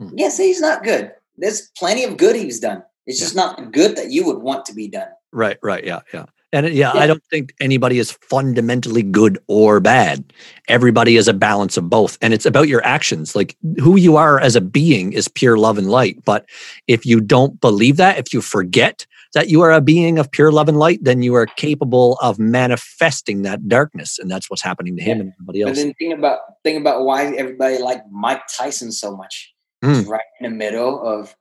Mm. 0.01 0.17
Can't 0.17 0.33
say 0.33 0.47
he's 0.47 0.61
not 0.61 0.85
good. 0.85 1.13
There's 1.37 1.71
plenty 1.77 2.05
of 2.05 2.17
good 2.17 2.37
he's 2.37 2.61
done. 2.61 2.83
It's 3.07 3.21
yeah. 3.21 3.25
just 3.25 3.37
not 3.37 3.73
good 3.73 3.97
that 3.97 4.11
you 4.11 4.25
would 4.27 4.39
want 4.39 4.65
to 4.67 4.75
be 4.75 4.89
done. 4.89 5.09
Right, 5.33 5.59
right, 5.63 5.85
yeah, 5.85 6.01
yeah. 6.15 6.27
And 6.57 6.75
yeah, 6.75 6.93
yeah, 6.95 7.01
I 7.01 7.07
don't 7.07 7.23
think 7.31 7.55
anybody 7.61 7.99
is 7.99 8.13
fundamentally 8.13 9.03
good 9.03 9.39
or 9.47 9.79
bad. 9.81 10.33
Everybody 10.69 11.17
is 11.17 11.29
a 11.29 11.35
balance 11.35 11.77
of 11.77 11.91
both. 11.91 12.17
And 12.23 12.33
it's 12.33 12.47
about 12.47 12.69
your 12.69 12.85
actions. 12.85 13.37
Like 13.37 13.57
who 13.79 13.97
you 13.97 14.17
are 14.17 14.41
as 14.41 14.57
a 14.57 14.61
being 14.61 15.13
is 15.13 15.29
pure 15.29 15.59
love 15.59 15.77
and 15.77 15.91
light. 15.91 16.25
But 16.25 16.49
if 16.87 17.05
you 17.05 17.21
don't 17.21 17.61
believe 17.61 17.99
that, 17.99 18.19
if 18.19 18.33
you 18.33 18.41
forget 18.41 19.07
that 19.35 19.51
you 19.51 19.61
are 19.61 19.73
a 19.73 19.83
being 19.83 20.19
of 20.19 20.31
pure 20.31 20.51
love 20.51 20.69
and 20.69 20.79
light, 20.79 21.01
then 21.03 21.23
you 21.23 21.35
are 21.35 21.47
capable 21.47 22.17
of 22.23 22.39
manifesting 22.39 23.43
that 23.43 23.69
darkness. 23.69 24.19
And 24.19 24.31
that's 24.31 24.49
what's 24.49 24.63
happening 24.63 24.97
to 24.97 25.03
him 25.03 25.19
yeah. 25.19 25.23
and 25.25 25.33
everybody 25.35 25.63
else. 25.63 25.71
But 25.71 25.77
then 25.77 25.95
think 25.95 26.19
about 26.19 26.39
think 26.65 26.81
about 26.81 27.05
why 27.05 27.27
everybody 27.35 27.79
liked 27.79 28.11
Mike 28.11 28.43
Tyson 28.57 28.93
so 28.93 29.15
much. 29.15 29.53
Mm. 29.85 30.09
right 30.09 30.25
in 30.41 30.51
the 30.51 30.57
middle 30.57 31.07
of 31.07 31.37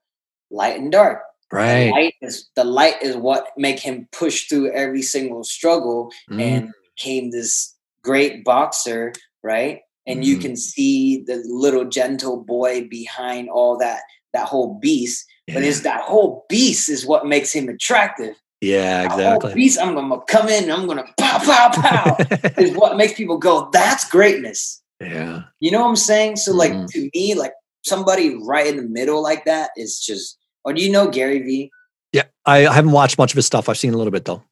light 0.51 0.77
and 0.77 0.91
dark 0.91 1.21
Right. 1.55 1.85
The 1.85 1.91
light 1.91 2.13
is 2.21 2.49
the 2.55 2.63
light 2.63 3.01
is 3.01 3.15
what 3.15 3.47
make 3.57 3.79
him 3.79 4.07
push 4.11 4.47
through 4.47 4.71
every 4.71 5.01
single 5.01 5.43
struggle 5.43 6.11
mm. 6.29 6.41
and 6.41 6.73
became 6.95 7.31
this 7.31 7.75
great 8.03 8.43
boxer, 8.43 9.13
right? 9.43 9.79
And 10.05 10.21
mm. 10.21 10.25
you 10.25 10.37
can 10.37 10.55
see 10.55 11.23
the 11.23 11.41
little 11.45 11.85
gentle 11.85 12.43
boy 12.43 12.87
behind 12.89 13.49
all 13.49 13.77
that 13.77 14.01
that 14.33 14.47
whole 14.47 14.77
beast. 14.79 15.25
Yeah. 15.47 15.55
But 15.55 15.63
it's 15.63 15.81
that 15.81 16.01
whole 16.01 16.45
beast 16.49 16.89
is 16.89 17.05
what 17.05 17.25
makes 17.25 17.53
him 17.53 17.69
attractive. 17.69 18.35
Yeah, 18.61 19.03
exactly. 19.03 19.53
beast, 19.53 19.79
I'm 19.79 19.93
gonna 19.93 20.21
come 20.27 20.49
in, 20.49 20.71
I'm 20.71 20.87
gonna 20.87 21.05
pow, 21.19 21.39
pow, 21.39 21.69
pow. 21.69 22.17
is 22.57 22.75
what 22.75 22.97
makes 22.97 23.13
people 23.13 23.37
go, 23.37 23.69
that's 23.71 24.09
greatness. 24.09 24.81
Yeah. 24.99 25.43
You 25.59 25.71
know 25.71 25.81
what 25.81 25.89
I'm 25.89 25.95
saying? 25.95 26.37
So, 26.37 26.53
like, 26.53 26.71
mm. 26.71 26.87
to 26.89 27.09
me, 27.13 27.35
like 27.35 27.53
somebody 27.83 28.35
right 28.43 28.67
in 28.67 28.77
the 28.77 28.89
middle 28.89 29.21
like 29.21 29.45
that 29.45 29.69
is 29.77 29.99
just 29.99 30.37
or 30.65 30.73
do 30.73 30.83
you 30.83 30.91
know 30.91 31.07
Gary 31.07 31.39
Vee? 31.39 31.71
Yeah, 32.11 32.23
I 32.45 32.59
haven't 32.59 32.91
watched 32.91 33.17
much 33.17 33.31
of 33.31 33.35
his 33.35 33.45
stuff. 33.45 33.69
I've 33.69 33.77
seen 33.77 33.93
a 33.93 33.97
little 33.97 34.11
bit 34.11 34.25
though. 34.25 34.43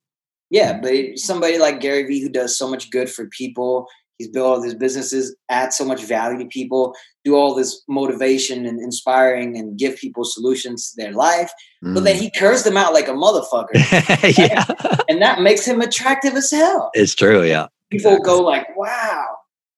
Yeah, 0.49 0.80
but 0.80 1.18
somebody 1.18 1.57
like 1.57 1.81
Gary 1.81 2.03
Vee 2.03 2.22
who 2.22 2.30
does 2.30 2.57
so 2.57 2.69
much 2.69 2.91
good 2.91 3.10
for 3.10 3.26
people. 3.27 3.88
He's 4.19 4.27
built 4.27 4.45
all 4.45 4.61
these 4.61 4.76
businesses, 4.76 5.35
add 5.49 5.73
so 5.73 5.84
much 5.84 6.03
value 6.03 6.38
to 6.38 6.45
people, 6.45 6.95
do 7.26 7.35
all 7.35 7.56
this 7.56 7.81
motivation 7.88 8.65
and 8.65 8.80
inspiring 8.80 9.57
and 9.57 9.77
give 9.77 9.98
people 9.98 10.23
solutions 10.23 10.91
to 10.91 11.02
their 11.02 11.14
life. 11.14 11.52
Mm. 11.84 11.95
But 11.95 12.03
then 12.03 12.18
he 12.18 12.27
mm. 12.27 12.40
curves 12.40 12.64
them 12.64 12.77
out 12.77 12.94
like 12.94 13.07
a 13.07 13.11
motherfucker. 13.11 13.73
yeah. 14.38 14.65
And 15.10 15.22
that 15.22 15.41
makes 15.41 15.65
him 15.65 15.81
attractive 15.81 16.34
as 16.35 16.49
hell. 16.49 16.90
It's 16.94 17.14
true, 17.14 17.44
yeah. 17.44 17.68
People 17.91 18.11
exactly. 18.11 18.26
go 18.26 18.41
like, 18.41 18.77
wow. 18.77 19.26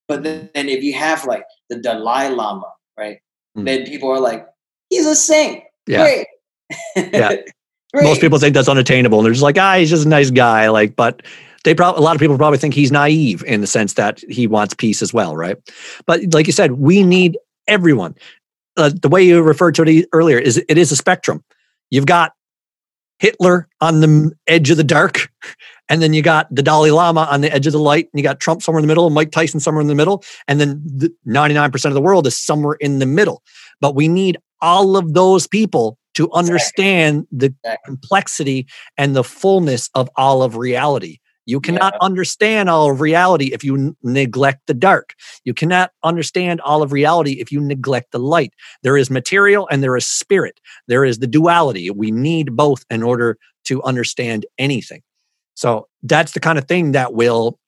But 0.08 0.24
then 0.24 0.50
if 0.54 0.84
you 0.84 0.94
have 0.94 1.26
like 1.26 1.44
the 1.70 1.78
Dalai 1.78 2.30
Lama, 2.30 2.72
right? 2.98 3.20
Mm. 3.58 3.66
Then 3.66 3.86
people 3.86 4.10
are 4.12 4.20
like, 4.20 4.46
he's 4.90 5.06
a 5.06 5.16
saint. 5.16 5.64
Yeah. 5.88 6.04
Great. 6.04 6.28
yeah. 7.14 7.36
Most 8.04 8.20
people 8.20 8.40
think 8.40 8.54
that's 8.54 8.68
unattainable, 8.68 9.20
and 9.20 9.26
they're 9.26 9.34
just 9.34 9.44
like, 9.44 9.58
ah, 9.58 9.78
he's 9.78 9.90
just 9.90 10.06
a 10.06 10.10
nice 10.10 10.30
guy. 10.30 10.68
Like, 10.68 10.98
but 10.98 11.22
they 11.64 11.74
probably 11.74 12.00
a 12.00 12.02
lot 12.02 12.16
of 12.16 12.20
people 12.20 12.38
probably 12.38 12.58
think 12.60 12.74
he's 12.74 12.92
naive 12.92 13.44
in 13.46 13.62
the 13.62 13.68
sense 13.68 13.94
that 13.94 14.22
he 14.30 14.48
wants 14.48 14.74
peace 14.74 15.02
as 15.02 15.14
well, 15.14 15.36
right? 15.36 15.58
But 16.06 16.34
like 16.34 16.48
you 16.48 16.54
said, 16.54 16.74
we 16.74 17.04
need 17.04 17.38
everyone. 17.68 18.16
Uh, 18.78 18.92
the 19.02 19.08
way 19.10 19.24
you 19.24 19.42
referred 19.42 19.76
to 19.76 19.84
it 19.84 20.08
earlier 20.14 20.38
is 20.38 20.62
it 20.70 20.78
is 20.78 20.92
a 20.92 20.96
spectrum. 20.96 21.44
You've 21.90 22.06
got 22.06 22.34
Hitler 23.20 23.68
on 23.82 24.02
the 24.02 24.32
edge 24.48 24.70
of 24.70 24.78
the 24.78 24.84
dark, 24.84 25.30
and 25.90 26.02
then 26.02 26.14
you 26.14 26.22
got 26.22 26.54
the 26.54 26.64
Dalai 26.64 26.92
Lama 26.92 27.28
on 27.32 27.42
the 27.42 27.54
edge 27.54 27.66
of 27.66 27.74
the 27.74 27.80
light, 27.80 28.10
and 28.12 28.20
you 28.20 28.24
got 28.24 28.40
Trump 28.40 28.62
somewhere 28.62 28.80
in 28.80 28.84
the 28.84 28.88
middle, 28.88 29.06
and 29.06 29.16
Mike 29.16 29.32
Tyson 29.32 29.60
somewhere 29.60 29.82
in 29.82 29.88
the 29.88 29.96
middle, 29.96 30.24
and 30.48 30.60
then 30.60 30.82
the 30.86 31.14
99% 31.28 31.86
of 31.86 31.94
the 31.94 32.02
world 32.02 32.28
is 32.28 32.38
somewhere 32.38 32.76
in 32.80 33.00
the 33.00 33.06
middle. 33.06 33.42
But 33.82 33.96
we 33.96 34.08
need 34.08 34.38
all 34.62 34.98
of 34.98 35.14
those 35.14 35.48
people 35.48 35.98
to 36.16 36.32
understand 36.32 37.28
the 37.32 37.54
complexity 37.86 38.66
and 38.98 39.16
the 39.16 39.24
fullness 39.24 39.90
of 39.96 40.10
all 40.16 40.44
of 40.44 40.56
reality. 40.56 41.20
You 41.46 41.60
cannot 41.60 41.94
yeah. 41.94 42.00
understand 42.02 42.70
all 42.70 42.90
of 42.90 43.02
reality 43.02 43.54
if 43.54 43.64
you 43.64 43.76
n- 43.76 43.98
neglect 44.02 44.62
the 44.66 44.74
dark. 44.74 45.14
You 45.44 45.54
cannot 45.54 45.92
understand 46.04 46.60
all 46.62 46.82
of 46.82 46.92
reality 46.92 47.34
if 47.34 47.52
you 47.52 47.62
neglect 47.62 48.12
the 48.12 48.20
light. 48.20 48.54
There 48.82 48.98
is 48.98 49.12
material 49.12 49.68
and 49.70 49.84
there 49.84 49.96
is 49.96 50.08
spirit. 50.08 50.60
There 50.88 51.06
is 51.06 51.20
the 51.20 51.28
duality. 51.28 51.92
We 51.92 52.10
need 52.10 52.56
both 52.56 52.84
in 52.90 53.04
order 53.04 53.38
to 53.66 53.84
understand 53.84 54.46
anything. 54.58 55.04
So 55.54 55.88
that's 56.02 56.32
the 56.32 56.40
kind 56.40 56.58
of 56.58 56.68
thing 56.68 56.94
that 56.94 57.14
will 57.14 57.60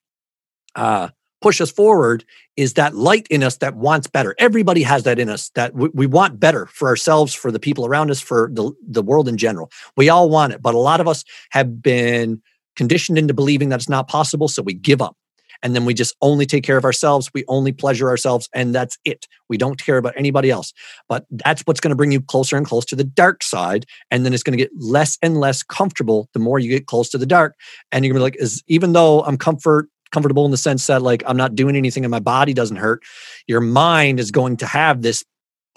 uh, 0.75 1.09
push 1.41 1.61
us 1.61 1.71
forward 1.71 2.25
is 2.55 2.73
that 2.73 2.95
light 2.95 3.27
in 3.29 3.43
us 3.43 3.57
that 3.57 3.75
wants 3.75 4.07
better. 4.07 4.35
Everybody 4.39 4.81
has 4.83 5.03
that 5.03 5.19
in 5.19 5.29
us 5.29 5.49
that 5.55 5.73
we, 5.73 5.89
we, 5.93 6.07
want 6.07 6.39
better 6.39 6.65
for 6.67 6.87
ourselves, 6.87 7.33
for 7.33 7.51
the 7.51 7.59
people 7.59 7.85
around 7.85 8.09
us, 8.09 8.19
for 8.19 8.49
the, 8.53 8.71
the 8.87 9.03
world 9.03 9.27
in 9.27 9.37
general. 9.37 9.71
We 9.95 10.09
all 10.09 10.29
want 10.29 10.53
it, 10.53 10.61
but 10.61 10.73
a 10.73 10.79
lot 10.79 10.99
of 10.99 11.07
us 11.07 11.23
have 11.51 11.81
been 11.81 12.41
conditioned 12.75 13.17
into 13.17 13.33
believing 13.33 13.69
that 13.69 13.79
it's 13.79 13.89
not 13.89 14.07
possible. 14.07 14.47
So 14.47 14.61
we 14.61 14.73
give 14.73 15.01
up. 15.01 15.15
And 15.63 15.75
then 15.75 15.85
we 15.85 15.93
just 15.93 16.15
only 16.21 16.45
take 16.45 16.63
care 16.63 16.77
of 16.77 16.85
ourselves. 16.85 17.31
We 17.33 17.43
only 17.47 17.71
pleasure 17.71 18.09
ourselves, 18.09 18.47
and 18.53 18.75
that's 18.75 18.97
it. 19.05 19.25
We 19.49 19.57
don't 19.57 19.83
care 19.83 19.97
about 19.97 20.13
anybody 20.15 20.51
else. 20.51 20.73
But 21.09 21.25
that's 21.31 21.63
what's 21.63 21.79
going 21.79 21.89
to 21.89 21.95
bring 21.95 22.11
you 22.11 22.21
closer 22.21 22.57
and 22.57 22.65
closer 22.65 22.87
to 22.89 22.95
the 22.95 23.03
dark 23.03 23.43
side. 23.43 23.85
And 24.11 24.25
then 24.25 24.33
it's 24.33 24.43
going 24.43 24.57
to 24.57 24.63
get 24.63 24.71
less 24.77 25.17
and 25.21 25.39
less 25.39 25.63
comfortable 25.63 26.29
the 26.33 26.39
more 26.39 26.59
you 26.59 26.69
get 26.69 26.85
close 26.85 27.09
to 27.09 27.17
the 27.17 27.25
dark. 27.25 27.55
And 27.91 28.05
you're 28.05 28.13
going 28.13 28.31
to 28.31 28.37
be 28.37 28.37
like, 28.37 28.43
is 28.43 28.63
even 28.67 28.93
though 28.93 29.21
I'm 29.23 29.37
comfort 29.37 29.89
comfortable 30.11 30.45
in 30.45 30.51
the 30.51 30.57
sense 30.57 30.87
that 30.87 31.01
like 31.01 31.23
I'm 31.25 31.37
not 31.37 31.55
doing 31.55 31.75
anything 31.75 32.03
and 32.03 32.11
my 32.11 32.19
body 32.19 32.53
doesn't 32.53 32.77
hurt, 32.77 33.03
your 33.47 33.61
mind 33.61 34.19
is 34.19 34.31
going 34.31 34.57
to 34.57 34.65
have 34.65 35.01
this 35.01 35.23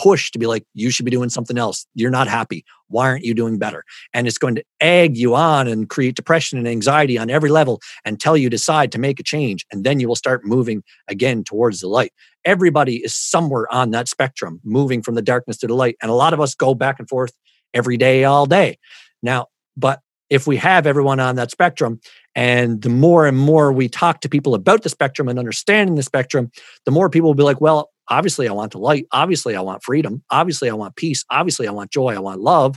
push 0.00 0.30
to 0.30 0.38
be 0.38 0.46
like, 0.46 0.64
you 0.72 0.90
should 0.90 1.04
be 1.04 1.10
doing 1.10 1.28
something 1.28 1.58
else. 1.58 1.86
You're 1.94 2.10
not 2.10 2.26
happy. 2.26 2.64
Why 2.88 3.08
aren't 3.08 3.24
you 3.24 3.34
doing 3.34 3.58
better? 3.58 3.84
And 4.14 4.26
it's 4.26 4.38
going 4.38 4.54
to 4.54 4.64
egg 4.80 5.16
you 5.16 5.34
on 5.34 5.68
and 5.68 5.90
create 5.90 6.16
depression 6.16 6.58
and 6.58 6.66
anxiety 6.66 7.18
on 7.18 7.28
every 7.28 7.50
level 7.50 7.80
until 8.04 8.36
you 8.36 8.48
decide 8.48 8.92
to 8.92 8.98
make 8.98 9.20
a 9.20 9.22
change. 9.22 9.66
And 9.70 9.84
then 9.84 10.00
you 10.00 10.08
will 10.08 10.16
start 10.16 10.44
moving 10.44 10.82
again 11.08 11.44
towards 11.44 11.80
the 11.80 11.88
light. 11.88 12.12
Everybody 12.46 12.96
is 12.96 13.14
somewhere 13.14 13.70
on 13.72 13.90
that 13.90 14.08
spectrum, 14.08 14.60
moving 14.64 15.02
from 15.02 15.16
the 15.16 15.22
darkness 15.22 15.58
to 15.58 15.66
the 15.66 15.74
light. 15.74 15.96
And 16.00 16.10
a 16.10 16.14
lot 16.14 16.32
of 16.32 16.40
us 16.40 16.54
go 16.54 16.74
back 16.74 16.98
and 16.98 17.08
forth 17.08 17.32
every 17.74 17.98
day, 17.98 18.24
all 18.24 18.46
day. 18.46 18.78
Now, 19.22 19.46
but 19.76 20.00
if 20.30 20.46
we 20.46 20.56
have 20.56 20.86
everyone 20.86 21.20
on 21.20 21.36
that 21.36 21.50
spectrum, 21.50 22.00
and 22.34 22.82
the 22.82 22.88
more 22.88 23.26
and 23.26 23.36
more 23.36 23.72
we 23.72 23.88
talk 23.88 24.20
to 24.20 24.28
people 24.28 24.54
about 24.54 24.82
the 24.82 24.88
spectrum 24.88 25.28
and 25.28 25.38
understanding 25.38 25.96
the 25.96 26.02
spectrum, 26.02 26.50
the 26.84 26.92
more 26.92 27.10
people 27.10 27.28
will 27.28 27.34
be 27.34 27.42
like, 27.42 27.60
well, 27.60 27.90
obviously 28.08 28.48
I 28.48 28.52
want 28.52 28.72
the 28.72 28.78
light. 28.78 29.06
Obviously 29.12 29.56
I 29.56 29.60
want 29.60 29.82
freedom. 29.82 30.22
Obviously 30.30 30.70
I 30.70 30.74
want 30.74 30.96
peace. 30.96 31.24
Obviously 31.30 31.66
I 31.66 31.72
want 31.72 31.90
joy. 31.90 32.14
I 32.14 32.20
want 32.20 32.40
love. 32.40 32.76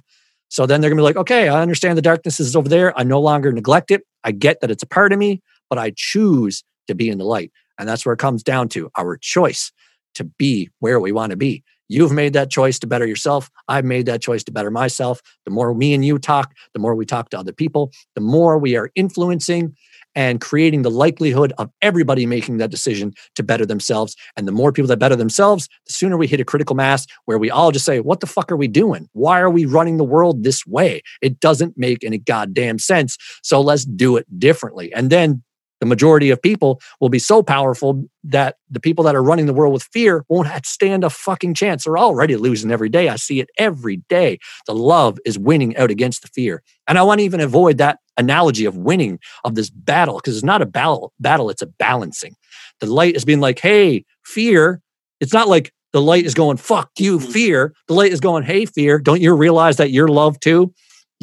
So 0.50 0.66
then 0.66 0.82
they're 0.82 0.90
going 0.90 0.98
to 0.98 1.02
be 1.02 1.06
like, 1.06 1.16
okay, 1.16 1.50
I 1.50 1.62
understand 1.62 1.98
the 1.98 2.02
darkness 2.02 2.40
is 2.40 2.56
over 2.56 2.70
there. 2.70 2.98
I 2.98 3.04
no 3.04 3.20
longer 3.20 3.52
neglect 3.52 3.92
it. 3.92 4.04
I 4.24 4.32
get 4.32 4.62
that 4.62 4.72
it's 4.72 4.84
a 4.84 4.88
part 4.88 5.14
of 5.14 5.20
me, 5.20 5.42
but 5.70 5.80
I 5.80 5.94
choose 5.96 6.64
to 6.88 6.96
be 6.96 7.10
in 7.10 7.18
the 7.18 7.26
light. 7.26 7.52
And 7.80 7.90
that's 7.90 8.06
where 8.06 8.14
it 8.14 8.20
comes 8.20 8.44
down 8.44 8.70
to 8.70 8.90
our 8.98 9.18
choice 9.18 9.72
to 10.16 10.24
be 10.24 10.70
where 10.80 11.00
we 11.00 11.12
want 11.12 11.32
to 11.32 11.38
be. 11.38 11.64
You've 11.90 12.12
made 12.12 12.34
that 12.34 12.50
choice 12.50 12.80
to 12.80 12.88
better 12.88 13.06
yourself. 13.06 13.50
I've 13.68 13.86
made 13.86 14.06
that 14.06 14.22
choice 14.22 14.44
to 14.46 14.52
better 14.52 14.72
myself. 14.72 15.22
The 15.46 15.52
more 15.52 15.74
me 15.74 15.94
and 15.94 16.04
you 16.04 16.18
talk, 16.20 16.54
the 16.74 16.80
more 16.80 16.96
we 16.96 17.06
talk 17.06 17.30
to 17.30 17.40
other 17.40 17.54
people, 17.54 17.92
the 18.16 18.22
more 18.22 18.58
we 18.58 18.76
are 18.76 18.90
influencing 18.96 19.76
and 20.16 20.40
creating 20.40 20.84
the 20.84 20.92
likelihood 20.92 21.54
of 21.58 21.72
everybody 21.82 22.26
making 22.26 22.58
that 22.58 22.70
decision 22.70 23.14
to 23.36 23.44
better 23.44 23.66
themselves. 23.66 24.16
And 24.38 24.48
the 24.48 24.52
more 24.52 24.72
people 24.72 24.88
that 24.90 25.00
better 25.00 25.16
themselves, 25.16 25.68
the 25.88 25.94
sooner 25.94 26.18
we 26.18 26.28
hit 26.28 26.40
a 26.40 26.46
critical 26.46 26.76
mass 26.76 27.08
where 27.26 27.38
we 27.38 27.50
all 27.50 27.72
just 27.72 27.86
say, 27.86 28.00
What 28.00 28.20
the 28.20 28.28
fuck 28.28 28.52
are 28.52 28.58
we 28.58 28.68
doing? 28.68 29.10
Why 29.14 29.40
are 29.40 29.50
we 29.50 29.66
running 29.66 29.98
the 29.98 30.04
world 30.04 30.44
this 30.44 30.66
way? 30.66 31.02
It 31.22 31.40
doesn't 31.40 31.78
make 31.78 32.04
any 32.04 32.20
goddamn 32.20 32.80
sense. 32.80 33.18
So 33.42 33.62
let's 33.62 33.86
do 33.86 34.18
it 34.18 34.28
differently. 34.40 34.94
And 34.94 35.10
then 35.10 35.44
the 35.84 35.90
majority 35.90 36.30
of 36.30 36.42
people 36.42 36.80
will 37.02 37.10
be 37.10 37.20
so 37.20 37.44
powerful 37.44 38.06
that 38.24 38.56
the 38.70 38.80
people 38.80 39.04
that 39.04 39.16
are 39.16 39.22
running 39.22 39.48
the 39.48 39.54
world 39.54 39.74
with 39.74 39.84
fear 39.84 40.24
won't 40.30 40.48
stand 40.66 41.04
a 41.04 41.10
fucking 41.10 41.54
chance. 41.54 41.84
They're 41.84 41.98
already 41.98 42.38
losing 42.38 42.72
every 42.72 42.88
day. 42.88 43.10
I 43.10 43.18
see 43.18 43.42
it 43.42 43.50
every 43.58 43.98
day. 44.08 44.40
The 44.66 44.74
love 44.74 45.20
is 45.26 45.38
winning 45.38 45.76
out 45.76 45.92
against 45.92 46.22
the 46.22 46.30
fear. 46.30 46.64
And 46.88 46.98
I 46.98 47.04
want 47.04 47.20
to 47.20 47.26
even 47.26 47.42
avoid 47.42 47.80
that 47.80 48.00
analogy 48.16 48.64
of 48.64 48.78
winning 48.78 49.20
of 49.44 49.56
this 49.56 49.70
battle 49.70 50.16
because 50.16 50.38
it's 50.38 50.46
not 50.46 50.62
a 50.62 50.66
battle, 50.66 51.12
battle, 51.20 51.50
it's 51.50 51.62
a 51.62 51.68
balancing. 51.68 52.38
The 52.80 52.86
light 52.86 53.18
is 53.18 53.26
being 53.26 53.42
like, 53.42 53.60
hey, 53.60 54.06
fear. 54.24 54.80
It's 55.20 55.34
not 55.34 55.50
like 55.50 55.74
the 55.92 56.02
light 56.02 56.26
is 56.26 56.34
going, 56.34 56.56
fuck 56.56 56.92
you, 56.98 57.20
mm-hmm. 57.20 57.30
fear. 57.30 57.74
The 57.90 57.94
light 57.94 58.14
is 58.14 58.22
going, 58.22 58.44
hey, 58.44 58.66
fear, 58.66 59.00
don't 59.00 59.22
you 59.22 59.36
realize 59.36 59.76
that 59.78 59.92
you're 59.92 60.08
love 60.08 60.40
too? 60.40 60.74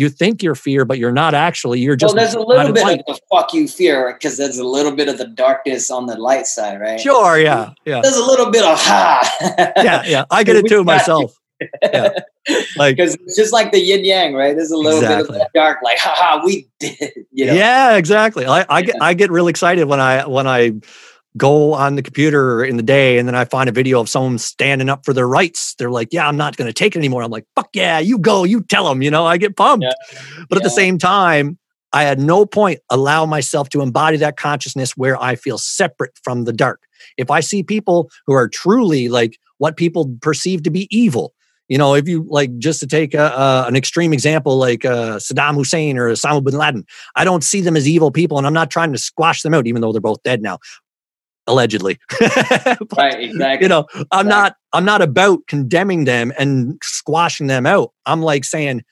You 0.01 0.09
think 0.09 0.43
you're 0.43 0.55
fear, 0.55 0.87
but 0.87 0.97
you're 0.97 1.13
not 1.13 1.35
actually. 1.35 1.81
You're 1.81 1.95
just. 1.95 2.15
Well, 2.15 2.25
there's 2.25 2.35
a 2.35 2.41
little 2.41 2.73
bit 2.73 2.85
light. 2.85 3.01
of 3.01 3.17
the 3.17 3.21
fuck 3.31 3.53
you 3.53 3.69
fear 3.69 4.15
because 4.15 4.39
there's 4.39 4.57
a 4.57 4.65
little 4.65 4.93
bit 4.93 5.09
of 5.09 5.19
the 5.19 5.27
darkness 5.27 5.91
on 5.91 6.07
the 6.07 6.17
light 6.17 6.47
side, 6.47 6.81
right? 6.81 6.99
Sure, 6.99 7.39
yeah, 7.39 7.75
yeah. 7.85 8.01
There's 8.03 8.17
a 8.17 8.25
little 8.25 8.51
bit 8.51 8.65
of 8.65 8.79
ha. 8.81 9.73
yeah, 9.77 10.03
yeah. 10.07 10.25
I 10.31 10.43
get 10.43 10.57
it 10.57 10.67
too 10.67 10.85
myself. 10.85 11.39
yeah. 11.83 12.09
Like 12.79 12.97
because 12.97 13.15
it's 13.17 13.37
just 13.37 13.53
like 13.53 13.73
the 13.73 13.79
yin 13.79 14.03
yang, 14.03 14.33
right? 14.33 14.57
There's 14.57 14.71
a 14.71 14.77
little 14.79 15.01
exactly. 15.01 15.37
bit 15.37 15.47
of 15.47 15.53
dark, 15.53 15.83
like 15.83 15.99
ha 15.99 16.15
ha, 16.17 16.41
we 16.47 16.67
did. 16.79 17.13
You 17.31 17.45
know? 17.45 17.53
Yeah, 17.53 17.97
exactly. 17.97 18.47
I, 18.47 18.65
I 18.71 18.81
get 18.81 18.97
I 19.03 19.13
get 19.13 19.31
really 19.31 19.51
excited 19.51 19.85
when 19.85 20.01
I 20.01 20.27
when 20.27 20.47
I 20.47 20.81
go 21.37 21.75
on 21.75 21.95
the 21.95 22.03
computer 22.03 22.65
in 22.65 22.77
the 22.77 22.83
day 22.83 23.19
and 23.19 23.29
then 23.29 23.35
I 23.35 23.45
find 23.45 23.69
a 23.69 23.73
video 23.73 24.01
of 24.01 24.09
someone 24.09 24.39
standing 24.39 24.89
up 24.89 25.05
for 25.05 25.13
their 25.13 25.29
rights. 25.29 25.75
They're 25.77 25.91
like, 25.91 26.09
yeah, 26.11 26.27
I'm 26.27 26.37
not 26.37 26.57
going 26.57 26.67
to 26.67 26.73
take 26.73 26.97
it 26.97 26.99
anymore. 26.99 27.23
I'm 27.23 27.31
like, 27.31 27.47
fuck 27.55 27.71
yeah, 27.73 27.99
you 27.99 28.19
go, 28.19 28.45
you 28.45 28.63
tell 28.63 28.89
them, 28.89 29.03
you 29.03 29.11
know, 29.11 29.27
I 29.27 29.37
get 29.37 29.57
pumped. 29.57 29.85
Yeah. 29.85 29.93
But 30.49 30.57
yeah. 30.57 30.59
at 30.59 30.63
the 30.65 30.71
same 30.71 30.99
time, 30.99 31.59
I 31.93 32.03
had 32.05 32.21
no 32.21 32.47
point 32.47 32.81
allow 32.89 33.27
myself 33.27 33.69
to 33.71 33.81
embody 33.81 34.17
that 34.19 34.37
consciousness 34.37 34.97
where 34.97 35.21
I 35.21 35.35
feel 35.37 35.59
separate 35.59 36.13
from 36.23 36.45
the 36.45 36.53
dark. 36.53 36.83
If 37.17 37.31
I 37.31 37.41
see 37.41 37.63
people 37.63 38.11
who 38.27 38.33
are 38.33 38.49
truly 38.49 39.09
like 39.09 39.39
what 39.59 39.77
people 39.77 40.17
perceive 40.21 40.63
to 40.65 40.71
be 40.71 40.89
evil, 40.97 41.33
you 41.69 41.79
know, 41.79 41.95
if 41.95 42.09
you 42.09 42.27
like 42.29 42.57
just 42.59 42.81
to 42.81 42.87
take 42.87 43.15
a, 43.15 43.37
uh, 43.37 43.65
an 43.69 43.77
extreme 43.77 44.13
example 44.13 44.57
like 44.57 44.85
uh, 44.85 45.19
Saddam 45.19 45.55
Hussein 45.55 45.99
or 45.99 46.11
Osama 46.11 46.43
bin 46.43 46.55
Laden, 46.55 46.85
I 47.15 47.25
don't 47.25 47.45
see 47.45 47.61
them 47.61 47.77
as 47.77 47.89
evil 47.89 48.11
people, 48.11 48.39
and 48.39 48.47
I'm 48.47 48.53
not 48.53 48.71
trying 48.71 48.93
to 48.93 48.99
squash 48.99 49.43
them 49.43 49.55
out, 49.55 49.69
even 49.69 49.81
though 49.81 49.93
they're 49.93 50.01
both 50.01 50.23
dead 50.25 50.43
now 50.43 50.59
allegedly. 51.47 51.99
but, 52.21 52.93
right, 52.97 53.21
exactly. 53.21 53.65
You 53.65 53.69
know, 53.69 53.87
I'm 53.95 54.27
exactly. 54.27 54.29
not 54.29 54.57
I'm 54.73 54.85
not 54.85 55.03
about 55.03 55.47
condemning 55.47 56.05
them 56.05 56.33
and 56.39 56.79
squashing 56.83 57.47
them 57.47 57.67
out. 57.67 57.93
I'm 58.07 58.23
like 58.23 58.45
saying 58.45 58.83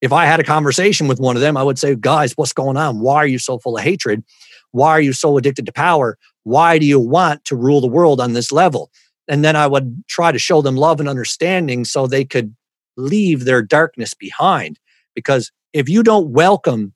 if 0.00 0.12
I 0.12 0.26
had 0.26 0.40
a 0.40 0.44
conversation 0.44 1.08
with 1.08 1.18
one 1.18 1.36
of 1.36 1.42
them, 1.42 1.56
I 1.56 1.62
would 1.62 1.78
say, 1.78 1.94
"Guys, 1.94 2.32
what's 2.36 2.52
going 2.52 2.76
on? 2.76 3.00
Why 3.00 3.16
are 3.16 3.26
you 3.26 3.38
so 3.38 3.58
full 3.58 3.76
of 3.76 3.82
hatred? 3.82 4.22
Why 4.72 4.90
are 4.90 5.00
you 5.00 5.12
so 5.12 5.36
addicted 5.36 5.66
to 5.66 5.72
power? 5.72 6.18
Why 6.42 6.78
do 6.78 6.86
you 6.86 7.00
want 7.00 7.44
to 7.46 7.56
rule 7.56 7.80
the 7.80 7.86
world 7.86 8.20
on 8.20 8.32
this 8.32 8.52
level?" 8.52 8.90
And 9.28 9.44
then 9.44 9.56
I 9.56 9.66
would 9.66 10.04
try 10.06 10.32
to 10.32 10.38
show 10.38 10.60
them 10.60 10.76
love 10.76 11.00
and 11.00 11.08
understanding 11.08 11.84
so 11.84 12.06
they 12.06 12.24
could 12.24 12.54
leave 12.96 13.44
their 13.44 13.62
darkness 13.62 14.14
behind 14.14 14.78
because 15.14 15.50
if 15.72 15.88
you 15.88 16.02
don't 16.02 16.30
welcome 16.30 16.92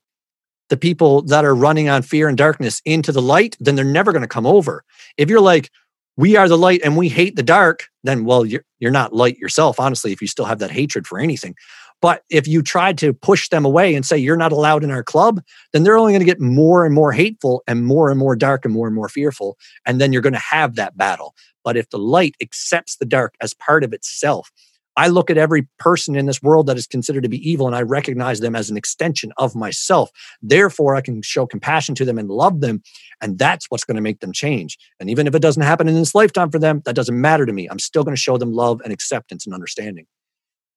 the 0.69 0.77
people 0.77 1.21
that 1.23 1.45
are 1.45 1.55
running 1.55 1.89
on 1.89 2.01
fear 2.01 2.27
and 2.27 2.37
darkness 2.37 2.81
into 2.85 3.11
the 3.11 3.21
light, 3.21 3.57
then 3.59 3.75
they're 3.75 3.85
never 3.85 4.11
going 4.11 4.21
to 4.21 4.27
come 4.27 4.45
over. 4.45 4.83
If 5.17 5.29
you're 5.29 5.41
like, 5.41 5.71
we 6.17 6.35
are 6.35 6.49
the 6.49 6.57
light 6.57 6.81
and 6.83 6.97
we 6.97 7.09
hate 7.09 7.35
the 7.35 7.43
dark, 7.43 7.87
then 8.03 8.25
well, 8.25 8.45
you're 8.45 8.63
you're 8.79 8.91
not 8.91 9.13
light 9.13 9.37
yourself, 9.37 9.79
honestly, 9.79 10.11
if 10.11 10.21
you 10.21 10.27
still 10.27 10.45
have 10.45 10.59
that 10.59 10.71
hatred 10.71 11.07
for 11.07 11.19
anything. 11.19 11.55
But 12.01 12.23
if 12.29 12.47
you 12.47 12.61
try 12.61 12.93
to 12.93 13.13
push 13.13 13.49
them 13.49 13.65
away 13.65 13.93
and 13.93 14.05
say 14.05 14.17
you're 14.17 14.37
not 14.37 14.51
allowed 14.51 14.83
in 14.83 14.91
our 14.91 15.03
club, 15.03 15.41
then 15.73 15.83
they're 15.83 15.97
only 15.97 16.13
going 16.13 16.21
to 16.21 16.25
get 16.25 16.39
more 16.39 16.85
and 16.85 16.93
more 16.93 17.11
hateful 17.11 17.61
and 17.67 17.85
more 17.85 18.09
and 18.09 18.17
more 18.17 18.35
dark 18.35 18.63
and 18.63 18.73
more 18.73 18.87
and 18.87 18.95
more 18.95 19.09
fearful. 19.09 19.57
And 19.85 19.99
then 19.99 20.13
you're 20.13 20.21
going 20.21 20.33
to 20.33 20.39
have 20.39 20.75
that 20.75 20.97
battle. 20.97 21.35
But 21.63 21.75
if 21.75 21.89
the 21.89 21.99
light 21.99 22.35
accepts 22.41 22.95
the 22.95 23.05
dark 23.05 23.35
as 23.41 23.53
part 23.53 23.83
of 23.83 23.91
itself, 23.91 24.49
I 24.99 25.07
look 25.07 25.29
at 25.29 25.37
every 25.37 25.65
person 25.77 26.17
in 26.17 26.25
this 26.25 26.43
world 26.43 26.67
that 26.67 26.75
is 26.75 26.85
considered 26.85 27.23
to 27.23 27.29
be 27.29 27.49
evil 27.49 27.67
and 27.67 27.75
I 27.75 27.83
recognize 27.83 28.41
them 28.41 28.53
as 28.53 28.69
an 28.69 28.75
extension 28.75 29.31
of 29.37 29.55
myself. 29.55 30.11
Therefore, 30.41 30.93
I 30.93 30.99
can 30.99 31.21
show 31.21 31.45
compassion 31.45 31.95
to 31.95 32.03
them 32.03 32.17
and 32.17 32.29
love 32.29 32.59
them. 32.59 32.83
And 33.21 33.39
that's 33.39 33.67
what's 33.69 33.85
going 33.85 33.95
to 33.95 34.01
make 34.01 34.19
them 34.19 34.33
change. 34.33 34.77
And 34.99 35.09
even 35.09 35.25
if 35.25 35.33
it 35.33 35.41
doesn't 35.41 35.63
happen 35.63 35.87
in 35.87 35.95
this 35.95 36.13
lifetime 36.13 36.51
for 36.51 36.59
them, 36.59 36.81
that 36.83 36.97
doesn't 36.97 37.19
matter 37.19 37.45
to 37.45 37.53
me. 37.53 37.69
I'm 37.71 37.79
still 37.79 38.03
going 38.03 38.13
to 38.13 38.21
show 38.21 38.37
them 38.37 38.51
love 38.51 38.81
and 38.83 38.91
acceptance 38.91 39.45
and 39.45 39.53
understanding. 39.53 40.05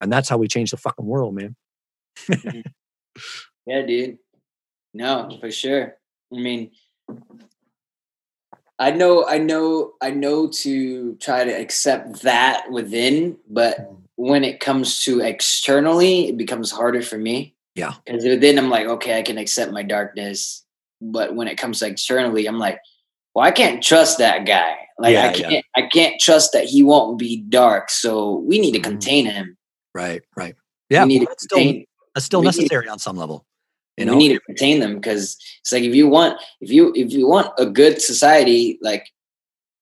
And 0.01 0.13
that's 0.13 0.29
how 0.29 0.39
we 0.39 0.47
change 0.47 0.71
the 0.71 0.77
fucking 0.77 1.05
world, 1.05 1.35
man. 1.35 1.57
Mm-hmm. 2.29 2.61
yeah, 3.67 3.83
dude. 3.83 4.19
No, 4.95 5.37
for 5.41 5.51
sure. 5.51 5.97
I 6.33 6.37
mean, 6.37 6.71
I 8.79 8.93
know, 8.93 9.27
I 9.27 9.39
know, 9.39 9.95
I 10.01 10.13
know 10.13 10.47
to 10.47 11.17
try 11.17 11.43
to 11.43 11.51
accept 11.51 12.23
that 12.23 12.71
within, 12.71 13.39
but 13.51 13.79
mm-hmm 13.81 14.02
when 14.17 14.45
it 14.45 14.61
comes 14.61 15.05
to 15.05 15.21
externally, 15.21 16.29
it 16.29 16.37
becomes 16.37 16.71
harder 16.71 17.03
for 17.03 17.19
me. 17.19 17.55
Yeah. 17.75 17.95
Because 18.05 18.23
then 18.41 18.59
I'm 18.59 18.71
like, 18.71 18.87
okay, 18.87 19.19
I 19.19 19.23
can 19.23 19.39
accept 19.39 19.73
my 19.73 19.83
darkness. 19.83 20.65
But 21.01 21.35
when 21.35 21.49
it 21.49 21.59
comes 21.59 21.81
to 21.81 21.87
externally, 21.87 22.47
I'm 22.47 22.59
like, 22.59 22.79
well, 23.35 23.45
I 23.45 23.51
can't 23.51 23.83
trust 23.83 24.19
that 24.19 24.47
guy. 24.47 24.77
Like 24.99 25.15
yeah, 25.15 25.29
I 25.29 25.33
can't 25.33 25.53
yeah. 25.53 25.61
I 25.75 25.83
can't 25.83 26.21
trust 26.21 26.53
that 26.53 26.65
he 26.65 26.83
won't 26.83 27.19
be 27.19 27.43
dark. 27.49 27.91
So 27.91 28.37
we 28.47 28.61
need 28.61 28.73
to 28.73 28.79
mm-hmm. 28.79 28.91
contain 28.91 29.27
him. 29.27 29.57
Right, 29.95 30.23
right. 30.37 30.55
Yeah. 30.91 31.05
We 31.05 31.19
need 31.19 31.21
well, 31.21 31.29
that's, 31.31 31.47
contain, 31.47 31.71
still, 31.71 31.87
that's 32.15 32.27
still 32.27 32.43
necessary 32.43 32.89
on 32.89 32.99
some 32.99 33.17
level. 33.17 33.47
You 33.97 34.07
know? 34.07 34.13
We 34.13 34.29
need 34.29 34.35
to 34.35 34.41
contain 34.41 34.81
them 34.81 34.95
because 34.95 35.37
it's 35.61 35.73
like 35.73 35.83
if 35.83 35.95
you 35.95 36.09
want 36.09 36.41
if 36.61 36.71
you 36.71 36.93
if 36.95 37.13
you 37.13 37.29
want 37.29 37.53
a 37.59 37.67
good 37.67 38.01
society, 38.01 38.79
like 38.81 39.07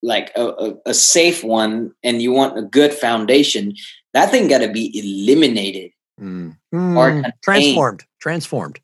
like 0.02 0.32
a, 0.36 0.47
a, 0.47 0.74
a 0.86 0.94
safe 0.94 1.44
one 1.44 1.93
and 2.02 2.23
you 2.23 2.32
want 2.32 2.59
a 2.59 2.62
good 2.62 2.93
foundation, 2.93 3.74
that 4.15 4.31
thing 4.31 4.49
got 4.49 4.59
to 4.59 4.69
be 4.69 4.91
eliminated 4.99 5.93
mm. 6.20 6.57
Mm. 6.74 7.32
transformed. 7.43 8.05
Transformed. 8.20 8.81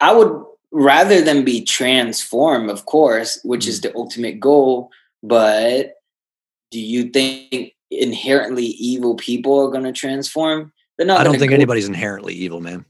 I 0.00 0.12
would 0.12 0.44
rather 0.72 1.20
than 1.20 1.44
be 1.44 1.64
transformed, 1.64 2.70
of 2.70 2.86
course, 2.86 3.40
which 3.44 3.66
mm. 3.66 3.68
is 3.68 3.80
the 3.80 3.94
ultimate 3.96 4.40
goal. 4.40 4.90
But 5.22 5.94
do 6.70 6.80
you 6.80 7.10
think 7.10 7.74
inherently 7.90 8.64
evil 8.64 9.14
people 9.14 9.60
are 9.60 9.70
going 9.70 9.84
to 9.84 9.92
transform? 9.92 10.72
They're 10.98 11.06
not. 11.06 11.20
I 11.20 11.24
don't 11.24 11.38
think 11.38 11.50
go- 11.50 11.56
anybody's 11.56 11.88
inherently 11.88 12.34
evil, 12.34 12.60
man. 12.60 12.84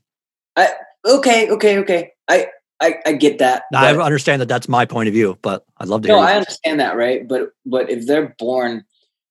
I, 0.56 0.68
okay, 1.06 1.50
okay, 1.50 1.78
okay. 1.78 2.12
I 2.28 2.48
I, 2.82 2.96
I 3.06 3.12
get 3.12 3.38
that. 3.38 3.64
No, 3.72 3.78
I 3.78 3.96
understand 3.96 4.42
that 4.42 4.48
that's 4.48 4.68
my 4.68 4.84
point 4.84 5.06
of 5.06 5.14
view, 5.14 5.38
but 5.40 5.64
I'd 5.78 5.88
love 5.88 6.02
to. 6.02 6.08
No, 6.08 6.18
I 6.18 6.34
understand 6.34 6.80
that, 6.80 6.96
right? 6.96 7.26
But 7.26 7.50
but 7.64 7.88
if 7.88 8.06
they're 8.06 8.34
born, 8.38 8.84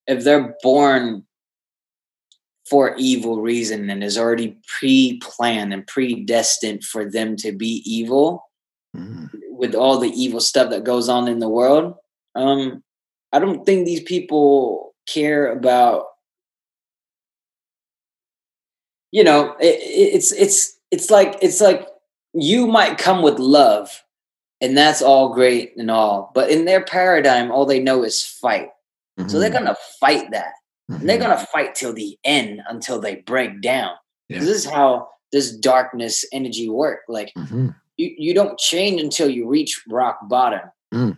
if 0.07 0.23
they're 0.23 0.55
born 0.63 1.25
for 2.71 2.95
evil 2.97 3.41
reason 3.41 3.89
and 3.89 4.01
is 4.01 4.17
already 4.17 4.57
pre-planned 4.65 5.73
and 5.73 5.85
predestined 5.87 6.85
for 6.85 7.03
them 7.03 7.35
to 7.35 7.51
be 7.51 7.83
evil 7.85 8.49
mm. 8.95 9.29
with 9.49 9.75
all 9.75 9.99
the 9.99 10.09
evil 10.11 10.39
stuff 10.39 10.69
that 10.69 10.85
goes 10.85 11.09
on 11.09 11.27
in 11.27 11.39
the 11.39 11.49
world 11.49 11.95
um 12.35 12.81
i 13.33 13.39
don't 13.39 13.65
think 13.65 13.85
these 13.85 14.03
people 14.03 14.95
care 15.05 15.51
about 15.51 16.05
you 19.11 19.21
know 19.21 19.53
it, 19.59 19.77
it's 19.81 20.31
it's 20.31 20.79
it's 20.91 21.09
like 21.11 21.37
it's 21.41 21.59
like 21.59 21.89
you 22.33 22.67
might 22.67 22.97
come 22.97 23.21
with 23.21 23.37
love 23.37 24.01
and 24.61 24.77
that's 24.77 25.01
all 25.01 25.33
great 25.33 25.75
and 25.75 25.91
all 25.91 26.31
but 26.33 26.49
in 26.49 26.63
their 26.63 26.85
paradigm 26.85 27.51
all 27.51 27.65
they 27.65 27.81
know 27.81 28.01
is 28.03 28.25
fight 28.25 28.69
mm-hmm. 29.19 29.27
so 29.27 29.39
they're 29.41 29.49
mm-hmm. 29.49 29.65
gonna 29.65 29.77
fight 29.99 30.31
that 30.31 30.53
Mm-hmm. 30.91 31.05
they're 31.05 31.19
gonna 31.19 31.47
fight 31.51 31.75
till 31.75 31.93
the 31.93 32.17
end 32.23 32.61
until 32.67 32.99
they 32.99 33.15
break 33.15 33.61
down. 33.61 33.91
Yeah. 34.29 34.39
This 34.39 34.49
is 34.49 34.65
how 34.65 35.09
this 35.31 35.55
darkness 35.55 36.25
energy 36.33 36.69
work. 36.69 37.01
Like 37.07 37.31
mm-hmm. 37.37 37.69
you, 37.97 38.13
you 38.17 38.33
don't 38.33 38.57
change 38.59 39.01
until 39.01 39.29
you 39.29 39.47
reach 39.47 39.81
rock 39.89 40.19
bottom. 40.23 40.69
Mm. 40.93 41.17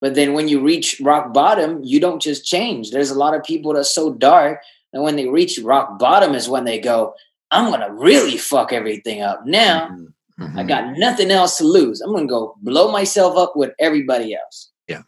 But 0.00 0.14
then 0.14 0.34
when 0.34 0.48
you 0.48 0.60
reach 0.60 1.00
rock 1.02 1.32
bottom, 1.32 1.82
you 1.82 2.00
don't 2.00 2.20
just 2.20 2.44
change. 2.44 2.90
There's 2.90 3.10
a 3.10 3.18
lot 3.18 3.34
of 3.34 3.42
people 3.42 3.72
that's 3.72 3.94
so 3.94 4.12
dark 4.12 4.60
and 4.96 5.04
when 5.04 5.16
they 5.16 5.28
reach 5.28 5.58
rock 5.58 5.98
bottom 5.98 6.34
is 6.34 6.48
when 6.48 6.64
they 6.64 6.78
go, 6.78 7.14
I'm 7.50 7.70
gonna 7.70 7.92
really 7.92 8.38
fuck 8.38 8.72
everything 8.72 9.20
up. 9.20 9.44
Now 9.44 9.88
mm-hmm. 9.88 10.42
I 10.42 10.44
mm-hmm. 10.46 10.66
got 10.66 10.96
nothing 10.96 11.30
else 11.30 11.58
to 11.58 11.64
lose. 11.64 12.00
I'm 12.00 12.14
gonna 12.14 12.26
go 12.26 12.56
blow 12.62 12.90
myself 12.90 13.36
up 13.36 13.52
with 13.56 13.72
everybody 13.78 14.34
else. 14.34 14.70
Yeah. 14.88 15.02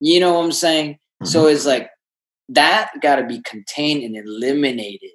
You 0.00 0.18
know 0.18 0.34
what 0.34 0.44
I'm 0.44 0.52
saying? 0.52 0.98
So 1.22 1.44
mm-hmm. 1.44 1.54
it's 1.54 1.64
like 1.64 1.90
that 2.50 2.90
got 3.00 3.16
to 3.16 3.26
be 3.26 3.40
contained 3.42 4.02
and 4.04 4.16
eliminated. 4.16 5.10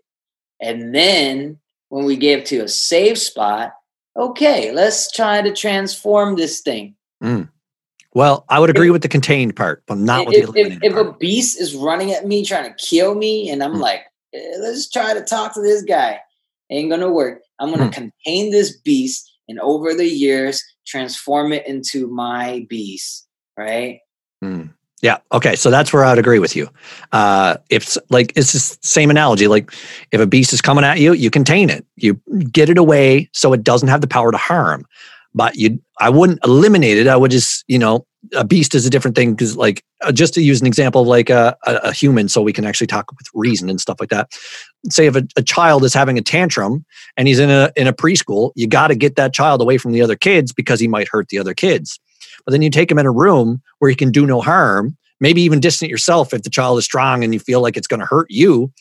And 0.62 0.96
then 0.96 1.60
when 1.90 2.06
we 2.06 2.16
get 2.16 2.46
to 2.48 2.60
a 2.60 2.68
safe 2.68 3.18
spot, 3.18 3.74
okay, 4.18 4.72
let's 4.72 5.12
try 5.12 5.42
to 5.42 5.54
transform 5.54 6.36
this 6.36 6.62
thing. 6.62 6.96
Mm. 7.24 7.50
Well, 8.14 8.46
I 8.48 8.60
would 8.60 8.70
agree 8.70 8.88
if, 8.88 8.94
with 8.94 9.02
the 9.02 9.10
contained 9.10 9.58
part, 9.58 9.84
but 9.88 9.98
not 9.98 10.26
with 10.26 10.36
if, 10.36 10.46
the 10.46 10.52
eliminated 10.52 10.84
if, 10.84 10.94
if 10.94 10.98
a 10.98 11.12
beast 11.14 11.60
is 11.60 11.76
running 11.76 12.14
at 12.14 12.26
me, 12.26 12.46
trying 12.46 12.74
to 12.74 12.76
kill 12.76 13.16
me, 13.16 13.50
and 13.50 13.62
I'm 13.62 13.74
mm. 13.74 13.82
like, 13.82 14.04
eh, 14.34 14.56
let's 14.62 14.90
try 14.90 15.14
to 15.14 15.22
talk 15.22 15.54
to 15.56 15.62
this 15.62 15.82
guy, 15.82 16.22
ain't 16.70 16.90
gonna 16.90 17.12
work. 17.12 17.42
I'm 17.60 17.72
gonna 17.72 17.90
mm. 17.90 17.94
contain 17.94 18.52
this 18.52 18.78
beast 18.78 19.30
and 19.50 19.60
over 19.60 19.94
the 19.94 20.08
years 20.08 20.64
transform 20.88 21.52
it 21.52 21.68
into 21.68 22.08
my 22.08 22.66
beast, 22.70 23.28
right? 23.58 24.00
Mm. 24.42 24.74
Yeah. 25.02 25.18
Okay. 25.32 25.56
So 25.56 25.70
that's 25.70 25.92
where 25.92 26.06
I'd 26.06 26.18
agree 26.18 26.40
with 26.40 26.56
you. 26.56 26.70
Uh, 27.12 27.58
if 27.70 27.98
like 28.10 28.34
it's 28.36 28.54
the 28.54 28.78
same 28.82 29.10
analogy, 29.10 29.48
like 29.48 29.72
if 30.12 30.22
a 30.22 30.26
beast 30.26 30.54
is 30.54 30.62
coming 30.62 30.84
at 30.84 31.00
you, 31.00 31.14
you 31.14 31.30
contain 31.30 31.70
it. 31.70 31.86
You 31.96 32.20
get 32.52 32.70
it 32.70 32.78
away 32.78 33.30
so 33.34 33.54
it 33.54 33.64
doesn't 33.64 33.90
have 33.90 34.02
the 34.02 34.08
power 34.08 34.32
to 34.32 34.38
harm. 34.38 34.86
But 35.34 35.58
you, 35.58 35.82
I 36.00 36.10
wouldn't 36.10 36.40
eliminate 36.46 36.98
it. 36.98 37.08
I 37.08 37.18
would 37.18 37.30
just, 37.30 37.66
you 37.68 37.78
know, 37.78 38.06
a 38.34 38.46
beast 38.46 38.74
is 38.74 38.86
a 38.86 38.90
different 38.90 39.16
thing 39.16 39.34
because, 39.34 39.58
like, 39.58 39.84
uh, 40.02 40.12
just 40.12 40.34
to 40.36 40.42
use 40.42 40.62
an 40.62 40.68
example 40.68 41.02
of 41.02 41.08
like 41.08 41.30
a, 41.30 41.56
a, 41.66 41.76
a, 41.76 41.92
human, 41.92 42.30
so 42.30 42.42
we 42.42 42.54
can 42.54 42.66
actually 42.66 42.88
talk 42.88 43.12
with 43.12 43.28
reason 43.34 43.70
and 43.70 43.82
stuff 43.82 43.98
like 44.00 44.10
that. 44.10 44.30
Say 44.90 45.08
if 45.08 45.16
a, 45.16 45.28
a 45.36 45.44
child 45.44 45.84
is 45.84 45.94
having 45.94 46.18
a 46.18 46.22
tantrum 46.22 46.86
and 47.18 47.28
he's 47.28 47.40
in 47.40 47.50
a 47.50 47.72
in 47.76 47.86
a 47.86 47.94
preschool, 47.94 48.52
you 48.56 48.66
got 48.66 48.88
to 48.88 48.96
get 48.96 49.18
that 49.18 49.34
child 49.34 49.62
away 49.62 49.78
from 49.78 49.92
the 49.92 50.02
other 50.02 50.16
kids 50.16 50.54
because 50.54 50.80
he 50.80 50.88
might 50.88 51.10
hurt 51.10 51.28
the 51.30 51.38
other 51.38 51.54
kids. 51.54 52.00
But 52.46 52.52
then 52.52 52.62
you 52.62 52.70
take 52.70 52.92
him 52.92 53.00
in 53.00 53.06
a 53.06 53.12
room 53.12 53.62
where 53.80 53.90
he 53.90 53.96
can 53.96 54.12
do 54.12 54.26
no 54.26 54.42
harm, 54.42 54.96
maybe 55.20 55.42
even 55.42 55.60
distant 55.60 55.90
yourself 55.90 56.34
if 56.34 56.44
the 56.44 56.50
child 56.50 56.78
is 56.78 56.86
strong 56.86 57.24
and 57.24 57.34
you 57.34 57.40
feel 57.40 57.62
like 57.62 57.78
it's 57.78 57.88
going 57.88 58.00
to 58.00 58.06
hurt 58.06 58.28
you. 58.30 58.72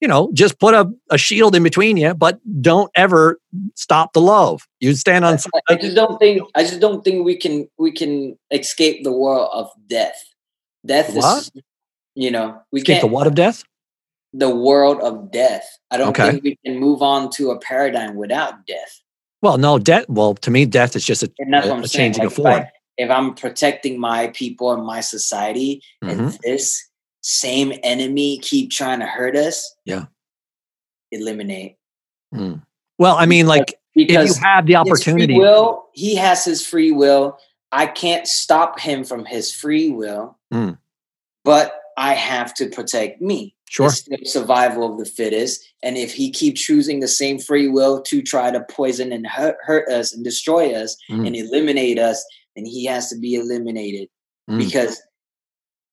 You 0.00 0.08
know, 0.08 0.30
just 0.32 0.58
put 0.58 0.74
a, 0.74 0.90
a 1.10 1.18
shield 1.18 1.54
in 1.54 1.62
between 1.62 1.96
you, 1.96 2.12
but 2.12 2.40
don't 2.60 2.90
ever 2.96 3.38
stop 3.76 4.14
the 4.14 4.20
love. 4.20 4.66
You 4.80 4.94
stand 4.96 5.24
on. 5.24 5.38
I 5.68 5.76
just 5.76 5.94
don't 5.94 6.18
think. 6.18 6.42
I 6.56 6.62
just 6.62 6.80
don't 6.80 7.04
think 7.04 7.24
we 7.24 7.36
can 7.36 7.68
we 7.78 7.92
can 7.92 8.36
escape 8.50 9.04
the 9.04 9.12
world 9.12 9.48
of 9.52 9.70
death. 9.86 10.20
Death 10.84 11.14
what? 11.14 11.42
is, 11.42 11.52
you 12.16 12.32
know, 12.32 12.60
we 12.72 12.80
escape 12.80 12.94
can't. 12.94 13.02
The 13.02 13.14
what 13.14 13.28
of 13.28 13.36
death? 13.36 13.62
The 14.32 14.50
world 14.50 15.00
of 15.02 15.30
death. 15.30 15.78
I 15.92 15.98
don't 15.98 16.08
okay. 16.08 16.32
think 16.32 16.42
we 16.42 16.58
can 16.66 16.80
move 16.80 17.00
on 17.00 17.30
to 17.34 17.52
a 17.52 17.60
paradigm 17.60 18.16
without 18.16 18.66
death. 18.66 19.02
Well, 19.40 19.56
no, 19.56 19.78
death. 19.78 20.06
Well, 20.08 20.34
to 20.34 20.50
me, 20.50 20.66
death 20.66 20.96
is 20.96 21.04
just 21.04 21.22
a, 21.22 21.30
a, 21.38 21.80
a 21.80 21.86
changing 21.86 22.24
like, 22.24 22.26
of 22.26 22.34
form 22.34 22.62
if 22.62 22.68
I'm 23.10 23.34
protecting 23.34 23.98
my 23.98 24.28
people 24.28 24.72
and 24.72 24.84
my 24.84 25.00
society, 25.00 25.82
mm-hmm. 26.02 26.20
and 26.20 26.38
this 26.42 26.82
same 27.22 27.72
enemy 27.82 28.38
keep 28.38 28.70
trying 28.70 29.00
to 29.00 29.06
hurt 29.06 29.36
us, 29.36 29.74
yeah, 29.84 30.06
eliminate. 31.10 31.76
Mm. 32.34 32.62
Well, 32.98 33.16
I 33.16 33.26
mean, 33.26 33.46
like 33.46 33.78
because 33.94 34.30
if 34.30 34.36
you 34.36 34.42
have 34.42 34.66
the 34.66 34.76
opportunity, 34.76 35.38
will 35.38 35.86
he 35.92 36.16
has 36.16 36.44
his 36.44 36.66
free 36.66 36.92
will. 36.92 37.38
I 37.70 37.86
can't 37.86 38.26
stop 38.26 38.78
him 38.78 39.02
from 39.02 39.24
his 39.24 39.52
free 39.52 39.88
will, 39.88 40.38
mm. 40.52 40.76
but 41.44 41.80
I 41.96 42.14
have 42.14 42.54
to 42.54 42.68
protect 42.68 43.20
me. 43.20 43.54
Sure. 43.72 43.88
survival 44.24 44.92
of 44.92 44.98
the 44.98 45.06
fittest. 45.06 45.66
And 45.82 45.96
if 45.96 46.12
he 46.12 46.30
keeps 46.30 46.60
choosing 46.60 47.00
the 47.00 47.08
same 47.08 47.38
free 47.38 47.68
will 47.68 48.02
to 48.02 48.20
try 48.20 48.50
to 48.50 48.60
poison 48.70 49.12
and 49.12 49.26
hurt, 49.26 49.56
hurt 49.62 49.88
us 49.88 50.12
and 50.12 50.22
destroy 50.22 50.74
us 50.74 50.94
mm. 51.10 51.26
and 51.26 51.34
eliminate 51.34 51.98
us, 51.98 52.22
and 52.56 52.66
he 52.66 52.86
has 52.86 53.08
to 53.10 53.18
be 53.18 53.34
eliminated 53.34 54.08
mm. 54.50 54.58
because 54.58 55.00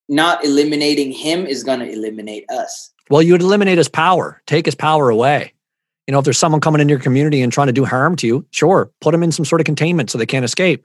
not 0.08 0.44
eliminating 0.44 1.12
him 1.12 1.46
is 1.46 1.64
going 1.64 1.80
to 1.80 1.90
eliminate 1.90 2.50
us. 2.50 2.92
Well, 3.10 3.22
you 3.22 3.34
would 3.34 3.42
eliminate 3.42 3.78
his 3.78 3.90
power, 3.90 4.42
take 4.46 4.66
his 4.66 4.76
power 4.76 5.10
away. 5.10 5.54
You 6.08 6.12
know, 6.12 6.20
if 6.20 6.26
there's 6.26 6.40
someone 6.40 6.62
coming 6.62 6.82
in 6.82 6.90
your 6.90 7.00
community 7.00 7.42
and 7.42 7.54
trying 7.54 7.68
to 7.68 7.74
do 7.74 7.86
harm 7.86 8.16
to 8.18 8.28
you, 8.28 8.46
sure, 8.52 8.92
put 9.00 9.12
them 9.12 9.22
in 9.22 9.32
some 9.32 9.46
sort 9.46 9.62
of 9.62 9.66
containment 9.66 10.10
so 10.10 10.18
they 10.18 10.26
can't 10.26 10.46
escape. 10.46 10.84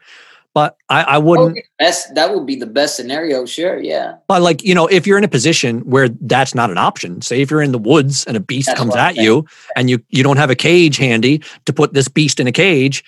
But 0.55 0.77
I, 0.89 1.03
I 1.03 1.19
wouldn't. 1.19 1.59
Best, 1.81 2.15
that 2.15 2.33
would 2.33 2.47
be 2.47 2.55
the 2.55 2.67
best 2.67 2.94
scenario, 2.94 3.44
sure, 3.44 3.81
yeah. 3.81 4.15
But 4.28 4.41
like 4.41 4.62
you 4.62 4.73
know, 4.73 4.86
if 4.86 5.05
you're 5.05 5.19
in 5.19 5.25
a 5.25 5.28
position 5.28 5.81
where 5.81 6.09
that's 6.09 6.55
not 6.55 6.70
an 6.70 6.78
option, 6.78 7.23
say 7.23 7.41
if 7.41 7.51
you're 7.51 7.61
in 7.61 7.73
the 7.73 7.78
woods 7.78 8.25
and 8.27 8.36
a 8.36 8.41
beast 8.41 8.69
that's 8.69 8.78
comes 8.78 8.94
at 8.94 9.17
you, 9.17 9.47
and 9.75 9.91
you 9.91 10.01
you 10.11 10.23
don't 10.23 10.36
have 10.36 10.51
a 10.51 10.55
cage 10.55 10.97
handy 10.97 11.43
to 11.65 11.73
put 11.73 11.93
this 11.93 12.07
beast 12.07 12.39
in 12.39 12.47
a 12.47 12.53
cage, 12.53 13.03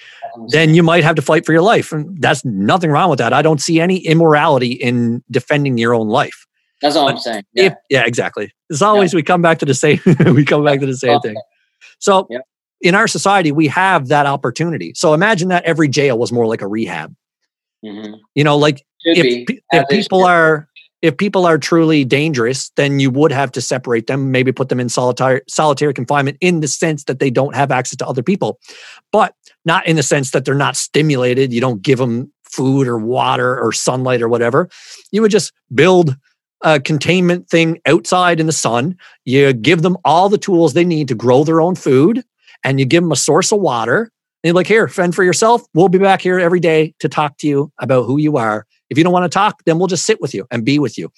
then 0.49 0.75
you 0.75 0.83
might 0.83 1.05
have 1.05 1.17
to 1.17 1.23
fight 1.23 1.47
for 1.47 1.53
your 1.53 1.63
life, 1.63 1.93
and 1.93 2.21
that's 2.21 2.45
nothing 2.45 2.91
wrong 2.91 3.11
with 3.11 3.19
that. 3.19 3.33
I 3.33 3.43
don't 3.43 3.61
see 3.61 3.81
any 3.81 3.99
immorality 3.99 4.73
in 4.73 5.23
defending 5.31 5.79
your 5.79 5.95
own 5.95 6.09
life. 6.09 6.47
That's 6.83 6.97
all 6.97 7.07
but 7.07 7.15
I'm 7.15 7.19
saying. 7.19 7.45
Yeah, 7.53 7.65
if, 7.65 7.75
yeah 7.91 8.05
exactly. 8.07 8.53
As 8.71 8.83
always, 8.83 9.13
yeah. 9.13 9.19
we 9.19 9.23
come 9.23 9.43
back 9.43 9.59
to 9.59 9.67
the 9.67 9.75
same. 9.75 10.01
we 10.27 10.45
come 10.45 10.65
back 10.65 10.81
to 10.81 10.87
the 10.87 10.97
same 10.97 11.21
thing. 11.21 11.37
So. 11.99 12.27
Yeah. 12.31 12.41
In 12.83 12.95
our 12.95 13.09
society, 13.09 13.53
we 13.53 13.69
have 13.69 14.09
that 14.09 14.27
opportunity. 14.27 14.93
So 14.95 15.15
imagine 15.15 15.49
that 15.49 15.65
every 15.65 15.89
jail 15.89 16.19
was 16.19 16.31
more 16.31 16.47
like 16.47 16.61
a 16.61 16.69
rehab 16.69 17.17
Mm-hmm. 17.85 18.15
You 18.35 18.45
know, 18.45 18.57
like 18.57 18.85
Should 19.07 19.19
if, 19.19 19.49
if 19.73 19.89
people 19.89 20.25
are 20.25 20.69
if 21.03 21.17
people 21.17 21.47
are 21.47 21.59
truly 21.59 22.05
dangerous, 22.05 22.71
then 22.77 22.99
you 22.99 23.11
would 23.11 23.31
have 23.31 23.53
to 23.53 23.61
separate 23.61 24.07
them, 24.07 24.31
maybe 24.33 24.51
put 24.51 24.69
them 24.71 24.81
in 24.81 24.89
solitary 24.89 25.43
solitary 25.49 25.95
confinement 25.95 26.39
in 26.41 26.61
the 26.61 26.69
sense 26.69 27.05
that 27.05 27.19
they 27.19 27.31
don't 27.31 27.55
have 27.55 27.71
access 27.71 27.97
to 27.99 28.07
other 28.07 28.23
people, 28.23 28.59
but 29.13 29.35
not 29.67 29.87
in 29.87 29.97
the 29.97 30.03
sense 30.03 30.31
that 30.31 30.45
they're 30.45 30.55
not 30.55 30.77
stimulated. 30.77 31.53
You 31.53 31.61
don't 31.61 31.83
give 31.83 31.99
them 31.99 32.33
food 32.45 32.89
or 32.89 32.99
water 32.99 33.61
or 33.61 33.73
sunlight 33.73 34.23
or 34.23 34.29
whatever. 34.29 34.71
You 35.11 35.21
would 35.23 35.31
just 35.31 35.53
build 35.75 36.17
a 36.63 36.81
containment 36.81 37.51
thing 37.51 37.79
outside 37.85 38.41
in 38.41 38.47
the 38.47 38.53
sun. 38.53 38.97
You 39.25 39.53
give 39.53 39.83
them 39.83 39.99
all 40.05 40.29
the 40.29 40.39
tools 40.39 40.73
they 40.73 40.85
need 40.85 41.09
to 41.09 41.15
grow 41.15 41.45
their 41.45 41.61
own 41.61 41.75
food, 41.75 42.25
and 42.65 42.81
you 42.81 42.87
give 42.87 43.03
them 43.03 43.13
a 43.13 43.17
source 43.17 43.53
of 43.53 43.61
water 43.61 44.11
and 44.47 44.51
you're 44.51 44.55
like, 44.55 44.69
here, 44.69 44.87
fend 44.87 45.17
for 45.17 45.25
yourself. 45.25 45.63
We'll 45.75 45.89
be 45.89 45.99
back 45.99 46.21
here 46.21 46.39
every 46.39 46.61
day 46.61 46.95
to 47.01 47.09
talk 47.09 47.37
to 47.39 47.49
you 47.49 47.73
about 47.81 48.05
who 48.05 48.17
you 48.19 48.37
are. 48.37 48.65
If 48.91 48.97
you 48.97 49.03
don't 49.03 49.13
want 49.13 49.25
to 49.25 49.35
talk, 49.35 49.63
then 49.65 49.79
we'll 49.79 49.89
just 49.89 50.07
sit 50.07 50.21
with 50.21 50.33
you 50.35 50.47
and 50.53 50.65
be 50.65 50.79
with 50.79 50.97
you. 50.97 51.11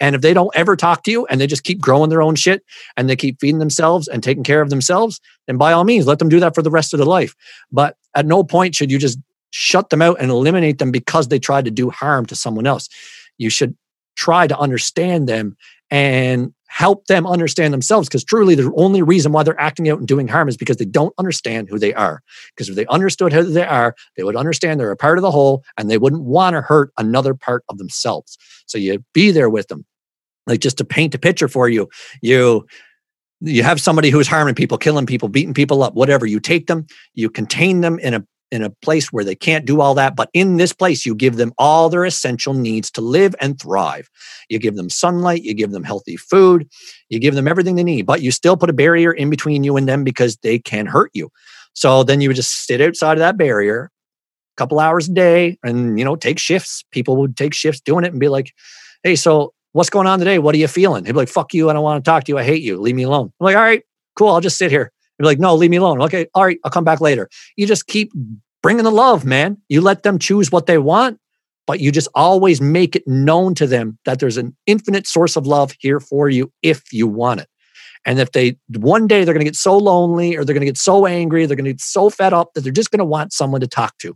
And 0.00 0.14
if 0.14 0.22
they 0.22 0.34
don't 0.34 0.54
ever 0.54 0.76
talk 0.76 1.04
to 1.04 1.10
you 1.10 1.26
and 1.26 1.40
they 1.40 1.46
just 1.46 1.64
keep 1.64 1.80
growing 1.80 2.10
their 2.10 2.22
own 2.22 2.34
shit 2.34 2.64
and 2.96 3.08
they 3.08 3.16
keep 3.16 3.40
feeding 3.40 3.58
themselves 3.58 4.08
and 4.08 4.22
taking 4.22 4.42
care 4.42 4.60
of 4.60 4.70
themselves, 4.70 5.20
then 5.46 5.56
by 5.56 5.72
all 5.72 5.84
means, 5.84 6.06
let 6.06 6.18
them 6.18 6.28
do 6.28 6.40
that 6.40 6.54
for 6.54 6.62
the 6.62 6.70
rest 6.70 6.92
of 6.92 6.98
their 6.98 7.06
life. 7.06 7.34
But 7.70 7.96
at 8.14 8.26
no 8.26 8.42
point 8.44 8.74
should 8.74 8.90
you 8.90 8.98
just 8.98 9.18
shut 9.50 9.90
them 9.90 10.02
out 10.02 10.16
and 10.20 10.30
eliminate 10.30 10.78
them 10.78 10.90
because 10.90 11.28
they 11.28 11.38
tried 11.38 11.64
to 11.64 11.70
do 11.70 11.90
harm 11.90 12.26
to 12.26 12.34
someone 12.34 12.66
else. 12.66 12.88
You 13.38 13.50
should 13.50 13.76
try 14.16 14.46
to 14.46 14.58
understand 14.58 15.28
them 15.28 15.56
and 15.90 16.52
help 16.74 17.06
them 17.06 17.24
understand 17.24 17.72
themselves 17.72 18.08
because 18.08 18.24
truly 18.24 18.56
the 18.56 18.72
only 18.76 19.00
reason 19.00 19.30
why 19.30 19.44
they're 19.44 19.60
acting 19.60 19.88
out 19.88 20.00
and 20.00 20.08
doing 20.08 20.26
harm 20.26 20.48
is 20.48 20.56
because 20.56 20.76
they 20.76 20.84
don't 20.84 21.14
understand 21.18 21.68
who 21.68 21.78
they 21.78 21.94
are. 21.94 22.20
Because 22.48 22.68
if 22.68 22.74
they 22.74 22.84
understood 22.86 23.32
who 23.32 23.44
they 23.44 23.64
are 23.64 23.94
they 24.16 24.24
would 24.24 24.34
understand 24.34 24.80
they're 24.80 24.90
a 24.90 24.96
part 24.96 25.16
of 25.16 25.22
the 25.22 25.30
whole 25.30 25.62
and 25.78 25.88
they 25.88 25.98
wouldn't 25.98 26.24
want 26.24 26.54
to 26.54 26.60
hurt 26.60 26.92
another 26.98 27.32
part 27.32 27.62
of 27.68 27.78
themselves. 27.78 28.36
So 28.66 28.76
you 28.76 29.04
be 29.12 29.30
there 29.30 29.48
with 29.48 29.68
them. 29.68 29.84
Like 30.48 30.60
just 30.60 30.76
to 30.78 30.84
paint 30.84 31.14
a 31.14 31.18
picture 31.18 31.46
for 31.46 31.68
you 31.68 31.88
you 32.22 32.66
you 33.40 33.62
have 33.62 33.80
somebody 33.80 34.10
who's 34.10 34.26
harming 34.26 34.56
people 34.56 34.76
killing 34.76 35.06
people 35.06 35.28
beating 35.28 35.54
people 35.54 35.80
up 35.80 35.94
whatever 35.94 36.26
you 36.26 36.40
take 36.40 36.66
them 36.66 36.86
you 37.14 37.30
contain 37.30 37.82
them 37.82 38.00
in 38.00 38.14
a 38.14 38.26
in 38.54 38.62
a 38.62 38.70
place 38.70 39.12
where 39.12 39.24
they 39.24 39.34
can't 39.34 39.64
do 39.64 39.80
all 39.80 39.94
that. 39.94 40.14
But 40.14 40.30
in 40.32 40.56
this 40.56 40.72
place, 40.72 41.04
you 41.04 41.14
give 41.14 41.36
them 41.36 41.52
all 41.58 41.88
their 41.88 42.04
essential 42.04 42.54
needs 42.54 42.90
to 42.92 43.00
live 43.00 43.34
and 43.40 43.60
thrive. 43.60 44.08
You 44.48 44.58
give 44.58 44.76
them 44.76 44.88
sunlight, 44.88 45.42
you 45.42 45.54
give 45.54 45.72
them 45.72 45.82
healthy 45.82 46.16
food, 46.16 46.68
you 47.08 47.18
give 47.18 47.34
them 47.34 47.48
everything 47.48 47.74
they 47.74 47.82
need, 47.82 48.06
but 48.06 48.22
you 48.22 48.30
still 48.30 48.56
put 48.56 48.70
a 48.70 48.74
barrier 48.74 49.12
in 49.12 49.28
between 49.28 49.64
you 49.64 49.76
and 49.76 49.88
them 49.88 50.04
because 50.04 50.36
they 50.38 50.58
can 50.58 50.86
hurt 50.86 51.10
you. 51.14 51.30
So 51.74 52.04
then 52.04 52.20
you 52.20 52.28
would 52.28 52.36
just 52.36 52.64
sit 52.66 52.80
outside 52.80 53.14
of 53.14 53.18
that 53.18 53.36
barrier 53.36 53.90
a 54.56 54.56
couple 54.56 54.78
hours 54.78 55.08
a 55.08 55.12
day 55.12 55.58
and, 55.64 55.98
you 55.98 56.04
know, 56.04 56.14
take 56.14 56.38
shifts. 56.38 56.84
People 56.92 57.16
would 57.16 57.36
take 57.36 57.54
shifts 57.54 57.80
doing 57.80 58.04
it 58.04 58.12
and 58.12 58.20
be 58.20 58.28
like, 58.28 58.52
hey, 59.02 59.16
so 59.16 59.52
what's 59.72 59.90
going 59.90 60.06
on 60.06 60.20
today? 60.20 60.38
What 60.38 60.54
are 60.54 60.58
you 60.58 60.68
feeling? 60.68 61.04
He'd 61.04 61.12
be 61.12 61.18
like, 61.18 61.28
fuck 61.28 61.52
you. 61.52 61.68
I 61.68 61.72
don't 61.72 61.82
want 61.82 62.04
to 62.04 62.08
talk 62.08 62.22
to 62.24 62.32
you. 62.32 62.38
I 62.38 62.44
hate 62.44 62.62
you. 62.62 62.80
Leave 62.80 62.94
me 62.94 63.02
alone. 63.02 63.32
I'm 63.40 63.44
like, 63.44 63.56
all 63.56 63.62
right, 63.62 63.82
cool. 64.16 64.28
I'll 64.28 64.40
just 64.40 64.58
sit 64.58 64.70
here. 64.70 64.92
You're 65.18 65.26
like, 65.26 65.38
no, 65.38 65.54
leave 65.54 65.70
me 65.70 65.76
alone. 65.76 66.02
Okay, 66.02 66.26
all 66.34 66.44
right, 66.44 66.58
I'll 66.64 66.70
come 66.70 66.84
back 66.84 67.00
later. 67.00 67.28
You 67.56 67.66
just 67.66 67.86
keep 67.86 68.12
bringing 68.64 68.84
the 68.84 68.90
love, 68.90 69.26
man. 69.26 69.58
You 69.68 69.82
let 69.82 70.04
them 70.04 70.18
choose 70.18 70.50
what 70.50 70.64
they 70.64 70.78
want, 70.78 71.20
but 71.66 71.80
you 71.80 71.92
just 71.92 72.08
always 72.14 72.62
make 72.62 72.96
it 72.96 73.06
known 73.06 73.54
to 73.56 73.66
them 73.66 73.98
that 74.06 74.20
there's 74.20 74.38
an 74.38 74.56
infinite 74.64 75.06
source 75.06 75.36
of 75.36 75.46
love 75.46 75.74
here 75.80 76.00
for 76.00 76.30
you 76.30 76.50
if 76.62 76.90
you 76.90 77.06
want 77.06 77.40
it. 77.40 77.48
And 78.06 78.18
if 78.18 78.32
they 78.32 78.56
one 78.68 79.06
day 79.06 79.22
they're 79.24 79.34
going 79.34 79.44
to 79.44 79.50
get 79.50 79.54
so 79.54 79.76
lonely 79.76 80.34
or 80.34 80.46
they're 80.46 80.54
going 80.54 80.62
to 80.62 80.66
get 80.66 80.78
so 80.78 81.04
angry, 81.04 81.44
they're 81.44 81.58
going 81.58 81.66
to 81.66 81.72
get 81.72 81.82
so 81.82 82.08
fed 82.08 82.32
up 82.32 82.54
that 82.54 82.62
they're 82.62 82.72
just 82.72 82.90
going 82.90 83.00
to 83.00 83.04
want 83.04 83.34
someone 83.34 83.60
to 83.60 83.66
talk 83.66 83.98
to. 83.98 84.08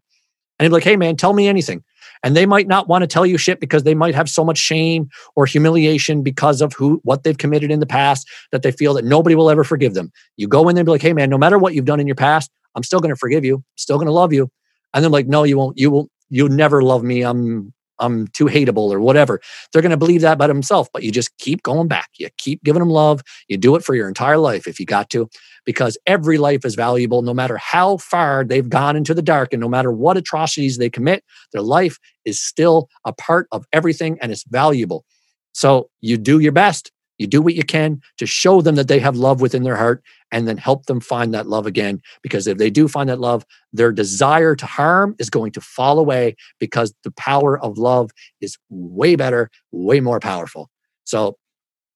And 0.58 0.64
he'd 0.64 0.68
be 0.68 0.72
like, 0.72 0.84
hey, 0.84 0.96
man, 0.96 1.16
tell 1.16 1.34
me 1.34 1.46
anything. 1.46 1.84
And 2.24 2.34
they 2.34 2.46
might 2.46 2.66
not 2.66 2.88
want 2.88 3.02
to 3.02 3.06
tell 3.06 3.26
you 3.26 3.36
shit 3.36 3.60
because 3.60 3.82
they 3.82 3.94
might 3.94 4.14
have 4.14 4.30
so 4.30 4.44
much 4.44 4.56
shame 4.56 5.10
or 5.36 5.44
humiliation 5.44 6.22
because 6.22 6.62
of 6.62 6.72
who 6.72 7.02
what 7.04 7.22
they've 7.22 7.36
committed 7.36 7.70
in 7.70 7.80
the 7.80 7.86
past 7.86 8.26
that 8.52 8.62
they 8.62 8.72
feel 8.72 8.94
that 8.94 9.04
nobody 9.04 9.34
will 9.34 9.50
ever 9.50 9.62
forgive 9.62 9.92
them. 9.92 10.10
You 10.38 10.48
go 10.48 10.70
in 10.70 10.74
there 10.74 10.80
and 10.80 10.86
be 10.86 10.92
like, 10.92 11.02
hey 11.02 11.12
man, 11.12 11.28
no 11.28 11.36
matter 11.36 11.58
what 11.58 11.74
you've 11.74 11.84
done 11.84 12.00
in 12.00 12.06
your 12.06 12.16
past, 12.16 12.50
I'm 12.78 12.84
still 12.84 13.00
going 13.00 13.12
to 13.12 13.18
forgive 13.18 13.44
you, 13.44 13.64
still 13.74 13.96
going 13.96 14.06
to 14.06 14.12
love 14.12 14.32
you. 14.32 14.48
And 14.94 15.02
they're 15.02 15.10
like, 15.10 15.26
no, 15.26 15.42
you 15.42 15.58
won't, 15.58 15.76
you 15.76 15.90
will, 15.90 16.08
you'll 16.30 16.48
never 16.48 16.80
love 16.80 17.02
me. 17.02 17.22
I'm, 17.22 17.74
I'm 17.98 18.28
too 18.28 18.44
hateable 18.44 18.92
or 18.92 19.00
whatever. 19.00 19.40
They're 19.72 19.82
going 19.82 19.90
to 19.90 19.96
believe 19.96 20.20
that 20.20 20.34
about 20.34 20.46
themselves, 20.46 20.88
but 20.92 21.02
you 21.02 21.10
just 21.10 21.36
keep 21.38 21.64
going 21.64 21.88
back. 21.88 22.10
You 22.16 22.28
keep 22.38 22.62
giving 22.62 22.78
them 22.78 22.90
love. 22.90 23.22
You 23.48 23.56
do 23.56 23.74
it 23.74 23.82
for 23.82 23.96
your 23.96 24.06
entire 24.06 24.38
life 24.38 24.68
if 24.68 24.78
you 24.78 24.86
got 24.86 25.10
to, 25.10 25.28
because 25.66 25.98
every 26.06 26.38
life 26.38 26.64
is 26.64 26.76
valuable 26.76 27.22
no 27.22 27.34
matter 27.34 27.56
how 27.56 27.96
far 27.96 28.44
they've 28.44 28.68
gone 28.68 28.94
into 28.94 29.14
the 29.14 29.22
dark 29.22 29.52
and 29.52 29.60
no 29.60 29.68
matter 29.68 29.90
what 29.90 30.16
atrocities 30.16 30.78
they 30.78 30.88
commit, 30.88 31.24
their 31.52 31.62
life 31.62 31.98
is 32.24 32.40
still 32.40 32.88
a 33.04 33.12
part 33.12 33.48
of 33.50 33.66
everything 33.72 34.16
and 34.22 34.30
it's 34.30 34.44
valuable. 34.44 35.04
So 35.52 35.90
you 36.00 36.18
do 36.18 36.38
your 36.38 36.52
best 36.52 36.92
You 37.18 37.26
do 37.26 37.42
what 37.42 37.54
you 37.54 37.64
can 37.64 38.00
to 38.18 38.26
show 38.26 38.60
them 38.60 38.76
that 38.76 38.88
they 38.88 38.98
have 39.00 39.16
love 39.16 39.40
within 39.40 39.64
their 39.64 39.76
heart 39.76 40.02
and 40.30 40.46
then 40.46 40.56
help 40.56 40.86
them 40.86 41.00
find 41.00 41.34
that 41.34 41.48
love 41.48 41.66
again. 41.66 42.00
Because 42.22 42.46
if 42.46 42.58
they 42.58 42.70
do 42.70 42.88
find 42.88 43.08
that 43.08 43.20
love, 43.20 43.44
their 43.72 43.92
desire 43.92 44.54
to 44.54 44.66
harm 44.66 45.16
is 45.18 45.30
going 45.30 45.52
to 45.52 45.60
fall 45.60 45.98
away 45.98 46.36
because 46.58 46.94
the 47.02 47.10
power 47.12 47.58
of 47.58 47.78
love 47.78 48.10
is 48.40 48.56
way 48.70 49.16
better, 49.16 49.50
way 49.72 50.00
more 50.00 50.20
powerful. 50.20 50.70
So 51.04 51.36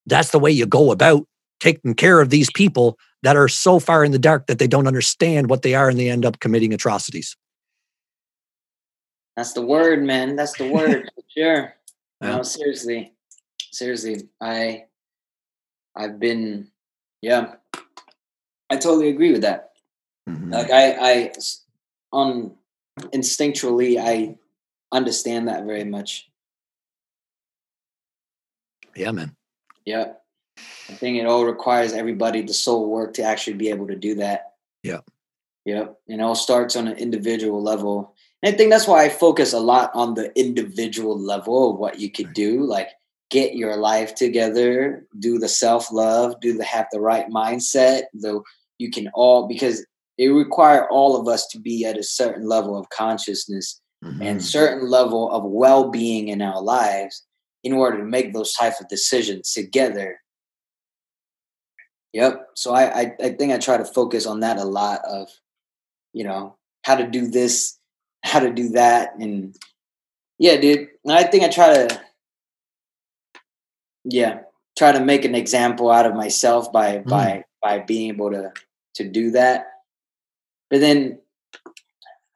that's 0.07 0.31
the 0.31 0.39
way 0.39 0.51
you 0.51 0.67
go 0.67 0.91
about 0.91 1.26
taking 1.60 1.94
care 1.94 2.20
of 2.20 2.31
these 2.31 2.51
people 2.51 2.99
that 3.23 3.36
are 3.36 3.49
so 3.49 3.78
far 3.78 4.05
in 4.05 4.10
the 4.10 4.18
dark 4.18 4.49
that 4.49 4.59
they 4.59 4.67
don't 4.67 4.89
understand 4.89 5.49
what 5.49 5.62
they 5.62 5.75
are 5.75 5.89
and 5.89 5.99
they 5.99 6.10
end 6.10 6.25
up 6.25 6.41
committing 6.41 6.75
atrocities. 6.75 7.36
That's 9.36 9.52
the 9.52 9.62
word, 9.62 10.02
man. 10.02 10.36
That's 10.36 10.57
the 10.59 10.68
word. 10.68 11.10
sure. 11.36 11.75
Yeah. 12.20 12.36
No, 12.36 12.42
seriously. 12.42 13.15
Seriously. 13.70 14.28
I 14.41 14.84
I've 15.95 16.19
been 16.19 16.69
yeah. 17.21 17.55
I 18.71 18.77
totally 18.77 19.09
agree 19.09 19.33
with 19.33 19.43
that. 19.43 19.73
Mm-hmm. 20.29 20.53
Like 20.53 20.71
I 20.71 20.93
I 20.93 21.33
on 22.12 22.53
instinctually 23.12 23.99
I 23.99 24.39
understand 24.93 25.49
that 25.49 25.65
very 25.65 25.85
much. 25.85 26.29
Yeah, 28.95 29.12
man. 29.12 29.35
Yeah. 29.85 30.12
I 30.59 30.93
think 30.93 31.17
it 31.17 31.27
all 31.27 31.45
requires 31.45 31.93
everybody 31.93 32.43
the 32.43 32.53
soul 32.53 32.91
work 32.91 33.15
to 33.15 33.23
actually 33.23 33.55
be 33.55 33.71
able 33.71 33.87
to 33.87 33.97
do 33.97 34.17
that. 34.17 34.53
Yeah. 34.83 35.01
Yep. 35.65 35.99
It 36.09 36.21
all 36.21 36.35
starts 36.35 36.77
on 36.77 36.89
an 36.89 36.99
individual 36.99 37.62
level. 37.62 38.15
And 38.43 38.55
I 38.55 38.57
think 38.57 38.71
that's 38.71 38.87
why 38.87 39.05
I 39.05 39.09
focus 39.09 39.53
a 39.53 39.61
lot 39.61 39.91
on 39.95 40.15
the 40.15 40.37
individual 40.39 41.19
level 41.19 41.71
of 41.71 41.79
what 41.79 42.01
you 42.01 42.11
could 42.11 42.33
do. 42.33 42.65
Like 42.65 42.91
get 43.33 43.55
your 43.55 43.77
life 43.77 44.15
together, 44.15 45.05
do 45.19 45.39
the 45.39 45.49
self-love, 45.49 46.41
do 46.41 46.57
the 46.57 46.65
have 46.65 46.86
the 46.93 47.01
right 47.01 47.28
mindset, 47.28 48.05
though 48.15 48.44
you 48.78 48.91
can 48.91 49.09
all 49.15 49.49
because 49.49 49.85
it 50.19 50.28
require 50.28 50.89
all 50.89 51.20
of 51.20 51.27
us 51.27 51.49
to 51.49 51.59
be 51.59 51.85
at 51.85 51.99
a 51.99 52.02
certain 52.02 52.47
level 52.47 52.78
of 52.78 52.89
consciousness 52.91 53.81
mm-hmm. 54.05 54.23
and 54.23 54.44
certain 54.44 54.89
level 54.89 55.31
of 55.31 55.43
well-being 55.44 56.28
in 56.28 56.41
our 56.41 56.62
lives 56.62 57.25
in 57.65 57.73
order 57.73 57.99
to 57.99 58.05
make 58.05 58.33
those 58.33 58.52
type 58.52 58.75
of 58.81 58.89
decisions 58.89 59.52
together 59.52 60.19
Yep. 62.12 62.49
So 62.55 62.75
I, 62.75 63.01
I, 63.01 63.12
I 63.23 63.28
think 63.31 63.52
I 63.52 63.59
try 63.59 63.78
to 63.78 63.85
focus 63.85 64.27
on 64.27 64.41
that 64.41 64.59
a 64.59 64.65
lot 64.65 65.01
of, 65.09 65.28
you 66.12 66.25
know, 66.25 66.57
how 66.85 66.97
to 66.97 67.07
do 67.07 67.27
this, 67.27 67.78
how 68.23 68.41
to 68.41 68.52
do 68.52 68.70
that, 68.70 69.15
and 69.19 69.57
yeah, 70.39 70.61
dude. 70.61 70.89
I 71.09 71.25
think 71.25 71.44
I 71.44 71.49
try 71.49 71.73
to, 71.73 72.02
yeah, 74.05 74.41
try 74.77 74.93
to 74.93 75.05
make 75.05 75.25
an 75.25 75.35
example 75.35 75.91
out 75.91 76.07
of 76.07 76.15
myself 76.15 76.73
by 76.73 76.99
mm. 76.99 77.09
by 77.09 77.45
by 77.63 77.79
being 77.79 78.09
able 78.09 78.31
to 78.31 78.53
to 78.97 79.09
do 79.09 79.31
that. 79.33 79.67
But 80.71 80.81
then 80.81 81.19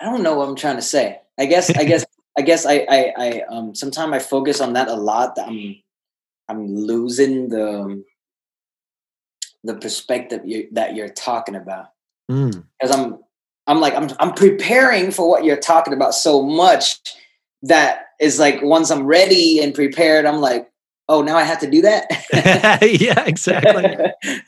I 0.01 0.05
don't 0.05 0.23
know 0.23 0.36
what 0.36 0.49
I'm 0.49 0.57
trying 0.57 0.77
to 0.77 0.83
say. 0.83 1.20
I 1.39 1.47
guess 1.47 1.70
I 1.70 1.85
guess 1.85 2.05
I 2.39 2.43
guess 2.43 2.67
I 2.67 2.86
I, 2.89 3.12
I 3.19 3.43
um 3.49 3.75
sometimes 3.75 4.12
I 4.12 4.19
focus 4.19 4.61
on 4.61 4.75
that 4.75 4.89
a 4.89 4.95
lot 4.95 5.36
that 5.36 5.49
I'm 5.49 5.77
I'm 6.49 6.75
losing 6.75 7.49
the 7.49 7.81
um, 7.81 8.05
the 9.65 9.75
perspective 9.75 10.43
you, 10.45 10.69
that 10.73 10.95
you're 10.95 11.09
talking 11.09 11.57
about. 11.57 11.86
Because 12.28 12.57
mm. 12.91 12.93
I'm 12.93 13.19
I'm 13.67 13.81
like 13.81 13.95
I'm 13.95 14.11
I'm 14.20 14.33
preparing 14.33 15.11
for 15.11 15.28
what 15.28 15.45
you're 15.45 15.57
talking 15.57 15.93
about 15.93 16.15
so 16.15 16.43
much 16.43 16.99
that 17.62 18.07
is 18.20 18.39
like 18.39 18.62
once 18.62 18.91
I'm 18.91 19.07
ready 19.07 19.61
and 19.61 19.75
prepared, 19.75 20.25
I'm 20.25 20.41
like, 20.41 20.70
oh, 21.09 21.23
now 21.23 21.36
I 21.36 21.44
have 21.44 21.60
to 21.60 21.70
do 21.70 21.83
that. 21.83 22.07
yeah, 23.01 23.25
exactly. 23.26 23.97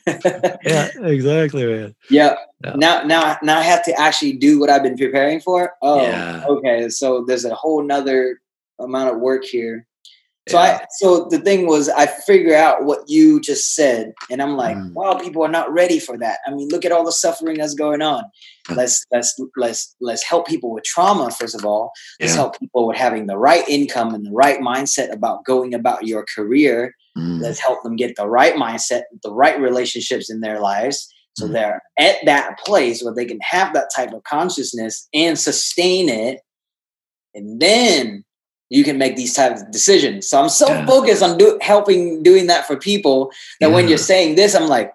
yeah, 0.63 0.89
exactly, 1.01 1.65
man. 1.65 1.95
Yeah. 2.09 2.35
No. 2.63 2.73
Now, 2.75 3.03
now, 3.03 3.37
now 3.41 3.59
I 3.59 3.63
have 3.63 3.83
to 3.85 3.99
actually 3.99 4.33
do 4.33 4.59
what 4.59 4.69
I've 4.69 4.83
been 4.83 4.97
preparing 4.97 5.39
for. 5.39 5.73
Oh, 5.81 6.01
yeah. 6.01 6.45
okay. 6.47 6.89
So 6.89 7.23
there's 7.25 7.45
a 7.45 7.55
whole 7.55 7.83
nother 7.83 8.39
amount 8.79 9.13
of 9.13 9.21
work 9.21 9.43
here 9.45 9.87
so 10.49 10.57
I 10.57 10.85
so 10.97 11.27
the 11.29 11.39
thing 11.39 11.67
was 11.67 11.89
I 11.89 12.07
figure 12.07 12.55
out 12.55 12.85
what 12.85 12.99
you 13.07 13.39
just 13.39 13.75
said, 13.75 14.13
and 14.29 14.41
I'm 14.41 14.55
like, 14.55 14.75
mm. 14.75 14.93
wow, 14.93 15.15
people 15.15 15.43
are 15.43 15.49
not 15.49 15.71
ready 15.71 15.99
for 15.99 16.17
that. 16.17 16.39
I 16.45 16.51
mean, 16.53 16.69
look 16.69 16.85
at 16.85 16.91
all 16.91 17.05
the 17.05 17.11
suffering 17.11 17.57
that's 17.57 17.75
going 17.75 18.01
on. 18.01 18.23
Let's 18.69 19.05
let's 19.11 19.39
let's 19.55 19.95
let's 19.99 20.23
help 20.23 20.47
people 20.47 20.71
with 20.73 20.83
trauma 20.83 21.31
first 21.31 21.55
of 21.55 21.65
all. 21.65 21.91
Let's 22.19 22.33
yeah. 22.33 22.41
help 22.41 22.59
people 22.59 22.87
with 22.87 22.97
having 22.97 23.27
the 23.27 23.37
right 23.37 23.67
income 23.67 24.13
and 24.13 24.25
the 24.25 24.31
right 24.31 24.59
mindset 24.59 25.11
about 25.11 25.45
going 25.45 25.73
about 25.73 26.05
your 26.05 26.25
career. 26.35 26.93
Mm. 27.17 27.41
Let's 27.41 27.59
help 27.59 27.83
them 27.83 27.95
get 27.95 28.15
the 28.15 28.27
right 28.27 28.55
mindset, 28.55 29.03
the 29.23 29.33
right 29.33 29.59
relationships 29.59 30.29
in 30.29 30.41
their 30.41 30.59
lives. 30.59 31.13
So 31.37 31.47
mm. 31.47 31.53
they're 31.53 31.81
at 31.97 32.17
that 32.25 32.59
place 32.59 33.03
where 33.03 33.13
they 33.13 33.25
can 33.25 33.39
have 33.41 33.73
that 33.73 33.89
type 33.95 34.13
of 34.13 34.23
consciousness 34.23 35.07
and 35.13 35.37
sustain 35.37 36.09
it. 36.09 36.41
And 37.33 37.59
then 37.59 38.23
you 38.69 38.83
can 38.83 38.97
make 38.97 39.15
these 39.15 39.33
types 39.33 39.61
of 39.61 39.71
decisions. 39.71 40.29
So 40.29 40.41
I'm 40.41 40.49
so 40.49 40.67
yeah. 40.67 40.85
focused 40.85 41.23
on 41.23 41.37
do, 41.37 41.57
helping 41.61 42.23
doing 42.23 42.47
that 42.47 42.67
for 42.67 42.77
people 42.77 43.31
that 43.59 43.69
yeah. 43.69 43.75
when 43.75 43.87
you're 43.87 43.97
saying 43.97 44.35
this, 44.35 44.55
I'm 44.55 44.67
like, 44.67 44.93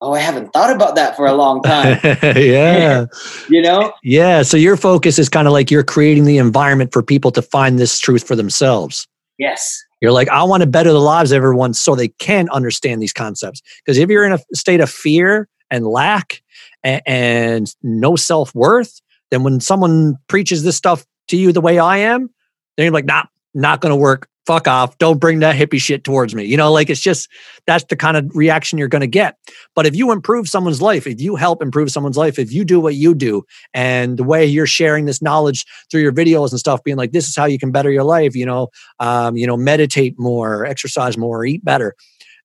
oh, 0.00 0.12
I 0.12 0.18
haven't 0.18 0.52
thought 0.52 0.74
about 0.74 0.96
that 0.96 1.16
for 1.16 1.26
a 1.26 1.32
long 1.32 1.62
time. 1.62 2.00
yeah. 2.22 3.06
you 3.48 3.62
know? 3.62 3.92
Yeah. 4.02 4.42
So 4.42 4.56
your 4.56 4.76
focus 4.76 5.18
is 5.18 5.28
kind 5.28 5.46
of 5.46 5.52
like 5.52 5.70
you're 5.70 5.84
creating 5.84 6.24
the 6.24 6.38
environment 6.38 6.92
for 6.92 7.02
people 7.02 7.30
to 7.30 7.42
find 7.42 7.78
this 7.78 7.98
truth 8.00 8.26
for 8.26 8.34
themselves. 8.34 9.06
Yes. 9.38 9.80
You're 10.00 10.12
like, 10.12 10.28
I 10.28 10.42
want 10.42 10.62
to 10.62 10.66
better 10.66 10.90
the 10.90 11.00
lives 11.00 11.30
of 11.30 11.36
everyone 11.36 11.74
so 11.74 11.94
they 11.94 12.08
can 12.08 12.48
understand 12.50 13.00
these 13.00 13.12
concepts. 13.12 13.62
Because 13.84 13.98
if 13.98 14.10
you're 14.10 14.24
in 14.24 14.32
a 14.32 14.40
state 14.52 14.80
of 14.80 14.90
fear 14.90 15.48
and 15.70 15.86
lack 15.86 16.42
and, 16.82 17.00
and 17.06 17.76
no 17.84 18.16
self 18.16 18.52
worth, 18.52 19.00
then 19.30 19.44
when 19.44 19.60
someone 19.60 20.18
preaches 20.26 20.64
this 20.64 20.76
stuff 20.76 21.06
to 21.28 21.36
you 21.36 21.52
the 21.52 21.60
way 21.60 21.78
I 21.78 21.98
am, 21.98 22.28
then 22.76 22.84
you're 22.84 22.92
like, 22.92 23.04
nah, 23.04 23.24
not 23.54 23.80
going 23.80 23.90
to 23.90 23.96
work. 23.96 24.28
Fuck 24.44 24.66
off. 24.66 24.98
Don't 24.98 25.20
bring 25.20 25.38
that 25.38 25.54
hippie 25.54 25.80
shit 25.80 26.02
towards 26.02 26.34
me. 26.34 26.44
You 26.44 26.56
know, 26.56 26.72
like 26.72 26.90
it's 26.90 27.00
just 27.00 27.28
that's 27.68 27.84
the 27.84 27.94
kind 27.94 28.16
of 28.16 28.28
reaction 28.34 28.76
you're 28.76 28.88
going 28.88 29.02
to 29.02 29.06
get. 29.06 29.36
But 29.76 29.86
if 29.86 29.94
you 29.94 30.10
improve 30.10 30.48
someone's 30.48 30.82
life, 30.82 31.06
if 31.06 31.20
you 31.20 31.36
help 31.36 31.62
improve 31.62 31.92
someone's 31.92 32.16
life, 32.16 32.40
if 32.40 32.52
you 32.52 32.64
do 32.64 32.80
what 32.80 32.96
you 32.96 33.14
do 33.14 33.44
and 33.72 34.18
the 34.18 34.24
way 34.24 34.44
you're 34.44 34.66
sharing 34.66 35.04
this 35.04 35.22
knowledge 35.22 35.64
through 35.90 36.00
your 36.00 36.12
videos 36.12 36.50
and 36.50 36.58
stuff, 36.58 36.82
being 36.82 36.96
like, 36.96 37.12
this 37.12 37.28
is 37.28 37.36
how 37.36 37.44
you 37.44 37.56
can 37.56 37.70
better 37.70 37.90
your 37.90 38.02
life, 38.02 38.34
you 38.34 38.44
know, 38.44 38.66
um, 38.98 39.36
you 39.36 39.46
know, 39.46 39.56
meditate 39.56 40.18
more, 40.18 40.64
exercise 40.64 41.16
more, 41.16 41.44
eat 41.44 41.64
better. 41.64 41.94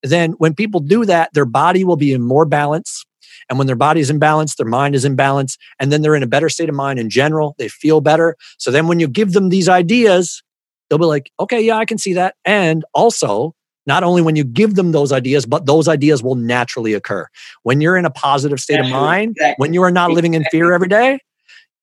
Then 0.04 0.34
when 0.34 0.54
people 0.54 0.82
do 0.82 1.04
that, 1.06 1.34
their 1.34 1.46
body 1.46 1.84
will 1.84 1.96
be 1.96 2.14
in 2.14 2.22
more 2.22 2.46
balance. 2.46 3.07
And 3.50 3.58
when 3.58 3.68
their 3.68 3.76
body 3.76 4.02
is 4.02 4.10
in 4.10 4.20
balance, 4.20 4.56
their 4.56 4.68
mind 4.68 4.96
is 4.96 5.06
in 5.06 5.16
balance, 5.16 5.58
and 5.80 5.92
then 5.92 6.02
they're 6.02 6.16
in 6.16 6.24
a 6.24 6.28
better 6.28 6.50
state 6.50 6.70
of 6.70 6.76
mind 6.76 7.00
in 7.00 7.10
general. 7.10 7.56
They 7.58 7.70
feel 7.70 8.02
better. 8.02 8.36
So 8.58 8.72
then 8.72 8.88
when 8.88 9.00
you 9.00 9.08
give 9.08 9.34
them 9.34 9.50
these 9.50 9.70
ideas, 9.70 10.44
they'll 10.90 11.00
be 11.00 11.06
like, 11.06 11.32
okay, 11.40 11.62
yeah, 11.62 11.78
I 11.78 11.86
can 11.86 11.98
see 11.98 12.14
that. 12.14 12.36
And 12.46 12.84
also, 12.94 13.56
not 13.86 14.04
only 14.04 14.22
when 14.22 14.36
you 14.36 14.44
give 14.44 14.76
them 14.76 14.92
those 14.92 15.12
ideas, 15.12 15.46
but 15.46 15.66
those 15.66 15.88
ideas 15.88 16.22
will 16.22 16.36
naturally 16.36 16.94
occur. 16.94 17.26
When 17.64 17.80
you're 17.80 17.96
in 17.96 18.06
a 18.06 18.12
positive 18.12 18.60
state 18.60 18.80
of 18.80 18.90
mind, 18.90 19.32
exactly. 19.38 19.64
when 19.64 19.74
you 19.74 19.82
are 19.84 19.92
not 19.92 20.12
living 20.12 20.34
in 20.34 20.44
fear 20.52 20.74
every 20.74 20.90
day, 20.90 21.20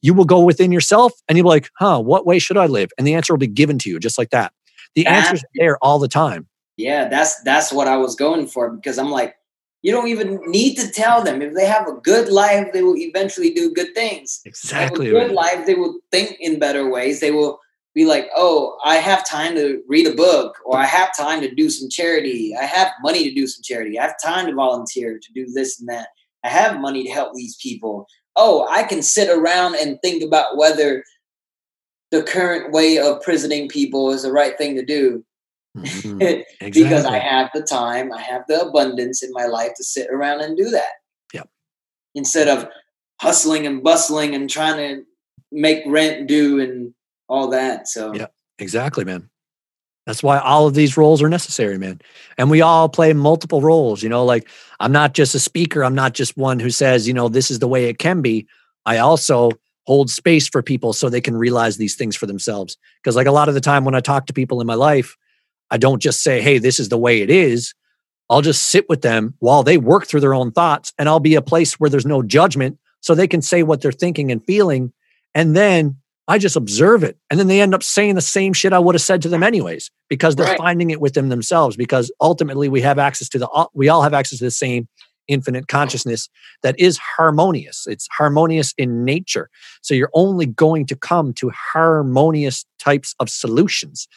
you 0.03 0.13
will 0.13 0.27
go 0.27 0.41
within 0.41 0.71
yourself 0.71 1.13
and 1.27 1.39
you'll 1.39 1.47
be 1.47 1.49
like, 1.49 1.71
huh, 1.79 1.99
what 1.99 2.27
way 2.27 2.39
should 2.39 2.59
I 2.59 2.67
live? 2.67 2.91
And 2.99 3.07
the 3.07 3.15
answer 3.15 3.33
will 3.33 3.39
be 3.39 3.47
given 3.47 3.79
to 3.79 3.91
you 3.91 3.99
just 3.99 4.19
like 4.19 4.31
that. 4.31 4.53
The 4.95 5.07
answer's 5.07 5.43
there 5.55 5.79
all 5.79 5.99
the 5.99 6.09
time. 6.09 6.47
Yeah, 6.77 7.09
that's 7.09 7.41
that's 7.43 7.73
what 7.73 7.89
I 7.89 7.97
was 7.97 8.15
going 8.15 8.47
for 8.47 8.71
because 8.71 8.99
I'm 8.99 9.11
like, 9.11 9.35
you 9.85 9.93
don't 9.93 10.09
even 10.09 10.41
need 10.47 10.77
to 10.77 10.91
tell 10.91 11.23
them. 11.23 11.43
If 11.43 11.53
they 11.53 11.67
have 11.67 11.87
a 11.87 12.01
good 12.01 12.31
life, 12.31 12.73
they 12.73 12.83
will 12.83 12.97
eventually 12.97 13.53
do 13.53 13.71
good 13.71 13.95
things. 13.95 14.41
Exactly. 14.47 15.11
good 15.11 15.33
life, 15.33 15.67
they 15.67 15.75
will 15.75 16.01
think 16.11 16.39
in 16.41 16.59
better 16.59 16.89
ways. 16.89 17.21
They 17.21 17.33
will 17.33 17.61
be 17.95 18.07
like, 18.07 18.31
oh, 18.35 18.79
I 18.83 18.95
have 18.95 19.29
time 19.29 19.55
to 19.57 19.83
read 19.87 20.07
a 20.07 20.15
book, 20.15 20.57
or 20.65 20.79
I 20.79 20.87
have 20.87 21.15
time 21.15 21.43
to 21.43 21.55
do 21.55 21.69
some 21.69 21.91
charity. 21.91 22.57
I 22.59 22.65
have 22.65 22.93
money 23.03 23.25
to 23.25 23.35
do 23.35 23.47
some 23.47 23.63
charity. 23.63 23.99
I 23.99 24.05
have 24.05 24.17
time 24.25 24.47
to 24.47 24.55
volunteer 24.55 25.19
to 25.19 25.33
do 25.35 25.53
this 25.53 25.79
and 25.79 25.89
that. 25.91 26.09
I 26.45 26.49
have 26.49 26.81
money 26.81 27.05
to 27.05 27.11
help 27.11 27.35
these 27.35 27.57
people. 27.57 28.07
Oh, 28.37 28.67
I 28.71 28.85
can 28.85 29.03
sit 29.03 29.29
around 29.29 29.77
and 29.77 29.99
think 30.01 30.23
about 30.23 30.57
whether 30.57 31.05
the 32.11 32.23
current 32.23 32.73
way 32.73 32.97
of 32.97 33.21
prisoning 33.21 33.69
people 33.69 34.13
is 34.13 34.23
the 34.23 34.33
right 34.33 34.57
thing 34.57 34.77
to 34.77 34.85
do. 34.85 35.23
Mm-hmm. 35.85 36.21
exactly. 36.21 36.85
because 36.85 37.05
I 37.05 37.19
have 37.19 37.51
the 37.53 37.63
time, 37.63 38.13
I 38.13 38.21
have 38.21 38.43
the 38.47 38.61
abundance 38.61 39.25
in 39.25 39.33
my 39.33 39.47
life 39.47 39.73
to 39.77 39.83
sit 39.83 40.09
around 40.09 40.41
and 40.41 40.57
do 40.57 40.71
that. 40.71 40.93
Yep. 41.33 41.49
Instead 42.15 42.47
of 42.47 42.69
hustling 43.21 43.67
and 43.67 43.83
bustling 43.83 44.37
and 44.37 44.49
trying 44.49 44.77
to 44.77 45.03
make 45.51 45.83
rent 45.85 46.29
do 46.29 46.61
and 46.61 46.95
all 47.29 47.49
that. 47.51 47.89
So 47.89 48.15
yeah, 48.15 48.27
exactly, 48.59 49.05
man. 49.05 49.29
That's 50.07 50.23
why 50.23 50.39
all 50.39 50.67
of 50.67 50.75
these 50.75 50.97
roles 50.97 51.23
are 51.23 51.29
necessary, 51.29 51.79
man. 51.79 52.01
And 52.37 52.51
we 52.51 52.61
all 52.61 52.89
play 52.89 53.13
multiple 53.13 53.63
roles. 53.63 54.03
You 54.03 54.09
know, 54.09 54.25
like 54.25 54.49
I'm 54.81 54.93
not 54.93 55.15
just 55.15 55.35
a 55.35 55.41
speaker. 55.41 55.83
I'm 55.83 55.95
not 55.95 56.13
just 56.13 56.37
one 56.37 56.61
who 56.61 56.71
says, 56.71 57.09
you 57.09 57.15
know, 57.15 57.29
this 57.29 57.51
is 57.51 57.59
the 57.59 57.69
way 57.69 57.87
it 57.87 57.99
can 57.99 58.21
be. 58.21 58.47
I 58.87 58.99
also 58.99 59.51
hold 59.87 60.11
space 60.11 60.49
for 60.49 60.63
people 60.63 60.93
so 60.93 61.09
they 61.09 61.21
can 61.21 61.37
realize 61.37 61.77
these 61.77 61.95
things 61.95 62.17
for 62.17 62.27
themselves. 62.27 62.77
Because, 63.03 63.17
like, 63.17 63.27
a 63.27 63.33
lot 63.33 63.49
of 63.49 63.55
the 63.55 63.61
time 63.61 63.85
when 63.85 63.95
I 63.95 64.01
talk 64.01 64.27
to 64.27 64.33
people 64.33 64.61
in 64.61 64.67
my 64.67 64.75
life, 64.75 65.17
I 65.71 65.79
don't 65.79 66.03
just 66.03 66.23
say, 66.23 66.41
hey, 66.41 66.59
this 66.59 66.79
is 66.79 66.89
the 66.89 66.99
way 66.99 67.21
it 67.21 67.31
is. 67.31 67.75
I'll 68.31 68.43
just 68.43 68.65
sit 68.65 68.89
with 68.89 69.03
them 69.03 69.35
while 69.39 69.63
they 69.63 69.77
work 69.77 70.07
through 70.07 70.21
their 70.21 70.35
own 70.35 70.51
thoughts 70.51 70.93
and 70.99 71.09
I'll 71.09 71.21
be 71.21 71.35
a 71.35 71.43
place 71.43 71.75
where 71.75 71.91
there's 71.91 72.07
no 72.07 72.23
judgment 72.23 72.79
so 73.01 73.15
they 73.15 73.29
can 73.29 73.43
say 73.43 73.63
what 73.63 73.81
they're 73.81 73.93
thinking 73.93 74.33
and 74.33 74.45
feeling. 74.45 74.93
And 75.35 75.55
then 75.55 75.99
I 76.27 76.39
just 76.39 76.57
observe 76.57 77.05
it. 77.05 77.19
And 77.31 77.39
then 77.39 77.49
they 77.49 77.61
end 77.61 77.75
up 77.75 77.83
saying 77.83 78.15
the 78.15 78.23
same 78.23 78.55
shit 78.55 78.73
I 78.73 78.79
would 78.79 78.95
have 78.95 79.03
said 79.03 79.21
to 79.23 79.29
them 79.29 79.43
anyways 79.43 79.91
because 80.09 80.37
they're 80.37 80.47
right. 80.47 80.59
finding 80.59 80.91
it 80.91 81.01
with 81.01 81.13
them 81.13 81.29
themselves 81.29 81.77
because 81.77 82.11
ultimately 82.21 82.69
we 82.69 82.81
have 82.81 82.99
access 82.99 83.29
to 83.31 83.39
the 83.39 83.49
uh, 83.49 83.67
we 83.75 83.89
all 83.89 84.03
have 84.03 84.15
access 84.15 84.39
to 84.39 84.45
the 84.45 84.51
same 84.51 84.89
infinite 85.29 85.69
consciousness 85.69 86.29
that 86.63 86.79
is 86.79 86.99
harmonious. 86.99 87.87
It's 87.87 88.09
harmonious 88.17 88.75
in 88.79 89.05
nature. 89.05 89.51
So 89.83 89.95
you're 89.95 90.11
only 90.15 90.47
going 90.47 90.87
to 90.87 90.97
come 90.97 91.33
to 91.35 91.51
harmonious 91.51 92.65
types 92.79 93.15
of 93.21 93.29
solutions. 93.29 94.09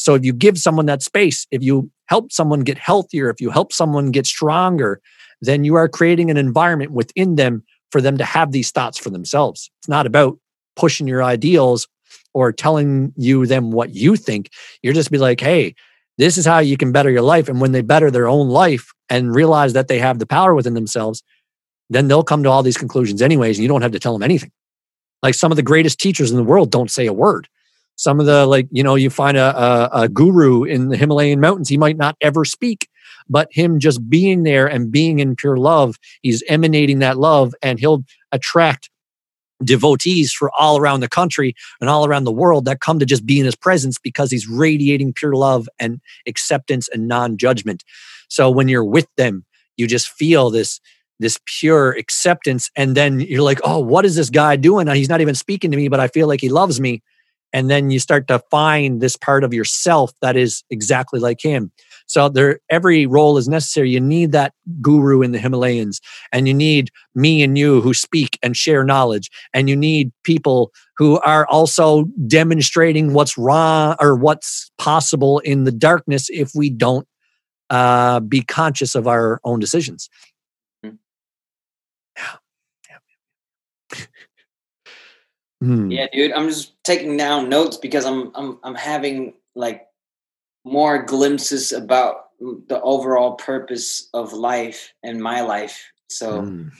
So 0.00 0.14
if 0.14 0.24
you 0.24 0.32
give 0.32 0.56
someone 0.56 0.86
that 0.86 1.02
space, 1.02 1.46
if 1.50 1.62
you 1.62 1.90
help 2.06 2.32
someone 2.32 2.60
get 2.60 2.78
healthier, 2.78 3.28
if 3.28 3.38
you 3.38 3.50
help 3.50 3.70
someone 3.70 4.10
get 4.12 4.26
stronger, 4.26 4.98
then 5.42 5.62
you 5.62 5.74
are 5.74 5.90
creating 5.90 6.30
an 6.30 6.38
environment 6.38 6.92
within 6.92 7.34
them 7.34 7.62
for 7.92 8.00
them 8.00 8.16
to 8.16 8.24
have 8.24 8.50
these 8.50 8.70
thoughts 8.70 8.96
for 8.96 9.10
themselves. 9.10 9.70
It's 9.78 9.90
not 9.90 10.06
about 10.06 10.38
pushing 10.74 11.06
your 11.06 11.22
ideals 11.22 11.86
or 12.32 12.50
telling 12.50 13.12
you 13.16 13.44
them 13.44 13.72
what 13.72 13.90
you 13.90 14.16
think. 14.16 14.48
You're 14.82 14.94
just 14.94 15.10
be 15.10 15.18
like, 15.18 15.38
hey, 15.38 15.74
this 16.16 16.38
is 16.38 16.46
how 16.46 16.60
you 16.60 16.78
can 16.78 16.92
better 16.92 17.10
your 17.10 17.20
life. 17.20 17.50
And 17.50 17.60
when 17.60 17.72
they 17.72 17.82
better 17.82 18.10
their 18.10 18.26
own 18.26 18.48
life 18.48 18.92
and 19.10 19.34
realize 19.34 19.74
that 19.74 19.88
they 19.88 19.98
have 19.98 20.18
the 20.18 20.26
power 20.26 20.54
within 20.54 20.72
themselves, 20.72 21.22
then 21.90 22.08
they'll 22.08 22.24
come 22.24 22.42
to 22.44 22.48
all 22.48 22.62
these 22.62 22.78
conclusions 22.78 23.20
anyways. 23.20 23.58
And 23.58 23.62
you 23.62 23.68
don't 23.68 23.82
have 23.82 23.92
to 23.92 23.98
tell 23.98 24.14
them 24.14 24.22
anything. 24.22 24.50
Like 25.22 25.34
some 25.34 25.52
of 25.52 25.56
the 25.56 25.62
greatest 25.62 26.00
teachers 26.00 26.30
in 26.30 26.38
the 26.38 26.44
world 26.44 26.70
don't 26.70 26.90
say 26.90 27.04
a 27.06 27.12
word. 27.12 27.48
Some 28.00 28.18
of 28.18 28.24
the, 28.24 28.46
like, 28.46 28.66
you 28.70 28.82
know, 28.82 28.94
you 28.94 29.10
find 29.10 29.36
a, 29.36 29.54
a, 29.62 29.90
a 30.04 30.08
guru 30.08 30.64
in 30.64 30.88
the 30.88 30.96
Himalayan 30.96 31.38
mountains, 31.38 31.68
he 31.68 31.76
might 31.76 31.98
not 31.98 32.16
ever 32.22 32.46
speak, 32.46 32.88
but 33.28 33.48
him 33.50 33.78
just 33.78 34.08
being 34.08 34.42
there 34.42 34.66
and 34.66 34.90
being 34.90 35.18
in 35.18 35.36
pure 35.36 35.58
love, 35.58 35.96
he's 36.22 36.42
emanating 36.48 37.00
that 37.00 37.18
love 37.18 37.54
and 37.62 37.78
he'll 37.78 38.02
attract 38.32 38.88
devotees 39.62 40.32
for 40.32 40.50
all 40.58 40.78
around 40.78 41.00
the 41.00 41.10
country 41.10 41.54
and 41.78 41.90
all 41.90 42.06
around 42.06 42.24
the 42.24 42.32
world 42.32 42.64
that 42.64 42.80
come 42.80 42.98
to 42.98 43.04
just 43.04 43.26
be 43.26 43.38
in 43.38 43.44
his 43.44 43.54
presence 43.54 43.98
because 44.02 44.30
he's 44.30 44.48
radiating 44.48 45.12
pure 45.12 45.34
love 45.34 45.68
and 45.78 46.00
acceptance 46.26 46.88
and 46.88 47.06
non-judgment. 47.06 47.84
So 48.28 48.50
when 48.50 48.68
you're 48.68 48.82
with 48.82 49.08
them 49.18 49.44
you 49.76 49.86
just 49.86 50.08
feel 50.08 50.48
this 50.48 50.80
this 51.18 51.38
pure 51.44 51.92
acceptance 51.92 52.70
and 52.76 52.96
then 52.96 53.20
you're 53.20 53.42
like 53.42 53.60
oh 53.62 53.78
what 53.78 54.06
is 54.06 54.16
this 54.16 54.30
guy 54.30 54.56
doing? 54.56 54.86
He's 54.88 55.10
not 55.10 55.20
even 55.20 55.34
speaking 55.34 55.70
to 55.70 55.76
me 55.76 55.88
but 55.88 56.00
i 56.00 56.08
feel 56.08 56.26
like 56.28 56.40
he 56.40 56.48
loves 56.48 56.80
me 56.80 57.02
and 57.52 57.70
then 57.70 57.90
you 57.90 57.98
start 57.98 58.28
to 58.28 58.38
find 58.50 59.00
this 59.00 59.16
part 59.16 59.44
of 59.44 59.52
yourself 59.52 60.12
that 60.22 60.36
is 60.36 60.62
exactly 60.70 61.20
like 61.20 61.40
him 61.40 61.70
so 62.10 62.28
there, 62.28 62.58
every 62.68 63.06
role 63.06 63.38
is 63.38 63.48
necessary. 63.48 63.88
You 63.88 64.00
need 64.00 64.32
that 64.32 64.52
guru 64.82 65.22
in 65.22 65.30
the 65.30 65.38
Himalayas, 65.38 66.00
and 66.32 66.48
you 66.48 66.54
need 66.54 66.90
me 67.14 67.40
and 67.40 67.56
you 67.56 67.80
who 67.82 67.94
speak 67.94 68.36
and 68.42 68.56
share 68.56 68.82
knowledge, 68.82 69.30
and 69.54 69.68
you 69.68 69.76
need 69.76 70.10
people 70.24 70.72
who 70.96 71.20
are 71.20 71.46
also 71.46 72.06
demonstrating 72.26 73.12
what's 73.12 73.38
wrong 73.38 73.94
or 74.00 74.16
what's 74.16 74.72
possible 74.76 75.38
in 75.38 75.62
the 75.62 75.70
darkness 75.70 76.28
if 76.30 76.50
we 76.52 76.68
don't 76.68 77.06
uh, 77.70 78.18
be 78.18 78.42
conscious 78.42 78.96
of 78.96 79.06
our 79.06 79.40
own 79.44 79.60
decisions. 79.60 80.10
Mm-hmm. 80.84 80.96
Yeah. 82.16 82.36
Hmm. 85.60 85.90
Yeah, 85.90 86.06
dude. 86.12 86.32
I'm 86.32 86.48
just 86.48 86.72
taking 86.84 87.16
down 87.16 87.48
notes 87.48 87.76
because 87.76 88.04
I'm 88.04 88.32
I'm 88.34 88.58
I'm 88.62 88.74
having 88.74 89.34
like 89.54 89.86
more 90.64 91.02
glimpses 91.02 91.72
about 91.72 92.26
the 92.40 92.80
overall 92.82 93.34
purpose 93.34 94.08
of 94.14 94.32
life 94.32 94.92
and 95.02 95.22
my 95.22 95.42
life. 95.42 95.90
So 96.08 96.42
mm. 96.42 96.70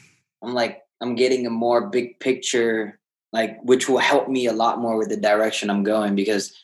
I'm 0.42 0.54
like, 0.54 0.82
I'm 1.00 1.14
getting 1.14 1.46
a 1.46 1.50
more 1.50 1.88
big 1.88 2.18
picture, 2.18 2.98
like, 3.32 3.58
which 3.62 3.88
will 3.88 3.98
help 3.98 4.28
me 4.28 4.46
a 4.46 4.52
lot 4.52 4.80
more 4.80 4.96
with 4.96 5.08
the 5.08 5.16
direction 5.16 5.70
I'm 5.70 5.82
going 5.82 6.14
because 6.14 6.56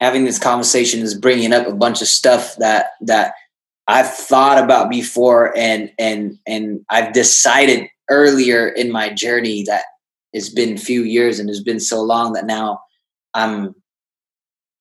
having 0.00 0.24
this 0.24 0.38
conversation 0.38 1.00
is 1.00 1.14
bringing 1.14 1.52
up 1.52 1.66
a 1.66 1.74
bunch 1.74 2.02
of 2.02 2.08
stuff 2.08 2.56
that, 2.56 2.92
that 3.00 3.34
I've 3.86 4.12
thought 4.12 4.62
about 4.62 4.90
before 4.90 5.56
and, 5.56 5.90
and, 5.98 6.38
and 6.46 6.84
I've 6.90 7.12
decided 7.12 7.88
earlier 8.10 8.68
in 8.68 8.92
my 8.92 9.10
journey 9.10 9.62
that 9.64 9.84
it's 10.34 10.50
been 10.50 10.74
a 10.74 10.78
few 10.78 11.02
years 11.02 11.38
and 11.38 11.48
it's 11.48 11.62
been 11.62 11.80
so 11.80 12.02
long 12.02 12.34
that 12.34 12.44
now 12.44 12.80
I'm, 13.32 13.74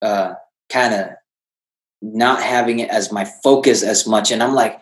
uh, 0.02 0.34
kind 0.70 0.94
of 0.94 1.08
not 2.02 2.44
having 2.44 2.80
it 2.80 2.90
as 2.90 3.12
my 3.12 3.26
focus 3.44 3.84
as 3.84 4.06
much. 4.06 4.32
And 4.32 4.44
I'm 4.44 4.54
like, 4.54 4.80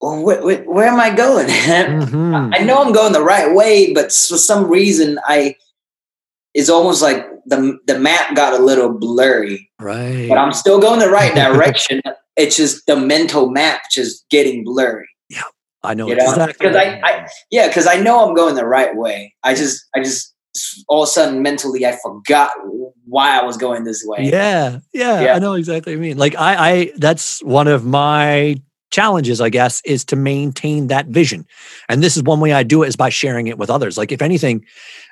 well, 0.00 0.20
wh- 0.20 0.42
wh- 0.42 0.68
where 0.68 0.86
am 0.86 1.00
I 1.00 1.14
going? 1.14 1.46
mm-hmm. 1.48 2.54
I 2.54 2.58
know 2.58 2.82
I'm 2.82 2.92
going 2.92 3.12
the 3.12 3.22
right 3.22 3.54
way, 3.54 3.92
but 3.92 4.06
for 4.12 4.38
some 4.38 4.68
reason, 4.68 5.18
I 5.24 5.56
it's 6.52 6.68
almost 6.68 7.02
like 7.02 7.26
the 7.46 7.78
the 7.86 7.98
map 7.98 8.36
got 8.36 8.58
a 8.58 8.62
little 8.62 8.90
blurry. 8.90 9.70
Right. 9.80 10.28
But 10.28 10.38
I'm 10.38 10.52
still 10.52 10.78
going 10.80 11.00
the 11.00 11.10
right 11.10 11.34
direction. 11.52 12.00
it's 12.36 12.56
just 12.56 12.86
the 12.86 12.96
mental 12.96 13.50
map 13.50 13.82
just 13.90 14.28
getting 14.30 14.62
blurry. 14.62 15.08
Yeah, 15.28 15.42
I 15.84 15.94
know. 15.94 16.08
You 16.08 16.16
know? 16.16 16.46
Because. 16.46 16.76
I, 16.76 17.00
I 17.04 17.28
yeah, 17.50 17.68
because 17.68 17.86
I 17.86 17.96
know 17.96 18.26
I'm 18.26 18.34
going 18.34 18.54
the 18.54 18.66
right 18.66 18.94
way. 18.96 19.34
I 19.42 19.54
just 19.54 19.84
I 19.94 20.02
just 20.02 20.34
all 20.88 21.02
of 21.02 21.08
a 21.08 21.12
sudden 21.12 21.42
mentally 21.42 21.84
I 21.84 21.98
forgot 22.02 22.52
why 23.04 23.38
I 23.38 23.42
was 23.42 23.56
going 23.56 23.84
this 23.84 24.02
way. 24.06 24.24
Yeah, 24.24 24.78
yeah, 24.92 25.20
yeah. 25.20 25.34
I 25.34 25.38
know 25.38 25.54
exactly 25.54 25.94
what 25.94 26.00
I 26.00 26.08
mean. 26.08 26.16
Like 26.16 26.36
I, 26.36 26.70
I 26.70 26.92
that's 26.96 27.42
one 27.42 27.68
of 27.68 27.84
my 27.84 28.56
challenges, 28.90 29.40
I 29.40 29.48
guess, 29.48 29.82
is 29.84 30.04
to 30.06 30.16
maintain 30.16 30.86
that 30.86 31.06
vision. 31.06 31.46
And 31.88 32.02
this 32.02 32.16
is 32.16 32.22
one 32.22 32.40
way 32.40 32.52
I 32.52 32.62
do 32.62 32.84
it 32.84 32.88
is 32.88 32.96
by 32.96 33.08
sharing 33.08 33.48
it 33.48 33.58
with 33.58 33.68
others. 33.68 33.98
Like 33.98 34.12
if 34.12 34.22
anything, 34.22 34.64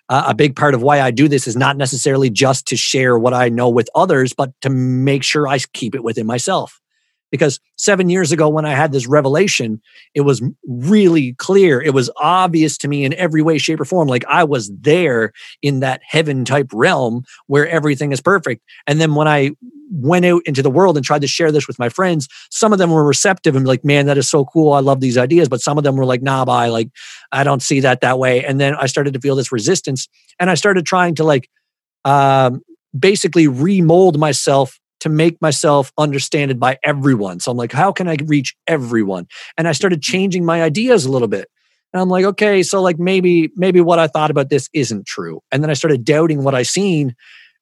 uh, 0.08 0.24
a 0.28 0.34
big 0.34 0.54
part 0.54 0.74
of 0.74 0.82
why 0.82 1.00
I 1.00 1.10
do 1.10 1.26
this 1.26 1.48
is 1.48 1.56
not 1.56 1.76
necessarily 1.76 2.30
just 2.30 2.66
to 2.68 2.76
share 2.76 3.18
what 3.18 3.34
I 3.34 3.48
know 3.48 3.68
with 3.68 3.88
others, 3.94 4.32
but 4.32 4.52
to 4.60 4.70
make 4.70 5.24
sure 5.24 5.48
I 5.48 5.58
keep 5.72 5.94
it 5.94 6.04
within 6.04 6.26
myself 6.26 6.81
because 7.32 7.58
seven 7.76 8.08
years 8.08 8.30
ago 8.30 8.48
when 8.48 8.64
i 8.64 8.70
had 8.70 8.92
this 8.92 9.08
revelation 9.08 9.82
it 10.14 10.20
was 10.20 10.42
really 10.66 11.34
clear. 11.34 11.80
It 11.80 11.94
was 11.94 12.10
obvious 12.16 12.76
to 12.78 12.88
me 12.88 13.04
in 13.04 13.14
every 13.14 13.42
way 13.42 13.58
shape 13.58 13.80
or 13.80 13.84
form 13.84 14.08
like 14.08 14.24
i 14.28 14.44
was 14.44 14.70
there 14.80 15.32
in 15.62 15.80
that 15.80 16.00
heaven 16.06 16.44
type 16.44 16.68
realm 16.72 17.24
where 17.46 17.68
everything 17.68 18.12
is 18.12 18.20
perfect. 18.20 18.62
And 18.86 19.00
then 19.00 19.14
when 19.14 19.28
i 19.28 19.50
went 19.90 20.24
out 20.24 20.42
into 20.46 20.62
the 20.62 20.70
world 20.70 20.96
and 20.96 21.04
tried 21.04 21.20
to 21.20 21.28
share 21.28 21.52
this 21.52 21.66
with 21.68 21.78
my 21.78 21.90
friends 21.90 22.26
some 22.50 22.72
of 22.72 22.78
them 22.78 22.90
were 22.90 23.04
receptive 23.04 23.54
and 23.54 23.66
like 23.66 23.84
man 23.84 24.06
that 24.06 24.18
is 24.18 24.28
so 24.28 24.44
cool. 24.44 24.72
I 24.72 24.80
love 24.80 25.00
these 25.00 25.18
ideas. 25.18 25.48
But 25.48 25.60
some 25.60 25.76
of 25.78 25.84
them 25.84 25.96
were 25.96 26.06
like 26.06 26.22
nah 26.22 26.44
bye. 26.44 26.68
Like 26.68 26.90
i 27.32 27.44
don't 27.44 27.62
see 27.62 27.80
that 27.80 28.00
that 28.00 28.18
way. 28.18 28.44
And 28.44 28.60
then 28.60 28.74
i 28.76 28.86
started 28.86 29.14
to 29.14 29.20
feel 29.20 29.36
this 29.36 29.52
resistance 29.52 30.08
and 30.38 30.50
i 30.50 30.54
started 30.54 30.86
trying 30.86 31.14
to 31.16 31.24
like 31.24 31.48
um, 32.04 32.62
basically 32.98 33.46
remold 33.46 34.18
myself 34.18 34.78
to 35.02 35.08
make 35.08 35.42
myself 35.42 35.92
understood 35.98 36.60
by 36.60 36.78
everyone. 36.84 37.40
So 37.40 37.50
I'm 37.50 37.56
like, 37.56 37.72
how 37.72 37.90
can 37.90 38.08
I 38.08 38.16
reach 38.24 38.54
everyone? 38.68 39.26
And 39.58 39.66
I 39.66 39.72
started 39.72 40.00
mm-hmm. 40.00 40.12
changing 40.12 40.44
my 40.44 40.62
ideas 40.62 41.04
a 41.04 41.10
little 41.10 41.26
bit. 41.26 41.48
And 41.92 42.00
I'm 42.00 42.08
like, 42.08 42.24
okay, 42.24 42.62
so 42.62 42.80
like 42.80 43.00
maybe 43.00 43.50
maybe 43.56 43.80
what 43.80 43.98
I 43.98 44.06
thought 44.06 44.30
about 44.30 44.48
this 44.48 44.68
isn't 44.72 45.04
true. 45.04 45.40
And 45.50 45.60
then 45.60 45.70
I 45.70 45.74
started 45.74 46.04
doubting 46.04 46.44
what 46.44 46.54
I 46.54 46.62
seen. 46.62 47.16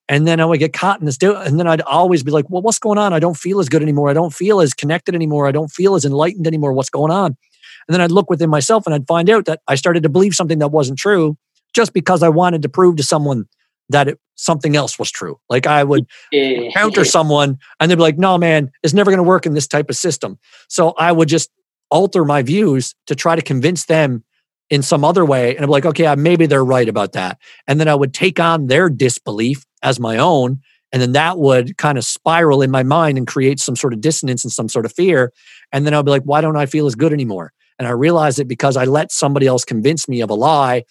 And 0.06 0.26
then 0.26 0.38
I 0.38 0.44
would 0.44 0.58
get 0.58 0.74
caught 0.74 1.00
in 1.00 1.06
this 1.06 1.16
doubt. 1.16 1.46
And 1.46 1.58
then 1.58 1.66
I'd 1.66 1.80
always 1.80 2.22
be 2.22 2.30
like, 2.30 2.44
well, 2.50 2.60
what's 2.60 2.78
going 2.78 2.98
on? 2.98 3.14
I 3.14 3.20
don't 3.20 3.36
feel 3.36 3.58
as 3.58 3.70
good 3.70 3.80
anymore. 3.80 4.10
I 4.10 4.12
don't 4.12 4.34
feel 4.34 4.60
as 4.60 4.74
connected 4.74 5.14
anymore. 5.14 5.46
I 5.46 5.52
don't 5.52 5.70
feel 5.70 5.94
as 5.94 6.04
enlightened 6.04 6.46
anymore. 6.46 6.74
What's 6.74 6.90
going 6.90 7.10
on? 7.10 7.36
And 7.88 7.94
then 7.94 8.02
I'd 8.02 8.10
look 8.10 8.28
within 8.28 8.50
myself 8.50 8.84
and 8.86 8.94
I'd 8.94 9.06
find 9.06 9.30
out 9.30 9.46
that 9.46 9.60
I 9.66 9.76
started 9.76 10.02
to 10.02 10.10
believe 10.10 10.34
something 10.34 10.58
that 10.58 10.68
wasn't 10.68 10.98
true 10.98 11.38
just 11.72 11.94
because 11.94 12.22
I 12.22 12.28
wanted 12.28 12.62
to 12.62 12.68
prove 12.68 12.96
to 12.96 13.02
someone 13.02 13.46
that 13.90 14.08
it, 14.08 14.18
something 14.36 14.74
else 14.74 14.98
was 14.98 15.10
true. 15.10 15.38
Like 15.48 15.66
I 15.66 15.84
would 15.84 16.06
encounter 16.32 17.04
someone 17.04 17.58
and 17.78 17.90
they'd 17.90 17.96
be 17.96 18.00
like, 18.00 18.18
no, 18.18 18.38
man, 18.38 18.70
it's 18.82 18.94
never 18.94 19.10
going 19.10 19.18
to 19.18 19.28
work 19.28 19.46
in 19.46 19.52
this 19.52 19.66
type 19.66 19.90
of 19.90 19.96
system. 19.96 20.38
So 20.68 20.94
I 20.98 21.12
would 21.12 21.28
just 21.28 21.50
alter 21.90 22.24
my 22.24 22.42
views 22.42 22.94
to 23.06 23.14
try 23.14 23.36
to 23.36 23.42
convince 23.42 23.84
them 23.84 24.24
in 24.70 24.82
some 24.82 25.04
other 25.04 25.24
way. 25.24 25.54
And 25.54 25.64
I'm 25.64 25.70
like, 25.70 25.84
okay, 25.84 26.14
maybe 26.14 26.46
they're 26.46 26.64
right 26.64 26.88
about 26.88 27.12
that. 27.12 27.38
And 27.66 27.78
then 27.80 27.88
I 27.88 27.94
would 27.94 28.14
take 28.14 28.38
on 28.40 28.68
their 28.68 28.88
disbelief 28.88 29.66
as 29.82 29.98
my 30.00 30.16
own. 30.16 30.60
And 30.92 31.02
then 31.02 31.12
that 31.12 31.38
would 31.38 31.76
kind 31.76 31.98
of 31.98 32.04
spiral 32.04 32.62
in 32.62 32.70
my 32.70 32.82
mind 32.82 33.18
and 33.18 33.26
create 33.26 33.60
some 33.60 33.76
sort 33.76 33.92
of 33.92 34.00
dissonance 34.00 34.44
and 34.44 34.52
some 34.52 34.68
sort 34.68 34.86
of 34.86 34.92
fear. 34.92 35.32
And 35.72 35.84
then 35.84 35.94
I'll 35.94 36.02
be 36.02 36.10
like, 36.10 36.22
why 36.22 36.40
don't 36.40 36.56
I 36.56 36.66
feel 36.66 36.86
as 36.86 36.94
good 36.94 37.12
anymore? 37.12 37.52
And 37.78 37.86
I 37.86 37.92
realized 37.92 38.38
it 38.38 38.48
because 38.48 38.76
I 38.76 38.84
let 38.84 39.10
somebody 39.10 39.46
else 39.46 39.64
convince 39.64 40.08
me 40.08 40.20
of 40.20 40.30
a 40.30 40.34
lie 40.34 40.84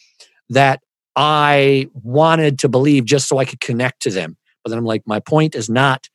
that 0.49 0.81
I 1.15 1.89
wanted 1.93 2.59
to 2.59 2.69
believe 2.69 3.05
just 3.05 3.27
so 3.27 3.37
I 3.37 3.45
could 3.45 3.59
connect 3.59 4.01
to 4.03 4.09
them. 4.09 4.37
But 4.63 4.69
then 4.69 4.79
I'm 4.79 4.85
like, 4.85 5.03
my 5.05 5.19
point 5.19 5.55
is 5.55 5.69
not 5.69 6.09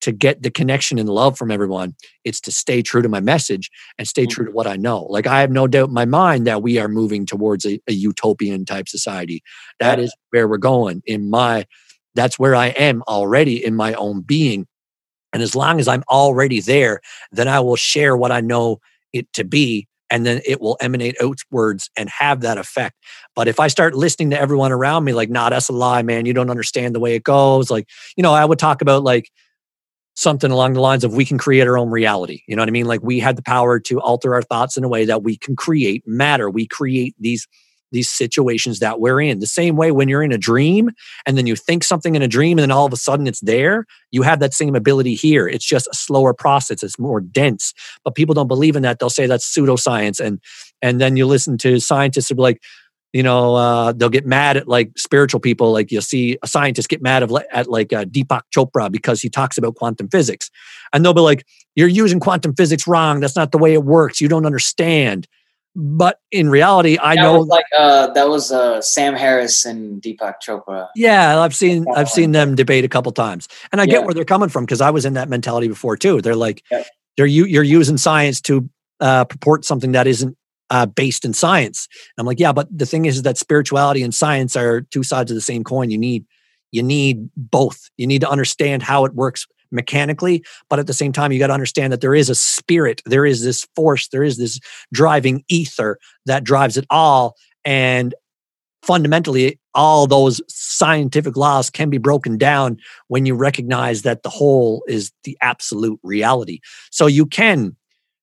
to 0.00 0.12
get 0.12 0.42
the 0.42 0.50
connection 0.50 0.98
and 0.98 1.08
love 1.08 1.36
from 1.36 1.50
everyone. 1.50 1.94
It's 2.24 2.40
to 2.42 2.52
stay 2.52 2.82
true 2.82 3.02
to 3.02 3.08
my 3.08 3.20
message 3.20 3.70
and 3.98 4.08
stay 4.08 4.24
mm. 4.24 4.30
true 4.30 4.46
to 4.46 4.50
what 4.50 4.66
I 4.66 4.76
know. 4.76 5.02
Like 5.04 5.26
I 5.26 5.40
have 5.40 5.50
no 5.50 5.66
doubt 5.66 5.88
in 5.88 5.94
my 5.94 6.06
mind 6.06 6.46
that 6.46 6.62
we 6.62 6.78
are 6.78 6.88
moving 6.88 7.26
towards 7.26 7.66
a, 7.66 7.80
a 7.86 7.92
utopian 7.92 8.64
type 8.64 8.88
society. 8.88 9.42
That 9.78 9.98
is 9.98 10.14
where 10.30 10.48
we're 10.48 10.58
going 10.58 11.02
in 11.06 11.28
my 11.28 11.66
that's 12.14 12.38
where 12.38 12.56
I 12.56 12.68
am 12.68 13.02
already 13.06 13.64
in 13.64 13.76
my 13.76 13.94
own 13.94 14.22
being. 14.22 14.66
And 15.32 15.42
as 15.42 15.54
long 15.54 15.78
as 15.78 15.86
I'm 15.86 16.02
already 16.10 16.60
there, 16.60 17.00
then 17.30 17.46
I 17.46 17.60
will 17.60 17.76
share 17.76 18.16
what 18.16 18.32
I 18.32 18.40
know 18.40 18.80
it 19.12 19.32
to 19.34 19.44
be 19.44 19.86
and 20.10 20.26
then 20.26 20.40
it 20.44 20.60
will 20.60 20.76
emanate 20.80 21.16
outwards 21.22 21.88
and 21.96 22.08
have 22.10 22.40
that 22.40 22.58
effect. 22.58 22.96
But 23.34 23.48
if 23.48 23.60
I 23.60 23.68
start 23.68 23.94
listening 23.94 24.30
to 24.30 24.40
everyone 24.40 24.72
around 24.72 25.04
me, 25.04 25.12
like, 25.12 25.30
nah, 25.30 25.50
that's 25.50 25.68
a 25.68 25.72
lie, 25.72 26.02
man. 26.02 26.26
You 26.26 26.32
don't 26.32 26.50
understand 26.50 26.94
the 26.94 27.00
way 27.00 27.14
it 27.14 27.22
goes. 27.22 27.70
Like, 27.70 27.88
you 28.16 28.22
know, 28.22 28.32
I 28.32 28.44
would 28.44 28.58
talk 28.58 28.82
about 28.82 29.04
like 29.04 29.30
something 30.14 30.50
along 30.50 30.74
the 30.74 30.80
lines 30.80 31.04
of 31.04 31.14
we 31.14 31.24
can 31.24 31.38
create 31.38 31.66
our 31.66 31.78
own 31.78 31.90
reality. 31.90 32.42
You 32.46 32.56
know 32.56 32.62
what 32.62 32.68
I 32.68 32.72
mean? 32.72 32.86
Like 32.86 33.02
we 33.02 33.20
had 33.20 33.36
the 33.36 33.42
power 33.42 33.78
to 33.80 34.00
alter 34.00 34.34
our 34.34 34.42
thoughts 34.42 34.76
in 34.76 34.84
a 34.84 34.88
way 34.88 35.04
that 35.04 35.22
we 35.22 35.36
can 35.36 35.56
create 35.56 36.02
matter. 36.06 36.50
We 36.50 36.66
create 36.66 37.14
these 37.18 37.46
these 37.92 38.10
situations 38.10 38.78
that 38.78 39.00
we're 39.00 39.20
in. 39.20 39.40
The 39.40 39.46
same 39.46 39.76
way 39.76 39.90
when 39.90 40.08
you're 40.08 40.22
in 40.22 40.32
a 40.32 40.38
dream 40.38 40.90
and 41.26 41.36
then 41.36 41.46
you 41.46 41.56
think 41.56 41.84
something 41.84 42.14
in 42.14 42.22
a 42.22 42.28
dream 42.28 42.58
and 42.58 42.62
then 42.62 42.70
all 42.70 42.86
of 42.86 42.92
a 42.92 42.96
sudden 42.96 43.26
it's 43.26 43.40
there, 43.40 43.86
you 44.10 44.22
have 44.22 44.40
that 44.40 44.54
same 44.54 44.74
ability 44.74 45.14
here. 45.14 45.48
It's 45.48 45.64
just 45.64 45.86
a 45.88 45.94
slower 45.94 46.34
process, 46.34 46.82
it's 46.82 46.98
more 46.98 47.20
dense. 47.20 47.72
But 48.04 48.14
people 48.14 48.34
don't 48.34 48.48
believe 48.48 48.76
in 48.76 48.82
that. 48.82 48.98
They'll 48.98 49.10
say 49.10 49.26
that's 49.26 49.52
pseudoscience. 49.52 50.20
And 50.20 50.40
and 50.82 51.00
then 51.00 51.16
you 51.16 51.26
listen 51.26 51.58
to 51.58 51.78
scientists 51.80 52.28
who 52.28 52.36
be 52.36 52.42
like, 52.42 52.62
you 53.12 53.22
know, 53.22 53.56
uh, 53.56 53.92
they'll 53.92 54.08
get 54.08 54.26
mad 54.26 54.56
at 54.56 54.68
like 54.68 54.92
spiritual 54.96 55.40
people. 55.40 55.72
Like 55.72 55.90
you'll 55.90 56.02
see 56.02 56.38
a 56.42 56.46
scientist 56.46 56.88
get 56.88 57.02
mad 57.02 57.22
of, 57.22 57.32
at 57.50 57.68
like 57.68 57.92
uh, 57.92 58.04
Deepak 58.04 58.42
Chopra 58.54 58.90
because 58.90 59.20
he 59.20 59.28
talks 59.28 59.58
about 59.58 59.74
quantum 59.74 60.08
physics. 60.08 60.50
And 60.92 61.04
they'll 61.04 61.14
be 61.14 61.20
like, 61.20 61.44
you're 61.74 61.88
using 61.88 62.20
quantum 62.20 62.54
physics 62.54 62.86
wrong. 62.86 63.20
That's 63.20 63.36
not 63.36 63.52
the 63.52 63.58
way 63.58 63.74
it 63.74 63.84
works. 63.84 64.20
You 64.20 64.28
don't 64.28 64.46
understand. 64.46 65.26
But 65.76 66.18
in 66.32 66.50
reality, 66.50 66.98
I 67.00 67.14
that 67.14 67.22
know 67.22 67.40
like 67.40 67.64
uh, 67.76 68.08
that 68.08 68.28
was 68.28 68.50
uh, 68.50 68.82
Sam 68.82 69.14
Harris 69.14 69.64
and 69.64 70.02
Deepak 70.02 70.34
Chopra. 70.44 70.88
Yeah, 70.96 71.40
I've 71.40 71.54
seen 71.54 71.86
I've 71.94 72.10
seen 72.10 72.32
them 72.32 72.56
debate 72.56 72.84
a 72.84 72.88
couple 72.88 73.12
times, 73.12 73.46
and 73.70 73.80
I 73.80 73.84
Yeah. 73.84 73.92
get 73.92 74.04
where 74.04 74.14
they're 74.14 74.24
coming 74.24 74.48
from 74.48 74.64
because 74.64 74.80
I 74.80 74.90
was 74.90 75.04
in 75.04 75.14
that 75.14 75.28
mentality 75.28 75.68
before 75.68 75.96
too. 75.96 76.20
They're 76.20 76.34
like, 76.34 76.64
Yeah. 76.72 76.82
they're 77.16 77.26
you 77.26 77.44
you're 77.44 77.62
using 77.62 77.98
science 77.98 78.40
to 78.42 78.68
uh, 78.98 79.26
purport 79.26 79.64
something 79.64 79.92
that 79.92 80.08
isn't 80.08 80.36
uh, 80.70 80.86
based 80.86 81.24
in 81.24 81.32
science. 81.34 81.86
I'm 82.18 82.26
like, 82.26 82.40
yeah, 82.40 82.52
but 82.52 82.66
the 82.76 82.86
thing 82.86 83.04
is, 83.04 83.16
is 83.16 83.22
that 83.22 83.38
spirituality 83.38 84.02
and 84.02 84.14
science 84.14 84.56
are 84.56 84.82
two 84.82 85.02
sides 85.04 85.30
of 85.30 85.36
the 85.36 85.40
same 85.40 85.62
coin. 85.62 85.90
You 85.90 85.98
need 85.98 86.26
you 86.72 86.82
need 86.82 87.30
both. 87.36 87.90
You 87.96 88.08
need 88.08 88.22
to 88.22 88.28
understand 88.28 88.82
how 88.82 89.04
it 89.04 89.14
works 89.14 89.46
mechanically, 89.70 90.44
but 90.68 90.78
at 90.78 90.86
the 90.86 90.94
same 90.94 91.12
time, 91.12 91.32
you 91.32 91.38
got 91.38 91.48
to 91.48 91.52
understand 91.52 91.92
that 91.92 92.00
there 92.00 92.14
is 92.14 92.28
a 92.28 92.34
spirit, 92.34 93.02
there 93.06 93.26
is 93.26 93.44
this 93.44 93.66
force, 93.74 94.08
there 94.08 94.24
is 94.24 94.38
this 94.38 94.58
driving 94.92 95.44
ether 95.48 95.98
that 96.26 96.44
drives 96.44 96.76
it 96.76 96.86
all, 96.90 97.36
and 97.64 98.14
fundamentally 98.82 99.58
all 99.74 100.06
those 100.06 100.40
scientific 100.48 101.36
laws 101.36 101.70
can 101.70 101.90
be 101.90 101.98
broken 101.98 102.38
down 102.38 102.78
when 103.08 103.26
you 103.26 103.34
recognize 103.34 104.02
that 104.02 104.22
the 104.22 104.30
whole 104.30 104.82
is 104.88 105.12
the 105.24 105.36
absolute 105.42 106.00
reality. 106.02 106.60
So 106.90 107.06
you 107.06 107.26
can 107.26 107.76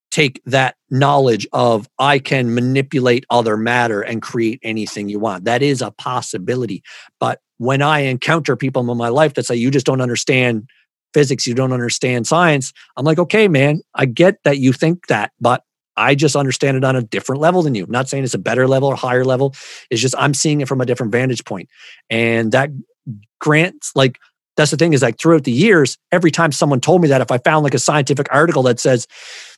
take 0.09 0.41
that 0.45 0.75
knowledge 0.89 1.45
of 1.51 1.87
i 1.99 2.17
can 2.17 2.53
manipulate 2.53 3.25
other 3.29 3.57
matter 3.57 4.01
and 4.01 4.21
create 4.21 4.59
anything 4.63 5.09
you 5.09 5.19
want. 5.19 5.43
That 5.43 5.61
is 5.61 5.81
a 5.81 5.91
possibility 5.91 6.81
but 7.19 7.41
when 7.57 7.81
i 7.81 7.99
encounter 7.99 8.55
people 8.55 8.89
in 8.89 8.97
my 8.97 9.09
life 9.09 9.33
that 9.33 9.45
say 9.45 9.55
you 9.55 9.69
just 9.69 9.85
don't 9.85 10.01
understand 10.01 10.67
physics 11.13 11.47
you 11.47 11.53
don't 11.53 11.73
understand 11.73 12.27
science 12.27 12.73
i'm 12.95 13.05
like 13.05 13.19
okay 13.19 13.47
man 13.47 13.81
i 13.95 14.05
get 14.05 14.41
that 14.43 14.57
you 14.57 14.73
think 14.73 15.07
that 15.07 15.31
but 15.39 15.63
I 15.99 16.13
just 16.13 16.35
understand 16.35 16.77
it 16.77 16.83
on 16.83 16.95
a 16.95 17.01
different 17.01 17.41
level 17.41 17.63
than 17.63 17.73
you. 17.73 17.83
I'm 17.83 17.89
not 17.89 18.07
saying 18.07 18.23
it's 18.23 18.35
a 18.35 18.37
better 18.37 18.67
level 18.67 18.87
or 18.87 18.95
higher 18.95 19.25
level. 19.25 19.55
It's 19.89 19.99
just 19.99 20.13
I'm 20.15 20.35
seeing 20.35 20.61
it 20.61 20.67
from 20.67 20.79
a 20.79 20.85
different 20.85 21.11
vantage 21.11 21.43
point. 21.43 21.69
And 22.09 22.51
that 22.51 22.69
grants 23.39 23.91
like 23.95 24.19
that's 24.57 24.71
the 24.71 24.77
thing 24.77 24.93
is 24.93 25.01
like 25.01 25.19
throughout 25.19 25.43
the 25.43 25.51
years, 25.51 25.97
every 26.11 26.31
time 26.31 26.51
someone 26.51 26.81
told 26.81 27.01
me 27.01 27.07
that, 27.09 27.21
if 27.21 27.31
I 27.31 27.37
found 27.37 27.63
like 27.63 27.75
a 27.75 27.79
scientific 27.79 28.27
article 28.31 28.63
that 28.63 28.79
says, 28.79 29.07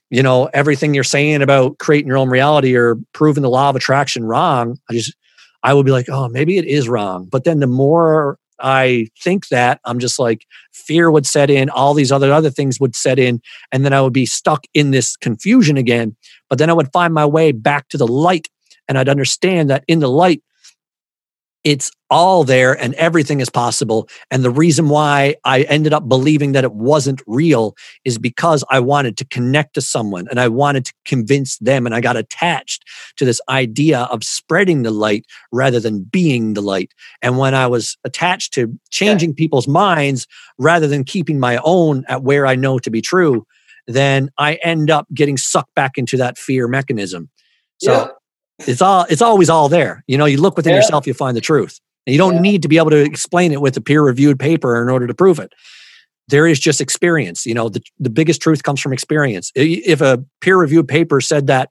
you 0.10 0.22
know, 0.24 0.50
everything 0.53 0.94
you're 0.94 1.03
saying 1.03 1.42
about 1.42 1.78
creating 1.78 2.08
your 2.08 2.18
own 2.18 2.30
reality 2.30 2.76
or 2.76 2.98
proving 3.14 3.44
the 3.44 3.50
law 3.50 3.69
of 3.69 3.76
attraction 3.76 4.26
wrong, 4.26 4.78
I 4.90 4.94
just 4.94 5.16
I 5.64 5.74
would 5.74 5.86
be 5.86 5.92
like, 5.92 6.08
oh, 6.10 6.30
maybe 6.30 6.58
it 6.58 6.66
is 6.66 6.90
wrong. 6.90 7.26
But 7.26 7.44
then 7.44 7.60
the 7.60 7.68
more 7.68 8.39
I 8.61 9.07
think 9.21 9.47
that, 9.49 9.79
I'm 9.85 9.99
just 9.99 10.19
like 10.19 10.45
fear 10.73 11.11
would 11.11 11.25
set 11.25 11.49
in, 11.49 11.69
all 11.69 11.93
these 11.93 12.11
other 12.11 12.31
other 12.31 12.49
things 12.49 12.79
would 12.79 12.95
set 12.95 13.19
in, 13.19 13.41
and 13.71 13.85
then 13.85 13.93
I 13.93 14.01
would 14.01 14.13
be 14.13 14.25
stuck 14.25 14.65
in 14.73 14.91
this 14.91 15.15
confusion 15.15 15.77
again. 15.77 16.15
But 16.49 16.57
then 16.57 16.69
I 16.69 16.73
would 16.73 16.91
find 16.91 17.13
my 17.13 17.25
way 17.25 17.51
back 17.51 17.88
to 17.89 17.97
the 17.97 18.07
light, 18.07 18.49
and 18.88 18.97
I'd 18.97 19.09
understand 19.09 19.69
that 19.69 19.83
in 19.88 19.99
the 19.99 20.09
light, 20.09 20.41
it's 21.63 21.91
all 22.09 22.43
there 22.43 22.73
and 22.73 22.93
everything 22.95 23.41
is 23.41 23.49
possible. 23.49 24.07
And 24.31 24.43
the 24.43 24.49
reason 24.49 24.89
why 24.89 25.35
I 25.43 25.63
ended 25.63 25.93
up 25.93 26.07
believing 26.07 26.53
that 26.53 26.63
it 26.63 26.73
wasn't 26.73 27.21
real 27.27 27.75
is 28.05 28.17
because 28.17 28.63
I 28.69 28.79
wanted 28.79 29.17
to 29.17 29.25
connect 29.25 29.73
to 29.75 29.81
someone 29.81 30.27
and 30.29 30.39
I 30.39 30.47
wanted 30.47 30.85
to 30.85 30.93
convince 31.05 31.57
them. 31.57 31.85
And 31.85 31.93
I 31.93 32.01
got 32.01 32.15
attached 32.15 32.83
to 33.17 33.25
this 33.25 33.41
idea 33.49 34.01
of 34.03 34.23
spreading 34.23 34.83
the 34.83 34.91
light 34.91 35.25
rather 35.51 35.79
than 35.79 36.03
being 36.03 36.53
the 36.53 36.61
light. 36.61 36.93
And 37.21 37.38
when 37.38 37.53
I 37.53 37.67
was 37.67 37.97
attached 38.03 38.53
to 38.53 38.73
changing 38.89 39.33
people's 39.35 39.67
minds 39.67 40.27
rather 40.57 40.88
than 40.88 41.03
keeping 41.03 41.39
my 41.39 41.59
own 41.63 42.05
at 42.07 42.23
where 42.23 42.47
I 42.47 42.55
know 42.55 42.79
to 42.79 42.89
be 42.89 43.01
true, 43.01 43.45
then 43.85 44.29
I 44.38 44.55
end 44.55 44.89
up 44.89 45.07
getting 45.13 45.38
sucked 45.38 45.75
back 45.75 45.97
into 45.97 46.15
that 46.17 46.38
fear 46.38 46.67
mechanism. 46.67 47.29
So 47.79 47.91
Yeah. 47.91 48.07
It's 48.67 48.81
all 48.81 49.05
it's 49.09 49.21
always 49.21 49.49
all 49.49 49.69
there. 49.69 50.03
You 50.07 50.17
know, 50.17 50.25
you 50.25 50.38
look 50.38 50.57
within 50.57 50.71
Yeah. 50.71 50.77
yourself, 50.77 51.07
you 51.07 51.13
find 51.13 51.35
the 51.35 51.41
truth. 51.41 51.79
And 52.05 52.13
you 52.13 52.17
don't 52.17 52.35
Yeah. 52.35 52.41
need 52.41 52.61
to 52.63 52.67
be 52.67 52.77
able 52.77 52.91
to 52.91 52.97
explain 53.03 53.51
it 53.51 53.61
with 53.61 53.77
a 53.77 53.81
peer-reviewed 53.81 54.39
paper 54.39 54.81
in 54.81 54.89
order 54.89 55.07
to 55.07 55.13
prove 55.13 55.39
it. 55.39 55.53
There 56.27 56.47
is 56.47 56.59
just 56.59 56.79
experience. 56.81 57.45
You 57.45 57.53
know, 57.55 57.69
the, 57.69 57.81
the 57.99 58.09
biggest 58.09 58.41
truth 58.41 58.63
comes 58.63 58.79
from 58.79 58.93
experience. 58.93 59.51
If 59.55 60.01
a 60.01 60.23
peer-reviewed 60.41 60.88
paper 60.88 61.21
said 61.21 61.47
that 61.47 61.69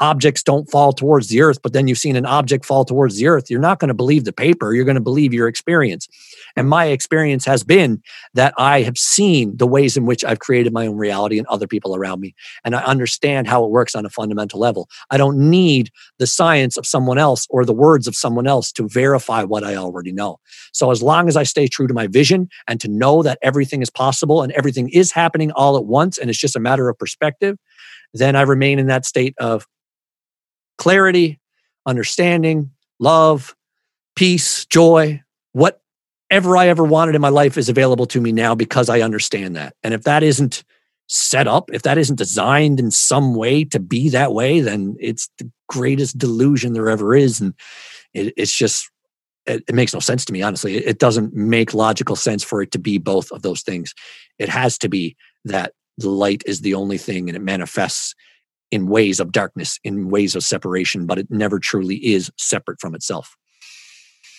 objects 0.00 0.42
don't 0.42 0.70
fall 0.70 0.92
towards 0.92 1.28
the 1.28 1.40
earth, 1.42 1.60
but 1.62 1.72
then 1.72 1.88
you've 1.88 1.98
seen 1.98 2.16
an 2.16 2.24
object 2.24 2.64
fall 2.64 2.84
towards 2.84 3.16
the 3.16 3.26
earth, 3.26 3.50
you're 3.50 3.60
not 3.60 3.80
going 3.80 3.88
to 3.88 3.94
believe 3.94 4.24
the 4.24 4.32
paper. 4.32 4.72
You're 4.74 4.84
going 4.84 4.94
to 4.94 5.00
believe 5.00 5.34
your 5.34 5.48
experience. 5.48 6.08
And 6.56 6.68
my 6.68 6.86
experience 6.86 7.44
has 7.44 7.64
been 7.64 8.02
that 8.34 8.54
I 8.56 8.82
have 8.82 8.96
seen 8.96 9.56
the 9.56 9.66
ways 9.66 9.96
in 9.96 10.06
which 10.06 10.24
I've 10.24 10.38
created 10.38 10.72
my 10.72 10.86
own 10.86 10.96
reality 10.96 11.38
and 11.38 11.46
other 11.48 11.66
people 11.66 11.94
around 11.94 12.20
me. 12.20 12.34
And 12.64 12.74
I 12.74 12.82
understand 12.82 13.46
how 13.46 13.64
it 13.64 13.70
works 13.70 13.94
on 13.94 14.06
a 14.06 14.10
fundamental 14.10 14.60
level. 14.60 14.88
I 15.10 15.16
don't 15.16 15.38
need 15.38 15.90
the 16.18 16.26
science 16.26 16.76
of 16.76 16.86
someone 16.86 17.18
else 17.18 17.46
or 17.50 17.64
the 17.64 17.72
words 17.72 18.06
of 18.06 18.16
someone 18.16 18.46
else 18.46 18.72
to 18.72 18.88
verify 18.88 19.44
what 19.44 19.64
I 19.64 19.76
already 19.76 20.12
know. 20.12 20.38
So 20.72 20.90
as 20.90 21.02
long 21.02 21.28
as 21.28 21.36
I 21.36 21.42
stay 21.42 21.66
true 21.66 21.86
to 21.86 21.94
my 21.94 22.06
vision 22.06 22.48
and 22.66 22.80
to 22.80 22.88
know 22.88 23.22
that 23.22 23.38
everything 23.42 23.82
is 23.82 23.90
possible 23.90 24.42
and 24.42 24.52
everything 24.52 24.88
is 24.90 25.12
happening 25.12 25.52
all 25.52 25.76
at 25.76 25.84
once 25.84 26.18
and 26.18 26.30
it's 26.30 26.38
just 26.38 26.56
a 26.56 26.60
matter 26.60 26.88
of 26.88 26.98
perspective, 26.98 27.56
then 28.14 28.36
I 28.36 28.42
remain 28.42 28.78
in 28.78 28.86
that 28.86 29.04
state 29.04 29.34
of 29.38 29.66
clarity, 30.78 31.40
understanding, 31.86 32.70
love, 32.98 33.54
peace, 34.16 34.64
joy, 34.66 35.22
whatever 36.30 36.56
I 36.56 36.68
ever 36.68 36.84
wanted 36.84 37.14
in 37.14 37.20
my 37.20 37.30
life 37.30 37.56
is 37.56 37.68
available 37.68 38.06
to 38.06 38.20
me 38.20 38.32
now 38.32 38.54
because 38.54 38.88
I 38.88 39.00
understand 39.00 39.56
that. 39.56 39.74
And 39.82 39.94
if 39.94 40.02
that 40.02 40.22
isn't 40.22 40.62
set 41.06 41.48
up, 41.48 41.70
if 41.72 41.82
that 41.82 41.96
isn't 41.96 42.16
designed 42.16 42.78
in 42.78 42.90
some 42.90 43.34
way 43.34 43.64
to 43.64 43.80
be 43.80 44.10
that 44.10 44.34
way, 44.34 44.60
then 44.60 44.96
it's 45.00 45.30
the 45.38 45.50
greatest 45.68 46.18
delusion 46.18 46.74
there 46.74 46.90
ever 46.90 47.14
is. 47.14 47.40
And 47.40 47.54
it, 48.12 48.34
it's 48.36 48.54
just, 48.54 48.90
it, 49.46 49.64
it 49.68 49.74
makes 49.74 49.94
no 49.94 50.00
sense 50.00 50.26
to 50.26 50.32
me, 50.34 50.42
honestly. 50.42 50.76
It, 50.76 50.86
it 50.86 50.98
doesn't 50.98 51.32
make 51.32 51.72
logical 51.72 52.16
sense 52.16 52.44
for 52.44 52.60
it 52.60 52.72
to 52.72 52.78
be 52.78 52.98
both 52.98 53.32
of 53.32 53.40
those 53.40 53.62
things. 53.62 53.94
It 54.38 54.50
has 54.50 54.76
to 54.78 54.88
be 54.88 55.16
that 55.46 55.72
the 55.96 56.10
light 56.10 56.42
is 56.44 56.60
the 56.60 56.74
only 56.74 56.98
thing 56.98 57.30
and 57.30 57.36
it 57.36 57.42
manifests 57.42 58.14
in 58.70 58.86
ways 58.86 59.18
of 59.18 59.32
darkness, 59.32 59.80
in 59.82 60.10
ways 60.10 60.36
of 60.36 60.44
separation, 60.44 61.06
but 61.06 61.18
it 61.18 61.30
never 61.30 61.58
truly 61.58 61.96
is 61.96 62.30
separate 62.36 62.80
from 62.80 62.94
itself. 62.94 63.34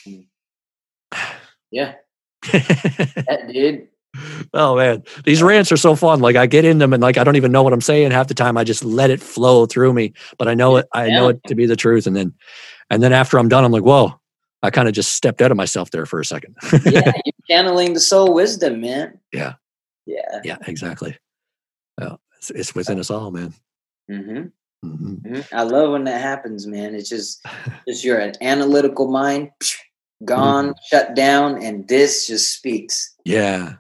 Mm. 0.08 0.28
Yeah, 1.72 1.96
that 2.52 3.50
dude. 3.52 3.88
oh 4.54 4.76
man, 4.76 5.04
these 5.24 5.44
rants 5.44 5.72
are 5.72 5.78
so 5.78 5.96
fun. 5.96 6.20
Like 6.20 6.36
I 6.36 6.46
get 6.48 6.66
in 6.66 6.80
them 6.80 6.94
and 6.94 7.02
like 7.02 7.18
I 7.18 7.24
don't 7.24 7.36
even 7.36 7.52
know 7.52 7.64
what 7.64 7.74
I'm 7.74 7.82
saying 7.82 8.12
half 8.12 8.28
the 8.28 8.34
time. 8.34 8.58
I 8.58 8.64
just 8.64 8.84
let 8.84 9.10
it 9.10 9.22
flow 9.22 9.66
through 9.66 9.94
me. 9.94 10.14
But 10.38 10.48
I 10.48 10.54
know 10.54 10.78
it. 10.78 10.88
I 10.94 11.10
know 11.10 11.30
it 11.30 11.44
to 11.48 11.56
be 11.56 11.66
the 11.66 11.76
truth. 11.76 12.08
And 12.08 12.16
then, 12.16 12.34
and 12.90 13.04
then 13.04 13.14
after 13.14 13.38
I'm 13.38 13.50
done, 13.50 13.64
I'm 13.64 13.72
like, 13.72 13.84
whoa. 13.84 14.20
I 14.62 14.72
kind 14.72 14.90
of 14.90 14.94
just 14.94 15.14
stepped 15.14 15.42
out 15.42 15.52
of 15.52 15.58
myself 15.58 15.92
there 15.92 16.06
for 16.06 16.20
a 16.20 16.26
second. 16.26 16.58
Yeah, 16.84 17.14
you're 17.26 17.34
channeling 17.50 17.94
the 17.94 18.00
soul 18.02 18.34
wisdom, 18.34 18.82
man. 18.82 19.18
Yeah. 19.32 19.54
Yeah. 20.06 20.42
yeah, 20.44 20.58
exactly. 20.68 21.18
Well, 21.98 22.20
it's, 22.38 22.50
it's 22.50 22.76
within 22.76 23.00
us 23.00 23.10
all, 23.10 23.32
man. 23.32 23.54
hmm 24.10 24.48
Mm-hmm. 24.84 25.42
I 25.54 25.64
love 25.64 25.92
when 25.92 26.06
that 26.06 26.22
happens, 26.22 26.66
man. 26.66 26.96
It's 26.96 27.10
just, 27.10 27.46
just 27.88 28.04
you're 28.04 28.20
an 28.20 28.34
analytical 28.42 29.10
mind, 29.10 29.52
gone, 30.26 30.74
shut 30.90 31.16
down, 31.16 31.62
and 31.64 31.88
this 31.88 32.28
just 32.28 32.54
speaks. 32.54 33.16
Yeah, 33.26 33.76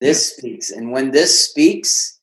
This 0.00 0.34
speaks, 0.36 0.70
and 0.70 0.90
when 0.92 1.10
this 1.12 1.48
speaks, 1.48 2.18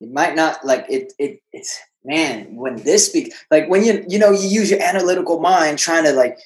it 0.00 0.10
might 0.10 0.34
not 0.34 0.64
like 0.64 0.86
it. 0.88 1.12
It 1.18 1.40
it's 1.52 1.78
man 2.04 2.56
when 2.56 2.76
this 2.82 3.06
speaks, 3.06 3.44
like 3.50 3.68
when 3.68 3.84
you 3.84 4.04
you 4.08 4.18
know 4.18 4.32
you 4.32 4.48
use 4.48 4.70
your 4.70 4.82
analytical 4.82 5.40
mind 5.40 5.78
trying 5.78 6.04
to 6.04 6.12
like, 6.12 6.36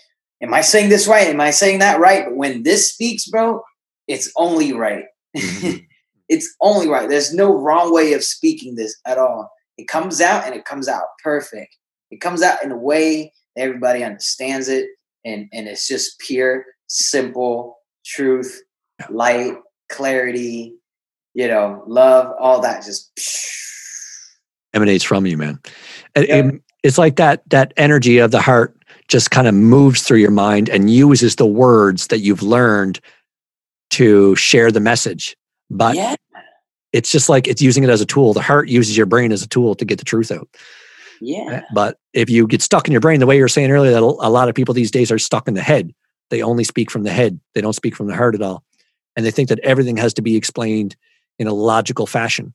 am 0.42 0.52
I 0.52 0.60
saying 0.60 0.91
this 0.91 1.07
right? 1.08 1.28
Am 1.28 1.41
I 1.41 1.50
saying 1.50 1.78
that 1.81 1.99
right? 2.00 2.25
But 2.26 2.36
when 2.36 2.62
this 2.62 2.92
speaks, 2.92 3.26
bro, 3.26 3.62
it's 4.07 4.31
only 4.36 4.73
right. 4.73 5.05
Mhm. 5.36 5.86
it's 6.28 6.55
only 6.60 6.89
right. 6.89 7.08
There's 7.08 7.33
no 7.33 7.55
wrong 7.57 7.92
way 7.94 8.12
of 8.12 8.23
speaking 8.25 8.75
this 8.75 8.97
at 9.07 9.16
all. 9.18 9.50
it 9.78 9.89
comes 9.89 10.20
out 10.23 10.44
and 10.47 10.55
it 10.55 10.65
comes 10.65 10.89
out 10.89 11.05
perfect. 11.23 11.76
It 12.10 12.20
comes 12.20 12.42
out 12.42 12.62
in 12.65 12.70
a 12.73 12.76
way 12.78 13.33
that 13.55 13.62
everybody 13.62 14.02
understands 14.05 14.68
it, 14.68 14.89
and 15.26 15.48
and 15.52 15.68
it's 15.68 15.86
just 15.86 16.18
pure, 16.20 16.64
simple 16.86 17.78
truth, 18.06 18.62
light, 19.10 19.55
clarity, 19.90 20.74
you 21.34 21.48
know, 21.48 21.82
love, 21.86 22.32
all 22.40 22.60
that 22.62 22.84
just 22.84 23.10
emanates 24.72 25.05
from 25.05 25.26
you, 25.26 25.36
man. 25.36 25.58
Yeah. 26.16 26.52
it's 26.82 26.96
like 26.96 27.16
that 27.16 27.42
that 27.50 27.74
energy 27.76 28.18
of 28.18 28.30
the 28.30 28.40
heart 28.40 28.74
just 29.08 29.30
kind 29.30 29.46
of 29.46 29.55
moves 29.55 30.02
through 30.02 30.18
your 30.18 30.30
mind 30.30 30.68
and 30.68 30.90
uses 30.90 31.36
the 31.36 31.46
words 31.46 32.06
that 32.08 32.20
you've 32.20 32.42
learned 32.42 33.00
to 33.90 34.34
share 34.36 34.70
the 34.72 34.80
message. 34.80 35.36
But 35.70 35.96
yeah. 35.96 36.14
it's 36.92 37.10
just 37.10 37.28
like 37.28 37.46
it's 37.46 37.62
using 37.62 37.84
it 37.84 37.90
as 37.90 38.00
a 38.00 38.06
tool. 38.06 38.32
The 38.32 38.42
heart 38.42 38.68
uses 38.68 38.96
your 38.96 39.06
brain 39.06 39.32
as 39.32 39.42
a 39.42 39.48
tool 39.48 39.74
to 39.74 39.84
get 39.84 39.98
the 39.98 40.05
truth 40.05 40.30
out. 40.30 40.48
Yeah. 41.20 41.51
Eh, 41.51 41.61
but 41.75 41.99
if 42.12 42.31
you 42.31 42.47
get 42.47 42.62
stuck 42.62 42.86
in 42.86 42.93
your 42.93 43.01
brain, 43.01 43.20
the 43.20 43.27
way 43.27 43.36
you 43.36 43.43
were 43.43 43.49
saying 43.49 43.70
earlier, 43.70 43.93
that 43.93 44.03
a 44.03 44.31
lot 44.31 44.49
of 44.49 44.55
people 44.55 44.75
these 44.75 44.91
days 44.91 45.11
are 45.11 45.19
stuck 45.19 45.49
in 45.49 45.55
the 45.55 45.62
head. 45.62 45.95
They 46.31 46.43
only 46.43 46.65
speak 46.65 46.91
from 46.91 47.05
the 47.05 47.12
head. 47.12 47.41
They 47.55 47.61
don't 47.61 47.73
speak 47.73 47.95
from 47.95 48.07
the 48.07 48.17
heart 48.17 48.35
at 48.35 48.43
all. 48.43 48.65
And 49.17 49.25
they 49.25 49.31
think 49.31 49.49
that 49.49 49.61
everything 49.61 49.97
has 49.97 50.15
to 50.15 50.23
be 50.23 50.36
explained 50.36 50.97
in 51.39 51.47
a 51.47 51.55
logical 51.55 52.07
fashion. 52.07 52.55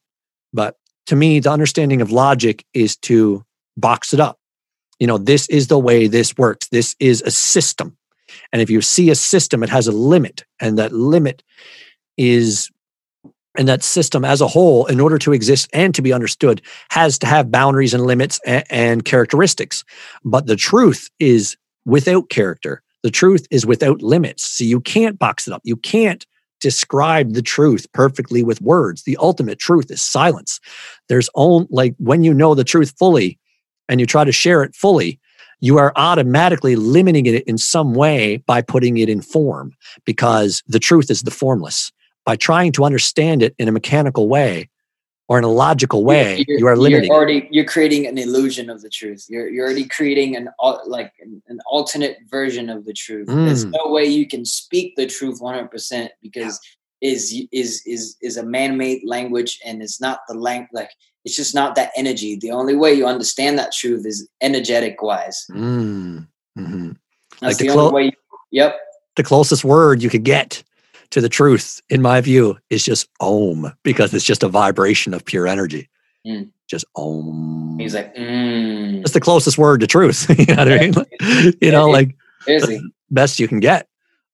But 0.54 0.76
to 1.08 1.16
me, 1.16 1.40
the 1.40 1.52
understanding 1.52 2.02
of 2.02 2.12
logic 2.12 2.66
is 2.74 2.98
to 2.98 3.44
box 3.78 4.14
it 4.14 4.20
up. 4.20 4.38
You 5.00 5.08
know, 5.08 5.18
this 5.18 5.48
is 5.50 5.68
the 5.68 5.80
way 5.80 6.08
this 6.08 6.38
works. 6.38 6.68
This 6.68 6.96
is 7.00 7.22
a 7.24 7.32
system. 7.32 7.98
And 8.54 8.62
if 8.62 8.70
you 8.70 8.82
see 8.82 9.10
a 9.10 9.16
system, 9.16 9.64
it 9.64 9.70
has 9.70 9.88
a 9.88 9.92
limit, 9.92 10.46
and 10.60 10.78
that 10.78 10.94
limit 10.94 11.44
is, 12.18 12.70
and 13.58 13.68
that 13.68 13.84
system 13.84 14.24
as 14.24 14.42
a 14.42 14.48
whole, 14.48 14.86
in 14.86 15.00
order 15.00 15.18
to 15.20 15.34
exist 15.34 15.70
and 15.74 15.94
to 15.96 16.02
be 16.02 16.14
understood, 16.14 16.62
has 16.90 17.20
to 17.20 17.28
have 17.28 17.52
boundaries 17.52 17.94
and 17.94 18.06
limits 18.06 18.40
and, 18.46 18.64
and 18.70 19.06
characteristics. 19.06 19.84
But 20.24 20.48
the 20.48 20.56
truth 20.56 21.10
is 21.20 21.58
without 21.86 22.30
character. 22.30 22.82
The 23.04 23.12
truth 23.12 23.48
is 23.52 23.66
without 23.66 24.02
limits. 24.02 24.44
So 24.44 24.64
you 24.64 24.80
can't 24.80 25.20
box 25.20 25.48
it 25.48 25.54
up. 25.54 25.62
You 25.64 25.76
can't 25.76 26.26
describe 26.62 27.34
the 27.34 27.42
truth 27.42 27.88
perfectly 27.92 28.44
with 28.44 28.62
words. 28.62 29.04
The 29.04 29.18
ultimate 29.20 29.60
truth 29.60 29.90
is 29.90 30.02
silence. 30.02 30.60
There's 31.10 31.30
only 31.36 31.68
like 31.72 31.96
when 31.98 32.24
you 32.24 32.34
know 32.34 32.56
the 32.56 32.64
truth 32.64 32.94
fully 32.98 33.40
and 33.90 34.00
you 34.00 34.06
try 34.06 34.24
to 34.24 34.32
share 34.32 34.64
it 34.64 34.76
fully, 34.76 35.20
you 35.60 35.78
are 35.78 35.92
automatically 35.96 36.76
limiting 36.76 37.26
it 37.26 37.44
in 37.44 37.58
some 37.58 37.94
way 37.94 38.38
by 38.38 38.62
putting 38.62 38.98
it 38.98 39.10
in 39.10 39.22
form 39.22 39.74
because 40.06 40.64
the 40.68 40.80
truth 40.80 41.12
is 41.12 41.24
the 41.24 41.32
formless. 41.32 41.92
By 42.26 42.36
trying 42.36 42.72
to 42.74 42.84
understand 42.84 43.42
it 43.42 43.56
in 43.58 43.68
a 43.68 43.72
mechanical 43.72 44.28
way 44.28 44.70
or 45.28 45.38
in 45.38 45.44
a 45.44 45.50
logical 45.50 46.04
way, 46.04 46.44
you're, 46.48 46.60
you 46.60 46.68
are 46.68 46.78
limiting. 46.78 47.06
You're 47.10 47.16
already 47.16 47.48
you're 47.52 47.66
creating 47.66 48.06
an 48.06 48.18
illusion 48.18 48.70
of 48.70 48.82
the 48.82 48.90
truth. 48.90 49.26
You're 49.30 49.50
you're 49.50 49.66
already 49.66 49.86
creating 49.86 50.36
an 50.36 50.50
like 50.86 51.14
an 51.22 51.60
alternate 51.66 52.18
version 52.30 52.70
of 52.70 52.86
the 52.86 52.94
truth. 52.94 53.28
Mm. 53.28 53.46
There's 53.46 53.66
no 53.66 53.88
way 53.88 54.06
you 54.06 54.28
can 54.28 54.46
speak 54.46 54.96
the 54.96 55.08
truth 55.08 55.42
100 55.42 55.72
percent 55.72 56.12
because 56.22 56.60
yeah. 57.00 57.12
is 57.12 57.46
is 57.52 57.82
is 57.86 58.18
is 58.22 58.38
a 58.38 58.44
man-made 58.44 59.02
language 59.06 59.60
and 59.66 59.82
it's 59.82 60.02
not 60.02 60.20
the 60.28 60.36
language 60.36 60.70
like 60.74 60.92
it's 61.24 61.36
just 61.36 61.56
not 61.56 61.76
that 61.76 61.92
energy. 61.96 62.36
The 62.36 62.52
only 62.52 62.76
way 62.76 62.94
you 62.94 63.06
understand 63.06 63.58
that 63.58 63.72
truth 63.72 64.06
is 64.06 64.28
energetic 64.42 65.02
wise. 65.02 65.46
Mm. 65.52 66.28
Mm-hmm. 66.58 66.92
That's 67.40 67.42
like 67.42 67.58
the, 67.58 67.68
the 67.68 67.74
clo- 67.74 67.88
only 67.88 67.94
way. 67.94 68.04
You, 68.06 68.12
yep. 68.52 68.80
The 69.16 69.24
closest 69.24 69.64
word 69.64 70.02
you 70.02 70.10
could 70.10 70.24
get 70.24 70.64
to 71.12 71.22
the 71.22 71.30
truth, 71.30 71.82
in 71.90 72.02
my 72.02 72.20
view, 72.22 72.58
is 72.70 72.84
just 72.84 73.08
om 73.20 73.72
because 73.84 74.14
it's 74.14 74.26
just 74.26 74.44
a 74.44 74.48
vibration 74.48 75.14
of 75.14 75.24
pure 75.24 75.48
energy. 75.48 75.90
Mm. 76.26 76.52
Just 76.68 76.86
om. 76.96 77.78
He's 77.80 77.94
like, 77.94 78.16
mm. 78.16 79.02
It's 79.02 79.12
the 79.12 79.20
closest 79.20 79.58
word 79.58 79.82
to 79.82 79.88
truth. 79.88 80.28
you 80.38 80.46
know 80.46 80.56
what 80.56 80.72
I 80.72 80.80
mean? 80.80 81.54
you 81.62 81.72
know, 81.72 81.90
like 81.90 82.16
best 83.10 83.40
you 83.40 83.48
can 83.48 83.60
get. 83.60 83.88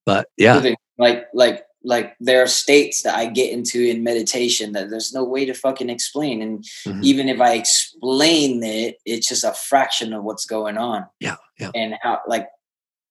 But 0.06 0.30
yeah, 0.38 0.74
like 0.98 1.28
like 1.34 1.68
like 1.84 2.16
there 2.20 2.44
are 2.44 2.48
states 2.48 3.04
that 3.04 3.16
I 3.16 3.28
get 3.28 3.52
into 3.52 3.82
in 3.82 4.04
meditation 4.04 4.74
that 4.74 4.90
there's 4.90 5.14
no 5.14 5.24
way 5.24 5.46
to 5.46 5.54
fucking 5.54 5.90
explain. 5.90 6.42
And 6.42 6.60
mm-hmm. 6.86 7.02
even 7.04 7.30
if 7.30 7.40
I 7.40 7.54
explain 7.54 8.64
it, 8.64 8.98
it's 9.06 9.28
just 9.28 9.44
a 9.44 9.54
fraction 9.54 10.14
of 10.14 10.24
what's 10.24 10.46
going 10.46 10.78
on. 10.78 11.06
Yeah. 11.20 11.38
Yeah. 11.60 11.72
And 11.74 11.96
how 12.02 12.20
like 12.28 12.48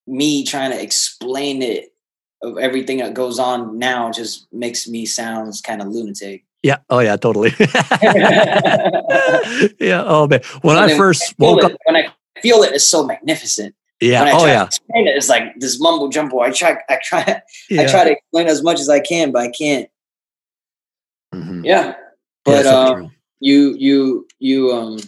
me 0.05 0.45
trying 0.45 0.71
to 0.71 0.81
explain 0.81 1.61
it 1.61 1.89
everything 2.43 2.97
that 2.97 3.13
goes 3.13 3.39
on 3.39 3.77
now 3.77 4.11
just 4.11 4.47
makes 4.53 4.87
me 4.87 5.05
sounds 5.05 5.61
kind 5.61 5.81
of 5.81 5.87
lunatic. 5.87 6.45
Yeah. 6.63 6.77
Oh 6.89 6.99
yeah, 6.99 7.17
totally. 7.17 7.53
yeah. 9.79 10.03
Oh 10.05 10.27
man. 10.29 10.41
When 10.61 10.77
I 10.77 10.95
first 10.97 11.33
when 11.37 11.55
woke 11.55 11.63
it, 11.63 11.71
up 11.71 11.79
when 11.85 11.95
I 11.95 12.07
feel 12.41 12.63
it, 12.63 12.73
it's 12.73 12.85
so 12.85 13.05
magnificent. 13.05 13.75
Yeah. 13.99 14.23
When 14.23 14.27
I 14.27 14.31
oh, 14.31 14.39
try 14.39 14.47
yeah. 14.49 14.59
to 14.59 14.65
explain 14.65 15.07
it, 15.07 15.15
it's 15.15 15.29
like 15.29 15.43
this 15.57 15.79
mumbo 15.79 16.09
jumbo. 16.09 16.39
I 16.39 16.51
try, 16.51 16.77
I 16.89 16.99
try, 17.03 17.41
yeah. 17.69 17.81
I 17.81 17.85
try 17.87 18.03
to 18.03 18.11
explain 18.11 18.47
as 18.47 18.63
much 18.63 18.79
as 18.79 18.89
I 18.89 18.99
can, 18.99 19.31
but 19.31 19.41
I 19.41 19.49
can't. 19.49 19.89
Mm-hmm. 21.33 21.65
Yeah. 21.65 21.95
But 22.45 22.65
yeah, 22.65 22.71
um, 22.71 23.11
you, 23.39 23.75
you, 23.77 24.27
you, 24.39 24.71
um, 24.71 24.99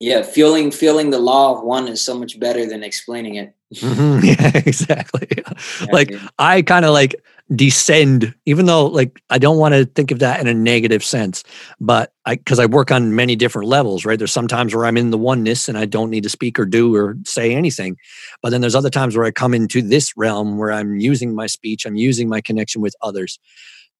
yeah, 0.00 0.22
feeling 0.22 0.70
feeling 0.70 1.10
the 1.10 1.18
law 1.18 1.56
of 1.56 1.64
one 1.64 1.88
is 1.88 2.00
so 2.00 2.18
much 2.18 2.38
better 2.38 2.66
than 2.66 2.82
explaining 2.82 3.36
it. 3.36 3.54
Mm-hmm. 3.80 4.24
Yeah, 4.24 4.52
exactly. 4.54 5.28
Yeah, 5.36 5.88
like 5.92 6.08
dude. 6.08 6.20
I 6.38 6.62
kind 6.62 6.84
of 6.84 6.92
like 6.92 7.14
descend 7.54 8.34
even 8.46 8.64
though 8.64 8.86
like 8.86 9.20
i 9.28 9.36
don't 9.36 9.58
want 9.58 9.74
to 9.74 9.84
think 9.84 10.10
of 10.10 10.18
that 10.18 10.40
in 10.40 10.46
a 10.46 10.54
negative 10.54 11.04
sense 11.04 11.44
but 11.78 12.10
i 12.24 12.36
because 12.36 12.58
i 12.58 12.64
work 12.64 12.90
on 12.90 13.14
many 13.14 13.36
different 13.36 13.68
levels 13.68 14.06
right 14.06 14.18
there's 14.18 14.32
sometimes 14.32 14.74
where 14.74 14.86
i'm 14.86 14.96
in 14.96 15.10
the 15.10 15.18
oneness 15.18 15.68
and 15.68 15.76
i 15.76 15.84
don't 15.84 16.08
need 16.08 16.22
to 16.22 16.30
speak 16.30 16.58
or 16.58 16.64
do 16.64 16.96
or 16.96 17.14
say 17.26 17.54
anything 17.54 17.98
but 18.40 18.48
then 18.48 18.62
there's 18.62 18.74
other 18.74 18.88
times 18.88 19.14
where 19.14 19.26
i 19.26 19.30
come 19.30 19.52
into 19.52 19.82
this 19.82 20.16
realm 20.16 20.56
where 20.56 20.72
i'm 20.72 20.96
using 20.98 21.34
my 21.34 21.46
speech 21.46 21.84
i'm 21.84 21.96
using 21.96 22.30
my 22.30 22.40
connection 22.40 22.80
with 22.80 22.96
others 23.02 23.38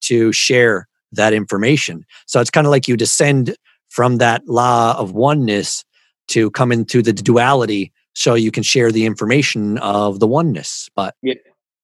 to 0.01 0.33
share 0.33 0.89
that 1.13 1.35
information 1.35 2.03
so 2.25 2.41
it's 2.41 2.51
kind 2.51 2.67
of 2.67 2.71
like 2.71 2.89
you 2.89 2.97
descend 2.97 3.55
from 3.91 4.17
that 4.17 4.43
law 4.49 4.99
of 4.99 5.13
oneness 5.13 5.85
to 6.29 6.51
come 6.53 6.73
into 6.73 7.03
the 7.03 7.13
duality 7.13 7.93
so 8.15 8.35
you 8.35 8.51
can 8.51 8.63
share 8.63 8.91
the 8.91 9.07
information 9.07 9.79
of 9.79 10.21
the 10.21 10.27
oneness 10.27 10.89
but 10.95 11.15
yeah. 11.23 11.35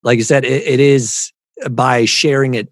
like 0.03 0.19
you 0.19 0.25
said 0.25 0.45
it, 0.45 0.63
it 0.67 0.81
is 0.81 1.33
by 1.71 2.05
sharing 2.05 2.55
it 2.55 2.69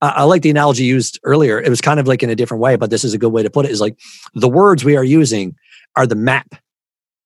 I 0.00 0.24
like 0.24 0.42
the 0.42 0.50
analogy 0.50 0.84
used 0.84 1.20
earlier. 1.22 1.60
It 1.60 1.68
was 1.68 1.80
kind 1.80 2.00
of 2.00 2.08
like 2.08 2.22
in 2.22 2.30
a 2.30 2.34
different 2.34 2.60
way, 2.60 2.76
but 2.76 2.90
this 2.90 3.04
is 3.04 3.14
a 3.14 3.18
good 3.18 3.32
way 3.32 3.42
to 3.42 3.50
put 3.50 3.64
it. 3.64 3.70
Is 3.70 3.80
like 3.80 3.98
the 4.34 4.48
words 4.48 4.84
we 4.84 4.96
are 4.96 5.04
using 5.04 5.54
are 5.96 6.06
the 6.06 6.16
map 6.16 6.54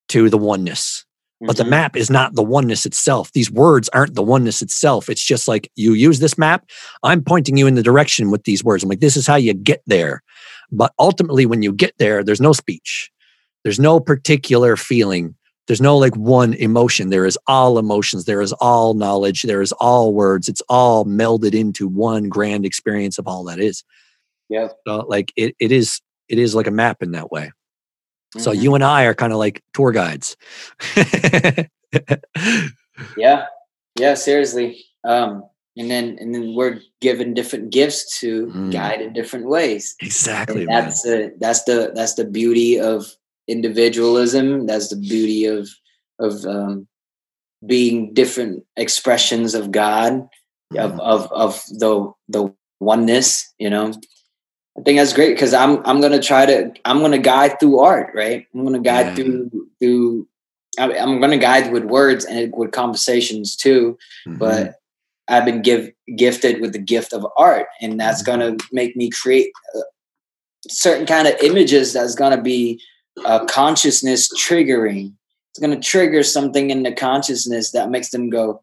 to 0.09 0.29
the 0.29 0.39
oneness, 0.39 1.05
mm-hmm. 1.37 1.47
but 1.47 1.57
the 1.57 1.63
mm-hmm. 1.63 1.71
map 1.71 1.97
is 1.97 2.11
not 2.11 2.35
the 2.35 2.43
oneness 2.43 2.85
itself. 2.85 3.33
These 3.33 3.51
words 3.51 3.89
aren't 3.91 4.15
the 4.15 4.23
oneness 4.23 4.63
itself. 4.63 5.09
It's 5.09 5.25
just 5.25 5.49
like 5.49 5.71
you 5.77 5.95
use 5.95 6.19
this 6.19 6.37
map. 6.37 6.69
I'm 7.03 7.23
pointing 7.23 7.57
you 7.57 7.67
in 7.67 7.75
the 7.75 7.83
direction 7.83 8.31
with 8.31 8.45
these 8.45 8.63
words. 8.63 8.83
I'm 8.83 8.89
like, 8.89 9.01
this 9.01 9.17
is 9.17 9.27
how 9.27 9.37
you 9.37 9.55
get 9.55 9.83
there. 9.87 10.23
But 10.71 10.93
ultimately, 10.99 11.47
when 11.47 11.63
you 11.63 11.73
get 11.73 11.95
there, 11.99 12.23
there's 12.23 12.41
no 12.41 12.53
speech, 12.53 13.11
there's 13.65 13.81
no 13.81 14.01
particular 14.01 14.77
feeling 14.77 15.35
there's 15.67 15.81
no 15.81 15.97
like 15.97 16.17
one 16.17 16.55
emotion. 16.55 17.11
There 17.11 17.27
is 17.27 17.39
all 17.47 17.79
emotions. 17.79 18.25
There 18.25 18.41
is 18.41 18.53
all 18.55 18.95
knowledge. 18.95 19.43
There 19.43 19.63
is 19.63 19.73
all 19.73 20.15
words. 20.15 20.49
It's 20.49 20.63
all 20.69 21.05
melded 21.05 21.55
into 21.55 21.89
one 21.89 22.29
grand 22.29 22.65
experience 22.65 23.19
of 23.19 23.27
all 23.27 23.45
that 23.45 23.59
is. 23.59 23.85
Yeah. 24.49 24.69
So 24.87 24.99
like 25.09 25.33
it, 25.37 25.57
it 25.59 25.73
is 25.73 26.01
it 26.29 26.39
is 26.39 26.55
like 26.55 26.67
a 26.67 26.73
map 26.73 27.03
in 27.03 27.13
that 27.13 27.31
way. 27.31 27.51
Mm-hmm. 28.35 28.41
so 28.41 28.51
you 28.51 28.75
and 28.75 28.83
i 28.83 29.05
are 29.05 29.15
kind 29.15 29.33
of 29.33 29.39
like 29.39 29.63
tour 29.73 29.93
guides. 29.93 30.37
Yeah. 33.17 33.45
Yeah 33.99 34.15
seriously. 34.15 34.85
Um 35.05 35.45
and 35.77 35.91
then 35.91 36.17
and 36.19 36.35
then 36.35 36.55
we're 36.55 36.81
given 37.03 37.35
different 37.35 37.71
gifts 37.71 38.19
to 38.21 38.47
mm. 38.47 38.73
guide 38.73 39.03
in 39.03 39.13
different 39.13 39.47
ways. 39.47 39.95
Exactly 40.01 40.63
and 40.63 40.71
that's 40.71 41.05
man. 41.05 41.19
the 41.19 41.35
that's 41.39 41.65
the 41.65 41.93
that's 41.95 42.15
the 42.15 42.25
beauty 42.25 42.81
of 42.81 43.07
individualism. 43.49 44.67
That's 44.67 44.89
the 44.89 44.97
beauty 44.97 45.47
of 45.47 45.69
of 46.19 46.45
um, 46.47 46.87
being 47.65 48.13
different 48.15 48.65
expressions 48.77 49.55
of 49.55 49.71
God, 49.71 50.29
of 50.77 51.01
of 51.01 51.33
of 51.33 51.63
the 51.71 52.13
the 52.29 52.55
oneness. 52.81 53.53
You 53.59 53.71
know, 53.71 53.93
I 54.79 54.83
think 54.83 54.99
that's 54.99 55.13
great 55.13 55.35
because 55.35 55.55
I'm 55.55 55.85
I'm 55.87 56.01
gonna 56.01 56.23
try 56.23 56.47
to 56.47 56.73
I'm 56.85 57.01
gonna 57.01 57.19
guide 57.19 57.59
through 57.59 57.81
art, 57.81 58.13
right? 58.15 58.47
I'm 58.55 58.65
gonna 58.65 58.81
guide 58.81 59.07
yeah. 59.07 59.15
through 59.15 59.69
through. 59.81 60.29
I'm 60.79 61.21
gonna 61.21 61.39
guide 61.39 61.73
with 61.73 61.85
words 61.85 62.27
and 62.27 62.53
with 62.55 62.73
conversations 62.73 63.57
too, 63.57 63.97
mm-hmm. 64.29 64.37
but 64.37 64.75
I've 65.27 65.47
been 65.47 65.63
give 65.63 65.91
gifted 66.17 66.61
with 66.61 66.73
the 66.73 66.79
gift 66.79 67.15
of 67.15 67.27
art, 67.39 67.69
and 67.81 67.99
that's 67.99 68.23
mm-hmm. 68.23 68.41
gonna 68.41 68.57
make 68.73 68.95
me 68.95 69.09
create 69.09 69.53
uh, 69.75 69.81
certain 70.69 71.07
kind 71.07 71.27
of 71.27 71.35
images 71.43 71.95
that's 71.95 72.15
gonna 72.15 72.41
be 72.41 72.81
uh, 73.25 73.45
consciousness 73.47 74.29
triggering. 74.35 75.13
It's 75.51 75.59
going 75.59 75.79
to 75.79 75.89
trigger 75.89 76.23
something 76.23 76.71
in 76.71 76.83
the 76.83 76.93
consciousness 76.93 77.73
that 77.73 77.91
makes 77.91 78.11
them 78.11 78.29
go, 78.29 78.63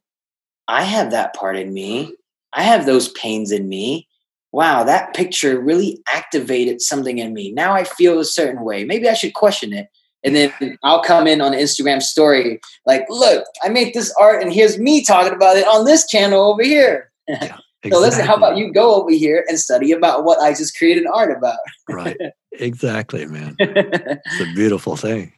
I 0.67 0.83
have 0.83 1.11
that 1.11 1.33
part 1.33 1.57
in 1.57 1.73
me. 1.73 2.15
I 2.53 2.64
have 2.64 2.85
those 2.85 3.09
pains 3.09 3.51
in 3.51 3.67
me. 3.67 4.07
wow, 4.51 4.83
that 4.83 5.15
picture 5.15 5.59
really 5.59 5.99
activated 6.07 6.80
something 6.80 7.17
in 7.17 7.33
me. 7.33 7.51
Now 7.51 7.73
I 7.73 7.83
feel 7.83 8.19
a 8.19 8.25
certain 8.25 8.64
way. 8.64 8.83
Maybe 8.83 9.09
I 9.09 9.15
should 9.15 9.33
question 9.33 9.73
it. 9.73 9.88
And 10.23 10.35
then 10.35 10.77
I'll 10.83 11.01
come 11.01 11.27
in 11.27 11.41
on 11.41 11.53
an 11.53 11.59
Instagram 11.59 12.01
story, 12.01 12.61
like, 12.85 13.06
look, 13.09 13.45
I 13.64 13.69
made 13.69 13.93
this 13.93 14.14
art 14.19 14.41
and 14.41 14.53
here's 14.53 14.77
me 14.77 15.03
talking 15.03 15.33
about 15.33 15.57
it 15.57 15.67
on 15.67 15.85
this 15.85 16.07
channel 16.07 16.51
over 16.51 16.64
here. 16.64 17.11
Yeah, 17.27 17.35
exactly. 17.35 17.64
so 17.91 17.99
listen, 17.99 18.25
how 18.25 18.35
about 18.35 18.57
you 18.57 18.72
go 18.72 18.95
over 18.95 19.11
here 19.11 19.43
and 19.49 19.59
study 19.59 19.91
about 19.91 20.23
what 20.23 20.40
I 20.40 20.51
just 20.51 20.77
created 20.77 21.06
art 21.11 21.35
about? 21.35 21.57
right. 21.90 22.17
Exactly, 22.59 23.25
man. 23.25 23.56
it's 23.59 24.41
a 24.41 24.53
beautiful 24.53 24.95
thing. 24.95 25.33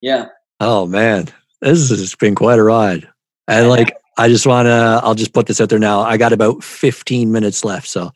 Yeah. 0.00 0.26
Oh 0.60 0.86
man. 0.86 1.28
This 1.60 1.90
has 1.90 2.14
been 2.14 2.34
quite 2.34 2.58
a 2.58 2.62
ride. 2.62 3.08
And 3.46 3.68
like 3.68 3.96
I 4.16 4.28
just 4.28 4.46
wanna 4.46 5.00
I'll 5.02 5.14
just 5.14 5.32
put 5.32 5.46
this 5.46 5.60
out 5.60 5.68
there 5.68 5.78
now. 5.78 6.00
I 6.00 6.16
got 6.16 6.32
about 6.32 6.62
15 6.62 7.32
minutes 7.32 7.64
left. 7.64 7.88
So 7.88 8.12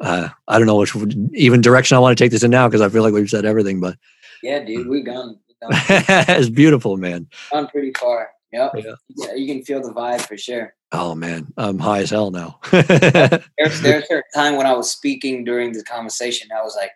uh, 0.00 0.28
I 0.48 0.58
don't 0.58 0.66
know 0.66 0.76
which 0.76 0.94
even 1.32 1.60
direction 1.60 1.96
I 1.96 2.00
want 2.00 2.16
to 2.16 2.22
take 2.22 2.32
this 2.32 2.42
in 2.42 2.50
now 2.50 2.68
because 2.68 2.80
I 2.80 2.88
feel 2.88 3.02
like 3.02 3.14
we've 3.14 3.30
said 3.30 3.44
everything, 3.44 3.80
but 3.80 3.96
yeah, 4.42 4.62
dude, 4.62 4.88
we've 4.88 5.04
gone. 5.04 5.38
it's 5.62 6.50
beautiful, 6.50 6.96
man. 6.96 7.26
Gone 7.50 7.68
pretty 7.68 7.92
far. 7.98 8.30
Yep. 8.52 8.72
Yeah. 8.76 8.94
yeah, 9.16 9.34
you 9.34 9.46
can 9.46 9.64
feel 9.64 9.80
the 9.82 9.92
vibe 9.92 10.20
for 10.20 10.36
sure. 10.36 10.74
Oh 10.92 11.14
man, 11.14 11.52
I'm 11.56 11.78
high 11.78 12.00
as 12.00 12.10
hell 12.10 12.30
now. 12.30 12.60
there's 12.70 13.80
there's 13.80 14.10
a 14.10 14.22
time 14.34 14.56
when 14.56 14.66
I 14.66 14.74
was 14.74 14.90
speaking 14.90 15.42
during 15.42 15.72
the 15.72 15.82
conversation, 15.82 16.50
I 16.56 16.62
was 16.62 16.76
like, 16.76 16.92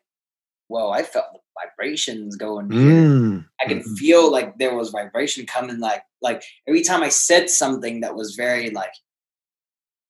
"Whoa!" 0.69 0.91
I 0.91 1.03
felt 1.03 1.27
the 1.33 1.41
vibrations 1.61 2.37
going. 2.37 2.69
Mm. 2.69 3.45
I 3.61 3.67
could 3.67 3.79
mm-hmm. 3.79 3.95
feel 3.95 4.31
like 4.31 4.59
there 4.59 4.77
was 4.77 4.91
vibration 4.91 5.47
coming. 5.47 5.81
Like 5.81 6.03
like 6.23 6.43
every 6.67 6.83
time 6.83 7.03
I 7.03 7.09
said 7.09 7.51
something 7.51 8.01
that 8.01 8.15
was 8.15 8.35
very 8.35 8.71
like 8.71 8.93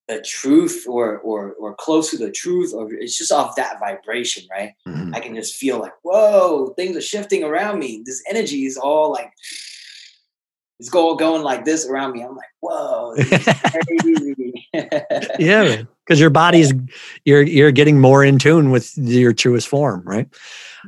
the 0.08 0.22
truth 0.22 0.86
or 0.88 1.18
or 1.18 1.52
or 1.60 1.74
close 1.74 2.10
to 2.10 2.16
the 2.16 2.30
truth 2.30 2.72
or 2.74 2.92
it's 2.94 3.16
just 3.16 3.30
off 3.30 3.56
that 3.56 3.78
vibration 3.78 4.42
right 4.50 4.72
mm-hmm. 4.86 5.14
i 5.14 5.20
can 5.20 5.34
just 5.34 5.56
feel 5.56 5.78
like 5.78 5.92
whoa 6.02 6.72
things 6.76 6.96
are 6.96 7.02
shifting 7.02 7.44
around 7.44 7.78
me 7.78 8.02
this 8.06 8.22
energy 8.28 8.64
is 8.64 8.78
all 8.78 9.12
like 9.12 9.30
it's 10.80 10.92
all 10.94 11.14
going 11.14 11.42
like 11.42 11.64
this 11.66 11.86
around 11.86 12.12
me 12.12 12.22
i'm 12.22 12.34
like 12.34 12.48
whoa 12.60 13.14
yeah 15.38 15.82
because 16.05 16.20
your 16.20 16.30
body's 16.30 16.72
you're 17.24 17.42
you're 17.42 17.72
getting 17.72 18.00
more 18.00 18.24
in 18.24 18.38
tune 18.38 18.70
with 18.70 18.97
your 18.97 19.32
truest 19.32 19.68
form 19.68 20.02
right 20.05 20.28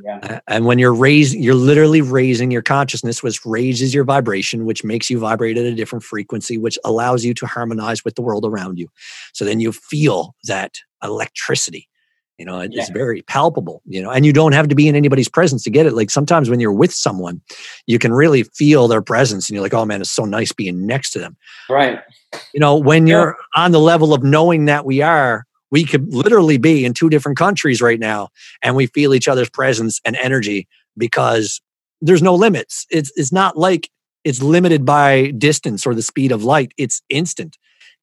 yeah. 0.03 0.39
And 0.47 0.65
when 0.65 0.79
you're 0.79 0.93
raising, 0.93 1.41
you're 1.41 1.55
literally 1.55 2.01
raising 2.01 2.51
your 2.51 2.61
consciousness, 2.61 3.21
which 3.21 3.45
raises 3.45 3.93
your 3.93 4.03
vibration, 4.03 4.65
which 4.65 4.83
makes 4.83 5.09
you 5.09 5.19
vibrate 5.19 5.57
at 5.57 5.65
a 5.65 5.75
different 5.75 6.03
frequency, 6.03 6.57
which 6.57 6.77
allows 6.83 7.25
you 7.25 7.33
to 7.35 7.45
harmonize 7.45 8.05
with 8.05 8.15
the 8.15 8.21
world 8.21 8.45
around 8.45 8.79
you. 8.79 8.87
So 9.33 9.45
then 9.45 9.59
you 9.59 9.71
feel 9.71 10.35
that 10.45 10.79
electricity. 11.03 11.87
You 12.41 12.45
know, 12.45 12.59
it's 12.59 12.75
yeah. 12.75 12.87
very 12.91 13.21
palpable, 13.21 13.83
you 13.85 14.01
know, 14.01 14.09
and 14.09 14.25
you 14.25 14.33
don't 14.33 14.53
have 14.53 14.67
to 14.69 14.73
be 14.73 14.87
in 14.87 14.95
anybody's 14.95 15.29
presence 15.29 15.63
to 15.65 15.69
get 15.69 15.85
it. 15.85 15.93
Like 15.93 16.09
sometimes 16.09 16.49
when 16.49 16.59
you're 16.59 16.73
with 16.73 16.91
someone, 16.91 17.39
you 17.85 17.99
can 17.99 18.11
really 18.11 18.41
feel 18.41 18.87
their 18.87 19.03
presence 19.03 19.47
and 19.47 19.53
you're 19.53 19.61
like, 19.61 19.75
oh 19.75 19.85
man, 19.85 20.01
it's 20.01 20.09
so 20.09 20.25
nice 20.25 20.51
being 20.51 20.87
next 20.87 21.11
to 21.11 21.19
them. 21.19 21.37
Right. 21.69 21.99
You 22.51 22.59
know, 22.59 22.75
when 22.75 23.05
you're 23.05 23.37
on 23.55 23.73
the 23.73 23.79
level 23.79 24.11
of 24.11 24.23
knowing 24.23 24.65
that 24.65 24.85
we 24.85 25.03
are, 25.03 25.45
we 25.69 25.85
could 25.85 26.11
literally 26.11 26.57
be 26.57 26.83
in 26.83 26.95
two 26.95 27.11
different 27.11 27.37
countries 27.37 27.79
right 27.79 27.99
now 27.99 28.29
and 28.63 28.75
we 28.75 28.87
feel 28.87 29.13
each 29.13 29.27
other's 29.27 29.51
presence 29.51 30.01
and 30.03 30.15
energy 30.15 30.67
because 30.97 31.61
there's 32.01 32.23
no 32.23 32.33
limits 32.33 32.87
it's 32.89 33.11
it's 33.15 33.31
not 33.31 33.55
like 33.55 33.87
it's 34.23 34.41
limited 34.41 34.83
by 34.83 35.29
distance 35.37 35.85
or 35.85 35.93
the 35.93 36.01
speed 36.01 36.31
of 36.31 36.43
light 36.43 36.73
it's 36.77 37.03
instant 37.09 37.55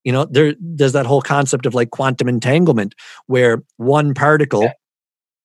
you 0.09 0.13
know 0.13 0.25
there 0.25 0.55
there's 0.59 0.93
that 0.95 1.05
whole 1.05 1.21
concept 1.21 1.67
of 1.67 1.75
like 1.75 1.91
quantum 1.91 2.29
entanglement 2.29 2.95
where 3.27 3.63
one 3.77 4.15
particle 4.15 4.63
yeah. 4.63 4.73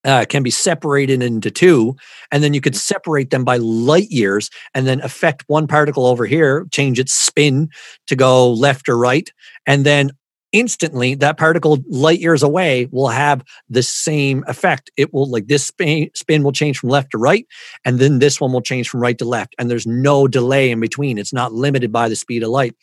Uh, 0.05 0.25
can 0.25 0.43
be 0.43 0.51
separated 0.51 1.23
into 1.23 1.49
two, 1.49 1.95
and 2.29 2.43
then 2.43 2.53
you 2.53 2.59
could 2.59 2.75
separate 2.75 3.29
them 3.29 3.45
by 3.45 3.55
light 3.55 4.11
years, 4.11 4.49
and 4.73 4.85
then 4.85 4.99
affect 4.99 5.45
one 5.47 5.65
particle 5.65 6.05
over 6.05 6.25
here, 6.25 6.67
change 6.73 6.99
its 6.99 7.13
spin 7.13 7.69
to 8.07 8.13
go 8.13 8.51
left 8.51 8.89
or 8.89 8.97
right, 8.97 9.31
and 9.65 9.85
then 9.85 10.11
instantly 10.51 11.15
that 11.15 11.37
particle 11.37 11.79
light 11.87 12.19
years 12.19 12.43
away 12.43 12.87
will 12.91 13.07
have 13.07 13.43
the 13.69 13.81
same 13.81 14.43
effect. 14.47 14.91
It 14.97 15.13
will 15.13 15.29
like 15.29 15.47
this 15.47 15.65
spin, 15.65 16.09
spin 16.13 16.43
will 16.43 16.51
change 16.51 16.79
from 16.79 16.89
left 16.89 17.11
to 17.11 17.17
right 17.17 17.47
and 17.85 17.97
then 17.97 18.19
this 18.19 18.39
one 18.39 18.53
will 18.53 18.61
change 18.61 18.87
from 18.87 19.01
right 19.01 19.17
to 19.17 19.25
left 19.25 19.55
and 19.57 19.69
there's 19.69 19.87
no 19.87 20.27
delay 20.27 20.69
in 20.69 20.79
between. 20.79 21.17
It's 21.17 21.33
not 21.33 21.53
limited 21.53 21.91
by 21.91 22.07
the 22.07 22.15
speed 22.15 22.43
of 22.43 22.49
light 22.49 22.75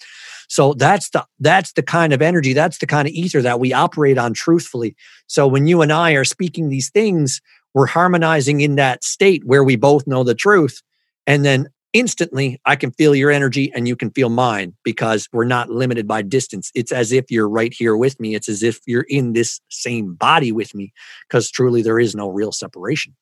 so 0.51 0.75
that's 0.75 1.09
the 1.11 1.25
that's 1.39 1.73
the 1.73 1.83
kind 1.83 2.13
of 2.13 2.21
energy 2.21 2.53
that's 2.53 2.79
the 2.79 2.87
kind 2.87 3.09
of 3.09 3.15
ether 3.15 3.41
that 3.41 3.61
we 3.61 3.73
operate 3.73 4.19
on 4.19 4.35
truthfully 4.35 4.95
so 5.27 5.47
when 5.47 5.67
you 5.67 5.81
and 5.81 5.93
i 5.93 6.13
are 6.13 6.25
speaking 6.25 6.69
these 6.69 6.91
things 6.91 7.41
we're 7.73 7.87
harmonizing 7.87 8.61
in 8.61 8.75
that 8.75 9.05
state 9.05 9.43
where 9.47 9.65
we 9.65 9.77
both 9.77 10.07
know 10.07 10.25
the 10.25 10.35
truth 10.35 10.83
and 11.27 11.45
then 11.45 11.69
instantly 11.93 12.61
I 12.65 12.77
can 12.77 12.93
feel 12.93 13.15
your 13.15 13.31
energy 13.31 13.73
and 13.75 13.89
you 13.89 13.97
can 13.97 14.11
feel 14.11 14.29
mine 14.29 14.75
because 14.85 15.29
we're 15.33 15.45
not 15.45 15.71
limited 15.71 16.07
by 16.07 16.23
distance. 16.23 16.71
It's 16.75 16.93
as 16.93 17.13
if 17.13 17.31
you're 17.31 17.49
right 17.49 17.73
here 17.73 17.97
with 17.97 18.21
me. 18.21 18.35
It's 18.35 18.49
as 18.49 18.63
if 18.63 18.81
you're 18.87 19.07
in 19.09 19.33
this 19.33 19.61
same 19.71 20.15
body 20.15 20.53
with 20.53 20.75
me 20.75 20.93
because 21.29 21.51
truly 21.51 21.83
there 21.83 21.99
is 21.99 22.15
no 22.15 22.29
real 22.29 22.53
separation. 22.53 23.17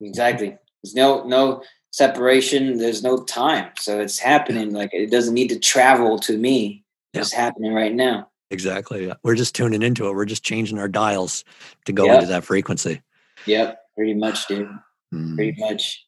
Exactly. 0.00 0.56
There's 0.82 0.94
no 0.94 1.24
no 1.24 1.62
separation, 1.94 2.78
there's 2.78 3.04
no 3.04 3.22
time. 3.22 3.70
So 3.76 4.00
it's 4.00 4.18
happening 4.18 4.72
like 4.72 4.90
it 4.92 5.12
doesn't 5.12 5.32
need 5.32 5.46
to 5.50 5.58
travel 5.60 6.18
to 6.18 6.36
me. 6.36 6.82
It's 7.12 7.32
happening 7.32 7.72
right 7.72 7.94
now. 7.94 8.28
Exactly. 8.50 9.12
We're 9.22 9.36
just 9.36 9.54
tuning 9.54 9.80
into 9.80 10.08
it. 10.08 10.14
We're 10.16 10.24
just 10.24 10.42
changing 10.42 10.80
our 10.80 10.88
dials 10.88 11.44
to 11.84 11.92
go 11.92 12.06
yep. 12.06 12.16
into 12.16 12.26
that 12.26 12.42
frequency. 12.42 13.00
Yep, 13.46 13.80
pretty 13.94 14.14
much, 14.14 14.48
dude. 14.48 14.68
Mm. 15.14 15.36
Pretty 15.36 15.54
much. 15.60 16.04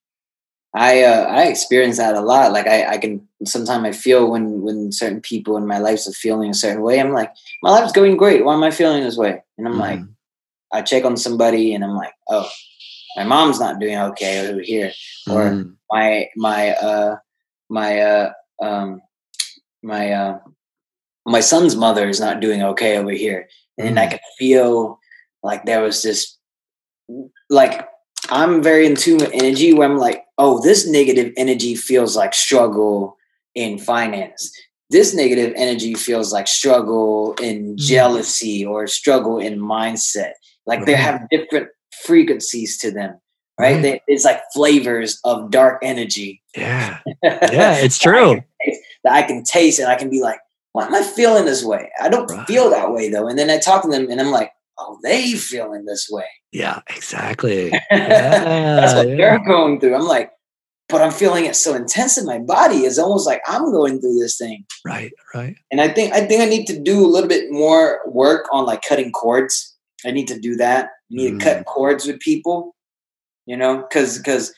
I 0.75 1.05
uh, 1.05 1.27
I 1.29 1.45
experience 1.45 1.99
that 1.99 2.17
a 2.17 2.21
lot. 2.21 2.51
Like 2.51 2.67
I, 2.67 2.95
I 2.95 2.99
can 2.99 3.27
sometimes 3.45 3.85
I 3.85 3.93
feel 3.93 4.29
when 4.29 4.63
when 4.63 4.91
certain 4.91 5.21
people 5.21 5.57
in 5.57 5.69
my 5.69 5.79
life 5.79 6.05
are 6.09 6.13
feeling 6.13 6.51
a 6.51 6.55
certain 6.55 6.83
way. 6.83 6.99
I'm 6.99 7.13
like, 7.13 7.33
my 7.63 7.71
life's 7.71 7.93
going 7.93 8.17
great. 8.17 8.45
Why 8.45 8.55
am 8.55 8.65
I 8.65 8.73
feeling 8.73 9.05
this 9.05 9.17
way? 9.17 9.41
And 9.57 9.69
I'm 9.69 9.75
mm-hmm. 9.75 9.81
like, 9.81 10.01
I 10.73 10.83
check 10.83 11.05
on 11.05 11.17
somebody 11.17 11.75
and 11.75 11.85
I'm 11.85 11.95
like, 11.95 12.13
oh, 12.29 12.51
my 13.17 13.25
mom's 13.25 13.59
not 13.59 13.81
doing 13.81 13.97
okay 13.97 14.49
over 14.49 14.61
here, 14.61 14.93
or 15.29 15.65
my 15.91 16.29
my 16.37 16.71
uh 16.71 17.17
my 17.69 18.01
uh 18.01 18.33
um 18.63 19.01
my 19.83 20.13
uh 20.13 20.39
my 21.25 21.41
son's 21.41 21.77
mother 21.77 22.09
is 22.09 22.21
not 22.21 22.41
doing 22.41 22.63
okay 22.63 22.99
over 22.99 23.11
here, 23.11 23.49
and 23.79 23.89
mm-hmm. 23.89 23.99
I 23.99 24.07
could 24.07 24.21
feel 24.39 24.99
like 25.43 25.65
there 25.65 25.83
was 25.83 26.03
this 26.03 26.37
like 27.49 27.89
I'm 28.31 28.63
very 28.63 28.87
in 28.87 28.97
tune 28.97 29.19
with 29.19 29.31
energy 29.33 29.73
where 29.73 29.89
I'm 29.89 29.99
like, 29.99 30.25
oh, 30.39 30.61
this 30.63 30.87
negative 30.87 31.33
energy 31.37 31.75
feels 31.75 32.17
like 32.17 32.35
struggle 32.35 33.17
in 33.55 33.79
finance. 33.79 34.51
This 34.91 35.15
negative 35.15 35.53
energy 35.57 35.95
feels 35.95 36.33
like 36.33 36.47
struggle 36.47 37.35
in 37.41 37.75
mm. 37.75 37.77
jealousy 37.77 38.65
or 38.65 38.87
struggle 38.87 39.39
in 39.39 39.59
mindset. 39.59 40.33
Like 40.67 40.85
they 40.85 40.95
have 40.95 41.29
different 41.31 41.69
frequencies 42.07 42.79
to 42.79 42.91
them, 42.91 43.19
right? 43.59 43.75
Mm-hmm. 43.75 43.83
They, 43.83 44.03
it's 44.07 44.25
like 44.25 44.41
flavors 44.55 45.21
of 45.25 45.51
dark 45.51 45.81
energy. 45.83 46.43
Yeah. 46.57 46.99
Yeah, 47.23 47.77
it's 47.79 47.99
true. 47.99 48.43
that, 49.05 49.13
I 49.13 49.23
can 49.23 49.43
taste 49.43 49.79
and 49.79 49.89
I 49.89 49.97
can 49.97 50.11
be 50.11 50.21
like, 50.21 50.39
why 50.73 50.87
am 50.87 50.95
I 50.95 51.03
feeling 51.03 51.45
this 51.45 51.65
way? 51.65 51.91
I 52.01 52.09
don't 52.09 52.31
right. 52.31 52.47
feel 52.47 52.71
that 52.71 52.93
way 52.93 53.11
though. 53.11 53.27
And 53.27 53.39
then 53.39 53.51
I 53.51 53.59
talk 53.59 53.83
to 53.83 53.89
them 53.89 54.11
and 54.11 54.21
I'm 54.21 54.31
like, 54.31 54.53
oh, 54.79 54.99
they 55.03 55.33
feeling 55.33 55.85
this 55.85 56.09
way. 56.11 56.27
Yeah, 56.53 56.81
exactly. 56.89 57.73
Yeah, 57.91 58.81
That's 58.81 58.95
what 58.95 59.09
yeah. 59.09 59.17
they're 59.17 59.45
going 59.45 59.81
through. 59.81 59.95
I'm 59.95 60.07
like, 60.07 60.31
but 60.89 61.03
I'm 61.03 61.11
feeling 61.13 61.47
it 61.47 61.57
so 61.57 61.75
intense 61.75 62.17
in 62.17 62.27
my 62.27 62.39
body. 62.39 62.79
It's 62.79 62.99
almost 62.99 63.27
like 63.27 63.43
I'm 63.47 63.73
going 63.73 64.01
through 64.01 64.19
this 64.19 64.39
thing. 64.39 64.65
Right, 64.85 65.13
right. 65.35 65.57
And 65.71 65.81
I 65.81 65.89
think 65.89 66.13
I 66.13 66.25
think 66.27 66.43
I 66.43 66.47
need 66.47 66.67
to 66.67 66.79
do 66.79 67.05
a 67.05 67.09
little 67.09 67.29
bit 67.29 67.51
more 67.51 68.01
work 68.07 68.47
on 68.53 68.67
like 68.67 68.83
cutting 68.83 69.11
cords. 69.11 69.76
I 70.07 70.11
need 70.11 70.29
to 70.29 70.39
do 70.39 70.57
that. 70.57 70.87
I 70.87 70.89
need 71.11 71.35
mm. 71.35 71.39
to 71.39 71.45
cut 71.45 71.59
mm. 71.59 71.65
cords 71.65 72.07
with 72.07 72.21
people. 72.21 72.75
You 73.47 73.57
know, 73.57 73.79
because 73.79 74.19
because 74.19 74.53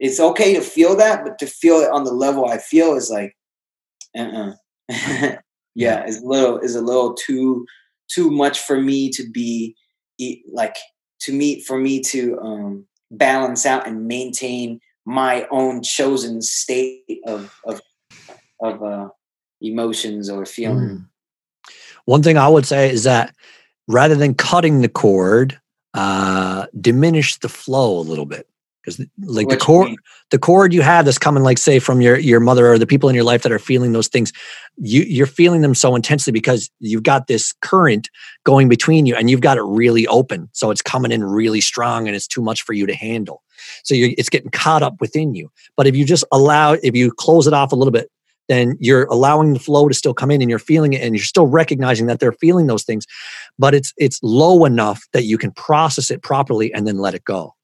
it's 0.00 0.18
okay 0.18 0.54
to 0.54 0.60
feel 0.60 0.96
that, 0.96 1.24
but 1.24 1.38
to 1.38 1.46
feel 1.46 1.76
it 1.76 1.90
on 1.90 2.04
the 2.04 2.12
level 2.12 2.46
I 2.46 2.58
feel 2.58 2.94
is 2.94 3.10
like, 3.10 3.36
uh, 4.18 4.52
uh 4.92 5.36
yeah, 5.74 6.04
it's 6.06 6.20
a 6.20 6.26
little 6.26 6.58
is 6.58 6.74
a 6.74 6.82
little 6.82 7.14
too 7.14 7.66
too 8.08 8.30
much 8.30 8.60
for 8.60 8.80
me 8.80 9.10
to 9.10 9.28
be 9.30 9.76
like 10.50 10.76
to 11.20 11.32
meet 11.32 11.64
for 11.64 11.78
me 11.78 12.00
to 12.00 12.38
um, 12.40 12.86
balance 13.10 13.64
out 13.64 13.86
and 13.86 14.06
maintain 14.06 14.80
my 15.04 15.46
own 15.50 15.82
chosen 15.82 16.42
state 16.42 17.20
of 17.26 17.54
of 17.64 17.80
of 18.60 18.82
uh, 18.82 19.08
emotions 19.60 20.28
or 20.28 20.44
feeling. 20.46 20.78
Mm. 20.78 21.08
One 22.04 22.22
thing 22.22 22.36
I 22.36 22.48
would 22.48 22.66
say 22.66 22.90
is 22.90 23.04
that 23.04 23.34
rather 23.92 24.14
than 24.14 24.34
cutting 24.34 24.80
the 24.80 24.88
cord, 24.88 25.60
uh, 25.94 26.66
diminish 26.80 27.38
the 27.38 27.48
flow 27.48 27.98
a 27.98 28.02
little 28.02 28.26
bit. 28.26 28.48
because 28.82 28.98
like 29.20 29.46
what 29.46 29.58
the 29.58 29.64
cord 29.64 29.94
the 30.30 30.38
cord 30.38 30.72
you 30.72 30.82
have 30.82 31.04
that's 31.04 31.18
coming 31.18 31.42
like 31.42 31.58
say 31.58 31.78
from 31.78 32.00
your 32.00 32.18
your 32.18 32.40
mother 32.40 32.72
or 32.72 32.78
the 32.78 32.86
people 32.86 33.08
in 33.08 33.14
your 33.14 33.24
life 33.24 33.42
that 33.42 33.52
are 33.52 33.58
feeling 33.58 33.92
those 33.92 34.08
things 34.08 34.32
you 34.78 35.02
you're 35.02 35.26
feeling 35.26 35.60
them 35.60 35.74
so 35.74 35.94
intensely 35.94 36.32
because 36.32 36.70
you've 36.80 37.02
got 37.02 37.26
this 37.26 37.52
current 37.60 38.08
going 38.44 38.68
between 38.68 39.06
you 39.06 39.14
and 39.14 39.30
you've 39.30 39.40
got 39.40 39.58
it 39.58 39.62
really 39.62 40.06
open. 40.06 40.48
So 40.52 40.70
it's 40.70 40.82
coming 40.82 41.12
in 41.12 41.22
really 41.22 41.60
strong 41.60 42.06
and 42.06 42.16
it's 42.16 42.26
too 42.26 42.42
much 42.42 42.62
for 42.62 42.72
you 42.72 42.86
to 42.86 42.94
handle. 42.94 43.42
So 43.84 43.94
it's 43.94 44.30
getting 44.30 44.50
caught 44.50 44.82
up 44.82 45.00
within 45.00 45.34
you. 45.34 45.50
But 45.76 45.86
if 45.86 45.94
you 45.94 46.04
just 46.04 46.24
allow 46.32 46.72
if 46.72 46.96
you 46.96 47.12
close 47.12 47.46
it 47.46 47.52
off 47.52 47.72
a 47.72 47.76
little 47.76 47.92
bit 47.92 48.10
then 48.52 48.76
you're 48.80 49.04
allowing 49.04 49.54
the 49.54 49.58
flow 49.58 49.88
to 49.88 49.94
still 49.94 50.14
come 50.14 50.30
in 50.30 50.40
and 50.40 50.50
you're 50.50 50.58
feeling 50.58 50.92
it 50.92 51.02
and 51.02 51.16
you're 51.16 51.24
still 51.24 51.46
recognizing 51.46 52.06
that 52.06 52.20
they're 52.20 52.32
feeling 52.32 52.66
those 52.66 52.84
things 52.84 53.06
but 53.58 53.74
it's 53.74 53.92
it's 53.96 54.18
low 54.22 54.64
enough 54.64 55.06
that 55.12 55.24
you 55.24 55.38
can 55.38 55.52
process 55.52 56.10
it 56.10 56.22
properly 56.22 56.72
and 56.72 56.86
then 56.86 56.98
let 56.98 57.14
it 57.14 57.24
go. 57.24 57.54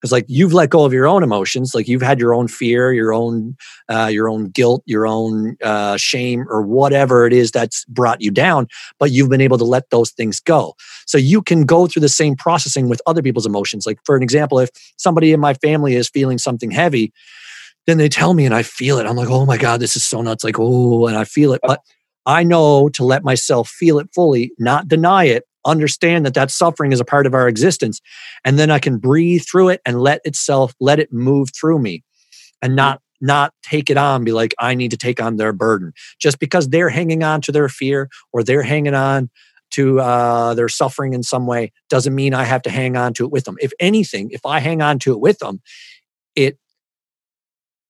Because 0.00 0.12
like 0.12 0.26
you've 0.28 0.52
let 0.52 0.68
go 0.68 0.84
of 0.84 0.92
your 0.92 1.06
own 1.06 1.22
emotions 1.22 1.74
like 1.74 1.88
you've 1.88 2.02
had 2.02 2.20
your 2.20 2.34
own 2.34 2.46
fear 2.46 2.92
your 2.92 3.14
own 3.14 3.56
uh, 3.88 4.10
your 4.12 4.28
own 4.28 4.48
guilt 4.50 4.82
your 4.84 5.06
own 5.06 5.56
uh, 5.62 5.96
shame 5.96 6.44
or 6.50 6.60
whatever 6.60 7.26
it 7.26 7.32
is 7.32 7.50
that's 7.50 7.86
brought 7.86 8.20
you 8.20 8.30
down 8.30 8.66
but 8.98 9.12
you've 9.12 9.30
been 9.30 9.40
able 9.40 9.56
to 9.56 9.64
let 9.64 9.88
those 9.88 10.10
things 10.10 10.40
go. 10.40 10.74
So 11.06 11.16
you 11.16 11.40
can 11.40 11.64
go 11.64 11.86
through 11.86 12.02
the 12.02 12.10
same 12.10 12.36
processing 12.36 12.90
with 12.90 13.00
other 13.06 13.22
people's 13.22 13.46
emotions. 13.46 13.86
Like 13.86 13.98
for 14.04 14.14
an 14.14 14.22
example 14.22 14.58
if 14.58 14.68
somebody 14.98 15.32
in 15.32 15.40
my 15.40 15.54
family 15.54 15.94
is 15.94 16.10
feeling 16.10 16.36
something 16.36 16.70
heavy 16.70 17.10
then 17.86 17.98
they 17.98 18.08
tell 18.08 18.34
me 18.34 18.44
and 18.44 18.54
i 18.54 18.62
feel 18.62 18.98
it. 18.98 19.06
I'm 19.06 19.16
like 19.16 19.30
oh 19.30 19.46
my 19.46 19.56
god 19.56 19.80
this 19.80 19.96
is 19.96 20.04
so 20.04 20.22
nuts. 20.22 20.44
Like 20.44 20.58
oh 20.58 21.06
and 21.06 21.16
i 21.16 21.24
feel 21.24 21.52
it. 21.52 21.60
But 21.62 21.80
i 22.26 22.42
know 22.42 22.88
to 22.90 23.04
let 23.04 23.24
myself 23.24 23.68
feel 23.68 23.98
it 23.98 24.08
fully 24.14 24.52
not 24.58 24.88
deny 24.88 25.24
it 25.24 25.44
understand 25.66 26.26
that 26.26 26.34
that 26.34 26.50
suffering 26.50 26.92
is 26.92 27.00
a 27.00 27.04
part 27.06 27.26
of 27.26 27.34
our 27.34 27.48
existence 27.48 28.00
and 28.44 28.58
then 28.58 28.70
i 28.70 28.78
can 28.78 28.98
breathe 28.98 29.42
through 29.50 29.68
it 29.70 29.80
and 29.86 30.00
let 30.00 30.20
itself 30.24 30.74
let 30.78 30.98
it 30.98 31.12
move 31.12 31.48
through 31.58 31.78
me 31.78 32.02
and 32.60 32.76
not 32.76 33.00
not 33.20 33.52
take 33.62 33.90
it 33.90 33.96
on 33.96 34.24
be 34.24 34.32
like 34.32 34.54
i 34.58 34.74
need 34.74 34.90
to 34.90 34.96
take 34.96 35.20
on 35.20 35.36
their 35.36 35.52
burden. 35.52 35.92
Just 36.18 36.38
because 36.38 36.68
they're 36.68 36.90
hanging 36.90 37.22
on 37.22 37.40
to 37.42 37.52
their 37.52 37.68
fear 37.68 38.08
or 38.32 38.42
they're 38.42 38.62
hanging 38.62 38.94
on 38.94 39.30
to 39.70 39.98
uh, 40.00 40.54
their 40.54 40.68
suffering 40.68 41.14
in 41.14 41.22
some 41.22 41.46
way 41.46 41.72
doesn't 41.88 42.14
mean 42.14 42.34
i 42.34 42.44
have 42.44 42.62
to 42.62 42.70
hang 42.70 42.96
on 42.96 43.14
to 43.14 43.24
it 43.24 43.32
with 43.32 43.44
them. 43.44 43.56
If 43.60 43.72
anything 43.80 44.30
if 44.30 44.44
i 44.44 44.58
hang 44.60 44.82
on 44.82 44.98
to 45.00 45.12
it 45.12 45.20
with 45.20 45.38
them 45.38 45.60
it 46.34 46.58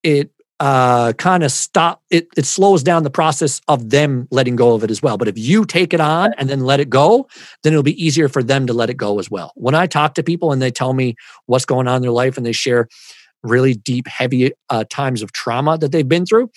it 0.05 0.31
uh, 0.61 1.13
kind 1.15 1.43
of 1.43 1.51
stop 1.51 2.01
it 2.11 2.29
it 2.37 2.47
slows 2.47 2.85
down 2.85 3.03
the 3.03 3.11
process 3.11 3.61
of 3.67 3.91
them 3.91 4.29
letting 4.31 4.55
go 4.55 4.75
of 4.75 4.85
it 4.85 4.91
as 4.91 5.03
well. 5.03 5.19
But 5.19 5.27
if 5.27 5.37
you 5.37 5.65
take 5.65 5.93
it 5.93 6.01
on 6.01 6.33
and 6.39 6.49
then 6.49 6.61
let 6.61 6.79
it 6.79 6.89
go 6.89 7.27
then 7.65 7.73
it'll 7.73 7.83
be 7.83 8.03
easier 8.03 8.29
for 8.29 8.43
them 8.43 8.69
to 8.69 8.73
let 8.73 8.89
it 8.89 8.97
go 8.97 9.19
as 9.19 9.29
well. 9.29 9.53
When 9.57 9.75
i 9.75 9.87
talk 9.89 10.15
to 10.15 10.23
people 10.23 10.53
and 10.53 10.63
they 10.63 10.71
tell 10.71 10.93
me 10.93 11.17
what's 11.47 11.65
going 11.65 11.89
on 11.89 11.97
in 11.97 12.03
their 12.03 12.13
life 12.13 12.37
and 12.37 12.47
they 12.47 12.53
share 12.53 12.89
really 13.43 13.75
deep 13.75 14.07
heavy 14.07 14.53
uh, 14.71 14.85
times 14.89 15.23
of 15.23 15.33
trauma 15.33 15.77
that 15.79 15.91
they've 15.91 16.09
been 16.09 16.25
through 16.25 16.51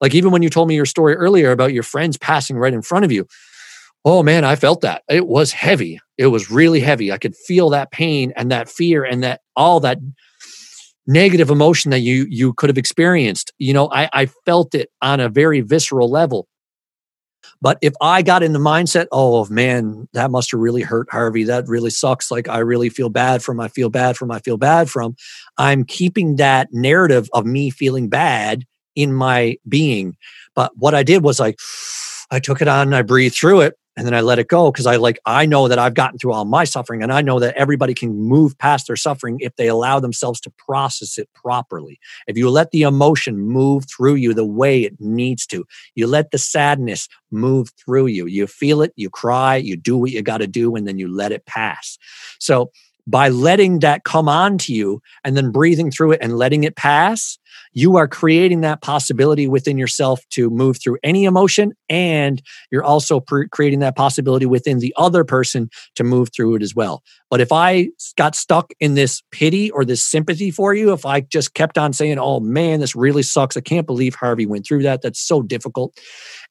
like 0.00 0.14
even 0.14 0.32
when 0.32 0.42
you 0.42 0.50
told 0.50 0.66
me 0.66 0.74
your 0.74 0.86
story 0.86 1.14
earlier 1.14 1.52
about 1.52 1.72
your 1.72 1.84
friends 1.84 2.16
passing 2.16 2.56
right 2.56 2.74
in 2.74 2.82
front 2.82 3.04
of 3.04 3.12
you 3.12 3.26
oh 4.04 4.22
man 4.22 4.42
i 4.44 4.56
felt 4.56 4.80
that. 4.80 5.02
It 5.08 5.26
was 5.26 5.52
heavy. 5.52 6.00
It 6.16 6.28
was 6.28 6.50
really 6.50 6.80
heavy. 6.80 7.12
I 7.12 7.18
could 7.18 7.36
feel 7.36 7.70
that 7.70 7.90
pain 7.90 8.32
and 8.36 8.50
that 8.50 8.68
fear 8.68 9.04
and 9.04 9.22
that 9.22 9.42
all 9.54 9.80
that 9.80 9.98
negative 11.06 11.50
emotion 11.50 11.90
that 11.90 12.00
you 12.00 12.26
you 12.28 12.52
could 12.54 12.70
have 12.70 12.78
experienced. 12.78 13.52
You 13.58 13.72
know 13.72 13.90
i 13.92 14.08
i 14.12 14.26
felt 14.26 14.74
it 14.74 14.90
on 15.02 15.20
a 15.20 15.28
very 15.28 15.60
visceral 15.60 16.10
level. 16.10 16.48
But 17.60 17.78
if 17.82 17.92
i 18.00 18.22
got 18.22 18.42
in 18.42 18.52
the 18.52 18.58
mindset 18.58 19.06
oh 19.12 19.46
man 19.50 20.08
that 20.12 20.30
must 20.30 20.50
have 20.50 20.60
really 20.60 20.82
hurt 20.82 21.08
harvey. 21.10 21.44
That 21.44 21.68
really 21.68 21.90
sucks. 21.90 22.30
Like 22.30 22.48
i 22.48 22.58
really 22.58 22.88
feel 22.88 23.08
bad 23.08 23.42
from 23.42 23.60
i 23.60 23.68
feel 23.68 23.90
bad 23.90 24.16
from 24.16 24.30
i 24.30 24.38
feel 24.40 24.56
bad 24.56 24.90
from 24.90 25.16
i'm 25.58 25.84
keeping 25.84 26.36
that 26.36 26.68
narrative 26.72 27.28
of 27.32 27.46
me 27.46 27.70
feeling 27.70 28.08
bad 28.08 28.64
in 28.94 29.12
my 29.12 29.56
being. 29.68 30.16
But 30.54 30.72
what 30.76 30.94
i 30.94 31.02
did 31.02 31.22
was 31.22 31.38
like 31.38 31.58
i 32.30 32.40
took 32.40 32.62
it 32.62 32.68
on 32.68 32.94
i 32.94 33.02
breathed 33.02 33.34
through 33.36 33.60
it 33.60 33.76
and 33.96 34.06
then 34.06 34.14
I 34.14 34.20
let 34.20 34.38
it 34.38 34.48
go 34.48 34.70
because 34.70 34.86
I 34.86 34.96
like 34.96 35.18
I 35.24 35.46
know 35.46 35.68
that 35.68 35.78
I've 35.78 35.94
gotten 35.94 36.18
through 36.18 36.32
all 36.32 36.44
my 36.44 36.64
suffering 36.64 37.02
and 37.02 37.12
I 37.12 37.22
know 37.22 37.38
that 37.40 37.54
everybody 37.56 37.94
can 37.94 38.18
move 38.18 38.56
past 38.58 38.86
their 38.86 38.96
suffering 38.96 39.38
if 39.40 39.54
they 39.56 39.68
allow 39.68 40.00
themselves 40.00 40.40
to 40.42 40.52
process 40.58 41.18
it 41.18 41.28
properly. 41.34 41.98
If 42.26 42.36
you 42.36 42.50
let 42.50 42.70
the 42.70 42.82
emotion 42.82 43.38
move 43.38 43.84
through 43.88 44.16
you 44.16 44.34
the 44.34 44.44
way 44.44 44.82
it 44.82 45.00
needs 45.00 45.46
to, 45.48 45.64
you 45.94 46.06
let 46.06 46.30
the 46.30 46.38
sadness 46.38 47.08
move 47.30 47.70
through 47.84 48.06
you. 48.06 48.26
You 48.26 48.46
feel 48.46 48.82
it, 48.82 48.92
you 48.96 49.10
cry, 49.10 49.56
you 49.56 49.76
do 49.76 49.96
what 49.96 50.10
you 50.10 50.22
got 50.22 50.38
to 50.38 50.46
do 50.46 50.74
and 50.74 50.86
then 50.86 50.98
you 50.98 51.08
let 51.08 51.32
it 51.32 51.46
pass. 51.46 51.98
So 52.38 52.70
by 53.06 53.28
letting 53.28 53.80
that 53.80 54.04
come 54.04 54.28
on 54.28 54.58
to 54.58 54.72
you 54.72 55.00
and 55.24 55.36
then 55.36 55.50
breathing 55.50 55.90
through 55.90 56.12
it 56.12 56.20
and 56.22 56.38
letting 56.38 56.64
it 56.64 56.76
pass, 56.76 57.38
you 57.72 57.96
are 57.96 58.08
creating 58.08 58.60
that 58.62 58.80
possibility 58.80 59.46
within 59.46 59.76
yourself 59.76 60.20
to 60.30 60.48
move 60.48 60.80
through 60.80 60.98
any 61.02 61.24
emotion. 61.24 61.72
And 61.88 62.40
you're 62.70 62.84
also 62.84 63.20
pre- 63.20 63.48
creating 63.48 63.80
that 63.80 63.96
possibility 63.96 64.46
within 64.46 64.78
the 64.78 64.94
other 64.96 65.24
person 65.24 65.68
to 65.96 66.04
move 66.04 66.30
through 66.34 66.56
it 66.56 66.62
as 66.62 66.74
well. 66.74 67.02
But 67.30 67.40
if 67.40 67.52
I 67.52 67.88
got 68.16 68.36
stuck 68.36 68.72
in 68.80 68.94
this 68.94 69.22
pity 69.32 69.70
or 69.70 69.84
this 69.84 70.02
sympathy 70.02 70.50
for 70.50 70.74
you, 70.74 70.92
if 70.92 71.04
I 71.04 71.22
just 71.22 71.54
kept 71.54 71.76
on 71.76 71.92
saying, 71.92 72.18
oh 72.18 72.40
man, 72.40 72.80
this 72.80 72.94
really 72.94 73.22
sucks. 73.22 73.56
I 73.56 73.60
can't 73.60 73.86
believe 73.86 74.14
Harvey 74.14 74.46
went 74.46 74.66
through 74.66 74.84
that. 74.84 75.02
That's 75.02 75.20
so 75.20 75.42
difficult. 75.42 75.98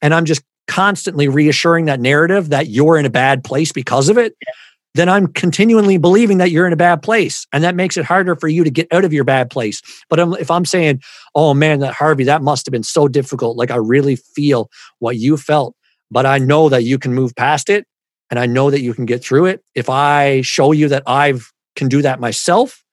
And 0.01 0.13
I'm 0.13 0.25
just 0.25 0.43
constantly 0.67 1.27
reassuring 1.27 1.85
that 1.85 1.99
narrative 1.99 2.49
that 2.49 2.67
you're 2.67 2.97
in 2.97 3.05
a 3.05 3.09
bad 3.09 3.43
place 3.43 3.71
because 3.71 4.09
of 4.09 4.17
it. 4.17 4.35
Yeah 4.45 4.53
then 4.95 5.09
I'm 5.09 5.27
continually 5.27 5.97
believing 5.97 6.37
that 6.37 6.51
you're 6.51 6.67
in 6.67 6.73
a 6.73 6.77
bad 6.77 7.01
place. 7.01 7.47
And 7.51 7.63
that 7.63 7.75
makes 7.75 7.97
it 7.97 8.05
harder 8.05 8.35
for 8.35 8.47
you 8.47 8.63
to 8.63 8.69
get 8.69 8.87
out 8.91 9.05
of 9.05 9.13
your 9.13 9.23
bad 9.23 9.49
place. 9.49 9.81
But 10.09 10.19
if 10.39 10.51
I'm 10.51 10.65
saying, 10.65 11.01
oh 11.33 11.53
man, 11.53 11.79
that 11.79 11.93
Harvey, 11.93 12.23
that 12.25 12.41
must 12.41 12.65
have 12.65 12.71
been 12.71 12.83
so 12.83 13.07
difficult. 13.07 13.57
Like 13.57 13.71
I 13.71 13.77
really 13.77 14.15
feel 14.15 14.69
what 14.99 15.17
you 15.17 15.37
felt, 15.37 15.75
but 16.11 16.25
I 16.25 16.37
know 16.37 16.69
that 16.69 16.83
you 16.83 16.99
can 16.99 17.13
move 17.13 17.35
past 17.35 17.69
it 17.69 17.87
and 18.29 18.39
I 18.39 18.45
know 18.45 18.69
that 18.69 18.81
you 18.81 18.93
can 18.93 19.05
get 19.05 19.23
through 19.23 19.45
it. 19.45 19.63
If 19.73 19.89
I 19.89 20.41
show 20.41 20.71
you 20.71 20.87
that 20.89 21.03
I 21.07 21.33
can 21.75 21.87
do 21.87 22.01
that 22.03 22.19
myself, 22.19 22.83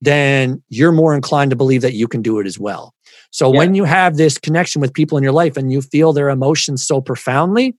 then 0.00 0.62
you're 0.68 0.92
more 0.92 1.14
inclined 1.14 1.50
to 1.50 1.56
believe 1.56 1.82
that 1.82 1.92
you 1.92 2.08
can 2.08 2.22
do 2.22 2.38
it 2.38 2.46
as 2.46 2.58
well. 2.58 2.94
So 3.30 3.52
yeah. 3.52 3.58
when 3.58 3.74
you 3.74 3.84
have 3.84 4.16
this 4.16 4.38
connection 4.38 4.80
with 4.80 4.94
people 4.94 5.18
in 5.18 5.24
your 5.24 5.32
life 5.32 5.56
and 5.56 5.70
you 5.70 5.82
feel 5.82 6.12
their 6.12 6.30
emotions 6.30 6.86
so 6.86 7.00
profoundly, 7.00 7.76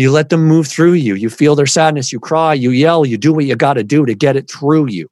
you 0.00 0.10
let 0.10 0.28
them 0.28 0.44
move 0.46 0.66
through 0.66 0.94
you. 0.94 1.14
You 1.14 1.30
feel 1.30 1.54
their 1.54 1.66
sadness. 1.66 2.12
You 2.12 2.20
cry, 2.20 2.54
you 2.54 2.70
yell, 2.70 3.04
you 3.04 3.18
do 3.18 3.32
what 3.32 3.44
you 3.44 3.56
got 3.56 3.74
to 3.74 3.84
do 3.84 4.06
to 4.06 4.14
get 4.14 4.36
it 4.36 4.50
through 4.50 4.88
you. 4.88 5.08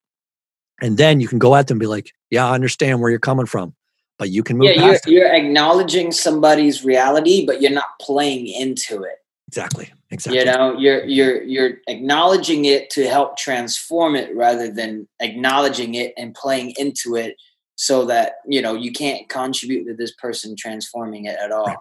And 0.80 0.96
then 0.96 1.20
you 1.20 1.28
can 1.28 1.38
go 1.38 1.54
at 1.54 1.66
them 1.66 1.76
and 1.76 1.80
be 1.80 1.86
like, 1.86 2.12
yeah, 2.30 2.46
I 2.46 2.54
understand 2.54 3.00
where 3.00 3.10
you're 3.10 3.18
coming 3.18 3.46
from, 3.46 3.74
but 4.18 4.30
you 4.30 4.42
can 4.42 4.58
move 4.58 4.68
yeah, 4.68 4.86
you're, 4.86 4.98
you're, 5.06 5.34
acknowledging 5.34 6.12
somebody's 6.12 6.84
reality, 6.84 7.44
but 7.44 7.60
you're 7.60 7.72
not 7.72 7.98
playing 8.00 8.46
into 8.46 9.02
it. 9.02 9.16
Exactly. 9.48 9.90
Exactly. 10.10 10.38
You 10.38 10.44
know, 10.46 10.78
you're 10.78 11.04
you're 11.04 11.42
you're 11.42 11.70
acknowledging 11.86 12.64
it 12.64 12.88
to 12.90 13.06
help 13.08 13.36
transform 13.36 14.16
it 14.16 14.34
rather 14.34 14.70
than 14.70 15.06
acknowledging 15.20 15.94
it 15.94 16.14
and 16.16 16.34
playing 16.34 16.72
into 16.78 17.14
it 17.14 17.36
so 17.76 18.06
that, 18.06 18.36
you 18.46 18.62
know, 18.62 18.74
you 18.74 18.90
can't 18.90 19.28
contribute 19.28 19.84
to 19.84 19.94
this 19.94 20.12
person 20.12 20.56
transforming 20.56 21.26
it 21.26 21.38
at 21.38 21.52
all. 21.52 21.66
Right. 21.66 21.76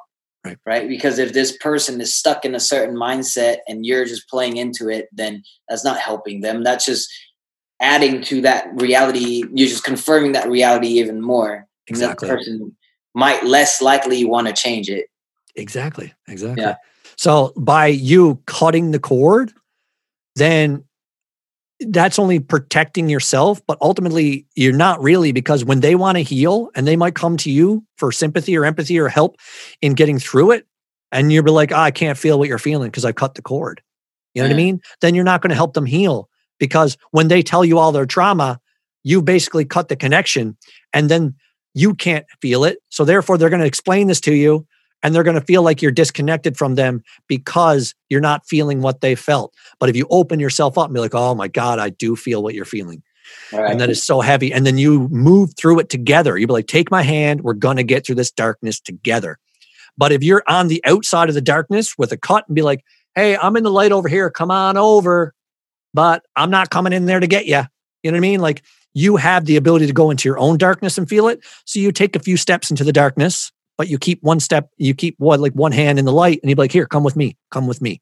Right. 0.46 0.58
right. 0.66 0.88
Because 0.88 1.20
if 1.20 1.34
this 1.34 1.58
person 1.58 2.00
is 2.00 2.16
stuck 2.16 2.46
in 2.46 2.56
a 2.56 2.60
certain 2.60 2.96
mindset 2.96 3.58
and 3.68 3.86
you're 3.86 4.06
just 4.06 4.30
playing 4.30 4.58
into 4.58 4.90
it, 4.90 5.10
then 5.12 5.44
that's 5.68 5.84
not 5.84 6.00
helping 6.00 6.42
them. 6.42 6.64
That's 6.64 6.86
just 6.86 7.10
adding 7.82 8.22
to 8.24 8.42
that 8.42 8.68
reality. 8.76 9.44
You're 9.54 9.68
just 9.68 9.84
confirming 9.84 10.32
that 10.34 10.50
reality 10.50 10.88
even 10.88 11.22
more. 11.22 11.68
Exactly. 11.88 12.28
That 12.28 12.36
person 12.36 12.76
might 13.14 13.44
less 13.46 13.82
likely 13.82 14.24
want 14.26 14.48
to 14.48 14.54
change 14.54 14.90
it. 14.90 15.08
Exactly. 15.56 16.14
Exactly. 16.28 16.64
Yeah. 16.64 16.76
So 17.18 17.52
by 17.58 17.88
you 17.88 18.42
cutting 18.46 18.92
the 18.92 19.00
cord, 19.00 19.52
then 20.36 20.84
that's 21.80 22.18
only 22.18 22.40
protecting 22.40 23.10
yourself, 23.10 23.62
but 23.68 23.78
ultimately 23.82 24.46
you're 24.56 24.74
not 24.74 25.02
really 25.02 25.32
because 25.32 25.64
when 25.64 25.82
they 25.82 25.96
want 25.96 26.18
to 26.18 26.24
heal 26.24 26.70
and 26.76 26.88
they 26.88 26.96
might 26.96 27.16
come 27.16 27.38
to 27.38 27.52
you 27.52 27.84
for 27.98 28.12
sympathy 28.12 28.58
or 28.58 28.66
empathy 28.66 28.98
or 29.00 29.08
help 29.08 29.38
in 29.82 29.94
getting 29.94 30.20
through 30.20 30.52
it, 30.52 30.68
and 31.12 31.32
you're 31.32 31.44
like, 31.44 31.72
oh, 31.72 31.78
I 31.78 31.92
can't 31.92 32.18
feel 32.18 32.38
what 32.38 32.50
you're 32.50 32.58
feeling 32.58 32.90
because 32.90 33.06
I 33.06 33.12
cut 33.12 33.36
the 33.36 33.42
cord. 33.42 33.82
You 34.34 34.42
know 34.42 34.50
what 34.50 34.54
I 34.54 34.56
mm. 34.56 34.66
mean? 34.66 34.82
Then 35.02 35.16
you're 35.16 35.24
not 35.24 35.42
going 35.42 35.50
to 35.50 35.56
help 35.56 35.74
them 35.74 35.86
heal 35.86 36.30
because 36.60 36.98
when 37.12 37.28
they 37.28 37.42
tell 37.42 37.64
you 37.64 37.78
all 37.78 37.92
their 37.92 38.06
trauma, 38.06 38.60
you 39.04 39.22
basically 39.22 39.64
cut 39.64 39.88
the 39.88 39.96
connection 39.96 40.58
and 40.94 41.10
then 41.10 41.36
you 41.74 41.94
can't 41.94 42.26
feel 42.42 42.64
it. 42.64 42.80
So 42.90 43.06
therefore, 43.06 43.38
they're 43.38 43.50
going 43.50 43.62
to 43.62 43.68
explain 43.68 44.08
this 44.08 44.20
to 44.22 44.34
you 44.34 44.68
and 45.08 45.16
they're 45.16 45.24
going 45.24 45.40
to 45.40 45.42
feel 45.42 45.64
like 45.64 45.82
you're 45.82 45.90
disconnected 45.90 46.58
from 46.58 46.76
them 46.76 47.02
because 47.30 47.96
you're 48.10 48.20
not 48.20 48.46
feeling 48.46 48.82
what 48.82 49.00
they 49.00 49.16
felt. 49.16 49.56
But 49.80 49.88
if 49.88 49.96
you 49.96 50.06
open 50.10 50.38
yourself 50.38 50.78
up 50.78 50.88
and 50.88 50.94
be 50.94 51.00
like, 51.00 51.16
oh 51.16 51.34
my 51.34 51.48
God, 51.48 51.80
I 51.80 51.92
do 51.92 52.18
feel 52.18 52.44
what 52.44 52.54
you're 52.54 52.66
feeling. 52.66 53.02
Right. 53.54 53.72
And 53.72 53.80
that 53.80 53.90
is 53.90 54.06
so 54.06 54.20
heavy. 54.20 54.52
And 54.52 54.66
then 54.66 54.78
you 54.78 55.08
move 55.08 55.52
through 55.56 55.80
it 55.80 55.88
together. 55.88 56.38
You'd 56.38 56.48
be 56.48 56.54
like, 56.54 56.68
take 56.68 56.92
my 56.92 57.04
hand. 57.04 57.40
We're 57.40 57.54
going 57.54 57.78
to 57.78 57.84
get 57.84 58.06
through 58.06 58.16
this 58.16 58.30
darkness 58.30 58.82
together. 58.82 59.40
But 59.98 60.12
if 60.12 60.24
you're 60.24 60.44
on 60.46 60.68
the 60.68 60.84
outside 60.84 61.30
of 61.30 61.36
the 61.36 61.42
darkness 61.42 61.98
with 61.98 62.12
a 62.12 62.18
cut 62.18 62.44
and 62.50 62.56
be 62.56 62.64
like, 62.64 62.84
hey, 63.16 63.38
I'm 63.38 63.56
in 63.56 63.64
the 63.64 63.72
light 63.72 63.94
over 63.94 64.10
here. 64.10 64.30
Come 64.30 64.52
on 64.52 64.76
over. 64.76 65.34
But 65.94 66.26
I'm 66.36 66.52
not 66.52 66.70
coming 66.70 66.92
in 66.92 67.06
there 67.06 67.22
to 67.22 67.28
get 67.28 67.46
you. 67.46 67.64
You 68.04 68.12
know 68.12 68.18
what 68.18 68.18
I 68.18 68.20
mean? 68.20 68.42
Like 68.42 68.62
you 68.94 69.16
have 69.16 69.46
the 69.46 69.56
ability 69.56 69.88
to 69.88 69.94
go 69.94 70.12
into 70.12 70.28
your 70.28 70.38
own 70.38 70.58
darkness 70.58 70.98
and 70.98 71.08
feel 71.08 71.30
it. 71.30 71.40
So 71.64 71.80
you 71.80 71.94
take 71.94 72.18
a 72.18 72.20
few 72.20 72.36
steps 72.36 72.70
into 72.70 72.84
the 72.84 72.92
darkness, 72.92 73.54
but 73.78 73.88
you 73.88 73.98
keep 73.98 74.22
one 74.24 74.40
step, 74.40 74.70
you 74.78 74.94
keep 74.94 75.16
what 75.20 75.40
like 75.40 75.54
one 75.54 75.72
hand 75.72 76.00
in 76.00 76.06
the 76.06 76.12
light, 76.12 76.40
and 76.42 76.50
you'd 76.50 76.56
be 76.56 76.64
like, 76.64 76.72
here, 76.72 76.88
come 76.88 77.04
with 77.04 77.16
me, 77.16 77.38
come 77.52 77.68
with 77.68 77.82
me. 77.82 78.02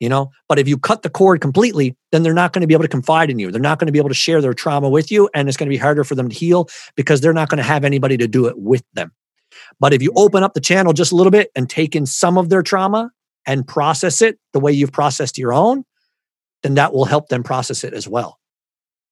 You 0.00 0.08
know, 0.08 0.30
but 0.48 0.60
if 0.60 0.68
you 0.68 0.78
cut 0.78 1.02
the 1.02 1.10
cord 1.10 1.40
completely, 1.40 1.96
then 2.12 2.22
they're 2.22 2.32
not 2.32 2.52
going 2.52 2.60
to 2.60 2.68
be 2.68 2.74
able 2.74 2.84
to 2.84 2.88
confide 2.88 3.30
in 3.30 3.40
you. 3.40 3.50
They're 3.50 3.60
not 3.60 3.80
going 3.80 3.86
to 3.86 3.92
be 3.92 3.98
able 3.98 4.10
to 4.10 4.14
share 4.14 4.40
their 4.40 4.54
trauma 4.54 4.88
with 4.88 5.10
you. 5.10 5.28
And 5.34 5.48
it's 5.48 5.56
going 5.56 5.66
to 5.66 5.74
be 5.74 5.76
harder 5.76 6.04
for 6.04 6.14
them 6.14 6.28
to 6.28 6.34
heal 6.34 6.68
because 6.94 7.20
they're 7.20 7.32
not 7.32 7.48
going 7.48 7.58
to 7.58 7.64
have 7.64 7.84
anybody 7.84 8.16
to 8.16 8.28
do 8.28 8.46
it 8.46 8.56
with 8.56 8.84
them. 8.94 9.10
But 9.80 9.92
if 9.92 10.00
you 10.00 10.10
mm-hmm. 10.10 10.18
open 10.18 10.42
up 10.44 10.54
the 10.54 10.60
channel 10.60 10.92
just 10.92 11.10
a 11.10 11.16
little 11.16 11.32
bit 11.32 11.50
and 11.56 11.68
take 11.68 11.96
in 11.96 12.06
some 12.06 12.38
of 12.38 12.48
their 12.48 12.62
trauma 12.62 13.10
and 13.44 13.66
process 13.66 14.22
it 14.22 14.38
the 14.52 14.60
way 14.60 14.70
you've 14.70 14.92
processed 14.92 15.36
your 15.36 15.52
own, 15.52 15.84
then 16.62 16.74
that 16.74 16.92
will 16.92 17.04
help 17.04 17.28
them 17.28 17.42
process 17.42 17.82
it 17.82 17.92
as 17.92 18.06
well. 18.06 18.38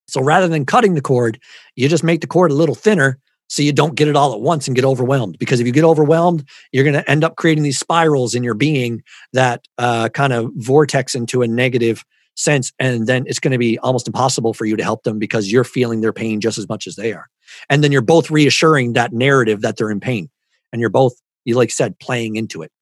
So 0.08 0.20
rather 0.20 0.46
than 0.46 0.66
cutting 0.66 0.94
the 0.94 1.00
cord, 1.00 1.40
you 1.74 1.88
just 1.88 2.04
make 2.04 2.20
the 2.20 2.26
cord 2.28 2.52
a 2.52 2.54
little 2.54 2.76
thinner 2.76 3.18
so 3.48 3.62
you 3.62 3.72
don't 3.72 3.94
get 3.94 4.08
it 4.08 4.16
all 4.16 4.34
at 4.34 4.40
once 4.40 4.66
and 4.66 4.74
get 4.74 4.84
overwhelmed. 4.84 5.38
Because 5.38 5.60
if 5.60 5.66
you 5.66 5.72
get 5.72 5.84
overwhelmed, 5.84 6.44
you're 6.72 6.84
going 6.84 6.94
to 6.94 7.08
end 7.10 7.24
up 7.24 7.36
creating 7.36 7.64
these 7.64 7.78
spirals 7.78 8.34
in 8.34 8.42
your 8.42 8.54
being 8.54 9.02
that 9.32 9.66
uh, 9.78 10.08
kind 10.08 10.32
of 10.32 10.50
vortex 10.56 11.14
into 11.14 11.42
a 11.42 11.48
negative 11.48 12.04
sense. 12.34 12.72
And 12.78 13.06
then 13.06 13.24
it's 13.26 13.38
going 13.38 13.52
to 13.52 13.58
be 13.58 13.78
almost 13.78 14.06
impossible 14.06 14.52
for 14.52 14.66
you 14.66 14.76
to 14.76 14.82
help 14.82 15.04
them 15.04 15.18
because 15.18 15.50
you're 15.50 15.64
feeling 15.64 16.00
their 16.00 16.12
pain 16.12 16.40
just 16.40 16.58
as 16.58 16.68
much 16.68 16.86
as 16.86 16.96
they 16.96 17.12
are. 17.12 17.28
And 17.70 17.82
then 17.82 17.92
you're 17.92 18.02
both 18.02 18.30
reassuring 18.30 18.94
that 18.94 19.12
narrative 19.12 19.62
that 19.62 19.76
they're 19.76 19.90
in 19.90 20.00
pain. 20.00 20.28
And 20.72 20.80
you're 20.80 20.90
both, 20.90 21.14
you 21.44 21.54
like 21.54 21.70
said, 21.70 21.98
playing 21.98 22.36
into 22.36 22.62
it. 22.62 22.72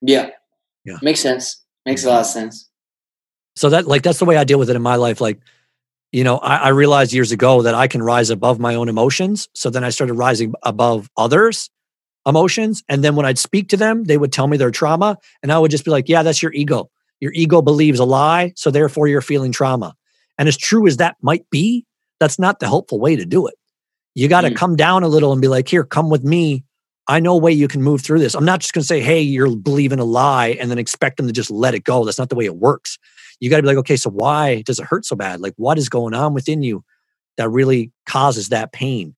Yeah. 0.00 0.30
Yeah. 0.84 0.98
Makes 1.02 1.20
sense. 1.20 1.62
Makes 1.84 2.04
a 2.04 2.08
lot 2.08 2.20
of 2.20 2.26
sense. 2.26 2.68
So 3.54 3.70
that 3.70 3.86
like 3.86 4.02
that's 4.02 4.18
the 4.18 4.24
way 4.24 4.36
I 4.36 4.44
deal 4.44 4.58
with 4.58 4.70
it 4.70 4.76
in 4.76 4.82
my 4.82 4.96
life. 4.96 5.20
Like 5.20 5.40
you 6.12 6.24
know, 6.24 6.38
I, 6.38 6.56
I, 6.56 6.68
realized 6.68 7.12
years 7.12 7.32
ago 7.32 7.62
that 7.62 7.74
I 7.74 7.88
can 7.88 8.02
rise 8.02 8.30
above 8.30 8.58
my 8.58 8.74
own 8.74 8.88
emotions. 8.88 9.48
So 9.54 9.70
then 9.70 9.84
I 9.84 9.90
started 9.90 10.14
rising 10.14 10.54
above 10.62 11.10
others' 11.16 11.70
emotions. 12.26 12.82
And 12.88 13.02
then 13.02 13.16
when 13.16 13.26
I'd 13.26 13.38
speak 13.38 13.68
to 13.70 13.76
them, 13.76 14.04
they 14.04 14.16
would 14.16 14.32
tell 14.32 14.46
me 14.46 14.56
their 14.56 14.70
trauma. 14.70 15.18
And 15.42 15.52
I 15.52 15.58
would 15.58 15.70
just 15.70 15.84
be 15.84 15.90
like, 15.90 16.08
yeah, 16.08 16.22
that's 16.22 16.42
your 16.42 16.52
ego. 16.52 16.90
Your 17.20 17.32
ego 17.32 17.62
believes 17.62 17.98
a 17.98 18.04
lie. 18.04 18.52
So 18.56 18.70
therefore, 18.70 19.08
you're 19.08 19.20
feeling 19.20 19.52
trauma. 19.52 19.94
And 20.38 20.48
as 20.48 20.56
true 20.56 20.86
as 20.86 20.98
that 20.98 21.16
might 21.22 21.48
be, 21.50 21.86
that's 22.20 22.38
not 22.38 22.60
the 22.60 22.66
helpful 22.66 23.00
way 23.00 23.16
to 23.16 23.24
do 23.24 23.46
it. 23.46 23.54
You 24.14 24.28
got 24.28 24.42
to 24.42 24.50
mm. 24.50 24.56
come 24.56 24.76
down 24.76 25.02
a 25.02 25.08
little 25.08 25.32
and 25.32 25.40
be 25.40 25.48
like, 25.48 25.68
here, 25.68 25.84
come 25.84 26.10
with 26.10 26.24
me. 26.24 26.64
I 27.08 27.20
know 27.20 27.34
a 27.34 27.38
way 27.38 27.52
you 27.52 27.68
can 27.68 27.82
move 27.82 28.02
through 28.02 28.18
this. 28.18 28.34
I'm 28.34 28.44
not 28.44 28.60
just 28.60 28.72
going 28.72 28.82
to 28.82 28.86
say, 28.86 29.00
hey, 29.00 29.20
you're 29.20 29.54
believing 29.56 30.00
a 30.00 30.04
lie 30.04 30.56
and 30.60 30.70
then 30.70 30.78
expect 30.78 31.16
them 31.18 31.26
to 31.26 31.32
just 31.32 31.50
let 31.50 31.74
it 31.74 31.84
go. 31.84 32.04
That's 32.04 32.18
not 32.18 32.30
the 32.30 32.34
way 32.36 32.46
it 32.46 32.56
works 32.56 32.98
you 33.40 33.50
got 33.50 33.56
to 33.56 33.62
be 33.62 33.68
like, 33.68 33.76
okay, 33.78 33.96
so 33.96 34.10
why 34.10 34.62
does 34.62 34.78
it 34.78 34.86
hurt 34.86 35.04
so 35.04 35.16
bad? 35.16 35.40
Like, 35.40 35.54
what 35.56 35.78
is 35.78 35.88
going 35.88 36.14
on 36.14 36.34
within 36.34 36.62
you 36.62 36.84
that 37.36 37.48
really 37.48 37.92
causes 38.06 38.48
that 38.48 38.72
pain? 38.72 39.14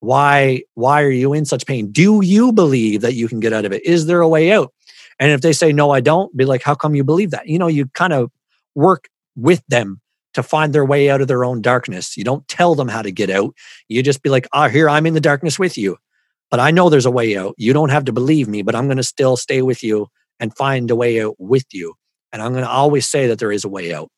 Why, 0.00 0.62
why 0.74 1.02
are 1.02 1.10
you 1.10 1.32
in 1.32 1.44
such 1.44 1.66
pain? 1.66 1.90
Do 1.92 2.20
you 2.22 2.52
believe 2.52 3.00
that 3.02 3.14
you 3.14 3.28
can 3.28 3.40
get 3.40 3.52
out 3.52 3.64
of 3.64 3.72
it? 3.72 3.84
Is 3.84 4.06
there 4.06 4.20
a 4.20 4.28
way 4.28 4.52
out? 4.52 4.72
And 5.18 5.30
if 5.30 5.40
they 5.40 5.52
say, 5.52 5.72
no, 5.72 5.90
I 5.90 6.00
don't, 6.00 6.36
be 6.36 6.44
like, 6.44 6.62
how 6.62 6.74
come 6.74 6.94
you 6.94 7.04
believe 7.04 7.30
that? 7.30 7.46
You 7.46 7.58
know, 7.58 7.68
you 7.68 7.86
kind 7.88 8.12
of 8.12 8.30
work 8.74 9.08
with 9.36 9.62
them 9.68 10.00
to 10.34 10.42
find 10.42 10.72
their 10.72 10.84
way 10.84 11.08
out 11.08 11.20
of 11.20 11.28
their 11.28 11.44
own 11.44 11.62
darkness. 11.62 12.16
You 12.16 12.24
don't 12.24 12.46
tell 12.48 12.74
them 12.74 12.88
how 12.88 13.02
to 13.02 13.12
get 13.12 13.30
out. 13.30 13.54
You 13.88 14.02
just 14.02 14.22
be 14.22 14.30
like, 14.30 14.48
ah, 14.52 14.64
oh, 14.64 14.68
here, 14.68 14.88
I'm 14.88 15.06
in 15.06 15.14
the 15.14 15.20
darkness 15.20 15.58
with 15.58 15.78
you. 15.78 15.98
But 16.52 16.60
I 16.60 16.70
know 16.70 16.90
there's 16.90 17.06
a 17.06 17.10
way 17.10 17.34
out. 17.34 17.54
You 17.56 17.72
don't 17.72 17.88
have 17.88 18.04
to 18.04 18.12
believe 18.12 18.46
me, 18.46 18.60
but 18.60 18.74
I'm 18.74 18.84
going 18.84 18.98
to 18.98 19.02
still 19.02 19.38
stay 19.38 19.62
with 19.62 19.82
you 19.82 20.08
and 20.38 20.54
find 20.54 20.90
a 20.90 20.94
way 20.94 21.22
out 21.22 21.34
with 21.38 21.64
you. 21.72 21.94
And 22.30 22.42
I'm 22.42 22.52
going 22.52 22.62
to 22.62 22.70
always 22.70 23.08
say 23.08 23.26
that 23.26 23.38
there 23.38 23.50
is 23.50 23.64
a 23.64 23.70
way 23.70 23.94
out, 23.94 24.10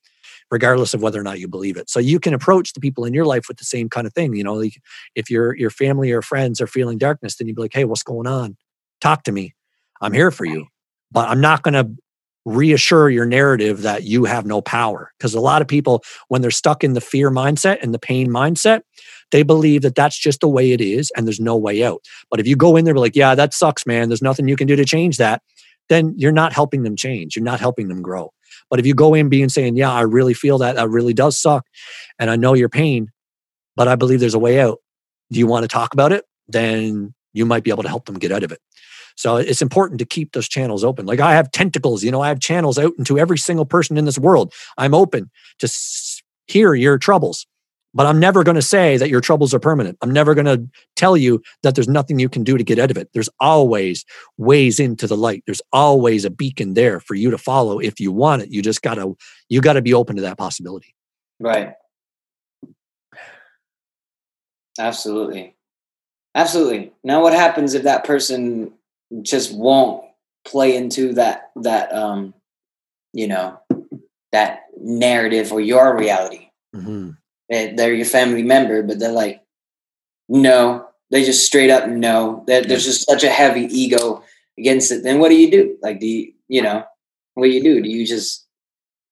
regardless 0.50 0.94
of 0.94 1.00
whether 1.00 1.20
or 1.20 1.22
not 1.22 1.38
you 1.38 1.46
believe 1.46 1.76
it. 1.76 1.88
So 1.88 2.00
you 2.00 2.18
can 2.18 2.34
approach 2.34 2.72
the 2.72 2.80
people 2.80 3.04
in 3.04 3.14
your 3.14 3.24
life 3.24 3.44
with 3.46 3.58
the 3.58 3.64
same 3.64 3.88
kind 3.88 4.04
of 4.04 4.12
thing. 4.14 4.34
You 4.34 4.42
know, 4.42 4.54
like 4.54 4.80
if 5.14 5.30
your 5.30 5.56
your 5.56 5.70
family 5.70 6.10
or 6.10 6.22
friends 6.22 6.60
are 6.60 6.66
feeling 6.66 6.98
darkness, 6.98 7.36
then 7.36 7.46
you'd 7.46 7.54
be 7.54 7.62
like, 7.62 7.72
"Hey, 7.72 7.84
what's 7.84 8.02
going 8.02 8.26
on? 8.26 8.56
Talk 9.00 9.22
to 9.24 9.32
me. 9.32 9.54
I'm 10.00 10.12
here 10.12 10.32
for 10.32 10.44
you." 10.44 10.66
But 11.12 11.28
I'm 11.28 11.40
not 11.40 11.62
going 11.62 11.74
to 11.74 11.94
reassure 12.44 13.08
your 13.08 13.24
narrative 13.24 13.82
that 13.82 14.02
you 14.02 14.24
have 14.24 14.44
no 14.44 14.60
power 14.60 15.12
because 15.18 15.34
a 15.34 15.40
lot 15.40 15.62
of 15.62 15.68
people 15.68 16.02
when 16.28 16.42
they're 16.42 16.50
stuck 16.50 16.84
in 16.84 16.92
the 16.92 17.00
fear 17.00 17.30
mindset 17.30 17.78
and 17.82 17.94
the 17.94 17.98
pain 17.98 18.28
mindset 18.28 18.82
they 19.30 19.42
believe 19.42 19.80
that 19.80 19.94
that's 19.94 20.18
just 20.18 20.40
the 20.40 20.48
way 20.48 20.72
it 20.72 20.80
is 20.80 21.10
and 21.16 21.26
there's 21.26 21.40
no 21.40 21.56
way 21.56 21.82
out 21.82 22.04
but 22.30 22.38
if 22.38 22.46
you 22.46 22.54
go 22.54 22.76
in 22.76 22.84
there 22.84 22.92
be 22.92 23.00
like 23.00 23.16
yeah 23.16 23.34
that 23.34 23.54
sucks 23.54 23.86
man 23.86 24.10
there's 24.10 24.20
nothing 24.20 24.46
you 24.46 24.56
can 24.56 24.66
do 24.66 24.76
to 24.76 24.84
change 24.84 25.16
that 25.16 25.40
then 25.88 26.14
you're 26.16 26.32
not 26.32 26.52
helping 26.52 26.82
them 26.82 26.96
change. 26.96 27.36
You're 27.36 27.44
not 27.44 27.60
helping 27.60 27.88
them 27.88 28.02
grow. 28.02 28.32
But 28.70 28.80
if 28.80 28.86
you 28.86 28.94
go 28.94 29.14
in 29.14 29.28
being 29.28 29.48
saying, 29.48 29.76
yeah, 29.76 29.92
I 29.92 30.02
really 30.02 30.34
feel 30.34 30.58
that, 30.58 30.76
that 30.76 30.88
really 30.88 31.14
does 31.14 31.38
suck. 31.38 31.66
And 32.18 32.30
I 32.30 32.36
know 32.36 32.54
your 32.54 32.68
pain, 32.68 33.10
but 33.76 33.88
I 33.88 33.96
believe 33.96 34.20
there's 34.20 34.34
a 34.34 34.38
way 34.38 34.60
out. 34.60 34.78
Do 35.30 35.38
you 35.38 35.46
want 35.46 35.64
to 35.64 35.68
talk 35.68 35.92
about 35.92 36.12
it? 36.12 36.24
Then 36.48 37.14
you 37.32 37.44
might 37.44 37.64
be 37.64 37.70
able 37.70 37.82
to 37.82 37.88
help 37.88 38.06
them 38.06 38.18
get 38.18 38.32
out 38.32 38.42
of 38.42 38.52
it. 38.52 38.60
So 39.14 39.36
it's 39.36 39.62
important 39.62 39.98
to 40.00 40.04
keep 40.04 40.32
those 40.32 40.48
channels 40.48 40.84
open. 40.84 41.06
Like 41.06 41.20
I 41.20 41.34
have 41.34 41.50
tentacles, 41.52 42.02
you 42.02 42.10
know, 42.10 42.20
I 42.20 42.28
have 42.28 42.40
channels 42.40 42.78
out 42.78 42.92
into 42.98 43.18
every 43.18 43.38
single 43.38 43.64
person 43.64 43.96
in 43.96 44.04
this 44.04 44.18
world. 44.18 44.52
I'm 44.76 44.94
open 44.94 45.30
to 45.60 45.68
hear 46.46 46.74
your 46.74 46.98
troubles. 46.98 47.46
But 47.96 48.06
I'm 48.06 48.18
never 48.18 48.42
going 48.42 48.56
to 48.56 48.62
say 48.62 48.96
that 48.96 49.08
your 49.08 49.20
troubles 49.20 49.54
are 49.54 49.60
permanent. 49.60 49.96
I'm 50.02 50.10
never 50.10 50.34
going 50.34 50.46
to 50.46 50.68
tell 50.96 51.16
you 51.16 51.40
that 51.62 51.76
there's 51.76 51.88
nothing 51.88 52.18
you 52.18 52.28
can 52.28 52.42
do 52.42 52.58
to 52.58 52.64
get 52.64 52.80
out 52.80 52.90
of 52.90 52.96
it. 52.96 53.08
There's 53.14 53.28
always 53.38 54.04
ways 54.36 54.80
into 54.80 55.06
the 55.06 55.16
light. 55.16 55.44
There's 55.46 55.62
always 55.72 56.24
a 56.24 56.30
beacon 56.30 56.74
there 56.74 56.98
for 56.98 57.14
you 57.14 57.30
to 57.30 57.38
follow 57.38 57.78
if 57.78 58.00
you 58.00 58.10
want 58.10 58.42
it. 58.42 58.50
You 58.50 58.62
just 58.62 58.82
got 58.82 58.94
to 58.94 59.16
you 59.48 59.60
got 59.60 59.74
to 59.74 59.82
be 59.82 59.94
open 59.94 60.16
to 60.16 60.22
that 60.22 60.38
possibility. 60.38 60.92
Right. 61.38 61.74
Absolutely. 64.76 65.54
Absolutely. 66.34 66.92
Now 67.04 67.22
what 67.22 67.32
happens 67.32 67.74
if 67.74 67.84
that 67.84 68.02
person 68.02 68.72
just 69.22 69.54
won't 69.54 70.04
play 70.44 70.76
into 70.76 71.14
that 71.14 71.50
that 71.56 71.92
um 71.94 72.34
you 73.12 73.26
know 73.28 73.58
that 74.32 74.64
narrative 74.78 75.52
or 75.52 75.60
your 75.60 75.96
reality? 75.96 76.48
Mm-hmm 76.74 77.10
they're 77.48 77.94
your 77.94 78.06
family 78.06 78.42
member, 78.42 78.82
but 78.82 78.98
they're 78.98 79.12
like, 79.12 79.42
no, 80.28 80.88
they 81.10 81.24
just 81.24 81.46
straight 81.46 81.70
up 81.70 81.88
no. 81.88 82.44
That 82.46 82.68
there's 82.68 82.84
just 82.84 83.06
such 83.06 83.24
a 83.24 83.28
heavy 83.30 83.62
ego 83.64 84.22
against 84.58 84.90
it. 84.90 85.02
Then 85.02 85.18
what 85.18 85.28
do 85.28 85.36
you 85.36 85.50
do? 85.50 85.76
Like, 85.82 86.00
do 86.00 86.06
you, 86.06 86.32
you 86.48 86.62
know, 86.62 86.84
what 87.34 87.46
do 87.46 87.50
you 87.50 87.62
do? 87.62 87.82
Do 87.82 87.88
you 87.88 88.06
just 88.06 88.46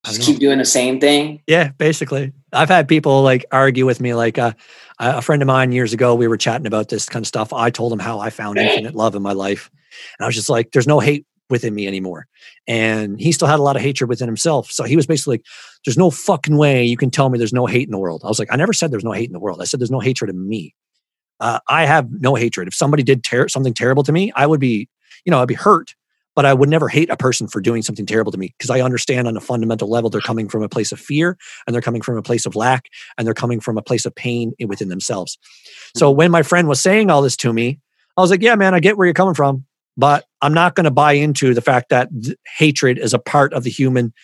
just 0.05 0.23
keep 0.23 0.39
doing 0.39 0.59
the 0.59 0.65
same 0.65 0.99
thing? 0.99 1.43
Yeah, 1.47 1.71
basically. 1.79 2.33
I've 2.53 2.69
had 2.69 2.89
people 2.89 3.23
like 3.23 3.45
argue 3.53 3.87
with 3.87 4.01
me. 4.01 4.15
Like 4.15 4.39
uh, 4.39 4.53
a 4.99 5.23
friend 5.23 5.43
of 5.43 5.47
mine 5.47 5.73
years 5.73 5.93
ago, 5.93 6.15
we 6.15 6.29
were 6.29 6.37
chatting 6.37 6.67
about 6.67 6.89
this 6.89 7.09
kind 7.09 7.23
of 7.23 7.27
stuff. 7.27 7.53
I 7.53 7.71
told 7.71 7.93
him 7.93 7.99
how 7.99 8.21
I 8.21 8.31
found 8.31 8.59
infinite 8.59 8.95
love 8.95 9.15
in 9.15 9.23
my 9.23 9.33
life, 9.33 9.71
and 10.19 10.25
I 10.25 10.27
was 10.27 10.35
just 10.35 10.49
like, 10.49 10.73
"There's 10.73 10.87
no 10.87 11.01
hate 11.01 11.27
within 11.53 11.75
me 11.75 11.87
anymore. 11.87 12.27
And 12.67 13.21
he 13.21 13.31
still 13.31 13.47
had 13.47 13.61
a 13.61 13.63
lot 13.63 13.77
of 13.77 13.83
hatred 13.83 14.09
within 14.09 14.27
himself. 14.27 14.73
So 14.73 14.85
he 14.85 14.97
was 14.97 15.07
basically 15.07 15.35
like, 15.35 15.47
there's 15.85 15.99
no 15.99 16.11
fucking 16.11 16.57
way 16.57 16.83
you 16.83 16.97
can 16.97 17.11
tell 17.11 17.29
me 17.29 17.39
there's 17.39 17.53
no 17.53 17.67
hate 17.67 17.87
in 17.87 17.93
the 17.93 17.99
world. 17.99 18.23
I 18.25 18.29
was 18.29 18.39
like, 18.39 18.49
I 18.51 18.57
never 18.57 18.73
said 18.73 18.91
there's 18.91 19.05
no 19.05 19.13
hate 19.13 19.29
in 19.29 19.35
the 19.35 19.39
world. 19.39 19.61
I 19.61 19.65
said 19.65 19.79
there's 19.79 19.91
no 19.91 20.01
hatred 20.01 20.31
in 20.31 20.49
me. 20.49 20.75
Uh, 21.39 21.61
I 21.69 21.85
have 21.85 22.11
no 22.11 22.35
hatred. 22.35 22.69
If 22.69 22.75
somebody 22.75 23.03
did 23.03 23.23
ter- 23.23 23.49
something 23.49 23.75
terrible 23.75 24.03
to 24.05 24.13
me, 24.13 24.33
I 24.35 24.47
would 24.47 24.61
be, 24.61 24.89
you 25.25 25.31
know, 25.31 25.43
I'd 25.43 25.49
be 25.49 25.55
hurt, 25.55 25.95
but 26.35 26.47
I 26.47 26.55
would 26.55 26.69
never 26.69 26.89
hate 26.89 27.11
a 27.11 27.17
person 27.17 27.47
for 27.47 27.61
doing 27.61 27.83
something 27.83 28.07
terrible 28.07 28.33
to 28.33 28.39
me 28.39 28.55
because 28.59 28.71
I 28.71 28.81
understand 28.81 29.29
on 29.29 29.37
a 29.37 29.41
fundamental 29.41 29.89
level 29.89 30.11
they're 30.11 30.21
coming 30.21 30.49
from 30.49 30.63
a 30.63 30.69
place 30.69 30.93
of 30.93 31.01
fear 31.01 31.37
and 31.67 31.75
they're 31.75 31.83
coming 31.83 32.03
from 32.03 32.17
a 32.17 32.23
place 32.23 32.47
of 32.47 32.57
lack 32.57 32.87
and 33.17 33.27
they're 33.27 33.35
coming 33.35 33.61
from 33.61 33.77
a 33.77 33.83
place 33.83 34.07
of 34.07 34.15
pain 34.15 34.53
within 34.67 34.89
themselves. 34.89 35.39
So 35.97 36.11
mm-hmm. 36.11 36.19
when 36.19 36.31
my 36.31 36.43
friend 36.43 36.69
was 36.69 36.81
saying 36.81 37.11
all 37.11 37.23
this 37.23 37.37
to 37.39 37.53
me, 37.53 37.81
I 38.17 38.21
was 38.21 38.31
like, 38.31 38.43
yeah, 38.43 38.55
man, 38.55 38.75
I 38.75 38.81
get 38.81 38.97
where 38.97 39.07
you're 39.07 39.15
coming 39.15 39.35
from. 39.35 39.65
But 39.97 40.25
I'm 40.41 40.55
not 40.55 40.75
going 40.75 40.85
to 40.85 40.91
buy 40.91 41.13
into 41.13 41.53
the 41.53 41.61
fact 41.61 41.91
that 41.91 42.09
th- 42.23 42.37
hatred 42.57 42.99
is 42.99 43.13
a 43.13 43.19
part 43.19 43.53
of 43.53 43.63
the 43.63 43.71
human 43.71 44.15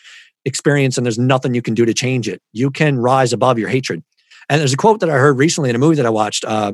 experience 0.47 0.97
and 0.97 1.05
there's 1.05 1.19
nothing 1.19 1.53
you 1.53 1.61
can 1.61 1.75
do 1.75 1.85
to 1.85 1.93
change 1.93 2.27
it. 2.27 2.41
You 2.53 2.70
can 2.70 2.99
rise 2.99 3.35
above 3.35 3.59
your 3.59 3.69
hatred. 3.69 4.03
And 4.49 4.61
there's 4.61 4.73
a 4.73 4.78
quote 4.78 5.01
that 5.01 5.11
I 5.11 5.15
heard 5.15 5.37
recently 5.37 5.69
in 5.69 5.77
a 5.77 5.78
movie 5.78 5.97
that 5.97 6.07
I 6.07 6.11
watched. 6.11 6.45
Uh, 6.47 6.73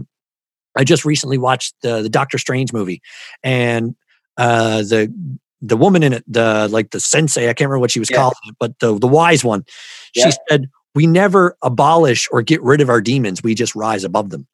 I 0.77 0.85
just 0.85 1.05
recently 1.05 1.39
watched 1.39 1.75
the, 1.83 2.03
the 2.03 2.09
Doctor 2.09 2.39
Strange 2.39 2.73
movie, 2.73 3.01
and 3.43 3.95
uh, 4.37 4.79
the 4.79 5.13
the 5.61 5.77
woman 5.77 6.03
in 6.03 6.13
it, 6.15 6.25
the 6.27 6.69
like 6.71 6.91
the 6.91 7.01
sensei, 7.01 7.45
I 7.45 7.55
can't 7.55 7.69
remember 7.69 7.81
what 7.81 7.91
she 7.91 7.99
was 7.99 8.11
yeah. 8.11 8.19
called, 8.19 8.35
but 8.59 8.79
the 8.81 8.99
the 8.99 9.09
wise 9.09 9.45
one, 9.45 9.65
yeah. 10.15 10.27
she 10.27 10.37
said, 10.49 10.71
"We 10.95 11.07
never 11.07 11.57
abolish 11.63 12.29
or 12.31 12.43
get 12.43 12.63
rid 12.63 12.81
of 12.81 12.89
our 12.89 13.01
demons. 13.01 13.43
We 13.43 13.55
just 13.55 13.75
rise 13.75 14.05
above 14.05 14.31
them." 14.31 14.47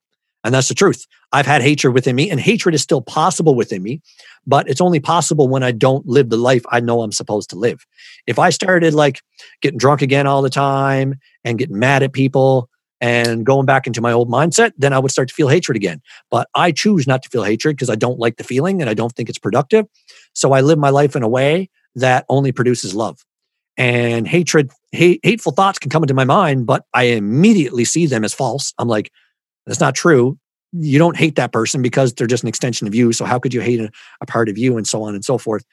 And 0.43 0.55
that's 0.55 0.69
the 0.69 0.75
truth. 0.75 1.07
I've 1.33 1.47
had 1.47 1.61
hatred 1.63 1.95
within 1.95 2.17
me, 2.17 2.31
and 2.31 2.41
hatred 2.41 2.75
is 2.75 2.83
still 2.83 3.03
possible 3.03 3.55
within 3.55 3.83
me 3.83 4.01
but 4.47 4.69
it's 4.69 4.81
only 4.81 5.01
possible 5.01 5.49
when 5.49 5.63
I 5.63 5.73
don't 5.73 6.07
live 6.07 6.31
the 6.31 6.37
life 6.37 6.65
I 6.71 6.81
know 6.81 7.03
I'm 7.03 7.13
supposed 7.13 7.51
to 7.51 7.57
live. 7.57 7.85
If 8.27 8.39
I 8.39 8.51
started 8.51 8.95
like 8.95 9.23
getting 9.61 9.79
drunk 9.79 10.03
again 10.03 10.27
all 10.27 10.43
the 10.43 10.51
time 10.51 11.17
and 11.45 11.59
getting 11.59 11.79
mad 11.79 12.03
at 12.03 12.13
people 12.13 12.69
and 13.01 13.47
going 13.47 13.67
back 13.67 13.87
into 13.87 14.01
my 14.01 14.13
old 14.13 14.31
mindset, 14.31 14.73
then 14.77 14.93
I 14.93 14.99
would 14.99 15.11
start 15.11 15.29
to 15.29 15.35
feel 15.35 15.49
hatred 15.49 15.77
again. 15.77 16.03
But 16.31 16.49
I 16.55 16.71
choose 16.73 17.07
not 17.07 17.23
to 17.23 17.31
feel 17.31 17.45
hatred 17.45 17.77
because 17.77 17.91
I 17.91 17.95
don't 17.95 18.19
like 18.19 18.37
the 18.37 18.45
feeling 18.45 18.81
and 18.81 18.91
I 18.91 18.95
don't 18.95 19.13
think 19.13 19.29
it's 19.29 19.39
productive. 19.39 19.87
So 20.35 20.53
I 20.53 20.61
live 20.61 20.79
my 20.79 20.91
life 20.91 21.17
in 21.17 21.23
a 21.23 21.29
way 21.29 21.71
that 21.95 22.27
only 22.29 22.53
produces 22.53 22.95
love. 22.95 23.19
And 23.77 24.29
hatred, 24.29 24.71
hate, 24.93 25.21
hateful 25.23 25.53
thoughts 25.53 25.79
can 25.79 25.91
come 25.91 26.03
into 26.03 26.15
my 26.15 26.25
mind, 26.25 26.67
but 26.67 26.85
I 26.93 27.05
immediately 27.05 27.85
see 27.85 28.07
them 28.07 28.25
as 28.25 28.35
false. 28.35 28.75
I'm 28.79 28.89
like, 28.89 29.11
That's 29.67 29.81
not 29.81 29.95
true. 29.95 30.39
You 30.73 30.99
don't 30.99 31.17
hate 31.17 31.37
that 31.37 31.53
person 31.53 31.83
because 31.83 32.13
they're 32.13 32.27
just 32.27 32.45
an 32.45 32.49
extension 32.49 32.87
of 32.87 32.95
you. 32.95 33.13
So 33.13 33.25
how 33.25 33.39
could 33.39 33.55
you 33.55 33.61
hate 33.61 33.81
a, 33.81 33.91
a 34.21 34.27
part 34.27 34.49
of 34.49 34.57
you 34.57 34.77
and 34.77 34.87
so 34.87 35.03
on 35.03 35.15
and 35.15 35.25
so 35.25 35.39
forth? 35.39 35.65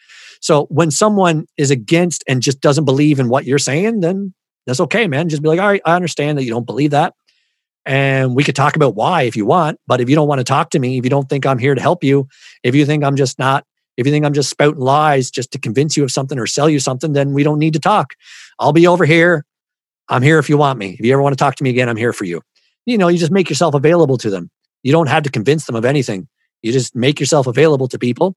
So 0.42 0.66
when 0.70 0.90
someone 0.90 1.46
is 1.58 1.70
against 1.70 2.24
and 2.28 2.42
just 2.42 2.62
doesn't 2.62 2.86
believe 2.86 3.20
in 3.20 3.30
what 3.30 3.46
you're 3.46 3.60
saying, 3.60 4.00
then 4.00 4.34
that's 4.68 4.82
okay, 4.82 5.08
man. 5.08 5.30
Just 5.30 5.42
be 5.42 5.48
like, 5.48 5.60
all 5.60 5.68
right, 5.68 5.82
I 5.86 5.96
understand 5.96 6.38
that 6.38 6.44
you 6.44 6.52
don't 6.52 6.66
believe 6.66 6.92
that. 6.92 7.14
And 7.86 8.36
we 8.36 8.44
could 8.44 8.56
talk 8.56 8.76
about 8.76 8.96
why 8.96 9.24
if 9.24 9.38
you 9.38 9.46
want. 9.46 9.80
But 9.88 10.02
if 10.02 10.10
you 10.10 10.16
don't 10.16 10.28
want 10.28 10.40
to 10.40 10.44
talk 10.44 10.72
to 10.72 10.80
me, 10.80 10.98
if 10.98 11.06
you 11.06 11.10
don't 11.10 11.30
think 11.30 11.46
I'm 11.46 11.58
here 11.58 11.74
to 11.74 11.82
help 11.82 12.04
you, 12.04 12.28
if 12.64 12.76
you 12.76 12.86
think 12.86 13.04
I'm 13.04 13.16
just 13.16 13.40
not, 13.40 13.66
if 13.96 14.06
you 14.06 14.12
think 14.12 14.26
I'm 14.26 14.34
just 14.34 14.50
spouting 14.50 14.82
lies 14.82 15.32
just 15.32 15.52
to 15.54 15.58
convince 15.58 15.96
you 15.96 16.04
of 16.04 16.12
something 16.12 16.38
or 16.38 16.46
sell 16.46 16.70
you 16.70 16.80
something, 16.80 17.14
then 17.14 17.32
we 17.32 17.44
don't 17.44 17.60
need 17.60 17.74
to 17.74 17.80
talk. 17.80 18.14
I'll 18.60 18.74
be 18.74 18.86
over 18.86 19.06
here. 19.06 19.46
I'm 20.10 20.22
here 20.22 20.38
if 20.38 20.50
you 20.50 20.58
want 20.58 20.78
me. 20.78 20.98
If 21.00 21.06
you 21.06 21.14
ever 21.14 21.22
want 21.22 21.34
to 21.34 21.42
talk 21.42 21.56
to 21.56 21.64
me 21.64 21.70
again, 21.70 21.88
I'm 21.88 21.98
here 21.98 22.14
for 22.14 22.26
you. 22.26 22.42
You 22.86 22.98
know, 22.98 23.08
you 23.08 23.18
just 23.18 23.32
make 23.32 23.50
yourself 23.50 23.74
available 23.74 24.18
to 24.18 24.30
them. 24.30 24.52
You 24.84 24.92
don't 24.92 25.08
have 25.08 25.24
to 25.24 25.32
convince 25.32 25.66
them 25.66 25.76
of 25.76 25.86
anything. 25.86 26.28
You 26.62 26.74
just 26.74 26.94
make 26.94 27.20
yourself 27.22 27.48
available 27.48 27.88
to 27.88 27.98
people. 27.98 28.36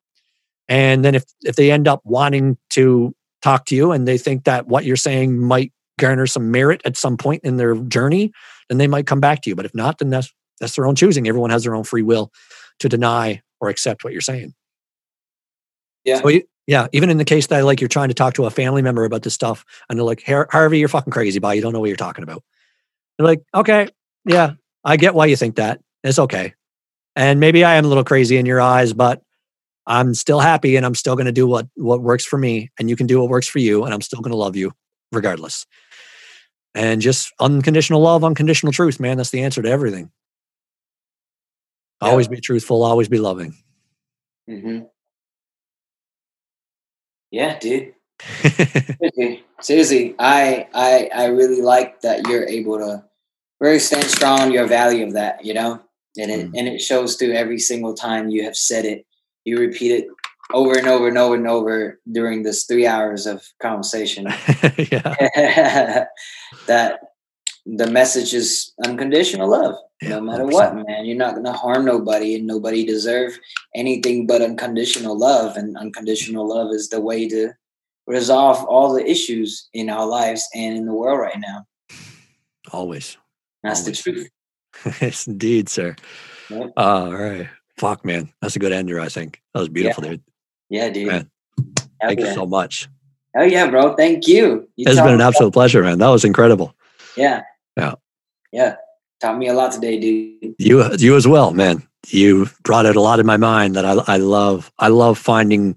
And 0.69 1.05
then 1.05 1.17
if 1.17 1.25
if 1.43 1.57
they 1.57 1.73
end 1.73 1.89
up 1.89 2.01
wanting 2.05 2.57
to 2.71 3.15
talk 3.43 3.65
to 3.67 3.77
you 3.77 3.91
and 3.91 4.07
they 4.07 4.19
think 4.19 4.45
that 4.45 4.69
what 4.69 4.85
you're 4.85 4.97
saying 4.97 5.39
might 5.39 5.73
garner 6.01 6.27
some 6.27 6.51
merit 6.51 6.81
at 6.85 6.97
some 6.97 7.17
point 7.17 7.43
in 7.45 7.57
their 7.57 7.77
journey, 7.77 8.33
then 8.69 8.79
they 8.79 8.89
might 8.89 9.07
come 9.07 9.21
back 9.21 9.43
to 9.43 9.51
you. 9.51 9.57
But 9.57 9.67
if 9.67 9.75
not, 9.75 9.99
then 9.99 10.11
that's 10.11 10.33
that's 10.59 10.77
their 10.77 10.87
own 10.87 10.95
choosing. 10.95 11.29
Everyone 11.29 11.51
has 11.51 11.65
their 11.65 11.75
own 11.75 11.85
free 11.85 12.03
will 12.03 12.31
to 12.81 12.89
deny 12.89 13.43
or 13.61 13.69
accept 13.69 14.05
what 14.05 14.13
you're 14.13 14.23
saying. 14.23 14.55
Yeah. 16.05 16.21
So, 16.21 16.41
yeah. 16.67 16.89
Even 16.93 17.11
in 17.11 17.19
the 17.19 17.25
case 17.25 17.47
that 17.49 17.65
like 17.65 17.81
you're 17.81 17.89
trying 17.89 18.09
to 18.09 18.15
talk 18.15 18.35
to 18.35 18.47
a 18.47 18.51
family 18.51 18.83
member 18.83 19.05
about 19.05 19.23
this 19.23 19.35
stuff, 19.35 19.65
and 19.89 19.99
they're 19.99 20.05
like, 20.05 20.23
Harvey, 20.27 20.79
you're 20.79 20.89
fucking 20.89 21.13
crazy, 21.13 21.39
but 21.39 21.57
you 21.57 21.63
don't 21.63 21.73
know 21.73 21.81
what 21.81 21.89
you're 21.89 21.97
talking 21.97 22.25
about. 22.25 22.43
They're 23.17 23.27
like, 23.27 23.43
okay, 23.55 23.89
yeah, 24.25 24.53
I 24.85 24.97
get 24.97 25.15
why 25.15 25.27
you 25.27 25.37
think 25.37 25.57
that. 25.57 25.81
It's 26.03 26.19
okay. 26.19 26.55
And 27.17 27.41
maybe 27.41 27.65
I 27.65 27.75
am 27.75 27.85
a 27.85 27.89
little 27.89 28.05
crazy 28.05 28.37
in 28.37 28.47
your 28.47 28.61
eyes, 28.61 28.93
but 28.93 29.23
I'm 29.87 30.15
still 30.15 30.41
happy 30.41 30.77
and 30.77 30.87
I'm 30.87 30.95
still 30.95 31.17
going 31.17 31.27
to 31.27 31.33
do 31.33 31.47
what 31.47 31.67
what 31.75 32.01
works 32.01 32.25
for 32.25 32.39
me 32.39 32.71
and 32.79 32.89
you 32.89 32.97
can 32.97 33.07
do 33.07 33.21
what 33.21 33.29
works 33.29 33.49
for 33.49 33.59
you 33.59 33.85
and 33.85 33.93
I'm 33.93 34.01
still 34.01 34.21
going 34.21 34.31
to 34.31 34.37
love 34.37 34.57
you 34.57 34.73
regardless. 35.13 35.67
And 36.75 37.01
just 37.01 37.33
unconditional 37.41 38.01
love, 38.01 38.23
unconditional 38.23 38.73
truth, 38.73 39.01
man, 39.01 39.17
that's 39.17 39.31
the 39.31 39.43
answer 39.43 39.61
to 39.63 39.69
everything. 39.69 40.11
Yeah. 42.01 42.09
Always 42.09 42.29
be 42.29 42.41
truthful, 42.41 42.83
always 42.83 43.09
be 43.09 43.19
loving. 43.19 43.55
Mhm. 44.49 44.89
Yeah, 47.31 47.59
dude. 47.59 47.95
seriously, 48.43 49.45
seriously, 49.61 50.15
I 50.19 50.69
I 50.75 51.11
I 51.15 51.25
really 51.27 51.63
like 51.63 52.01
that 52.03 52.27
you're 52.27 52.47
able 52.47 52.79
to 52.79 53.05
really 53.61 53.79
stand 53.79 54.05
strong 54.05 54.41
on 54.41 54.53
your 54.53 54.67
value 54.67 55.07
of 55.07 55.15
that, 55.15 55.45
you 55.45 55.55
know, 55.55 55.81
and 56.19 56.31
it 56.31 56.51
mm. 56.51 56.59
and 56.59 56.69
it 56.69 56.81
shows 56.81 57.17
through 57.17 57.33
every 57.33 57.59
single 57.59 57.95
time 57.95 58.29
you 58.29 58.45
have 58.45 58.57
said 58.57 58.85
it. 58.85 59.07
You 59.45 59.59
repeat 59.59 59.93
it 59.93 60.07
over 60.53 60.77
and 60.77 60.87
over 60.87 61.09
and 61.09 61.19
over 61.19 61.35
and 61.35 61.47
over 61.47 62.01
during 62.11 62.43
this 62.43 62.65
three 62.65 62.87
hours 62.87 63.27
of 63.27 63.47
conversation. 63.61 64.25
that 66.67 66.99
the 67.67 67.87
message 67.87 68.35
is 68.35 68.73
unconditional 68.85 69.49
love, 69.49 69.77
yeah, 70.03 70.11
no 70.11 70.21
matter 70.21 70.45
100%. 70.45 70.53
what, 70.53 70.75
man. 70.75 71.05
You're 71.05 71.17
not 71.17 71.35
gonna 71.35 71.53
harm 71.53 71.85
nobody, 71.85 72.35
and 72.35 72.47
nobody 72.47 72.85
deserve 72.85 73.39
anything 73.75 74.27
but 74.27 74.43
unconditional 74.43 75.19
love. 75.19 75.57
And 75.57 75.77
unconditional 75.77 76.49
love 76.49 76.73
is 76.73 76.89
the 76.89 77.01
way 77.01 77.29
to 77.29 77.53
resolve 78.07 78.65
all 78.65 78.93
the 78.93 79.09
issues 79.09 79.69
in 79.73 79.89
our 79.89 80.07
lives 80.07 80.49
and 80.55 80.77
in 80.77 80.87
the 80.87 80.95
world 80.95 81.21
right 81.21 81.39
now. 81.39 81.67
Always. 82.73 83.17
That's 83.63 83.81
Always. 83.81 84.03
the 84.03 84.13
truth. 84.13 84.31
yes, 85.01 85.27
indeed, 85.27 85.69
sir. 85.69 85.97
Yep. 86.49 86.73
all 86.77 87.13
right. 87.13 87.49
Fuck, 87.77 88.05
man. 88.05 88.33
That's 88.43 88.57
a 88.57 88.59
good 88.59 88.73
ender, 88.73 89.01
I 89.01 89.09
think. 89.09 89.41
That 89.55 89.61
was 89.61 89.69
beautiful, 89.69 90.05
yeah. 90.05 90.11
dude. 90.11 90.23
Yeah, 90.71 90.89
dude. 90.89 91.09
Man, 91.09 91.31
thank 92.01 92.21
you 92.21 92.33
so 92.33 92.47
much. 92.47 92.89
Oh 93.37 93.43
yeah, 93.43 93.69
bro. 93.69 93.95
Thank 93.95 94.27
you. 94.27 94.69
you 94.77 94.87
it's 94.89 95.01
been 95.01 95.15
an 95.15 95.21
absolute 95.21 95.53
pleasure, 95.53 95.83
man. 95.83 95.99
That 95.99 96.09
was 96.09 96.25
incredible. 96.25 96.75
Yeah. 97.17 97.43
Yeah. 97.77 97.95
Yeah. 98.53 98.77
Taught 99.21 99.39
me 99.39 99.49
a 99.49 99.55
lot 99.55 99.73
today, 99.73 100.01
dude. 100.01 100.55
You 100.59 100.97
you 100.97 101.17
as 101.17 101.29
well, 101.29 101.53
man. 101.53 101.87
You 102.09 102.49
brought 102.63 102.87
out 102.87 102.97
a 102.97 103.01
lot 103.01 103.21
in 103.21 103.27
my 103.27 103.37
mind 103.37 103.77
that 103.77 103.85
I 103.85 103.93
I 104.07 104.17
love. 104.17 104.73
I 104.79 104.89
love 104.89 105.19
finding 105.19 105.77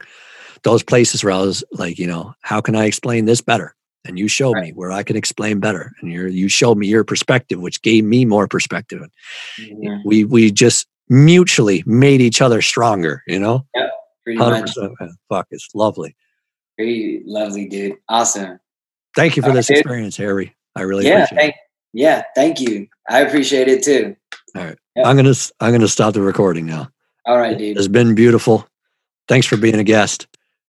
those 0.64 0.82
places 0.82 1.24
where 1.24 1.34
I 1.34 1.42
was 1.42 1.64
like, 1.74 2.00
you 2.00 2.08
know, 2.08 2.34
how 2.42 2.62
can 2.62 2.76
I 2.76 2.86
explain 2.86 3.26
this 3.26 3.42
better? 3.42 3.76
And 4.06 4.18
you 4.18 4.28
showed 4.28 4.54
right. 4.54 4.66
me 4.66 4.72
where 4.72 4.92
I 4.92 5.04
can 5.04 5.16
explain 5.16 5.60
better. 5.60 5.92
And 6.02 6.12
you 6.12 6.28
you 6.28 6.50
showed 6.50 6.78
me 6.78 6.88
your 6.88 7.04
perspective, 7.04 7.60
which 7.60 7.82
gave 7.82 8.04
me 8.06 8.26
more 8.26 8.48
perspective. 8.48 9.02
We 10.06 10.24
we 10.24 10.52
just 10.52 10.88
mutually 11.10 11.84
made 11.86 12.22
each 12.22 12.42
other 12.42 12.62
stronger, 12.62 13.24
you 13.28 13.40
know? 13.40 13.66
Yeah, 13.76 13.88
pretty 14.24 14.40
100%, 14.40 14.96
much. 15.00 15.12
Fuck, 15.30 15.48
it's 15.52 15.70
lovely. 15.74 16.16
Pretty 16.78 17.22
lovely, 17.26 17.68
dude. 17.68 17.98
Awesome. 18.10 18.60
Thank 19.16 19.36
you 19.36 19.44
for 19.44 19.50
All 19.50 19.56
this 19.56 19.70
right, 19.70 19.80
experience, 19.80 20.18
Harvey. 20.18 20.56
I 20.76 20.82
really 20.82 21.06
yeah, 21.06 21.24
appreciate 21.24 21.38
thank, 21.38 21.54
it. 21.54 21.60
Yeah, 21.94 22.24
thank 22.36 22.60
you. 22.60 22.88
I 23.10 23.20
appreciate 23.20 23.68
it 23.68 23.84
too. 23.84 24.16
All 24.56 24.64
right. 24.64 24.78
Yep. 24.96 25.06
I'm 25.06 25.16
gonna 25.16 25.34
I'm 25.60 25.72
gonna 25.72 25.88
stop 25.88 26.14
the 26.14 26.22
recording 26.22 26.66
now. 26.66 26.90
All 27.26 27.38
right, 27.38 27.58
dude. 27.58 27.78
It's 27.78 27.88
been 27.88 28.16
beautiful. 28.16 28.68
Thanks 29.28 29.48
for 29.48 29.58
being 29.58 29.76
a 29.76 29.84
guest. 29.84 30.28